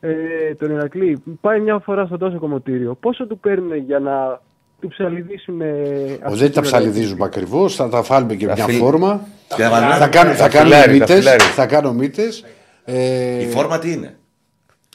Ε, 0.00 0.54
τον 0.58 0.70
Ηρακλή, 0.70 1.22
πάει 1.40 1.60
μια 1.60 1.78
φορά 1.78 2.06
στο 2.06 2.18
τόσο 2.18 2.38
κομμωτήριο. 2.38 2.94
Πόσο 3.00 3.26
του 3.26 3.38
παίρνουν 3.38 3.76
για 3.76 3.98
να 3.98 4.40
του 4.80 4.88
ψαλιδίσουν. 4.88 5.60
Ε, 5.60 5.64
Ο, 5.64 6.18
αυτή 6.24 6.38
δεν 6.38 6.46
τα 6.52 6.60
την 6.60 6.62
ψαλιδίζουμε 6.62 7.24
ακριβώς, 7.24 7.74
θα 7.74 7.88
τα 7.88 8.02
βάλουμε 8.02 8.34
και 8.34 8.46
Τα 8.46 8.52
μια 8.52 8.64
φιλ- 8.64 8.78
φόρμα. 8.78 9.20
Και 9.56 9.62
να 9.62 9.70
βάλουμε- 9.70 9.94
Θα 9.94 10.08
κάνω, 10.08 10.30
θα 10.30 10.36
Τα 10.36 10.48
κάνω 10.48 10.64
φιλάρι, 10.70 10.86
τα 10.86 10.92
μύτες, 11.04 11.16
φιλάρι. 11.18 11.42
θα 11.42 11.66
κάνω 11.66 11.92
μύτες. 11.92 12.44
Ε, 12.84 13.42
Η 13.42 13.46
φόρμα 13.46 13.78
τι 13.78 13.92
είναι; 13.92 14.16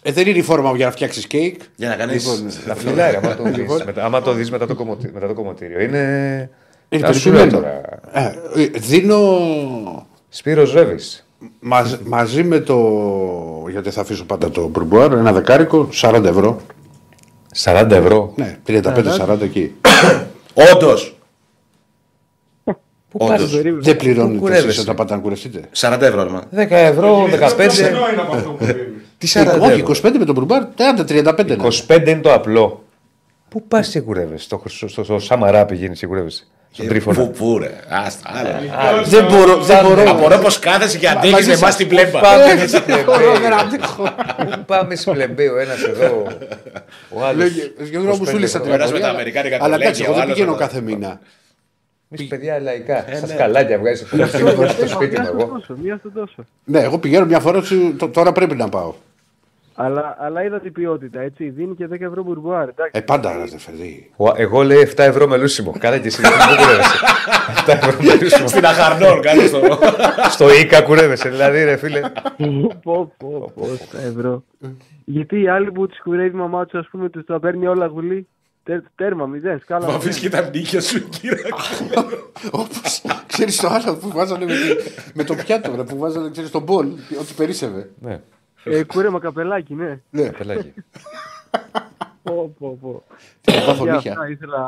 Ε, 0.09 0.11
δεν 0.11 0.27
είναι 0.27 0.37
η 0.37 0.41
φόρμα 0.41 0.73
για 0.75 0.85
να 0.85 0.91
φτιάξεις 0.91 1.27
κέικ. 1.27 1.61
Για 1.75 1.87
να 1.89 1.95
κάνει. 1.95 2.13
Λοιπόν, 2.13 2.47
Τα 2.67 2.75
φιλάρια, 2.75 3.19
άμα 3.23 3.35
το 3.35 3.43
δεις, 3.43 3.57
Λοιπόν. 3.57 3.81
μετά, 3.85 4.03
άμα 4.05 4.21
το 4.21 4.31
δεις 4.33 4.51
μετά 4.51 4.67
το, 4.67 4.75
κομμωτή- 4.75 5.13
μετά 5.13 5.27
το 5.27 5.33
κομμωτήριο. 5.33 5.79
Είναι. 5.81 6.49
Είναι 6.89 7.07
Να 7.07 7.13
σου 7.13 7.31
λέω 7.31 7.37
περιποιημένο. 7.39 7.81
τώρα. 8.13 8.25
Ε, 8.55 8.61
ε, 8.63 8.65
δίνω 8.79 10.07
Σπύρος 10.29 10.73
Ρεύης. 10.73 11.27
μαζ- 11.59 11.99
μαζί 12.05 12.43
με 12.43 12.59
το. 12.59 12.77
Γιατί 13.69 13.89
θα 13.89 14.01
αφήσω 14.01 14.25
πάντα 14.25 14.49
το 14.49 14.67
μπουρμπουάρ, 14.67 15.11
ένα 15.11 15.31
δεκάρικο, 15.33 15.89
40 15.91 16.23
ευρώ. 16.25 16.61
40 17.55 17.91
ευρώ. 17.95 18.33
Ναι, 18.35 18.57
35-40 18.65 19.41
εκεί. 19.41 19.73
Όντως. 20.73 21.13
Πού 23.11 23.27
πας, 23.27 23.49
Δεν 23.79 23.95
πληρώνετε 23.95 24.29
εσείς 24.31 24.39
κουρεύεσαι; 24.41 24.81
όταν 24.81 24.95
πάτε 24.95 25.13
να 25.15 25.19
κουρευτείτε. 25.19 25.61
40 25.75 26.01
ευρώ, 26.01 26.23
ρε, 26.23 26.29
μα. 26.29 26.41
10 26.51 26.75
ευρώ, 26.75 27.27
15. 27.31 27.65
Ξενό 27.67 27.97
είναι 28.11 28.21
από 28.21 28.35
αυτό 28.35 28.49
που 28.49 28.65
δίνεις. 28.65 28.81
Τι 29.19 29.27
40 29.33 29.59
Όχι, 29.61 29.79
ευρώ. 29.81 30.09
25 30.09 30.15
με 30.19 30.25
το 30.25 30.33
μπουρμπουάρ, 30.33 30.63
30-35 30.97 31.39
είναι. 31.45 31.57
25 31.87 32.07
είναι 32.07 32.19
το 32.21 32.33
απλό. 32.33 32.83
Πού 33.49 33.63
πας 33.67 33.87
και 33.89 33.99
κουρεύεσαι, 34.01 34.43
στο, 34.43 34.61
στο, 34.65 34.87
στο, 34.87 35.03
στο 35.03 35.19
Σαμαρά 35.19 35.65
πηγαίνει 35.65 35.95
και 35.95 36.07
κουρεύεσαι. 36.07 36.47
Στον 36.71 36.87
τρίφωνα. 36.87 37.17
Πού, 37.19 37.31
πού, 37.31 37.57
ρε. 37.59 37.71
Άστα, 37.89 38.29
άλλα. 38.33 38.49
Α, 38.49 39.03
Δεν 39.03 39.25
μπορώ, 39.25 39.57
δεν 39.57 39.85
μπορώ. 39.85 40.09
Απορώ 40.09 40.37
πως 40.37 40.59
κάθεσαι 40.59 40.97
και 40.97 41.07
αντέχεις 41.07 41.31
μαζί 41.31 41.47
με 41.47 41.53
εμάς 41.53 41.65
σας. 41.65 41.75
την 41.75 41.87
πλέμπα. 41.87 42.19
Πάμε 42.19 42.67
σε 42.67 42.79
πλεμπέιο. 42.81 43.31
Πού 44.55 44.63
πάμε 44.65 44.95
σε 44.95 45.11
πλεμπέιο, 45.11 45.57
ένας 45.57 45.83
εδώ. 45.83 46.27
Ο 47.09 47.23
άλλος. 47.25 47.43
Λέγε, 47.43 47.71
Γιώργος 47.89 48.19
μου 48.19 48.25
σου 48.25 48.37
λέει 48.37 48.47
στα 48.47 48.59
Ο 48.59 48.63
ένας 48.63 48.71
με 48.71 48.77
τα 48.77 48.85
τηλεφωνία. 48.85 49.09
αμερικάνικα 49.09 49.55
Αλλά 49.55 49.63
κολέγια, 49.63 49.85
κάτσε, 49.87 50.03
εγώ 50.03 50.11
ο 50.11 50.15
δεν 50.15 50.23
άλλος 50.23 50.33
πηγαίνω 50.35 50.51
με 50.53 50.57
τα- 50.59 50.65
κάθε 50.65 50.81
μήνα. 50.81 51.19
Εμεί 52.17 52.27
παιδιά 52.27 52.59
λαϊκά. 52.59 53.05
Στα 53.15 53.27
ναι. 53.27 53.33
σκαλάκια 53.33 53.77
βγάζει 53.79 54.01
το 54.03 54.07
φωτογραφείο 54.07 54.71
στο 54.71 54.87
σπίτι 54.87 55.19
μου 55.19 55.23
Μία 55.23 55.25
στο 55.25 55.37
εγώ. 55.39 55.47
τόσο, 55.59 55.75
μία 55.83 55.97
στο 55.97 56.11
τόσο. 56.11 56.45
Ναι, 56.63 56.79
εγώ 56.79 56.97
πηγαίνω 56.99 57.25
μια 57.25 57.39
φορά, 57.39 57.61
σου- 57.61 57.95
τ- 57.97 58.11
τώρα 58.13 58.31
πρέπει 58.31 58.55
να 58.55 58.69
πάω. 58.69 58.93
Αλλά, 59.81 60.15
αλλά 60.19 60.43
είδα 60.43 60.59
την 60.59 60.71
ποιότητα, 60.71 61.21
έτσι. 61.21 61.49
Δίνει 61.49 61.75
και 61.75 61.87
10 61.91 62.01
ευρώ 62.01 62.23
μπουρμπουάρ. 62.23 62.61
Εντάξει. 62.69 62.91
Ε, 62.93 62.99
πάντα 63.01 63.31
ρε 63.51 63.57
φερδί. 63.57 64.11
Ο- 64.15 64.33
Εγώ 64.35 64.61
λέει 64.63 64.77
7 64.81 65.03
ευρώ 65.03 65.27
με 65.27 65.37
λούσιμο. 65.37 65.73
Κάνα 65.79 65.97
και 65.97 66.07
εσύ 66.07 66.21
δεν 66.21 66.31
κουρεύεσαι. 66.31 66.97
7 67.65 67.73
ευρώ 67.81 67.97
με 68.03 68.13
λούσιμο. 68.21 68.47
Στην 68.47 68.65
Αχαρνών, 68.65 69.21
κάτω 69.21 69.41
στο. 69.41 69.59
Στο 70.35 70.53
Ίκα 70.53 70.81
κουρεύεσαι, 70.81 71.29
δηλαδή 71.29 71.63
ρε 71.63 71.77
φίλε. 71.77 72.01
πω, 72.83 73.13
πω, 73.17 73.51
πω, 73.55 73.67
7 73.93 73.97
ευρώ. 74.09 74.43
Γιατί 75.05 75.41
οι 75.41 75.47
άλλοι 75.47 75.71
που 75.71 75.87
του 75.87 75.95
κουρεύει 76.03 76.35
η 76.35 76.39
μαμά 76.39 76.65
του, 76.65 76.77
ας 76.77 76.87
πούμε, 76.91 77.09
του 77.09 77.23
τα 77.23 77.39
παίρνει 77.39 77.67
όλα 77.67 77.85
γουλή. 77.85 78.27
Τέρ, 78.63 78.79
τέρμα, 78.95 79.25
μηδέν, 79.25 79.59
σκάλα. 79.59 79.79
Μα 79.79 79.85
μηδέν. 79.85 80.01
αφήσεις 80.01 80.21
και 80.21 80.29
τα 80.29 80.49
νύχια 80.53 80.81
σου, 80.81 81.09
κύριε. 81.09 81.43
Όπως, 82.51 83.01
ξέρεις 83.27 83.57
το 83.57 83.67
άλλο 83.67 83.95
που 83.97 84.09
βάζανε 84.13 84.45
με, 84.45 84.51
τη- 84.53 84.91
με 85.13 85.23
το 85.23 85.35
πιάτο, 85.35 85.71
ρε, 85.75 85.83
που 85.83 85.97
βάζανε, 85.97 86.29
ξέρεις, 86.29 86.51
τον 86.51 86.61
μπολ, 86.61 86.85
ό,τι 87.19 87.33
περίσευε. 87.35 87.89
Ναι, 88.63 88.75
Ε, 88.75 88.83
κούρεμα 88.83 89.19
καπελάκι, 89.19 89.73
ναι. 89.73 89.99
Ναι, 90.09 90.31
πελάκι. 90.31 90.73
Πω, 92.23 92.55
πω, 92.59 92.77
πω. 92.81 93.03
τι 93.41 93.51
θα 93.51 93.65
πάθω 93.65 93.83
Για 93.83 93.93
νύχια. 93.93 94.11
αυτά 94.11 94.29
ήθελα 94.29 94.61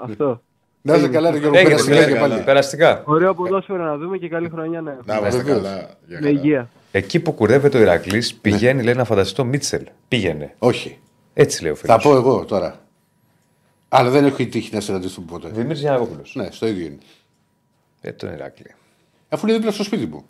αυτό. 0.00 0.42
Να 0.82 0.94
είσαι 0.94 1.08
καλά, 1.08 1.30
ρε 1.30 1.38
Γιώργο, 1.38 1.58
Έγινε, 1.58 1.70
πέρασε 1.74 1.92
έγινε, 2.02 2.12
και 2.12 2.20
πάλι. 2.20 2.42
περαστικά. 2.42 3.02
Ωραίο 3.04 3.34
ποδόσφαιρο 3.34 3.84
να 3.84 3.96
δούμε 3.96 4.18
και 4.18 4.28
καλή 4.28 4.48
χρονιά 4.48 4.80
να 4.80 4.90
έχουμε. 4.90 5.12
Να 5.12 5.18
είμαστε 5.18 5.42
Βεβαίως. 5.42 5.62
καλά. 5.62 5.76
Για 6.06 6.18
Με 6.20 6.26
καλά. 6.26 6.28
υγεία. 6.28 6.68
Εκεί 6.92 7.20
που 7.20 7.32
κουρεύεται 7.32 7.78
ο 7.78 7.80
Ηρακλής 7.80 8.34
πηγαίνει, 8.34 8.82
λέει, 8.82 8.94
να 8.94 9.04
φανταστεί 9.04 9.34
το 9.34 9.44
Μίτσελ. 9.44 9.86
Πήγαινε. 10.08 10.54
Όχι, 10.58 10.98
Έτσι 11.34 11.62
λέει 11.62 11.72
ο 11.72 11.74
θα 11.74 11.98
φίλο. 12.00 12.12
πω 12.12 12.18
εγώ 12.18 12.44
τώρα. 12.44 12.78
Αλλά 13.88 14.10
δεν 14.10 14.24
έχω 14.24 14.36
τύχει 14.44 14.74
να 14.74 14.80
συναντηθούμε 14.80 15.26
ποτέ. 15.30 15.48
Δημήτρης 15.48 15.80
Γιανακόπουλο. 15.80 16.22
Ναι, 16.32 16.48
στο 16.50 16.66
ίδιο 16.66 16.86
είναι. 16.86 16.98
Ε, 18.00 18.12
τον 18.12 18.32
Ηρακλή. 18.32 18.74
Αφού 19.28 19.46
είναι 19.46 19.56
δίπλα 19.56 19.72
στο 19.72 19.82
σπίτι 19.84 20.06
μου. 20.06 20.26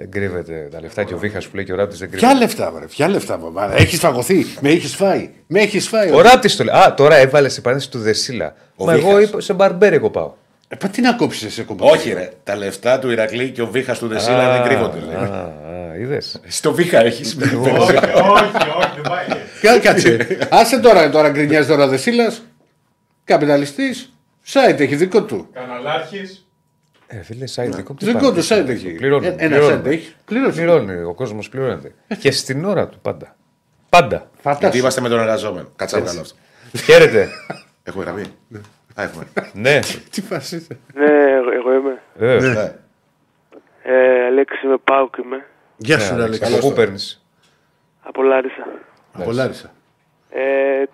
Δεν 0.00 0.10
κρύβεται 0.10 0.68
τα 0.70 0.80
λεφτά 0.80 1.04
και 1.04 1.14
ο 1.14 1.18
Βίχας 1.18 1.46
που 1.48 1.56
λέει 1.56 1.64
και 1.64 1.72
ο 1.72 1.76
Ράπτης 1.76 1.98
δεν 1.98 2.10
κρύβεται. 2.10 2.32
Ποια 2.32 2.40
λεφτά, 2.40 2.70
βρε, 2.70 2.86
ποια 2.86 3.08
λεφτά, 3.08 3.38
μαμά. 3.38 3.74
Έχεις 3.76 3.98
φαγωθεί, 3.98 4.46
με 4.60 4.68
έχεις 4.70 4.94
φάει. 4.94 5.30
Με 5.46 5.60
έχεις 5.60 5.88
φάει. 5.88 6.12
Ο 6.12 6.20
Ράπτης 6.20 6.56
το 6.56 6.64
λέει. 6.64 6.74
Α, 6.76 6.94
τώρα 6.94 7.16
έβαλες 7.16 7.52
σε 7.52 7.60
παρένθεση 7.60 7.90
του 7.90 7.98
Δεσίλα. 7.98 8.54
Ο 8.76 8.84
Μα 8.84 8.92
εγώ 8.92 9.08
Βίχας. 9.10 9.28
είπα, 9.28 9.40
σε 9.40 9.52
μπαρμπέρ 9.52 9.92
εγώ 9.92 10.10
πάω. 10.10 10.32
Ε, 10.68 10.76
πα, 10.76 10.88
τι 10.88 11.00
να 11.00 11.12
κόψεις 11.12 11.42
εσύ 11.44 11.62
κομπά. 11.62 11.84
Όχι, 11.86 12.12
ρε. 12.12 12.30
Τα 12.44 12.56
λεφτά 12.56 12.98
του 12.98 13.10
Ηρακλή 13.10 13.50
και 13.50 13.62
ο 13.62 13.66
Βίχας 13.66 13.98
του 13.98 14.06
Δεσίλα 14.08 14.52
δεν 14.52 14.62
κρύβονται. 14.62 14.98
λέει. 15.06 15.14
Α, 15.14 15.52
α, 15.92 15.96
είδες. 16.00 16.40
Στο 16.46 16.72
Βίχα 16.74 16.98
έχεις. 17.04 17.36
Όχι, 17.40 17.54
όχι, 17.66 17.76
όχι, 17.76 17.96
δεν 18.94 19.02
πάει. 19.08 19.80
Κάτσε. 19.80 20.26
Άσε 20.50 20.78
τώρα, 20.78 21.10
τώρα 21.10 21.28
γκρινιάζει 21.30 21.68
τώρα 21.68 21.86
Δεσίλας. 21.86 22.42
Καπιταλιστής. 23.24 24.12
Σάιτ 24.42 24.80
έχει 24.80 24.96
δικό 24.96 25.22
του. 25.22 25.48
Καναλάρχης. 25.52 26.47
Ε, 27.10 27.22
φίλε, 27.22 27.44
site 27.54 27.68
δικό 27.70 27.94
του. 27.94 28.04
Δικό 28.04 28.32
του 28.32 28.46
site 28.46 28.68
έχει. 28.68 28.94
Πληρώνει. 28.94 29.26
Ε, 29.26 29.34
ένα 29.38 29.56
πληρώνει. 29.58 29.80
site 29.82 29.86
έχει. 29.86 30.14
Πληρώνεις. 30.24 30.54
Πληρώνει. 30.56 31.02
Ο 31.02 31.14
κόσμος 31.14 31.48
πληρώνεται. 31.48 31.94
και 32.18 32.30
στην 32.30 32.64
ώρα 32.64 32.88
του 32.88 32.98
πάντα. 33.02 33.36
Πάντα. 33.88 34.16
Γιατί 34.16 34.40
Φαντάσου. 34.40 34.78
είμαστε 34.78 35.00
με 35.00 35.08
τον 35.08 35.18
εργαζόμενο. 35.18 35.68
Κάτσε 35.76 35.98
να 35.98 36.04
κάνω 36.04 36.20
αυτό. 36.20 36.36
Χαίρετε. 36.78 37.28
Έχουμε 37.82 38.04
γραμμή. 38.04 38.22
Α, 38.94 39.02
έχουμε. 39.02 39.24
ναι. 39.52 39.78
Τι 40.10 40.20
φάση. 40.22 40.66
Ναι, 40.94 41.04
εγώ, 41.06 41.50
εγώ 41.52 41.72
είμαι. 41.74 42.02
Ε, 42.18 42.40
Ναι. 42.40 42.74
Ε, 43.82 44.24
Αλέξης 44.26 44.62
είμαι, 44.62 44.76
Πάουκ 44.84 45.16
είμαι. 45.16 45.44
Γεια 45.76 45.98
σου, 45.98 46.14
ναι, 46.14 46.22
Αλέξη. 46.22 46.52
Από 46.54 46.68
πού 46.68 46.72
παίρνεις; 46.74 47.24
Από 48.02 48.22
Λάρισα. 48.22 48.66
Από 49.12 49.30
Λάρισα. 49.32 49.72
Ε, 50.30 50.40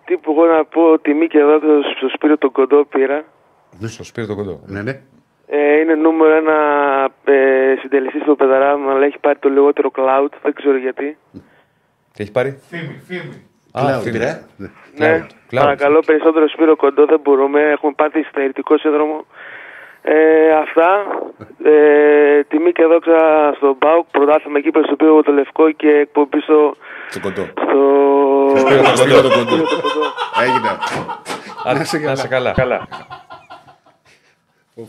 τι 0.04 0.16
που 0.16 0.30
εγώ 0.32 0.46
να 0.46 0.64
πω, 0.64 0.98
τιμή 0.98 1.26
και 1.26 1.38
εδώ 1.38 1.58
στο 1.96 2.08
Σπύριο 2.14 2.38
τον 2.38 2.52
Κοντό 2.52 2.84
πήρα. 2.84 3.24
Στο 3.86 4.04
σπίτι 4.04 4.26
το 4.26 4.34
κοντό. 4.34 4.60
Ναι, 4.66 4.82
ναι. 4.82 5.00
Ε, 5.46 5.78
είναι 5.80 5.94
νούμερο 5.94 6.34
ένα 6.34 6.54
ε, 7.24 7.74
συντελεστής 7.80 8.22
στο 8.22 8.34
πεδαράδο, 8.34 8.90
αλλά 8.90 9.04
έχει 9.04 9.18
πάρει 9.20 9.38
το 9.38 9.48
λιγότερο 9.48 9.90
cloud. 9.94 10.28
Δεν 10.42 10.52
ξέρω 10.54 10.76
γιατί. 10.76 11.16
Τι 12.14 12.22
έχει 12.22 12.30
πάρει; 12.32 12.60
Φήμη, 12.70 13.02
φήμη. 13.08 13.46
Α, 13.72 13.82
Cloud, 13.84 14.02
φίλε. 14.02 14.18
ρε. 14.18 14.40
Ναι. 14.56 14.68
Ναι, 14.96 15.26
Cloud. 15.50 15.60
παρακαλώ 15.60 16.00
περισσότερο 16.06 16.48
Σπύρο 16.48 16.76
Κοντό, 16.76 17.04
δεν 17.06 17.20
μπορούμε. 17.22 17.60
Έχουμε 17.60 17.92
πάθει 17.96 18.22
στερητικό 18.22 18.78
σύνδρομο. 18.78 19.24
Ε, 20.02 20.52
αυτά. 20.62 21.06
Ε, 21.64 22.42
τιμή 22.48 22.72
και 22.72 22.84
δόξα 22.84 23.52
στον 23.56 23.78
Πάουκ. 23.78 24.06
Πρωτάθλημα 24.10 24.58
εκεί 24.58 24.68
στο 24.68 24.92
οποίο 24.92 25.22
το 25.22 25.32
Λευκό 25.32 25.70
και 25.70 25.88
εκπομπή 25.88 26.40
στο. 26.40 26.76
Στο 27.08 27.20
κοντό. 27.20 27.42
στο... 27.42 27.78
Σπύρο 28.58 28.82
τον 28.82 28.96
Σπύρο 28.96 29.20
κοντό. 29.22 29.28
τον 29.34 29.46
κοντό. 29.46 29.64
Έγινε. 30.42 30.68
Α, 31.68 31.74
Να 31.74 31.80
είσαι 31.80 32.28
καλά. 32.28 32.52
καλά. 32.52 32.86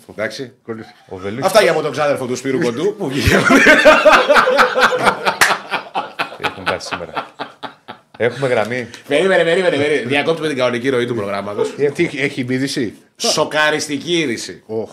Εντάξει. 0.09 0.53
Ο 1.09 1.17
Βελούχης 1.17 1.45
Αυτά 1.45 1.61
για 1.61 1.71
από 1.71 1.81
τον 1.81 1.91
ξάδερφο 1.91 2.25
του 2.25 2.35
Σπύρου 2.35 2.59
Κοντού 2.59 2.95
που 2.97 3.07
βγήκε. 3.07 3.35
έχουν 6.37 6.63
πάει 6.63 6.79
σήμερα. 6.79 7.27
Έχουμε 8.17 8.47
γραμμή. 8.47 8.89
Περίμενε, 9.07 9.43
περίμενε. 9.43 9.75
περίμενε. 9.77 10.07
Διακόπτουμε 10.07 10.47
την 10.47 10.57
κανονική 10.57 10.89
ροή 10.89 11.05
του 11.05 11.15
προγράμματος. 11.15 11.75
Τι 11.75 11.85
έχει- 11.85 12.19
έχει 12.19 12.41
είδηση. 12.49 12.95
Σοκαριστική 13.15 14.19
είδηση. 14.19 14.63
Οχ. 14.65 14.91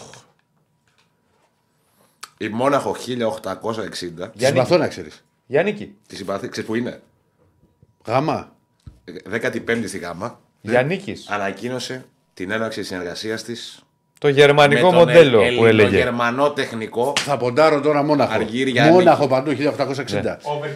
Η 2.39 2.49
Μόναχο 2.49 2.93
1860. 2.93 4.29
Της 4.37 4.47
συμπαθώ 4.47 4.77
να 4.77 4.89
ξέρεις. 4.89 5.25
Γιάννικη. 5.47 5.95
Της 6.09 6.19
συμπαθή, 6.19 6.49
ξέρεις 6.49 6.69
που 6.69 6.75
είναι; 6.75 7.03
Γάμα. 8.07 8.53
15η 9.31 9.87
στη 9.89 9.99
Γάμα. 9.99 10.41
Γιάννικης. 10.61 11.29
Ανακοίνωσε 11.29 12.05
την 12.35 12.51
έναρξη 12.51 12.83
συνεργασίας 12.83 13.43
της. 13.43 13.83
Το 14.23 14.29
γερμανικό 14.29 14.93
μοντέλο 14.93 15.43
που 15.57 15.67
έλεγε. 15.67 15.89
Το 15.89 15.97
γερμανό 15.97 16.51
τεχνικό. 16.51 17.13
Θα 17.19 17.37
ποντάρω 17.37 17.81
τώρα 17.81 18.03
Μόναχο. 18.03 18.33
Αργύρι 18.33 18.71
Γιάννη. 18.71 18.93
Μόναχο 18.93 19.27
παντού 19.27 19.51
1860. 19.51 20.37
Over 20.43 20.69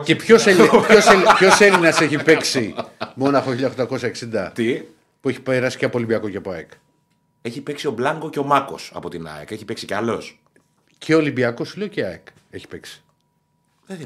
1800. 0.00 0.04
Και 0.04 0.16
ποιος 0.16 1.60
Έλληνας 1.60 2.00
έχει 2.00 2.22
παίξει 2.22 2.74
Μόναχο 3.14 3.50
1860 3.50 4.50
Τι; 4.52 4.82
που 5.20 5.28
έχει 5.28 5.40
περάσει 5.40 5.78
και 5.78 5.84
από 5.84 5.96
Ολυμπιακό 5.96 6.28
και 6.28 6.36
από 6.36 6.50
ΑΕΚ. 6.50 6.70
Έχει 7.42 7.60
παίξει 7.60 7.86
ο 7.86 7.90
Μπλάνκο 7.90 8.30
και 8.30 8.38
ο 8.38 8.44
Μάκος 8.44 8.90
από 8.94 9.08
την 9.08 9.28
ΑΕΚ. 9.36 9.50
Έχει 9.50 9.64
παίξει 9.64 9.86
κι 9.86 9.94
άλλος. 9.94 10.40
Και 10.98 11.14
Ολυμπιακός 11.14 11.68
σου 11.68 11.78
λέω 11.78 11.88
και 11.88 12.04
ΑΕΚ 12.04 12.26
έχει 12.50 12.68
παίξει. 12.68 13.02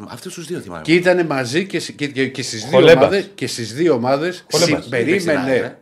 Αυτούς 0.09 0.35
τους 0.35 0.47
δύο 0.47 0.59
θυμάμαι. 0.59 0.83
Και 0.83 0.95
ήταν 0.95 1.27
μαζί 1.27 1.67
και, 1.67 1.79
και, 1.79 2.07
και, 2.07 2.29
και 2.29 2.43
στις 2.43 2.61
δύο 2.61 2.71
Χολέμπας. 2.71 2.97
ομάδες. 2.97 3.31
Και 3.35 3.47
στις 3.47 3.75
δύο 3.75 3.95
ομάδες. 3.95 4.45
Χολέμπας. 4.51 4.83
Στην 4.85 4.95
ΑΕΚ, 4.95 5.05
Περίμενε. 5.05 5.55
ε. 5.55 5.77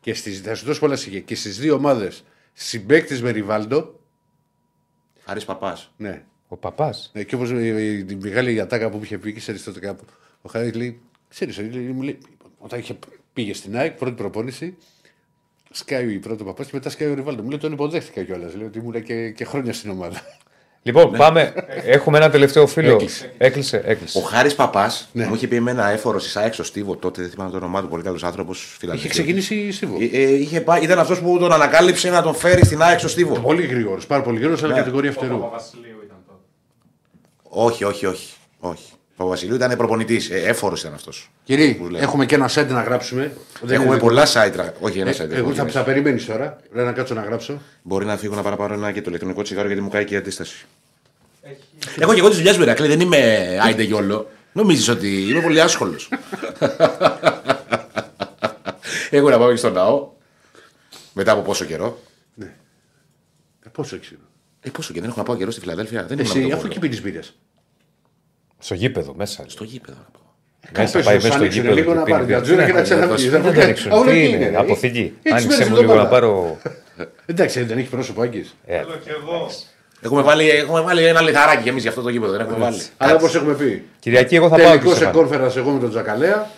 Και 0.00 0.14
στις, 0.14 0.40
θα 0.40 0.54
σου 0.54 0.64
δώσω 0.64 0.80
πολλά 0.80 0.96
στοιχεία. 0.96 1.20
Και 1.20 1.34
στις 1.34 1.58
δύο 1.58 1.74
ομάδες 1.74 2.22
συμπαίκτης 2.58 3.22
με 3.22 3.30
Ριβάλντο. 3.30 4.00
Χάρη 5.24 5.44
Παπάς. 5.44 5.92
Ναι. 5.96 6.24
Ο 6.48 6.56
παπάς. 6.56 7.10
Ναι, 7.14 7.22
και 7.22 7.34
όπως 7.34 7.50
η 7.50 8.16
μεγάλη 8.20 8.60
ατάκα 8.60 8.90
που 8.90 8.96
μου 8.96 9.02
είχε 9.02 9.18
πει 9.18 9.32
και 9.32 9.40
σε 9.40 9.50
αριστοτικά 9.50 9.86
κάπου. 9.86 10.04
Ο 10.42 10.48
Χάρης 10.48 10.74
λέει: 10.74 11.00
Ξέρεις, 11.28 11.58
μου 11.92 12.02
λέει, 12.02 12.18
όταν 12.58 12.78
είχε, 12.78 12.98
πήγε 13.32 13.54
στην 13.54 13.76
ΑΕΚ, 13.76 13.96
πρώτη 13.96 14.14
προπόνηση, 14.14 14.76
σκάει 15.70 16.12
η 16.12 16.18
πρώτη 16.18 16.44
παπάς 16.44 16.66
και 16.66 16.72
μετά 16.74 16.90
σκάει 16.90 17.10
ο 17.10 17.14
Ριβάλντο. 17.14 17.42
Μου 17.42 17.48
λέει: 17.48 17.58
Τον 17.58 17.72
υποδέχτηκα 17.72 18.22
κιόλας. 18.22 18.54
Λέει 18.54 18.66
ότι 18.66 18.78
ήμουν 18.78 19.02
και, 19.02 19.30
και 19.30 19.44
χρόνια 19.44 19.72
στην 19.72 19.90
ομάδα. 19.90 20.22
Λοιπόν, 20.82 21.12
πάμε. 21.12 21.52
Έχουμε 21.84 22.18
ένα 22.18 22.30
τελευταίο 22.30 22.66
φίλο. 22.66 22.92
Έκλεισε. 22.92 23.32
Έκλεισε, 23.38 23.82
έκλεισε. 23.84 24.18
Ο 24.18 24.20
Χάρης 24.20 24.54
Παπάς 24.54 25.08
Ναι. 25.12 25.26
μου 25.26 25.34
είχε 25.34 25.46
πει 25.48 25.56
εμένα 25.56 25.88
έφορος 25.90 26.24
τη 26.32 26.40
ΑΕΚ 26.40 26.54
στο 26.54 26.64
Στίβο 26.64 26.96
τότε, 26.96 27.20
δεν 27.22 27.30
θυμάμαι 27.30 27.50
το 27.50 27.56
όνομά 27.56 27.80
του, 27.80 27.88
πολύ 27.88 28.02
καλός 28.02 28.24
άνθρωπος. 28.24 28.76
Είχε 28.94 29.08
ξεκινήσει 29.08 29.54
η 29.54 29.72
Στίβο. 29.72 29.96
Ε, 30.00 30.04
ε, 30.04 30.20
είχε 30.34 30.60
πάει, 30.60 30.82
ήταν 30.82 30.98
αυτός 30.98 31.20
που 31.20 31.38
τον 31.38 31.52
ανακάλυψε 31.52 32.10
να 32.10 32.22
τον 32.22 32.34
φέρει 32.34 32.64
στην 32.64 32.82
ΑΕΚ 32.82 32.98
στο 32.98 33.08
Στίβο. 33.08 33.34
Πολύ 33.38 33.66
γρήγορος, 33.66 34.06
πάρα 34.06 34.22
πολύ 34.22 34.36
γρήγορος, 34.38 34.62
αλλά 34.62 34.72
Ναι. 34.72 34.78
κατηγορία 34.78 35.12
φτερού. 35.12 35.38
Παπαβασιλείου 35.40 36.00
ήταν 36.04 36.16
τότε. 36.26 36.40
Όχι, 37.48 37.84
όχι, 37.84 38.06
όχι. 38.06 38.32
όχι. 38.58 38.92
Ο 39.20 39.26
Βασιλείου 39.26 39.54
ήταν 39.54 39.76
προπονητής. 39.76 40.30
Ε, 40.30 40.38
έφορος 40.40 40.80
ήταν 40.80 40.94
αυτός. 40.94 41.30
Κύριε, 41.44 41.76
έχουμε 41.96 42.26
και 42.26 42.34
ένα 42.34 42.50
site 42.54 42.66
να 42.68 42.82
γράψουμε. 42.82 43.32
Δεν 43.62 43.74
Έχουμε 43.74 43.90
είναι 43.92 43.98
πολλά 44.02 44.24
δικό. 44.24 44.40
site. 44.44 44.56
να- 44.56 44.72
Όχι, 44.80 44.98
ένα 44.98 45.10
Ε, 45.10 45.12
site. 45.12 45.18
Εγώ 45.20 45.34
έχουμε 45.34 45.54
θα, 45.54 45.62
ένα 45.62 45.70
θα 45.70 45.82
site. 45.82 45.84
περιμένεις 45.84 46.24
τώρα. 46.26 46.58
Πρέπει 46.72 46.86
να 46.86 46.92
κάτσω 46.92 47.14
να 47.14 47.22
γράψω. 47.22 47.60
Μπορεί 47.82 48.04
να 48.04 48.16
φύγω 48.16 48.34
να 48.34 48.42
παραπάρω 48.42 48.74
ένα 48.74 48.92
και 48.92 49.00
το 49.00 49.06
ηλεκτρονικό 49.08 49.42
τσιγάρο 49.42 49.66
γιατί 49.66 49.82
μου 49.82 49.88
κάει 49.88 50.04
και 50.04 50.14
η 50.14 50.16
αντίσταση. 50.16 50.66
Έχω 51.98 52.12
και 52.14 52.20
εγώ 52.20 52.28
τι 52.28 52.36
δουλειέ 52.36 52.52
μου, 52.56 52.62
Ηρακλή, 52.62 52.86
δεν 52.86 53.00
είμαι 53.00 53.18
άιντε 53.62 53.82
γιόλο. 53.82 54.28
Νομίζεις 54.52 54.88
ότι 54.88 55.28
είμαι 55.28 55.40
πολύ 55.40 55.60
άσχολος. 55.60 56.08
Έχω 59.10 59.28
να 59.30 59.38
πάω 59.38 59.50
και 59.50 59.56
στο 59.56 59.70
ναό. 59.70 60.08
Μετά 61.12 61.32
από 61.32 61.42
πόσο 61.42 61.64
καιρό. 61.64 61.98
Ε, 62.42 63.68
πόσο 63.72 63.96
έξυπνο. 63.96 64.24
Ε, 64.60 64.70
πόσο 64.70 64.92
και 64.92 65.00
δεν 65.00 65.08
έχω 65.08 65.18
να 65.18 65.24
πάω 65.24 65.36
καιρό 65.36 65.50
στη 65.50 65.60
Φιλαδέλφια. 65.60 66.04
Δεν 66.04 66.18
ήμουν 66.18 66.30
Εσύ, 66.30 66.36
με 66.38 66.42
τον 66.42 66.52
αφού 66.52 66.60
Βόλο. 66.60 66.70
εκεί 66.72 66.80
πίνεις 66.80 67.02
μπύρες. 67.02 67.34
Στο 68.58 68.74
γήπεδο 68.74 69.14
μέσα. 69.16 69.44
Στο 69.46 69.64
γήπεδο. 69.64 69.96
Μέσα, 70.78 70.98
Πες 70.98 71.04
πάει 71.04 71.14
τους, 71.14 71.24
μέσα 71.24 71.34
στο 71.36 71.36
άνοιξε 71.44 71.58
γήπεδο. 71.60 71.74
λίγο 71.74 71.90
και 71.92 71.98
να 71.98 72.02
πίνει 72.04 72.16
πάρει 72.16 72.26
μπύρα. 72.26 72.40
τζατζούρα 72.40 72.66
και 72.66 72.72
να 72.72 72.82
Τι 72.82 72.88
να 72.90 72.96
ξαναπεί. 72.96 73.08
δώσω, 73.10 73.22
Δεν 73.22 73.30
Δεν 73.30 73.40
μπορεί- 73.42 73.56
τα 73.58 73.62
ανοίξουν. 73.64 73.92
όλα 73.92 74.10
Τι 74.10 74.18
εκεί 74.18 74.26
είναι, 74.28 74.36
είναι, 74.44 74.56
ε. 74.56 74.58
αποθήκη. 74.58 75.12
Έξι 75.22 75.36
Άνοιξε 75.36 75.48
μέρες 75.48 75.68
μου 75.68 75.74
την 75.76 75.82
λίγο 75.84 75.94
να 75.94 76.02
εβδομάδα. 76.02 76.26
πάρω. 76.26 76.58
Εντάξει, 77.26 77.62
δεν 77.62 77.78
έχει 77.78 77.88
πρόσωπο 77.88 78.22
Άγγι. 78.22 78.44
Ε, 78.66 78.76
Θέλω 78.78 78.96
κι 79.04 79.08
εγώ. 79.10 79.50
Έχουμε 80.00 80.22
βάλει, 80.22 80.48
έχουμε 80.48 80.80
βάλει 80.80 81.04
ένα 81.06 81.20
λιθαράκι 81.22 81.62
κι 81.62 81.68
εμείς 81.68 81.80
για 81.82 81.90
αυτό 81.90 82.02
το 82.02 82.08
γήπεδο. 82.08 82.32
Δεν 82.32 82.40
έχουμε 82.40 82.56
βάλει. 82.58 82.82
Αλλά 82.96 83.14
όπως 83.14 83.34
έχουμε 83.34 83.52
πει. 83.54 83.84
Κυριακή, 83.98 84.34
εγώ 84.36 84.48
θα 84.48 84.56
πάω 84.56 84.66
Τελικός 84.66 84.92
και 84.92 84.98
σε 84.98 85.04
στο 85.04 85.18
κόρφερα 85.18 85.52
εγώ 85.56 85.70
με 85.70 85.80
τον 85.80 85.90
Τζακαλέα. 85.90 86.50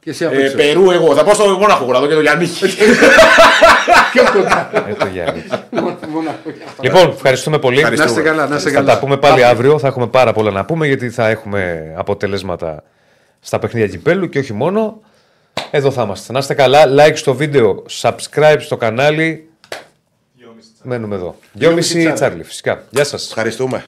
Και 0.00 0.10
εσύ 0.10 0.24
απ' 0.24 0.32
Ε, 0.32 0.42
έξω. 0.44 0.56
Περού 0.56 0.90
εγώ. 0.90 1.14
Θα 1.14 1.24
πάω 1.24 1.34
στο 1.34 1.48
Μόναχο 1.48 1.84
να 1.92 2.00
δω 2.00 2.06
και 2.06 2.14
το 2.14 2.20
Γιάννη. 2.20 2.46
Πιο 4.12 4.22
κοντά. 4.32 4.70
Ε, 4.88 4.94
το 4.94 5.06
Γιάννη. 5.06 5.42
Μοναχό. 6.10 6.36
Λοιπόν, 6.80 7.08
ευχαριστούμε 7.10 7.58
πολύ. 7.58 7.82
Να 7.82 8.04
είστε 8.04 8.22
καλά, 8.22 8.46
να 8.46 8.56
είστε 8.56 8.68
Θα 8.70 8.74
καλά. 8.76 8.92
τα 8.92 8.98
πούμε 8.98 9.16
πάλι 9.16 9.44
αύριο. 9.44 9.78
Θα 9.78 9.86
έχουμε 9.86 10.06
πάρα 10.06 10.32
πολλά 10.32 10.50
να 10.50 10.64
πούμε 10.64 10.86
γιατί 10.86 11.10
θα 11.10 11.28
έχουμε 11.28 11.92
αποτελέσματα 11.96 12.82
στα 13.40 13.58
παιχνίδια 13.58 13.88
κυπέλου 13.88 14.28
και 14.28 14.38
όχι 14.38 14.52
μόνο. 14.52 15.00
Εδώ 15.70 15.90
θα 15.90 16.02
είμαστε. 16.02 16.32
Να 16.32 16.38
είστε 16.38 16.54
καλά. 16.54 16.84
Like 16.88 17.14
στο 17.14 17.34
βίντεο, 17.34 17.82
subscribe 18.00 18.56
στο 18.58 18.76
κανάλι. 18.76 19.46
Μένουμε 20.82 21.14
εδώ. 21.14 21.34
Δυόμιση 21.52 21.94
Τσάρλι. 21.98 22.12
Τσάρλι, 22.14 22.42
φυσικά. 22.42 22.82
Γεια 22.90 23.04
σας. 23.04 23.26
Ευχαριστούμε. 23.28 23.82